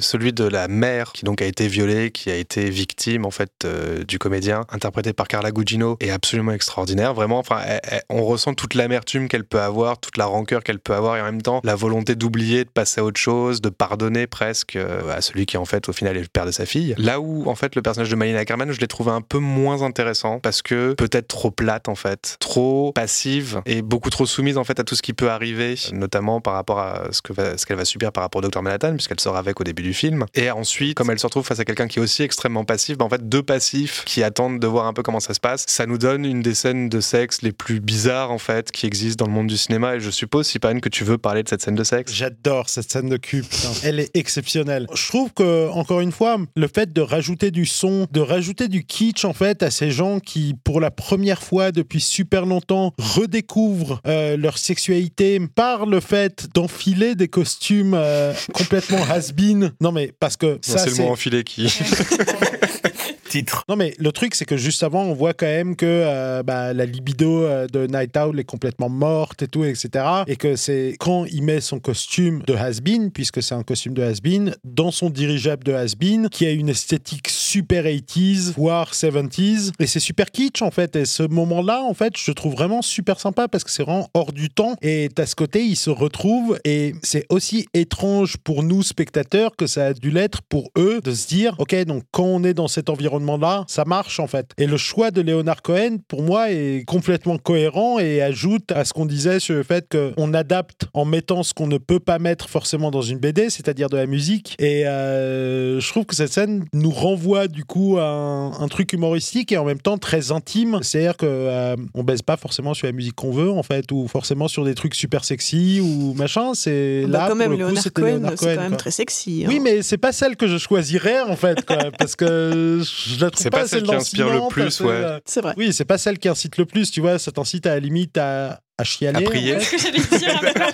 celui 0.00 0.32
de 0.32 0.44
la 0.44 0.68
mère 0.68 1.12
qui 1.12 1.24
donc 1.24 1.42
a 1.42 1.46
été 1.46 1.68
violée, 1.68 2.10
qui 2.10 2.30
a 2.30 2.36
été 2.36 2.70
victime 2.70 3.24
en 3.24 3.30
fait 3.30 3.50
euh, 3.64 4.04
du 4.04 4.18
comédien, 4.18 4.64
interprété 4.70 5.12
par 5.12 5.28
Carla 5.28 5.50
Gugino, 5.50 5.96
est 6.00 6.10
absolument 6.10 6.52
extraordinaire. 6.52 7.14
Vraiment, 7.14 7.39
enfin, 7.40 7.60
on 8.08 8.24
ressent 8.24 8.54
toute 8.54 8.74
l'amertume 8.74 9.28
qu'elle 9.28 9.44
peut 9.44 9.60
avoir, 9.60 9.98
toute 9.98 10.16
la 10.16 10.26
rancœur 10.26 10.62
qu'elle 10.62 10.78
peut 10.78 10.94
avoir, 10.94 11.16
et 11.16 11.20
en 11.20 11.24
même 11.24 11.42
temps 11.42 11.60
la 11.64 11.74
volonté 11.74 12.14
d'oublier, 12.14 12.64
de 12.64 12.70
passer 12.70 13.00
à 13.00 13.04
autre 13.04 13.20
chose, 13.20 13.60
de 13.60 13.68
pardonner 13.68 14.26
presque 14.26 14.76
euh, 14.76 15.14
à 15.14 15.20
celui 15.20 15.46
qui 15.46 15.56
en 15.56 15.64
fait 15.64 15.88
au 15.88 15.92
final 15.92 16.16
est 16.16 16.22
le 16.22 16.28
père 16.28 16.46
de 16.46 16.50
sa 16.50 16.66
fille. 16.66 16.94
Là 16.98 17.20
où 17.20 17.48
en 17.48 17.54
fait 17.54 17.74
le 17.74 17.82
personnage 17.82 18.10
de 18.10 18.16
Malina 18.16 18.40
Ackerman, 18.40 18.72
je 18.72 18.80
l'ai 18.80 18.86
trouvé 18.86 19.10
un 19.10 19.20
peu 19.20 19.38
moins 19.38 19.82
intéressant 19.82 20.40
parce 20.40 20.62
que 20.62 20.94
peut-être 20.94 21.28
trop 21.28 21.50
plate 21.50 21.88
en 21.88 21.94
fait, 21.94 22.36
trop 22.40 22.92
passive 22.92 23.62
et 23.66 23.82
beaucoup 23.82 24.10
trop 24.10 24.26
soumise 24.26 24.58
en 24.58 24.64
fait 24.64 24.80
à 24.80 24.84
tout 24.84 24.94
ce 24.94 25.02
qui 25.02 25.12
peut 25.12 25.30
arriver, 25.30 25.74
notamment 25.92 26.40
par 26.40 26.54
rapport 26.54 26.78
à 26.78 27.04
ce 27.10 27.22
que 27.22 27.32
ce 27.56 27.66
qu'elle 27.66 27.76
va 27.76 27.84
subir 27.84 28.12
par 28.12 28.22
rapport 28.22 28.40
au 28.40 28.42
docteur 28.42 28.62
Manhattan 28.62 28.92
puisqu'elle 28.94 29.20
sort 29.20 29.36
avec 29.36 29.60
au 29.60 29.64
début 29.64 29.82
du 29.82 29.94
film. 29.94 30.26
Et 30.34 30.50
ensuite, 30.50 30.96
comme 30.96 31.10
elle 31.10 31.18
se 31.18 31.26
retrouve 31.26 31.46
face 31.46 31.60
à 31.60 31.64
quelqu'un 31.64 31.88
qui 31.88 31.98
est 31.98 32.02
aussi 32.02 32.22
extrêmement 32.22 32.64
passif, 32.64 32.98
bah, 32.98 33.04
en 33.04 33.08
fait 33.08 33.28
deux 33.28 33.42
passifs 33.42 34.04
qui 34.04 34.22
attendent 34.22 34.58
de 34.58 34.66
voir 34.66 34.86
un 34.86 34.92
peu 34.92 35.02
comment 35.02 35.20
ça 35.20 35.34
se 35.34 35.40
passe, 35.40 35.64
ça 35.68 35.86
nous 35.86 35.98
donne 35.98 36.24
une 36.24 36.42
des 36.42 36.54
scènes 36.54 36.88
de 36.88 37.00
sexe 37.00 37.29
les 37.42 37.52
plus 37.52 37.80
bizarres 37.80 38.30
en 38.30 38.38
fait 38.38 38.70
qui 38.70 38.86
existent 38.86 39.24
dans 39.24 39.30
le 39.30 39.34
monde 39.34 39.46
du 39.46 39.56
cinéma. 39.56 39.96
Et 39.96 40.00
je 40.00 40.10
suppose, 40.10 40.46
si 40.46 40.52
Sipane, 40.52 40.80
que 40.80 40.88
tu 40.88 41.04
veux 41.04 41.18
parler 41.18 41.42
de 41.42 41.48
cette 41.48 41.62
scène 41.62 41.74
de 41.74 41.84
sexe. 41.84 42.12
J'adore 42.12 42.68
cette 42.68 42.90
scène 42.90 43.08
de 43.08 43.16
cul, 43.16 43.42
putain. 43.42 43.70
Elle 43.84 44.00
est 44.00 44.10
exceptionnelle. 44.14 44.86
Je 44.94 45.08
trouve 45.08 45.32
que, 45.32 45.68
encore 45.70 46.00
une 46.00 46.12
fois, 46.12 46.38
le 46.56 46.68
fait 46.68 46.92
de 46.92 47.00
rajouter 47.00 47.50
du 47.50 47.66
son, 47.66 48.06
de 48.10 48.20
rajouter 48.20 48.68
du 48.68 48.84
kitsch, 48.84 49.24
en 49.24 49.32
fait, 49.32 49.62
à 49.62 49.70
ces 49.70 49.90
gens 49.90 50.20
qui, 50.20 50.54
pour 50.64 50.80
la 50.80 50.90
première 50.90 51.42
fois 51.42 51.72
depuis 51.72 52.00
super 52.00 52.46
longtemps, 52.46 52.92
redécouvrent 52.98 54.00
euh, 54.06 54.36
leur 54.36 54.58
sexualité 54.58 55.40
par 55.54 55.86
le 55.86 56.00
fait 56.00 56.48
d'enfiler 56.54 57.14
des 57.14 57.28
costumes 57.28 57.94
euh, 57.94 58.32
complètement 58.52 59.02
has-been. 59.10 59.72
Non, 59.80 59.92
mais 59.92 60.12
parce 60.18 60.36
que 60.36 60.46
Non, 60.46 60.58
ça, 60.62 60.78
c'est 60.78 60.90
le 60.90 60.96
mot 61.04 61.10
enfilé 61.10 61.44
qui. 61.44 61.72
Non, 63.68 63.76
mais 63.76 63.94
le 63.98 64.12
truc, 64.12 64.34
c'est 64.34 64.44
que 64.44 64.56
juste 64.56 64.82
avant, 64.82 65.02
on 65.02 65.14
voit 65.14 65.32
quand 65.32 65.46
même 65.46 65.76
que 65.76 65.86
euh, 65.86 66.42
bah, 66.42 66.72
la 66.72 66.86
libido 66.86 67.44
euh, 67.44 67.66
de 67.66 67.86
Night 67.86 68.16
Owl 68.16 68.38
est 68.40 68.44
complètement 68.44 68.88
morte 68.88 69.42
et 69.42 69.48
tout, 69.48 69.64
etc. 69.64 70.04
Et 70.26 70.36
que 70.36 70.56
c'est 70.56 70.96
quand 70.98 71.24
il 71.26 71.42
met 71.42 71.60
son 71.60 71.78
costume 71.78 72.42
de 72.46 72.54
has-been, 72.54 73.10
puisque 73.10 73.42
c'est 73.42 73.54
un 73.54 73.62
costume 73.62 73.94
de 73.94 74.02
has-been, 74.02 74.54
dans 74.64 74.90
son 74.90 75.10
dirigeable 75.10 75.64
de 75.64 75.72
has-been, 75.72 76.28
qui 76.28 76.46
a 76.46 76.50
une 76.50 76.68
esthétique 76.68 77.28
super 77.50 77.84
80s, 77.84 78.54
voire 78.56 78.92
70s. 78.92 79.72
Et 79.80 79.88
c'est 79.88 79.98
super 79.98 80.30
kitsch, 80.30 80.62
en 80.62 80.70
fait. 80.70 80.94
Et 80.94 81.04
ce 81.04 81.24
moment-là, 81.24 81.82
en 81.82 81.94
fait, 81.94 82.12
je 82.16 82.30
trouve 82.30 82.52
vraiment 82.52 82.80
super 82.80 83.18
sympa 83.18 83.48
parce 83.48 83.64
que 83.64 83.72
c'est 83.72 83.82
vraiment 83.82 84.08
hors 84.14 84.32
du 84.32 84.50
temps. 84.50 84.76
Et 84.82 85.08
à 85.18 85.26
ce 85.26 85.34
côté, 85.34 85.64
il 85.64 85.74
se 85.74 85.90
retrouve. 85.90 86.60
Et 86.64 86.94
c'est 87.02 87.26
aussi 87.28 87.66
étrange 87.74 88.36
pour 88.36 88.62
nous, 88.62 88.84
spectateurs, 88.84 89.56
que 89.56 89.66
ça 89.66 89.86
a 89.86 89.94
dû 89.94 90.12
l'être 90.12 90.42
pour 90.42 90.70
eux 90.78 91.00
de 91.02 91.10
se 91.12 91.26
dire, 91.26 91.56
OK, 91.58 91.74
donc 91.86 92.04
quand 92.12 92.22
on 92.22 92.44
est 92.44 92.54
dans 92.54 92.68
cet 92.68 92.88
environnement-là, 92.88 93.64
ça 93.66 93.84
marche, 93.84 94.20
en 94.20 94.28
fait. 94.28 94.52
Et 94.56 94.68
le 94.68 94.76
choix 94.76 95.10
de 95.10 95.20
Leonard 95.20 95.62
Cohen, 95.62 95.96
pour 96.06 96.22
moi, 96.22 96.52
est 96.52 96.84
complètement 96.86 97.36
cohérent 97.36 97.98
et 97.98 98.22
ajoute 98.22 98.70
à 98.70 98.84
ce 98.84 98.92
qu'on 98.92 99.06
disait 99.06 99.40
sur 99.40 99.56
le 99.56 99.64
fait 99.64 99.88
qu'on 99.90 100.34
adapte 100.34 100.86
en 100.94 101.04
mettant 101.04 101.42
ce 101.42 101.52
qu'on 101.52 101.66
ne 101.66 101.78
peut 101.78 101.98
pas 101.98 102.20
mettre 102.20 102.48
forcément 102.48 102.92
dans 102.92 103.02
une 103.02 103.18
BD, 103.18 103.50
c'est-à-dire 103.50 103.88
de 103.88 103.96
la 103.96 104.06
musique. 104.06 104.54
Et 104.60 104.86
euh, 104.86 105.80
je 105.80 105.88
trouve 105.88 106.04
que 106.04 106.14
cette 106.14 106.32
scène 106.32 106.64
nous 106.72 106.90
renvoie 106.90 107.39
du 107.48 107.64
coup 107.64 107.98
un, 107.98 108.52
un 108.58 108.68
truc 108.68 108.92
humoristique 108.92 109.52
et 109.52 109.56
en 109.58 109.64
même 109.64 109.80
temps 109.80 109.98
très 109.98 110.32
intime. 110.32 110.78
C'est-à-dire 110.82 111.16
que 111.16 111.26
euh, 111.26 111.76
on 111.94 112.02
baisse 112.04 112.22
pas 112.22 112.36
forcément 112.36 112.74
sur 112.74 112.86
la 112.86 112.92
musique 112.92 113.14
qu'on 113.16 113.30
veut 113.32 113.50
en 113.50 113.62
fait, 113.62 113.90
ou 113.92 114.08
forcément 114.08 114.48
sur 114.48 114.64
des 114.64 114.74
trucs 114.74 114.94
super 114.94 115.24
sexy 115.24 115.80
ou 115.80 116.14
machin. 116.14 116.52
C'est 116.54 117.02
Bah, 117.06 117.18
là 117.20 117.28
quand 117.28 117.34
même, 117.36 117.50
pour 117.56 117.58
le 117.60 117.68
coup, 117.74 117.76
c'était 117.76 118.00
Cohen, 118.02 118.14
Leonard 118.14 118.32
c'est 118.36 118.54
quand 118.54 118.60
même 118.62 118.68
quoi. 118.70 118.76
très 118.78 118.90
sexy. 118.90 119.42
hein. 119.44 119.48
Oui, 119.48 119.60
mais 119.60 119.82
c'est 119.82 119.98
pas 119.98 120.12
celle 120.12 120.36
que 120.36 120.46
je 120.48 120.58
choisirais 120.58 121.20
en 121.22 121.36
fait, 121.36 121.64
quoi, 121.66 121.76
parce 121.98 122.16
que 122.16 122.82
je 122.82 123.20
la 123.20 123.30
trouve 123.30 123.42
C'est 123.42 123.50
pas, 123.50 123.58
pas 123.58 123.62
assez 123.64 123.76
celle 123.76 123.82
qui 123.84 123.94
inspire 123.94 124.28
le 124.28 124.48
plus, 124.48 124.62
assez, 124.64 124.84
ouais. 124.84 124.90
euh, 124.92 125.18
C'est 125.24 125.40
vrai. 125.40 125.54
Oui, 125.56 125.72
c'est 125.72 125.84
pas 125.84 125.98
celle 125.98 126.18
qui 126.18 126.28
incite 126.28 126.56
le 126.58 126.66
plus, 126.66 126.90
tu 126.90 127.00
vois. 127.00 127.18
Ça 127.18 127.32
t'incite 127.32 127.66
à 127.66 127.70
la 127.70 127.80
limite 127.80 128.16
à, 128.18 128.60
à 128.78 128.84
chialer. 128.84 129.24
À 129.24 129.28
prier. 129.28 129.56
en 129.56 129.60
fait. 129.60 129.80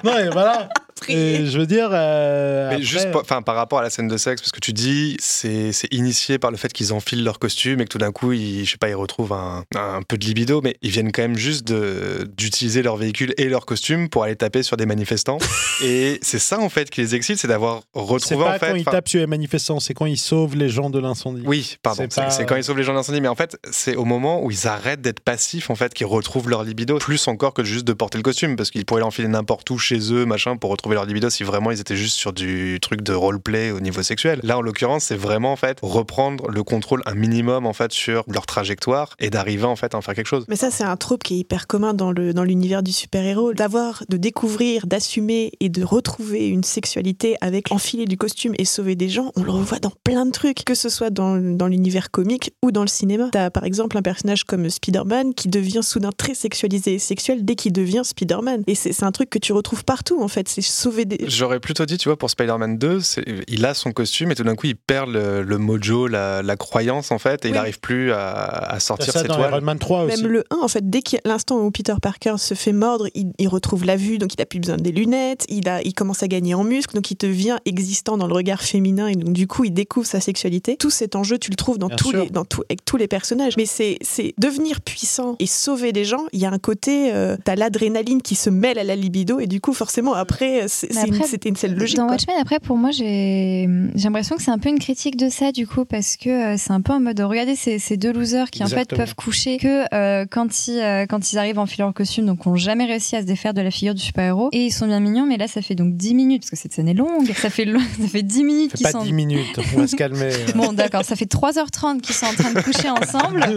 Non, 0.04 0.16
et 0.18 0.28
voilà. 0.30 0.68
Et 1.08 1.46
je 1.46 1.58
veux 1.58 1.66
dire. 1.66 1.88
euh, 1.92 2.68
Mais 2.68 2.74
après- 2.74 2.84
juste 2.84 3.10
par, 3.12 3.22
enfin, 3.22 3.42
par 3.42 3.54
rapport 3.56 3.78
à 3.78 3.82
la 3.82 3.90
scène 3.90 4.08
de 4.08 4.16
sexe, 4.16 4.42
parce 4.42 4.52
que 4.52 4.60
tu 4.60 4.72
dis 4.72 5.16
c'est 5.20 5.72
c'est 5.72 5.92
initié 5.92 6.38
par 6.38 6.50
le 6.50 6.56
fait 6.56 6.72
qu'ils 6.72 6.92
enfilent 6.92 7.24
leur 7.24 7.38
costume 7.38 7.80
et 7.80 7.84
que 7.84 7.88
tout 7.90 7.98
d'un 7.98 8.12
coup, 8.12 8.32
ils, 8.32 8.64
je 8.64 8.72
sais 8.72 8.76
pas, 8.78 8.88
ils 8.88 8.94
retrouvent 8.94 9.32
un, 9.32 9.64
un 9.74 10.02
peu 10.02 10.18
de 10.18 10.24
libido, 10.24 10.60
mais 10.62 10.76
ils 10.82 10.90
viennent 10.90 11.12
quand 11.12 11.22
même 11.22 11.36
juste 11.36 11.66
de- 11.66 12.28
d'utiliser 12.36 12.82
leur 12.82 12.96
véhicule 12.96 13.34
et 13.38 13.48
leur 13.48 13.66
costume 13.66 14.08
pour 14.08 14.24
aller 14.24 14.36
taper 14.36 14.62
sur 14.62 14.76
des 14.76 14.86
manifestants. 14.86 15.38
et 15.84 16.18
c'est 16.22 16.38
ça 16.38 16.58
en 16.60 16.68
fait 16.68 16.90
qui 16.90 17.00
les 17.00 17.14
excite, 17.14 17.38
c'est 17.38 17.48
d'avoir 17.48 17.82
C'est 17.94 18.00
retrouvé 18.00 18.44
pas 18.44 18.56
en 18.56 18.58
fait. 18.58 18.70
quand 18.70 18.76
ils 18.76 18.84
tapent 18.84 19.08
sur 19.08 19.20
les 19.20 19.26
manifestants, 19.26 19.80
c'est 19.80 19.94
quand 19.94 20.06
ils 20.06 20.18
sauvent 20.18 20.56
les 20.56 20.68
gens 20.68 20.90
de 20.90 20.98
l'incendie. 20.98 21.42
oui, 21.46 21.76
pardon, 21.82 22.06
C'est 22.30 22.46
quand 22.46 22.56
ils 22.56 22.64
sauvent 22.64 22.76
les 22.78 22.84
gens 22.84 22.94
d'incendie, 22.94 23.20
mais 23.20 23.28
en 23.28 23.34
fait, 23.34 23.56
c'est 23.70 23.96
au 23.96 24.04
moment 24.04 24.42
où 24.44 24.50
ils 24.50 24.66
arrêtent 24.66 25.00
d'être 25.02 25.20
passifs, 25.20 25.70
en 25.70 25.74
fait, 25.74 25.94
qu'ils 25.94 26.06
retrouvent 26.06 26.48
leur 26.48 26.64
libido, 26.64 26.98
plus 26.98 27.28
encore 27.28 27.54
que 27.54 27.64
juste 27.64 27.86
de 27.86 27.92
porter 27.92 28.18
le 28.18 28.22
costume, 28.22 28.56
parce 28.56 28.70
qu'ils 28.70 28.84
pourraient 28.84 29.00
l'enfiler 29.00 29.28
n'importe 29.28 29.68
où 29.70 29.78
chez 29.78 30.12
eux, 30.12 30.26
machin, 30.26 30.56
pour 30.56 30.70
retrouver 30.70 30.89
leur 30.94 31.06
libido 31.06 31.30
si 31.30 31.44
vraiment 31.44 31.70
ils 31.70 31.80
étaient 31.80 31.96
juste 31.96 32.16
sur 32.16 32.32
du 32.32 32.78
truc 32.80 33.02
de 33.02 33.12
roleplay 33.12 33.70
au 33.70 33.80
niveau 33.80 34.02
sexuel. 34.02 34.40
Là, 34.42 34.58
en 34.58 34.62
l'occurrence, 34.62 35.04
c'est 35.04 35.16
vraiment, 35.16 35.52
en 35.52 35.56
fait, 35.56 35.78
reprendre 35.82 36.48
le 36.50 36.62
contrôle 36.62 37.02
un 37.06 37.14
minimum, 37.14 37.66
en 37.66 37.72
fait, 37.72 37.92
sur 37.92 38.24
leur 38.28 38.46
trajectoire 38.46 39.14
et 39.18 39.30
d'arriver, 39.30 39.64
en 39.64 39.76
fait, 39.76 39.94
à 39.94 39.98
en 39.98 40.02
faire 40.02 40.14
quelque 40.14 40.26
chose. 40.26 40.44
Mais 40.48 40.56
ça, 40.56 40.70
c'est 40.70 40.84
un 40.84 40.96
trope 40.96 41.22
qui 41.22 41.34
est 41.34 41.38
hyper 41.38 41.66
commun 41.66 41.94
dans 41.94 42.12
le 42.12 42.32
dans 42.32 42.44
l'univers 42.44 42.82
du 42.82 42.92
super-héros, 42.92 43.54
d'avoir, 43.54 44.04
de 44.08 44.16
découvrir, 44.16 44.86
d'assumer 44.86 45.52
et 45.60 45.68
de 45.68 45.82
retrouver 45.82 46.48
une 46.48 46.64
sexualité 46.64 47.36
avec 47.40 47.72
enfiler 47.72 48.04
du 48.04 48.16
costume 48.16 48.54
et 48.58 48.64
sauver 48.64 48.94
des 48.94 49.08
gens. 49.08 49.32
On 49.36 49.42
le 49.42 49.50
revoit 49.50 49.78
dans 49.78 49.92
plein 50.04 50.26
de 50.26 50.30
trucs, 50.30 50.64
que 50.64 50.74
ce 50.74 50.88
soit 50.88 51.10
dans, 51.10 51.36
dans 51.36 51.66
l'univers 51.66 52.10
comique 52.10 52.52
ou 52.62 52.72
dans 52.72 52.82
le 52.82 52.88
cinéma. 52.88 53.28
T'as 53.32 53.50
par 53.50 53.64
exemple 53.64 53.96
un 53.98 54.02
personnage 54.02 54.44
comme 54.44 54.68
Spider-Man 54.68 55.34
qui 55.34 55.48
devient 55.48 55.82
soudain 55.82 56.10
très 56.16 56.34
sexualisé 56.34 56.94
et 56.94 56.98
sexuel 56.98 57.44
dès 57.44 57.56
qu'il 57.56 57.72
devient 57.72 58.02
Spider-Man. 58.04 58.62
Et 58.66 58.74
c'est 58.74 59.02
un 59.02 59.12
truc 59.12 59.30
que 59.30 59.38
tu 59.38 59.52
retrouves 59.52 59.84
partout 59.84 60.22
en 60.22 60.28
fait. 60.28 60.48
C'est 60.48 60.62
sauver 60.80 61.04
des. 61.04 61.18
J'aurais 61.28 61.60
plutôt 61.60 61.84
dit, 61.86 61.98
tu 61.98 62.08
vois, 62.08 62.16
pour 62.16 62.30
Spider-Man 62.30 62.78
2, 62.78 63.00
c'est- 63.00 63.24
il 63.48 63.64
a 63.66 63.74
son 63.74 63.92
costume 63.92 64.30
et 64.30 64.34
tout 64.34 64.42
d'un 64.44 64.54
coup, 64.54 64.66
il 64.66 64.76
perd 64.76 65.10
le, 65.10 65.42
le 65.42 65.58
mojo, 65.58 66.06
la, 66.06 66.42
la 66.42 66.56
croyance, 66.56 67.10
en 67.10 67.18
fait, 67.18 67.44
et 67.44 67.48
il 67.48 67.54
n'arrive 67.54 67.80
plus 67.80 68.12
à, 68.12 68.76
sortir 68.80 69.12
ça 69.12 69.22
ses 69.22 69.28
dans 69.28 69.36
toiles. 69.36 69.50
Iron 69.52 69.60
Man 69.60 69.78
3 69.78 70.04
aussi. 70.04 70.22
Même 70.22 70.30
le 70.32 70.44
1, 70.50 70.56
en 70.62 70.68
fait, 70.68 70.88
dès 70.88 71.02
qu'il 71.02 71.20
l'instant 71.24 71.58
où 71.58 71.70
Peter 71.70 71.94
Parker 72.00 72.34
se 72.38 72.54
fait 72.54 72.72
mordre, 72.72 73.06
il, 73.14 73.32
il 73.38 73.48
retrouve 73.48 73.84
la 73.84 73.96
vue, 73.96 74.18
donc 74.18 74.34
il 74.34 74.40
a 74.42 74.46
plus 74.46 74.58
besoin 74.60 74.76
des 74.76 74.92
lunettes, 74.92 75.44
il, 75.48 75.68
a, 75.68 75.82
il 75.82 75.92
commence 75.94 76.22
à 76.22 76.28
gagner 76.28 76.54
en 76.54 76.64
muscle, 76.64 76.94
donc 76.94 77.10
il 77.10 77.16
devient 77.16 77.58
existant 77.66 78.16
dans 78.16 78.26
le 78.26 78.34
regard 78.34 78.62
féminin, 78.62 79.08
et 79.08 79.14
donc 79.14 79.32
du 79.32 79.46
coup, 79.46 79.64
il 79.64 79.72
découvre 79.72 80.06
sa 80.06 80.20
sexualité. 80.20 80.76
Tout 80.76 80.90
cet 80.90 81.16
enjeu, 81.16 81.38
tu 81.38 81.50
le 81.50 81.56
trouves 81.56 81.78
dans, 81.78 81.88
Bien 81.88 81.96
tous 81.96 82.10
sûr. 82.10 82.24
les, 82.24 82.30
dans 82.30 82.44
tout, 82.44 82.62
avec 82.68 82.84
tous 82.84 82.96
les 82.96 83.08
personnages. 83.08 83.56
Mais 83.56 83.66
c'est 83.66 83.98
c'est 84.02 84.34
devenir 84.38 84.80
puissant 84.80 85.36
et 85.38 85.46
sauver 85.46 85.92
des 85.92 86.04
gens, 86.04 86.24
il 86.32 86.40
y 86.40 86.46
a 86.46 86.50
un 86.50 86.58
côté, 86.58 87.12
euh, 87.12 87.36
t'as 87.44 87.54
l'adrénaline 87.56 88.22
qui 88.22 88.34
se 88.34 88.50
mêle 88.50 88.78
à 88.78 88.84
la 88.84 88.96
libido, 88.96 89.40
et 89.40 89.46
du 89.46 89.60
coup, 89.60 89.72
forcément, 89.72 90.14
après, 90.14 90.68
c'était 90.70 91.48
une 91.48 91.56
scène 91.56 91.74
logique. 91.74 91.96
Dans 91.96 92.06
quoi. 92.06 92.12
Watchmen, 92.12 92.36
après, 92.40 92.60
pour 92.60 92.76
moi, 92.76 92.90
j'ai 92.90 93.68
j'ai 93.94 94.04
l'impression 94.04 94.36
que 94.36 94.42
c'est 94.42 94.50
un 94.50 94.58
peu 94.58 94.68
une 94.68 94.78
critique 94.78 95.16
de 95.16 95.28
ça, 95.28 95.52
du 95.52 95.66
coup, 95.66 95.84
parce 95.84 96.16
que 96.16 96.54
euh, 96.54 96.56
c'est 96.58 96.72
un 96.72 96.80
peu 96.80 96.92
en 96.92 97.00
mode 97.00 97.20
regardez 97.20 97.56
ces, 97.56 97.78
ces 97.78 97.96
deux 97.96 98.12
losers 98.12 98.50
qui, 98.50 98.62
en 98.62 98.68
fait, 98.68 98.88
peuvent 98.88 99.14
coucher 99.14 99.58
que 99.58 99.84
euh, 99.94 100.26
quand, 100.30 100.68
ils, 100.68 100.80
euh, 100.80 101.06
quand 101.06 101.32
ils 101.32 101.38
arrivent 101.38 101.58
en 101.58 101.66
filant 101.66 101.86
leur 101.86 101.94
costume, 101.94 102.26
donc 102.26 102.46
ont 102.46 102.56
jamais 102.56 102.84
réussi 102.84 103.16
à 103.16 103.22
se 103.22 103.26
défaire 103.26 103.54
de 103.54 103.60
la 103.60 103.70
figure 103.70 103.94
du 103.94 104.02
super-héros. 104.02 104.50
Et 104.52 104.66
ils 104.66 104.72
sont 104.72 104.86
bien 104.86 105.00
mignons, 105.00 105.26
mais 105.26 105.36
là, 105.36 105.48
ça 105.48 105.62
fait 105.62 105.74
donc 105.74 105.96
10 105.96 106.14
minutes, 106.14 106.42
parce 106.42 106.50
que 106.50 106.56
cette 106.56 106.72
scène 106.72 106.88
est 106.88 106.94
longue, 106.94 107.32
ça 107.34 107.50
fait, 107.50 107.66
ça 108.00 108.08
fait 108.08 108.22
10 108.22 108.44
minutes 108.44 108.72
qu'ils 108.74 108.84
pas 108.84 108.92
sont. 108.92 109.02
10 109.02 109.12
minutes, 109.12 109.58
on 109.74 109.80
va 109.80 109.86
se 109.86 109.96
calmer. 109.96 110.30
Bon, 110.54 110.72
d'accord, 110.72 111.04
ça 111.04 111.16
fait 111.16 111.30
3h30 111.30 112.00
qu'ils 112.00 112.14
sont 112.14 112.26
en 112.26 112.34
train 112.34 112.52
de 112.52 112.60
coucher 112.60 112.90
ensemble. 112.90 113.44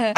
Euh, 0.00 0.12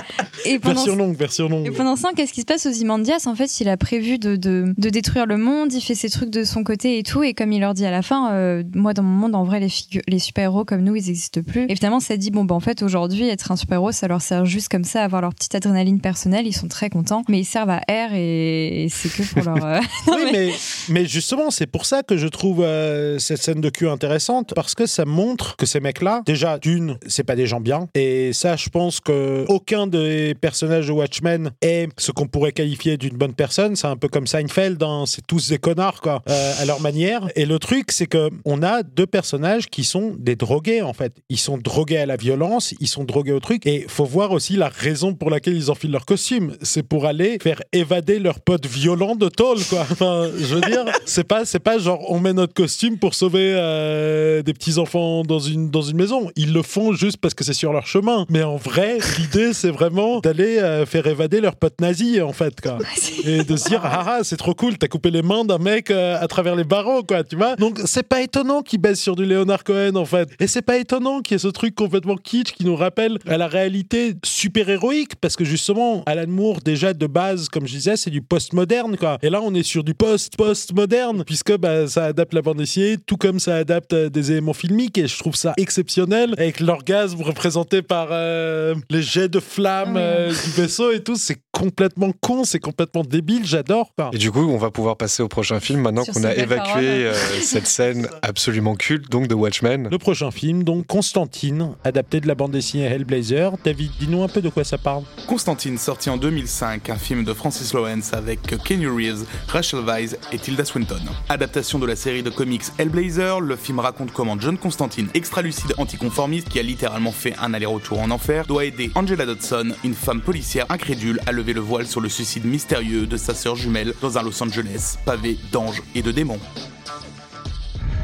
et 0.47 0.59
pendant 0.59 0.76
version 0.76 0.97
longue, 0.97 1.16
version 1.16 1.49
longue. 1.49 1.66
et 1.66 1.70
pendant 1.70 1.97
ce 1.97 2.03
temps, 2.03 2.12
qu'est-ce 2.16 2.32
qui 2.32 2.41
se 2.41 2.47
passe 2.47 2.64
aux 2.64 2.70
Imandias 2.70 3.26
En 3.26 3.34
fait, 3.34 3.61
il 3.61 3.68
a 3.68 3.76
prévu 3.76 4.18
de, 4.18 4.37
de, 4.37 4.72
de 4.76 4.91
détruire 4.91 5.26
le 5.26 5.37
monde, 5.37 5.72
il 5.72 5.82
fait 5.82 5.95
ses 5.95 6.09
trucs 6.09 6.26
de 6.31 6.45
son 6.45 6.64
côté 6.64 6.99
et 6.99 7.03
tout. 7.03 7.22
Et 7.22 7.35
comme 7.35 7.53
il 7.53 7.61
leur 7.61 7.74
dit 7.74 7.87
à 7.87 7.91
la 7.91 8.03
fin, 8.03 8.33
euh, 8.33 8.62
moi, 8.74 8.95
dans 8.95 9.03
mon 9.03 9.14
monde, 9.14 9.35
en 9.35 9.45
vrai, 9.45 9.61
les, 9.61 10.18
super-héros 10.18 10.64
comme 10.64 10.83
nous, 10.83 10.95
ils 10.97 11.07
n'existent 11.07 11.43
plus. 11.43 11.66
Et 11.68 11.74
finalement, 11.74 12.01
ça 12.01 12.16
dit, 12.16 12.31
bon, 12.31 12.45
bah, 12.45 12.55
en 12.55 12.61
fait, 12.61 12.83
aujourd'hui, 12.83 13.29
être 13.29 13.53
un 13.53 13.57
super-héros, 13.57 13.93
ça 13.93 14.09
leur 14.09 14.20
sert 14.20 14.45
juste 14.45 14.68
comme 14.68 14.85
ça, 14.85 15.03
avoir 15.03 15.22
leur 15.22 15.35
petite 15.35 15.55
adrénaline 15.55 16.01
personnelle. 16.01 16.47
Ils 16.47 16.53
sont 16.53 16.68
très 16.68 16.91
contents, 16.91 17.22
mais 17.29 17.41
ils 17.41 17.45
servent 17.45 17.70
à 17.70 17.79
R 17.89 18.14
et, 18.14 18.85
et 18.85 18.89
c'est 18.89 19.09
que 19.09 19.22
pour 19.35 19.43
leur. 19.43 19.64
euh, 19.64 19.81
oui, 20.09 20.31
mais... 20.33 20.53
mais 20.89 21.07
justement, 21.07 21.51
c'est 21.51 21.66
pour 21.66 21.87
ça 21.87 22.03
que 22.03 22.16
je 22.16 22.27
trouve 22.29 22.62
euh, 22.62 23.18
cette 23.18 23.43
scène 23.43 23.61
de 23.61 23.70
cul 23.70 23.89
intéressante, 23.89 24.53
parce 24.55 24.74
que 24.74 24.87
ça 24.87 25.05
montre 25.05 25.57
que 25.57 25.66
ces 25.66 25.81
mecs-là, 25.81 26.22
déjà, 26.27 26.59
d'une, 26.59 26.99
c'est 27.07 27.24
pas 27.24 27.37
des 27.37 27.47
gens 27.47 27.61
bien, 27.61 27.89
et 27.95 28.33
ça, 28.33 28.57
je 28.57 28.68
pense 28.68 29.01
que 29.01 29.45
aucun 29.49 29.87
des 29.87 30.35
personnages 30.35 30.87
de 30.87 30.93
Watchmen 30.93 31.51
est 31.62 31.89
ce 31.99 32.12
qu'on 32.12 32.27
pourrait 32.27 32.53
qualifier 32.53 32.97
d'une 32.97 33.16
bonne 33.16 33.35
personne. 33.35 33.77
C'est 33.77 33.87
un 33.87 33.97
peu 33.97 34.09
comme 34.09 34.27
Seinfeld, 34.27 34.83
hein, 34.83 35.05
c'est 35.07 35.27
tous 35.27 35.49
des 35.49 35.59
connards, 35.59 36.01
quoi, 36.07 36.22
euh, 36.28 36.52
à 36.61 36.64
leur 36.64 36.80
manière. 36.80 37.28
Et 37.34 37.46
le 37.46 37.59
truc, 37.59 37.90
c'est 37.90 38.07
que 38.07 38.30
on 38.44 38.62
a 38.62 38.84
deux 38.84 39.07
personnages 39.07 39.66
qui 39.68 39.82
sont 39.82 40.14
des 40.18 40.36
drogués, 40.36 40.82
en 40.82 40.92
fait. 40.92 41.12
Ils 41.28 41.38
sont 41.38 41.59
drogués 41.59 41.98
à 41.98 42.07
la 42.07 42.16
violence, 42.16 42.74
ils 42.78 42.86
sont 42.86 43.02
drogués 43.02 43.32
au 43.32 43.40
truc, 43.40 43.66
et 43.66 43.86
faut 43.88 44.04
voir 44.04 44.30
aussi 44.30 44.57
la 44.57 44.68
raison 44.68 45.14
pour 45.14 45.30
laquelle 45.30 45.57
ils 45.57 45.70
enfilent 45.70 45.90
leur 45.90 46.07
costume. 46.07 46.57
C'est 46.62 46.84
pour 46.84 47.07
aller 47.07 47.38
faire 47.42 47.61
évader 47.72 48.20
leur 48.20 48.38
pote 48.38 48.66
violent 48.66 49.16
de 49.16 49.28
tôle, 49.28 49.59
quoi. 49.68 49.84
Enfin, 49.96 50.28
je 50.38 50.54
veux 50.54 50.61
dire, 50.61 50.84
c'est 51.07 51.24
pas, 51.24 51.44
c'est 51.46 51.59
pas 51.59 51.78
genre 51.78 52.04
on 52.11 52.20
met 52.20 52.34
notre 52.34 52.52
costume 52.52 52.98
pour 52.98 53.14
sauver 53.14 53.54
euh, 53.57 54.42
des 54.42 54.52
petits 54.52 54.78
enfants 54.78 55.22
dans 55.22 55.38
une 55.38 55.70
dans 55.70 55.80
une 55.80 55.96
maison. 55.96 56.30
Ils 56.36 56.52
le 56.52 56.62
font 56.62 56.92
juste 56.92 57.16
parce 57.16 57.32
que 57.32 57.44
c'est 57.44 57.54
sur 57.54 57.72
leur 57.72 57.86
chemin. 57.86 58.26
Mais 58.28 58.42
en 58.42 58.57
vrai, 58.57 58.98
l'idée 59.18 59.54
c'est 59.54 59.70
vraiment 59.70 60.20
d'aller 60.20 60.59
euh, 60.59 60.84
faire 60.84 61.07
évader 61.07 61.40
leur 61.40 61.57
pote 61.57 61.80
nazi, 61.80 62.20
en 62.20 62.32
fait, 62.32 62.61
quoi. 62.61 62.78
Et 63.24 63.42
de 63.42 63.57
se 63.57 63.68
dire 63.70 63.80
ah 63.84 64.04
ah 64.07 64.20
c'est 64.22 64.36
trop 64.36 64.54
cool, 64.54 64.76
t'as 64.76 64.88
coupé 64.88 65.11
les 65.11 65.22
mains 65.22 65.44
d'un 65.44 65.59
mec 65.59 65.90
euh, 65.97 66.20
à 66.20 66.28
travers 66.28 66.55
les 66.55 66.64
barreaux, 66.64 67.03
quoi. 67.03 67.24
Tu 67.24 67.36
vois. 67.36 67.57
Donc 67.57 67.80
c'est 67.84 68.03
pas 68.03 68.22
étonnant 68.22 68.62
qu'ils 68.62 68.80
baissent 68.80 69.01
sur 69.01 69.16
du 69.16 69.24
Leonard 69.24 69.64
Cohen, 69.64 69.97
en 69.97 70.05
fait. 70.05 70.28
Et 70.38 70.47
c'est 70.47 70.62
pas 70.62 70.76
étonnant 70.78 71.20
qu'il 71.20 71.34
y 71.34 71.36
ait 71.36 71.38
ce 71.38 71.49
truc 71.49 71.74
complètement 71.74 72.16
kitsch 72.16 72.53
qui 72.53 72.64
nous 72.64 72.76
rappelle 72.76 73.18
à 73.26 73.36
la 73.36 73.49
réalité 73.49 74.14
super 74.24 74.68
héroïque, 74.68 75.16
parce 75.20 75.36
que 75.36 75.44
justement 75.44 76.03
Alan 76.07 76.26
Moore 76.28 76.61
déjà 76.64 76.92
de 76.92 77.07
base, 77.07 77.49
comme 77.49 77.66
je 77.66 77.72
disais, 77.72 77.97
c'est 77.97 78.11
du 78.11 78.22
post-moderne, 78.22 78.97
quoi. 78.97 79.18
Et 79.22 79.30
là 79.30 79.40
on 79.42 79.55
est 79.55 79.62
sur 79.62 79.84
du 79.84 79.94
post-post-moderne, 79.94 81.24
puisque 81.24 81.57
bah, 81.57 81.86
ça 81.88 82.07
adapte 82.07 82.34
la 82.34 82.42
bande 82.42 82.59
dessinée, 82.59 82.97
tout 82.99 83.16
comme 83.16 83.40
ça 83.40 83.57
adapte 83.57 83.92
euh, 83.92 84.09
des 84.09 84.32
éléments 84.32 84.53
filmiques, 84.53 84.99
et 84.99 85.07
je 85.07 85.18
trouve 85.18 85.36
ça 85.36 85.55
exceptionnel, 85.57 86.34
avec 86.38 86.61
l'orgasme 86.61 87.22
représenté 87.22 87.82
par 87.82 88.09
euh, 88.11 88.74
les 88.90 89.03
jets 89.03 89.28
de 89.28 89.40
flammes 89.40 89.97
euh, 89.97 90.28
du 90.28 90.51
vaisseau 90.51 90.90
et 90.92 91.03
tout, 91.03 91.16
c'est 91.16 91.38
complètement 91.57 92.12
con, 92.20 92.44
c'est 92.44 92.61
complètement 92.61 93.02
débile, 93.02 93.46
j'adore, 93.46 93.90
quoi. 93.96 94.11
Et 94.12 94.18
du 94.18 94.30
coup, 94.30 94.46
on 94.46 94.59
va 94.59 94.70
pouvoir 94.70 94.98
passer 94.98 95.22
au 95.22 95.28
prochain 95.28 95.59
film 95.59 95.80
maintenant 95.80 96.04
qu'on 96.04 96.22
a 96.24 96.34
évacué 96.34 97.07
euh, 97.07 97.14
cette 97.40 97.66
scène 97.66 98.09
absolument 98.20 98.74
culte 98.74 99.11
donc 99.11 99.26
de 99.26 99.34
Watchmen. 99.34 99.88
Le 99.90 99.96
prochain 99.96 100.30
film, 100.30 100.64
donc 100.64 100.86
Constantine, 100.86 101.72
adapté 101.82 102.20
de 102.20 102.28
la 102.28 102.34
bande 102.34 102.50
dessinée 102.50 102.84
Hellblazer. 102.84 103.52
David, 103.64 103.90
dis-nous 103.98 104.22
un 104.22 104.28
peu 104.28 104.42
de 104.42 104.50
quoi 104.50 104.64
ça 104.64 104.76
parle. 104.76 105.04
Constantine, 105.26 105.78
sorti 105.78 106.11
en 106.11 106.18
2005, 106.18 106.90
un 106.90 106.96
film 106.96 107.24
de 107.24 107.32
Francis 107.32 107.72
Lawrence 107.72 108.12
avec 108.12 108.40
Kenny 108.62 108.86
Reeves, 108.86 109.24
Rachel 109.48 109.80
Weisz 109.80 110.14
et 110.32 110.38
Tilda 110.38 110.66
Swinton. 110.66 111.00
Adaptation 111.30 111.78
de 111.78 111.86
la 111.86 111.96
série 111.96 112.22
de 112.22 112.28
comics 112.28 112.64
Hellblazer, 112.76 113.40
le 113.40 113.57
film 113.57 113.78
raconte 113.78 114.12
comment 114.12 114.38
John 114.38 114.59
Constantine, 114.59 115.09
extra-lucide 115.14 115.72
anticonformiste 115.78 116.50
qui 116.50 116.59
a 116.59 116.62
littéralement 116.62 117.12
fait 117.12 117.34
un 117.40 117.54
aller-retour 117.54 117.98
en 117.98 118.11
enfer, 118.11 118.44
doit 118.44 118.66
aider 118.66 118.90
Angela 118.94 119.24
Dodson, 119.24 119.72
une 119.84 119.94
femme 119.94 120.20
policière 120.20 120.66
incrédule, 120.68 121.18
à 121.24 121.32
lever 121.32 121.45
le 121.53 121.61
voile 121.61 121.86
sur 121.86 122.01
le 122.01 122.09
suicide 122.09 122.44
mystérieux 122.44 123.07
de 123.07 123.16
sa 123.16 123.34
sœur 123.34 123.57
jumelle 123.57 123.94
dans 124.01 124.18
un 124.18 124.22
Los 124.22 124.42
Angeles 124.42 124.97
pavé 125.05 125.38
d'anges 125.53 125.82
et 125.94 126.03
de 126.03 126.11
démons. 126.11 126.40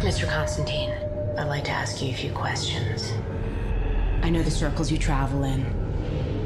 Mr. 0.02 0.26
Constantine, 0.26 0.90
I'd 1.38 1.48
like 1.48 1.64
to 1.64 1.70
ask 1.70 2.02
you 2.02 2.10
a 2.10 2.14
few 2.14 2.32
questions. 2.32 3.12
I 4.22 4.30
know 4.30 4.42
the 4.42 4.50
circles 4.50 4.90
you 4.90 4.98
travel 4.98 5.44
in, 5.44 5.64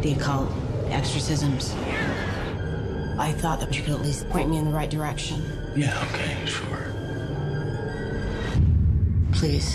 the 0.03 0.13
occult, 0.13 0.51
exorcisms. 0.91 1.75
I 3.19 3.33
thought 3.33 3.61
that 3.61 3.77
you 3.77 3.83
could 3.83 3.95
at 3.95 4.03
least 4.03 4.29
point 4.29 4.51
me 4.51 4.59
in 4.59 4.65
the 4.65 4.71
right 4.71 4.91
direction. 4.91 5.43
Yeah, 5.75 5.99
okay, 6.13 6.37
sure. 6.45 6.93
Please. 9.33 9.75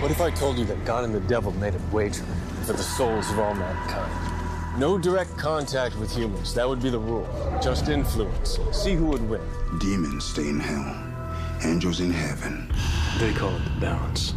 What 0.00 0.10
if 0.10 0.20
I 0.20 0.30
told 0.30 0.58
you 0.58 0.64
that 0.66 0.84
God 0.84 1.04
and 1.04 1.14
the 1.14 1.20
devil 1.20 1.52
made 1.52 1.74
a 1.74 1.80
wager 1.92 2.24
for 2.64 2.72
the 2.72 2.82
souls 2.82 3.30
of 3.30 3.38
all 3.38 3.54
mankind? 3.54 4.25
No 4.78 4.98
direct 4.98 5.38
contact 5.38 5.98
with 5.98 6.14
humans, 6.14 6.52
that 6.52 6.68
would 6.68 6.82
be 6.82 6.90
the 6.90 6.98
rule. 6.98 7.26
Just 7.62 7.88
influence. 7.88 8.58
See 8.72 8.92
who 8.92 9.06
would 9.06 9.26
win. 9.26 9.40
Demons 9.78 10.26
stay 10.26 10.50
in 10.50 10.60
hell, 10.60 10.94
angels 11.64 12.00
in 12.00 12.10
heaven. 12.10 12.70
They 13.18 13.32
call 13.32 13.56
it 13.56 13.64
the 13.64 13.80
balance. 13.80 14.34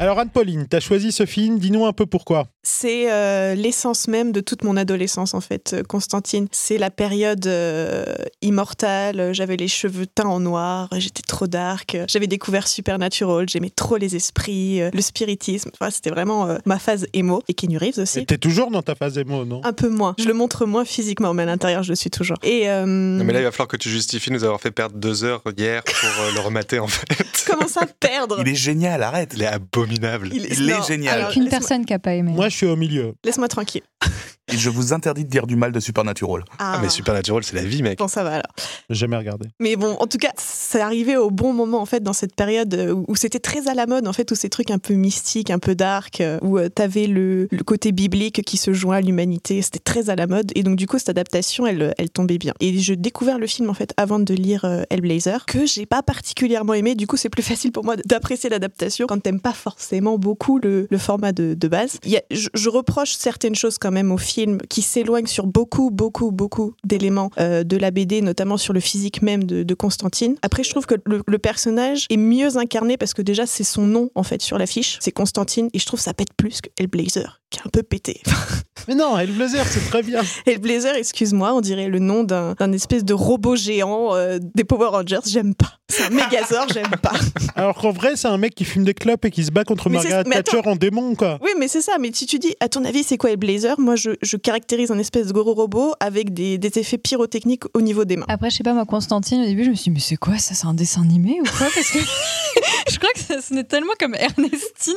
Alors 0.00 0.20
Anne-Pauline, 0.20 0.68
t'as 0.68 0.78
choisi 0.78 1.10
ce 1.10 1.26
film, 1.26 1.58
dis-nous 1.58 1.84
un 1.84 1.92
peu 1.92 2.06
pourquoi. 2.06 2.46
C'est 2.62 3.10
euh, 3.10 3.56
l'essence 3.56 4.06
même 4.06 4.30
de 4.30 4.40
toute 4.40 4.62
mon 4.62 4.76
adolescence, 4.76 5.34
en 5.34 5.40
fait, 5.40 5.72
euh, 5.72 5.82
Constantine. 5.82 6.46
C'est 6.52 6.78
la 6.78 6.90
période 6.90 7.44
euh, 7.48 8.04
immortale. 8.40 9.34
J'avais 9.34 9.56
les 9.56 9.66
cheveux 9.66 10.06
teints 10.06 10.28
en 10.28 10.38
noir, 10.38 10.88
j'étais 10.98 11.22
trop 11.22 11.48
dark. 11.48 11.96
J'avais 12.06 12.28
découvert 12.28 12.68
Supernatural, 12.68 13.48
j'aimais 13.48 13.70
trop 13.70 13.96
les 13.96 14.14
esprits, 14.14 14.80
euh, 14.80 14.90
le 14.92 15.00
spiritisme. 15.00 15.70
Enfin, 15.80 15.90
c'était 15.90 16.10
vraiment 16.10 16.46
euh, 16.46 16.58
ma 16.64 16.78
phase 16.78 17.08
émo. 17.12 17.42
Et 17.48 17.54
Kenny 17.54 17.76
Reeves 17.76 17.98
aussi. 17.98 18.24
T'es 18.24 18.38
toujours 18.38 18.70
dans 18.70 18.82
ta 18.82 18.94
phase 18.94 19.18
émo, 19.18 19.44
non? 19.44 19.62
Un 19.64 19.72
peu 19.72 19.88
moins. 19.88 20.14
Je 20.18 20.26
le 20.28 20.34
montre 20.34 20.64
moins 20.64 20.84
physiquement, 20.84 21.34
mais 21.34 21.42
à 21.42 21.46
l'intérieur, 21.46 21.82
je 21.82 21.90
le 21.90 21.96
suis 21.96 22.10
toujours. 22.10 22.36
Et 22.44 22.70
euh, 22.70 22.86
Non, 22.86 23.24
mais 23.24 23.32
là, 23.32 23.40
il 23.40 23.44
va 23.44 23.50
falloir 23.50 23.68
que 23.68 23.76
tu 23.76 23.88
justifies 23.88 24.30
nous 24.30 24.44
avoir 24.44 24.60
fait 24.60 24.70
perdre 24.70 24.96
deux 24.96 25.24
heures 25.24 25.42
hier 25.56 25.82
pour 25.82 26.08
euh, 26.22 26.32
le 26.34 26.40
remater 26.40 26.78
en 26.78 26.86
fait. 26.86 27.08
comment 27.48 27.66
ça 27.66 27.86
perdre? 27.98 28.36
Il 28.40 28.48
est 28.48 28.54
génial, 28.54 29.02
arrête. 29.02 29.32
Il 29.34 29.42
est 29.42 29.46
abominable. 29.46 29.87
Il 30.32 30.46
est 30.46 30.60
non, 30.78 30.82
génial. 30.82 31.18
alors, 31.18 31.32
Qu'une 31.32 31.44
laisse-moi- 31.44 31.58
personne 31.60 31.84
qui 31.84 31.92
a 31.94 31.98
pas 31.98 32.14
aimé. 32.14 32.32
Moi, 32.32 32.48
je 32.48 32.56
suis 32.56 32.66
au 32.66 32.76
milieu. 32.76 33.14
Laisse-moi 33.24 33.48
tranquille. 33.48 33.82
Et 34.52 34.56
je 34.56 34.70
vous 34.70 34.92
interdis 34.92 35.24
de 35.24 35.30
dire 35.30 35.46
du 35.46 35.56
mal 35.56 35.72
de 35.72 35.80
Supernatural. 35.80 36.44
Ah, 36.58 36.78
mais 36.82 36.88
Supernatural, 36.88 37.44
c'est 37.44 37.54
la 37.56 37.62
vie, 37.64 37.82
mec. 37.82 37.98
Bon, 37.98 38.08
ça 38.08 38.22
va 38.24 38.30
alors. 38.34 38.52
J'ai 38.90 38.96
jamais 38.96 39.16
regardé. 39.16 39.46
Mais 39.60 39.76
bon, 39.76 39.96
en 40.00 40.06
tout 40.06 40.18
cas, 40.18 40.30
c'est 40.36 40.80
arrivé 40.80 41.16
au 41.16 41.30
bon 41.30 41.52
moment 41.52 41.80
en 41.80 41.86
fait 41.86 42.02
dans 42.02 42.12
cette 42.12 42.34
période 42.34 42.72
euh, 42.74 42.92
où, 42.92 43.04
où 43.08 43.16
c'était 43.16 43.38
très 43.40 43.68
à 43.68 43.74
la 43.74 43.86
mode 43.86 44.06
en 44.08 44.12
fait, 44.12 44.24
tous 44.24 44.34
ces 44.34 44.48
trucs 44.48 44.70
un 44.70 44.78
peu 44.78 44.94
mystiques, 44.94 45.50
un 45.50 45.58
peu 45.58 45.74
dark, 45.74 46.20
euh, 46.20 46.38
où 46.42 46.58
euh, 46.58 46.68
t'avais 46.68 47.06
le, 47.06 47.48
le 47.50 47.62
côté 47.64 47.92
biblique 47.92 48.42
qui 48.42 48.56
se 48.56 48.72
joint 48.72 48.96
à 48.96 49.00
l'humanité. 49.00 49.60
C'était 49.62 49.78
très 49.78 50.10
à 50.10 50.16
la 50.16 50.26
mode 50.26 50.50
et 50.54 50.62
donc 50.62 50.76
du 50.76 50.86
coup 50.86 50.98
cette 50.98 51.08
adaptation, 51.10 51.66
elle, 51.66 51.94
elle 51.98 52.10
tombait 52.10 52.38
bien. 52.38 52.54
Et 52.60 52.78
j'ai 52.78 52.96
découvert 52.96 53.38
le 53.38 53.46
film 53.46 53.68
en 53.70 53.74
fait 53.74 53.92
avant 53.96 54.18
de 54.18 54.34
lire 54.34 54.64
euh, 54.64 54.82
Hellblazer 54.90 55.44
que 55.46 55.66
j'ai 55.66 55.86
pas 55.86 56.02
particulièrement 56.02 56.74
aimé. 56.74 56.94
Du 56.94 57.06
coup, 57.06 57.16
c'est 57.16 57.28
plus 57.28 57.42
facile 57.52 57.72
pour 57.72 57.84
moi 57.84 57.96
d'apprécier 57.96 58.48
l'adaptation 58.50 59.06
quand 59.06 59.20
t'aimes 59.22 59.40
pas 59.40 59.52
forcément 59.52 60.18
beaucoup 60.18 60.58
le, 60.58 60.86
le 60.90 60.98
format 60.98 61.32
de, 61.32 61.54
de 61.54 61.68
base. 61.68 61.98
Il 62.04 62.10
y 62.12 62.16
a- 62.16 62.22
je, 62.30 62.48
je 62.54 62.68
reproche 62.68 63.12
certaines 63.12 63.54
choses 63.54 63.76
quand 63.78 63.90
même 63.90 64.10
au 64.12 64.18
film 64.18 64.37
qui 64.68 64.82
s'éloignent 64.82 65.26
sur 65.26 65.46
beaucoup, 65.46 65.90
beaucoup, 65.90 66.30
beaucoup 66.30 66.74
d'éléments 66.84 67.30
euh, 67.38 67.64
de 67.64 67.76
la 67.76 67.90
BD, 67.90 68.22
notamment 68.22 68.56
sur 68.56 68.72
le 68.72 68.80
physique 68.80 69.22
même 69.22 69.44
de, 69.44 69.74
Constantine. 69.74 70.34
Après, 70.42 70.64
je 70.64 70.70
trouve 70.70 70.86
que 70.86 70.96
le, 71.04 71.38
personnage 71.38 72.06
est 72.10 72.16
mieux 72.16 72.56
incarné 72.56 72.96
parce 72.96 73.14
que 73.14 73.22
déjà, 73.22 73.46
c'est 73.46 73.64
son 73.64 73.86
nom 73.86 74.10
en 74.16 74.24
fait 74.24 74.42
sur 74.42 74.58
l'affiche. 74.58 74.98
C'est 75.00 75.12
Constantine 75.12 75.68
et 75.72 75.78
je 75.78 75.86
trouve 75.86 76.00
ça 76.00 76.14
pète 76.14 76.32
plus 76.36 76.60
que 76.60 76.68
Hellblazer, 76.78 77.40
qui 77.50 77.58
est 77.58 77.62
un 77.66 77.70
peu 77.70 77.82
pété. 77.82 78.22
Mais 78.88 78.94
non, 78.94 79.18
Hellblazer, 79.18 79.66
c'est 79.66 79.86
très 79.90 80.02
bien. 80.02 80.22
Hellblazer, 80.46 80.94
excuse-moi, 80.94 81.52
on 81.52 81.60
dirait 81.60 81.88
le 81.88 81.98
nom 81.98 82.24
d'un 82.24 82.54
d'un 82.54 82.72
espèce 82.72 83.04
de 83.04 83.12
robot 83.12 83.56
géant 83.56 84.14
euh, 84.14 84.38
des 84.54 84.64
Power 84.64 84.88
Rangers. 84.88 85.18
J'aime 85.26 85.54
pas. 85.54 85.78
C'est 85.90 86.04
un 86.04 86.10
Megazord, 86.10 86.68
j'aime 86.72 86.90
pas. 87.02 87.12
Alors 87.54 87.74
qu'en 87.76 87.90
vrai, 87.90 88.12
c'est 88.16 88.28
un 88.28 88.38
mec 88.38 88.54
qui 88.54 88.64
fume 88.64 88.84
des 88.84 88.94
clopes 88.94 89.24
et 89.24 89.30
qui 89.30 89.44
se 89.44 89.50
bat 89.50 89.64
contre 89.64 89.88
Mais 89.90 89.96
Margaret 89.96 90.24
Thatcher 90.24 90.60
en 90.64 90.76
démon, 90.76 91.14
quoi. 91.14 91.38
Oui, 91.42 91.50
mais 91.58 91.68
c'est 91.68 91.80
ça. 91.82 91.92
Mais 91.98 92.10
si 92.14 92.26
tu 92.26 92.38
dis, 92.38 92.54
à 92.60 92.68
ton 92.68 92.84
avis, 92.84 93.02
c'est 93.02 93.16
quoi 93.18 93.30
Hellblazer 93.30 93.78
Moi, 93.78 93.96
je, 93.96 94.10
je 94.22 94.36
caractérise 94.36 94.90
un 94.90 94.98
espèce 94.98 95.26
de 95.26 95.32
gros 95.32 95.54
robot 95.54 95.94
avec 96.00 96.32
des, 96.32 96.56
des 96.58 96.78
effets 96.78 96.98
pyrotechniques 96.98 97.64
au 97.74 97.80
niveau 97.80 98.04
des 98.04 98.16
mains. 98.16 98.26
Après, 98.28 98.50
je 98.50 98.56
sais 98.56 98.64
pas, 98.64 98.72
moi, 98.74 98.84
Constantine, 98.86 99.42
au 99.42 99.46
début, 99.46 99.64
je 99.64 99.70
me 99.70 99.74
suis 99.74 99.84
dit, 99.84 99.90
mais 99.90 100.00
c'est 100.00 100.16
quoi 100.16 100.38
ça? 100.38 100.54
C'est 100.54 100.66
un 100.66 100.74
dessin 100.74 101.02
animé 101.02 101.38
ou 101.40 101.44
quoi? 101.44 101.66
Parce 101.74 101.90
que 101.90 101.98
je 102.90 102.98
crois 102.98 103.10
que 103.14 103.20
ça 103.20 103.40
sonnait 103.40 103.64
tellement 103.64 103.92
comme 103.98 104.14
Ernestine. 104.14 104.94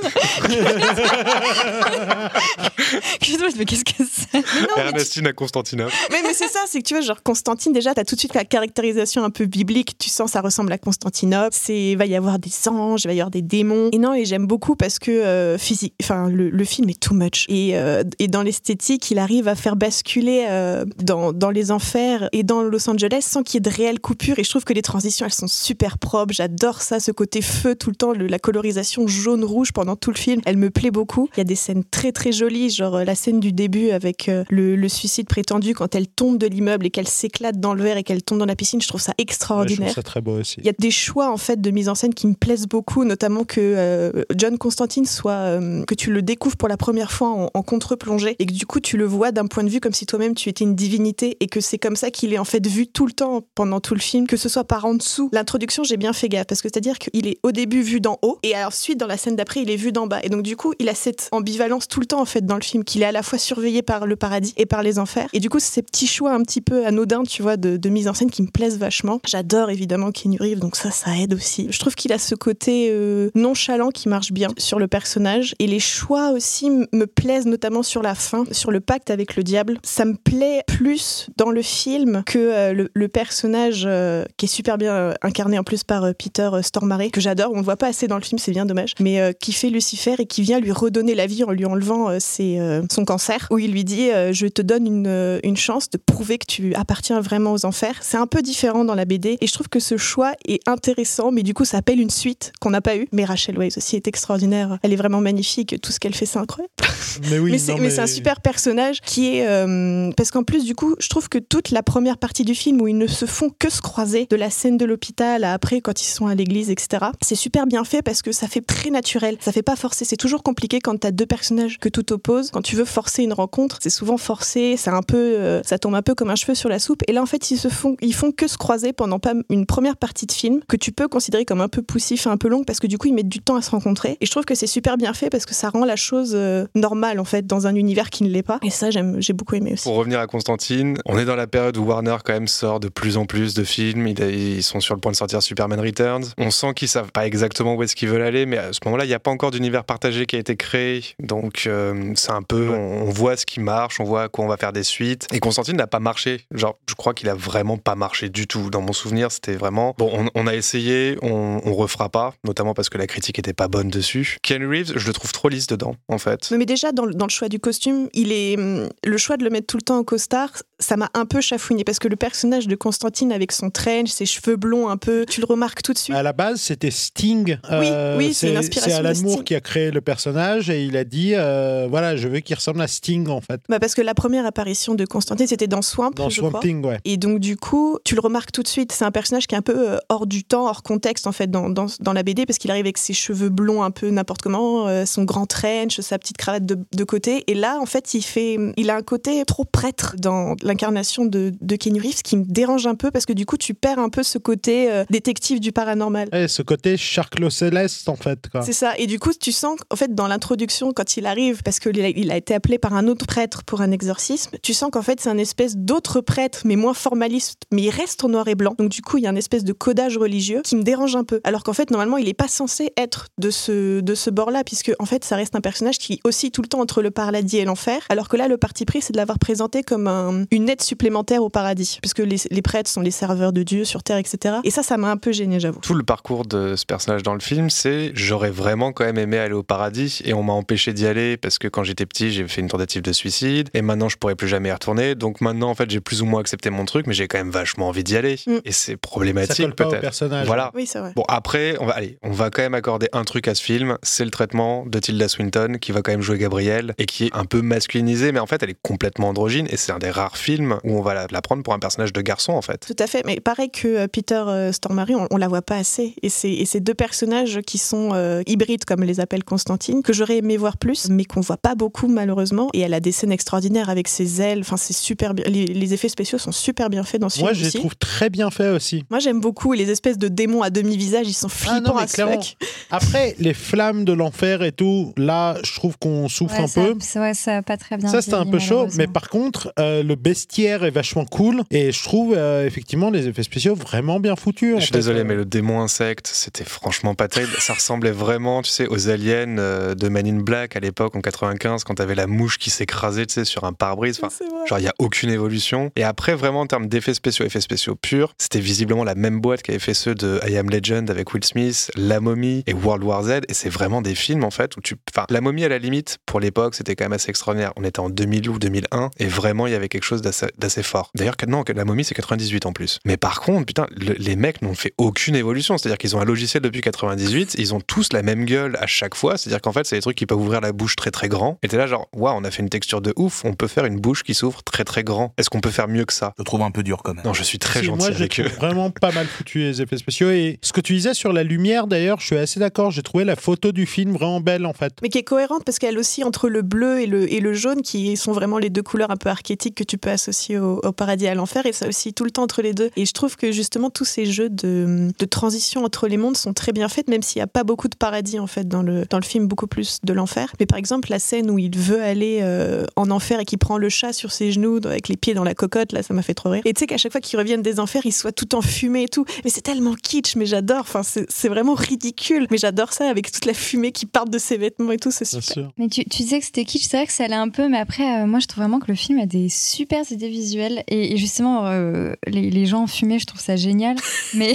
Je 3.22 3.58
mais 3.58 3.66
qu'est-ce 3.66 3.84
que 3.84 4.04
c'est? 4.10 4.42
Tu- 4.44 4.80
Ernestine 4.80 5.28
à 5.28 5.34
Constantinople. 5.34 5.92
Mais, 6.12 6.22
mais 6.24 6.34
c'est 6.34 6.48
ça, 6.48 6.60
c'est 6.68 6.82
que 6.82 6.88
tu 6.88 6.94
vois, 6.96 7.02
genre 7.02 7.22
Constantine, 7.24 7.74
déjà, 7.74 7.94
t'as 7.94 8.04
tout 8.04 8.16
de 8.16 8.20
suite 8.20 8.34
la 8.34 8.46
caractérisation 8.46 9.24
un 9.24 9.30
peu 9.30 9.46
biblique. 9.46 9.98
Tu 9.98 10.10
sens, 10.10 10.32
ça 10.32 10.42
ressemble 10.42 10.72
à 10.72 10.78
Constantinople. 10.78 11.50
C'est, 11.60 11.96
va 11.96 12.06
y 12.06 12.16
avoir 12.16 12.40
des 12.40 12.52
anges, 12.68 13.02
il 13.06 13.08
va 13.08 13.14
y 13.14 13.20
avoir 13.22 13.32
des 13.32 13.42
démons. 13.42 13.90
Et 13.92 13.98
non, 13.98 14.14
et 14.14 14.26
j'aime 14.26 14.48
beaucoup 14.48 14.76
parce 14.76 15.00
que 15.00 15.12
euh, 15.12 15.58
physique, 15.58 15.94
enfin, 16.02 16.30
le, 16.30 16.50
le 16.50 16.64
film 16.66 16.90
est 16.90 17.00
too 17.00 17.14
much. 17.14 17.46
Et, 17.50 17.78
euh, 17.78 18.04
et 18.20 18.28
dans 18.28 18.44
l'esthétique, 18.44 19.10
il 19.12 19.20
arrive 19.20 19.48
à 19.48 19.56
faire 19.56 19.76
basculer 19.76 20.46
euh, 20.50 20.86
dans, 21.02 21.34
dans 21.34 21.50
les 21.50 21.72
enfers 21.72 22.30
et 22.32 22.44
dans 22.44 22.62
Los 22.64 22.90
Angeles 22.90 23.22
sans 23.28 23.44
qu'il 23.44 23.56
y 23.56 23.58
ait 23.58 23.70
de 23.72 23.76
réelles 23.76 24.00
coupures. 24.00 24.40
Et 24.40 24.44
je 24.44 24.50
trouve 24.50 24.64
que 24.64 24.74
les 24.74 24.82
transitions, 24.82 25.26
elles 25.26 25.34
sont 25.34 25.48
super 25.48 25.98
propres. 25.98 26.34
J'adore 26.34 26.82
ça, 26.82 27.00
ce 27.00 27.12
côté 27.12 27.42
feu 27.42 27.76
tout 27.76 27.90
le 27.90 27.96
temps, 27.96 28.12
le- 28.14 28.28
la 28.28 28.40
colorisation 28.40 29.08
jaune-rouge 29.08 29.72
pendant 29.74 29.96
tout 29.96 30.12
le 30.12 30.18
film. 30.18 30.42
Elle 30.46 30.58
me 30.58 30.70
plaît 30.70 30.92
beaucoup. 30.92 31.30
Il 31.36 31.38
y 31.40 31.42
a 31.42 31.46
des 31.46 31.56
scènes 31.56 31.84
très 31.84 32.12
très 32.12 32.31
jolies, 32.32 32.70
genre 32.70 32.96
euh, 32.98 33.04
la 33.04 33.16
scène 33.16 33.40
du 33.40 33.52
début 33.54 33.92
avec 33.92 34.30
euh, 34.30 34.44
le, 34.50 34.76
le 34.76 34.90
suicide 34.90 35.28
prétendu 35.28 35.74
quand 35.74 35.96
elle 35.96 36.08
tombe 36.08 36.38
de 36.38 36.48
l'immeuble 36.48 36.86
et 36.86 36.90
qu'elle 36.90 37.08
s'éclate 37.08 37.60
dans 37.60 37.74
le 37.74 37.84
verre 37.84 37.98
et 37.98 38.04
qu'elle 38.04 38.24
tombe 38.24 38.40
dans 38.40 38.46
la 38.46 38.56
piscine. 38.56 38.82
Je 38.82 38.88
trouve 38.88 39.02
ça 39.02 39.12
Ouais, 39.12 39.16
je 39.20 39.24
extraordinaire. 39.24 39.88
trouve 39.88 39.96
ça 39.96 40.04
très 40.04 40.22
beau 40.22 40.40
aussi. 40.40 40.56
Il 40.60 40.66
y 40.66 40.70
a 40.70 40.74
des 40.78 40.92
choix 40.92 41.32
en 41.32 41.38
fait 41.38 41.60
de 41.62 41.72
mise 41.72 41.90
en 41.90 41.96
scène 41.96 42.14
qui 42.14 42.28
me 42.28 42.34
plaisent 42.34 42.68
beaucoup, 42.68 43.04
notamment 43.04 43.44
que 43.44 43.60
euh, 43.60 44.24
John 44.36 44.58
Constantine 44.58 45.06
soit 45.06 45.32
euh, 45.34 45.84
que 45.86 45.96
tu 45.96 46.12
le 46.12 46.22
découvres 46.22 46.58
pour 46.58 46.68
la 46.70 46.78
première 46.78 47.12
fois 47.12 47.30
en, 47.30 47.50
en 47.54 47.62
contre-plongée 47.64 48.36
et 48.40 48.46
que 48.46 48.54
du 48.54 48.66
coup 48.66 48.80
tu 48.80 48.98
le 48.98 49.06
vois 49.06 49.32
d'un 49.32 49.48
point 49.48 49.64
de 49.64 49.70
vue 49.70 49.80
comme 49.80 49.94
si 49.94 50.06
toi-même 50.06 50.36
tu 50.36 50.50
étais 50.50 50.64
une 50.64 50.76
divinité 50.76 51.38
et 51.40 51.48
que 51.48 51.60
c'est 51.62 51.78
comme 51.78 51.96
ça 51.96 52.12
qu'il 52.12 52.34
est 52.34 52.38
en 52.38 52.46
fait 52.46 52.66
vu 52.66 52.88
tout 52.88 53.06
le 53.06 53.12
temps 53.14 53.42
pendant 53.56 53.80
tout 53.80 53.94
le 53.96 54.00
film, 54.00 54.28
que 54.28 54.38
ce 54.38 54.48
soit 54.50 54.64
par 54.64 54.86
en 54.86 54.94
dessous. 54.96 55.30
L'introduction 55.34 55.84
j'ai 55.84 55.98
bien 55.98 56.14
fait 56.14 56.30
gaffe 56.30 56.46
parce 56.48 56.62
que 56.62 56.70
c'est-à-dire 56.72 57.00
qu'il 57.00 57.28
est 57.28 57.38
au 57.44 57.52
début 57.52 57.82
vu 57.82 58.00
d'en 58.00 58.18
haut 58.22 58.38
et 58.44 58.56
ensuite 58.56 59.00
dans 59.00 59.08
la 59.08 59.18
scène 59.18 59.36
d'après 59.36 59.62
il 59.64 59.70
est 59.70 59.76
vu 59.76 59.92
d'en 59.92 60.08
bas 60.08 60.20
et 60.24 60.30
donc 60.30 60.44
du 60.44 60.56
coup 60.56 60.74
il 60.80 60.88
a 60.90 60.96
cette 60.96 61.28
ambivalence 61.32 61.88
tout 61.88 62.00
le 62.00 62.06
temps 62.06 62.21
en 62.22 62.26
fait 62.26 62.46
dans 62.46 62.56
le 62.56 62.62
film 62.62 62.84
qu'il 62.84 63.02
est 63.02 63.06
à 63.06 63.12
la 63.12 63.24
fois 63.24 63.38
surveillé 63.38 63.82
par 63.82 64.06
le 64.06 64.16
paradis 64.16 64.54
et 64.58 64.66
par 64.66 64.84
les 64.84 65.00
enfers 65.00 65.28
et 65.34 65.40
du 65.40 65.50
coup 65.50 65.60
c'est 65.60 65.72
ces 65.72 65.82
petits 65.82 66.08
choix 66.08 66.34
un 66.34 66.42
petit 66.44 66.62
peu 66.62 66.86
anodins 66.86 67.24
tu 67.24 67.42
vois 67.42 67.58
de, 67.58 67.90
mise 67.90 68.08
en 68.08 68.14
scène 68.14 68.32
qui 68.32 68.42
me 68.42 68.48
plaisent 68.48 68.78
vachement. 68.78 69.20
J'adore 69.28 69.70
évidemment 69.70 70.12
Keanu 70.12 70.38
Reeves 70.40 70.60
donc 70.60 70.76
ça 70.76 70.92
ça 70.92 71.18
aide 71.18 71.34
aussi. 71.34 71.68
Je 71.70 71.80
trouve 71.80 71.96
qu'il 71.96 72.12
a 72.14 72.20
ce 72.20 72.36
côté 72.36 72.90
euh, 72.92 73.30
nonchalant 73.36 73.90
qui 73.90 74.10
marche 74.10 74.32
bien 74.32 74.50
sur 74.58 74.80
le 74.80 74.88
personnage 74.88 75.56
et 75.60 75.68
les 75.68 75.80
choix 75.80 76.32
aussi 76.32 76.70
me 76.70 77.06
plaisent 77.06 77.46
notamment 77.46 77.84
sur 77.84 78.02
la 78.02 78.16
fin, 78.16 78.44
sur 78.52 78.72
le 78.72 78.80
pacte 78.80 79.10
avec 79.10 79.36
le 79.36 79.44
diable. 79.44 79.78
Ça 79.84 80.06
me 80.06 80.16
plaît 80.16 80.62
plus 80.68 81.28
dans 81.38 81.50
le 81.50 81.62
film 81.62 82.24
que 82.26 82.38
euh, 82.38 82.88
le, 82.94 83.08
personnage 83.08 83.84
euh, 83.86 84.26
qui 84.38 84.46
est 84.46 84.50
super 84.50 84.78
bien 84.78 85.14
incarné 85.22 85.60
en 85.60 85.64
plus 85.64 85.84
par 85.84 86.14
Peter 86.16 86.50
Stormare 86.62 87.12
que 87.12 87.22
j'adore. 87.22 87.52
On 87.54 87.58
le 87.58 87.64
voit 87.64 87.78
pas 87.78 87.88
assez 87.88 88.08
dans 88.08 88.18
le 88.18 88.24
film, 88.24 88.40
c'est 88.40 88.52
bien 88.52 88.66
dommage, 88.66 88.94
mais 89.00 89.36
qui 89.40 89.54
fait 89.54 89.70
Lucifer 89.70 90.16
et 90.20 90.26
qui 90.26 90.42
vient 90.42 90.60
lui 90.60 90.72
redonner 90.72 91.16
la 91.16 91.26
vie 91.26 91.44
en 91.44 91.52
lui 91.52 91.66
enlevant 91.66 92.11
euh, 92.12 92.18
ses, 92.20 92.60
euh, 92.60 92.82
son 92.92 93.06
cancer, 93.06 93.48
où 93.52 93.60
il 93.60 93.72
lui 93.72 93.84
dit 93.84 94.12
euh, 94.12 94.34
je 94.34 94.48
te 94.48 94.62
donne 94.62 94.86
une, 94.86 95.40
une 95.44 95.58
chance 95.58 95.90
de 95.90 95.98
prouver 95.98 96.38
que 96.38 96.46
tu 96.48 96.74
appartiens 96.76 97.22
vraiment 97.22 97.54
aux 97.54 97.66
enfers. 97.66 97.98
C'est 98.02 98.18
un 98.18 98.28
peu 98.28 98.42
différent 98.42 98.86
dans 98.86 98.96
la 98.96 99.06
BD 99.06 99.38
et 99.40 99.48
je 99.48 99.54
trouve 99.54 99.70
que 99.70 99.80
ce 99.80 99.98
choix 99.98 100.34
est 100.48 100.68
intéressant, 100.68 101.32
mais 101.32 101.44
du 101.44 101.54
coup 101.54 101.66
ça 101.66 101.78
appelle 101.78 102.00
une 102.00 102.10
suite 102.10 102.54
qu'on 102.60 102.72
n'a 102.72 102.82
pas 102.82 102.96
eue. 102.96 103.08
Mais 103.12 103.26
Rachel 103.26 103.58
Weisz 103.58 103.78
aussi 103.78 103.96
est 103.96 104.08
extraordinaire, 104.08 104.78
elle 104.84 104.94
est 104.94 104.98
vraiment 104.98 105.22
magnifique, 105.22 105.76
tout 105.82 105.92
ce 105.92 106.00
qu'elle 106.00 106.16
fait 106.16 106.26
c'est 106.26 106.40
incroyable. 106.40 106.72
Mais 107.30 107.40
oui, 107.40 107.60
c'est 107.60 107.76
mais 107.76 107.90
c'est 107.90 108.02
un 108.02 108.08
super 108.08 108.42
personnage 108.42 109.02
qui 109.02 109.36
est 109.36 109.48
euh, 109.48 110.12
parce 110.16 110.32
qu'en 110.32 110.44
plus 110.44 110.64
du 110.64 110.76
coup 110.76 110.96
je 111.00 111.10
trouve 111.10 111.30
que 111.30 111.38
toute 111.38 111.72
la 111.72 111.84
première 111.84 112.18
partie 112.18 112.44
du 112.44 112.56
film 112.56 112.82
où 112.82 112.88
ils 112.88 112.98
ne 112.98 113.08
se 113.08 113.26
font 113.26 113.50
que 113.58 113.70
se 113.70 113.82
croiser 113.82 114.28
de 114.30 114.36
la 114.36 114.50
scène 114.50 114.78
de 114.78 114.86
l'hôpital 114.86 115.44
à 115.44 115.54
après 115.54 115.82
quand 115.82 116.02
ils 116.02 116.08
sont 116.08 116.28
à 116.28 116.36
l'église 116.36 116.70
etc 116.70 117.06
c'est 117.22 117.36
super 117.36 117.68
bien 117.68 117.84
fait 117.84 118.02
parce 118.02 118.22
que 118.22 118.32
ça 118.32 118.48
fait 118.48 118.62
très 118.62 118.90
naturel 118.90 119.38
ça 119.40 119.52
fait 119.52 119.62
pas 119.62 119.76
forcer 119.76 120.06
c'est 120.06 120.18
toujours 120.18 120.44
compliqué 120.44 120.80
quand 120.80 120.98
t'as 121.00 121.12
deux 121.12 121.26
personnages 121.26 121.80
que 121.80 121.90
tout 121.90 122.01
tout 122.04 122.14
oppose. 122.14 122.52
Quand 122.52 122.62
tu 122.62 122.76
veux 122.76 122.86
forcer 122.86 123.24
une 123.24 123.34
rencontre, 123.34 123.78
c'est 123.82 123.90
souvent 123.90 124.18
forcé, 124.18 124.76
c'est 124.78 124.90
un 124.90 125.02
peu, 125.02 125.18
euh, 125.18 125.62
ça 125.64 125.78
tombe 125.80 125.96
un 125.96 126.02
peu 126.02 126.16
comme 126.16 126.30
un 126.30 126.36
cheveu 126.36 126.56
sur 126.56 126.70
la 126.70 126.80
soupe. 126.80 127.04
Et 127.08 127.14
là, 127.14 127.22
en 127.22 127.26
fait, 127.26 127.52
ils 127.52 127.58
se 127.58 127.68
font, 127.68 127.96
ils 128.02 128.14
font 128.14 128.32
que 128.32 128.48
se 128.48 128.58
croiser 128.58 128.94
pendant 128.94 129.20
pas 129.20 129.34
une 129.50 129.66
première 129.66 129.98
partie 129.98 130.26
de 130.26 130.32
film 130.32 130.62
que 130.68 130.78
tu 130.78 130.92
peux 130.92 131.08
considérer 131.08 131.46
comme 131.46 131.62
un 131.62 131.68
peu 131.68 131.82
poussif 131.82 132.28
un 132.28 132.38
peu 132.38 132.48
long 132.48 132.64
parce 132.64 132.80
que 132.80 132.88
du 132.88 132.98
coup, 132.98 133.08
ils 133.08 133.14
mettent 133.14 133.30
du 133.30 133.40
temps 133.40 133.56
à 133.56 133.62
se 133.62 133.72
rencontrer. 133.72 134.18
Et 134.22 134.26
je 134.26 134.32
trouve 134.32 134.46
que 134.46 134.56
c'est 134.56 134.68
super 134.68 134.98
bien 134.98 135.14
fait 135.14 135.30
parce 135.30 135.46
que 135.46 135.54
ça 135.54 135.70
rend 135.70 135.86
la 135.86 135.96
chose 135.96 136.32
euh, 136.34 136.66
normale 136.76 137.20
en 137.20 137.26
fait 137.26 137.46
dans 137.46 137.68
un 137.68 137.76
univers 137.76 138.10
qui 138.10 138.24
ne 138.24 138.30
l'est 138.30 138.44
pas. 138.44 138.60
Et 138.64 138.70
ça, 138.70 138.92
j'aime, 138.92 139.18
j'ai 139.20 139.34
beaucoup 139.34 139.56
aimé 139.56 139.74
aussi. 139.74 139.84
Pour 139.84 139.96
revenir 139.96 140.20
à 140.20 140.28
Constantine, 140.28 140.98
on 141.06 141.18
est 141.18 141.26
dans 141.26 141.36
la 141.36 141.48
période 141.48 141.78
où 141.78 141.84
Warner 141.84 142.18
quand 142.24 142.34
même 142.34 142.48
sort 142.48 142.80
de 142.80 142.90
plus 142.90 143.18
en 143.18 143.26
plus 143.26 143.54
de 143.54 143.64
films. 143.64 144.08
Ils, 144.08 144.20
ils 144.20 144.64
sont 144.64 144.80
sur 144.80 144.96
le 144.96 145.02
point 145.02 145.12
de 145.12 145.18
sortir 145.18 145.42
Superman 145.42 145.80
Returns. 145.80 146.26
On 146.38 146.52
sent 146.52 146.74
qu'ils 146.76 146.88
savent 146.88 147.12
pas 147.12 147.26
exactement 147.26 147.76
où 147.76 147.84
est-ce 147.84 147.96
qu'ils 147.96 148.10
veulent 148.10 148.22
aller, 148.22 148.46
mais 148.46 148.58
à 148.58 148.74
ce 148.74 148.80
moment-là, 148.86 149.06
il 149.06 149.08
n'y 149.08 149.14
a 149.14 149.20
pas 149.20 149.32
encore 149.32 149.52
d'univers 149.52 149.84
partagé 149.84 150.26
qui 150.26 150.36
a 150.36 150.40
été 150.40 150.56
créé. 150.56 151.04
Donc 151.20 151.64
euh, 151.68 151.91
c'est 152.16 152.32
un 152.32 152.42
peu, 152.42 152.70
on, 152.70 153.04
on 153.08 153.10
voit 153.10 153.38
ce 153.38 153.46
qui 153.46 153.60
marche, 153.60 154.00
on 154.00 154.04
voit 154.04 154.24
à 154.24 154.30
quoi 154.30 154.46
on 154.46 154.48
va 154.48 154.58
faire 154.58 154.74
des 154.74 154.84
suites. 154.84 155.28
Et 155.32 155.40
Constantine 155.40 155.76
n'a 155.78 155.88
pas 155.88 156.00
marché. 156.00 156.46
Genre, 156.52 156.78
je 156.90 156.96
crois 156.96 157.14
qu'il 157.14 157.30
a 157.30 157.34
vraiment 157.36 157.78
pas 157.78 157.96
marché 157.96 158.30
du 158.30 158.48
tout. 158.48 158.70
Dans 158.70 158.82
mon 158.82 158.94
souvenir, 158.94 159.32
c'était 159.32 159.54
vraiment 159.54 159.96
bon. 159.98 160.10
On, 160.14 160.30
on 160.36 160.48
a 160.48 160.56
essayé, 160.56 161.18
on, 161.22 161.62
on 161.64 161.74
refera 161.74 162.10
pas, 162.10 162.34
notamment 162.44 162.74
parce 162.74 162.90
que 162.90 162.98
la 162.98 163.08
critique 163.08 163.40
était 163.40 163.54
pas 163.54 163.68
bonne 163.68 163.90
dessus. 163.90 164.38
Ken 164.44 164.64
Reeves, 164.68 164.94
je 164.98 165.08
le 165.08 165.14
trouve 165.14 165.32
trop 165.32 165.50
lisse 165.50 165.68
dedans, 165.68 165.96
en 166.08 166.18
fait. 166.18 166.52
Mais 166.52 166.66
déjà 166.66 166.92
dans, 166.92 167.06
le- 167.06 167.14
dans 167.14 167.26
le 167.26 167.32
choix 167.32 167.50
du 167.50 167.60
costume, 167.60 168.10
il 168.14 168.32
est 168.32 168.58
hum, 168.58 168.90
le 169.06 169.18
choix 169.18 169.38
de 169.38 169.44
le 169.44 169.50
mettre 169.50 169.68
tout 169.68 169.78
le 169.78 169.84
temps 169.84 169.98
en 169.98 170.04
costard, 170.04 170.50
ça 170.80 170.98
m'a 170.98 171.10
un 171.14 171.26
peu 171.26 171.42
chafouiné 171.42 171.84
parce 171.84 172.00
que 172.00 172.08
le 172.08 172.16
personnage 172.16 172.68
de 172.68 172.76
Constantine 172.76 173.32
avec 173.32 173.52
son 173.52 173.70
trench, 173.70 174.10
ses 174.10 174.26
cheveux 174.26 174.56
blonds 174.56 174.90
un 174.90 174.98
peu, 174.98 175.26
tu 175.30 175.40
le 175.42 175.46
remarques 175.46 175.82
tout 175.84 175.94
de 175.94 175.98
suite? 175.98 176.16
À 176.16 176.24
la 176.24 176.34
base, 176.34 176.60
c'était 176.62 176.92
Sting. 176.92 177.58
Oui, 177.72 177.88
oui, 178.18 178.34
c'est 178.34 178.50
une 178.50 178.58
inspiration 178.58 178.92
C'est 178.92 178.98
Alan 178.98 179.20
Moore 179.22 179.34
Sting. 179.34 179.44
qui 179.44 179.56
a 179.56 179.62
créé 179.62 179.92
le 179.92 180.02
personnage 180.02 180.70
et 180.70 180.84
il 180.84 180.98
a 180.98 181.04
dit 181.04 181.34
euh, 181.36 181.81
voilà, 181.88 182.16
je 182.16 182.28
veux 182.28 182.40
qu'il 182.40 182.56
ressemble 182.56 182.82
à 182.82 182.88
Sting 182.88 183.28
en 183.30 183.42
fait. 183.42 183.62
Bah 183.70 183.80
parce 183.80 183.96
que 183.96 184.02
la 184.02 184.14
première 184.14 184.46
apparition 184.46 184.96
de 184.96 185.06
Constantine, 185.06 185.48
c'était 185.48 185.68
dans 185.68 185.82
Swamp, 185.82 186.12
Dans 186.12 186.30
je 186.30 186.36
Swamp 186.38 186.50
crois. 186.50 186.60
Thing, 186.62 186.86
ouais. 186.86 187.00
Et 187.06 187.18
donc, 187.18 187.40
du 187.40 187.58
coup, 187.58 187.98
tu 188.04 188.16
le 188.16 188.22
remarques 188.22 188.52
tout 188.52 188.64
de 188.64 188.68
suite. 188.68 188.92
C'est 188.92 189.06
un 189.06 189.12
personnage 189.12 189.48
qui 189.48 189.56
est 189.56 189.58
un 189.58 189.62
peu 189.62 189.92
euh, 189.92 189.98
hors 190.10 190.28
du 190.28 190.44
temps, 190.44 190.68
hors 190.68 190.84
contexte, 190.84 191.28
en 191.28 191.32
fait, 191.32 191.50
dans, 191.50 191.70
dans, 191.70 191.88
dans 192.00 192.14
la 192.14 192.24
BD, 192.24 192.46
parce 192.46 192.58
qu'il 192.60 192.72
arrive 192.72 192.86
avec 192.86 192.98
ses 192.98 193.14
cheveux 193.14 193.50
blonds 193.50 193.84
un 193.84 193.92
peu 193.92 194.10
n'importe 194.10 194.42
comment, 194.42 194.88
euh, 194.88 195.06
son 195.06 195.24
grand 195.24 195.46
trench, 195.46 196.00
sa 196.02 196.18
petite 196.20 196.38
cravate 196.38 196.66
de, 196.66 196.78
de 196.94 197.04
côté. 197.04 197.44
Et 197.48 197.54
là, 197.54 197.80
en 197.82 197.86
fait, 197.86 198.14
il, 198.14 198.22
fait, 198.22 198.58
il 198.78 198.90
a 198.90 198.96
un 198.96 199.02
côté 199.02 199.44
trop 199.46 199.66
prêtre 199.66 200.16
dans 200.18 200.56
l'incarnation 200.62 201.26
de, 201.26 201.54
de 201.60 201.76
Kenny 201.76 202.00
Reeves 202.00 202.22
qui 202.22 202.38
me 202.38 202.44
dérange 202.46 202.88
un 202.88 202.96
peu, 202.96 203.12
parce 203.12 203.26
que 203.26 203.34
du 203.34 203.46
coup, 203.46 203.58
tu 203.58 203.74
perds 203.74 204.00
un 204.00 204.10
peu 204.10 204.24
ce 204.24 204.38
côté 204.38 204.92
euh, 204.92 205.04
détective 205.10 205.60
du 205.60 205.72
paranormal. 205.72 206.30
Ouais, 206.32 206.48
ce 206.48 206.62
côté 206.62 206.98
Charclo 206.98 207.50
Céleste 207.50 208.10
en 208.10 208.16
fait. 208.16 208.50
Quoi. 208.52 208.62
C'est 208.62 208.74
ça. 208.74 208.94
Et 208.98 209.08
du 209.08 209.20
coup, 209.20 209.32
tu 209.34 209.52
sens, 209.52 209.78
en 209.90 209.96
fait, 209.96 210.14
dans 210.14 210.28
l'introduction, 210.28 210.92
quand 210.94 211.18
il 211.18 211.26
arrive, 211.26 211.61
parce 211.64 211.80
qu'il 211.80 212.02
a, 212.32 212.38
été 212.38 212.54
appelé 212.54 212.78
par 212.78 212.94
un 212.94 213.08
autre 213.08 213.26
prêtre 213.26 213.64
pour 213.64 213.82
un 213.82 213.92
exorcisme, 213.92 214.58
tu 214.62 214.74
sens 214.74 214.90
qu'en 214.92 215.02
fait, 215.02 215.20
c'est 215.20 215.30
un 215.30 215.38
espèce 215.38 215.76
d'autre 215.78 216.22
prêtre, 216.22 216.62
mais 216.66 216.76
moins 216.76 216.94
formaliste, 216.94 217.64
mais 217.72 217.84
il 217.84 217.90
reste 217.90 218.24
en 218.24 218.30
noir 218.30 218.48
et 218.48 218.56
blanc. 218.56 218.76
Donc, 218.78 218.90
du 218.90 219.02
coup, 219.02 219.18
il 219.18 219.24
y 219.24 219.28
a 219.28 219.30
un 219.30 219.36
espèce 219.36 219.64
de 219.64 219.74
codage 219.74 220.18
religieux 220.18 220.62
qui 220.64 220.76
me 220.76 220.84
dérange 220.84 221.16
un 221.16 221.24
peu. 221.24 221.42
Alors 221.44 221.64
qu'en 221.64 221.74
fait, 221.74 221.92
normalement, 221.92 222.18
il 222.18 222.26
n'est 222.26 222.34
pas 222.34 222.48
censé 222.48 222.92
être 222.98 223.28
de 223.38 223.50
ce, 223.50 224.00
de 224.00 224.16
ce 224.16 224.30
bord-là, 224.30 224.64
puisque, 224.64 224.92
en 225.00 225.06
fait, 225.06 225.24
ça 225.24 225.36
reste 225.36 225.56
un 225.56 225.62
personnage 225.62 225.98
qui 225.98 226.20
oscille 226.24 226.52
tout 226.52 226.62
le 226.62 226.68
temps 226.68 226.80
entre 226.82 227.02
le 227.02 227.12
paradis 227.12 227.58
et 227.58 227.66
l'enfer. 227.66 228.02
Alors 228.10 228.28
que 228.30 228.38
là, 228.38 228.48
le 228.48 228.58
parti 228.58 228.86
pris, 228.86 229.02
c'est 229.02 229.14
de 229.14 229.18
l'avoir 229.18 229.40
présenté 229.40 229.84
comme 229.84 230.08
un- 230.08 230.46
une 230.52 230.70
aide 230.70 230.82
supplémentaire 230.82 231.44
au 231.44 231.50
paradis, 231.50 231.98
puisque 232.02 232.20
les, 232.20 232.38
les 232.50 232.62
prêtres 232.62 232.90
sont 232.90 233.02
les 233.02 233.12
serveurs 233.12 233.54
de 233.54 233.64
Dieu 233.64 233.84
sur 233.86 234.04
terre, 234.04 234.18
etc. 234.18 234.56
Et 234.64 234.72
ça, 234.72 234.84
ça 234.84 234.98
m'a 234.98 235.12
un 235.12 235.18
peu 235.18 235.32
gêné, 235.32 235.60
j'avoue. 235.60 235.80
Tout 235.82 235.94
le 235.94 236.04
parcours 236.04 236.46
de 236.46 236.76
ce 236.76 236.86
personnage 236.86 237.24
dans 237.24 237.34
le 237.34 237.40
film, 237.40 237.70
c'est 237.70 238.12
j'aurais 238.16 238.52
vraiment 238.52 238.92
quand 238.92 239.06
même 239.06 239.18
aimé 239.18 239.38
aller 239.38 239.54
au 239.54 239.64
paradis 239.64 240.22
et 240.26 240.34
on 240.34 240.44
m'a 240.44 240.54
empêché 240.54 240.94
d'y 240.94 241.06
aller 241.06 241.38
parce 241.38 241.51
que 241.58 241.68
quand 241.68 241.84
j'étais 241.84 242.06
petit, 242.06 242.32
j'ai 242.32 242.48
fait 242.48 242.62
une 242.62 242.68
tentative 242.68 243.02
de 243.02 243.12
suicide 243.12 243.70
et 243.74 243.82
maintenant 243.82 244.10
je 244.10 244.18
pourrais 244.18 244.36
plus 244.36 244.48
jamais 244.48 244.70
y 244.70 244.72
retourner. 244.72 245.16
Donc 245.16 245.42
maintenant, 245.42 245.70
en 245.70 245.76
fait, 245.76 245.90
j'ai 245.90 246.02
plus 246.02 246.22
ou 246.22 246.26
moins 246.26 246.42
accepté 246.42 246.70
mon 246.70 246.86
truc, 246.86 247.08
mais 247.08 247.14
j'ai 247.14 247.28
quand 247.28 247.38
même 247.38 247.52
vachement 247.52 247.88
envie 247.90 248.04
d'y 248.04 248.18
aller. 248.18 248.38
Mm. 248.48 248.58
Et 248.66 248.72
c'est 248.72 248.98
problématique 248.98 249.76
peut-être. 249.76 250.02
personnage. 250.02 250.48
Voilà. 250.48 250.72
Oui, 250.74 250.86
c'est 250.86 251.00
vrai. 251.00 251.14
Bon, 251.16 251.24
après, 251.28 251.76
on 251.80 251.86
va, 251.86 251.94
allez, 251.94 252.18
on 252.24 252.32
va 252.32 252.50
quand 252.50 252.62
même 252.62 252.74
accorder 252.74 253.08
un 253.14 253.24
truc 253.24 253.48
à 253.48 253.56
ce 253.56 253.64
film, 253.64 253.98
c'est 254.04 254.26
le 254.26 254.32
traitement 254.32 254.86
de 254.86 255.00
Tilda 255.00 255.28
Swinton, 255.28 255.78
qui 255.80 255.92
va 255.92 256.02
quand 256.02 256.12
même 256.12 256.22
jouer 256.22 256.38
Gabrielle, 256.38 256.94
et 256.98 257.06
qui 257.06 257.26
est 257.26 257.36
un 257.36 257.46
peu 257.46 257.62
masculinisée, 257.62 258.32
mais 258.32 258.40
en 258.40 258.48
fait, 258.48 258.64
elle 258.64 258.70
est 258.70 258.82
complètement 258.82 259.30
androgyne, 259.30 259.68
et 259.70 259.78
c'est 259.78 259.92
un 259.92 260.00
des 260.00 260.12
rares 260.12 260.38
films 260.38 260.80
où 260.84 260.98
on 260.98 261.02
va 261.02 261.14
la, 261.14 261.28
la 261.30 261.42
prendre 261.42 261.64
pour 261.64 261.74
un 261.74 261.80
personnage 261.80 262.14
de 262.14 262.22
garçon, 262.22 262.54
en 262.54 262.62
fait. 262.62 262.86
Tout 262.86 262.96
à 263.04 263.08
fait, 263.08 263.24
mais 263.26 263.40
pareil 263.40 263.70
que 263.70 263.88
euh, 263.88 264.08
Peter 264.08 264.44
euh, 264.48 264.72
Stormare, 264.72 265.08
on, 265.12 265.28
on 265.32 265.38
la 265.38 265.48
voit 265.48 265.62
pas 265.62 265.78
assez. 265.78 266.16
Et 266.22 266.30
c'est 266.30 266.52
et 266.52 266.66
c'est 266.66 266.80
deux 266.80 266.94
personnages 266.94 267.60
qui 267.66 267.78
sont 267.78 268.12
euh, 268.14 268.44
hybrides, 268.48 268.86
comme 268.86 269.04
les 269.04 269.20
appelle 269.20 269.44
Constantine, 269.44 270.04
que 270.04 270.14
j'aurais 270.14 270.38
aimé 270.38 270.58
voir 270.58 270.78
plus, 270.78 271.10
mais 271.10 271.26
qu'on 271.26 271.41
voit 271.42 271.58
pas 271.58 271.76
beaucoup 271.76 272.08
malheureusement. 272.08 272.70
Et 272.74 272.80
elle 272.82 272.94
a 272.94 273.00
des 273.00 273.12
scènes 273.12 273.32
extraordinaires 273.32 273.90
avec 273.90 274.08
ses 274.08 274.42
ailes. 274.42 274.60
Enfin, 274.62 274.78
c'est 274.78 274.94
super 274.94 275.34
bien. 275.34 275.46
Les, 275.48 275.66
les 275.66 275.94
effets 275.94 276.10
spéciaux 276.10 276.38
sont 276.38 276.52
super 276.52 276.90
bien 276.90 277.04
faits 277.04 277.22
dans 277.22 277.30
ce 277.30 277.40
Moi, 277.40 277.54
film 277.54 277.66
je 277.66 277.72
les 277.72 277.80
trouve 277.80 277.96
très 277.96 278.30
bien 278.30 278.50
faits 278.52 278.74
aussi. 278.74 279.04
Moi, 279.10 279.20
j'aime 279.20 279.40
beaucoup. 279.42 279.74
Et 279.74 279.78
les 279.78 279.90
espèces 279.92 280.18
de 280.18 280.28
démons 280.28 280.62
à 280.62 280.70
demi-visage, 280.70 281.28
ils 281.28 281.34
sont 281.34 281.48
Ah 281.68 281.74
non, 281.74 281.76
flippants 281.82 281.96
mais 281.98 282.04
à 282.04 282.08
ce 282.08 282.14
clairement. 282.14 282.42
fuck. 282.42 282.56
Après, 282.90 283.36
les 283.40 283.54
flammes 283.54 284.06
de 284.06 284.14
l'enfer 284.14 284.64
et 284.64 284.72
tout, 284.72 285.14
là, 285.18 285.58
je 285.64 285.74
trouve 285.76 285.98
qu'on 285.98 286.28
souffre 286.30 286.56
Ouais, 286.58 286.64
un 286.64 286.68
ça, 286.68 286.82
peu. 286.82 286.96
ça- 287.00 287.22
ouais, 287.22 287.34
ça 287.34 287.58
a 287.58 287.62
pas 287.62 287.78
très 287.78 287.98
bien. 287.98 288.10
Ça, 288.10 288.22
c'était 288.22 288.36
un 288.36 288.46
peu 288.46 288.60
chaud, 288.60 288.88
mais 288.98 289.08
par 289.08 289.30
contre, 289.30 289.74
euh, 289.80 290.04
le 290.04 290.16
bestiaire 290.16 290.84
est 290.84 290.92
vachement 290.92 291.26
cool 291.26 291.64
et 291.72 291.92
je 291.92 292.04
trouve 292.04 292.34
euh, 292.36 292.66
effectivement 292.66 293.10
les 293.10 293.28
effets 293.28 293.44
spéciaux 293.44 293.76
vraiment 293.76 294.20
bien 294.20 294.36
foutus. 294.36 294.76
Je 294.80 294.84
suis 294.86 294.92
désolé, 294.92 295.24
mais 295.24 295.36
le 295.36 295.46
démon 295.46 295.82
insecte, 295.82 296.28
c'était 296.28 296.64
franchement 296.64 297.16
pas 297.16 297.28
terrible. 297.28 297.52
Ça 297.60 297.74
ressemblait 297.74 298.12
vraiment, 298.12 298.62
tu 298.62 298.70
sais, 298.72 298.88
aux 298.88 299.10
aliens 299.10 299.58
euh, 299.58 299.96
de 299.96 300.08
Man 300.10 300.28
in 300.28 300.40
Black 300.42 300.76
à 300.76 300.80
l'époque, 300.80 301.16
en 301.16 301.22
95, 301.32 301.84
quand 301.84 301.96
t'avais 301.96 302.16
la 302.16 302.28
mouche 302.28 302.58
qui 302.58 302.70
s'écrasait, 302.70 303.26
tu 303.26 303.34
sais, 303.34 303.46
sur 303.46 303.64
un 303.64 303.74
pare-brise. 303.74 304.20
Enfin. 304.22 304.46
Genre, 304.68 304.80
il 304.80 304.84
n'y 304.84 304.88
a 304.88 304.94
aucune 305.00 305.30
évolution. 305.30 305.92
Et 305.96 306.04
après, 306.04 306.36
vraiment, 306.36 306.62
en 306.62 306.68
termes 306.68 306.88
d'effets 306.88 307.14
spéciaux, 307.14 307.46
effets 307.46 307.62
spéciaux 307.62 307.96
purs, 307.96 308.34
c'était 308.38 308.60
visiblement 308.60 309.04
la 309.04 309.16
même 309.16 309.40
boîte 309.42 309.62
qui 309.64 309.72
avait 309.72 309.80
fait 309.80 309.94
ceux 309.94 310.16
de 310.16 310.40
I 310.48 310.58
Am 310.58 310.70
Legend 310.70 311.10
avec 311.10 311.34
Will 311.34 311.44
Smith, 311.44 311.92
La 311.96 312.20
Momie 312.20 312.64
et 312.68 312.74
World 312.74 313.04
War 313.04 313.24
Z. 313.24 313.30
Et 313.48 313.54
c'est 313.54 313.70
vraiment 313.70 314.02
des 314.02 314.16
films, 314.16 314.44
en 314.44 314.52
fait, 314.52 314.76
où 314.78 314.82
tu. 314.82 314.96
Enfin, 315.16 315.26
La 315.30 315.42
Momie, 315.42 315.66
à 315.66 315.70
la 315.70 315.78
limite, 315.78 316.18
pour 316.26 316.40
l'époque, 316.40 316.76
c'était 316.76 316.96
quand 316.96 317.06
même 317.06 317.14
assez 317.14 317.30
extraordinaire. 317.30 317.72
On 317.76 317.84
était 317.84 318.00
en 318.00 318.10
2000 318.10 318.50
ou 318.50 318.60
2001, 318.60 319.10
et 319.20 319.26
vraiment, 319.28 319.68
il 319.68 319.74
y 319.74 319.76
avait 319.76 319.90
quelque 319.90 320.04
chose 320.04 320.22
d'assez 320.22 320.84
fort. 320.84 321.12
D'ailleurs, 321.16 321.36
non, 321.48 321.64
La 321.74 321.86
Momie, 321.86 322.04
c'est 322.04 322.16
98 322.16 322.66
en 322.66 322.74
plus. 322.74 323.00
Mais 323.06 323.18
par 323.18 323.40
contre, 323.42 323.66
putain, 323.66 323.88
le- 323.92 324.14
les 324.18 324.36
mecs 324.36 324.62
n'ont 324.62 324.74
fait 324.76 324.94
aucune 324.98 325.36
évolution. 325.36 325.78
C'est-à-dire 325.78 325.98
qu'ils 325.98 326.16
ont 326.16 326.22
un 326.22 326.26
logiciel 326.26 326.62
depuis 326.64 326.82
98, 326.82 327.56
ils 327.58 327.74
ont 327.74 327.80
tous 327.82 328.14
la 328.14 328.22
même 328.22 328.46
gueule 328.46 328.78
à 328.80 328.88
chaque 328.88 329.16
fois. 329.16 329.38
C'est-à-dire 329.38 329.62
qu'en 329.62 329.72
fait, 329.72 329.86
c'est 329.86 329.96
des 329.96 330.02
trucs 330.02 330.18
qui 330.18 330.26
peuvent 330.26 330.40
ouvrir 330.40 330.62
la 330.62 330.72
bouche 330.72 330.96
très 330.96 331.12
très 331.12 331.21
grand. 331.30 331.58
Et 331.64 331.68
t'es 331.68 331.78
là, 331.78 331.88
genre, 331.88 332.08
waouh, 332.14 332.36
on 332.38 332.44
a 332.44 332.52
fait 332.52 332.62
une 332.62 332.70
texture 332.70 333.02
de 333.02 333.14
ouf, 333.16 333.44
on 333.46 333.54
peut 333.54 333.68
faire 333.68 333.86
une 333.86 334.00
bouche 334.00 334.24
qui 334.24 334.34
s'ouvre 334.34 334.64
très 334.64 334.84
très 334.84 335.04
grand. 335.04 335.34
Est-ce 335.38 335.50
qu'on 335.50 335.62
peut 335.62 335.70
faire 335.72 335.88
mieux 335.88 336.06
que 336.06 336.14
ça? 336.14 336.34
Je 336.38 336.42
le 336.42 336.46
trouve 336.46 336.62
un 336.62 336.72
peu 336.72 336.84
dur 336.84 337.02
quand 337.04 337.14
même. 337.14 337.24
Non, 337.26 337.34
je 337.34 337.44
suis 337.44 337.60
très 337.60 337.80
Si, 337.80 337.86
gentil 337.86 338.00
moi, 338.00 338.12
je 338.12 338.16
avec 338.18 338.40
eux. 338.40 338.44
trouve 338.46 338.58
vraiment 338.58 338.92
pas 338.92 339.12
mal 339.12 339.28
foutu 339.28 339.60
les 339.60 339.82
effets 339.82 339.98
spéciaux. 339.98 340.30
Et 340.32 340.60
ce 340.62 340.74
que 340.74 340.82
tu 340.82 340.94
disais 340.94 341.14
sur 341.14 341.34
la 341.34 341.44
lumière, 341.44 341.88
d'ailleurs, 341.88 342.20
je 342.20 342.26
suis 342.28 342.38
assez 342.38 342.60
d'accord. 342.60 342.92
J'ai 342.92 343.04
trouvé 343.04 343.24
la 343.26 343.36
photo 343.36 343.72
du 343.72 343.86
film 343.86 344.14
vraiment 344.14 344.42
belle, 344.42 344.66
en 344.66 344.74
fait. 344.74 344.94
Mais 345.02 345.10
qui 345.10 345.18
est 345.18 345.24
cohérente 345.24 345.64
parce 345.66 345.80
qu'elle 345.80 345.98
aussi 345.98 346.24
entre 346.24 346.50
le 346.50 346.62
bleu 346.62 347.02
et 347.02 347.06
le, 347.08 347.32
et 347.32 347.40
le 347.40 347.54
jaune, 347.54 347.82
qui 347.82 348.16
sont 348.18 348.32
vraiment 348.32 348.58
les 348.58 348.70
deux 348.70 348.84
couleurs 348.84 349.12
un 349.12 349.18
peu 349.18 349.30
archétypiques 349.30 349.76
que 349.76 349.84
tu 349.84 349.98
peux 349.98 350.10
associer 350.10 350.58
au, 350.60 350.80
au 350.84 350.92
paradis 350.92 351.26
et 351.26 351.30
à 351.30 351.36
l'enfer, 351.36 351.66
et 351.66 351.74
ça 351.74 351.88
aussi 351.88 352.14
tout 352.14 352.24
le 352.24 352.32
temps 352.32 352.44
entre 352.44 352.62
les 352.62 352.74
deux. 352.74 352.90
Et 352.96 353.06
je 353.06 353.14
trouve 353.14 353.36
que 353.36 353.52
justement 353.52 353.90
tous 353.90 354.06
ces 354.06 354.26
jeux 354.26 354.50
de, 354.50 355.10
de 355.18 355.26
transition 355.26 355.84
entre 355.84 356.08
les 356.08 356.18
mondes 356.18 356.38
sont 356.38 356.54
très 356.54 356.72
bien 356.72 356.88
faits, 356.90 357.08
même 357.08 357.22
s'il 357.22 357.40
n'y 357.40 357.44
a 357.44 357.48
pas 357.48 357.64
beaucoup 357.64 357.88
de 357.88 357.96
paradis 357.96 358.40
en 358.40 358.48
fait 358.48 358.68
dans 358.68 358.82
le, 358.82 359.06
dans 359.10 359.18
le 359.20 359.24
film, 359.24 359.48
beaucoup 359.48 359.68
plus 359.68 360.00
de 360.04 360.14
l'enfer. 360.14 360.54
Mais 360.60 360.66
par 360.66 360.78
exemple, 360.78 361.11
la 361.12 361.20
scène 361.20 361.52
où 361.52 361.60
il 361.60 361.78
veut 361.78 362.02
aller 362.02 362.40
euh, 362.42 362.86
en 362.96 363.12
enfer 363.12 363.40
et 363.40 363.46
qu'il 363.46 363.60
prend 363.60 363.78
le 363.78 363.90
chat 363.90 364.14
sur 364.14 364.32
ses 364.32 364.52
genoux 364.52 364.80
avec 364.86 365.08
les 365.08 365.18
pieds 365.18 365.34
dans 365.36 365.44
la 365.44 365.54
cocotte, 365.54 365.92
là 365.92 366.02
ça 366.02 366.14
m'a 366.14 366.22
fait 366.24 366.34
trop 366.34 366.50
rire. 366.50 366.62
Et 366.66 366.74
tu 366.74 366.80
sais 366.80 366.88
qu'à 366.88 366.98
chaque 366.98 367.12
fois 367.12 367.22
qu'ils 367.22 367.38
reviennent 367.38 367.62
des 367.62 367.80
enfers, 367.80 368.02
ils 368.06 368.12
soient 368.12 368.32
tout 368.32 368.56
enfumés 368.56 369.04
et 369.04 369.08
tout. 369.08 369.26
Mais 369.44 369.50
c'est 369.52 369.62
tellement 369.62 369.94
kitsch, 369.94 370.36
mais 370.36 370.46
j'adore. 370.48 370.80
Enfin, 370.82 371.04
c'est 371.04 371.26
c'est 371.30 371.50
vraiment 371.50 371.76
ridicule. 371.76 372.48
Mais 372.50 372.58
j'adore 372.58 372.94
ça 372.94 373.08
avec 373.10 373.32
toute 373.32 373.46
la 373.46 373.54
fumée 373.54 373.92
qui 373.92 374.06
part 374.08 374.26
de 374.26 374.38
ses 374.38 374.58
vêtements 374.58 374.92
et 374.92 374.98
tout, 374.98 375.12
c'est 375.12 375.26
super. 375.26 375.44
sûr. 375.44 375.72
Mais 375.78 375.88
tu, 375.88 376.04
tu 376.06 376.24
disais 376.24 376.40
que 376.40 376.46
c'était 376.46 376.66
kitsch, 376.66 376.88
c'est 376.90 376.98
vrai 376.98 377.06
que 377.06 377.14
ça 377.14 377.26
allait 377.26 377.36
un 377.36 377.50
peu, 377.50 377.68
mais 377.68 377.78
après, 377.78 378.22
euh, 378.22 378.26
moi 378.26 378.40
je 378.40 378.48
trouve 378.48 378.64
vraiment 378.64 378.80
que 378.80 378.88
le 378.88 378.96
film 378.96 379.20
a 379.20 379.26
des 379.26 379.50
super 379.50 380.04
idées 380.12 380.30
visuelles. 380.30 380.84
Et, 380.88 381.14
et 381.14 381.18
justement, 381.18 381.68
euh, 381.68 382.14
les, 382.28 382.50
les 382.50 382.66
gens 382.66 382.84
en 382.84 382.88
fumée, 382.88 383.20
je 383.20 383.26
trouve 383.26 383.42
ça 383.42 383.56
génial. 383.56 383.96
Mais 384.34 384.54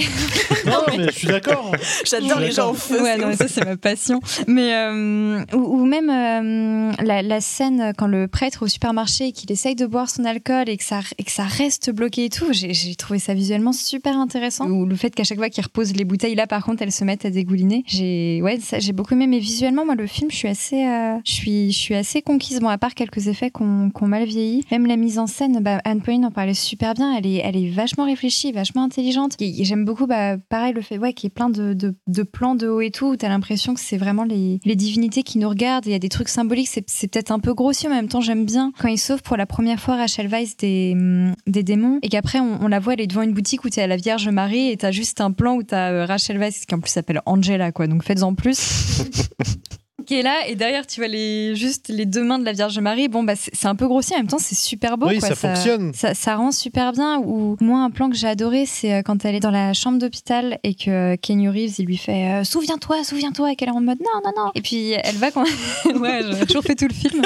Non, 0.65 0.81
mais 0.97 1.05
je 1.07 1.11
suis 1.11 1.27
d'accord. 1.27 1.71
J'adore 2.05 2.39
les 2.39 2.51
gens 2.51 2.69
en 2.69 2.73
feu. 2.73 3.01
ouais, 3.01 3.17
non, 3.17 3.27
mais 3.27 3.35
ça 3.35 3.47
c'est 3.47 3.63
ma 3.63 3.77
passion. 3.77 4.19
Mais 4.47 4.73
euh, 4.73 5.43
ou, 5.53 5.81
ou 5.81 5.85
même 5.85 6.09
euh, 6.47 6.91
la, 7.03 7.41
scène 7.41 7.93
quand 7.97 8.07
le 8.07 8.27
prêtre 8.27 8.63
au 8.63 8.67
supermarché 8.67 9.31
qu'il 9.31 9.51
essaye 9.51 9.75
de 9.75 9.85
boire 9.85 10.09
son 10.09 10.25
alcool 10.25 10.69
et 10.69 10.77
que 10.77 10.83
ça 10.83 11.01
et 11.17 11.23
que 11.23 11.31
ça 11.31 11.43
reste 11.43 11.91
bloqué 11.91 12.25
et 12.25 12.29
tout, 12.29 12.47
j'ai 12.51 12.95
trouvé 12.95 13.19
ça 13.19 13.33
visuellement 13.33 13.73
super 13.73 14.17
intéressant. 14.17 14.69
Ou 14.69 14.85
le 14.85 14.95
fait 14.95 15.13
qu'à 15.13 15.23
chaque 15.23 15.37
fois 15.37 15.49
qu'il 15.49 15.63
repose 15.63 15.93
les 15.93 16.05
bouteilles 16.05 16.35
là, 16.35 16.47
par 16.47 16.65
contre, 16.65 16.81
elles 16.81 16.91
se 16.91 17.03
mettent 17.03 17.25
à 17.25 17.29
dégouliner. 17.29 17.83
J'ai 17.85 18.41
ouais, 18.41 18.59
j'ai 18.79 18.93
beaucoup 18.93 19.13
aimé. 19.13 19.27
Mais 19.27 19.39
visuellement, 19.39 19.85
moi 19.85 19.95
le 19.95 20.07
film, 20.07 20.31
je 20.31 20.35
suis 20.35 20.47
assez, 20.47 20.85
euh, 20.85 21.97
assez 21.97 22.21
conquise. 22.21 22.59
Bon, 22.59 22.69
à 22.69 22.77
part 22.77 22.95
quelques 22.95 23.27
effets 23.27 23.51
qu'on 23.51 23.91
qu'on 23.91 24.07
mal 24.07 24.25
vieilli, 24.25 24.63
même 24.71 24.87
la 24.87 24.95
mise 24.95 25.19
en 25.19 25.27
scène, 25.27 25.59
bah, 25.61 25.79
Anne 25.85 26.01
Pauline 26.01 26.25
en 26.25 26.31
parlait 26.31 26.53
super 26.53 26.93
bien. 26.93 27.15
Elle 27.15 27.27
est 27.27 27.41
elle 27.43 27.55
est 27.55 27.69
vachement 27.69 28.05
réfléchie, 28.05 28.51
vachement 28.51 28.83
intelligente. 28.83 29.35
Et 29.39 29.63
J'aime 29.63 29.85
beaucoup, 29.85 30.07
bah, 30.07 30.37
pareil, 30.37 30.73
le 30.73 30.81
fait 30.81 30.97
ouais, 30.97 31.13
qu'il 31.13 31.25
y 31.25 31.27
ait 31.27 31.29
plein 31.29 31.49
de, 31.49 31.73
de, 31.73 31.93
de 32.07 32.23
plans 32.23 32.55
de 32.55 32.67
haut 32.67 32.79
et 32.79 32.89
tout, 32.89 33.07
où 33.07 33.15
t'as 33.17 33.27
l'impression 33.27 33.73
que 33.73 33.79
c'est 33.81 33.97
vraiment 33.97 34.23
les, 34.23 34.59
les 34.63 34.75
divinités 34.75 35.23
qui 35.23 35.39
nous 35.39 35.49
regardent. 35.49 35.85
Et 35.87 35.89
il 35.89 35.93
y 35.93 35.95
a 35.95 35.99
des 35.99 36.09
trucs 36.09 36.29
symbolique, 36.37 36.69
c'est 36.69 37.07
peut-être 37.07 37.31
un 37.31 37.39
peu 37.39 37.55
grossier, 37.55 37.89
mais 37.89 37.95
en 37.95 37.97
même 37.97 38.09
temps, 38.09 38.21
j'aime 38.21 38.45
bien 38.45 38.71
quand 38.79 38.89
il 38.89 38.99
sauve 38.99 39.23
pour 39.23 39.37
la 39.37 39.47
première 39.47 39.79
fois 39.79 39.95
Rachel 39.95 40.27
Weisz 40.27 40.55
des, 40.59 40.91
hum, 40.93 41.33
des 41.47 41.63
démons 41.63 41.97
et 42.03 42.09
qu'après, 42.09 42.39
on, 42.39 42.67
la 42.67 42.79
voit, 42.79 42.93
elle 42.93 43.01
est 43.01 43.07
devant 43.07 43.23
une 43.23 43.33
boutique 43.33 43.63
où 43.65 43.69
tu 43.69 43.79
à 43.79 43.87
la 43.87 43.97
Vierge 43.97 44.29
Marie 44.29 44.69
et 44.69 44.77
t'as 44.77 44.91
juste 44.91 45.19
un 45.19 45.31
plan 45.31 45.55
où 45.55 45.63
t'as 45.63 45.91
euh, 45.91 46.05
Rachel 46.05 46.37
Weisz 46.37 46.65
qui 46.67 46.75
en 46.75 46.79
plus 46.79 46.91
s'appelle 46.91 47.21
Angela, 47.25 47.71
quoi. 47.71 47.87
Donc 47.87 48.03
faites-en 48.03 48.35
plus. 48.35 49.01
qui 50.07 50.15
est 50.15 50.23
là 50.23 50.47
et 50.47 50.55
derrière 50.55 50.87
tu 50.87 50.99
vois 51.01 51.07
les 51.07 51.55
juste 51.55 51.89
les 51.89 52.05
deux 52.05 52.23
mains 52.23 52.39
de 52.39 52.45
la 52.45 52.53
Vierge 52.53 52.79
Marie. 52.79 53.07
Bon 53.09 53.23
bah 53.23 53.33
c'est 53.35 53.67
un 53.67 53.75
peu 53.75 53.87
grossier 53.87 54.15
en 54.15 54.19
même 54.19 54.27
temps 54.27 54.37
c'est 54.39 54.55
super 54.55 54.97
beau 54.97 55.07
Oui, 55.07 55.19
quoi. 55.19 55.27
ça 55.29 55.35
fonctionne. 55.35 55.91
ça, 55.93 56.13
ça 56.13 56.35
rend 56.35 56.51
super 56.51 56.93
bien 56.93 57.19
ou 57.19 57.57
moi 57.59 57.79
un 57.79 57.89
plan 57.91 58.09
que 58.09 58.15
j'ai 58.15 58.27
adoré 58.27 58.65
c'est 58.65 58.93
euh, 58.93 59.01
quand 59.03 59.25
elle 59.25 59.35
est 59.35 59.39
dans 59.41 59.51
la 59.51 59.73
chambre 59.73 59.99
d'hôpital 59.99 60.59
et 60.63 60.73
que 60.73 60.89
euh, 61.13 61.15
Kenny 61.21 61.49
Reeves 61.49 61.75
il 61.79 61.85
lui 61.85 61.97
fait 61.97 62.31
euh, 62.31 62.43
souviens-toi 62.43 63.03
souviens-toi 63.03 63.51
et 63.51 63.55
qu'elle 63.55 63.67
est 63.69 63.73
en 63.73 63.81
mode 63.81 63.99
non 63.99 64.21
non 64.23 64.31
non 64.45 64.51
et 64.55 64.61
puis 64.61 64.91
elle 64.91 65.17
va 65.17 65.29
quand 65.31 65.43
ouais 65.99 66.21
j'ai 66.39 66.45
toujours 66.45 66.63
fait 66.63 66.75
tout 66.75 66.87
le 66.87 66.93
film. 66.93 67.21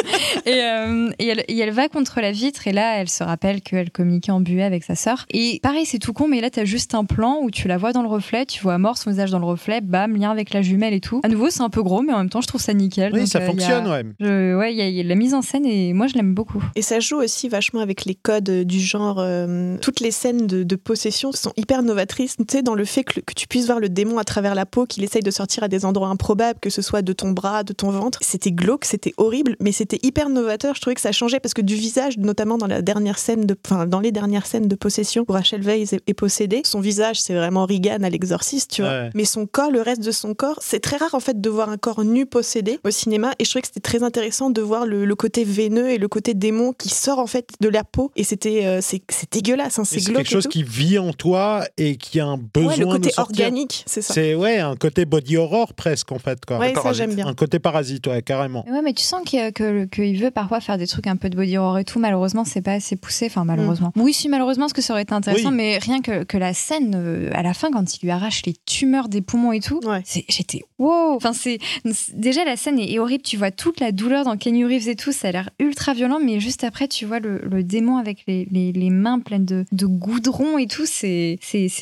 Et, 0.46 0.62
euh, 0.64 1.10
et, 1.20 1.28
elle, 1.28 1.44
et 1.48 1.58
elle 1.60 1.72
va 1.72 1.88
contre 1.88 2.20
la 2.20 2.32
vitre 2.32 2.68
et 2.68 2.72
là 2.72 2.98
elle 2.98 3.10
se 3.10 3.24
rappelle 3.24 3.62
qu'elle 3.62 3.92
communiquait 3.92 4.32
en 4.32 4.42
buée 4.42 4.64
avec 4.64 4.84
sa 4.84 4.96
sœur. 4.96 5.26
Et 5.30 5.60
pareil 5.62 5.86
c'est 5.86 6.00
tout 6.00 6.14
con 6.14 6.28
mais 6.28 6.42
là 6.42 6.50
t'as 6.50 6.66
juste 6.66 6.96
un 6.96 7.06
plan 7.06 7.38
où 7.42 7.52
tu 7.52 7.68
la 7.68 7.78
vois 7.78 7.94
dans 7.94 8.02
le 8.02 8.08
reflet 8.10 8.46
tu 8.46 8.62
vois 8.62 8.78
mort 8.80 8.98
son 8.98 9.12
visage 9.12 9.30
dans 9.32 9.40
le 9.40 9.46
reflet 9.46 9.82
bam 9.82 10.16
lien 10.18 10.32
avec 10.32 10.52
la 10.54 10.62
jumelle 10.64 10.94
et 10.96 11.00
tout. 11.00 11.22
À 11.24 11.28
nouveau 11.30 11.50
c'est 11.52 11.62
un 11.62 11.70
peu 11.70 11.84
gros 11.84 12.02
mais 12.02 12.14
en 12.14 12.18
même 12.18 12.30
temps 12.30 12.42
je 12.42 12.48
trouve 12.48 12.60
ça 12.62 12.71
nickel 12.74 13.12
Oui, 13.14 13.20
Donc, 13.20 13.28
ça 13.28 13.40
euh, 13.40 13.44
a- 13.44 13.46
fonctionne, 13.46 13.88
ouais. 13.88 14.04
je- 14.20 14.56
ouais 14.58 14.74
il 14.74 14.80
y, 14.80 14.92
y 14.98 15.00
a 15.00 15.04
la 15.04 15.16
mise 15.16 15.34
en 15.34 15.42
scène 15.42 15.66
et 15.66 15.94
moi 15.94 16.08
je 16.08 16.16
l'aime 16.16 16.34
beaucoup 16.34 16.64
Et 16.76 16.82
ça 16.82 17.00
joue 17.00 17.18
aussi 17.22 17.50
vachement 17.50 17.80
avec 17.82 18.06
les 18.06 18.16
codes 18.16 18.50
euh, 18.50 18.64
du 18.64 18.80
genre. 18.80 19.18
euh, 19.20 19.78
toutes 19.82 20.00
les 20.00 20.12
scènes 20.12 20.48
de, 20.48 20.64
de 20.64 20.76
possession 20.76 21.32
sont 21.32 21.54
hyper 21.58 21.84
novatrices, 21.84 22.36
tu 22.38 22.44
sais, 22.50 22.62
dans 22.64 22.76
le 22.76 22.86
fait 22.86 23.04
que, 23.04 23.14
le- 23.18 23.22
que 23.22 23.34
tu 23.34 23.48
puisses 23.48 23.66
voir 23.66 23.80
le 23.80 23.90
démon 23.90 24.18
à 24.18 24.24
travers 24.24 24.56
la 24.56 24.66
peau, 24.66 24.86
qu'il 24.86 25.04
essaye 25.04 25.22
de 25.24 25.32
sortir 25.32 25.64
à 25.64 25.68
des 25.68 25.86
endroits 25.86 26.10
improbables, 26.10 26.60
que 26.60 26.70
ce 26.70 26.82
soit 26.82 27.02
de 27.02 27.14
ton 27.14 27.32
bras, 27.32 27.64
de 27.64 27.74
ton 27.74 27.90
ventre. 27.92 28.20
C'était 28.22 28.52
glauque, 28.52 28.86
c'était 28.86 29.14
horrible, 29.18 29.56
mais 29.60 29.72
c'était 29.72 30.00
hyper 30.04 30.30
novateur. 30.30 30.76
Je 30.76 30.82
trouvais 30.82 30.96
que 30.96 31.02
ça 31.02 31.12
changeait 31.12 31.40
parce 31.40 31.54
que 31.54 31.62
du 31.62 31.76
visage, 31.76 32.18
notamment 32.18 32.58
dans 32.58 32.68
la 32.68 32.82
dernière 32.82 33.18
scène 33.18 33.46
de, 33.46 33.56
enfin, 33.66 33.86
dans 33.88 34.00
les 34.00 34.12
dernières 34.12 34.46
scènes 34.46 34.68
de 34.68 34.76
possession 34.76 35.26
où 35.28 35.32
Rachel 35.32 35.62
Weisz 35.64 35.94
est, 35.94 36.02
est 36.08 36.14
possédée, 36.14 36.62
son 36.66 36.80
visage, 36.80 37.22
c'est 37.22 37.34
vraiment 37.34 37.66
Regan 37.66 38.04
à 38.04 38.10
l'exorciste, 38.10 38.72
tu 38.72 38.82
vois. 38.82 38.92
Ouais. 38.92 39.10
Mais 39.16 39.26
son 39.26 39.46
corps, 39.46 39.72
le 39.72 39.82
reste 39.82 40.04
de 40.04 40.12
son 40.12 40.34
corps, 40.34 40.60
c'est 40.62 40.80
très 40.80 40.98
rare 40.98 41.14
en 41.16 41.20
fait 41.20 41.40
de 41.42 41.50
voir 41.50 41.70
un 41.70 41.78
corps 41.78 42.04
nu 42.04 42.26
possédé 42.26 42.61
au 42.84 42.92
cinéma. 42.92 43.34
Et 43.40 43.46
je 43.46 43.50
trouvais 43.50 43.62
que 43.62 43.68
c'était 43.68 43.80
très 43.80 44.04
intéressant 44.04 44.50
de 44.50 44.62
voir 44.62 44.86
le, 44.86 45.06
le 45.06 45.16
côté 45.16 45.44
veineux 45.44 45.90
et 45.90 45.98
le 45.98 46.08
côté 46.08 46.34
démon 46.34 46.74
qui 46.74 46.90
sort 46.90 47.20
en 47.20 47.28
fait 47.28 47.50
de 47.60 47.70
la 47.70 47.84
peau. 47.84 48.12
Et 48.16 48.24
c'était, 48.24 48.66
euh, 48.66 48.80
c'est, 48.82 49.02
c'est 49.10 49.32
dégueulasse, 49.32 49.80
hein, 49.80 49.84
c'est 49.86 50.00
quelque 50.02 50.30
chose 50.30 50.48
qui 50.48 50.64
vit 50.64 50.98
en 51.00 51.14
toi 51.14 51.64
et 51.78 51.96
qui 51.98 52.20
a 52.20 52.26
un 52.26 52.38
besoin 52.38 52.72
Ouais, 52.72 52.78
le 52.78 52.86
côté 52.86 53.10
de 53.10 53.14
organique, 53.20 53.84
c'est 53.88 54.02
ça. 54.02 54.14
C'est 54.14 54.36
ouais, 54.36 54.60
un 54.60 54.76
côté 54.76 55.06
body 55.06 55.38
horror 55.38 55.74
presque 55.74 56.12
en 56.12 56.20
fait. 56.20 56.46
Quoi. 56.46 56.58
Ouais, 56.60 56.74
ça, 56.74 56.94
j'aime 56.94 57.16
bien. 57.16 57.28
Un 57.28 57.34
côté 57.34 57.60
parasite, 57.60 58.08
ouais, 58.08 58.22
carrément. 58.22 58.66
Ouais, 58.70 58.82
mais 58.84 58.94
tu 58.94 59.04
sens 59.04 59.22
qu'il 59.26 59.52
que, 59.54 59.86
qu'il 59.86 60.20
veut 60.22 60.32
parfois 60.32 60.60
faire 60.62 60.78
des 60.78 60.88
trucs 60.88 61.08
un 61.08 61.16
peu 61.16 61.30
de 61.30 61.36
body 61.36 61.58
horror 61.58 61.80
et 61.80 61.84
tout. 61.86 62.00
Malheureusement, 62.00 62.46
c'est 62.46 62.62
pas 62.62 62.74
assez 62.74 62.96
poussé. 62.96 63.26
Enfin, 63.28 63.44
malheureusement. 63.46 63.92
Oui, 63.96 64.14
si, 64.14 64.30
malheureusement, 64.30 64.66
parce 64.66 64.74
que 64.74 64.82
ça 64.82 64.94
aurait 64.94 65.04
été 65.04 65.14
intéressant. 65.14 65.50
Oui. 65.50 65.56
Mais 65.56 65.78
rien 65.78 66.02
que, 66.02 66.24
que 66.24 66.38
la 66.38 66.54
scène, 66.54 66.94
euh, 66.96 67.30
à 67.34 67.44
la 67.44 67.54
fin, 67.54 67.72
quand 67.72 67.96
il 67.96 68.06
lui 68.06 68.12
arrache 68.12 68.44
les 68.46 68.54
tumeurs 68.66 69.10
des 69.10 69.22
poumons 69.22 69.52
et 69.52 69.60
tout, 69.60 69.80
c'est- 70.06 70.26
j'étais 70.30 70.62
wow. 70.80 71.14
Enfin, 71.16 71.34
c'est 71.34 71.58
c'est- 71.92 72.16
déjà 72.16 72.44
la 72.46 72.51
scène 72.56 72.80
est, 72.80 72.92
est 72.92 73.00
horrible. 73.00 73.24
Tu 73.24 73.38
vois 73.38 73.52
toute 73.52 73.80
la 73.80 73.92
douleur 73.92 74.26
dans 74.26 74.38
Kenny 74.38 74.64
Reeves 74.66 74.88
et 74.90 74.96
tout. 74.96 75.12
Ça 75.12 75.30
a 75.30 75.32
l'air 75.32 75.50
ultra 75.60 75.94
violent. 75.94 76.20
Mais 76.24 76.40
juste 76.40 76.64
après, 76.64 76.88
tu 76.88 77.06
vois 77.06 77.20
le, 77.20 77.40
le 77.50 77.64
démon 77.64 77.98
avec 77.98 78.24
les, 78.28 78.48
les, 78.52 78.72
les 78.72 78.90
mains 78.90 79.20
pleines 79.20 79.46
de, 79.46 79.66
de 79.72 79.86
goudron 79.86 80.58
et 80.58 80.68
tout. 80.68 80.86
C'est 80.86 81.38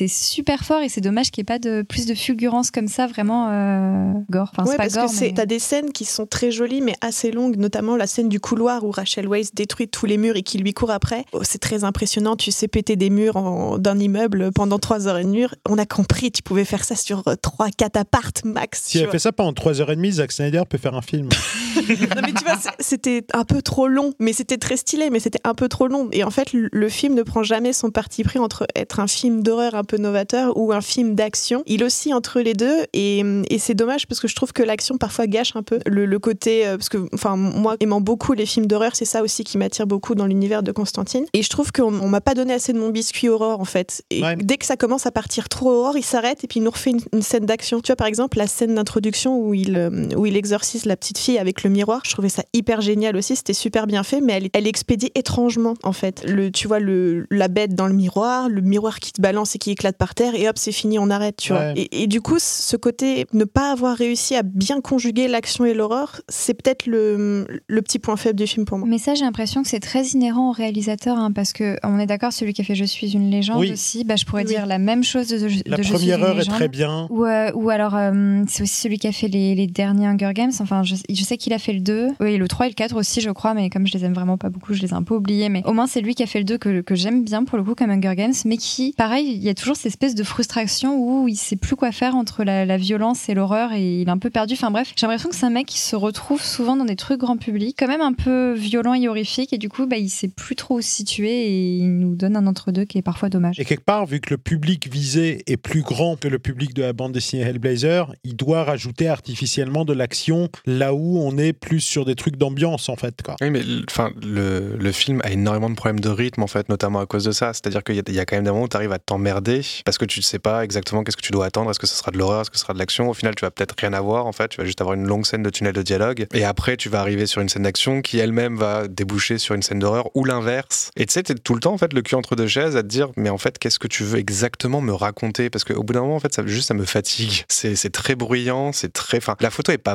super 0.08 0.64
fort. 0.64 0.80
Et 0.82 0.88
c'est 0.88 1.00
dommage 1.00 1.30
qu'il 1.30 1.42
n'y 1.42 1.44
ait 1.44 1.52
pas 1.52 1.58
de 1.58 1.82
plus 1.82 2.06
de 2.06 2.14
fulgurance 2.14 2.70
comme 2.70 2.88
ça, 2.88 3.06
vraiment 3.06 3.48
euh, 3.50 4.12
gore. 4.30 4.50
Enfin, 4.56 4.64
Ouais, 4.68 4.76
pas 4.76 4.84
parce 4.84 4.94
gore, 4.94 5.10
que 5.10 5.20
mais- 5.20 5.34
t'as 5.34 5.46
des 5.46 5.58
scènes 5.58 5.92
qui 5.92 6.04
sont 6.04 6.26
très 6.26 6.50
jolies 6.50 6.80
mais 6.80 6.94
assez 7.00 7.30
longues, 7.32 7.56
notamment 7.56 7.96
la 7.96 8.06
scène 8.06 8.28
du 8.28 8.40
couloir 8.40 8.84
où 8.84 8.90
Rachel 8.90 9.26
Weisz 9.28 9.50
détruit 9.54 9.88
tous 9.88 10.06
les 10.06 10.16
murs 10.18 10.36
et 10.36 10.42
qui 10.42 10.58
lui 10.58 10.72
court 10.74 10.90
après. 10.90 11.24
Oh, 11.32 11.40
c'est 11.42 11.58
très 11.58 11.84
impressionnant, 11.84 12.36
tu 12.36 12.50
sais 12.50 12.68
péter 12.68 12.96
des 12.96 13.10
murs 13.10 13.78
d'un 13.78 13.98
immeuble 13.98 14.50
pendant 14.52 14.78
trois 14.78 15.06
heures 15.08 15.18
et 15.18 15.24
demie. 15.24 15.44
On 15.68 15.78
a 15.78 15.86
compris, 15.86 16.30
tu 16.32 16.42
pouvais 16.42 16.64
faire 16.64 16.84
ça 16.84 16.96
sur 16.96 17.26
euh, 17.28 17.34
trois, 17.40 17.70
quatre 17.70 17.96
appartes 17.96 18.44
max. 18.44 18.82
Si 18.84 18.92
tu 18.92 18.98
elle 18.98 19.04
vois. 19.04 19.12
fait 19.12 19.18
ça 19.18 19.32
pendant 19.32 19.52
3h30, 19.52 20.10
Zack 20.12 20.32
Snyder 20.32 20.59
peut 20.66 20.78
faire 20.78 20.94
un 20.94 21.02
film. 21.02 21.28
Non, 21.80 22.22
mais 22.22 22.32
tu 22.32 22.44
vois, 22.44 22.56
c'est- 22.60 22.70
c'était 22.80 23.24
un 23.32 23.44
peu 23.44 23.62
trop 23.62 23.86
long, 23.86 24.12
mais 24.18 24.32
c'était 24.32 24.58
très 24.58 24.76
stylé, 24.76 25.08
mais 25.08 25.20
c'était 25.20 25.38
un 25.44 25.54
peu 25.54 25.68
trop 25.68 25.86
long. 25.86 26.08
Et 26.12 26.24
en 26.24 26.30
fait, 26.30 26.48
le- 26.52 26.88
film 26.88 27.14
ne 27.14 27.22
prend 27.22 27.42
jamais 27.44 27.72
son 27.72 27.90
parti 27.90 28.24
pris 28.24 28.38
entre 28.40 28.66
être 28.74 28.98
un 29.00 29.06
film 29.06 29.42
d'horreur 29.42 29.74
un 29.76 29.84
peu 29.84 29.96
novateur 29.96 30.56
ou 30.56 30.72
un 30.72 30.80
film 30.80 31.14
d'action. 31.14 31.62
Il 31.66 31.84
oscille 31.84 32.12
entre 32.12 32.40
les 32.40 32.54
deux, 32.54 32.84
et, 32.92 33.22
et 33.48 33.58
c'est 33.58 33.74
dommage 33.74 34.06
parce 34.08 34.20
que 34.20 34.26
je 34.28 34.34
trouve 34.34 34.52
que 34.52 34.62
l'action 34.64 34.98
parfois 34.98 35.26
gâche 35.28 35.54
un 35.54 35.62
peu 35.62 35.78
le, 35.86 36.04
le 36.06 36.18
côté. 36.18 36.66
euh, 36.66 36.76
Parce 36.76 36.88
que, 36.88 36.98
enfin, 37.14 37.36
moi, 37.36 37.76
aimant 37.80 38.00
beaucoup 38.00 38.32
les 38.32 38.46
films 38.46 38.66
d'horreur, 38.66 38.96
c'est 38.96 39.04
ça 39.04 39.22
aussi 39.22 39.44
qui 39.44 39.56
m'attire 39.56 39.86
beaucoup 39.86 40.14
dans 40.16 40.26
l'univers 40.26 40.62
de 40.64 40.72
Constantine. 40.72 41.24
Et 41.32 41.42
je 41.42 41.48
trouve 41.48 41.70
qu'on 41.72 41.94
on 42.00 42.08
m'a 42.08 42.20
pas 42.20 42.34
donné 42.34 42.52
assez 42.52 42.72
de 42.72 42.78
mon 42.78 42.90
biscuit 42.90 43.28
horreur, 43.28 43.60
en 43.60 43.64
fait. 43.64 44.02
Et 44.10 44.22
Ouais. 44.22 44.36
dès 44.36 44.56
que 44.58 44.66
ça 44.66 44.76
commence 44.76 45.06
à 45.06 45.12
partir 45.12 45.48
trop 45.48 45.70
horreur, 45.70 45.96
il 45.96 46.04
s'arrête 46.04 46.42
et 46.44 46.48
puis 46.48 46.58
il 46.60 46.64
nous 46.64 46.70
refait 46.70 46.90
une, 46.90 47.00
une 47.12 47.22
scène 47.22 47.46
d'action. 47.46 47.80
Tu 47.80 47.86
vois, 47.92 47.96
par 47.96 48.08
exemple, 48.08 48.36
la 48.38 48.48
scène 48.48 48.74
d'introduction 48.74 49.38
où 49.38 49.54
il, 49.54 49.76
euh, 49.76 50.08
où 50.16 50.26
il 50.26 50.36
exorcise 50.50 50.84
la 50.84 50.96
petite 50.96 51.18
fille 51.18 51.38
avec 51.38 51.62
le 51.62 51.70
miroir, 51.70 52.02
je 52.04 52.10
trouvais 52.10 52.28
ça 52.28 52.42
hyper 52.52 52.80
génial 52.80 53.16
aussi. 53.16 53.36
C'était 53.36 53.52
super 53.52 53.86
bien 53.86 54.02
fait, 54.02 54.20
mais 54.20 54.32
elle, 54.34 54.48
elle 54.52 54.66
est 54.66 54.70
expédiée 54.70 55.12
étrangement, 55.14 55.74
en 55.84 55.92
fait. 55.92 56.24
Le, 56.26 56.50
tu 56.50 56.66
vois, 56.66 56.80
le, 56.80 57.26
la 57.30 57.48
bête 57.48 57.74
dans 57.74 57.86
le 57.86 57.94
miroir, 57.94 58.48
le 58.48 58.60
miroir 58.60 58.98
qui 58.98 59.12
te 59.12 59.22
balance 59.22 59.54
et 59.54 59.58
qui 59.58 59.70
éclate 59.70 59.96
par 59.96 60.14
terre, 60.14 60.34
et 60.34 60.48
hop, 60.48 60.58
c'est 60.58 60.72
fini, 60.72 60.98
on 60.98 61.08
arrête, 61.10 61.36
tu 61.36 61.52
vois. 61.52 61.72
Et, 61.76 62.02
et 62.02 62.06
du 62.08 62.20
coup, 62.20 62.38
ce 62.38 62.76
côté, 62.76 63.26
ne 63.32 63.44
pas 63.44 63.70
avoir 63.70 63.96
réussi 63.96 64.34
à 64.34 64.42
bien 64.42 64.80
conjuguer 64.80 65.28
l'action 65.28 65.64
et 65.64 65.74
l'horreur, 65.74 66.20
c'est 66.28 66.54
peut-être 66.54 66.86
le, 66.86 67.46
le 67.68 67.82
petit 67.82 67.98
point 68.00 68.16
faible 68.16 68.38
du 68.38 68.46
film 68.46 68.64
pour 68.64 68.78
moi. 68.78 68.88
Mais 68.88 68.98
ça, 68.98 69.14
j'ai 69.14 69.24
l'impression 69.24 69.62
que 69.62 69.68
c'est 69.68 69.80
très 69.80 70.04
inhérent 70.08 70.50
au 70.50 70.52
réalisateur, 70.52 71.16
hein, 71.16 71.30
parce 71.32 71.52
que 71.52 71.76
on 71.84 71.98
est 71.98 72.06
d'accord, 72.06 72.32
celui 72.32 72.52
qui 72.54 72.62
a 72.62 72.64
fait 72.64 72.74
Je 72.74 72.84
suis 72.84 73.12
une 73.12 73.30
légende 73.30 73.60
Oui. 73.60 73.72
aussi, 73.72 74.04
bah, 74.04 74.16
je 74.16 74.24
pourrais 74.24 74.42
Oui. 74.42 74.48
dire 74.48 74.66
la 74.66 74.78
même 74.78 75.04
chose 75.04 75.28
de, 75.28 75.38
de 75.38 75.44
La 75.66 75.76
Je 75.76 75.82
suis 75.82 75.92
première 75.92 76.18
une 76.18 76.24
heure 76.24 76.40
est 76.40 76.44
très 76.44 76.68
bien. 76.68 77.06
Ou, 77.10 77.24
euh, 77.24 77.52
ou 77.54 77.70
alors, 77.70 77.94
euh, 77.94 78.42
c'est 78.48 78.62
aussi 78.62 78.74
celui 78.80 78.98
qui 78.98 79.06
a 79.06 79.12
fait 79.12 79.28
les, 79.28 79.54
les 79.54 79.66
derniers 79.66 80.06
Hunger 80.06 80.29
Games. 80.32 80.52
Enfin, 80.60 80.82
je, 80.82 80.94
sais 80.94 81.36
qu'il 81.36 81.52
a 81.52 81.58
fait 81.58 81.72
le 81.72 81.80
2. 81.80 82.08
Oui, 82.20 82.36
le 82.36 82.48
3 82.48 82.66
et 82.66 82.68
le 82.70 82.74
4 82.74 82.96
aussi, 82.96 83.20
je 83.20 83.30
crois, 83.30 83.54
mais 83.54 83.70
comme 83.70 83.86
je 83.86 83.92
les 83.92 84.04
aime 84.04 84.14
vraiment 84.14 84.38
pas 84.38 84.48
beaucoup, 84.48 84.74
je 84.74 84.82
les 84.82 84.88
ai 84.88 84.94
un 84.94 85.02
peu 85.02 85.14
oubliés. 85.14 85.48
Mais 85.48 85.62
au 85.66 85.72
moins, 85.72 85.86
c'est 85.86 86.00
lui 86.00 86.14
qui 86.14 86.22
a 86.22 86.26
fait 86.26 86.38
le 86.38 86.44
2 86.44 86.58
que, 86.58 86.94
j'aime 86.94 87.24
bien 87.24 87.44
pour 87.44 87.58
le 87.58 87.64
coup, 87.64 87.74
comme 87.74 87.90
Hunger 87.90 88.14
Games, 88.16 88.34
mais 88.44 88.56
qui, 88.56 88.94
pareil, 88.96 89.32
il 89.32 89.42
y 89.42 89.48
a 89.48 89.54
toujours 89.54 89.76
cette 89.76 89.86
espèce 89.86 90.14
de 90.14 90.22
frustration 90.22 90.96
où 90.98 91.28
il 91.28 91.36
sait 91.36 91.56
plus 91.56 91.76
quoi 91.76 91.92
faire 91.92 92.14
entre 92.14 92.44
la, 92.44 92.64
la 92.64 92.76
violence 92.76 93.28
et 93.28 93.34
l'horreur 93.34 93.72
et 93.72 94.00
il 94.00 94.08
est 94.08 94.10
un 94.10 94.18
peu 94.18 94.30
perdu. 94.30 94.54
Enfin 94.54 94.70
bref, 94.70 94.92
j'ai 94.96 95.06
l'impression 95.06 95.28
que 95.28 95.36
c'est 95.36 95.46
un 95.46 95.50
mec 95.50 95.66
qui 95.66 95.78
se 95.78 95.96
retrouve 95.96 96.42
souvent 96.42 96.76
dans 96.76 96.84
des 96.84 96.96
trucs 96.96 97.20
grand 97.20 97.36
public, 97.36 97.76
quand 97.78 97.88
même 97.88 98.00
un 98.00 98.12
peu 98.12 98.52
violent 98.54 98.94
et 98.94 99.08
horrifique, 99.08 99.52
et 99.52 99.58
du 99.58 99.68
coup, 99.68 99.86
bah, 99.86 99.96
il 99.96 100.08
sait 100.08 100.28
plus 100.28 100.56
trop 100.56 100.76
où 100.76 100.80
se 100.80 100.88
situer 100.90 101.46
et 101.46 101.76
il 101.76 101.98
nous 101.98 102.14
donne 102.14 102.36
un 102.36 102.46
entre-deux 102.46 102.84
qui 102.84 102.98
est 102.98 103.02
parfois 103.02 103.28
dommage. 103.28 103.58
Et 103.58 103.64
quelque 103.64 103.84
part, 103.84 104.06
vu 104.06 104.20
que 104.20 104.30
le 104.34 104.38
public 104.38 104.90
visé 104.90 105.42
est 105.46 105.56
plus 105.56 105.82
grand 105.82 106.18
que 106.18 106.28
le 106.28 106.38
public 106.38 106.74
de 106.74 106.82
la 106.82 106.92
bande 106.92 107.12
dessinée 107.12 107.42
Hellblazer, 107.42 108.12
il 108.24 108.36
doit 108.36 108.64
rajouter 108.64 109.08
artificiellement 109.08 109.84
de 109.84 109.92
l'action 109.92 110.19
là 110.66 110.94
où 110.94 111.18
on 111.18 111.36
est 111.38 111.52
plus 111.52 111.80
sur 111.80 112.04
des 112.04 112.14
trucs 112.14 112.36
d'ambiance 112.36 112.88
en 112.88 112.96
fait. 112.96 113.14
Oui, 113.40 113.50
mais 113.50 113.62
enfin, 113.88 114.10
le, 114.22 114.92
film 114.92 115.20
a 115.24 115.30
énormément 115.30 115.70
de 115.70 115.74
problèmes 115.74 116.00
de 116.00 116.08
rythme, 116.08 116.42
en 116.42 116.46
fait, 116.46 116.68
notamment 116.68 117.00
à 117.00 117.06
cause 117.06 117.24
de 117.24 117.32
ça. 117.32 117.52
C'est-à-dire 117.52 117.82
qu'il 117.84 117.94
y, 117.94 118.18
a- 118.18 118.24
quand 118.24 118.36
même 118.36 118.44
des 118.44 118.50
moments 118.50 118.64
où 118.64 118.68
tu 118.68 118.76
arrives 118.76 118.92
à 118.92 118.98
t'emmerder 118.98 119.62
parce 119.84 119.98
que 119.98 120.04
tu 120.04 120.20
ne 120.20 120.24
sais 120.24 120.38
pas 120.38 120.64
exactement 120.64 121.04
qu'est-ce 121.04 121.16
que 121.16 121.22
tu 121.22 121.32
dois 121.32 121.46
attendre. 121.46 121.70
Est-ce 121.70 121.78
que 121.78 121.86
ce 121.86 121.96
sera 121.96 122.10
de 122.10 122.18
l'horreur? 122.18 122.42
Est-ce 122.42 122.50
que 122.50 122.56
ce 122.56 122.62
sera 122.62 122.74
de 122.74 122.78
l'action? 122.78 123.08
Au 123.08 123.14
final, 123.14 123.34
tu 123.34 123.44
vas 123.44 123.50
peut-être 123.50 123.74
rien 123.78 123.92
avoir, 123.92 124.26
en 124.26 124.32
fait. 124.32 124.48
Tu 124.48 124.58
vas 124.58 124.64
juste 124.64 124.80
avoir 124.80 124.94
une 124.94 125.06
longue 125.06 125.26
scène 125.26 125.42
de 125.42 125.50
tunnel 125.50 125.72
de 125.72 125.82
dialogue. 125.82 126.26
Et 126.34 126.44
après, 126.44 126.76
tu 126.76 126.88
vas 126.88 127.00
arriver 127.00 127.26
sur 127.26 127.40
une 127.40 127.48
scène 127.48 127.62
d'action 127.62 128.02
qui 128.02 128.18
elle-même 128.18 128.56
va 128.56 128.88
déboucher 128.88 129.38
sur 129.38 129.54
une 129.54 129.62
scène 129.62 129.78
d'horreur 129.78 130.10
ou 130.14 130.24
l'inverse. 130.24 130.90
Et 130.96 131.06
tu 131.06 131.12
sais, 131.12 131.22
t'es 131.22 131.34
tout 131.34 131.54
le 131.54 131.60
temps, 131.60 131.72
en 131.72 131.78
fait, 131.78 131.92
le 131.92 132.02
cul 132.02 132.14
entre 132.14 132.36
deux 132.36 132.46
chaises 132.46 132.76
à 132.76 132.82
te 132.82 132.88
dire, 132.88 133.08
mais 133.16 133.30
en 133.30 133.38
fait, 133.38 133.58
qu'est-ce 133.58 133.78
que 133.78 133.88
tu 133.88 134.04
veux 134.04 134.18
exactement 134.18 134.80
me 134.80 134.92
raconter? 134.92 135.50
Parce 135.50 135.64
qu'au 135.64 135.82
bout 135.82 135.92
d'un 135.92 136.02
moment, 136.02 136.16
en 136.16 136.20
fait, 136.20 136.34
ça, 136.34 136.42
juste, 136.46 136.68
ça 136.68 136.74
me 136.74 136.84
fatigue. 136.84 137.44
C'est 137.48 137.92
très 137.92 138.14
bruyant, 138.14 138.72
c'est 138.72 138.92
très. 138.92 139.18
Enfin, 139.18 139.36
la 139.40 139.50
photo 139.50 139.72
est 139.72 139.78
pas 139.78 139.94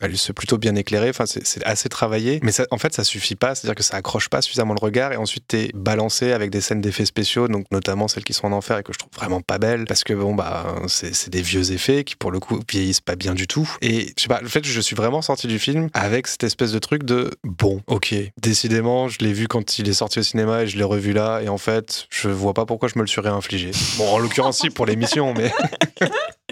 elle 0.00 0.14
est 0.14 0.32
plutôt 0.32 0.58
bien 0.58 0.74
éclairée, 0.74 1.10
enfin, 1.10 1.24
c'est 1.26 1.64
assez 1.64 1.88
travaillé. 1.88 2.40
Mais 2.42 2.52
en 2.70 2.78
fait, 2.78 2.94
ça 2.94 3.04
suffit 3.04 3.36
pas, 3.36 3.54
c'est-à-dire 3.54 3.74
que 3.74 3.82
ça 3.82 3.96
accroche 3.96 4.28
pas 4.28 4.42
suffisamment 4.42 4.74
le 4.74 4.84
regard. 4.84 5.12
Et 5.12 5.16
ensuite, 5.16 5.44
t'es 5.48 5.70
balancé 5.74 6.32
avec 6.32 6.50
des 6.50 6.60
scènes 6.60 6.80
d'effets 6.80 7.06
spéciaux, 7.06 7.48
donc 7.48 7.66
notamment 7.70 8.08
celles 8.08 8.24
qui 8.24 8.32
sont 8.32 8.46
en 8.46 8.52
enfer 8.52 8.78
et 8.78 8.82
que 8.82 8.92
je 8.92 8.98
trouve 8.98 9.12
vraiment 9.14 9.40
pas 9.40 9.58
belles. 9.58 9.84
Parce 9.86 10.04
que, 10.04 10.12
bon, 10.12 10.34
bah, 10.34 10.76
c'est 10.88 11.30
des 11.30 11.42
vieux 11.42 11.72
effets 11.72 12.04
qui, 12.04 12.16
pour 12.16 12.30
le 12.30 12.40
coup, 12.40 12.60
vieillissent 12.70 13.00
pas 13.00 13.16
bien 13.16 13.34
du 13.34 13.46
tout. 13.46 13.68
Et 13.80 14.12
je 14.16 14.22
sais 14.22 14.28
pas, 14.28 14.40
le 14.40 14.48
fait 14.48 14.64
je 14.64 14.80
suis 14.80 14.96
vraiment 14.96 15.22
sorti 15.22 15.46
du 15.46 15.58
film 15.58 15.88
avec 15.94 16.26
cette 16.26 16.44
espèce 16.44 16.72
de 16.72 16.78
truc 16.78 17.04
de 17.04 17.30
bon, 17.44 17.80
ok, 17.86 18.14
décidément, 18.40 19.08
je 19.08 19.18
l'ai 19.20 19.32
vu 19.32 19.46
quand 19.46 19.78
il 19.78 19.88
est 19.88 19.94
sorti 19.94 20.18
au 20.18 20.22
cinéma 20.22 20.62
et 20.62 20.66
je 20.66 20.76
l'ai 20.76 20.84
revu 20.84 21.12
là. 21.12 21.40
Et 21.42 21.48
en 21.48 21.58
fait, 21.58 22.06
je 22.10 22.28
vois 22.28 22.54
pas 22.54 22.66
pourquoi 22.66 22.88
je 22.88 22.98
me 22.98 23.02
le 23.02 23.06
suis 23.06 23.20
réinfligé. 23.20 23.70
Bon, 23.98 24.08
en 24.08 24.18
l'occurrence, 24.18 24.58
si, 24.58 24.70
pour 24.70 24.86
l'émission, 24.86 25.34
mais. 25.34 25.52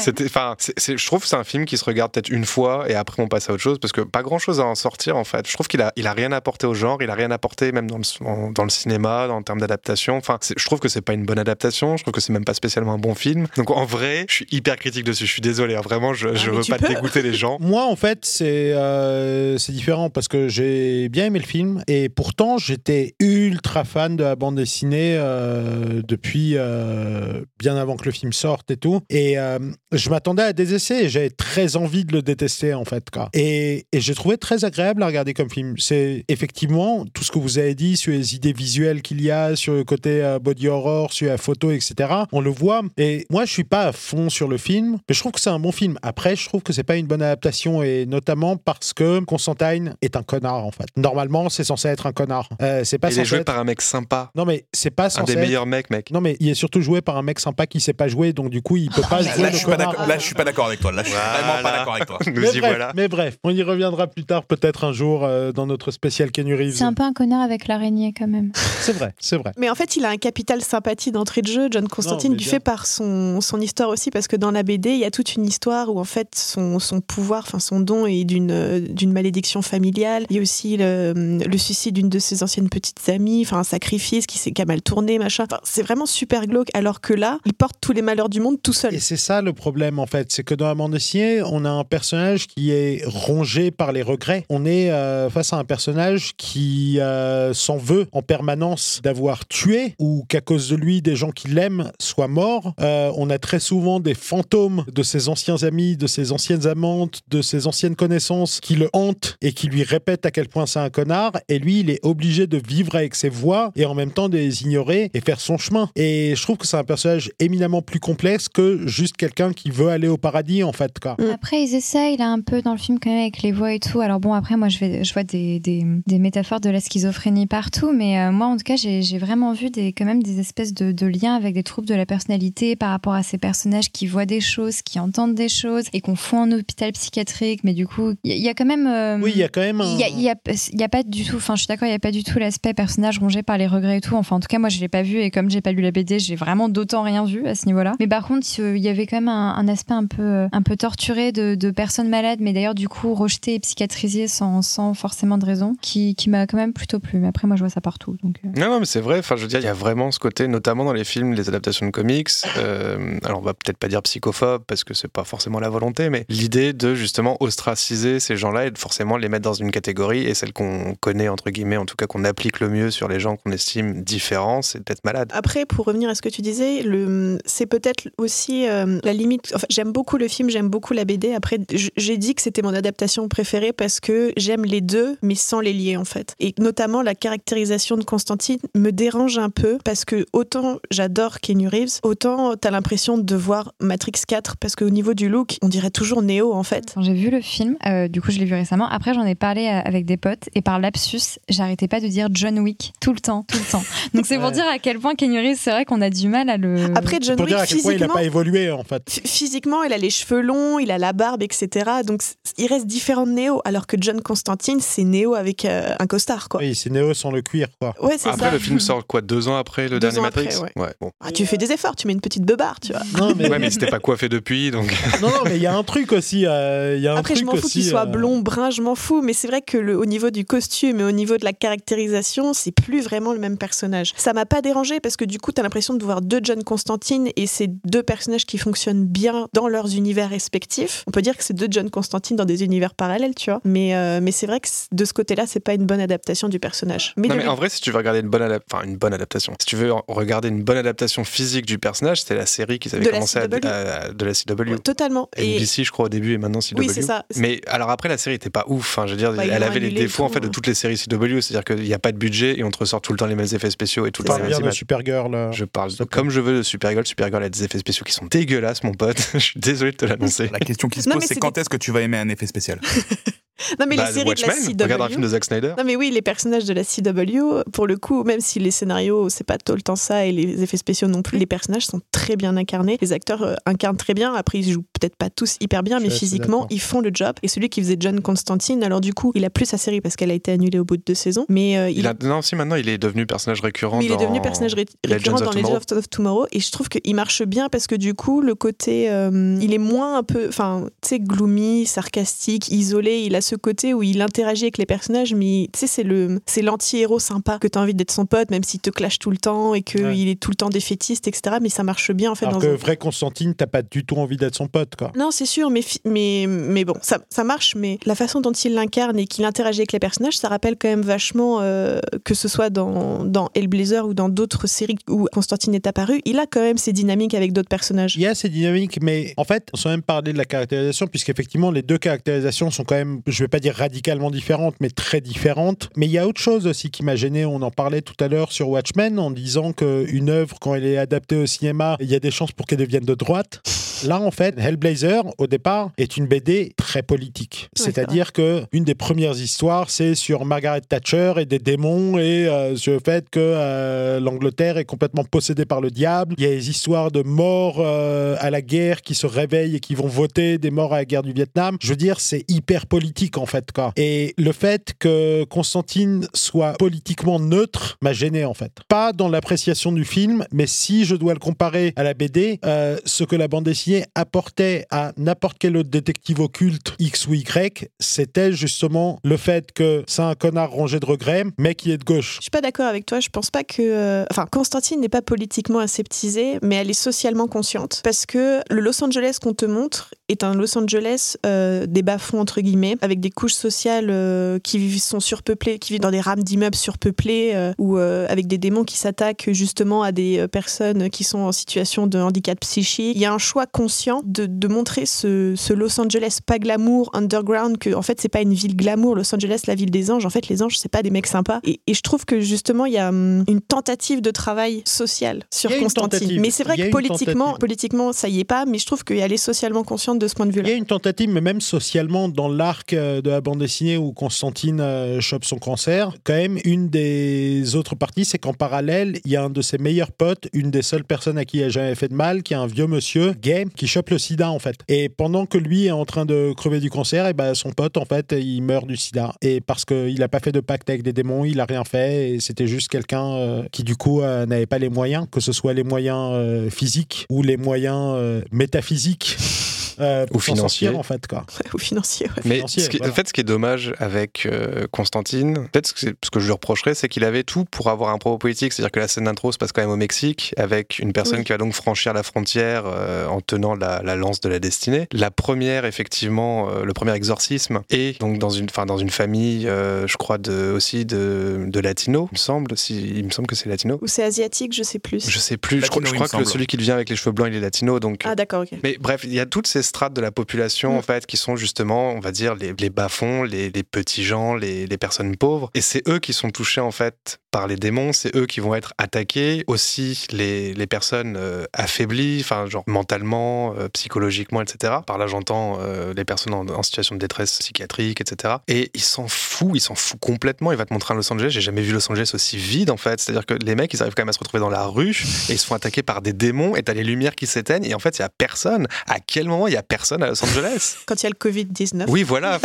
C'était, 0.00 0.24
enfin, 0.24 0.54
c'est- 0.58 0.78
c'est- 0.78 0.96
je 0.96 1.06
trouve 1.06 1.22
que 1.22 1.28
c'est 1.28 1.36
un 1.36 1.44
film 1.44 1.64
qui 1.64 1.76
se 1.76 1.84
regarde 1.84 2.12
peut-être 2.12 2.28
une 2.30 2.44
fois 2.44 2.88
et 2.88 2.94
après 2.94 3.22
on 3.22 3.28
passe 3.28 3.50
à 3.50 3.52
autre 3.52 3.62
chose 3.62 3.78
parce 3.78 3.92
que 3.92 4.00
pas 4.00 4.22
grand 4.22 4.38
chose 4.38 4.60
à 4.60 4.64
en 4.64 4.74
sortir 4.74 5.16
en 5.16 5.24
fait. 5.24 5.46
Je 5.48 5.52
trouve 5.54 5.68
qu'il 5.68 5.80
a, 5.82 5.92
il 5.96 6.06
a 6.06 6.12
rien 6.12 6.32
apporté 6.32 6.66
au 6.66 6.74
genre, 6.74 7.02
il 7.02 7.10
a 7.10 7.14
rien 7.14 7.30
apporté 7.30 7.72
même 7.72 7.90
dans 7.90 7.98
le, 7.98 8.04
en- 8.26 8.50
dans 8.50 8.64
le 8.64 8.70
cinéma, 8.70 9.28
en 9.28 9.42
termes 9.42 9.60
d'adaptation. 9.60 10.16
Enfin, 10.16 10.38
c'est- 10.40 10.54
je 10.58 10.64
trouve 10.64 10.78
que 10.80 10.88
c'est 10.88 11.00
pas 11.00 11.12
une 11.12 11.24
bonne 11.24 11.38
adaptation. 11.38 11.96
Je 11.96 12.02
trouve 12.04 12.12
que 12.14 12.20
c'est 12.20 12.32
même 12.32 12.44
pas 12.44 12.54
spécialement 12.54 12.92
un 12.94 12.98
bon 12.98 13.14
film. 13.14 13.46
Donc 13.56 13.70
en 13.70 13.84
vrai, 13.84 14.24
je 14.28 14.34
suis 14.34 14.46
hyper 14.50 14.76
critique 14.76 15.04
dessus. 15.04 15.26
Je 15.26 15.32
suis 15.32 15.42
désolé, 15.42 15.74
hein, 15.76 15.80
vraiment, 15.82 16.14
je, 16.14 16.34
je 16.34 16.50
mais 16.50 16.56
veux 16.56 16.62
pas 16.68 16.78
peux. 16.78 16.88
dégoûter 16.88 17.22
les 17.22 17.34
gens. 17.34 17.56
Moi, 17.60 17.84
en 17.84 17.96
fait, 17.96 18.20
c'est 18.24 18.72
euh, 18.72 19.58
c'est 19.58 19.72
différent 19.72 20.10
parce 20.10 20.28
que 20.28 20.48
j'ai 20.48 21.08
bien 21.08 21.26
aimé 21.26 21.38
le 21.38 21.44
film 21.46 21.82
et 21.86 22.08
pourtant, 22.08 22.58
j'étais 22.58 23.14
ultra 23.20 23.84
fan 23.84 24.16
de 24.16 24.24
la 24.24 24.36
bande 24.36 24.56
dessinée 24.56 25.16
euh, 25.18 26.02
depuis 26.06 26.52
euh, 26.56 27.42
bien 27.58 27.76
avant 27.76 27.96
que 27.96 28.04
le 28.04 28.10
film 28.12 28.32
sorte 28.32 28.70
et 28.70 28.76
tout. 28.76 29.00
Et 29.10 29.38
euh, 29.40 29.58
je 29.92 30.10
m'attendais 30.10 30.42
à 30.42 30.52
des 30.52 30.74
essais 30.74 31.04
et 31.04 31.08
j'avais 31.08 31.30
très 31.30 31.76
envie 31.76 32.04
de 32.04 32.12
le 32.12 32.22
détester, 32.22 32.74
en 32.74 32.84
fait. 32.84 33.10
Quoi. 33.10 33.28
Et, 33.34 33.86
et 33.92 34.00
j'ai 34.00 34.14
trouvé 34.14 34.36
très 34.38 34.64
agréable 34.64 35.02
à 35.02 35.06
regarder 35.06 35.34
comme 35.34 35.50
film. 35.50 35.74
C'est 35.78 36.24
effectivement 36.28 37.04
tout 37.12 37.24
ce 37.24 37.30
que 37.30 37.38
vous 37.38 37.58
avez 37.58 37.74
dit 37.74 37.96
sur 37.96 38.12
les 38.12 38.34
idées 38.34 38.52
visuelles 38.52 39.02
qu'il 39.02 39.20
y 39.22 39.30
a, 39.30 39.56
sur 39.56 39.74
le 39.74 39.84
côté 39.84 40.22
euh, 40.22 40.38
body 40.38 40.68
horror, 40.68 41.12
sur 41.12 41.28
la 41.28 41.38
photo, 41.38 41.70
etc. 41.70 41.94
On 42.32 42.40
le 42.40 42.50
voit. 42.50 42.82
Et 42.96 43.26
moi, 43.30 43.44
je 43.44 43.52
suis 43.52 43.64
pas 43.64 43.86
à 43.86 43.92
fond 43.92 44.28
sur 44.30 44.48
le 44.48 44.56
film, 44.58 44.98
mais 45.08 45.14
je 45.14 45.20
trouve 45.20 45.32
que 45.32 45.40
c'est 45.40 45.50
un 45.50 45.58
bon 45.58 45.72
film. 45.72 45.98
Après, 46.02 46.36
je 46.36 46.46
trouve 46.48 46.62
que 46.62 46.72
c'est 46.72 46.82
pas 46.84 46.96
une 46.96 47.06
bonne 47.06 47.22
adaptation 47.22 47.82
et 47.82 48.06
notamment 48.06 48.56
parce 48.56 48.92
que 48.92 49.20
Constantine 49.20 49.94
est 50.02 50.16
un 50.16 50.22
connard 50.22 50.64
en 50.66 50.70
fait. 50.70 50.86
Normalement, 50.96 51.48
c'est 51.48 51.64
censé 51.64 51.88
être 51.88 52.06
un 52.06 52.12
connard. 52.12 52.48
Euh, 52.62 52.82
c'est 52.84 52.98
pas 52.98 53.10
il 53.10 53.18
est 53.20 53.24
joué 53.24 53.38
être- 53.38 53.44
par 53.46 53.58
un 53.58 53.64
mec 53.64 53.80
sympa. 53.80 54.30
Non 54.34 54.44
mais 54.44 54.66
c'est 54.72 54.90
pas 54.90 55.06
Un 55.06 55.10
censé 55.10 55.34
des 55.34 55.40
être- 55.40 55.46
meilleurs 55.46 55.66
mecs, 55.66 55.90
mec. 55.90 56.10
Non 56.10 56.20
mais 56.20 56.36
il 56.40 56.48
est 56.48 56.54
surtout 56.54 56.80
joué 56.80 57.00
par 57.00 57.16
un 57.16 57.22
mec 57.22 57.40
sympa 57.40 57.66
qui 57.66 57.80
sait 57.80 57.92
pas 57.92 58.08
jouer, 58.08 58.32
donc 58.32 58.50
du 58.50 58.62
coup 58.62 58.76
il 58.76 58.90
peut 58.90 59.02
pas 59.10 59.22
Là, 59.38 59.50
je 59.50 59.56
suis 59.56 59.66
pas 59.66 59.76
d'accord- 59.76 60.06
là, 60.06 60.18
je 60.18 60.24
suis 60.24 60.34
pas 60.34 60.44
d'accord 60.44 60.66
avec 60.66 60.80
toi. 60.80 60.92
Là, 60.92 61.02
je 61.02 61.08
suis 61.10 61.16
vraiment 61.18 61.62
pas 61.62 61.72
d'accord 61.78 61.94
avec 61.94 62.06
toi. 62.06 62.18
Nous 62.26 62.32
mais 62.40 62.48
y 62.54 62.60
bref, 62.60 62.70
voilà. 62.70 62.92
mais 62.94 63.08
bref, 63.08 63.36
on 63.44 63.50
y 63.50 63.62
reviendra 63.62 64.06
plus 64.06 64.24
tard 64.24 64.44
peut-être 64.44 64.84
un 64.84 64.92
jour 64.92 65.24
euh, 65.24 65.52
dans 65.52 65.66
notre 65.66 65.90
spécial 65.90 66.30
Kenny 66.30 66.54
Reeves. 66.54 66.76
C'est 66.76 66.84
un 66.84 66.92
peu 66.94 67.02
un 67.02 67.12
connard 67.12 67.40
avec 67.42 67.66
l'araignée 67.68 68.12
quand 68.16 68.26
même. 68.28 68.52
C'est 68.80 68.92
vrai, 68.94 69.12
c'est 69.20 69.36
vrai. 69.36 69.52
Mais 69.58 69.68
en 69.68 69.74
fait, 69.74 69.96
il 69.96 70.04
a 70.06 70.08
un 70.08 70.16
capital 70.16 70.62
sympathie 70.62 71.12
d'entrée 71.12 71.42
de 71.42 71.48
jeu, 71.48 71.68
John 71.70 71.86
Constantine, 71.86 72.32
du 72.32 72.38
bien. 72.44 72.50
fait 72.50 72.60
par 72.60 72.86
son, 72.86 73.42
son 73.42 73.60
histoire 73.60 73.90
aussi, 73.90 74.10
parce 74.10 74.26
que 74.26 74.36
dans 74.36 74.50
la 74.50 74.62
BD, 74.62 74.90
il 74.92 74.98
y 75.00 75.04
a 75.04 75.10
toute 75.10 75.34
une 75.34 75.44
histoire 75.44 75.94
où 75.94 76.00
en 76.00 76.04
fait 76.04 76.28
son, 76.34 76.78
son 76.78 77.02
pouvoir, 77.02 77.44
enfin 77.46 77.58
son 77.58 77.80
don 77.80 78.06
est 78.06 78.24
d'une 78.24 78.50
euh, 78.50 78.80
d'une 78.80 79.12
malédiction 79.12 79.60
familiale. 79.60 80.24
Il 80.30 80.36
y 80.36 80.38
a 80.38 80.42
aussi 80.42 80.78
le, 80.78 81.12
le 81.46 81.58
suicide 81.58 81.94
d'une 81.94 82.08
de 82.08 82.18
ses 82.18 82.42
anciennes 82.42 82.70
petites 82.70 83.06
amies, 83.10 83.42
enfin 83.44 83.58
un 83.58 83.64
sacrifice 83.64 84.26
qui, 84.26 84.38
s'est- 84.38 84.52
qui 84.52 84.62
a 84.62 84.64
mal 84.64 84.80
tourné, 84.80 85.18
machin. 85.18 85.44
Enfin, 85.44 85.60
c'est 85.62 85.82
vraiment 85.82 86.06
super 86.06 86.46
glauque, 86.46 86.68
alors 86.72 87.02
que 87.02 87.12
là, 87.12 87.38
il 87.44 87.52
porte 87.52 87.76
tous 87.82 87.92
les 87.92 88.02
malheurs 88.02 88.30
du 88.30 88.40
monde 88.40 88.56
tout 88.62 88.72
seul. 88.72 88.94
Et 88.94 89.00
c'est 89.00 89.16
ça 89.20 89.42
le 89.42 89.52
problème 89.52 90.00
en 90.00 90.06
fait, 90.06 90.32
c'est 90.32 90.42
que 90.42 90.54
dans 90.54 90.66
la 90.66 90.74
bande 90.74 90.92
dessinée, 90.92 91.42
on 91.42 91.64
a 91.64 91.70
un 91.70 91.84
personnage 91.84 92.48
qui 92.48 92.72
est 92.72 93.04
rongé 93.06 93.70
par 93.70 93.92
les 93.92 94.02
regrets. 94.02 94.44
On 94.48 94.64
est 94.66 94.90
euh, 94.90 95.30
face 95.30 95.52
à 95.52 95.56
un 95.56 95.64
personnage 95.64 96.32
qui 96.36 96.98
euh, 96.98 97.54
s'en 97.54 97.76
veut 97.76 98.06
en 98.12 98.22
permanence 98.22 99.00
d'avoir 99.02 99.46
tué 99.46 99.94
ou 99.98 100.24
qu'à 100.28 100.40
cause 100.40 100.68
de 100.68 100.76
lui, 100.76 101.02
des 101.02 101.14
gens 101.14 101.30
qui 101.30 101.48
l'aiment 101.48 101.92
soient 102.00 102.28
morts. 102.28 102.74
Euh, 102.80 103.12
on 103.16 103.30
a 103.30 103.38
très 103.38 103.60
souvent 103.60 104.00
des 104.00 104.14
fantômes 104.14 104.84
de 104.92 105.02
ses 105.02 105.28
anciens 105.28 105.62
amis, 105.62 105.96
de 105.96 106.06
ses 106.06 106.32
anciennes 106.32 106.66
amantes, 106.66 107.20
de 107.28 107.42
ses 107.42 107.66
anciennes 107.66 107.96
connaissances 107.96 108.60
qui 108.60 108.74
le 108.74 108.88
hantent 108.92 109.36
et 109.42 109.52
qui 109.52 109.68
lui 109.68 109.82
répètent 109.82 110.26
à 110.26 110.30
quel 110.30 110.48
point 110.48 110.66
c'est 110.66 110.80
un 110.80 110.90
connard. 110.90 111.32
Et 111.48 111.58
lui, 111.58 111.80
il 111.80 111.90
est 111.90 112.00
obligé 112.02 112.46
de 112.46 112.56
vivre 112.58 112.96
avec 112.96 113.14
ses 113.14 113.28
voix 113.28 113.70
et 113.76 113.84
en 113.84 113.94
même 113.94 114.12
temps 114.12 114.28
de 114.28 114.38
les 114.38 114.62
ignorer 114.62 115.10
et 115.14 115.20
faire 115.20 115.40
son 115.40 115.58
chemin. 115.58 115.90
Et 115.94 116.34
je 116.34 116.42
trouve 116.42 116.56
que 116.56 116.66
c'est 116.66 116.76
un 116.76 116.84
personnage 116.84 117.30
éminemment 117.38 117.82
plus 117.82 118.00
complexe 118.00 118.48
que 118.48 118.86
juste 119.00 119.16
quelqu'un 119.16 119.52
qui 119.52 119.70
veut 119.70 119.88
aller 119.88 120.08
au 120.08 120.16
paradis, 120.16 120.62
en 120.62 120.72
fait. 120.72 120.98
Quoi. 121.00 121.16
Après, 121.34 121.62
ils 121.62 121.74
essayent 121.74 122.16
là 122.16 122.28
un 122.28 122.40
peu 122.40 122.62
dans 122.62 122.72
le 122.72 122.78
film 122.78 122.98
quand 123.00 123.10
même 123.10 123.20
avec 123.22 123.42
les 123.42 123.50
voix 123.52 123.72
et 123.72 123.80
tout. 123.80 124.00
Alors 124.00 124.20
bon, 124.20 124.32
après, 124.34 124.56
moi, 124.56 124.68
je, 124.68 124.78
vais, 124.78 125.02
je 125.04 125.12
vois 125.12 125.24
des, 125.24 125.58
des, 125.60 125.84
des 126.06 126.18
métaphores 126.18 126.60
de 126.60 126.70
la 126.70 126.80
schizophrénie 126.80 127.46
partout, 127.46 127.92
mais 127.92 128.18
euh, 128.20 128.30
moi, 128.32 128.46
en 128.46 128.56
tout 128.56 128.62
cas, 128.64 128.76
j'ai 128.76 129.02
j'ai 129.02 129.18
vraiment 129.18 129.52
vu 129.52 129.70
des, 129.70 129.92
quand 129.92 130.04
même 130.04 130.22
des 130.22 130.38
espèces 130.40 130.74
de, 130.74 130.92
de 130.92 131.06
liens 131.06 131.34
avec 131.34 131.54
des 131.54 131.62
troubles 131.62 131.88
de 131.88 131.94
la 131.94 132.04
personnalité 132.06 132.76
par 132.76 132.90
rapport 132.90 133.14
à 133.14 133.22
ces 133.22 133.38
personnages 133.38 133.90
qui 133.90 134.06
voient 134.06 134.26
des 134.26 134.40
choses, 134.40 134.82
qui 134.82 135.00
entendent 135.00 135.34
des 135.34 135.48
choses 135.48 135.84
et 135.92 136.00
qu'on 136.00 136.14
fout 136.16 136.38
en 136.38 136.52
hôpital 136.52 136.92
psychiatrique. 136.92 137.64
Mais 137.64 137.72
du 137.72 137.86
coup, 137.86 138.12
il 138.24 138.30
y, 138.30 138.34
a- 138.34 138.36
y 138.36 138.48
a 138.48 138.54
quand 138.54 138.66
même. 138.66 138.86
euh, 138.86 139.18
Oui, 139.20 139.32
il 139.34 139.38
y 139.38 139.42
a 139.42 139.48
quand 139.48 139.60
même 139.62 139.80
un- 139.80 139.94
Il 139.94 139.98
y 139.98 140.04
a, 140.04 140.08
il 140.08 140.20
y 140.20 140.28
a- 140.28 140.34
y 140.74 140.82
a 140.82 140.88
pas 140.88 141.02
du 141.02 141.24
tout. 141.24 141.36
Enfin, 141.36 141.54
je 141.56 141.60
suis 141.62 141.68
d'accord, 141.68 141.88
il 141.88 141.92
y 141.92 141.94
a 141.94 141.98
pas 141.98 142.12
du 142.12 142.22
tout 142.24 142.38
l'aspect 142.38 142.74
personnage 142.74 143.18
rongé 143.18 143.42
par 143.42 143.56
les 143.58 143.66
regrets 143.66 143.98
et 143.98 144.00
tout. 144.00 144.16
Enfin, 144.16 144.36
en 144.36 144.40
tout 144.40 144.48
cas, 144.48 144.58
moi, 144.58 144.68
je 144.68 144.78
l'ai 144.80 144.88
pas 144.88 145.02
vu 145.02 145.18
et 145.20 145.30
comme 145.30 145.50
j'ai 145.50 145.60
pas 145.62 145.72
lu 145.72 145.80
la 145.82 145.90
BD, 145.90 146.18
j'ai 146.18 146.36
vraiment 146.36 146.68
d'autant 146.68 147.02
rien 147.02 147.24
vu 147.24 147.46
à 147.46 147.54
ce 147.54 147.66
niveau-là. 147.66 147.94
Mais 148.00 148.06
par 148.06 148.26
contre, 148.26 148.46
il 148.58 148.78
y 148.78 148.88
avait 148.90 149.06
quand 149.06 149.16
même 149.16 149.28
un, 149.28 149.54
un 149.54 149.68
aspect 149.68 149.94
un 149.94 150.06
peu, 150.06 150.22
euh, 150.22 150.48
un 150.52 150.62
peu 150.62 150.76
torturé 150.76 151.32
de, 151.32 151.54
de 151.54 151.70
personnes 151.70 152.08
malades, 152.08 152.38
mais 152.40 152.52
d'ailleurs, 152.52 152.74
du 152.74 152.88
coup, 152.88 153.14
rejetées 153.14 153.54
et 153.54 153.60
psychiatrisées 153.60 154.28
sans, 154.28 154.62
sans 154.62 154.94
forcément 154.94 155.38
de 155.38 155.46
raison, 155.46 155.76
qui, 155.80 156.14
qui 156.14 156.30
m'a 156.30 156.46
quand 156.46 156.56
même 156.56 156.72
plutôt 156.72 156.98
plu. 156.98 157.18
Mais 157.18 157.28
après, 157.28 157.46
moi, 157.46 157.56
je 157.56 157.62
vois 157.62 157.70
ça 157.70 157.80
partout. 157.80 158.16
Donc, 158.22 158.36
euh. 158.44 158.48
Non, 158.56 158.68
non, 158.70 158.80
mais 158.80 158.86
c'est 158.86 159.00
vrai. 159.00 159.18
Enfin, 159.18 159.36
je 159.36 159.42
veux 159.42 159.48
dire, 159.48 159.60
il 159.60 159.64
y 159.64 159.68
a 159.68 159.74
vraiment 159.74 160.10
ce 160.10 160.18
côté, 160.18 160.48
notamment 160.48 160.84
dans 160.84 160.92
les 160.92 161.04
films, 161.04 161.34
les 161.34 161.48
adaptations 161.48 161.86
de 161.86 161.90
comics. 161.90 162.28
euh, 162.58 163.18
alors, 163.24 163.38
on 163.38 163.42
va 163.42 163.54
peut-être 163.54 163.78
pas 163.78 163.88
dire 163.88 164.02
psychophobe 164.02 164.62
parce 164.66 164.84
que 164.84 164.94
c'est 164.94 165.08
pas 165.08 165.24
forcément 165.24 165.60
la 165.60 165.68
volonté, 165.68 166.10
mais 166.10 166.24
l'idée 166.28 166.72
de 166.72 166.94
justement 166.94 167.36
ostraciser 167.40 168.20
ces 168.20 168.36
gens-là 168.36 168.66
et 168.66 168.70
de 168.70 168.78
forcément 168.78 169.16
les 169.16 169.28
mettre 169.28 169.44
dans 169.44 169.54
une 169.54 169.70
catégorie 169.70 170.24
et 170.24 170.34
celle 170.34 170.52
qu'on 170.52 170.94
connaît 171.00 171.28
entre 171.28 171.50
guillemets, 171.50 171.76
en 171.76 171.86
tout 171.86 171.96
cas 171.96 172.06
qu'on 172.06 172.24
applique 172.24 172.60
le 172.60 172.68
mieux 172.68 172.90
sur 172.90 173.08
les 173.08 173.20
gens 173.20 173.36
qu'on 173.36 173.52
estime 173.52 174.02
différents, 174.02 174.62
c'est 174.62 174.82
peut-être 174.82 175.04
malade. 175.04 175.30
Après, 175.34 175.66
pour 175.66 175.86
revenir 175.86 176.08
à 176.08 176.14
ce 176.14 176.22
que 176.22 176.28
tu 176.28 176.42
disais, 176.42 176.82
le, 176.82 177.38
c'est 177.44 177.66
peut-être 177.66 178.08
aussi 178.18 178.68
euh, 178.68 178.79
la 179.02 179.12
limite. 179.12 179.52
Enfin, 179.54 179.66
j'aime 179.70 179.92
beaucoup 179.92 180.16
le 180.16 180.28
film, 180.28 180.50
j'aime 180.50 180.68
beaucoup 180.68 180.92
la 180.92 181.04
BD. 181.04 181.32
Après, 181.32 181.58
j'ai 181.96 182.16
dit 182.16 182.34
que 182.34 182.42
c'était 182.42 182.62
mon 182.62 182.74
adaptation 182.74 183.28
préférée 183.28 183.72
parce 183.72 184.00
que 184.00 184.32
j'aime 184.36 184.64
les 184.64 184.80
deux, 184.80 185.16
mais 185.22 185.34
sans 185.34 185.60
les 185.60 185.72
lier 185.72 185.96
en 185.96 186.04
fait. 186.04 186.34
Et 186.40 186.54
notamment 186.58 187.02
la 187.02 187.14
caractérisation 187.14 187.96
de 187.96 188.04
Constantine 188.04 188.58
me 188.74 188.90
dérange 188.90 189.38
un 189.38 189.50
peu 189.50 189.78
parce 189.84 190.04
que 190.04 190.26
autant 190.32 190.78
j'adore 190.90 191.40
Keanu 191.40 191.68
Reeves, 191.68 192.00
autant 192.02 192.54
t'as 192.56 192.70
l'impression 192.70 193.18
de 193.18 193.36
voir 193.36 193.72
Matrix 193.80 194.12
4 194.26 194.56
parce 194.56 194.76
qu'au 194.76 194.90
niveau 194.90 195.14
du 195.14 195.28
look, 195.28 195.56
on 195.62 195.68
dirait 195.68 195.90
toujours 195.90 196.22
Neo 196.22 196.52
en 196.52 196.62
fait. 196.62 196.92
Quand 196.94 197.02
j'ai 197.02 197.14
vu 197.14 197.30
le 197.30 197.40
film, 197.40 197.76
euh, 197.86 198.08
du 198.08 198.20
coup 198.20 198.30
je 198.30 198.38
l'ai 198.38 198.44
vu 198.44 198.54
récemment. 198.54 198.88
Après 198.88 199.14
j'en 199.14 199.24
ai 199.24 199.34
parlé 199.34 199.66
euh, 199.66 199.80
avec 199.88 200.04
des 200.04 200.16
potes 200.16 200.48
et 200.54 200.60
par 200.62 200.78
lapsus, 200.78 201.38
j'arrêtais 201.48 201.88
pas 201.88 202.00
de 202.00 202.06
dire 202.08 202.28
John 202.32 202.58
Wick 202.58 202.92
tout 203.00 203.12
le 203.12 203.20
temps, 203.20 203.44
tout 203.48 203.58
le 203.58 203.70
temps. 203.70 203.82
Donc 204.14 204.26
c'est 204.26 204.36
pour 204.36 204.46
Ouais. 204.46 204.52
dire 204.52 204.64
à 204.72 204.78
quel 204.78 204.98
point 204.98 205.14
Keanu 205.14 205.38
Reeves, 205.38 205.58
c'est 205.60 205.70
vrai 205.70 205.84
qu'on 205.84 206.00
a 206.00 206.10
du 206.10 206.26
mal 206.28 206.48
à 206.50 206.56
le. 206.56 206.86
Après, 206.96 207.18
John 207.20 207.36
Pour 207.36 207.44
Wick, 207.46 207.54
dire 207.54 207.60
à 207.62 207.66
quel 207.66 207.80
point 207.82 207.92
il 207.92 208.00
n'a 208.00 208.06
physiquement, 208.06 208.14
pas 208.14 208.22
évolué, 208.24 208.69
en 208.78 208.84
fait. 208.84 209.02
Ph- 209.04 209.26
Physiquement, 209.26 209.82
il 209.82 209.92
a 209.92 209.98
les 209.98 210.10
cheveux 210.10 210.40
longs, 210.40 210.78
il 210.78 210.90
a 210.90 210.98
la 210.98 211.12
barbe, 211.12 211.42
etc. 211.42 211.68
Donc 212.04 212.22
il 212.58 212.66
reste 212.66 212.86
différent 212.86 213.26
de 213.26 213.32
Neo, 213.32 213.60
alors 213.64 213.86
que 213.86 213.96
John 214.00 214.20
Constantine, 214.20 214.80
c'est 214.80 215.04
Neo 215.04 215.34
avec 215.34 215.64
euh, 215.64 215.94
un 215.98 216.06
costard, 216.06 216.48
quoi. 216.48 216.60
Oui, 216.60 216.74
c'est 216.74 216.90
Néo 216.90 217.14
sans 217.14 217.30
le 217.30 217.42
cuir, 217.42 217.68
quoi. 217.80 217.94
Ouais, 218.00 218.16
c'est 218.18 218.28
Après, 218.28 218.46
ça. 218.46 218.50
le 218.52 218.58
film 218.58 218.78
sort 218.80 219.06
quoi 219.06 219.20
Deux 219.20 219.48
ans 219.48 219.56
après 219.56 219.84
le 219.84 219.98
Deux 219.98 219.98
dernier 220.00 220.18
ans 220.18 220.22
Matrix 220.22 220.48
après, 220.54 220.72
ouais. 220.80 220.94
bon. 221.00 221.10
Ah, 221.20 221.30
tu 221.32 221.46
fais 221.46 221.56
des 221.56 221.72
efforts, 221.72 221.96
tu 221.96 222.06
mets 222.06 222.12
une 222.12 222.20
petite 222.20 222.44
beubare, 222.44 222.78
tu 222.80 222.92
vois. 222.92 223.02
Non, 223.18 223.34
mais, 223.36 223.48
Ouais, 223.50 223.58
mais 223.58 223.70
c'était 223.70 223.86
pas 223.88 223.98
coiffé 224.00 224.28
depuis, 224.28 224.70
donc. 224.70 224.92
non, 225.22 225.28
non, 225.28 225.42
mais 225.44 225.56
il 225.56 225.62
y 225.62 225.66
a 225.66 225.74
un 225.76 225.82
truc 225.82 226.12
aussi. 226.12 226.46
euh, 226.46 226.94
Il 226.96 227.02
y 227.02 227.08
a 227.08 227.14
un 227.14 227.16
Après, 227.16 227.34
je 227.34 227.40
truc 227.44 227.54
m'en 227.54 227.60
fous 227.60 227.68
qu'il 227.68 227.84
soit 227.84 228.02
euh, 228.02 228.06
blond, 228.06 228.38
brun, 228.38 228.70
je 228.70 228.82
m'en 228.82 228.94
fous, 228.94 229.22
mais 229.22 229.32
c'est 229.32 229.48
vrai 229.48 229.62
que 229.62 229.76
le, 229.78 229.96
au 229.98 230.04
niveau 230.06 230.30
du 230.30 230.44
costume 230.44 231.00
et 231.00 231.04
au 231.04 231.10
niveau 231.12 231.36
de 231.36 231.44
la 231.44 231.52
caractérisation, 231.52 232.52
c'est 232.52 232.70
plus 232.72 233.02
vraiment 233.02 233.32
le 233.32 233.38
même 233.38 233.58
personnage. 233.58 234.12
Ça 234.16 234.32
m'a 234.32 234.46
pas 234.46 234.60
dérangé 234.62 235.00
parce 235.00 235.16
que 235.16 235.24
du 235.24 235.38
coup, 235.38 235.52
t'as 235.52 235.62
l'impression 235.62 235.94
de 235.94 236.04
voir 236.04 236.20
deux 236.20 236.40
John 236.42 236.62
Constantine 236.62 237.28
et 237.36 237.46
c'est 237.46 237.68
deux 237.84 238.02
personnages 238.02 238.46
qui 238.46 238.58
fonctionnent 238.62 239.06
bien 239.06 239.48
dans 239.52 239.68
leurs 239.68 239.94
univers 239.96 240.28
respectifs. 240.30 241.04
On 241.06 241.10
peut 241.10 241.22
dire 241.22 241.36
que 241.36 241.44
c'est 241.44 241.54
deux 241.54 241.68
John 241.70 241.90
Constantine 241.90 242.36
dans 242.36 242.44
des 242.44 242.62
univers 242.64 242.94
parallèles, 242.94 243.34
tu 243.34 243.50
vois. 243.50 243.60
Mais, 243.64 243.94
euh, 243.94 244.20
mais 244.22 244.32
c'est 244.32 244.46
vrai 244.46 244.60
que 244.60 244.68
de 244.92 245.04
ce 245.04 245.12
côté-là, 245.12 245.44
c'est 245.46 245.60
pas 245.60 245.74
une 245.74 245.86
bonne 245.86 246.00
adaptation 246.00 246.48
du 246.48 246.58
personnage. 246.58 247.14
Mais 247.16 247.28
non, 247.28 247.34
mais 247.36 247.46
en 247.46 247.54
vrai, 247.54 247.68
si 247.68 247.80
tu 247.80 247.90
veux 247.90 247.96
regarder 247.98 248.20
une 248.20 248.28
bonne, 248.28 248.42
adap- 248.42 248.62
enfin, 248.70 248.84
une 248.84 248.96
bonne 248.96 249.14
adaptation, 249.14 249.54
si 249.60 249.66
tu 249.66 249.76
veux 249.76 249.92
regarder 250.08 250.48
une 250.48 250.62
bonne 250.62 250.76
adaptation 250.76 251.24
physique 251.24 251.66
du 251.66 251.78
personnage, 251.78 252.20
c'était 252.22 252.34
la 252.36 252.46
série 252.46 252.78
qu'ils 252.78 252.94
avaient 252.94 253.04
De 253.04 253.10
la 253.10 253.16
commencé 253.16 253.38
à, 253.38 253.48
CW. 253.48 253.66
à- 253.66 254.12
de 254.12 254.24
la 254.24 254.32
CW. 254.34 254.78
totalement. 254.82 255.28
Et 255.36 255.56
NBC, 255.56 255.84
je 255.84 255.90
crois, 255.92 256.06
au 256.06 256.08
début, 256.08 256.32
et 256.34 256.38
maintenant 256.38 256.60
CW. 256.60 256.78
Oui, 256.78 256.88
c'est 256.92 257.02
ça. 257.02 257.24
Mais 257.36 257.60
alors 257.66 257.90
après, 257.90 258.08
la 258.08 258.18
série 258.18 258.36
était 258.36 258.50
pas 258.50 258.64
ouf. 258.68 258.80
Enfin, 258.98 259.06
je 259.06 259.12
veux 259.12 259.18
dire, 259.18 259.32
Bah, 259.32 259.44
elle 259.44 259.62
avait 259.62 259.80
les 259.80 259.90
défauts 259.90 260.24
en 260.24 260.28
fait 260.28 260.40
de 260.40 260.46
hein. 260.46 260.50
toutes 260.52 260.66
les 260.66 260.74
séries 260.74 260.96
CW, 260.98 261.40
c'est-à-dire 261.40 261.64
qu'il 261.64 261.84
n'y 261.84 261.94
a 261.94 261.98
pas 261.98 262.12
de 262.12 262.18
budget 262.18 262.58
et 262.58 262.64
on 262.64 262.70
te 262.70 262.78
ressort 262.78 263.00
tout 263.00 263.12
le 263.12 263.18
temps 263.18 263.26
les 263.26 263.34
mêmes 263.34 263.46
effets 263.52 263.70
spéciaux 263.70 264.06
et 264.06 264.10
tout 264.12 264.22
le 264.22 264.28
temps 264.28 264.36
les 264.38 264.48
mêmes 264.48 264.62
de. 264.62 264.70
Supergirl. 264.70 265.34
euh. 265.34 265.52
Je 265.52 265.64
parle 265.64 265.90
comme 266.10 266.30
je 266.30 266.40
veux 266.40 266.58
de 266.58 266.62
Supergirl. 266.62 267.06
Supergirl 267.06 267.42
a 267.42 267.48
des 267.48 267.64
effets 267.64 267.78
spéciaux 267.78 268.04
qui 268.04 268.12
sont 268.12 268.26
dégueulasses, 268.50 268.82
mon 268.82 268.92
pote. 268.92 269.30
je 269.34 269.38
suis 269.38 269.60
désolé 269.60 269.92
de 269.92 269.96
te 269.96 270.04
l'annoncer. 270.04 270.48
La 270.52 270.58
question 270.58 270.88
qui 270.88 271.02
se 271.02 271.08
pose, 271.08 271.24
c'est 271.24 271.38
quand 271.38 271.56
est-ce 271.56 271.68
que 271.68 271.76
tu 271.76 271.92
vas 271.92 272.00
aimer 272.00 272.18
un 272.18 272.28
effet 272.28 272.46
spécial? 272.46 272.80
Non, 273.78 273.86
mais 273.88 273.96
Bah, 273.96 274.06
les 274.08 274.12
séries 274.12 274.28
Watchmen, 274.28 274.50
de 274.56 274.60
la 274.64 274.72
CW. 274.72 274.82
regarde 274.84 275.02
un 275.02 275.08
film 275.08 275.22
de 275.22 275.28
Zack 275.28 275.44
Snyder. 275.44 275.74
Non, 275.78 275.84
mais 275.84 275.96
oui, 275.96 276.10
les 276.10 276.22
personnages 276.22 276.64
de 276.64 276.72
la 276.72 276.84
CW, 276.84 277.62
pour 277.72 277.86
le 277.86 277.96
coup, 277.96 278.24
même 278.24 278.40
si 278.40 278.58
les 278.58 278.70
scénarios, 278.70 279.28
c'est 279.28 279.44
pas 279.44 279.58
tout 279.58 279.74
le 279.74 279.82
temps 279.82 279.96
ça 279.96 280.26
et 280.26 280.32
les 280.32 280.62
effets 280.62 280.76
spéciaux 280.76 281.08
non 281.08 281.22
plus, 281.22 281.38
les 281.38 281.46
personnages 281.46 281.86
sont 281.86 282.00
très 282.12 282.36
bien 282.36 282.56
incarnés. 282.56 282.98
Les 283.00 283.12
acteurs 283.12 283.42
euh, 283.42 283.54
incarnent 283.66 283.96
très 283.96 284.14
bien. 284.14 284.34
Après, 284.34 284.58
ils 284.58 284.70
jouent 284.72 284.84
peut-être 284.98 285.16
pas 285.16 285.30
tous 285.30 285.56
hyper 285.60 285.82
bien, 285.82 285.98
Je 285.98 286.04
mais 286.04 286.10
physiquement, 286.10 286.66
ils 286.70 286.80
font 286.80 287.00
le 287.00 287.10
job. 287.12 287.34
Et 287.42 287.48
celui 287.48 287.68
qui 287.68 287.80
faisait 287.82 287.96
John 287.98 288.20
Constantine, 288.20 288.82
alors 288.84 289.00
du 289.00 289.14
coup, 289.14 289.32
il 289.34 289.44
a 289.44 289.50
plus 289.50 289.66
sa 289.66 289.78
série 289.78 290.00
parce 290.00 290.16
qu'elle 290.16 290.30
a 290.30 290.34
été 290.34 290.52
annulée 290.52 290.78
au 290.78 290.84
bout 290.84 290.96
de 290.96 291.02
deux 291.06 291.14
saisons. 291.14 291.44
Mais 291.48 291.76
euh, 291.78 291.90
il, 291.90 291.98
Il 291.98 292.06
a... 292.06 292.14
Non, 292.22 292.42
si 292.42 292.54
maintenant 292.56 292.76
il 292.76 292.88
est 292.88 292.98
devenu 292.98 293.26
personnage 293.26 293.60
récurrent. 293.60 293.98
mais 293.98 294.04
il 294.06 294.12
est 294.12 294.16
dans 294.16 294.22
devenu 294.22 294.40
personnage 294.40 294.74
ré- 294.74 294.86
Legends 295.04 295.14
récurrent 295.16 295.34
of 295.36 295.40
dans 295.44 295.50
Tomorrow. 295.52 295.74
Legends 295.74 295.96
of 295.98 296.08
Tomorrow 296.10 296.46
et 296.52 296.60
je 296.60 296.70
trouve 296.70 296.88
qu'il 296.88 297.14
marche 297.14 297.42
bien 297.42 297.68
parce 297.68 297.86
que 297.86 297.94
du 297.94 298.14
coup 298.14 298.40
le 298.40 298.54
côté 298.54 299.10
euh, 299.10 299.56
il 299.60 299.72
est 299.74 299.78
moins 299.78 300.18
un 300.18 300.22
peu 300.22 300.46
enfin 300.48 300.86
tu 301.02 301.08
sais 301.08 301.18
gloomy 301.20 301.86
sarcastique 301.86 302.68
isolé 302.70 303.20
il 303.20 303.34
a 303.36 303.40
ce 303.40 303.49
côté 303.56 303.94
où 303.94 304.02
il 304.02 304.20
interagit 304.22 304.64
avec 304.64 304.78
les 304.78 304.86
personnages 304.86 305.34
mais 305.34 305.68
tu 305.72 305.80
sais 305.80 305.86
c'est 305.86 306.02
le 306.02 306.40
c'est 306.46 306.62
l'anti-héros 306.62 307.18
sympa 307.18 307.58
que 307.58 307.68
tu 307.68 307.78
as 307.78 307.82
envie 307.82 307.94
d'être 307.94 308.10
son 308.10 308.26
pote 308.26 308.50
même 308.50 308.64
s'il 308.64 308.80
te 308.80 308.90
clash 308.90 309.18
tout 309.18 309.30
le 309.30 309.36
temps 309.38 309.74
et 309.74 309.82
qu'il 309.82 310.00
Ouais. 310.04 310.16
il 310.18 310.28
est 310.28 310.40
tout 310.40 310.50
le 310.50 310.56
temps 310.56 310.68
défaitiste 310.70 311.28
etc 311.28 311.56
mais 311.60 311.68
ça 311.68 311.82
marche 311.82 312.10
bien 312.12 312.30
en 312.30 312.34
fait 312.34 312.46
Alors 312.46 312.60
dans 312.60 312.66
que 312.66 312.72
un- 312.72 312.76
vrai 312.76 312.96
Constantine, 312.96 313.54
t'as 313.54 313.66
pas 313.66 313.82
du 313.82 314.04
tout 314.04 314.16
envie 314.16 314.36
d'être 314.36 314.54
son 314.54 314.66
pote, 314.66 314.94
quoi. 314.96 315.10
non, 315.16 315.30
c'est 315.30 315.46
sûr, 315.46 315.70
mais, 315.70 315.80
mais, 316.04 316.46
mais 316.48 316.84
bon, 316.84 316.94
ça, 317.02 317.18
ça 317.30 317.44
marche, 317.44 317.74
mais 317.76 317.98
la 318.06 318.14
façon 318.14 318.40
dont 318.40 318.52
il 318.52 318.74
l'incarne 318.74 319.18
et 319.18 319.26
qu'il 319.26 319.44
interagit 319.44 319.80
avec 319.80 319.92
les 319.92 319.98
personnages, 319.98 320.36
ça 320.38 320.48
rappelle 320.48 320.76
quand 320.78 320.88
même 320.88 321.02
vachement, 321.02 321.58
euh, 321.60 322.00
que 322.24 322.34
ce 322.34 322.46
soit 322.48 322.68
dans, 322.70 323.24
dans 323.24 323.48
Hellblazer 323.54 324.06
ou 324.06 324.14
dans 324.14 324.28
d'autres 324.28 324.66
séries 324.66 324.96
où 325.08 325.26
Constantine 325.32 325.74
est 325.74 325.86
apparu, 325.86 326.20
il 326.24 326.38
a 326.38 326.46
quand 326.46 326.60
même 326.60 326.78
ses 326.78 326.92
dynamiques 326.92 327.34
avec 327.34 327.52
d'autres 327.52 327.68
personnages. 327.68 328.16
Il 328.16 328.22
y 328.22 328.26
a 328.26 328.34
ces 328.34 328.48
dynamiques, 328.48 328.98
mais 329.02 329.32
en 329.36 329.44
fait, 329.44 329.68
sans 329.74 329.90
même 329.90 330.02
parler 330.02 330.32
de 330.32 330.38
la 330.38 330.44
caractérisation, 330.44 331.06
puisqu'effectivement, 331.06 331.70
les 331.70 331.82
deux 331.82 331.98
caractérisations 331.98 332.70
sont 332.70 332.84
quand 332.84 332.96
même, 332.96 333.22
je 333.26 333.39
vais 333.40 333.48
pas 333.48 333.60
dire 333.60 333.74
radicalement 333.74 334.30
différentes, 334.30 334.74
mais 334.80 334.90
très 334.90 335.20
différentes. 335.20 335.90
Mais 335.96 336.06
il 336.06 336.12
y 336.12 336.18
a 336.18 336.26
autre 336.26 336.40
chose 336.40 336.66
aussi 336.66 336.90
qui 336.90 337.02
m'a 337.02 337.16
gêné. 337.16 337.44
On 337.44 337.62
en 337.62 337.70
parlait 337.70 338.02
tout 338.02 338.14
à 338.20 338.28
l'heure 338.28 338.52
sur 338.52 338.68
Watchmen, 338.68 339.18
en 339.18 339.30
disant 339.30 339.72
qu'une 339.72 340.30
œuvre, 340.30 340.58
quand 340.60 340.74
elle 340.74 340.86
est 340.86 340.98
adaptée 340.98 341.36
au 341.36 341.46
cinéma, 341.46 341.96
il 342.00 342.10
y 342.10 342.14
a 342.14 342.20
des 342.20 342.30
chances 342.30 342.52
pour 342.52 342.66
qu'elle 342.66 342.78
devienne 342.78 343.04
de 343.04 343.14
droite. 343.14 343.62
Là, 344.04 344.20
en 344.20 344.30
fait, 344.30 344.58
Hellblazer, 344.58 345.24
au 345.38 345.46
départ, 345.46 345.90
est 345.98 346.16
une 346.16 346.26
BD 346.26 346.72
très 346.76 347.02
politique. 347.02 347.68
Ouais, 347.76 347.84
C'est-à-dire 347.84 348.32
que 348.32 348.62
une 348.72 348.84
des 348.84 348.94
premières 348.94 349.38
histoires, 349.38 349.90
c'est 349.90 350.14
sur 350.14 350.44
Margaret 350.44 350.80
Thatcher 350.80 351.34
et 351.36 351.44
des 351.44 351.58
démons 351.58 352.18
et 352.18 352.48
euh, 352.48 352.76
sur 352.76 352.94
le 352.94 353.00
fait 353.04 353.28
que 353.28 353.40
euh, 353.40 354.20
l'Angleterre 354.20 354.78
est 354.78 354.84
complètement 354.84 355.24
possédée 355.24 355.66
par 355.66 355.80
le 355.80 355.90
diable. 355.90 356.34
Il 356.38 356.44
y 356.44 356.46
a 356.46 356.50
des 356.50 356.70
histoires 356.70 357.10
de 357.10 357.22
morts 357.22 357.76
euh, 357.78 358.36
à 358.40 358.50
la 358.50 358.62
guerre 358.62 359.02
qui 359.02 359.14
se 359.14 359.26
réveillent 359.26 359.76
et 359.76 359.80
qui 359.80 359.94
vont 359.94 360.06
voter, 360.06 360.58
des 360.58 360.70
morts 360.70 360.94
à 360.94 360.98
la 360.98 361.04
guerre 361.04 361.22
du 361.22 361.32
Vietnam. 361.32 361.76
Je 361.82 361.88
veux 361.88 361.96
dire, 361.96 362.20
c'est 362.20 362.44
hyper 362.48 362.86
politique 362.86 363.19
en 363.36 363.46
fait. 363.46 363.72
Quoi. 363.72 363.92
Et 363.96 364.34
le 364.38 364.52
fait 364.52 364.92
que 364.98 365.44
Constantine 365.44 366.26
soit 366.34 366.72
politiquement 366.78 367.38
neutre 367.40 367.98
m'a 368.02 368.12
gêné 368.12 368.44
en 368.44 368.54
fait. 368.54 368.72
Pas 368.88 369.12
dans 369.12 369.28
l'appréciation 369.28 369.92
du 369.92 370.04
film, 370.04 370.44
mais 370.52 370.66
si 370.66 371.04
je 371.04 371.14
dois 371.16 371.34
le 371.34 371.38
comparer 371.38 371.92
à 371.96 372.02
la 372.02 372.14
BD, 372.14 372.58
euh, 372.64 372.96
ce 373.04 373.24
que 373.24 373.36
la 373.36 373.48
bande 373.48 373.64
dessinée 373.64 374.04
apportait 374.14 374.86
à 374.90 375.12
n'importe 375.16 375.56
quel 375.58 375.76
autre 375.76 375.90
détective 375.90 376.40
occulte 376.40 376.94
X 376.98 377.26
ou 377.26 377.34
Y, 377.34 377.88
c'était 377.98 378.52
justement 378.52 379.18
le 379.24 379.36
fait 379.36 379.72
que 379.72 380.04
c'est 380.06 380.22
un 380.22 380.34
connard 380.34 380.70
rongé 380.70 381.00
de 381.00 381.06
regrets, 381.06 381.44
mais 381.58 381.74
qui 381.74 381.90
est 381.90 381.98
de 381.98 382.04
gauche. 382.04 382.36
Je 382.36 382.42
suis 382.42 382.50
pas 382.50 382.60
d'accord 382.60 382.86
avec 382.86 383.06
toi. 383.06 383.20
Je 383.20 383.28
pense 383.28 383.50
pas 383.50 383.64
que. 383.64 383.82
euh, 383.82 384.24
Enfin, 384.30 384.46
Constantine 384.50 385.00
n'est 385.00 385.08
pas 385.08 385.22
politiquement 385.22 385.80
aseptisée, 385.80 386.58
mais 386.62 386.76
elle 386.76 386.90
est 386.90 386.92
socialement 386.92 387.48
consciente. 387.48 388.00
Parce 388.04 388.26
que 388.26 388.60
le 388.70 388.80
Los 388.80 389.02
Angeles 389.02 389.38
qu'on 389.42 389.54
te 389.54 389.64
montre 389.66 390.14
est 390.28 390.44
un 390.44 390.54
Los 390.54 390.78
Angeles 390.78 391.36
euh, 391.44 391.86
des 391.86 392.02
bas-fonds, 392.02 392.38
entre 392.40 392.60
guillemets, 392.60 392.96
avec 393.00 393.09
des 393.18 393.30
couches 393.30 393.54
sociales 393.54 394.08
euh, 394.10 394.60
qui 394.60 395.00
sont 395.00 395.18
surpeuplées, 395.18 395.80
qui 395.80 395.92
vivent 395.92 396.02
dans 396.02 396.12
des 396.12 396.20
rames 396.20 396.44
d'immeubles 396.44 396.76
surpeuplés, 396.76 397.52
euh, 397.54 397.72
ou 397.78 397.98
euh, 397.98 398.26
avec 398.28 398.46
des 398.46 398.58
démons 398.58 398.84
qui 398.84 398.96
s'attaquent 398.96 399.48
justement 399.52 400.04
à 400.04 400.12
des 400.12 400.46
personnes 400.52 401.10
qui 401.10 401.24
sont 401.24 401.38
en 401.40 401.52
situation 401.52 402.06
de 402.06 402.18
handicap 402.18 402.60
psychique. 402.60 403.16
Il 403.16 403.20
y 403.20 403.24
a 403.24 403.32
un 403.32 403.38
choix 403.38 403.66
conscient 403.66 404.22
de, 404.24 404.46
de 404.46 404.68
montrer 404.68 405.06
ce, 405.06 405.54
ce 405.56 405.72
Los 405.72 406.00
Angeles 406.00 406.38
pas 406.44 406.58
glamour, 406.58 407.10
underground, 407.14 407.78
que 407.78 407.92
en 407.94 408.02
fait, 408.02 408.20
c'est 408.20 408.28
pas 408.28 408.42
une 408.42 408.54
ville 408.54 408.76
glamour. 408.76 409.16
Los 409.16 409.34
Angeles, 409.34 409.62
la 409.66 409.74
ville 409.74 409.90
des 409.90 410.10
anges. 410.10 410.26
En 410.26 410.30
fait, 410.30 410.48
les 410.48 410.62
anges, 410.62 410.78
c'est 410.78 410.90
pas 410.90 411.02
des 411.02 411.10
mecs 411.10 411.26
sympas. 411.26 411.60
Et, 411.64 411.80
et 411.86 411.94
je 411.94 412.02
trouve 412.02 412.24
que 412.24 412.40
justement, 412.40 412.86
il 412.86 412.92
y 412.92 412.98
a 412.98 413.08
hum, 413.08 413.44
une 413.48 413.60
tentative 413.60 414.20
de 414.20 414.30
travail 414.30 414.82
social 414.84 415.42
sur 415.50 415.70
Il 415.72 415.80
Constantine. 415.80 416.40
Mais 416.40 416.50
c'est 416.50 416.64
vrai 416.64 416.74
Il 416.78 416.86
que 416.86 416.90
politiquement, 416.90 417.54
politiquement, 417.54 418.12
ça 418.12 418.28
y 418.28 418.40
est 418.40 418.44
pas. 418.44 418.66
Mais 418.66 418.78
je 418.78 418.86
trouve 418.86 419.04
qu'elle 419.04 419.32
est 419.32 419.36
socialement 419.36 419.84
consciente 419.84 420.18
de 420.18 420.28
ce 420.28 420.34
point 420.34 420.46
de 420.46 420.50
Il 420.52 420.56
vue-là. 420.56 420.68
y 420.70 420.72
a 420.72 420.76
une 420.76 420.86
tentative, 420.86 421.30
mais 421.30 421.40
même 421.40 421.60
socialement, 421.60 422.28
dans 422.28 422.48
l'arc 422.48 422.92
de 423.00 423.30
la 423.30 423.40
bande 423.40 423.60
dessinée 423.60 423.96
où 423.96 424.12
Constantine 424.12 424.80
euh, 424.80 425.20
chope 425.20 425.44
son 425.44 425.58
cancer, 425.58 426.12
quand 426.24 426.34
même, 426.34 426.58
une 426.64 426.88
des 426.88 427.74
autres 427.76 427.94
parties, 427.94 428.24
c'est 428.24 428.38
qu'en 428.38 428.54
parallèle, 428.54 429.18
il 429.24 429.30
y 429.30 429.36
a 429.36 429.42
un 429.42 429.50
de 429.50 429.62
ses 429.62 429.78
meilleurs 429.78 430.12
potes, 430.12 430.48
une 430.52 430.70
des 430.70 430.82
seules 430.82 431.04
personnes 431.04 431.38
à 431.38 431.44
qui 431.44 431.58
il 431.58 431.64
a 431.64 431.68
jamais 431.68 431.94
fait 431.94 432.08
de 432.08 432.14
mal, 432.14 432.42
qui 432.42 432.54
est 432.54 432.56
un 432.56 432.66
vieux 432.66 432.86
monsieur 432.86 433.32
gay 433.32 433.66
qui 433.76 433.86
chope 433.86 434.10
le 434.10 434.18
sida, 434.18 434.50
en 434.50 434.58
fait. 434.58 434.76
Et 434.88 435.08
pendant 435.08 435.46
que 435.46 435.58
lui 435.58 435.86
est 435.86 435.90
en 435.90 436.04
train 436.04 436.24
de 436.24 436.52
crever 436.56 436.80
du 436.80 436.90
cancer, 436.90 437.26
et 437.26 437.32
ben 437.32 437.54
son 437.54 437.72
pote, 437.72 437.96
en 437.96 438.04
fait, 438.04 438.34
il 438.38 438.62
meurt 438.62 438.86
du 438.86 438.96
sida. 438.96 439.34
Et 439.42 439.60
parce 439.60 439.84
qu'il 439.84 440.18
n'a 440.18 440.28
pas 440.28 440.40
fait 440.40 440.52
de 440.52 440.60
pacte 440.60 440.88
avec 440.88 441.02
des 441.02 441.12
démons, 441.12 441.44
il 441.44 441.60
a 441.60 441.64
rien 441.64 441.84
fait, 441.84 442.30
et 442.30 442.40
c'était 442.40 442.66
juste 442.66 442.88
quelqu'un 442.88 443.34
euh, 443.34 443.62
qui, 443.72 443.84
du 443.84 443.96
coup, 443.96 444.22
euh, 444.22 444.46
n'avait 444.46 444.66
pas 444.66 444.78
les 444.78 444.88
moyens, 444.88 445.26
que 445.30 445.40
ce 445.40 445.52
soit 445.52 445.74
les 445.74 445.84
moyens 445.84 446.30
euh, 446.32 446.70
physiques 446.70 447.26
ou 447.30 447.42
les 447.42 447.56
moyens 447.56 448.14
euh, 448.16 448.42
métaphysiques. 448.52 449.36
euh, 450.00 450.26
pour 450.26 450.36
Ou 450.36 450.40
sortir, 450.40 450.98
en 450.98 451.02
fait, 451.02 451.26
quoi. 451.26 451.44
Au 451.74 451.78
financier, 451.78 452.26
ouais. 452.26 452.42
Mais 452.44 452.54
financier, 452.56 452.82
ce 452.82 452.88
qui- 452.90 452.98
voilà. 452.98 453.12
en 453.12 453.14
fait, 453.14 453.28
ce 453.28 453.32
qui 453.32 453.40
est 453.40 453.44
dommage 453.44 453.92
avec 453.98 454.46
euh, 454.46 454.86
Constantine, 454.90 455.68
peut-être 455.72 455.86
ce 455.88 455.92
que, 455.92 456.00
c'est- 456.00 456.14
ce 456.24 456.30
que 456.30 456.40
je 456.40 456.46
lui 456.46 456.52
reprocherais, 456.52 456.94
c'est 456.94 457.08
qu'il 457.08 457.24
avait 457.24 457.42
tout 457.44 457.64
pour 457.64 457.88
avoir 457.88 458.10
un 458.10 458.18
propos 458.18 458.38
politique. 458.38 458.72
C'est-à-dire 458.72 458.90
que 458.92 459.00
la 459.00 459.08
scène 459.08 459.24
d'intro 459.24 459.52
se 459.52 459.58
passe 459.58 459.72
quand 459.72 459.80
même 459.82 459.90
au 459.90 459.96
Mexique, 459.96 460.54
avec 460.56 460.98
une 460.98 461.12
personne 461.12 461.38
Oui. 461.38 461.44
qui 461.44 461.52
va 461.52 461.58
donc 461.58 461.72
franchir 461.74 462.12
la 462.12 462.22
frontière 462.22 462.84
euh, 462.86 463.26
en 463.26 463.40
tenant 463.40 463.74
la, 463.74 464.02
la 464.02 464.16
lance 464.16 464.40
de 464.40 464.48
la 464.48 464.58
destinée. 464.58 465.08
La 465.12 465.30
première, 465.30 465.84
effectivement, 465.84 466.68
euh, 466.70 466.84
le 466.84 466.92
premier 466.92 467.12
exorcisme 467.14 467.80
est 467.90 468.20
donc 468.20 468.38
dans 468.38 468.50
une, 468.50 468.66
enfin, 468.70 468.86
dans 468.86 468.98
une 468.98 469.10
famille, 469.10 469.68
euh, 469.68 470.06
je 470.06 470.16
crois, 470.16 470.38
de, 470.38 470.72
aussi 470.74 471.04
de, 471.04 471.64
de 471.66 471.80
latinos, 471.80 472.28
il 472.30 472.34
me 472.34 472.38
semble. 472.38 472.76
Si, 472.76 473.00
il 473.16 473.24
me 473.24 473.30
semble 473.30 473.46
que 473.46 473.54
c'est 473.54 473.68
latino. 473.68 473.98
Ou 474.02 474.06
c'est 474.06 474.22
asiatique, 474.24 474.74
je 474.74 474.82
sais 474.82 474.98
plus. 474.98 475.28
Je 475.28 475.38
sais 475.38 475.56
plus, 475.56 475.80
je 475.82 475.88
crois, 475.88 476.02
je 476.04 476.36
que 476.38 476.44
celui 476.44 476.66
qui 476.66 476.76
vient 476.76 476.94
avec 476.94 477.08
les 477.10 477.16
cheveux 477.16 477.32
blancs, 477.32 477.48
il 477.50 477.56
est 477.56 477.60
latino. 477.60 478.00
Donc, 478.00 478.22
Ah 478.24 478.34
d'accord, 478.34 478.62
ok. 478.62 478.78
mais 478.82 478.96
bref, 479.00 479.22
il 479.24 479.32
y 479.34 479.40
a 479.40 479.46
toutes 479.46 479.66
ces 479.66 479.82
strates 479.90 480.14
de 480.14 480.20
la 480.20 480.30
population, 480.32 480.94
Mm. 480.94 480.96
en 480.96 481.02
fait, 481.02 481.26
qui 481.26 481.36
sont 481.36 481.56
justement, 481.56 482.12
on 482.12 482.20
va 482.20 482.30
dire, 482.32 482.54
les, 482.54 482.72
les 482.72 482.90
bas-fonds, 482.90 483.42
les, 483.42 483.70
les 483.70 483.82
petits 483.82 484.24
gens, 484.24 484.54
les, 484.54 484.86
les 484.86 484.96
personnes 484.98 485.36
pauvres. 485.36 485.70
Et 485.74 485.80
c'est 485.82 486.06
eux 486.08 486.18
qui 486.20 486.32
sont 486.32 486.50
touchés, 486.50 486.80
en 486.80 486.92
fait, 486.92 487.39
par 487.50 487.66
les 487.66 487.76
démons. 487.76 488.12
C'est 488.12 488.34
eux 488.36 488.46
qui 488.46 488.60
vont 488.60 488.74
être 488.74 488.94
attaqués. 488.98 489.64
Aussi, 489.66 490.26
les, 490.30 490.74
les 490.74 490.86
personnes 490.86 491.36
euh, 491.36 491.64
affaiblies, 491.72 492.40
enfin, 492.40 492.66
genre 492.66 492.84
mentalement, 492.86 493.74
euh, 493.78 493.88
psychologiquement, 493.88 494.62
etc. 494.62 494.94
Par 495.06 495.18
là, 495.18 495.26
j'entends 495.26 495.78
euh, 495.80 496.14
les 496.14 496.24
personnes 496.24 496.54
en, 496.54 496.66
en 496.68 496.82
situation 496.82 497.14
de 497.14 497.20
détresse 497.20 497.58
psychiatrique, 497.58 498.20
etc. 498.20 498.54
Et 498.68 498.90
ils 498.94 499.00
s'en 499.00 499.28
foutent, 499.28 499.72
ils 499.74 499.80
s'en 499.80 499.94
foutent 499.94 500.20
complètement. 500.20 500.72
Il 500.72 500.78
va 500.78 500.86
te 500.86 500.92
montrer 500.92 501.14
un 501.14 501.16
Los 501.16 501.32
Angeles. 501.32 501.50
J'ai 501.50 501.60
jamais 501.60 501.82
vu 501.82 501.92
Los 501.92 502.10
Angeles 502.10 502.30
aussi 502.34 502.56
vide, 502.56 502.90
en 502.90 502.96
fait. 502.96 503.20
C'est-à-dire 503.20 503.46
que 503.46 503.54
les 503.54 503.74
mecs, 503.74 503.92
ils 503.92 504.02
arrivent 504.02 504.14
quand 504.14 504.22
même 504.22 504.28
à 504.28 504.32
se 504.32 504.38
retrouver 504.38 504.60
dans 504.60 504.70
la 504.70 504.86
rue 504.86 505.24
et 505.48 505.52
ils 505.52 505.58
se 505.58 505.66
font 505.66 505.74
attaquer 505.74 506.02
par 506.02 506.22
des 506.22 506.32
démons 506.32 506.76
et 506.76 506.82
t'as 506.82 506.94
les 506.94 507.04
lumières 507.04 507.34
qui 507.34 507.46
s'éteignent 507.46 507.84
et 507.84 507.94
en 507.94 507.98
fait, 507.98 508.18
il 508.18 508.22
y 508.22 508.24
a 508.24 508.28
personne. 508.28 508.86
À 509.08 509.18
quel 509.20 509.48
moment 509.48 509.66
il 509.66 509.74
y 509.74 509.76
a 509.76 509.82
personne 509.82 510.22
à 510.22 510.28
Los 510.28 510.44
Angeles? 510.44 510.96
Quand 511.06 511.20
il 511.22 511.24
y 511.24 511.26
a 511.26 511.30
le 511.30 511.50
Covid-19. 511.50 512.04
Oui, 512.08 512.22
voilà. 512.22 512.58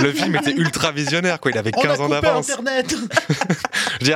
le 0.00 0.12
film 0.12 0.34
était 0.36 0.52
ultra 0.52 0.92
visionnaire, 0.92 1.40
quoi. 1.40 1.50
Il 1.50 1.58
avait 1.58 1.72
15 1.72 2.00
ans 2.00 2.08
d'avance. 2.08 2.50
Internet 2.50 2.94
Je 4.00 4.04
veux 4.04 4.10
dire, 4.10 4.15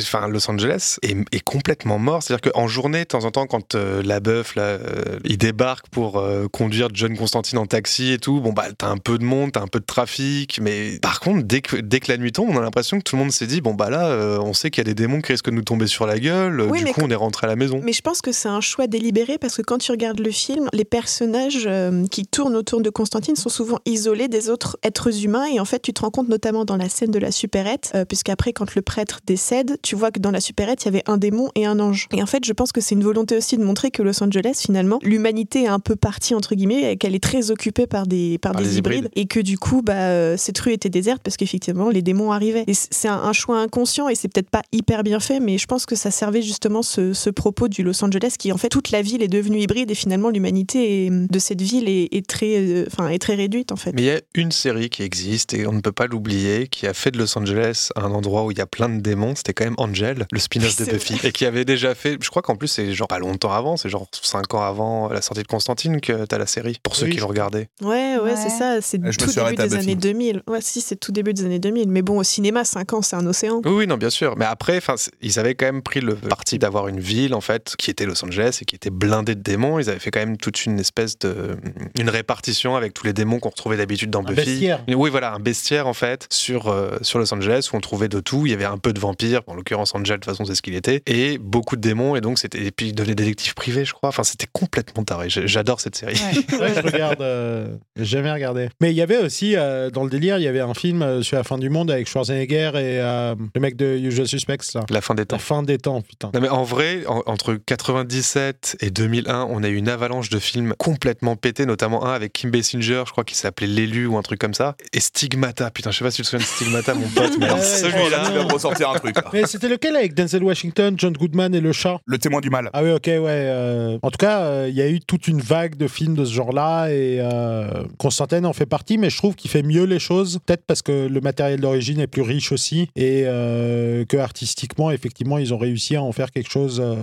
enfin, 0.00 0.28
Los 0.28 0.50
Angeles 0.50 0.96
est, 1.02 1.16
est 1.32 1.40
complètement 1.40 1.98
mort. 1.98 2.22
C'est-à-dire 2.22 2.52
qu'en 2.52 2.68
journée, 2.68 3.00
de 3.00 3.04
temps 3.04 3.24
en 3.24 3.30
temps, 3.30 3.46
quand 3.46 3.74
euh, 3.74 4.02
la 4.02 4.20
bœuf, 4.20 4.54
là, 4.54 4.62
euh, 4.62 5.18
il 5.24 5.38
débarque 5.38 5.88
pour 5.88 6.18
euh, 6.18 6.46
conduire 6.48 6.88
John 6.92 7.16
Constantine 7.16 7.58
en 7.58 7.66
taxi 7.66 8.12
et 8.12 8.18
tout, 8.18 8.40
bon, 8.40 8.52
bah, 8.52 8.66
t'as 8.76 8.88
un 8.88 8.96
peu 8.96 9.18
de 9.18 9.24
monde, 9.24 9.52
t'as 9.52 9.62
un 9.62 9.66
peu 9.66 9.80
de 9.80 9.84
trafic. 9.84 10.60
Mais 10.60 10.98
par 11.00 11.20
contre, 11.20 11.44
dès 11.44 11.60
que, 11.60 11.76
dès 11.76 12.00
que 12.00 12.10
la 12.10 12.18
nuit 12.18 12.32
tombe, 12.32 12.50
on 12.50 12.58
a 12.58 12.62
l'impression 12.62 12.98
que 12.98 13.04
tout 13.04 13.16
le 13.16 13.22
monde 13.22 13.32
s'est 13.32 13.46
dit, 13.46 13.60
bon, 13.60 13.74
bah 13.74 13.90
là, 13.90 14.08
euh, 14.08 14.38
on 14.40 14.52
sait 14.52 14.70
qu'il 14.70 14.80
y 14.80 14.86
a 14.86 14.92
des 14.92 14.94
démons 14.94 15.20
qui 15.20 15.32
risquent 15.32 15.50
de 15.50 15.54
nous 15.54 15.62
tomber 15.62 15.86
sur 15.86 16.06
la 16.06 16.18
gueule. 16.18 16.60
Oui, 16.62 16.82
du 16.82 16.92
coup, 16.92 17.02
on 17.02 17.10
est 17.10 17.14
rentré 17.14 17.46
à 17.46 17.50
la 17.50 17.56
maison. 17.56 17.80
Mais 17.82 17.92
je 17.92 18.02
pense 18.02 18.20
que 18.20 18.32
c'est 18.32 18.48
un 18.48 18.60
choix 18.60 18.86
délibéré 18.86 19.38
parce 19.38 19.56
que 19.56 19.62
quand 19.62 19.78
tu 19.78 19.90
regardes 19.90 20.20
le 20.20 20.30
film, 20.30 20.68
les 20.72 20.84
personnages 20.84 21.68
qui 22.10 22.26
tournent 22.26 22.56
autour 22.56 22.80
de 22.80 22.90
Constantine 22.90 23.36
sont 23.36 23.48
souvent 23.48 23.78
isolés 23.86 24.28
des 24.28 24.48
autres 24.48 24.78
êtres 24.82 25.24
humains 25.24 25.46
et 25.46 25.60
en 25.60 25.64
fait 25.64 25.80
tu 25.80 25.92
te 25.92 26.00
rends 26.00 26.10
compte 26.10 26.28
notamment 26.28 26.64
dans 26.64 26.76
la 26.76 26.88
scène 26.88 27.10
de 27.10 27.18
la 27.18 27.30
supérette, 27.30 27.96
puisqu'après 28.08 28.52
quand 28.52 28.74
le 28.74 28.82
prêtre 28.82 29.20
décède, 29.28 29.78
tu 29.82 29.94
vois 29.94 30.10
que 30.10 30.18
dans 30.18 30.30
la 30.30 30.40
supérette, 30.40 30.82
il 30.82 30.86
y 30.86 30.88
avait 30.88 31.02
un 31.06 31.18
démon 31.18 31.50
et 31.54 31.66
un 31.66 31.78
ange. 31.80 32.08
Et 32.12 32.22
en 32.22 32.26
fait, 32.26 32.44
je 32.44 32.52
pense 32.52 32.72
que 32.72 32.80
c'est 32.80 32.94
une 32.94 33.04
volonté 33.04 33.36
aussi 33.36 33.56
de 33.58 33.62
montrer 33.62 33.90
que 33.90 34.02
Los 34.02 34.22
Angeles, 34.22 34.60
finalement, 34.64 34.98
l'humanité 35.02 35.64
est 35.64 35.68
un 35.68 35.78
peu 35.80 35.96
partie, 35.96 36.34
entre 36.34 36.54
guillemets, 36.54 36.92
et 36.92 36.96
qu'elle 36.96 37.14
est 37.14 37.22
très 37.22 37.50
occupée 37.50 37.86
par 37.86 38.06
des, 38.06 38.38
par 38.38 38.52
Par 38.52 38.62
des 38.62 38.78
hybrides, 38.78 39.04
hybrides. 39.04 39.12
et 39.16 39.26
que 39.26 39.40
du 39.40 39.58
coup, 39.58 39.82
bah, 39.82 39.92
euh, 39.94 40.36
cette 40.38 40.58
rue 40.58 40.72
était 40.72 40.88
déserte 40.88 41.20
parce 41.22 41.36
qu'effectivement, 41.36 41.90
les 41.90 42.02
démons 42.02 42.32
arrivaient. 42.32 42.64
Et 42.66 42.74
c'est 42.74 43.08
un, 43.08 43.14
un 43.22 43.32
choix 43.32 43.58
inconscient, 43.60 44.08
et 44.08 44.14
c'est 44.14 44.28
peut-être 44.28 44.50
pas 44.50 44.62
hyper 44.72 45.02
bien 45.02 45.20
fait, 45.20 45.40
mais 45.40 45.58
je 45.58 45.66
pense 45.66 45.84
que 45.84 45.94
ça 45.94 46.10
servait 46.10 46.42
justement 46.42 46.82
ce, 46.82 47.12
ce 47.12 47.28
propos 47.30 47.68
du 47.68 47.82
Los 47.82 48.02
Angeles 48.02 48.34
qui, 48.38 48.50
en 48.52 48.56
fait, 48.56 48.70
toute 48.70 48.90
la 48.90 49.02
ville 49.02 49.22
est 49.22 49.28
devenue 49.28 49.60
hybride, 49.60 49.90
et 49.90 49.94
finalement, 49.94 50.30
l'humanité 50.30 51.10
de 51.10 51.38
cette 51.38 51.60
ville 51.60 51.88
est, 51.88 52.08
est 52.14 52.26
très, 52.26 52.56
euh, 52.56 53.08
est 53.10 53.18
très 53.18 53.34
réduite, 53.34 53.72
en 53.72 53.76
fait. 53.76 53.92
Mais 53.92 54.02
il 54.02 54.06
y 54.06 54.10
a 54.10 54.20
une 54.34 54.52
série 54.52 54.88
qui 54.88 55.02
existe 55.02 55.52
et 55.52 55.66
on 55.66 55.72
ne 55.72 55.80
peut 55.80 55.92
pas 55.92 56.06
l'oublier, 56.06 56.66
qui 56.68 56.86
a 56.86 56.94
fait 56.94 57.10
de 57.10 57.18
Los 57.18 57.36
Angeles 57.38 57.88
un 57.96 58.10
endroit 58.12 58.44
où 58.44 58.50
il 58.52 58.58
y 58.58 58.60
a 58.62 58.66
plein 58.66 58.88
de 58.88 59.00
démons. 59.00 59.17
C'était 59.34 59.52
quand 59.54 59.64
même 59.64 59.74
Angel, 59.78 60.26
le 60.32 60.38
spin-off 60.38 60.76
de 60.78 60.84
Buffy, 60.84 61.18
et 61.24 61.32
qui 61.32 61.44
avait 61.46 61.64
déjà 61.64 61.94
fait. 61.94 62.16
Je 62.20 62.28
crois 62.30 62.42
qu'en 62.42 62.56
plus 62.56 62.68
c'est 62.68 62.92
genre 62.92 63.08
pas 63.08 63.18
longtemps 63.18 63.52
avant, 63.52 63.76
c'est 63.76 63.88
genre 63.88 64.06
5 64.20 64.54
ans 64.54 64.62
avant 64.62 65.08
la 65.08 65.22
sortie 65.22 65.42
de 65.42 65.48
Constantine 65.48 66.00
que 66.00 66.24
t'as 66.26 66.38
la 66.38 66.46
série. 66.46 66.78
Pour 66.82 66.96
ceux 66.96 67.06
Oui, 67.06 67.12
qui 67.12 67.18
l'ont 67.18 67.26
regardé. 67.28 67.68
Ouais, 67.82 68.16
ouais, 68.16 68.18
Ouais. 68.22 68.36
c'est 68.36 68.50
ça. 68.50 68.80
C'est 68.80 68.98
tout 68.98 69.26
début 69.26 69.56
des 69.56 69.62
Buffy. 69.68 69.76
années 69.76 69.94
2000. 69.94 70.42
Ouais, 70.46 70.60
si, 70.60 70.80
c'est 70.80 70.96
tout 70.96 71.12
début 71.12 71.32
des 71.34 71.44
années 71.44 71.58
2000. 71.58 71.88
Mais 71.88 72.02
bon, 72.02 72.18
au 72.18 72.22
cinéma, 72.22 72.64
5 72.64 72.92
ans, 72.92 73.02
c'est 73.02 73.16
un 73.16 73.26
océan. 73.26 73.60
Oui, 73.64 73.72
oui, 73.72 73.86
non, 73.86 73.96
bien 73.96 74.10
sûr. 74.10 74.34
Mais 74.36 74.44
après, 74.44 74.80
ils 75.22 75.38
avaient 75.38 75.54
quand 75.54 75.66
même 75.66 75.82
pris 75.82 76.00
le 76.00 76.14
parti 76.14 76.58
d'avoir 76.58 76.88
une 76.88 77.00
ville 77.00 77.34
en 77.34 77.40
fait 77.40 77.74
qui 77.78 77.90
était 77.90 78.06
Los 78.06 78.24
Angeles 78.24 78.58
et 78.62 78.64
qui 78.64 78.74
était 78.76 78.90
blindée 78.90 79.34
de 79.34 79.40
démons. 79.42 79.78
Ils 79.78 79.88
avaient 79.90 79.98
fait 79.98 80.10
quand 80.10 80.20
même 80.20 80.36
toute 80.36 80.64
une 80.66 80.78
espèce 80.78 81.18
de 81.18 81.56
une 81.98 82.10
répartition 82.10 82.76
avec 82.76 82.94
tous 82.94 83.06
les 83.06 83.12
démons 83.12 83.38
qu'on 83.38 83.48
retrouvait 83.50 83.76
d'habitude 83.76 84.10
dans 84.10 84.20
Un 84.20 84.24
Buffy. 84.32 84.44
bestiaire. 84.50 84.84
Oui, 84.88 85.10
voilà, 85.10 85.32
un 85.32 85.40
bestiaire 85.40 85.86
en 85.86 85.94
fait 85.94 86.26
sur 86.30 86.68
euh, 86.68 86.98
sur 87.02 87.18
Los 87.18 87.32
Angeles 87.32 87.68
où 87.72 87.76
on 87.76 87.80
trouvait 87.80 88.08
de 88.08 88.20
tout. 88.20 88.46
Il 88.46 88.50
y 88.50 88.54
avait 88.54 88.64
un 88.64 88.78
peu 88.78 88.92
de 88.92 89.00
vampires, 89.08 89.40
en 89.46 89.54
l'occurrence 89.54 89.94
Angel, 89.94 90.16
de 90.16 90.20
toute 90.20 90.30
façon 90.32 90.44
c'est 90.44 90.54
ce 90.54 90.62
qu'il 90.62 90.74
était, 90.74 91.02
et 91.06 91.38
beaucoup 91.38 91.76
de 91.76 91.80
démons. 91.80 92.14
Et 92.16 92.20
donc 92.20 92.38
c'était 92.38 92.62
et 92.62 92.70
puis 92.70 92.88
il 92.88 92.94
devenait 92.94 93.14
détective 93.14 93.54
privé, 93.54 93.84
je 93.84 93.92
crois. 93.92 94.08
Enfin, 94.10 94.22
c'était 94.24 94.46
complètement 94.52 95.04
taré. 95.04 95.28
J'adore 95.30 95.80
cette 95.80 95.96
série. 95.96 96.18
Ouais, 96.58 96.72
je 96.74 96.80
regarde, 96.80 97.20
euh, 97.20 97.76
j'ai 97.96 98.04
jamais 98.04 98.32
regardé. 98.32 98.68
Mais 98.80 98.90
il 98.90 98.96
y 98.96 99.02
avait 99.02 99.18
aussi, 99.18 99.54
euh, 99.56 99.90
dans 99.90 100.02
le 100.04 100.10
délire, 100.10 100.38
il 100.38 100.42
y 100.42 100.48
avait 100.48 100.60
un 100.60 100.74
film 100.74 101.02
euh, 101.02 101.22
sur 101.22 101.36
la 101.36 101.44
fin 101.44 101.56
du 101.58 101.70
monde 101.70 101.90
avec 101.90 102.08
Schwarzenegger 102.08 102.70
et 102.74 102.98
euh, 103.00 103.34
le 103.54 103.60
mec 103.60 103.76
de 103.76 103.96
Usual 103.96 104.26
Suspects, 104.26 104.74
là. 104.74 104.84
La 104.90 105.00
fin 105.00 105.14
des 105.14 105.24
temps. 105.26 105.36
La 105.36 105.40
fin 105.40 105.62
des 105.62 105.78
temps, 105.78 106.00
putain. 106.02 106.30
Non 106.34 106.40
mais 106.40 106.48
en 106.48 106.64
vrai, 106.64 107.04
en- 107.06 107.22
entre 107.26 107.54
97 107.54 108.76
et 108.80 108.90
2001, 108.90 109.46
on 109.50 109.62
a 109.62 109.68
eu 109.68 109.76
une 109.76 109.88
avalanche 109.88 110.30
de 110.30 110.38
films 110.38 110.74
complètement 110.78 111.36
pétés, 111.36 111.66
notamment 111.66 112.04
un 112.06 112.12
avec 112.12 112.32
Kim 112.32 112.50
Basinger, 112.50 113.02
je 113.06 113.12
crois 113.12 113.24
qu'il 113.24 113.36
s'appelait 113.36 113.66
L'élu 113.66 114.06
ou 114.06 114.16
un 114.16 114.22
truc 114.22 114.40
comme 114.40 114.54
ça, 114.54 114.76
et 114.92 115.00
Stigmata. 115.00 115.70
Putain, 115.70 115.90
je 115.90 115.98
sais 115.98 116.04
pas 116.04 116.10
si 116.10 116.16
tu 116.16 116.22
te 116.22 116.28
souviens 116.28 116.44
de 116.44 116.50
Stigmata, 116.50 116.94
mon 116.94 117.08
pote, 117.08 117.32
mais 117.38 117.50
Ouais, 117.52 117.60
celui-là. 117.62 118.22
tu 118.26 118.32
viens 118.32 118.44
de 118.44 118.52
ressortir 118.52 118.90
un 118.90 118.97
truc. 118.98 119.16
là. 119.16 119.24
Mais 119.32 119.46
c'était 119.46 119.68
lequel 119.68 119.96
avec 119.96 120.14
Denzel 120.14 120.42
Washington, 120.42 120.94
John 120.96 121.12
Goodman 121.12 121.54
et 121.54 121.60
le 121.60 121.72
chat? 121.72 121.98
Le 122.06 122.18
témoin 122.18 122.40
du 122.40 122.50
mal. 122.50 122.70
Ah 122.72 122.82
oui, 122.82 122.90
ok, 122.92 123.06
ouais. 123.06 123.20
euh, 123.26 123.98
En 124.02 124.10
tout 124.10 124.18
cas, 124.18 124.40
euh, 124.40 124.66
il 124.68 124.74
y 124.74 124.82
a 124.82 124.88
eu 124.88 125.00
toute 125.00 125.28
une 125.28 125.40
vague 125.40 125.76
de 125.76 125.86
films 125.88 126.14
de 126.14 126.24
ce 126.24 126.32
genre-là 126.32 126.88
et 126.88 127.18
euh, 127.20 127.84
Constantine 127.98 128.46
en 128.46 128.52
fait 128.52 128.66
partie, 128.66 128.98
mais 128.98 129.10
je 129.10 129.16
trouve 129.16 129.34
qu'il 129.34 129.50
fait 129.50 129.62
mieux 129.62 129.84
les 129.84 129.98
choses. 129.98 130.38
Peut-être 130.46 130.64
parce 130.66 130.82
que 130.82 131.06
le 131.08 131.20
matériel 131.20 131.60
d'origine 131.60 132.00
est 132.00 132.06
plus 132.06 132.22
riche 132.22 132.52
aussi 132.52 132.88
et 132.96 133.24
euh, 133.26 134.04
que 134.04 134.16
artistiquement, 134.16 134.90
effectivement, 134.90 135.38
ils 135.38 135.52
ont 135.54 135.58
réussi 135.58 135.96
à 135.96 136.02
en 136.02 136.12
faire 136.12 136.30
quelque 136.30 136.50
chose 136.50 136.80
euh, 136.84 136.96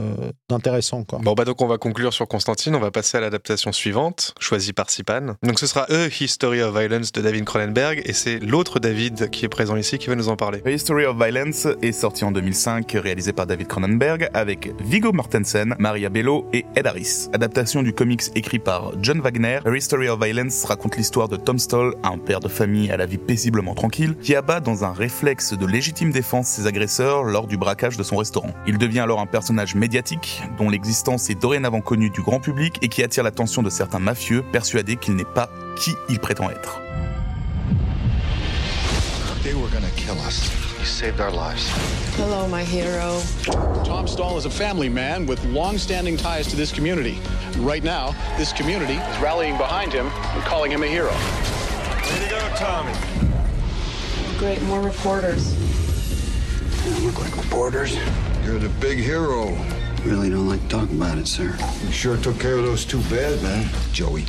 d'intéressant. 0.49 1.03
Bon 1.21 1.33
bah 1.33 1.43
donc 1.45 1.61
on 1.61 1.67
va 1.67 1.77
conclure 1.77 2.13
sur 2.13 2.27
Constantine, 2.27 2.75
on 2.75 2.79
va 2.79 2.91
passer 2.91 3.17
à 3.17 3.21
l'adaptation 3.21 3.71
suivante, 3.71 4.33
choisie 4.39 4.71
par 4.73 4.89
Sipan. 4.89 5.35
Donc 5.43 5.59
ce 5.59 5.67
sera 5.67 5.85
A 5.89 6.07
History 6.19 6.61
of 6.61 6.77
Violence 6.77 7.11
de 7.11 7.21
David 7.21 7.43
Cronenberg, 7.45 8.01
et 8.05 8.13
c'est 8.13 8.39
l'autre 8.39 8.79
David 8.79 9.29
qui 9.29 9.45
est 9.45 9.49
présent 9.49 9.75
ici 9.75 9.97
qui 9.97 10.07
va 10.07 10.15
nous 10.15 10.29
en 10.29 10.35
parler. 10.35 10.61
A 10.65 10.71
History 10.71 11.05
of 11.05 11.17
Violence 11.17 11.67
sorti 11.91 12.23
en 12.23 12.31
2005, 12.31 12.91
réalisé 13.01 13.33
par 13.33 13.47
David 13.47 13.67
Cronenberg, 13.67 14.29
avec 14.33 14.71
Viggo 14.81 15.11
Mortensen, 15.11 15.75
Maria 15.79 16.09
Bello 16.09 16.47
et 16.53 16.65
Ed 16.75 16.87
Harris. 16.87 17.27
Adaptation 17.33 17.83
du 17.83 17.93
comics 17.93 18.23
écrit 18.35 18.59
par 18.59 18.93
John 19.01 19.19
Wagner, 19.21 19.59
A 19.65 19.75
History 19.75 20.07
of 20.07 20.23
Violence 20.23 20.65
raconte 20.65 20.97
l'histoire 20.97 21.27
de 21.27 21.35
Tom 21.35 21.59
Stoll, 21.59 21.95
un 22.03 22.17
père 22.17 22.39
de 22.39 22.47
famille 22.47 22.91
à 22.91 22.97
la 22.97 23.05
vie 23.05 23.17
paisiblement 23.17 23.75
tranquille, 23.75 24.15
qui 24.21 24.35
abat 24.35 24.59
dans 24.59 24.83
un 24.83 24.93
réflexe 24.93 25.53
de 25.53 25.65
légitime 25.65 26.11
défense 26.11 26.47
ses 26.47 26.67
agresseurs 26.67 27.23
lors 27.23 27.47
du 27.47 27.57
braquage 27.57 27.97
de 27.97 28.03
son 28.03 28.17
restaurant. 28.17 28.51
Il 28.67 28.77
devient 28.77 28.99
alors 28.99 29.19
un 29.19 29.27
personnage 29.27 29.75
médiatique, 29.75 30.41
dont 30.57 30.69
l'existence 30.69 31.29
est 31.29 31.39
dorénavant 31.39 31.81
connue 31.81 32.09
du 32.09 32.21
grand 32.21 32.39
public 32.39 32.77
et 32.81 32.87
qui 32.87 33.03
attire 33.03 33.23
l'attention 33.23 33.63
de 33.63 33.69
certains 33.69 33.99
mafieux 33.99 34.43
persuadés 34.51 34.95
qu'il 34.95 35.15
n'est 35.15 35.23
pas 35.23 35.49
qui 35.77 35.91
il 36.09 36.19
prétend 36.19 36.49
être. 36.49 36.81
They 39.43 39.53
were 39.53 39.69
gonna 39.69 39.89
kill. 39.95 40.64
You 40.85 40.91
saved 40.91 41.19
our 41.19 41.31
lives. 41.31 41.67
Hello, 42.15 42.47
my 42.47 42.63
hero. 42.63 43.19
Tom 43.83 44.07
Stahl 44.07 44.37
is 44.37 44.45
a 44.45 44.51
family 44.51 44.87
man 44.87 45.25
with 45.25 45.43
long-standing 45.45 46.15
ties 46.15 46.45
to 46.49 46.55
this 46.55 46.71
community. 46.71 47.19
Right 47.57 47.83
now, 47.83 48.13
this 48.37 48.53
community 48.53 48.93
is 48.93 49.17
rallying 49.17 49.57
behind 49.57 49.91
him 49.91 50.05
and 50.05 50.43
calling 50.43 50.71
him 50.71 50.83
a 50.83 50.87
hero. 50.87 51.09
Way 51.09 52.25
to 52.25 52.29
go, 52.29 52.49
Tommy. 52.55 52.93
Great, 54.37 54.61
more 54.61 54.79
reporters. 54.79 55.55
You 56.85 57.07
look 57.07 57.19
like 57.19 57.35
reporters. 57.35 57.97
You're 58.43 58.59
the 58.59 58.69
big 58.79 58.99
hero. 58.99 59.57
Really 60.03 60.29
don't 60.29 60.47
like 60.47 60.61
to 60.61 60.67
talk 60.67 60.91
about 60.91 61.17
it, 61.17 61.27
sir. 61.27 61.57
You 61.83 61.91
sure 61.91 62.15
took 62.17 62.39
care 62.39 62.57
of 62.57 62.63
those 62.63 62.85
two 62.85 63.01
bad 63.09 63.41
men, 63.41 63.67
Joey. 63.91 64.23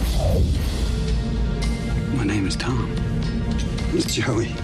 My 2.17 2.25
name 2.25 2.47
is 2.47 2.57
Tom. 2.57 2.97
It's 3.93 4.15
Joey. 4.15 4.55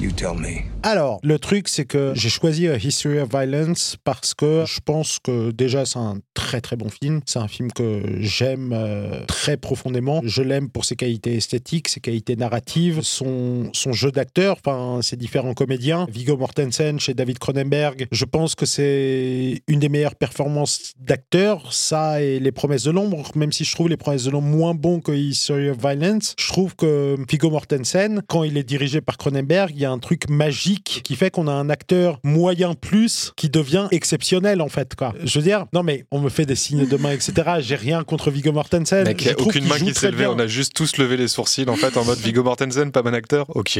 You 0.00 0.10
tell 0.12 0.34
me. 0.34 0.79
Alors, 0.82 1.20
le 1.22 1.38
truc, 1.38 1.68
c'est 1.68 1.84
que 1.84 2.12
j'ai 2.14 2.30
choisi 2.30 2.64
History 2.64 3.18
of 3.18 3.28
Violence 3.28 3.96
parce 4.02 4.32
que 4.32 4.64
je 4.66 4.80
pense 4.82 5.18
que 5.22 5.50
déjà, 5.50 5.84
c'est 5.84 5.98
un 5.98 6.18
très 6.32 6.62
très 6.62 6.76
bon 6.76 6.88
film. 6.88 7.20
C'est 7.26 7.38
un 7.38 7.48
film 7.48 7.70
que 7.70 8.02
j'aime 8.20 8.72
euh, 8.72 9.24
très 9.26 9.58
profondément. 9.58 10.22
Je 10.24 10.42
l'aime 10.42 10.70
pour 10.70 10.86
ses 10.86 10.96
qualités 10.96 11.36
esthétiques, 11.36 11.88
ses 11.88 12.00
qualités 12.00 12.34
narratives, 12.34 13.02
son, 13.02 13.68
son 13.74 13.92
jeu 13.92 14.10
d'acteur, 14.10 14.56
enfin, 14.64 15.02
ses 15.02 15.16
différents 15.16 15.52
comédiens. 15.52 16.06
Viggo 16.10 16.38
Mortensen 16.38 16.98
chez 16.98 17.12
David 17.12 17.38
Cronenberg, 17.38 18.06
je 18.10 18.24
pense 18.24 18.54
que 18.54 18.64
c'est 18.64 19.62
une 19.68 19.80
des 19.80 19.90
meilleures 19.90 20.16
performances 20.16 20.94
d'acteur. 20.98 21.74
Ça 21.74 22.22
et 22.22 22.40
Les 22.40 22.52
Promesses 22.52 22.84
de 22.84 22.90
l'Ombre, 22.90 23.30
même 23.34 23.52
si 23.52 23.64
je 23.64 23.74
trouve 23.74 23.90
Les 23.90 23.98
Promesses 23.98 24.24
de 24.24 24.30
l'Ombre 24.30 24.48
moins 24.48 24.74
bon 24.74 25.00
que 25.00 25.12
History 25.12 25.68
of 25.68 25.78
Violence, 25.78 26.34
je 26.38 26.48
trouve 26.48 26.74
que 26.74 27.16
Viggo 27.28 27.50
Mortensen, 27.50 28.22
quand 28.28 28.44
il 28.44 28.56
est 28.56 28.64
dirigé 28.64 29.02
par 29.02 29.18
Cronenberg, 29.18 29.72
il 29.74 29.82
y 29.82 29.84
a 29.84 29.90
un 29.90 29.98
truc 29.98 30.30
magique 30.30 30.69
qui 30.78 31.16
fait 31.16 31.30
qu'on 31.30 31.46
a 31.48 31.52
un 31.52 31.68
acteur 31.70 32.18
moyen 32.24 32.74
plus 32.74 33.32
qui 33.36 33.48
devient 33.50 33.88
exceptionnel 33.90 34.60
en 34.62 34.68
fait 34.68 34.94
quoi. 34.94 35.14
Je 35.24 35.38
veux 35.38 35.44
dire, 35.44 35.66
non 35.72 35.82
mais 35.82 36.04
on 36.10 36.20
me 36.20 36.28
fait 36.28 36.46
des 36.46 36.54
signes 36.56 36.86
de 36.86 36.96
main 36.96 37.12
etc. 37.12 37.32
J'ai 37.60 37.76
rien 37.76 38.02
contre 38.04 38.30
Viggo 38.30 38.52
Mortensen. 38.52 39.04
Mec, 39.04 39.22
Je 39.22 39.30
a 39.30 39.40
aucune 39.40 39.66
main 39.66 39.76
qui 39.78 39.94
s'est 39.94 40.10
levée, 40.10 40.26
on 40.26 40.38
a 40.38 40.46
juste 40.46 40.74
tous 40.74 40.96
levé 40.96 41.16
les 41.16 41.28
sourcils 41.28 41.68
en 41.68 41.76
fait 41.76 41.96
en 41.96 42.04
mode 42.04 42.18
Viggo 42.18 42.42
Mortensen, 42.42 42.90
pas 42.92 43.02
bon 43.02 43.14
acteur. 43.14 43.46
Ok. 43.56 43.78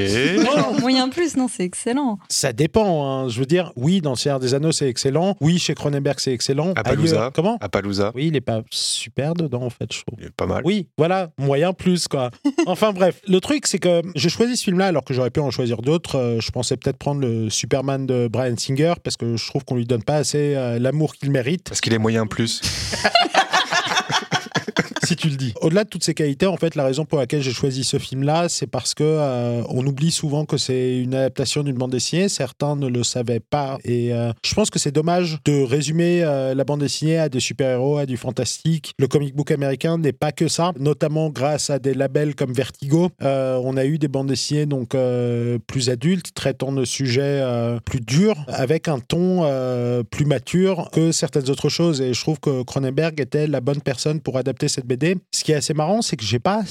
Moyen 0.80 1.08
plus, 1.08 1.36
non, 1.36 1.48
c'est 1.48 1.64
excellent. 1.64 2.18
Ça 2.28 2.52
dépend. 2.52 3.06
hein. 3.24 3.28
Je 3.28 3.38
veux 3.40 3.46
dire, 3.46 3.72
oui, 3.76 4.00
dans 4.00 4.10
le 4.10 4.16
Seigneur 4.16 4.40
des 4.40 4.54
Anneaux, 4.54 4.72
c'est 4.72 4.88
excellent. 4.88 5.36
Oui, 5.40 5.58
chez 5.58 5.74
Cronenberg, 5.74 6.18
c'est 6.18 6.32
excellent. 6.32 6.72
Appalooza. 6.76 7.16
Ailleurs- 7.16 7.32
Comment? 7.32 7.58
Appalooza. 7.60 8.12
Oui, 8.14 8.26
il 8.28 8.36
est 8.36 8.40
pas 8.40 8.62
super 8.70 9.34
dedans, 9.34 9.62
en 9.62 9.70
fait, 9.70 9.92
je 9.92 10.00
trouve. 10.02 10.18
Il 10.20 10.26
est 10.26 10.34
pas 10.34 10.46
mal. 10.46 10.62
Oui, 10.64 10.88
voilà, 10.98 11.30
moyen 11.38 11.72
plus, 11.72 12.08
quoi. 12.08 12.30
enfin 12.66 12.92
bref, 12.92 13.20
le 13.26 13.40
truc, 13.40 13.66
c'est 13.66 13.78
que 13.78 14.02
j'ai 14.14 14.28
choisi 14.28 14.56
ce 14.56 14.64
film-là 14.64 14.86
alors 14.86 15.04
que 15.04 15.14
j'aurais 15.14 15.30
pu 15.30 15.40
en 15.40 15.50
choisir 15.50 15.82
d'autres. 15.82 16.16
Euh, 16.16 16.40
je 16.40 16.50
pensais 16.50 16.76
peut-être 16.80 16.96
prendre 16.96 17.20
le 17.20 17.50
Superman 17.50 18.06
de 18.06 18.28
Brian 18.28 18.56
Singer 18.56 18.94
parce 19.02 19.16
que 19.16 19.36
je 19.36 19.46
trouve 19.46 19.64
qu'on 19.64 19.76
lui 19.76 19.86
donne 19.86 20.02
pas 20.02 20.16
assez 20.16 20.54
euh, 20.56 20.78
l'amour 20.78 21.14
qu'il 21.14 21.30
mérite. 21.30 21.64
Parce 21.68 21.80
qu'il 21.80 21.92
est 21.92 21.98
moyen 21.98 22.26
plus. 22.26 22.60
si 25.10 25.16
tu 25.16 25.28
le 25.28 25.36
dis. 25.36 25.52
Au-delà 25.60 25.82
de 25.82 25.88
toutes 25.88 26.04
ces 26.04 26.14
qualités, 26.14 26.46
en 26.46 26.56
fait, 26.56 26.76
la 26.76 26.84
raison 26.84 27.04
pour 27.04 27.18
laquelle 27.18 27.42
j'ai 27.42 27.52
choisi 27.52 27.82
ce 27.82 27.98
film-là, 27.98 28.48
c'est 28.48 28.68
parce 28.68 28.94
que 28.94 29.02
euh, 29.02 29.62
on 29.68 29.84
oublie 29.84 30.12
souvent 30.12 30.44
que 30.44 30.56
c'est 30.56 30.98
une 30.98 31.16
adaptation 31.16 31.64
d'une 31.64 31.74
bande 31.74 31.90
dessinée. 31.90 32.28
Certains 32.28 32.76
ne 32.76 32.86
le 32.86 33.02
savaient 33.02 33.40
pas, 33.40 33.78
et 33.84 34.12
euh, 34.12 34.32
je 34.44 34.54
pense 34.54 34.70
que 34.70 34.78
c'est 34.78 34.92
dommage 34.92 35.38
de 35.44 35.62
résumer 35.62 36.22
euh, 36.22 36.54
la 36.54 36.62
bande 36.62 36.80
dessinée 36.80 37.18
à 37.18 37.28
des 37.28 37.40
super-héros, 37.40 37.98
à 37.98 38.06
du 38.06 38.16
fantastique. 38.16 38.92
Le 39.00 39.08
comic 39.08 39.34
book 39.34 39.50
américain 39.50 39.98
n'est 39.98 40.12
pas 40.12 40.30
que 40.30 40.46
ça, 40.46 40.72
notamment 40.78 41.30
grâce 41.30 41.70
à 41.70 41.80
des 41.80 41.92
labels 41.92 42.36
comme 42.36 42.52
Vertigo. 42.52 43.10
Euh, 43.22 43.60
on 43.64 43.76
a 43.76 43.84
eu 43.84 43.98
des 43.98 44.08
bandes 44.08 44.28
dessinées 44.28 44.66
donc 44.66 44.94
euh, 44.94 45.58
plus 45.66 45.90
adultes, 45.90 46.34
traitant 46.34 46.70
de 46.70 46.84
sujets 46.84 47.40
euh, 47.42 47.80
plus 47.84 48.00
durs, 48.00 48.36
avec 48.46 48.86
un 48.86 49.00
ton 49.00 49.40
plus 50.10 50.24
mature 50.24 50.88
que 50.92 51.10
certaines 51.12 51.50
autres 51.50 51.68
choses. 51.68 52.00
Et 52.00 52.14
je 52.14 52.20
trouve 52.20 52.38
que 52.38 52.62
Cronenberg 52.62 53.20
était 53.20 53.46
la 53.46 53.60
bonne 53.60 53.80
personne 53.80 54.20
pour 54.20 54.36
adapter 54.36 54.68
cette 54.68 54.86
BD. 54.86 54.99
Ce 55.32 55.44
qui 55.44 55.52
est 55.52 55.56
assez 55.56 55.74
marrant, 55.74 56.02
c'est 56.02 56.16
que 56.16 56.24
j'ai 56.24 56.38
pas 56.38 56.62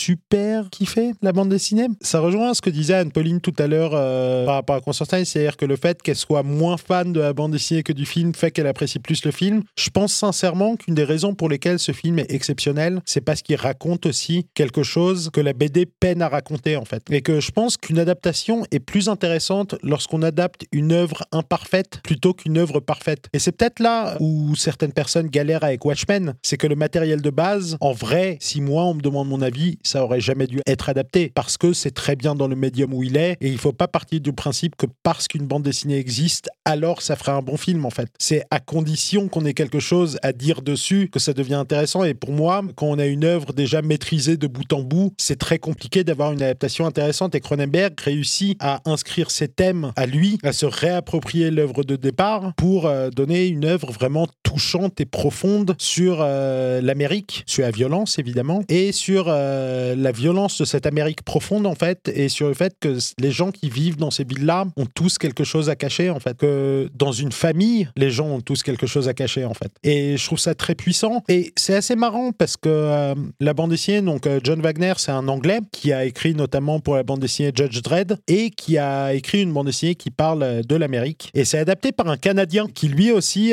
super 0.00 0.70
kiffé 0.70 1.12
la 1.20 1.32
bande 1.32 1.50
dessinée. 1.50 1.88
Ça 2.00 2.20
rejoint 2.20 2.54
ce 2.54 2.62
que 2.62 2.70
disait 2.70 2.94
Anne-Pauline 2.94 3.40
tout 3.40 3.54
à 3.58 3.66
l'heure 3.66 3.90
euh, 3.92 4.46
par 4.46 4.54
rapport 4.54 4.76
à 4.76 4.80
Constantine, 4.80 5.26
c'est-à-dire 5.26 5.58
que 5.58 5.66
le 5.66 5.76
fait 5.76 6.00
qu'elle 6.00 6.16
soit 6.16 6.42
moins 6.42 6.78
fan 6.78 7.12
de 7.12 7.20
la 7.20 7.34
bande 7.34 7.52
dessinée 7.52 7.82
que 7.82 7.92
du 7.92 8.06
film 8.06 8.34
fait 8.34 8.50
qu'elle 8.50 8.66
apprécie 8.66 8.98
plus 8.98 9.22
le 9.24 9.30
film. 9.30 9.62
Je 9.76 9.90
pense 9.90 10.14
sincèrement 10.14 10.76
qu'une 10.76 10.94
des 10.94 11.04
raisons 11.04 11.34
pour 11.34 11.50
lesquelles 11.50 11.78
ce 11.78 11.92
film 11.92 12.18
est 12.18 12.32
exceptionnel, 12.32 13.02
c'est 13.04 13.20
parce 13.20 13.42
qu'il 13.42 13.56
raconte 13.56 14.06
aussi 14.06 14.46
quelque 14.54 14.82
chose 14.82 15.30
que 15.32 15.40
la 15.40 15.52
BD 15.52 15.84
peine 15.84 16.22
à 16.22 16.28
raconter 16.28 16.76
en 16.76 16.86
fait. 16.86 17.02
Et 17.10 17.20
que 17.20 17.40
je 17.40 17.50
pense 17.50 17.76
qu'une 17.76 17.98
adaptation 17.98 18.64
est 18.70 18.80
plus 18.80 19.10
intéressante 19.10 19.74
lorsqu'on 19.82 20.22
adapte 20.22 20.64
une 20.72 20.92
œuvre 20.92 21.24
imparfaite 21.30 22.00
plutôt 22.02 22.32
qu'une 22.32 22.56
œuvre 22.56 22.80
parfaite. 22.80 23.26
Et 23.34 23.38
c'est 23.38 23.52
peut-être 23.52 23.80
là 23.80 24.16
où 24.20 24.56
certaines 24.56 24.92
personnes 24.92 25.26
galèrent 25.26 25.64
avec 25.64 25.84
Watchmen, 25.84 26.34
c'est 26.42 26.56
que 26.56 26.66
le 26.66 26.76
matériel 26.76 27.20
de 27.20 27.30
base, 27.30 27.76
en 27.80 27.92
vrai, 27.92 28.38
si 28.40 28.62
moi 28.62 28.84
on 28.84 28.94
me 28.94 29.02
demande 29.02 29.28
mon 29.28 29.42
avis, 29.42 29.78
ça 29.90 30.04
aurait 30.04 30.20
jamais 30.20 30.46
dû 30.46 30.60
être 30.66 30.88
adapté 30.88 31.32
parce 31.34 31.56
que 31.56 31.72
c'est 31.72 31.90
très 31.90 32.14
bien 32.14 32.34
dans 32.34 32.46
le 32.46 32.56
médium 32.56 32.94
où 32.94 33.02
il 33.02 33.16
est 33.16 33.36
et 33.40 33.48
il 33.48 33.58
faut 33.58 33.72
pas 33.72 33.88
partir 33.88 34.20
du 34.20 34.32
principe 34.32 34.76
que 34.76 34.86
parce 35.02 35.26
qu'une 35.26 35.46
bande 35.46 35.64
dessinée 35.64 35.98
existe, 35.98 36.48
alors 36.64 37.02
ça 37.02 37.16
ferait 37.16 37.32
un 37.32 37.42
bon 37.42 37.56
film 37.56 37.84
en 37.84 37.90
fait. 37.90 38.08
C'est 38.18 38.44
à 38.50 38.60
condition 38.60 39.28
qu'on 39.28 39.44
ait 39.44 39.54
quelque 39.54 39.80
chose 39.80 40.18
à 40.22 40.32
dire 40.32 40.62
dessus 40.62 41.08
que 41.12 41.18
ça 41.18 41.32
devient 41.32 41.54
intéressant 41.54 42.04
et 42.04 42.14
pour 42.14 42.32
moi, 42.32 42.62
quand 42.76 42.86
on 42.86 42.98
a 42.98 43.06
une 43.06 43.24
œuvre 43.24 43.52
déjà 43.52 43.82
maîtrisée 43.82 44.36
de 44.36 44.46
bout 44.46 44.72
en 44.72 44.82
bout, 44.82 45.12
c'est 45.18 45.38
très 45.38 45.58
compliqué 45.58 46.04
d'avoir 46.04 46.32
une 46.32 46.42
adaptation 46.42 46.86
intéressante 46.86 47.34
et 47.34 47.40
Cronenberg 47.40 47.98
réussit 48.00 48.56
à 48.60 48.80
inscrire 48.84 49.30
ses 49.30 49.48
thèmes 49.48 49.92
à 49.96 50.06
lui, 50.06 50.38
à 50.44 50.52
se 50.52 50.66
réapproprier 50.66 51.50
l'œuvre 51.50 51.82
de 51.82 51.96
départ 51.96 52.52
pour 52.56 52.86
euh, 52.86 53.10
donner 53.10 53.48
une 53.48 53.64
œuvre 53.64 53.90
vraiment 53.90 54.28
touchante 54.42 55.00
et 55.00 55.06
profonde 55.06 55.74
sur 55.78 56.18
euh, 56.20 56.80
l'Amérique, 56.80 57.42
sur 57.46 57.62
la 57.62 57.70
violence 57.70 58.18
évidemment, 58.18 58.62
et 58.68 58.92
sur 58.92 59.26
euh, 59.28 59.79
la 59.96 60.12
violence 60.12 60.60
de 60.60 60.64
cette 60.64 60.86
Amérique 60.86 61.22
profonde 61.22 61.66
en 61.66 61.74
fait, 61.74 62.10
et 62.14 62.28
sur 62.28 62.48
le 62.48 62.54
fait 62.54 62.74
que 62.80 62.98
les 63.18 63.30
gens 63.30 63.50
qui 63.50 63.70
vivent 63.70 63.96
dans 63.96 64.10
ces 64.10 64.24
villes-là 64.24 64.66
ont 64.76 64.86
tous 64.86 65.18
quelque 65.18 65.44
chose 65.44 65.68
à 65.68 65.76
cacher 65.76 66.10
en 66.10 66.20
fait, 66.20 66.36
que 66.36 66.88
dans 66.94 67.12
une 67.12 67.32
famille, 67.32 67.88
les 67.96 68.10
gens 68.10 68.26
ont 68.26 68.40
tous 68.40 68.62
quelque 68.62 68.86
chose 68.86 69.08
à 69.08 69.14
cacher 69.14 69.44
en 69.44 69.54
fait. 69.54 69.72
Et 69.82 70.16
je 70.16 70.24
trouve 70.24 70.38
ça 70.38 70.54
très 70.54 70.74
puissant, 70.74 71.22
et 71.28 71.52
c'est 71.56 71.74
assez 71.74 71.96
marrant 71.96 72.32
parce 72.32 72.56
que 72.56 72.68
euh, 72.68 73.14
la 73.40 73.54
bande 73.54 73.70
dessinée, 73.70 74.02
donc 74.02 74.28
John 74.42 74.60
Wagner, 74.60 74.94
c'est 74.96 75.12
un 75.12 75.28
Anglais 75.28 75.60
qui 75.72 75.92
a 75.92 76.04
écrit 76.04 76.34
notamment 76.34 76.80
pour 76.80 76.96
la 76.96 77.02
bande 77.02 77.20
dessinée 77.20 77.52
Judge 77.54 77.80
Dredd, 77.82 78.16
et 78.28 78.50
qui 78.50 78.78
a 78.78 79.14
écrit 79.14 79.42
une 79.42 79.52
bande 79.52 79.66
dessinée 79.66 79.94
qui 79.94 80.10
parle 80.10 80.62
de 80.62 80.76
l'Amérique, 80.76 81.30
et 81.34 81.44
c'est 81.44 81.58
adapté 81.58 81.92
par 81.92 82.08
un 82.08 82.16
Canadien 82.16 82.66
qui 82.72 82.88
lui 82.88 83.12
aussi 83.12 83.52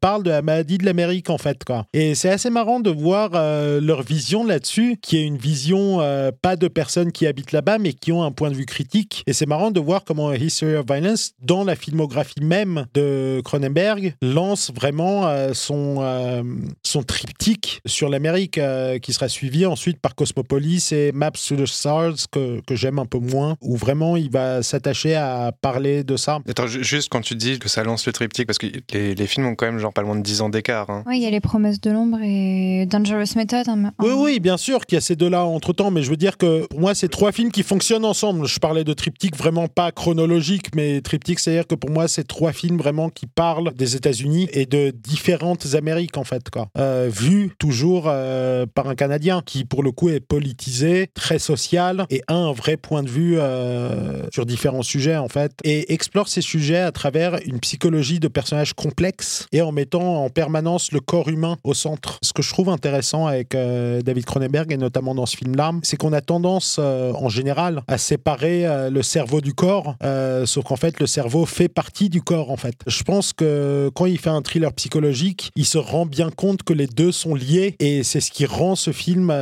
parle 0.00 0.22
de 0.22 0.30
la 0.30 0.42
maladie 0.42 0.78
de 0.78 0.84
l'Amérique 0.84 1.30
en 1.30 1.38
fait 1.38 1.64
quoi. 1.64 1.86
Et 1.92 2.14
c'est 2.14 2.30
assez 2.30 2.50
marrant 2.50 2.80
de 2.80 2.90
voir 2.90 3.30
euh, 3.34 3.80
leur 3.80 4.02
vision 4.02 4.44
là-dessus, 4.44 4.96
qui 5.00 5.18
est 5.18 5.22
une 5.22 5.36
vision 5.36 5.63
euh, 5.72 6.30
pas 6.42 6.56
de 6.56 6.68
personnes 6.68 7.12
qui 7.12 7.26
habitent 7.26 7.52
là-bas, 7.52 7.78
mais 7.78 7.92
qui 7.92 8.12
ont 8.12 8.22
un 8.22 8.32
point 8.32 8.50
de 8.50 8.54
vue 8.56 8.66
critique. 8.66 9.22
Et 9.26 9.32
c'est 9.32 9.46
marrant 9.46 9.70
de 9.70 9.80
voir 9.80 10.04
comment 10.04 10.32
History 10.32 10.74
of 10.76 10.86
Violence, 10.86 11.32
dans 11.42 11.64
la 11.64 11.76
filmographie 11.76 12.42
même 12.42 12.86
de 12.94 13.40
Cronenberg, 13.44 14.14
lance 14.22 14.70
vraiment 14.74 15.26
euh, 15.26 15.52
son, 15.54 16.44
son 16.82 17.02
triptyque 17.02 17.80
sur 17.86 18.08
l'Amérique, 18.08 18.60
qui 19.02 19.12
sera 19.12 19.28
suivi 19.28 19.66
ensuite 19.66 20.00
par 20.00 20.14
Cosmopolis 20.14 20.92
et 20.92 21.12
Maps 21.12 21.30
to 21.48 21.56
the 21.56 21.66
Stars, 21.66 22.14
que, 22.30 22.60
que 22.66 22.74
j'aime 22.76 22.98
un 22.98 23.06
peu 23.06 23.18
moins, 23.18 23.56
où 23.60 23.76
vraiment 23.76 24.16
il 24.16 24.30
va 24.30 24.62
s'attacher 24.62 25.14
à 25.14 25.52
parler 25.60 26.04
de 26.04 26.16
ça. 26.16 26.38
Attends, 26.48 26.66
juste 26.66 27.08
quand 27.10 27.20
tu 27.20 27.34
dis 27.34 27.58
que 27.58 27.68
ça 27.68 27.82
lance 27.84 28.06
le 28.06 28.12
triptyque, 28.12 28.46
parce 28.46 28.58
que 28.58 28.66
les, 28.92 29.14
les 29.14 29.26
films 29.26 29.46
ont 29.46 29.54
quand 29.54 29.66
même 29.66 29.78
genre 29.78 29.92
pas 29.92 30.02
loin 30.02 30.16
de 30.16 30.22
10 30.22 30.40
ans 30.42 30.48
d'écart. 30.48 30.90
Hein. 30.90 31.04
Oui, 31.06 31.18
il 31.18 31.22
y 31.22 31.26
a 31.26 31.30
les 31.30 31.40
promesses 31.40 31.80
de 31.80 31.90
l'ombre 31.90 32.18
et 32.22 32.86
Dangerous 32.86 33.36
Method. 33.36 33.68
hein, 33.68 33.92
Oui, 34.00 34.12
oui, 34.14 34.40
bien 34.40 34.56
sûr 34.56 34.84
qu'il 34.86 34.96
y 34.96 34.98
a 34.98 35.00
ces 35.00 35.16
deux-là 35.16 35.44
entre 35.54 35.72
temps, 35.72 35.90
mais 35.90 36.02
je 36.02 36.10
veux 36.10 36.16
dire 36.16 36.36
que 36.36 36.66
pour 36.66 36.80
moi, 36.80 36.94
c'est 36.94 37.08
trois 37.08 37.32
films 37.32 37.50
qui 37.50 37.62
fonctionnent 37.62 38.04
ensemble. 38.04 38.46
Je 38.46 38.58
parlais 38.58 38.84
de 38.84 38.92
triptyque 38.92 39.36
vraiment 39.36 39.68
pas 39.68 39.92
chronologique, 39.92 40.74
mais 40.74 41.00
triptyque, 41.00 41.40
c'est-à-dire 41.40 41.66
que 41.66 41.74
pour 41.74 41.90
moi, 41.90 42.08
c'est 42.08 42.24
trois 42.24 42.52
films 42.52 42.78
vraiment 42.78 43.08
qui 43.08 43.26
parlent 43.26 43.72
des 43.74 43.96
États-Unis 43.96 44.48
et 44.52 44.66
de 44.66 44.90
différentes 44.90 45.74
Amériques, 45.74 46.16
en 46.16 46.24
fait, 46.24 46.50
quoi. 46.50 46.68
Euh, 46.78 47.08
vu 47.12 47.50
toujours 47.58 48.04
euh, 48.06 48.66
par 48.66 48.88
un 48.88 48.94
Canadien 48.94 49.42
qui, 49.44 49.64
pour 49.64 49.82
le 49.82 49.92
coup, 49.92 50.08
est 50.08 50.20
politisé, 50.20 51.08
très 51.14 51.38
social 51.38 52.06
et 52.10 52.22
a 52.28 52.34
un 52.34 52.52
vrai 52.52 52.76
point 52.76 53.02
de 53.02 53.08
vue 53.08 53.36
euh, 53.38 54.22
sur 54.32 54.46
différents 54.46 54.82
sujets, 54.82 55.16
en 55.16 55.28
fait, 55.28 55.52
et 55.64 55.92
explore 55.92 56.28
ces 56.28 56.42
sujets 56.42 56.78
à 56.78 56.92
travers 56.92 57.38
une 57.46 57.60
psychologie 57.60 58.20
de 58.20 58.28
personnages 58.28 58.74
complexes 58.74 59.46
et 59.52 59.62
en 59.62 59.72
mettant 59.72 60.24
en 60.24 60.30
permanence 60.30 60.92
le 60.92 61.00
corps 61.00 61.28
humain 61.28 61.56
au 61.64 61.74
centre. 61.74 62.18
Ce 62.22 62.32
que 62.32 62.42
je 62.42 62.50
trouve 62.50 62.68
intéressant 62.68 63.26
avec 63.26 63.50
David 63.52 64.24
Cronenberg 64.24 64.72
et 64.72 64.76
notamment 64.76 65.14
dans 65.14 65.26
ce 65.26 65.36
film-là, 65.44 65.72
c'est 65.82 65.96
qu'on 65.96 66.12
a 66.12 66.20
tendance 66.20 66.78
euh, 66.78 67.12
en 67.12 67.28
général 67.28 67.82
à 67.88 67.98
séparer 67.98 68.66
euh, 68.66 68.90
le 68.90 69.02
cerveau 69.02 69.40
du 69.40 69.52
corps, 69.54 69.96
euh, 70.02 70.46
sauf 70.46 70.64
qu'en 70.64 70.76
fait 70.76 71.00
le 71.00 71.06
cerveau 71.06 71.44
fait 71.46 71.68
partie 71.68 72.08
du 72.08 72.22
corps 72.22 72.50
en 72.50 72.56
fait. 72.56 72.76
Je 72.86 73.02
pense 73.02 73.32
que 73.32 73.90
quand 73.94 74.06
il 74.06 74.18
fait 74.18 74.30
un 74.30 74.42
thriller 74.42 74.72
psychologique, 74.72 75.50
il 75.56 75.66
se 75.66 75.78
rend 75.78 76.06
bien 76.06 76.30
compte 76.30 76.62
que 76.62 76.72
les 76.72 76.86
deux 76.86 77.12
sont 77.12 77.34
liés 77.34 77.76
et 77.78 78.02
c'est 78.02 78.20
ce 78.20 78.30
qui 78.30 78.46
rend 78.46 78.74
ce 78.74 78.92
film 78.92 79.32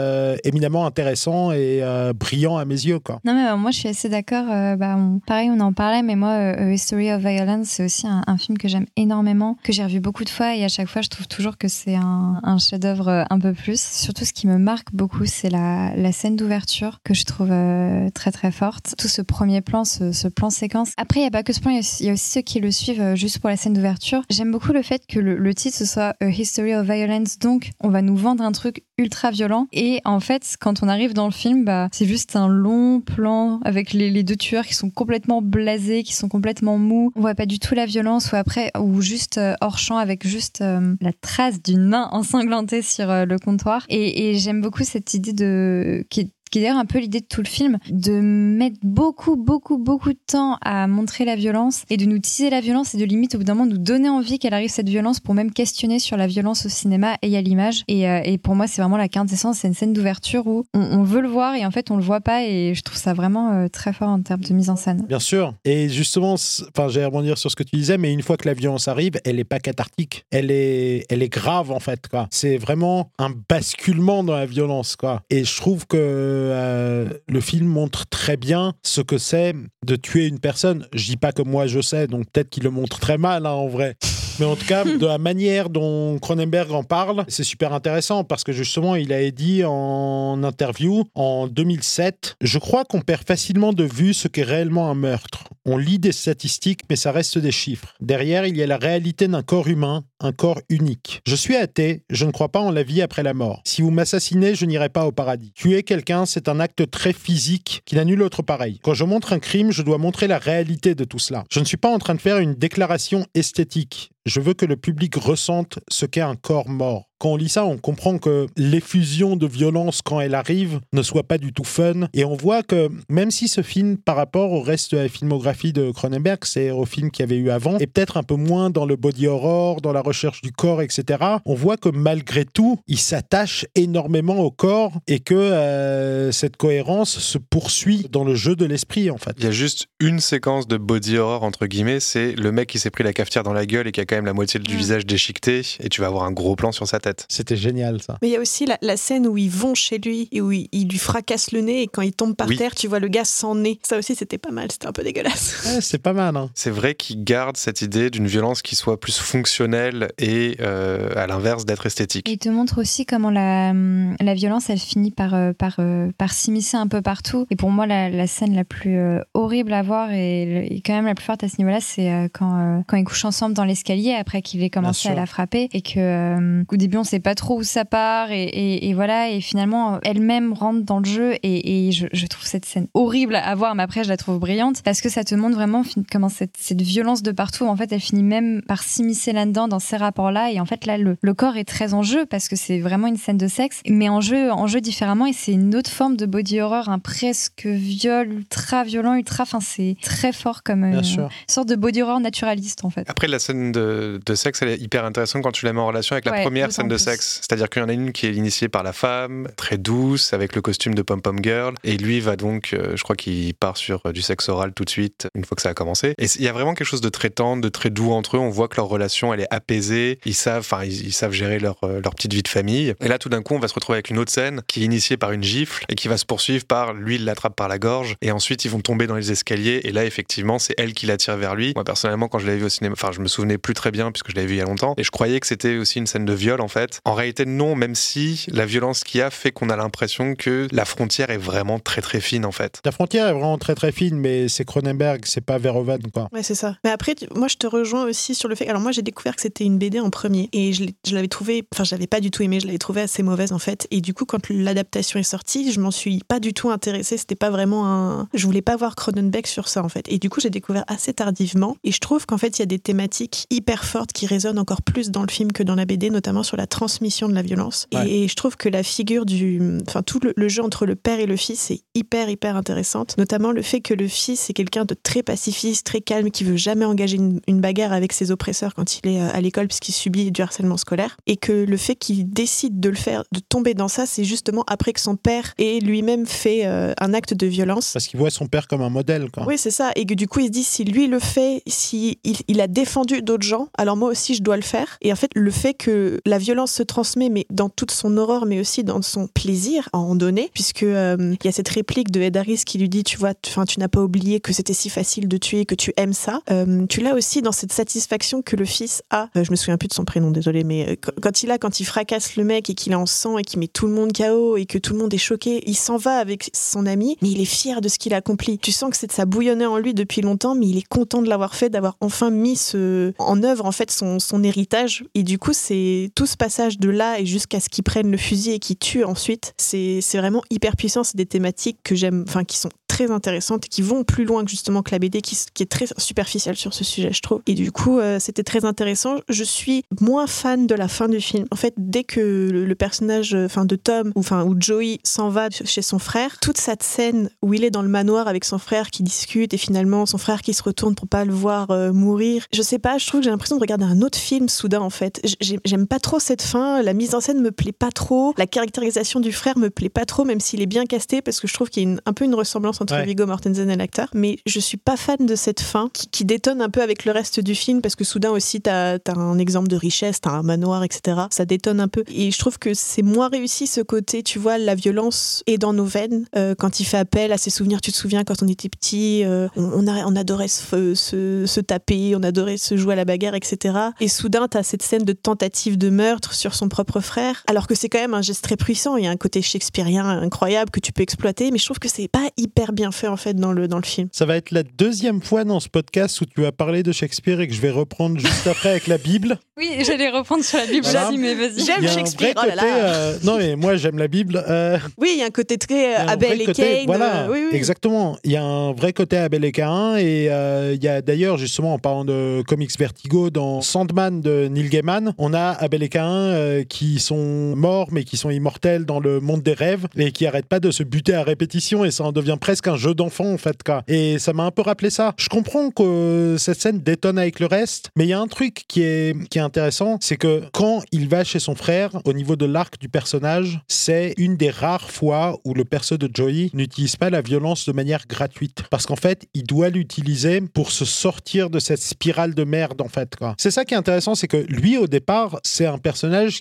éminemment 0.45 0.87
intéressant 0.87 1.53
et 1.53 1.83
brillant 2.15 2.57
à 2.57 2.65
mes 2.65 2.74
yeux 2.74 2.99
quoi. 2.99 3.20
Non 3.24 3.35
mais 3.35 3.57
moi 3.57 3.70
je 3.70 3.79
suis 3.79 3.89
assez 3.89 4.09
d'accord. 4.09 4.47
bah, 4.77 4.97
on- 4.97 5.20
pareil, 5.20 5.51
on 5.51 5.61
en 5.61 5.73
parlait, 5.73 6.03
mais 6.03 6.16
moi, 6.16 6.55
History 6.73 7.12
of 7.12 7.23
Violence, 7.23 7.69
c'est 7.69 7.85
aussi 7.85 8.07
un, 8.07 8.37
film 8.39 8.59
que 8.59 8.66
j'aime 8.66 8.87
énormément, 8.97 9.57
que 9.62 9.73
j'ai 9.73 9.85
revu 9.85 10.01
beaucoup 10.01 10.24
de 10.24 10.31
fois 10.31 10.57
et 10.57 10.65
à 10.65 10.69
chaque 10.69 10.89
fois, 10.89 11.03
je 11.03 11.09
trouve 11.09 11.29
toujours 11.29 11.59
que 11.59 11.69
c'est 11.69 11.95
un, 11.95 12.59
chef-d'œuvre 12.59 13.27
un 13.29 13.39
peu 13.39 13.53
plus. 13.53 13.81
Surtout, 13.81 14.24
ce 14.24 14.33
qui 14.33 14.47
me 14.47 14.59
marque 14.59 14.93
beaucoup, 14.93 15.27
c'est 15.27 15.51
la, 15.51 15.91
la 15.97 16.12
scène 16.12 16.36
d'ouverture 16.36 17.01
que 17.05 17.14
je 17.14 17.24
trouve 17.24 17.51
euh, 17.51 18.10
très 18.10 18.32
très 18.32 18.51
forte. 18.51 18.94
Tout 18.98 19.09
ce 19.09 19.23
premier 19.23 19.60
plan, 19.60 19.85
ce, 19.85 20.12
ce 20.12 20.28
plan 20.28 20.51
séquence. 20.51 20.93
Après, 20.97 21.20
il 21.20 21.23
n'y 21.23 21.28
a 21.28 21.31
pas 21.31 21.43
que 21.43 21.52
ce 21.52 21.60
plan, 21.60 21.70
il 21.70 21.77
y 22.05 22.10
a 22.10 22.12
aussi- 22.12 22.32
ceux 22.32 22.40
qui 22.40 22.60
le 22.60 22.70
suivent 22.70 23.01
euh, 23.01 23.16
juste 23.16 23.39
pour 23.40 23.51
la 23.51 23.56
scène 23.56 23.74
d'ouverture. 23.74 24.23
J'aime 24.31 24.52
beaucoup 24.52 24.73
le 24.73 24.82
fait 24.82 25.06
que 25.06 25.19
le, 25.19 25.55
titre 25.55 25.77
ce 25.77 25.85
soit 25.85 26.14
A 26.20 26.28
History 26.28 26.74
of 26.74 26.86
Violence, 26.86 27.39
donc 27.39 27.70
on 27.81 27.90
va 27.90 28.01
nous 28.02 28.16
vendre 28.16 28.43
un 28.43 28.52
truc 28.52 28.85
ultra 28.98 29.31
violent 29.31 29.66
et 29.73 30.01
en 30.05 30.20
fait, 30.20 30.56
quand 30.60 30.82
on 30.82 30.89
arrive 30.89 31.12
dans 31.12 31.27
le 31.27 31.32
film, 31.32 31.64
bah, 31.64 31.89
c'est 31.93 32.06
juste 32.06 32.36
un 32.36 32.48
long 32.48 33.01
plan 33.01 33.60
avec 33.64 33.93
les, 33.93 34.23
deux 34.23 34.36
tueurs 34.36 34.64
qui 34.64 34.74
sont 34.74 34.90
complètement 34.90 35.43
blasés, 35.43 36.02
qui 36.02 36.14
sont 36.14 36.28
complètement 36.28 36.78
mous. 36.78 37.12
On 37.16 37.20
voit 37.20 37.35
pas 37.35 37.47
du 37.47 37.59
tout 37.59 37.74
la 37.74 37.86
violence 37.86 38.31
ou 38.32 38.36
après 38.36 38.70
ou 38.78 39.01
juste 39.01 39.39
euh, 39.39 39.55
hors 39.60 39.78
champ 39.78 39.97
avec 39.97 40.27
juste 40.27 40.60
euh, 40.60 40.94
la 41.01 41.12
trace 41.12 41.62
d'une 41.62 41.85
main 41.85 42.09
ensanglantée 42.12 42.82
sur 42.82 43.10
euh, 43.10 43.24
le 43.24 43.39
comptoir. 43.39 43.85
Et 43.89 44.35
j'aime 44.39 44.60
beaucoup 44.60 44.85
cette 44.85 45.14
idée 45.14 45.32
de 45.32 45.72
qui 46.09 46.20
est 46.20 46.31
qui 46.53 46.59
est 46.59 46.62
d'ailleurs 46.62 46.77
un 46.77 46.85
peu 46.85 46.99
l'idée 46.99 47.20
de 47.20 47.27
tout 47.27 47.41
le 47.41 47.49
film, 47.49 47.79
de 47.89 48.20
mettre 48.20 48.77
beaucoup, 48.83 49.37
beaucoup, 49.37 49.79
beaucoup 49.79 50.12
de 50.12 50.19
temps 50.27 50.59
à 50.61 50.87
montrer 50.87 51.24
la 51.24 51.35
violence 51.35 51.83
et 51.89 51.97
de 51.97 52.05
nous 52.05 52.19
teaser 52.19 52.51
la 52.51 52.61
violence 52.61 52.95
et 52.95 52.99
de 52.99 53.05
limite 53.05 53.35
au 53.35 53.39
bout 53.39 53.45
d'un 53.45 53.55
moment 53.55 53.70
nous 53.70 53.79
donner 53.79 54.11
envie 54.11 54.39
qu'elle 54.39 54.53
arrive 54.53 54.69
cette 54.69 54.89
violence 54.89 55.19
pour 55.19 55.35
même 55.35 55.51
questionner 55.51 55.99
sur 55.99 56.19
la 56.19 56.27
violence 56.27 56.66
au 56.66 56.69
cinéma 56.69 57.16
et 57.23 57.37
à 57.39 57.41
l'image. 57.41 57.85
Et, 57.89 58.07
euh, 58.09 58.37
pour 58.43 58.55
moi, 58.55 58.66
c'est 58.66 58.83
vraiment 58.83 58.99
la 58.99 59.09
quintessence, 59.09 59.59
c'est 59.59 59.69
une 59.69 59.74
scène 59.74 59.95
d'ouverture 59.95 60.47
où 60.47 60.65
on, 60.74 61.03
veut 61.03 61.20
le 61.20 61.29
voir 61.29 61.55
et 61.55 61.65
en 61.66 61.70
fait 61.70 61.91
on 61.91 61.97
le 61.97 62.03
voit 62.03 62.20
pas 62.20 62.45
et 62.45 62.74
je 62.74 62.83
trouve 62.83 62.99
ça 62.99 63.15
vraiment 63.15 63.53
euh, 63.53 63.69
très 63.69 63.93
fort 63.93 64.09
en 64.09 64.20
termes 64.20 64.43
de 64.43 64.53
mise 64.53 64.69
en 64.69 64.77
scène. 64.77 65.07
Bien 65.09 65.19
sûr. 65.19 65.55
Et 65.65 65.89
justement, 65.89 66.35
enfin, 66.35 66.89
j'allais 66.89 67.07
rebondir 67.07 67.39
sur 67.39 67.51
ce 67.51 67.57
que 67.57 67.62
tu 67.62 67.77
disais, 67.77 67.97
mais 67.97 68.12
une 68.12 68.23
fois 68.23 68.37
que 68.37 68.47
la 68.47 68.55
violence 68.55 68.89
arrive, 68.89 69.12
elle 69.24 69.37
n'est 69.37 69.45
pas 69.45 69.59
cathartique. 69.59 70.27
Elle 70.31 70.51
est, 70.51 71.07
elle 71.09 71.23
est 71.23 71.29
grave, 71.29 71.70
en 71.70 71.81
fait. 71.81 72.09
C'est 72.31 72.59
vraiment 72.59 73.11
un 73.19 73.31
basculement 73.49 74.23
dans 74.23 74.37
la 74.37 74.47
violence, 74.47 74.97
quoi. 74.97 75.23
Et 75.31 75.45
je 75.45 75.57
trouve 75.57 75.87
que 75.87 76.41
euh, 76.51 77.09
le 77.28 77.40
film 77.40 77.66
montre 77.66 78.06
très 78.06 78.36
bien 78.36 78.74
ce 78.82 79.01
que 79.01 79.19
c'est 79.19 79.55
de 79.86 79.97
tuer 79.97 80.27
une 80.27 80.39
personne. 80.39 80.86
Je 80.93 81.05
dis 81.05 81.16
pas 81.16 81.32
que 81.32 81.43
moi 81.43 81.66
je 81.66 81.81
sais, 81.81 82.06
donc 82.06 82.27
peut-être 82.31 82.51
qu'il 82.51 82.64
le 82.64 82.70
montre 82.70 82.98
très 82.98 83.19
mal, 83.19 83.47
hein, 83.47 83.51
en 83.51 83.69
vrai. 83.69 83.97
Mais 84.43 84.48
en 84.48 84.56
tout 84.56 84.66
cas, 84.66 84.85
de 84.85 85.06
la 85.06 85.19
manière 85.19 85.70
dont 85.70 86.19
Cronenberg 86.19 86.73
en 86.73 86.82
parle, 86.82 87.24
c'est 87.28 87.44
super 87.44 87.73
intéressant 87.73 88.24
parce 88.24 88.43
que 88.43 88.51
justement, 88.51 88.97
il 88.97 89.12
a 89.12 89.31
dit 89.31 89.62
en 89.64 90.43
interview 90.43 91.05
en 91.14 91.47
2007 91.47 92.35
Je 92.40 92.59
crois 92.59 92.85
qu'on 92.85 93.02
perd 93.02 93.24
facilement 93.24 93.73
de 93.73 93.85
vue 93.85 94.12
ce 94.12 94.27
qu'est 94.27 94.43
réellement 94.43 94.90
un 94.90 94.97
meurtre. 94.97 95.44
On 95.64 95.77
lit 95.77 96.01
des 96.01 96.10
statistiques, 96.10 96.81
mais 96.90 96.97
ça 96.97 97.12
reste 97.12 97.39
des 97.39 97.52
chiffres. 97.52 97.94
Derrière, 98.01 98.44
il 98.44 98.56
y 98.56 98.64
a 98.64 98.66
la 98.66 98.78
réalité 98.78 99.28
d'un 99.28 99.44
corps 99.44 99.69
humain, 99.69 100.02
un 100.19 100.32
corps 100.32 100.60
unique. 100.69 101.20
Je 101.24 101.36
suis 101.36 101.55
athée, 101.55 102.02
je 102.10 102.27
ne 102.27 102.32
crois 102.32 102.48
pas 102.48 102.59
en 102.59 102.73
la 102.73 102.82
vie 102.82 103.01
après 103.01 103.23
la 103.23 103.35
mort. 103.35 103.62
Si 103.64 103.81
vous 103.81 103.93
m'assassinez, 103.93 104.56
je 104.56 104.66
n'irai 104.66 104.89
pas 104.89 105.06
au 105.06 105.12
paradis. 105.12 105.52
Tuer 105.55 105.85
quelqu'un, 105.85 106.27
c'est 106.27 106.48
un 106.48 106.59
acte 106.59 106.90
très 106.90 107.12
physique 107.12 107.82
qui 107.85 107.94
n'a 107.94 108.05
nul 108.05 108.20
autre 108.23 108.43
pareil. 108.43 108.81
Quand 108.82 108.94
je 108.94 109.05
montre 109.05 109.32
un 109.32 109.39
crime, 109.39 109.70
je 109.70 109.82
dois 109.82 109.98
montrer 109.98 110.27
la 110.27 110.39
réalité 110.39 110.97
de 110.97 111.05
tout 111.05 111.20
cela. 111.20 111.44
Je 111.48 111.60
ne 111.60 111.64
suis 111.64 111.77
pas 111.77 111.94
en 111.94 111.98
train 112.01 112.16
de 112.16 112.20
faire 112.20 112.39
une 112.39 112.55
déclaration 112.55 113.24
esthétique. 113.35 114.12
Je 114.24 114.40
veux 114.40 114.55
que 114.55 114.66
le 114.66 114.77
public 114.77 115.16
ressente 115.16 115.81
ce 115.89 116.07
qu'est 116.07 116.20
un 116.20 116.36
corps 116.36 116.69
mort. 116.69 117.12
Quand 117.23 117.31
on 117.31 117.36
lit 117.36 117.49
ça, 117.49 117.65
on 117.65 117.78
comprend 117.78 118.19
que 118.19 118.49
l'effusion 118.57 119.36
de 119.36 119.47
violence 119.47 120.03
quand 120.03 120.19
elle 120.19 120.35
arrive 120.35 120.81
ne 120.93 121.03
soit 121.03 121.23
pas 121.23 121.39
du 121.39 121.53
tout 121.53 121.62
fun. 121.62 122.09
Et 122.15 122.24
on 122.24 122.35
voit 122.35 122.65
que 122.65 122.89
même 123.09 123.31
si 123.31 123.47
ce 123.47 123.62
film, 123.62 123.97
par 123.97 124.16
rapport 124.16 124.51
au 124.51 124.61
reste 124.61 124.90
de 124.90 124.99
la 124.99 125.09
filmographie 125.09 125.73
de 125.73 125.93
Cronenberg, 125.93 126.40
c'est 126.43 126.73
au 126.73 126.85
film 126.85 127.12
qu'il 127.12 127.23
y 127.23 127.28
avait 127.28 127.36
eu 127.36 127.51
avant, 127.51 127.78
et 127.78 127.86
peut-être 127.86 128.16
un 128.16 128.24
peu 128.24 128.35
moins 128.35 128.70
dans 128.70 128.86
le 128.86 128.97
body 128.97 129.28
horror, 129.28 129.81
dans 129.81 129.93
la 129.93 130.01
recherche 130.01 130.43
du 130.43 130.51
corps, 130.51 130.82
etc., 130.82 131.20
on 131.47 131.55
voit 131.55 131.77
que 131.77 131.89
malgré 131.90 132.44
tout, 132.44 132.81
il 132.89 132.99
s'attache 132.99 133.66
énormément 133.77 134.40
au 134.40 134.51
corps 134.51 134.90
et 135.07 135.20
que 135.20 135.35
euh, 135.35 136.32
cette 136.32 136.57
cohérence 136.57 137.20
se 137.20 137.39
poursuit 137.39 138.09
dans 138.11 138.24
le 138.24 138.35
jeu 138.35 138.57
de 138.57 138.65
l'esprit, 138.65 139.12
en 139.12 139.19
fait. 139.19 139.36
Il 139.39 139.44
y 139.44 139.47
a 139.47 139.53
juste 139.53 139.86
une 140.01 140.19
séquence 140.19 140.66
de 140.66 140.77
body 140.77 141.19
horror, 141.19 141.44
entre 141.44 141.66
guillemets, 141.66 142.01
c'est 142.01 142.32
le 142.32 142.51
mec 142.51 142.69
qui 142.69 142.81
s'est 142.81 142.90
pris 142.90 143.05
la 143.05 143.12
cafetière 143.12 143.44
dans 143.44 143.53
la 143.53 143.65
gueule 143.65 143.86
et 143.86 143.93
qui 143.93 144.01
a 144.01 144.07
quand 144.07 144.16
même 144.16 144.27
la 144.27 144.32
moitié 144.32 144.59
du 144.59 144.77
visage 144.77 145.07
déchiqueté, 145.07 145.62
et 145.78 145.89
tu 145.89 146.01
vas 146.01 146.09
avoir 146.09 146.24
un 146.24 146.32
gros 146.32 146.57
plan 146.57 146.73
sur 146.73 146.89
sa 146.89 146.99
tête. 146.99 147.12
C'était 147.29 147.57
génial, 147.57 148.03
ça. 148.03 148.19
Mais 148.23 148.29
il 148.29 148.33
y 148.33 148.37
a 148.37 148.41
aussi 148.41 148.67
la, 148.67 148.79
la 148.83 148.97
scène 148.97 149.27
où 149.27 149.37
ils 149.37 149.51
vont 149.51 149.75
chez 149.75 149.99
lui 149.99 150.29
et 150.33 150.41
où 150.41 150.53
il, 150.53 150.69
il 150.73 150.89
lui 150.89 150.99
fracasse 150.99 151.53
le 151.53 151.61
nez 151.61 151.83
et 151.83 151.87
quand 151.89 152.03
il 152.03 152.13
tombe 152.13 152.35
par 152.35 152.49
Oui. 152.49 152.57
terre, 152.57 152.75
tu 152.75 152.89
vois 152.89 152.99
le 152.99 153.09
gars 153.09 153.25
sans 153.25 153.55
nez. 153.55 153.79
Ça 153.83 153.99
aussi, 153.99 154.15
c'était 154.15 154.39
pas 154.39 154.51
mal, 154.51 154.71
c'était 154.71 154.87
un 154.87 154.93
peu 154.93 155.03
dégueulasse. 155.03 155.63
Ouais, 155.73 155.81
c'est 155.81 155.99
pas 156.03 156.13
mal, 156.13 156.37
hein. 156.37 156.51
C'est 156.55 156.71
vrai 156.71 156.95
qu'il 156.95 157.23
garde 157.25 157.57
cette 157.57 157.83
idée 157.83 158.11
d'une 158.11 158.27
violence 158.27 158.63
qui 158.63 158.75
soit 158.77 158.99
plus 159.01 159.19
fonctionnelle 159.19 160.11
et 160.19 160.57
euh, 160.61 161.11
à 161.17 161.27
l'inverse 161.27 161.65
d'être 161.65 161.87
esthétique. 161.87 162.29
Il 162.29 162.39
te 162.39 162.49
montre 162.49 162.81
aussi 162.81 163.05
comment 163.07 163.31
la, 163.31 163.71
hum, 163.71 164.17
la 164.21 164.35
violence, 164.35 164.71
elle 164.71 164.79
finit 164.79 165.11
par, 165.11 165.35
euh, 165.35 165.53
par, 165.53 165.77
euh, 165.79 166.11
par 166.19 166.33
s'immiscer 166.33 166.77
un 166.77 166.87
peu 166.89 167.03
partout. 167.03 167.47
Et 167.51 167.57
pour 167.57 167.71
moi, 167.71 167.87
la, 167.87 168.09
la 168.11 168.27
scène 168.27 168.55
la 168.55 168.65
plus 168.65 168.97
euh, 168.99 169.21
horrible 169.35 169.73
à 169.73 169.83
voir 169.83 170.11
et, 170.13 170.83
quand 170.85 170.95
même 170.95 171.07
la 171.07 171.15
plus 171.15 171.25
forte 171.25 171.45
à 171.45 171.49
ce 171.49 171.57
niveau-là, 171.59 171.81
c'est 171.81 172.11
euh, 172.11 172.29
quand, 172.33 172.59
euh, 172.79 172.81
quand 172.87 172.97
ils 172.97 173.05
couchent 173.05 173.25
ensemble 173.25 173.55
dans 173.55 173.65
l'escalier 173.65 174.15
après 174.15 174.43
qu'il 174.43 174.63
ait 174.63 174.71
commencé 174.71 175.09
à 175.09 175.15
la 175.15 175.27
frapper 175.27 175.69
et 175.73 175.83
que 175.83 175.99
euh, 175.99 176.65
au 176.71 176.77
début, 176.77 176.91
on 176.98 177.05
sait 177.05 177.20
pas 177.20 177.35
trop 177.35 177.59
où 177.59 177.62
ça 177.62 177.85
part. 177.85 178.31
Et, 178.32 178.43
et- 178.44 178.89
et 178.89 178.94
voilà, 178.94 179.31
et 179.31 179.40
finalement, 179.40 179.98
elle-même 180.02 180.52
rentre 180.52 180.82
dans 180.85 180.98
le 180.98 181.05
jeu. 181.05 181.35
Et, 181.43 181.89
et 181.89 181.93
je, 181.93 182.06
je 182.12 182.27
trouve 182.27 182.44
cette 182.47 182.64
scène 182.64 182.86
horrible 182.94 183.36
à 183.36 183.55
voir, 183.55 183.74
mais 183.74 183.82
après, 183.82 184.05
je 184.05 184.09
la 184.09 184.16
trouve 184.16 184.39
brillante 184.39 184.82
parce 184.82 185.01
que 185.01 185.09
ça 185.09 185.24
te 185.24 185.35
montre 185.35 185.55
vraiment 185.55 185.82
comment 186.10 186.28
cette, 186.28 186.56
cette 186.59 186.82
violence 186.82 187.23
de 187.23 187.32
partout, 187.32 187.66
en 187.66 187.77
fait, 187.77 187.93
elle 187.93 188.01
finit 188.01 188.23
même 188.23 188.62
par 188.62 188.82
s'immiscer 188.82 189.32
là-dedans, 189.32 189.69
dans 189.69 189.78
ces 189.78 189.97
rapports-là. 189.97 190.51
Et 190.51 190.60
en 190.60 190.66
fait, 190.66 190.86
là, 190.86 190.98
le, 190.98 191.16
le 191.20 191.35
corps 191.35 191.56
est 191.56 191.64
très 191.64 191.94
en 191.94 192.02
jeu 192.02 192.27
parce 192.27 192.48
que 192.48 192.56
c'est 192.56 192.78
vraiment 192.81 193.06
une 193.06 193.16
scène 193.16 193.39
de 193.39 193.48
sexe, 193.48 193.81
mais 193.89 194.09
en 194.09 194.20
jeu, 194.20 194.51
en 194.51 194.66
jeu 194.66 194.81
différemment. 194.81 195.27
Et 195.27 195.32
c'est 195.32 195.52
une 195.52 195.74
autre 195.74 195.90
forme 195.90 196.16
de 196.16 196.27
body 196.27 196.60
horror, 196.60 196.89
un 196.89 196.98
presque 196.98 197.66
viol, 197.66 198.32
ultra 198.32 198.85
violent, 198.85 199.14
ultra. 199.14 199.43
Enfin, 199.43 199.60
c'est 199.60 199.97
très 200.02 200.32
fort 200.32 200.62
comme 200.62 200.85
une 200.85 201.02
sûr. 201.05 201.28
sorte 201.48 201.69
de 201.69 201.77
body 201.77 202.02
horror 202.02 202.20
naturaliste, 202.20 202.85
en 202.85 202.90
fait. 202.90 203.09
Après, 203.09 203.28
la 203.28 203.39
scène 203.39 203.73
de, 203.73 204.20
de 204.24 204.35
sexe, 204.35 204.62
elle 204.62 204.69
est 204.69 204.78
hyper 204.81 205.05
intéressante 205.05 205.43
quand 205.43 205.52
tu 205.52 205.64
la 205.66 205.73
mets 205.73 205.81
en 205.81 205.86
relation 205.86 206.14
avec 206.14 206.24
la 206.24 206.32
Ouais, 206.32 206.43
première 206.43 206.73
de 206.89 206.97
plus. 206.97 207.05
sexe. 207.05 207.41
C'est-à-dire 207.43 207.69
qu'il 207.69 207.83
y 207.83 207.85
en 207.85 207.89
a 207.89 207.93
une 207.93 208.13
qui 208.13 208.27
est 208.27 208.33
initiée 208.33 208.69
par 208.69 208.83
la 208.83 208.93
femme, 208.93 209.49
très 209.57 209.79
douce, 209.79 210.33
avec 210.33 210.55
le 210.55 210.63
costume 210.63 210.95
de 210.95 211.03
pom-pom 211.03 211.39
girl. 211.43 211.75
Et 211.85 211.97
lui 211.97 212.21
va 212.21 212.37
donc, 212.37 212.73
euh, 212.73 212.97
je 212.97 213.03
crois 213.03 213.17
qu'il 213.17 213.55
part 213.55 213.77
sur 213.77 214.03
euh, 214.07 214.13
du 214.13 214.23
sexe 214.23 214.49
oral 214.49 214.73
tout 214.73 214.85
de 214.85 214.91
suite, 214.91 215.29
une 215.35 215.45
fois 215.45 215.57
que 215.57 215.63
ça 215.63 215.71
a 215.71 215.75
commencé. 215.75 216.15
Et 216.19 216.27
il 216.37 216.43
y 216.43 216.49
a 216.49 216.53
vraiment 216.53 216.75
quelque 216.75 216.87
chose 216.87 217.01
de 217.01 217.09
très 217.09 217.31
tendre, 217.31 217.63
de 217.63 217.69
très 217.69 217.91
doux 217.91 218.13
entre 218.13 218.37
eux. 218.37 218.41
On 218.41 218.51
voit 218.51 218.69
que 218.69 218.77
leur 218.77 218.87
relation, 218.87 219.33
elle 219.33 219.41
est 219.41 219.53
apaisée. 219.53 220.19
Ils 220.25 220.35
savent, 220.35 220.61
enfin, 220.61 220.85
ils, 220.85 221.07
ils 221.07 221.13
savent 221.13 221.33
gérer 221.33 221.59
leur, 221.59 221.77
euh, 221.85 222.01
leur 222.03 222.15
petite 222.15 222.33
vie 222.33 222.43
de 222.43 222.49
famille. 222.49 222.95
Et 223.01 223.09
là, 223.09 223.19
tout 223.19 223.29
d'un 223.29 223.43
coup, 223.43 223.55
on 223.55 223.59
va 223.59 223.69
se 223.69 223.75
retrouver 223.75 223.97
avec 223.97 224.11
une 224.11 224.19
autre 224.19 224.33
scène 224.33 224.63
qui 224.67 224.83
est 224.83 224.85
initiée 224.85 225.17
par 225.17 225.33
une 225.33 225.43
gifle 225.43 225.85
et 225.89 225.95
qui 225.95 226.09
va 226.09 226.17
se 226.17 226.25
poursuivre 226.25 226.65
par 226.65 226.93
lui, 226.93 227.17
il 227.17 227.25
l'attrape 227.25 227.57
par 227.57 227.69
la 227.69 227.79
gorge. 227.79 228.17
Et 228.23 228.31
ensuite, 228.31 228.65
ils 228.65 228.71
vont 228.71 228.81
tomber 228.81 229.07
dans 229.07 229.17
les 229.17 229.33
escaliers. 229.33 229.81
Et 229.85 229.93
là, 229.93 230.05
effectivement, 230.05 230.59
c'est 230.59 230.75
elle 230.79 230.95
qui 230.95 231.07
l'attire 231.07 231.37
vers 231.37 231.55
lui. 231.55 231.73
Moi, 231.75 231.85
personnellement, 231.85 232.29
quand 232.29 232.39
je 232.39 232.47
l'avais 232.47 232.59
vu 232.59 232.65
au 232.65 232.69
cinéma, 232.69 232.95
enfin, 232.95 233.13
je 233.13 233.21
me 233.21 233.29
souvenais 233.29 233.59
plus 233.59 233.75
très 233.75 233.91
bien 233.91 234.13
puisque 234.13 234.31
je 234.31 234.37
l'avais 234.37 234.47
vu 234.47 234.55
il 234.55 234.59
y 234.59 234.63
a 234.63 234.65
longtemps. 234.65 234.95
Et 234.97 235.05
je 235.05 235.11
croyais 235.11 235.41
que 235.41 235.47
c'était 235.47 235.77
aussi 235.77 235.99
une 235.99 236.07
scène 236.07 236.25
de 236.25 236.33
viol, 236.33 236.61
en 236.61 236.69
fait. 236.73 237.01
En 237.05 237.15
réalité, 237.15 237.44
non, 237.47 237.74
même 237.77 237.94
si 237.94 238.47
la 238.49 238.66
violence 238.66 239.05
qu'il 239.05 239.19
y 239.20 239.23
a 239.23 239.31
fait 239.31 239.53
qu'on 239.53 239.69
a 239.70 239.77
l'impression 239.77 240.35
que 240.35 240.66
la 240.73 240.85
frontière 240.85 241.31
est 241.31 241.36
vraiment 241.39 241.78
très 241.78 242.01
très 242.03 242.20
fine, 242.20 242.44
en 242.44 242.53
fait. 242.53 242.81
La 242.85 242.93
frontière 242.93 243.28
est 243.28 243.32
vraiment 243.32 243.59
très 243.59 243.74
très 243.74 243.93
fine, 243.93 244.16
mais 244.16 244.49
c'est 244.49 244.65
Cronenberg, 244.65 245.23
c'est 245.27 245.40
pas 245.44 245.59
Verhoeven, 245.59 246.11
quoi. 246.12 246.28
Ouais, 246.32 246.43
c'est 246.43 246.55
ça. 246.55 246.77
Mais 246.85 246.90
après, 246.90 247.15
tu- 247.15 247.27
moi, 247.36 247.49
je 247.49 247.57
te 247.57 247.66
rejoins 247.66 248.05
aussi 248.05 248.35
sur 248.35 248.49
le 248.49 248.55
fait. 248.55 248.69
Alors, 248.69 248.81
moi, 248.82 248.93
j'ai 248.93 249.03
découvert 249.03 249.36
que 249.36 249.43
c'était 249.43 249.65
une 249.65 249.78
BD 249.78 250.01
en 250.01 250.11
premier 250.11 250.49
et 250.53 250.73
je 250.73 250.85
l'avais 251.15 251.28
trouvé. 251.28 251.65
Enfin, 251.74 251.85
je 251.85 251.94
l'avais 251.94 252.07
pas 252.07 252.20
du 252.20 252.31
tout 252.31 252.43
aimé, 252.43 252.59
je 252.61 252.66
l'avais 252.66 252.78
trouvé 252.78 253.03
assez 253.03 253.23
mauvaise 253.23 253.53
en 253.53 253.59
fait. 253.59 253.86
Et 253.90 254.01
du 254.01 254.15
coup, 254.15 254.24
quand 254.24 254.49
l'adaptation 254.49 255.19
est 255.20 255.23
sortie, 255.24 255.73
je 255.73 255.81
m'en 255.81 255.90
suis 255.90 256.20
pas 256.27 256.40
du 256.40 256.55
tout 256.55 256.70
intéressée. 256.70 257.16
C'était 257.16 257.35
pas 257.35 257.51
vraiment 257.51 257.86
un. 257.86 258.28
Je 258.35 258.47
voulais 258.47 258.62
pas 258.62 258.77
voir 258.77 258.94
Cronenberg 258.97 259.47
sur 259.47 259.69
ça 259.69 259.82
en 259.85 259.89
fait. 259.89 260.07
Et 260.09 260.19
du 260.19 260.31
coup, 260.31 260.40
j'ai 260.40 260.51
découvert 260.51 260.85
assez 260.86 261.12
tardivement. 261.12 261.77
Et 261.85 261.93
je 261.93 261.99
trouve 261.99 262.27
qu'en 262.27 262.39
fait, 262.39 262.59
il 262.59 262.61
y 262.61 262.62
a 262.62 262.66
des 262.66 262.78
thématiques 262.78 263.47
hyper 263.51 263.85
fortes 263.85 264.12
qui 264.12 264.27
résonnent 264.27 264.59
encore 264.59 264.82
plus 264.82 265.11
dans 265.11 265.23
le 265.23 265.31
film 265.31 265.53
que 265.53 265.62
dans 265.62 265.74
la 265.74 265.85
BD, 265.85 266.11
notamment 266.11 266.43
sur 266.43 266.57
la 266.57 266.62
transmission 266.67 267.29
de 267.29 267.35
la 267.35 267.43
violence. 267.43 267.87
Ouais. 267.95 268.09
Et, 268.09 268.25
et 268.25 268.29
je 268.29 268.35
trouve 268.35 268.57
que 268.57 268.69
la 268.69 268.83
figure 268.83 269.27
du. 269.27 269.61
Enfin, 269.87 270.03
tout 270.03 270.21
le, 270.23 270.33
le 270.37 270.49
jeu 270.49 270.63
entre 270.63 270.87
le 270.87 270.97
père 270.97 271.21
et 271.21 271.27
le 271.27 271.37
fils 271.37 271.71
est 271.71 271.83
hyper, 271.95 272.29
hyper 272.29 272.57
intéressante. 272.57 273.17
Notamment 273.19 273.53
le 273.53 273.63
fait 273.63 273.81
que 273.81 273.95
le 273.95 274.09
fils 274.09 274.51
est 274.51 274.53
quelqu'un 274.53 274.85
de 274.85 274.95
très 274.95 275.23
pacifiste, 275.23 275.87
très 275.87 276.01
calme, 276.01 276.31
qui 276.31 276.45
veut 276.45 276.57
jamais 276.57 276.85
engager 276.85 277.17
une, 277.17 277.41
une 277.49 277.61
bagarre 277.61 277.93
avec 277.93 278.13
ses 278.13 278.31
oppresseurs 278.31 278.75
quand 278.75 278.99
il 278.99 279.09
est 279.11 279.21
euh, 279.21 279.29
à 279.33 279.41
l'école 279.41 279.69
puisqu'il 279.69 279.93
subit 279.93 280.31
du 280.31 280.43
harcèlement 280.43 280.77
scolaire. 280.77 281.17
Et 281.27 281.37
que 281.37 281.53
le 281.53 281.77
fait 281.77 281.97
qu'il 281.97 282.31
décide 282.31 282.81
de 282.81 282.89
le 282.89 282.97
faire, 282.97 283.25
de 283.33 283.41
tomber 283.41 283.75
dans 283.75 283.89
ça, 283.89 284.07
c'est 284.07 284.25
justement 284.25 284.65
après 284.67 284.93
que 284.93 285.01
son 285.01 285.17
père 285.17 285.55
ait 285.59 285.79
lui-même 285.81 286.27
fait 286.27 286.67
euh, 286.67 286.93
un 286.99 287.15
acte 287.15 287.35
de 287.35 287.47
violence. 287.47 287.93
Parce 287.93 288.07
qu'il 288.07 288.19
voit 288.19 288.31
son 288.31 288.47
père 288.47 288.69
comme 288.69 288.83
un 288.83 288.91
modèle, 288.91 289.31
quoi. 289.31 289.45
Oui, 289.47 289.59
c'est 289.59 289.71
ça. 289.71 289.91
Et 289.97 290.07
que 290.07 290.15
du 290.15 290.29
coup, 290.29 290.41
il 290.41 290.47
se 290.47 290.51
dit, 290.51 290.65
si 290.65 290.85
lui 290.85 291.07
le 291.07 291.19
fait, 291.19 291.63
si 291.67 292.19
il, 292.25 292.37
il 292.49 292.61
a 292.61 292.67
défendu 292.67 293.23
d'autres 293.23 293.47
gens, 293.47 293.69
alors 293.77 293.97
moi 293.97 294.11
aussi, 294.11 294.35
je 294.35 294.43
dois 294.43 294.57
le 294.57 294.63
faire. 294.63 294.99
Et 295.01 295.13
en 295.13 295.17
fait, 295.17 295.31
le 295.35 295.51
fait 295.51 295.75
que 295.75 296.21
la 296.27 296.39
violence 296.39 296.52
se 296.66 296.83
transmet, 296.83 297.29
mais 297.29 297.47
dans 297.51 297.69
toute 297.69 297.91
son 297.91 298.16
horreur, 298.16 298.47
mais 298.47 298.61
aussi 298.61 298.85
dans 298.85 299.03
son 299.03 299.27
plaisir 299.27 299.89
à 299.93 299.99
en 299.99 300.15
donner, 300.15 300.51
puisque 300.55 300.83
euh, 300.83 301.16
il 301.41 301.45
y 301.45 301.49
a 301.49 301.53
cette 301.53 301.69
réplique 301.69 302.11
de 302.11 302.20
Ed 302.20 302.37
Harris 302.37 302.62
qui 302.66 302.79
lui 302.79 302.89
dit, 302.89 303.05
tu 303.05 303.16
vois, 303.16 303.33
enfin, 303.47 303.65
tu 303.65 303.81
n'as 303.81 303.89
pas 303.89 304.01
oublié 304.01 304.41
que 304.41 304.53
c'était 304.53 304.74
si 304.74 304.91
facile 304.91 305.29
de 305.29 305.37
tuer, 305.37 305.65
que 305.65 305.74
tu 305.74 305.93
aimes 305.97 306.12
ça. 306.12 306.41
Euh, 306.51 306.87
tu 306.87 307.01
l'as 307.01 307.15
aussi 307.15 307.43
dans 307.43 307.53
cette 307.53 307.73
satisfaction 307.73 308.43
que 308.43 308.57
le 308.57 308.65
fils 308.65 309.03
a. 309.11 309.29
Euh, 309.37 309.45
je 309.45 309.51
me 309.51 309.57
souviens 309.57 309.79
plus 309.79 309.89
de 309.89 309.95
son 309.95 310.05
prénom, 310.05 310.31
désolé, 310.31 310.65
mais 310.65 310.99
quand, 311.20 311.43
il 311.43 311.51
a, 311.51 311.59
quand 311.59 311.81
il 311.81 311.85
fracasse 311.85 312.37
le 312.37 312.45
mec 312.45 312.70
et 312.70 312.74
qu'il 312.74 312.93
est 312.93 312.97
en 312.97 313.07
sang 313.07 313.39
et 313.39 313.43
qu'il 313.43 313.59
met 313.59 313.69
tout 313.69 313.87
le 313.87 313.93
monde 313.93 314.12
KO 314.12 314.57
et 314.57 314.66
que 314.66 314.79
tout 314.79 314.93
le 314.93 314.99
monde 314.99 315.12
est 315.15 315.19
choqué, 315.19 315.62
il 315.66 315.77
s'en 315.77 315.97
va 315.97 316.16
avec 316.16 316.51
son 316.53 316.87
ami, 316.87 317.16
mais 317.23 317.31
il 317.31 317.41
est 317.41 317.47
fier 317.47 317.81
de 317.81 317.89
ce 317.89 317.99
qu'il 317.99 318.15
a 318.15 318.19
accompli. 318.19 318.59
Tu 318.59 318.73
sens 318.73 318.91
que 318.91 318.97
c'est 318.97 319.12
ça 319.12 319.27
bouillonnait 319.27 319.66
en 319.66 319.79
lui 319.79 319.95
depuis 319.95 320.23
longtemps, 320.23 320.55
mais 320.55 320.66
il 320.66 320.79
est 320.79 320.89
content 320.89 321.23
de 321.23 321.29
l'avoir 321.29 321.55
fait, 321.55 321.70
d'avoir 321.70 321.97
enfin 322.01 322.31
mis 322.31 322.57
ce, 322.57 323.12
en 323.19 323.43
œuvre 323.43 323.66
en 323.66 323.73
fait 323.73 323.91
son 323.91 324.43
héritage. 324.43 325.05
Et 325.15 325.23
du 325.23 325.39
coup, 325.39 325.53
c'est 325.53 326.11
tout 326.15 326.27
ce 326.27 326.37
passage 326.43 326.81
de 326.81 326.90
là 326.90 327.20
et 327.20 327.24
jusqu'à 327.24 327.60
ce 327.60 327.69
qu'il 327.69 327.85
prenne 327.85 328.10
le 328.10 328.16
fusil 328.16 328.51
et 328.51 328.59
qu'il 328.59 328.77
tue 328.77 329.05
ensuite, 329.05 329.55
c'est 329.59 330.01
vraiment 330.14 330.43
hyper 330.51 330.74
puissant. 330.74 331.05
C'est 331.05 331.16
des 331.16 331.24
thématiques 331.24 331.78
que 331.85 331.94
j'aime, 331.94 332.24
enfin 332.27 332.43
qui 332.43 332.59
sont 332.59 332.69
très 332.89 333.10
intéressantes 333.10 333.64
et 333.64 333.69
qui 333.69 333.81
vont 333.81 334.05
plus 334.05 334.27
loin 334.27 334.44
que 334.44 334.51
justement 334.51 334.82
que 334.82 334.90
la 334.90 334.98
BD 334.98 335.23
qui, 335.23 335.35
est 335.60 335.70
très 335.70 335.86
superficielle 335.97 336.56
sur 336.56 336.74
ce 336.74 336.85
sujet, 336.85 337.10
je 337.10 337.23
trouve. 337.23 337.40
Et 337.47 337.55
du 337.55 337.73
coup, 337.73 337.98
euh, 337.98 338.19
c'était 338.20 338.43
très 338.43 338.66
intéressant. 338.66 339.16
Je 339.31 339.44
suis 339.44 339.85
moins 340.01 340.27
fan 340.27 340.66
de 340.66 340.74
la 340.74 340.89
fin 340.89 341.09
du 341.09 341.19
film. 341.20 341.47
En 341.51 341.56
fait, 341.56 341.73
dès 341.78 342.05
que 342.05 342.51
le, 342.52 342.74
personnage 342.74 343.35
enfin 343.35 343.64
de 343.64 343.77
Tom 343.77 344.12
ou 344.14 344.20
enfin 344.20 344.44
où 344.44 344.56
Joey 344.59 344.98
s'en 345.05 345.28
va 345.28 345.48
chez 345.51 345.82
son 345.82 345.98
frère, 345.98 346.39
toute 346.40 346.59
cette 346.59 346.82
scène 346.82 347.31
où 347.40 347.55
il 347.55 347.64
est 347.64 347.70
dans 347.70 347.82
le 347.82 347.89
manoir 347.89 348.28
avec 348.28 348.44
son 348.44 348.59
frère 348.59 348.90
qui 348.90 349.02
discute 349.02 349.55
et 349.55 349.59
finalement 349.59 350.05
son 350.05 350.19
frère 350.19 350.43
qui 350.43 350.52
se 350.52 350.62
retourne 350.62 350.94
pour 350.94 351.06
pas 351.06 351.24
le 351.24 351.32
voir 351.32 351.70
euh, 351.70 351.93
mourir. 351.93 352.44
Je 352.52 352.60
sais 352.60 352.78
pas, 352.78 352.98
je 352.98 353.06
trouve 353.06 353.20
que 353.20 353.24
j'ai 353.24 353.31
l'impression 353.31 353.56
de 353.56 353.60
regarder 353.60 353.85
un 353.85 354.02
autre 354.02 354.19
film 354.19 354.48
soudain 354.48 354.81
en 354.81 354.90
fait. 354.90 355.20
J'ai- 355.40 355.60
J'aime 355.64 355.86
pas 355.86 356.01
trop 356.01 356.19
cette 356.19 356.32
fin, 356.41 356.81
la 356.83 356.95
mise 356.95 357.15
en 357.15 357.21
scène 357.21 357.43
me 357.43 357.51
plaît 357.51 357.73
pas 357.73 357.91
trop, 357.91 358.33
la 358.39 358.47
caractérisation 358.47 359.21
du 359.21 359.33
frère 359.33 359.59
me 359.59 359.69
plaît 359.69 359.91
pas 359.91 360.07
trop, 360.07 360.25
même 360.25 360.41
s'il 360.41 360.63
est 360.63 360.67
bien 360.67 360.87
casté 360.87 361.21
parce 361.21 361.41
que 361.41 361.47
je 361.49 361.53
trouve 361.53 361.69
qu'il 361.69 361.83
y 361.83 361.87
a 361.87 361.89
une- 361.91 362.01
un 362.07 362.15
peu 362.15 362.25
une 362.25 362.35
ressemblance 362.35 362.81
entre 362.81 362.95
Ouais. 362.95 363.05
Viggo 363.05 363.27
Mortensen 363.27 363.69
et 363.69 363.77
l'acteur. 363.77 364.09
Mais 364.15 364.39
je 364.47 364.61
suis 364.61 364.77
pas 364.79 364.97
fan 364.97 365.17
de 365.27 365.35
cette 365.35 365.61
fin 365.61 365.91
qui, 365.93 366.07
qui 366.09 366.25
détonne 366.25 366.63
un 366.63 366.71
peu 366.71 366.81
avec 366.81 367.05
le 367.05 367.13
reste 367.13 367.41
du 367.41 367.55
film 367.55 367.83
parce 367.83 367.97
que 367.97 368.05
soudain 368.05 368.31
aussi 368.31 368.61
t'as 368.63 368.95
as 368.95 369.19
un 369.19 369.39
exemple 369.39 369.69
de 369.69 369.77
richesse, 369.77 370.21
t'as 370.23 370.31
un 370.31 370.43
manoir, 370.43 370.85
etc. 370.85 371.23
Ça 371.31 371.45
détonne 371.45 371.81
un 371.81 371.89
peu. 371.89 372.05
Et 372.09 372.31
je 372.31 372.39
trouve 372.39 372.59
que 372.59 372.73
c'est 372.73 373.03
moins 373.03 373.29
réussi 373.29 373.67
ce 373.67 373.81
côté, 373.81 374.23
tu 374.23 374.39
vois, 374.39 374.57
la 374.59 374.75
violence 374.75 375.43
est 375.49 375.59
dans 375.59 375.73
nos 375.73 375.85
veines. 375.85 376.25
Euh, 376.37 376.55
quand 376.57 376.79
il 376.81 376.85
fait 376.85 376.97
appel 376.99 377.33
à 377.33 377.39
ses 377.39 377.51
souvenirs, 377.51 377.81
tu 377.81 377.91
te 377.91 377.97
souviens 377.97 378.23
quand 378.25 378.43
on 378.43 378.49
était 378.49 378.69
petit, 378.69 379.25
euh, 379.25 379.49
on, 379.57 379.65
on, 379.75 379.87
a- 379.89 380.07
on 380.07 380.15
adorait 380.17 380.49
se, 380.49 380.95
se- 380.95 381.45
se 381.47 381.61
taper, 381.61 382.15
on 382.17 382.23
adorait 382.23 382.57
se 382.57 382.77
jouer 382.77 382.93
à 382.93 382.97
la 382.97 383.05
bagarre, 383.05 383.35
etc. 383.35 383.75
Et 384.01 384.09
soudain, 384.09 384.47
t'as 384.49 384.63
cette 384.63 384.83
scène 384.83 385.05
de 385.05 385.13
tentative 385.13 385.77
de 385.79 385.91
meurtre 385.91 386.22
sur 386.32 386.55
son 386.55 386.69
propre 386.69 387.01
frère, 387.01 387.43
alors 387.49 387.66
que 387.66 387.74
c'est 387.74 387.89
quand 387.89 387.99
même 388.01 388.15
un 388.15 388.23
geste 388.23 388.44
très 388.44 388.57
puissant. 388.57 388.97
Il 388.97 389.05
y 389.05 389.07
a 389.07 389.11
un 389.11 389.16
côté 389.16 389.43
shakespearien 389.43 390.07
incroyable 390.09 390.70
que 390.70 390.81
tu 390.81 390.93
peux 390.93 391.03
exploiter, 391.03 391.51
mais 391.51 391.59
je 391.59 391.65
trouve 391.65 391.78
que 391.78 391.89
c'est 391.89 392.09
pas 392.09 392.28
hyper 392.36 392.73
bien 392.73 392.93
fait 392.93 393.09
en 393.09 393.16
fait 393.16 393.35
dans 393.35 393.53
le, 393.53 393.69
dans 393.69 393.78
le 393.78 393.85
film. 393.85 394.09
Ça 394.12 394.24
va 394.27 394.36
être 394.36 394.51
la 394.51 394.62
deuxième 394.62 395.23
fois 395.23 395.44
dans 395.44 395.61
ce 395.61 395.69
podcast 395.69 396.20
où 396.20 396.24
tu 396.27 396.40
vas 396.43 396.53
parler 396.53 396.82
de 396.82 396.93
Shakespeare 396.93 397.40
et 397.40 397.49
que 397.49 397.55
je 397.55 397.61
vais 397.61 397.70
reprendre 397.70 398.19
juste 398.19 398.47
après 398.47 398.70
avec 398.70 398.86
la 398.86 398.99
Bible. 398.99 399.39
Oui, 399.59 399.69
j'allais 399.86 400.09
reprendre 400.09 400.43
sur 400.43 400.59
la 400.59 400.66
Bible 400.66 400.82
Voilà. 400.82 401.09
aussi, 401.09 401.19
mais 401.19 401.35
vas-y. 401.35 401.65
J'aime 401.65 401.86
Shakespeare, 401.86 402.32
oh 402.36 402.47
là 402.49 402.55
là. 402.55 402.65
euh, 402.65 403.19
non 403.23 403.36
mais 403.36 403.55
moi 403.55 403.77
j'aime 403.77 403.99
la 403.99 404.09
Bible. 404.09 404.43
euh, 404.49 404.78
Oui, 404.97 405.11
il 405.12 405.19
y 405.20 405.23
a 405.23 405.27
un 405.27 405.31
côté 405.31 405.59
très 405.59 405.94
euh, 405.94 406.07
Abel 406.09 406.40
et 406.40 406.47
côté- 406.47 406.62
Cain. 406.62 406.82
Voilà, 406.86 407.24
euh, 407.24 407.28
oui, 407.31 407.39
oui. 407.51 407.57
exactement. 407.57 408.16
Il 408.24 408.32
y 408.32 408.36
a 408.36 408.43
un 408.43 408.73
vrai 408.73 408.94
côté 408.94 409.19
Abel 409.19 409.44
et 409.44 409.53
Cain. 409.53 409.97
Et 409.97 410.28
euh, 410.31 410.73
il 410.74 410.82
y 410.82 410.89
a 410.89 411.03
d'ailleurs, 411.03 411.36
justement, 411.36 411.74
en 411.74 411.78
parlant 411.78 412.05
de 412.07 412.43
Comics 412.49 412.77
Vertigo, 412.78 413.28
dans 413.31 413.61
Sandman 413.61 414.23
de 414.23 414.49
Neil 414.51 414.70
Gaiman, 414.70 415.12
on 415.19 415.35
a 415.35 415.51
Abel 415.51 415.82
et 415.82 415.89
Cain 415.90 416.12
euh, 416.13 416.65
qui 416.65 416.99
sont 416.99 417.57
morts, 417.57 417.89
mais 417.91 418.05
qui 418.05 418.17
sont 418.17 418.31
immortels 418.31 418.85
dans 418.85 419.01
le 419.01 419.21
monde 419.21 419.43
des 419.43 419.55
rêves 419.55 419.87
et 419.97 420.13
qui 420.13 420.27
arrêtent 420.27 420.47
pas 420.47 420.61
de 420.61 420.71
se 420.71 420.83
buter 420.83 421.15
à 421.15 421.23
répétition. 421.23 421.85
Et 421.85 421.91
ça 421.91 422.05
en 422.05 422.13
devient 422.13 422.37
presque 422.41 422.69
un 422.69 422.77
jeu 422.77 422.95
d'enfant, 422.95 423.33
en 423.33 423.39
fait. 423.39 423.63
Quoi. 423.63 423.83
Et 423.89 424.19
ça 424.19 424.33
m'a 424.33 424.45
un 424.45 424.51
peu 424.51 424.63
rappelé 424.63 424.91
ça. 424.91 425.15
Je 425.19 425.29
comprends 425.29 425.71
que 425.71 426.37
cette 426.39 426.61
scène 426.61 426.81
détonne 426.81 427.19
avec 427.19 427.41
le 427.41 427.47
reste, 427.47 427.91
mais 427.97 428.05
il 428.05 428.09
y 428.09 428.13
a 428.13 428.21
un 428.21 428.27
truc 428.27 428.65
qui 428.69 428.83
est, 428.83 429.29
qui 429.29 429.39
est 429.39 429.43
intéressant, 429.43 429.99
c'est 430.01 430.17
que 430.17 430.43
quand 430.53 430.83
il 430.93 431.09
va 431.09 431.25
chez 431.25 431.39
son 431.39 431.55
frère, 431.55 431.91
au 432.05 432.13
niveau 432.13 432.37
de 432.37 432.47
l'arc 432.47 432.79
du 432.79 432.89
personnage, 432.89 433.61
c'est 433.69 434.15
une 434.17 434.37
des 434.37 434.51
rares 434.51 434.91
fois 434.91 435.39
où 435.45 435.55
le 435.55 435.65
perso 435.65 435.97
de 435.97 436.09
Joey 436.13 436.51
n'utilise 436.55 436.97
pas 436.97 437.11
la 437.11 437.23
violence 437.23 437.67
de 437.67 437.73
manière 437.73 438.07
gratuite. 438.09 438.65
Parce 438.71 438.87
qu'en 438.87 438.97
fait, 438.97 439.27
il 439.35 439.45
doit 439.45 439.69
l'utiliser 439.69 440.41
pour 440.41 440.71
se 440.71 440.85
sortir 440.85 441.51
de 441.51 441.59
cette 441.59 441.83
spirale 441.83 442.35
de 442.35 442.45
merde, 442.45 442.81
en 442.81 442.89
fait. 442.89 443.17
quoi. 443.17 443.35
C'est 443.39 443.51
ça 443.51 443.65
qui 443.65 443.75
est 443.75 443.77
intéressant, 443.77 444.15
c'est 444.15 444.29
que 444.29 444.37
lui, 444.49 444.77
au 444.77 444.87
départ, 444.87 445.39
c'est 445.43 445.67
un 445.67 445.79
personnage 445.79 445.91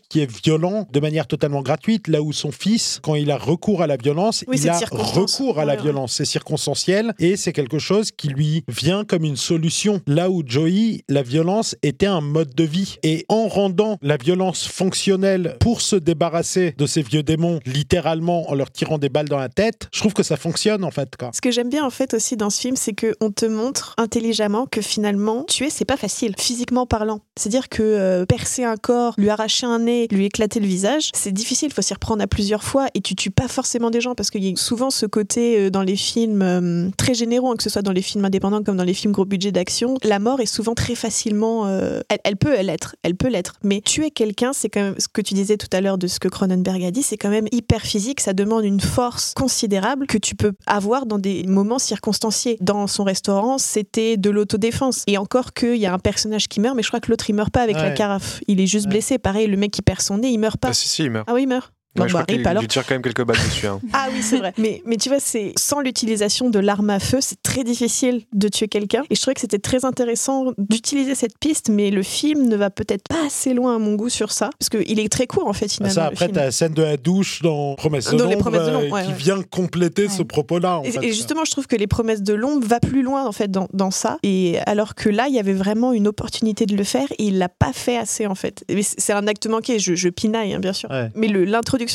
qui 0.09 0.19
est 0.21 0.43
violent 0.43 0.87
de 0.91 0.99
manière 0.99 1.27
totalement 1.27 1.61
gratuite, 1.61 2.07
là 2.07 2.21
où 2.21 2.33
son 2.33 2.51
fils, 2.51 2.99
quand 3.01 3.15
il 3.15 3.31
a 3.31 3.37
recours 3.37 3.81
à 3.81 3.87
la 3.87 3.97
violence, 3.97 4.43
Oui, 4.47 4.57
il 4.59 4.69
a 4.69 4.79
recours 4.91 5.59
à 5.59 5.65
la 5.65 5.75
violence. 5.75 6.13
C'est 6.13 6.25
circonstanciel 6.25 7.13
et 7.19 7.35
c'est 7.37 7.53
quelque 7.53 7.79
chose 7.79 8.11
qui 8.11 8.27
lui 8.29 8.63
vient 8.67 9.05
comme 9.05 9.23
une 9.23 9.37
solution. 9.37 10.01
Là 10.07 10.29
où 10.29 10.43
Joey, 10.45 11.03
la 11.09 11.23
violence 11.23 11.75
était 11.83 12.05
un 12.07 12.21
mode 12.21 12.53
de 12.55 12.63
vie. 12.63 12.97
Et 13.03 13.25
en 13.29 13.47
rendant 13.47 13.97
la 14.01 14.17
violence 14.17 14.67
fonctionnelle 14.67 15.57
pour 15.59 15.81
se 15.81 15.95
débarrasser 15.95 16.73
de 16.77 16.85
ces 16.85 17.01
vieux 17.01 17.23
démons, 17.23 17.59
littéralement 17.65 18.49
en 18.49 18.55
leur 18.55 18.71
tirant 18.71 18.97
des 18.97 19.09
balles 19.09 19.29
dans 19.29 19.39
la 19.39 19.49
tête, 19.49 19.89
je 19.93 19.99
trouve 19.99 20.13
que 20.13 20.23
ça 20.23 20.37
fonctionne 20.37 20.83
en 20.83 20.91
fait. 20.91 21.15
Quoi. 21.17 21.31
Ce 21.33 21.41
que 21.41 21.51
j'aime 21.51 21.69
bien 21.69 21.85
en 21.85 21.89
fait 21.89 22.13
aussi 22.13 22.37
dans 22.37 22.49
ce 22.49 22.61
film, 22.61 22.75
c'est 22.75 22.93
qu'on 22.93 23.31
te 23.31 23.45
montre 23.45 23.93
intelligemment 23.97 24.65
que 24.65 24.81
finalement, 24.81 25.43
tuer, 25.43 25.69
c'est 25.69 25.85
pas 25.85 25.97
facile, 25.97 26.35
physiquement 26.37 26.85
parlant. 26.85 27.21
C'est-à-dire 27.37 27.69
que 27.69 27.81
euh, 27.81 28.25
percer 28.25 28.63
un 28.63 28.77
corps, 28.77 29.13
lui 29.17 29.29
arracher 29.29 29.40
un 29.63 29.79
nez, 29.79 30.07
lui 30.11 30.25
éclater 30.25 30.59
le 30.59 30.67
visage, 30.67 31.11
c'est 31.13 31.31
difficile, 31.31 31.69
il 31.71 31.73
faut 31.73 31.81
s'y 31.81 31.93
reprendre 31.93 32.21
à 32.21 32.27
plusieurs 32.27 32.63
fois 32.63 32.87
et 32.93 33.01
tu 33.01 33.15
tues 33.15 33.31
pas 33.31 33.47
forcément 33.47 33.89
des 33.89 34.01
gens 34.01 34.15
parce 34.15 34.29
qu'il 34.29 34.43
y 34.43 34.51
a 34.51 34.55
souvent 34.55 34.89
ce 34.89 35.05
côté 35.05 35.57
euh, 35.57 35.69
dans 35.69 35.83
les 35.83 35.95
films 35.95 36.41
euh, 36.41 36.89
très 36.97 37.13
généraux, 37.13 37.51
hein, 37.51 37.55
que 37.55 37.63
ce 37.63 37.69
soit 37.69 37.81
dans 37.81 37.91
les 37.91 38.01
films 38.01 38.25
indépendants 38.25 38.63
comme 38.63 38.77
dans 38.77 38.83
les 38.83 38.93
films 38.93 39.13
gros 39.13 39.25
budget 39.25 39.51
d'action, 39.51 39.97
la 40.03 40.19
mort 40.19 40.39
est 40.39 40.45
souvent 40.45 40.75
très 40.75 40.95
facilement. 40.95 41.65
euh, 41.67 42.01
elle, 42.09 42.19
elle 42.23 42.37
peut 42.37 42.59
l'être, 42.61 42.95
elle 43.03 43.15
peut 43.15 43.29
l'être. 43.29 43.55
Mais 43.63 43.81
tuer 43.81 44.11
quelqu'un, 44.11 44.53
c'est 44.53 44.69
quand 44.69 44.81
même 44.81 44.95
ce 44.97 45.07
que 45.07 45.21
tu 45.21 45.33
disais 45.33 45.57
tout 45.57 45.69
à 45.71 45.81
l'heure 45.81 45.97
de 45.97 46.07
ce 46.07 46.19
que 46.19 46.27
Cronenberg 46.27 46.83
a 46.83 46.91
dit, 46.91 47.03
c'est 47.03 47.17
quand 47.17 47.29
même 47.29 47.47
hyper 47.51 47.81
physique, 47.81 48.19
ça 48.21 48.33
demande 48.33 48.65
une 48.65 48.79
force 48.79 49.33
considérable 49.35 50.07
que 50.07 50.17
tu 50.17 50.35
peux 50.35 50.53
avoir 50.65 51.05
dans 51.05 51.19
des 51.19 51.43
moments 51.43 51.79
circonstanciés. 51.79 52.57
Dans 52.61 52.87
son 52.87 53.03
restaurant, 53.03 53.57
c'était 53.57 54.17
de 54.17 54.29
l'autodéfense. 54.29 55.03
Et 55.07 55.17
encore 55.17 55.53
qu'il 55.53 55.77
y 55.77 55.85
a 55.85 55.93
un 55.93 55.99
personnage 55.99 56.47
qui 56.47 56.59
meurt, 56.59 56.75
mais 56.75 56.83
je 56.83 56.87
crois 56.87 56.99
que 56.99 57.09
l'autre 57.09 57.29
il 57.29 57.33
meurt 57.33 57.51
pas 57.51 57.61
avec 57.61 57.77
la 57.77 57.91
carafe. 57.91 58.41
Il 58.47 58.59
est 58.59 58.67
juste 58.67 58.87
blessé. 58.87 59.17
Pareil, 59.31 59.47
le 59.47 59.55
mec 59.55 59.71
qui 59.71 59.81
perd 59.81 60.01
son 60.01 60.17
nez, 60.17 60.27
il 60.27 60.39
meurt 60.39 60.57
pas. 60.57 60.67
Ah, 60.67 60.73
si, 60.73 60.89
si, 60.89 61.03
il 61.03 61.09
meurt. 61.09 61.29
Ah 61.29 61.33
oui, 61.33 61.43
il 61.43 61.47
meurt. 61.47 61.71
Ouais, 61.99 62.07
je 62.07 62.13
crois 62.13 62.23
qu'il 62.25 62.37
rip 62.37 62.47
alors. 62.47 62.61
lui 62.61 62.67
tire 62.69 62.85
quand 62.85 62.95
même 62.95 63.01
quelques 63.01 63.23
balles 63.25 63.35
dessus. 63.37 63.67
hein. 63.67 63.79
Ah 63.93 64.07
oui, 64.13 64.21
c'est 64.21 64.37
vrai. 64.37 64.53
mais, 64.57 64.81
mais 64.85 64.95
tu 64.97 65.09
vois, 65.09 65.19
c'est 65.19 65.51
sans 65.59 65.81
l'utilisation 65.81 66.49
de 66.49 66.59
l'arme 66.59 66.89
à 66.89 66.99
feu, 66.99 67.17
c'est 67.21 67.41
très 67.43 67.63
difficile 67.65 68.21
de 68.33 68.47
tuer 68.47 68.67
quelqu'un. 68.69 69.03
Et 69.09 69.15
je 69.15 69.21
trouvais 69.21 69.35
que 69.35 69.41
c'était 69.41 69.59
très 69.59 69.83
intéressant 69.83 70.53
d'utiliser 70.57 71.15
cette 71.15 71.37
piste, 71.37 71.69
mais 71.69 71.91
le 71.91 72.01
film 72.03 72.47
ne 72.47 72.55
va 72.55 72.69
peut-être 72.69 73.03
pas 73.09 73.25
assez 73.25 73.53
loin 73.53 73.75
à 73.75 73.79
mon 73.79 73.95
goût 73.95 74.07
sur 74.09 74.31
ça, 74.31 74.49
parce 74.57 74.69
qu'il 74.69 74.99
est 74.99 75.09
très 75.11 75.27
court 75.27 75.47
en 75.47 75.53
fait 75.53 75.71
finalement. 75.71 75.93
ça, 75.93 76.05
après, 76.05 76.29
t'as 76.29 76.45
la 76.45 76.51
scène 76.51 76.73
de 76.73 76.81
la 76.81 76.95
douche 76.97 77.41
dans 77.41 77.75
Promesse 77.75 78.05
de 78.09 78.11
Les 78.17 78.23
l'ombre, 78.23 78.37
Promesses 78.37 78.65
de 78.67 78.71
l'ombre, 78.71 78.85
euh, 78.85 78.89
ouais, 78.91 79.03
qui 79.03 79.09
ouais. 79.09 79.13
vient 79.17 79.41
compléter 79.43 80.07
ce 80.07 80.23
propos-là. 80.23 80.81
Et, 80.85 81.11
justement, 81.11 81.43
je 81.45 81.51
trouve 81.51 81.67
que 81.67 81.75
les 81.75 81.87
promesses 81.87 82.21
de 82.23 82.33
l'ombre 82.33 82.65
va 82.65 82.79
plus 82.79 83.01
loin 83.01 83.25
en 83.27 83.31
fait 83.33 83.51
dans, 83.51 83.67
dans 83.73 83.91
ça. 83.91 84.17
Et 84.23 84.59
alors 84.65 84.95
que 84.95 85.09
là, 85.09 85.27
il 85.27 85.35
y 85.35 85.39
avait 85.39 85.53
vraiment 85.53 85.91
une 85.93 86.07
opportunité 86.07 86.65
de 86.65 86.75
le 86.77 86.83
faire 86.85 87.07
et 87.17 87.25
il 87.25 87.37
l'a 87.37 87.49
pas 87.49 87.73
fait 87.73 87.97
assez 87.97 88.27
en 88.27 88.35
fait. 88.35 88.63
C'est 88.97 89.13
un 89.13 89.27
acte 89.27 89.45
manqué. 89.47 89.77
Je, 89.79 89.95
je 89.95 90.09
pinaille 90.09 90.53
hein, 90.53 90.59
bien 90.59 90.73
sûr. 90.73 90.89
Ouais. 90.89 91.09
Mais 91.15 91.27
le- 91.27 91.45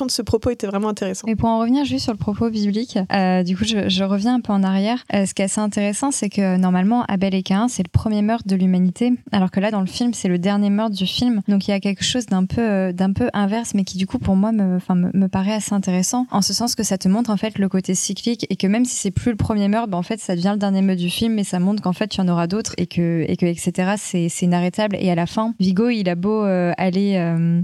de 0.07 0.11
ce 0.11 0.23
propos 0.23 0.51
était 0.51 0.67
vraiment 0.67 0.89
intéressante. 0.89 1.31
Et 1.31 1.37
pour 1.37 1.49
en 1.49 1.61
revenir 1.61 1.85
juste 1.85 2.05
sur 2.05 2.13
le 2.13 2.19
propos 2.19 2.51
biblique, 2.51 2.99
euh, 3.13 3.43
du 3.43 3.57
coup, 3.57 3.65
je, 3.65 4.05
reviens 4.05 4.35
un 4.35 4.41
peu 4.41 4.53
en 4.53 4.63
arrière. 4.63 5.05
Euh, 5.15 5.27
ce 5.27 5.35
qui 5.35 5.43
est 5.43 5.47
assez 5.47 5.61
intéressant, 5.61 6.11
c'est 6.11 6.29
que 6.29 6.57
normalement, 6.57 7.05
Abel 7.09 7.35
et 7.35 7.43
Cain, 7.43 7.69
c'est 7.69 7.83
le 7.83 7.91
premier 7.91 8.23
meurtre 8.23 8.49
de 8.49 8.57
l'humanité, 8.57 9.13
alors 9.33 9.51
que 9.51 9.61
là, 9.61 9.71
dans 9.71 9.81
le 9.81 9.87
film, 9.87 10.13
c'est 10.13 10.29
le 10.29 10.39
dernier 10.39 10.71
meurtre 10.71 10.97
du 10.97 11.07
film. 11.07 11.43
Donc, 11.49 11.69
il 11.69 11.71
y 11.71 11.75
a 11.75 11.81
quelque 11.81 12.05
chose 12.05 12.27
d'un 12.27 12.45
peu, 12.45 12.61
euh, 12.61 12.93
d'un 12.93 13.13
peu 13.13 13.29
inverse, 13.33 13.75
mais 13.75 13.85
qui, 13.85 13.97
du 13.97 14.07
coup, 14.07 14.19
pour 14.19 14.37
moi, 14.37 14.53
me, 14.53 14.79
me, 14.95 15.11
me 15.17 15.29
paraît 15.29 15.55
assez 15.55 15.75
intéressant, 15.75 16.27
en 16.31 16.43
ce 16.43 16.53
sens 16.53 16.75
que 16.75 16.83
ça 16.83 16.99
te 16.99 17.09
montre, 17.09 17.31
en 17.31 17.37
fait, 17.37 17.59
le 17.59 17.69
côté 17.69 17.95
cyclique, 17.95 18.47
et 18.51 18.57
que 18.57 18.67
même 18.67 18.85
si 18.85 18.97
c'est 18.97 19.11
plus 19.11 19.31
le 19.31 19.37
premier 19.37 19.69
meurtre, 19.69 19.89
ben, 19.89 19.99
en 19.99 20.03
fait, 20.03 20.21
ça 20.21 20.35
devient 20.35 20.53
le 20.53 20.59
dernier 20.59 20.83
meurtre 20.83 21.03
du 21.03 21.11
film, 21.11 21.35
mais 21.35 21.45
ça 21.45 21.61
montre 21.61 21.83
qu'en 21.83 21.93
fait, 21.93 22.15
il 22.17 22.19
y 22.19 22.21
en 22.23 22.29
aura 22.29 22.47
d'autres, 22.47 22.75
et 22.77 22.87
que, 22.87 23.25
et 23.29 23.37
que, 23.37 23.47
etc., 23.47 23.95
c'est, 23.97 24.29
c'est 24.29 24.47
inarrêtable. 24.47 24.97
Et 24.99 25.11
à 25.11 25.15
la 25.15 25.27
fin, 25.27 25.55
Vigo, 25.61 25.89
il 25.89 26.09
a 26.09 26.15
beau 26.15 26.43
aller 26.43 27.15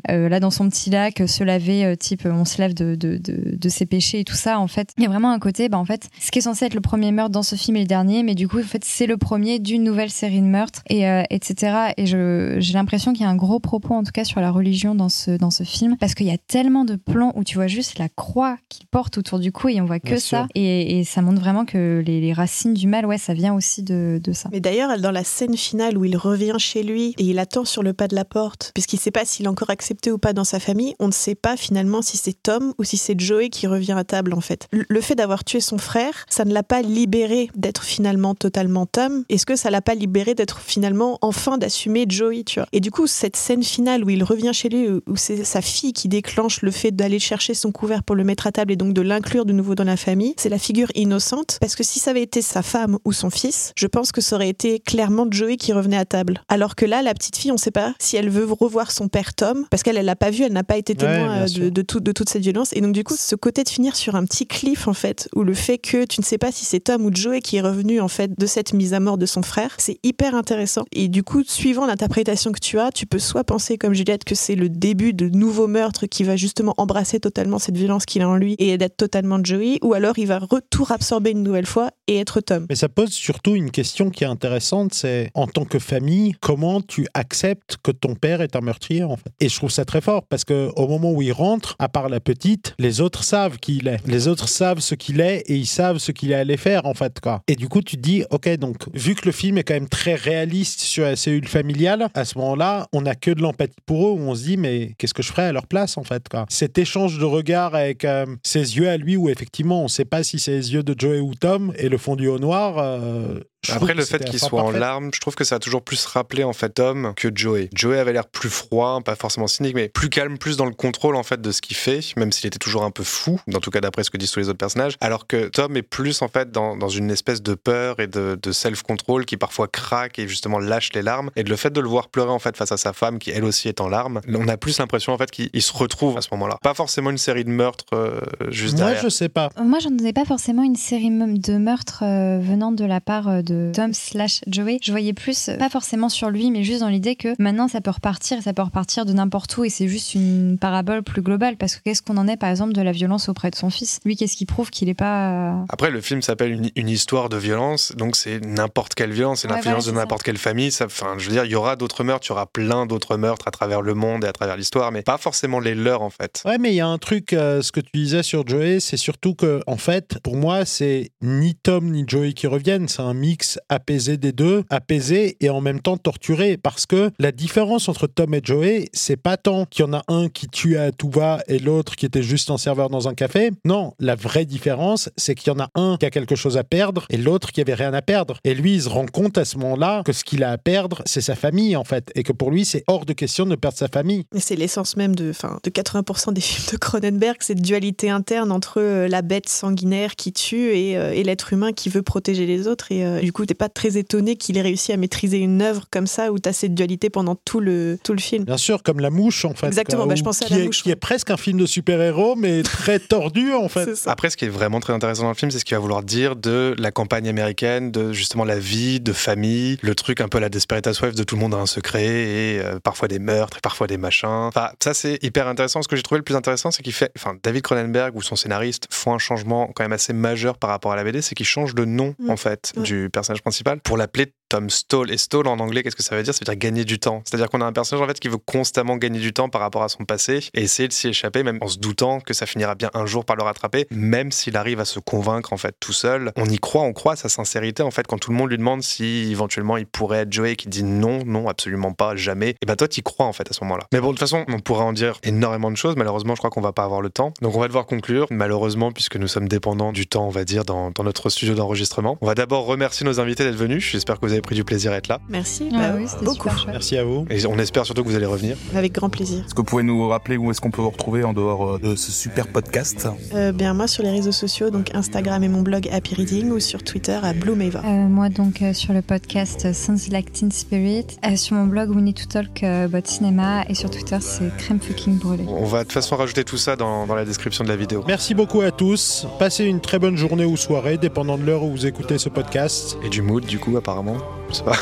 là 0.09 0.41
dans 0.41 0.51
son 0.51 0.69
petit 0.69 0.91
lac, 0.91 1.23
se 1.27 1.45
laver, 1.45 1.97
euh, 2.13 2.17
type, 2.17 2.27
euh, 2.27 2.33
on 2.33 2.45
se 2.45 2.59
lève 2.59 2.75
de, 2.75 2.95
de, 2.95 3.17
de, 3.17 3.57
de 3.57 3.69
ses 3.69 3.87
péchés 3.87 4.21
et 4.21 4.25
tout 4.25 4.35
ça, 4.35 4.59
en 4.59 4.67
fait, 4.67 4.91
il 4.99 5.03
y 5.03 5.07
a 5.07 5.09
vraiment 5.09 5.31
un 5.31 5.39
côté, 5.39 5.69
bah, 5.69 5.79
en 5.79 5.85
fait, 5.85 6.09
ce 6.21 6.31
qui 6.31 6.39
est 6.39 6.43
censé 6.43 6.67
être 6.67 6.75
le 6.75 6.81
premier 6.81 7.13
meurtre 7.13 7.33
dans 7.33 7.43
ce 7.43 7.57
film 7.57 7.77
et 7.77 7.81
le 7.81 7.87
dernier, 7.87 8.23
mais 8.23 8.35
du 8.35 8.49
coup, 8.49 8.61
en 8.61 8.65
fait, 8.65 8.85
c'est 8.85 9.07
le 9.07 9.17
premier 9.17 9.59
d'une 9.59 9.85
nouvelle 9.85 10.11
série 10.11 10.41
de 10.41 10.47
meurtres, 10.47 10.83
et, 10.89 11.09
euh, 11.09 11.23
etc. 11.31 11.93
Et 11.97 12.07
je, 12.07 12.57
j'ai 12.59 12.75
l'impression 12.75 13.13
qu'il 13.13 13.23
y 13.23 13.25
a 13.25 13.31
un 13.31 13.37
gros 13.37 13.61
propos, 13.61 13.95
en 13.95 14.03
tout 14.03 14.13
cas, 14.13 14.25
sur 14.25 14.41
la 14.41 14.51
religion 14.51 14.95
dans 14.95 15.09
ce, 15.09 15.33
dans 15.33 15.51
ce 15.51 15.65
film, 15.65 15.97
parce 15.99 16.15
qu'il 16.15 16.27
y 16.27 16.33
a 16.33 16.39
tellement 16.39 16.85
de 16.85 16.97
plans 16.97 17.33
où 17.37 17.45
tu 17.45 17.57
vois 17.57 17.67
juste 17.67 17.99
la 17.99 18.09
croix 18.09 18.57
qu'il 18.69 18.87
porte 18.87 19.19
autour 19.19 19.39
du 19.39 19.53
cou 19.53 19.69
et 19.69 19.81
on 19.81 19.85
voit 19.85 20.01
que 20.01 20.09
Bien 20.09 20.19
ça. 20.19 20.47
Et, 20.55 20.99
et 20.99 21.05
ça 21.05 21.23
montre 21.23 21.41
vraiment 21.41 21.65
que 21.65 22.03
les, 22.05 22.21
les 22.21 22.33
racines 22.33 22.75
du 22.75 22.87
mal, 22.87 23.07
ouais, 23.07 23.19
ça 23.19 23.35
vient 23.35 23.55
aussi 23.55 23.83
de, 23.83 24.21
de 24.23 24.33
ça. 24.33 24.49
Mais 24.53 24.61
d'ailleurs, 24.61 24.99
dans 24.99 25.11
la 25.11 25.25
scène 25.25 25.57
finale 25.57 25.97
où 25.97 26.05
il 26.05 26.17
revient 26.17 26.55
chez 26.59 26.83
lui 26.83 27.15
et 27.19 27.25
il 27.25 27.39
attend 27.39 27.65
sur 27.65 27.83
le 27.83 27.93
pas 27.93 28.09
de 28.09 28.15
la 28.15 28.25
porte, 28.25 28.73
puisqu'il 28.75 28.97
ne 28.97 29.01
sait 29.01 29.11
pas 29.11 29.25
s'il 29.25 29.47
est 29.47 29.49
encore 29.49 29.71
accepté 29.71 30.11
ou 30.11 30.19
pas 30.19 30.33
dans 30.33 30.45
sa 30.45 30.61
famille, 30.61 30.95
on 30.99 31.07
ne 31.07 31.13
sait 31.13 31.35
pas 31.35 31.57
finalement 31.57 32.02
si 32.03 32.17
c'est 32.17 32.35
Tom 32.43 32.75
ou 32.79 32.85
si 32.85 32.97
c'est 32.97 33.19
Joey 33.19 33.49
qui 33.49 33.67
revient 33.67 33.93
à 33.93 34.05
table 34.05 34.35
en 34.35 34.41
fait. 34.41 34.69
Le- 34.71 35.01
fait 35.03 35.15
d'avoir 35.17 35.43
tué 35.43 35.61
son 35.61 35.79
frère, 35.79 36.27
ça 36.29 36.45
ne 36.45 36.53
l'a 36.55 36.63
pas 36.63 36.81
libéré 36.81 37.51
d'être 37.57 37.83
finalement 37.83 38.35
totalement 38.37 38.87
Tom. 38.87 39.25
Est-ce 39.29 39.45
que 39.47 39.57
ça 39.57 39.69
l'a 39.71 39.83
pas 39.83 39.95
libéré 39.97 40.35
d'être 40.35 40.61
finalement 40.61 41.19
enfin 41.23 41.59
d'assumer 41.59 42.07
Joey, 42.09 42.45
tu 42.45 42.61
vois? 42.61 42.69
Et 42.73 42.79
du 42.79 42.91
coup, 42.93 43.09
cette 43.09 43.37
scène 43.37 43.65
finale 43.65 44.05
où 44.05 44.11
il 44.11 44.23
revient 44.23 44.53
chez 44.53 44.69
lui, 44.69 44.87
où 44.89 45.17
c'est 45.17 45.43
sa 45.45 45.61
fille 45.61 45.93
qui 45.93 46.09
déclenche 46.09 46.63
le 46.63 46.71
fait 46.71 46.93
d'aller 46.93 47.19
chercher 47.19 47.55
son 47.55 47.73
couvert 47.73 48.05
pour 48.05 48.15
le 48.15 48.23
mettre 48.25 48.47
à 48.47 48.53
table 48.53 48.73
et 48.73 48.77
donc 48.77 48.93
de 48.95 49.01
l'inclure 49.03 49.45
de 49.45 49.53
nouveau 49.53 49.75
dans 49.75 49.85
la 49.85 49.97
famille, 49.97 50.35
c'est 50.37 50.49
la 50.49 50.59
figure 50.59 50.89
innocente. 50.95 51.59
Parce 51.61 51.75
que 51.75 51.83
si 51.83 51.99
ça 51.99 52.11
avait 52.13 52.23
été 52.23 52.43
sa 52.43 52.63
femme 52.63 52.99
ou 53.05 53.13
son 53.13 53.31
fils, 53.31 53.73
je 53.77 53.87
pense 53.89 54.13
que 54.13 54.21
ça 54.21 54.37
aurait 54.37 54.49
été 54.49 54.79
clairement 54.79 55.27
Joey 55.31 55.57
qui 55.57 55.73
revenait 55.73 55.97
à 55.97 56.05
table. 56.05 56.41
Alors 56.49 56.77
que 56.77 56.87
là, 56.87 57.03
la 57.03 57.13
petite 57.15 57.37
fille, 57.37 57.51
on 57.51 57.55
ne 57.55 57.61
sait 57.61 57.71
pas 57.73 57.93
si 57.99 58.17
elle 58.17 58.31
veut 58.31 58.47
revoir 58.53 58.93
son 58.93 59.09
père 59.09 59.35
Tom, 59.35 59.67
parce 59.71 59.83
qu'elle, 59.83 59.97
elle 59.97 60.07
l'a 60.07 60.17
pas 60.17 60.31
vu, 60.31 60.45
elle 60.45 60.53
n'a 60.53 60.63
pas 60.65 60.77
été 60.77 60.95
témoin 60.95 61.43
euh, 61.43 61.47
de, 61.47 61.69
de, 61.71 61.83
de 62.01 62.13
toute 62.13 62.29
cette 62.29 62.43
violence. 62.43 62.73
Et 62.73 62.81
donc, 62.81 62.93
du 62.93 63.05
coup, 63.05 63.17
ce 63.17 63.35
côté 63.35 63.65
de 63.65 63.69
finir 63.69 63.97
sur 63.97 64.15
un 64.15 64.25
petit 64.25 64.47
cliff, 64.47 64.89
en 64.89 64.95
fait, 64.95 65.29
où 65.35 65.43
le 65.43 65.55
fait 65.55 65.79
que 65.79 66.05
tu 66.05 66.21
ne 66.21 66.25
sais 66.25 66.39
pas 66.39 66.53
si 66.53 66.65
c'est 66.65 66.81
Tom 66.81 67.05
ou 67.05 67.11
Joey 67.15 67.41
qui 67.41 67.57
est 67.57 67.61
revenu, 67.61 68.01
en 68.01 68.09
fait, 68.09 68.31
de 68.39 68.47
cette 68.47 68.73
mise 68.73 68.95
à 68.95 69.01
mort 69.01 69.19
de 69.19 69.27
son 69.27 69.43
frère, 69.43 69.75
c'est 69.79 69.99
hyper 70.03 70.35
intéressant. 70.35 70.85
Et 70.93 71.09
du 71.09 71.23
coup, 71.23 71.43
suivant 71.45 71.87
l'interprétation 71.87 72.53
que 72.53 72.61
tu 72.61 72.79
as, 72.79 72.91
tu 72.93 73.07
peux 73.07 73.19
soit 73.19 73.45
penser, 73.45 73.79
comme 73.79 73.95
Juliette, 73.95 74.25
que 74.25 74.35
c'est 74.35 74.55
le 74.55 74.69
début 74.69 75.13
de 75.13 75.29
nouveaux 75.29 75.69
meurtres 75.69 76.07
qui 76.07 76.25
va 76.25 76.37
justement 76.37 76.75
embrasser 76.77 77.21
totalement 77.21 77.59
cette 77.59 77.77
violence 77.77 78.07
qu'il 78.07 78.23
a 78.23 78.29
en 78.29 78.37
lui 78.37 78.57
et 78.59 78.77
d'être 78.79 78.97
totalement 78.97 79.39
Joey, 79.43 79.79
ou 79.83 79.95
alors 79.95 80.19
il 80.19 80.27
va 80.27 80.39
retour 80.39 80.93
absorber 80.93 81.31
une 81.31 81.43
nouvelle 81.43 81.67
fois 81.67 81.91
et 82.07 82.19
être 82.19 82.41
Tom. 82.41 82.67
Mais 82.69 82.77
ça 82.77 82.89
pose 82.89 83.11
surtout 83.11 83.55
une 83.55 83.71
question 83.71 84.11
qui 84.11 84.25
est 84.25 84.27
intéressante, 84.27 84.95
c'est 84.95 85.31
en 85.35 85.47
tant 85.47 85.65
que 85.65 85.79
famille, 85.79 86.35
comment 86.41 86.81
tu 86.81 87.07
acceptes 87.15 87.77
que 87.83 87.91
ton 87.91 88.15
père 88.15 88.41
est 88.41 88.57
un 88.57 88.61
meurtrier 88.61 89.05
en 89.05 89.17
fait? 89.17 89.33
Et 89.41 89.49
je 89.49 89.57
trouve 89.57 89.71
ça 89.71 89.85
très 89.85 90.01
fort 90.01 90.25
parce 90.29 90.45
que 90.45 90.71
au 90.77 90.87
moment 90.87 91.13
où 91.13 91.23
il 91.23 91.33
rentre, 91.33 91.77
à 91.83 91.89
part 91.89 92.09
la 92.09 92.21
petite, 92.21 92.75
les 92.79 93.01
autres 93.01 93.25
savent 93.25 93.59
qui 93.59 93.79
il 93.79 93.89
est. 93.89 93.99
Les 94.07 94.29
autres 94.29 94.49
savent 94.49 94.79
ce 94.79 94.95
qu'il 94.95 95.21
est 95.21 95.43
et 95.49 95.57
ils 95.57 95.67
savent 95.67 95.99
ce 95.99 96.13
qu'il 96.13 96.31
est 96.31 96.37
allé 96.37 96.57
faire 96.57 96.87
en 96.87 96.95
fait 96.95 97.19
quoi. 97.19 97.43
Et 97.49 97.57
du 97.57 97.69
coup, 97.69 97.83
tu 97.83 97.97
te 97.97 98.01
dis 98.01 98.23
OK, 98.31 98.49
donc 98.57 98.77
vu 98.95 99.17
que 99.17 99.27
le 99.27 99.33
film 99.33 99.59
est 99.59 99.65
quand 99.65 99.75
même 99.75 99.89
très 99.89 100.15
réaliste 100.15 100.81
sur 100.81 101.03
la 101.03 101.17
cellule 101.17 101.49
familiale, 101.49 102.09
à 102.15 102.25
ce 102.25 102.39
moment-là, 102.39 102.87
on 102.93 103.03
n'a 103.03 103.17
que 103.17 103.33
de 103.33 103.43
l'empathie 103.43 103.75
pour 103.85 104.07
eux 104.07 104.11
où 104.13 104.21
on 104.21 104.37
se 104.37 104.45
dit 104.45 104.57
mais 104.57 104.95
qu'est-ce 104.97 105.13
que 105.13 105.25
je 105.25 105.33
ferais 105.33 105.47
à 105.47 105.53
leur 105.53 105.67
place 105.67 105.99
en 105.99 106.05
fait 106.05 106.29
quoi. 106.29 106.47
Cet 106.49 106.79
échange 106.79 107.19
de 107.19 107.25
regard 107.25 107.75
avec 107.75 108.05
euh, 108.05 108.27
ses 108.45 108.77
yeux 108.77 108.89
à 108.89 108.97
lui 108.97 109.17
où 109.17 109.29
effectivement 109.29 109.83
on 109.83 109.89
sait 109.89 110.05
pas 110.05 110.23
si 110.23 110.39
c'est 110.39 110.53
les 110.53 110.75
yeux 110.75 110.85
de 110.85 110.95
Joey 110.97 111.19
ou 111.19 111.35
Tom 111.35 111.73
et 111.77 111.89
le 111.89 111.99
fondu 111.99 112.29
au 112.29 112.39
noir, 112.39 112.79
euh, 112.79 113.41
Je 113.65 113.73
Après, 113.73 113.95
le 113.95 114.05
fait 114.05 114.25
qu'il 114.25 114.39
soit 114.41 114.63
en 114.63 114.71
larmes, 114.71 115.11
je 115.15 115.21
trouve 115.21 115.35
que 115.35 115.45
ça 115.45 115.57
a 115.57 115.59
toujours 115.59 115.83
plus 115.83 116.05
rappelé 116.07 116.43
en 116.43 116.53
fait 116.53 116.71
Tom 116.71 117.13
que 117.17 117.31
Joey. 117.33 117.71
Joey 117.75 117.99
avait 117.99 118.13
l'air 118.13 118.27
plus 118.27 118.51
froid, 118.51 119.01
pas 119.05 119.15
forcément 119.15 119.47
cynique, 119.47 119.75
mais 119.75 119.89
plus 119.89 120.09
calme, 120.09 120.37
plus 120.39 120.57
dans 120.57 120.65
le 120.65 120.73
contrôle 120.73 121.15
en 121.17 121.23
fait 121.23 121.41
de 121.41 121.53
ce 121.53 121.61
qu'il 121.61 121.77
fait, 121.77 122.01
même 122.17 122.33
s'il 122.33 122.47
était 122.47 122.59
toujours 122.59 122.83
un 122.83 122.91
peu 122.91 123.05
fou, 123.05 123.39
en 123.55 123.61
tout 123.61 123.71
cas 123.71 123.81
d'après 123.81 124.03
ce 124.05 124.11
que 124.11 124.17
disent 124.17 124.33
tous 124.33 124.41
les 124.41 124.49
autres 124.49 124.59
personnages. 124.59 124.97
Alors 125.01 125.27
que 125.27 125.49
Tom 125.49 125.77
est 125.77 125.83
plus 125.83 126.23
en 126.23 126.29
fait 126.29 126.51
dans, 126.51 126.77
dans 126.77 126.89
une 126.89 127.11
espèce 127.11 127.43
de 127.43 127.55
peur 127.55 128.01
et 128.01 128.07
de, 128.09 128.39
de 128.41 128.53
self-control 128.53 129.27
qui 129.27 129.37
parfois 129.37 129.69
craque 129.69 130.19
et 130.19 130.27
justement 130.27 130.59
lâche 130.59 130.91
les 130.95 131.03
larmes. 131.03 131.31
Et 131.37 131.43
le 131.45 131.57
fait 131.57 131.71
de 131.71 131.81
le 131.81 131.89
voir 131.89 132.09
pleurer 132.09 132.31
en 132.31 132.39
fait 132.41 132.57
face 132.57 132.73
à 132.73 132.77
sa 132.77 132.93
femme 132.93 133.19
qui 133.19 133.31
elle 133.31 133.45
aussi 133.45 133.69
est 133.69 133.81
en 133.81 133.89
larmes, 133.89 134.21
on 134.35 134.49
a 134.49 134.57
plus 134.57 134.79
l'impression 134.79 135.13
en 135.13 135.19
fait 135.19 135.31
qu'il 135.31 135.51
il 135.53 135.63
se 135.63 135.73
retrouve 135.73 136.17
à 136.19 136.21
ce 136.21 136.29
moment-là. 136.33 136.59
Pas 136.63 136.75
forcément 136.75 137.11
une 137.11 137.19
série 137.19 137.45
de 137.45 137.51
meurtres 137.51 137.85
euh, 137.93 138.21
juste 138.51 138.77
Moi, 138.77 138.87
derrière. 138.87 139.03
je 139.03 139.09
sais 139.09 139.29
pas. 139.29 139.51
Moi, 139.63 139.79
j'en 139.79 139.97
ai 140.05 140.13
pas 140.13 140.25
forcément 140.25 140.63
une 140.63 140.77
série 140.77 141.11
de 141.11 141.57
meurtres 141.59 142.03
euh, 142.03 142.39
venant 142.41 142.73
de 142.73 142.85
la 142.85 143.01
part 143.01 143.29
euh, 143.29 143.43
de 143.53 143.73
Tom 143.75 143.93
slash 143.93 144.41
Joey. 144.47 144.79
Je 144.83 144.91
voyais 144.91 145.13
plus, 145.13 145.49
euh, 145.49 145.57
pas 145.57 145.69
forcément 145.69 146.09
sur 146.09 146.31
lui, 146.31 146.51
mais 146.51 146.63
juste 146.65 146.81
dans 146.81 146.89
l'idée 146.89 147.17
que 147.17 147.35
maintenant 147.39 147.69
ça 147.69 147.81
peut 147.81 147.91
repartir 147.91 148.39
et 148.39 148.43
ça 148.43 148.53
peut 148.53 148.63
repartir 148.63 149.05
de 149.05 149.13
n'importe 149.13 149.57
où 149.57 149.65
et 149.65 149.69
c'est 149.71 149.89
juste 149.89 150.15
une 150.15 150.59
parabole 150.59 151.03
plus 151.03 151.23
globale. 151.23 151.57
Parce 151.57 151.77
que 151.77 151.81
qu'est-ce 151.83 152.03
qu'on 152.03 152.17
en 152.17 152.29
est, 152.29 152.37
par 152.37 152.51
exemple, 152.51 152.73
de 152.73 152.83
la 152.83 152.93
violence 152.93 153.29
auprès 153.29 153.51
de 153.51 153.57
son 153.57 153.71
fils? 153.71 154.01
Lui, 154.05 154.17
qu'est-ce 154.17 154.37
qui 154.37 154.47
prouve 154.47 154.71
qu'il 154.71 154.89
est 154.89 154.95
pas. 154.95 155.31
euh, 155.61 155.65
Après, 155.69 155.91
le 155.91 156.01
film 156.01 156.23
s'appelle 156.23 156.53
une, 156.53 156.71
une 156.77 156.89
histoire 156.89 157.29
de 157.29 157.37
violence, 157.37 157.93
donc 157.97 158.17
c'est 158.17 158.45
n'importe 158.45 158.95
quelle 158.95 159.13
violence, 159.13 159.41
c'est 159.41 159.49
Ouais, 159.49 159.57
l'influence 159.57 159.85
voilà, 159.85 159.99
de 159.99 160.03
n'importe 160.03 160.23
quelle 160.23 160.39
famille. 160.39 160.71
Ça, 160.73 160.87
enfin, 160.87 161.15
je 161.19 161.27
veux 161.27 161.33
dire, 161.33 161.45
il 161.45 161.51
y 161.51 161.55
aura 161.55 161.77
d'autres 161.77 162.05
meurtres, 162.05 162.27
il 162.27 162.31
y 162.31 162.33
aura 162.33 162.47
plein 162.47 162.87
d'autres 162.87 163.17
meurtres 163.17 163.49
à 163.49 163.51
travers 163.51 163.83
le 163.83 163.95
monde 163.95 164.25
et 164.25 164.29
à 164.29 164.33
travers 164.33 164.57
l'histoire, 164.57 164.93
mais 164.93 165.03
pas 165.03 165.19
forcément 165.19 165.61
les 165.61 165.75
leurs 165.75 166.03
en 166.03 166.11
fait. 166.11 166.43
Ouais, 166.45 166.59
mais 166.59 166.71
il 166.73 166.77
y 166.77 166.81
a 166.81 166.87
un 166.87 166.99
truc, 166.99 167.33
euh, 167.33 167.61
ce 167.63 167.73
que 167.73 167.81
tu 167.81 167.91
disais 167.95 168.23
sur 168.23 168.47
Joey, 168.47 168.81
c'est 168.81 168.97
surtout 168.97 169.35
que, 169.35 169.61
en 169.67 169.77
fait, 169.77 170.19
pour 170.23 170.37
moi, 170.37 170.65
c'est 170.65 171.11
ni 171.23 171.55
Tom 171.55 171.91
ni 171.91 172.05
Joey 172.07 172.33
qui 172.33 172.47
reviennent, 172.47 172.89
c'est 172.89 173.03
un 173.03 173.15
mix 173.15 173.42
apaisé 173.69 174.17
des 174.17 174.33
deux, 174.33 174.65
apaisé 174.71 175.37
et 175.41 175.51
en 175.51 175.61
même 175.61 175.81
temps 175.81 175.97
torturé, 175.97 176.57
parce 176.57 176.87
que 176.87 177.11
la 177.19 177.33
différence 177.33 177.89
entre 177.89 178.07
Tom 178.07 178.35
et 178.35 178.41
Joey, 178.43 178.89
c'est 178.93 179.17
pas 179.17 179.37
tant 179.37 179.65
qu'il 179.67 179.85
y 179.85 179.89
en 179.89 179.93
a 179.93 180.03
un 180.09 180.29
qui 180.29 180.49
tue 180.49 180.77
à 180.77 180.93
tout 180.93 181.11
va 181.11 181.41
et 181.49 181.59
l'autre 181.59 181.97
qui 181.97 182.07
était 182.07 182.23
juste 182.23 182.51
un 182.51 182.59
serveur 182.59 182.91
dans 182.91 183.09
un 183.09 183.15
café. 183.15 183.51
Non, 183.65 183.95
la 183.99 184.15
vraie 184.15 184.45
différence, 184.45 185.11
c'est 185.17 185.35
qu'il 185.35 185.53
y 185.53 185.57
en 185.57 185.61
a 185.61 185.69
un 185.75 185.97
qui 185.99 186.07
a 186.07 186.11
quelque 186.11 186.37
chose 186.37 186.57
à 186.57 186.65
perdre 186.65 187.07
et 187.11 187.17
l'autre 187.17 187.53
qui 187.53 187.61
avait 187.61 187.75
rien 187.75 187.95
à 187.95 188.03
perdre. 188.03 188.39
Et 188.45 188.55
lui, 188.55 188.75
il 188.75 188.83
se 188.83 188.89
rend 188.89 189.07
compte 189.07 189.39
à 189.39 189.45
ce 189.45 189.59
moment-là 189.59 190.03
que 190.05 190.13
ce 190.13 190.25
qu'il 190.25 190.45
a 190.45 190.51
à 190.51 190.59
perdre, 190.59 191.03
c'est 191.07 191.21
sa 191.21 191.35
famille, 191.35 191.77
en 191.77 191.85
fait, 191.85 192.11
et 192.15 192.23
que 192.23 192.33
pour 192.33 192.51
lui, 192.51 192.65
c'est 192.65 192.85
hors 192.87 193.05
de 193.05 193.13
question 193.13 193.47
de 193.47 193.55
perdre 193.55 193.77
sa 193.77 193.89
famille. 193.89 194.25
Mais 194.33 194.41
c'est 194.41 194.57
l'essence 194.57 194.97
même 194.97 195.15
de, 195.15 195.31
enfin, 195.31 195.59
de 195.63 195.71
80% 195.71 196.33
des 196.33 196.41
films 196.41 196.67
de 196.73 196.77
Cronenberg, 196.77 197.37
cette 197.41 197.63
dualité 197.63 198.11
interne 198.11 198.53
entre 198.53 198.81
euh, 198.81 199.09
la 199.09 199.23
bête 199.23 199.49
sanguinaire 199.49 200.17
qui 200.17 200.33
tue 200.33 200.77
et, 200.77 200.97
euh, 200.97 201.13
et 201.13 201.23
l'être 201.23 201.53
humain 201.53 201.73
qui 201.73 201.89
veut 201.89 202.03
protéger 202.03 202.47
les 202.47 202.67
autres. 202.67 202.93
Et 202.93 203.05
euh, 203.05 203.21
coup, 203.33 203.47
t'es 203.47 203.55
pas 203.55 203.69
très 203.69 203.97
étonné 203.97 204.37
qu'il 204.37 204.57
ait 204.59 204.63
réussi 204.63 204.93
à 204.93 204.97
maîtriser 204.97 205.39
une 205.39 205.63
œuvre 205.63 205.85
comme 205.91 206.07
ça 206.07 206.33
où 206.33 206.39
t'as 206.39 206.53
cette 206.53 206.75
dualité 206.75 207.11
pendant 207.11 207.35
tout 207.35 207.61
le, 207.61 207.99
tout 208.05 208.13
le 208.13 208.21
film? 208.21 208.45
Bien 208.45 208.57
sûr, 208.57 208.83
comme 208.83 209.01
La 209.01 209.11
Mouche, 209.11 209.45
en 209.45 209.55
fait. 209.55 209.67
Exactement, 209.67 210.03
quoi, 210.03 210.11
bah, 210.11 210.15
je 210.17 210.23
pensais 210.23 210.45
à 210.45 210.49
La 210.49 210.59
est- 210.59 210.65
Mouche, 210.67 210.83
Qui 210.83 210.91
est 210.91 210.97
presque 210.97 211.31
un 211.31 211.37
film 211.37 211.59
de 211.61 211.67
super-héros, 211.67 212.37
mais 212.37 212.63
très 212.63 212.99
tordu, 212.99 213.53
en 213.53 213.69
fait. 213.69 213.89
Après, 214.07 214.31
ce 214.31 214.37
qui 214.37 214.45
est 214.45 214.49
vraiment 214.49 214.81
très 214.81 214.93
intéressant 214.93 215.23
dans 215.25 215.29
le 215.31 215.35
film, 215.35 215.51
c'est 215.51 215.59
ce 215.59 215.65
qu'il 215.65 215.75
va 215.77 215.81
vouloir 215.81 216.03
dire 216.03 216.37
de 216.37 216.75
la 216.79 216.91
campagne 216.91 217.29
américaine, 217.29 217.91
de 217.91 218.13
justement 218.13 218.45
la 218.45 218.59
vie, 218.59 219.01
de 219.01 219.13
famille, 219.13 219.79
le 219.83 219.95
truc 219.95 220.21
un 220.21 220.29
peu 220.29 220.39
la 220.39 220.49
Desperate 220.49 220.87
Housewives 220.87 221.15
de 221.15 221.23
tout 221.25 221.35
le 221.37 221.41
monde 221.41 221.55
a 221.55 221.59
un 221.59 221.67
secret 221.67 222.05
et 222.05 222.61
euh, 222.61 222.79
parfois 222.81 223.09
des 223.09 223.19
meurtres 223.19 223.59
et 223.59 223.61
parfois 223.61 223.87
des 223.87 223.97
machins. 223.97 224.29
Enfin, 224.29 224.71
ça 224.83 224.95
c'est 224.95 225.19
hyper 225.23 225.49
intéressant. 225.49 225.83
Ce 225.83 225.89
que 225.89 225.97
j'ai 225.97 226.03
trouvé 226.03 226.19
le 226.19 226.25
plus 226.25 226.37
intéressant, 226.37 226.71
c'est 226.71 226.83
qu'il 226.83 226.93
fait, 226.93 227.11
enfin, 227.17 227.37
David 227.43 227.63
Cronenberg 227.63 228.17
ou 228.17 228.23
son 228.23 228.37
scénariste 228.37 228.87
font 228.91 229.13
un 229.15 229.19
changement 229.19 229.71
quand 229.75 229.85
même 229.85 229.93
assez 229.93 230.13
majeur 230.13 230.59
par 230.59 230.71
rapport 230.71 230.93
à 230.93 230.97
la 230.97 231.05
BD, 231.05 231.23
c'est 231.23 231.35
qu'il 231.35 231.47
change 231.47 231.75
de 231.75 231.85
nom 231.85 232.15
Mm. 232.19 232.31
en 232.31 232.37
fait 232.37 232.73
du 232.77 233.09
personnage 233.11 233.22
principal 233.43 233.81
pour 233.81 233.97
l'appeler 233.97 234.35
Tom 234.53 234.69
Stall. 234.69 235.11
Et 235.11 235.17
Stall 235.17 235.49
en 235.49 235.59
anglais, 235.61 235.83
qu'est-ce 235.83 235.97
que 235.97 236.03
ça 236.03 236.15
veut 236.15 236.23
dire? 236.23 236.35
Ça 236.35 236.41
veut 236.41 236.45
dire 236.45 236.57
gagner 236.57 236.85
du 236.85 236.99
temps. 236.99 237.23
C'est-à-dire 237.25 237.49
qu'on 237.49 237.63
a 237.63 237.65
un 237.65 237.73
personnage 237.73 238.05
en 238.05 238.07
fait 238.07 238.21
qui 238.21 238.29
veut 238.29 238.37
constamment 238.37 238.99
gagner 238.99 239.19
du 239.19 239.33
temps 239.33 239.49
par 239.49 239.63
rapport 239.63 239.83
à 239.83 239.89
son 239.89 240.05
passé 240.05 240.41
et 240.53 240.61
essayer 240.61 240.89
de 240.89 240.93
s'y 240.93 241.09
échapper, 241.09 241.43
même 241.43 241.57
en 241.63 241.69
se 241.69 241.79
doutant 241.79 242.21
que 242.21 242.35
ça 242.35 242.45
finira 242.45 242.75
bien 242.75 242.91
un 242.93 243.07
jour 243.07 243.25
par 243.25 243.37
le 243.37 243.45
rattraper, 243.45 243.87
même 243.91 244.31
s'il 244.31 244.59
arrive 244.59 244.79
à 244.79 244.85
se 244.85 244.99
convaincre 244.99 245.55
en 245.55 245.57
fait 245.57 245.75
tout 245.81 245.95
seul. 245.95 246.33
On 246.37 246.45
y 246.45 246.59
croit, 246.59 246.83
on 246.83 246.93
croit 246.93 247.15
à 247.15 247.17
sa 247.17 247.31
sincérité 247.31 247.83
en 247.83 247.91
fait 247.91 248.07
quand 248.07 248.19
tout 248.19 248.31
le 248.31 248.37
monde 248.37 248.51
lui 248.51 248.59
demande 248.59 248.83
si 248.83 249.31
éventuellement 249.31 249.79
il 249.79 249.87
pourrait 249.87 250.19
être 250.19 250.33
Joey 250.33 250.57
qui 250.57 250.69
dit 250.69 250.83
non, 250.83 251.21
non, 251.25 251.49
absolument 251.49 251.95
pas, 251.95 252.15
jamais. 252.15 252.51
Et 252.61 252.67
ben 252.67 252.77
toi 252.77 252.89
t'y 252.89 253.03
crois 253.03 253.25
en 253.25 253.33
fait 253.33 253.51
à 253.51 253.55
ce 253.55 253.65
moment-là. 253.65 253.87
Mais 253.91 254.01
bon, 254.01 254.09
de 254.09 254.13
toute 254.13 254.21
façon, 254.21 254.45
on 254.49 254.61
pourrait 254.61 254.85
en 254.85 254.93
dire 254.93 255.19
énormément 255.23 255.71
de 255.71 255.79
choses. 255.79 255.97
Malheureusement, 255.97 256.35
je 256.35 256.41
crois 256.41 256.51
qu'on 256.51 256.61
va 256.61 256.75
pas 256.75 256.85
avoir 256.85 257.01
le 257.01 257.09
temps. 257.09 257.33
Donc 257.41 257.57
on 257.57 257.61
va 257.61 257.69
devoir 257.69 257.87
conclure. 257.87 258.27
Malheureusement, 258.31 258.93
puisque 258.93 259.17
nous 259.17 259.29
sommes 259.29 259.49
dépendants 259.49 259.93
du 259.93 260.07
temps, 260.07 260.27
on 260.27 260.31
va 260.31 260.45
dire, 260.45 260.67
dans, 260.67 260.91
dans 260.91 261.05
notre 261.05 261.31
studio 261.31 261.55
d'enregistrement. 261.55 262.19
On 262.21 262.27
va 262.27 262.35
d'abord 262.35 262.67
remercier 262.67 263.07
nos 263.07 263.19
invités 263.19 263.45
d'être 263.45 263.57
venus. 263.57 263.83
J'espère 263.91 264.21
que 264.21 264.27
vous 264.27 264.33
avez 264.33 264.42
pris 264.43 264.55
du 264.55 264.65
plaisir 264.65 264.93
à 264.93 264.97
être 264.97 265.09
là. 265.09 265.19
Merci. 265.29 265.69
Ah 265.73 265.79
bah, 265.79 265.95
oui, 265.97 266.07
beaucoup. 266.23 266.51
Merci 266.67 266.97
à 266.99 267.05
vous. 267.05 267.27
Et 267.31 267.45
on 267.47 267.59
espère 267.59 267.85
surtout 267.87 268.03
que 268.03 268.09
vous 268.09 268.17
allez 268.17 268.27
revenir. 268.27 268.57
Avec 268.75 268.93
grand 268.93 269.09
plaisir. 269.09 269.45
Est-ce 269.45 269.55
que 269.55 269.61
vous 269.61 269.65
pouvez 269.65 269.83
nous 269.83 270.09
rappeler 270.09 270.37
où 270.37 270.51
est-ce 270.51 270.61
qu'on 270.61 270.71
peut 270.71 270.83
vous 270.83 270.91
retrouver 270.91 271.25
en 271.25 271.33
dehors 271.33 271.75
euh, 271.75 271.79
de 271.79 271.97
ce 271.97 272.13
super 272.13 272.49
podcast? 272.49 273.09
Euh, 273.35 273.53
bien, 273.53 273.75
moi, 273.75 273.87
sur 273.87 274.03
les 274.03 274.11
réseaux 274.11 274.33
sociaux, 274.33 274.71
donc 274.71 274.95
Instagram 274.95 275.43
et 275.43 275.49
mon 275.49 275.63
blog 275.63 275.89
Happy 275.93 276.15
Reading 276.15 276.51
ou 276.51 276.61
sur 276.61 276.83
Twitter 276.83 277.19
à 277.23 277.33
Blue 277.33 277.55
Mava. 277.55 277.81
Euh, 277.85 278.09
moi 278.09 278.29
donc 278.29 278.63
euh, 278.63 278.73
sur 278.73 278.93
le 278.93 279.03
podcast 279.03 279.73
Sounds 279.73 280.11
Like 280.11 280.33
Teen 280.33 280.51
Spirit, 280.51 281.07
Euh, 281.25 281.37
sur 281.37 281.57
mon 281.57 281.67
blog 281.67 281.91
We 281.91 282.03
Need 282.03 282.17
to 282.17 282.27
Talk 282.27 282.63
About 282.63 283.05
Cinema 283.05 283.65
et 283.69 283.75
sur 283.75 283.91
Twitter 283.91 284.19
c'est 284.21 284.55
crème 284.59 284.81
fucking 284.81 285.19
brûlée. 285.19 285.45
On 285.49 285.65
va 285.65 285.79
de 285.81 285.85
toute 285.85 285.93
façon 285.93 286.17
rajouter 286.17 286.45
tout 286.45 286.57
ça 286.57 286.77
dans, 286.77 287.07
dans 287.07 287.15
la 287.15 287.25
description 287.25 287.65
de 287.65 287.69
la 287.69 287.77
vidéo. 287.77 288.05
Merci 288.07 288.35
beaucoup 288.35 288.61
à 288.61 288.71
tous. 288.71 289.27
Passez 289.39 289.65
une 289.65 289.81
très 289.81 289.99
bonne 289.99 290.17
journée 290.17 290.45
ou 290.45 290.57
soirée, 290.57 290.99
dépendant 290.99 291.39
de 291.39 291.45
l'heure 291.45 291.63
où 291.63 291.71
vous 291.71 291.87
écoutez 291.87 292.19
ce 292.19 292.29
podcast. 292.29 292.97
Et 293.05 293.09
du 293.09 293.23
mood, 293.23 293.45
du 293.45 293.59
coup, 293.59 293.77
apparemment. 293.77 294.17
Je 294.51 294.55
sais 294.55 294.63
pas. 294.65 294.77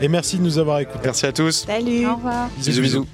Et 0.00 0.08
merci 0.08 0.38
de 0.38 0.42
nous 0.42 0.58
avoir 0.58 0.80
écoutés. 0.80 1.00
Merci 1.04 1.26
à 1.26 1.32
tous. 1.32 1.64
Salut. 1.66 2.06
Au 2.06 2.16
revoir. 2.16 2.48
bisous. 2.56 2.80
bisous. 2.80 2.82
bisous. 2.82 3.06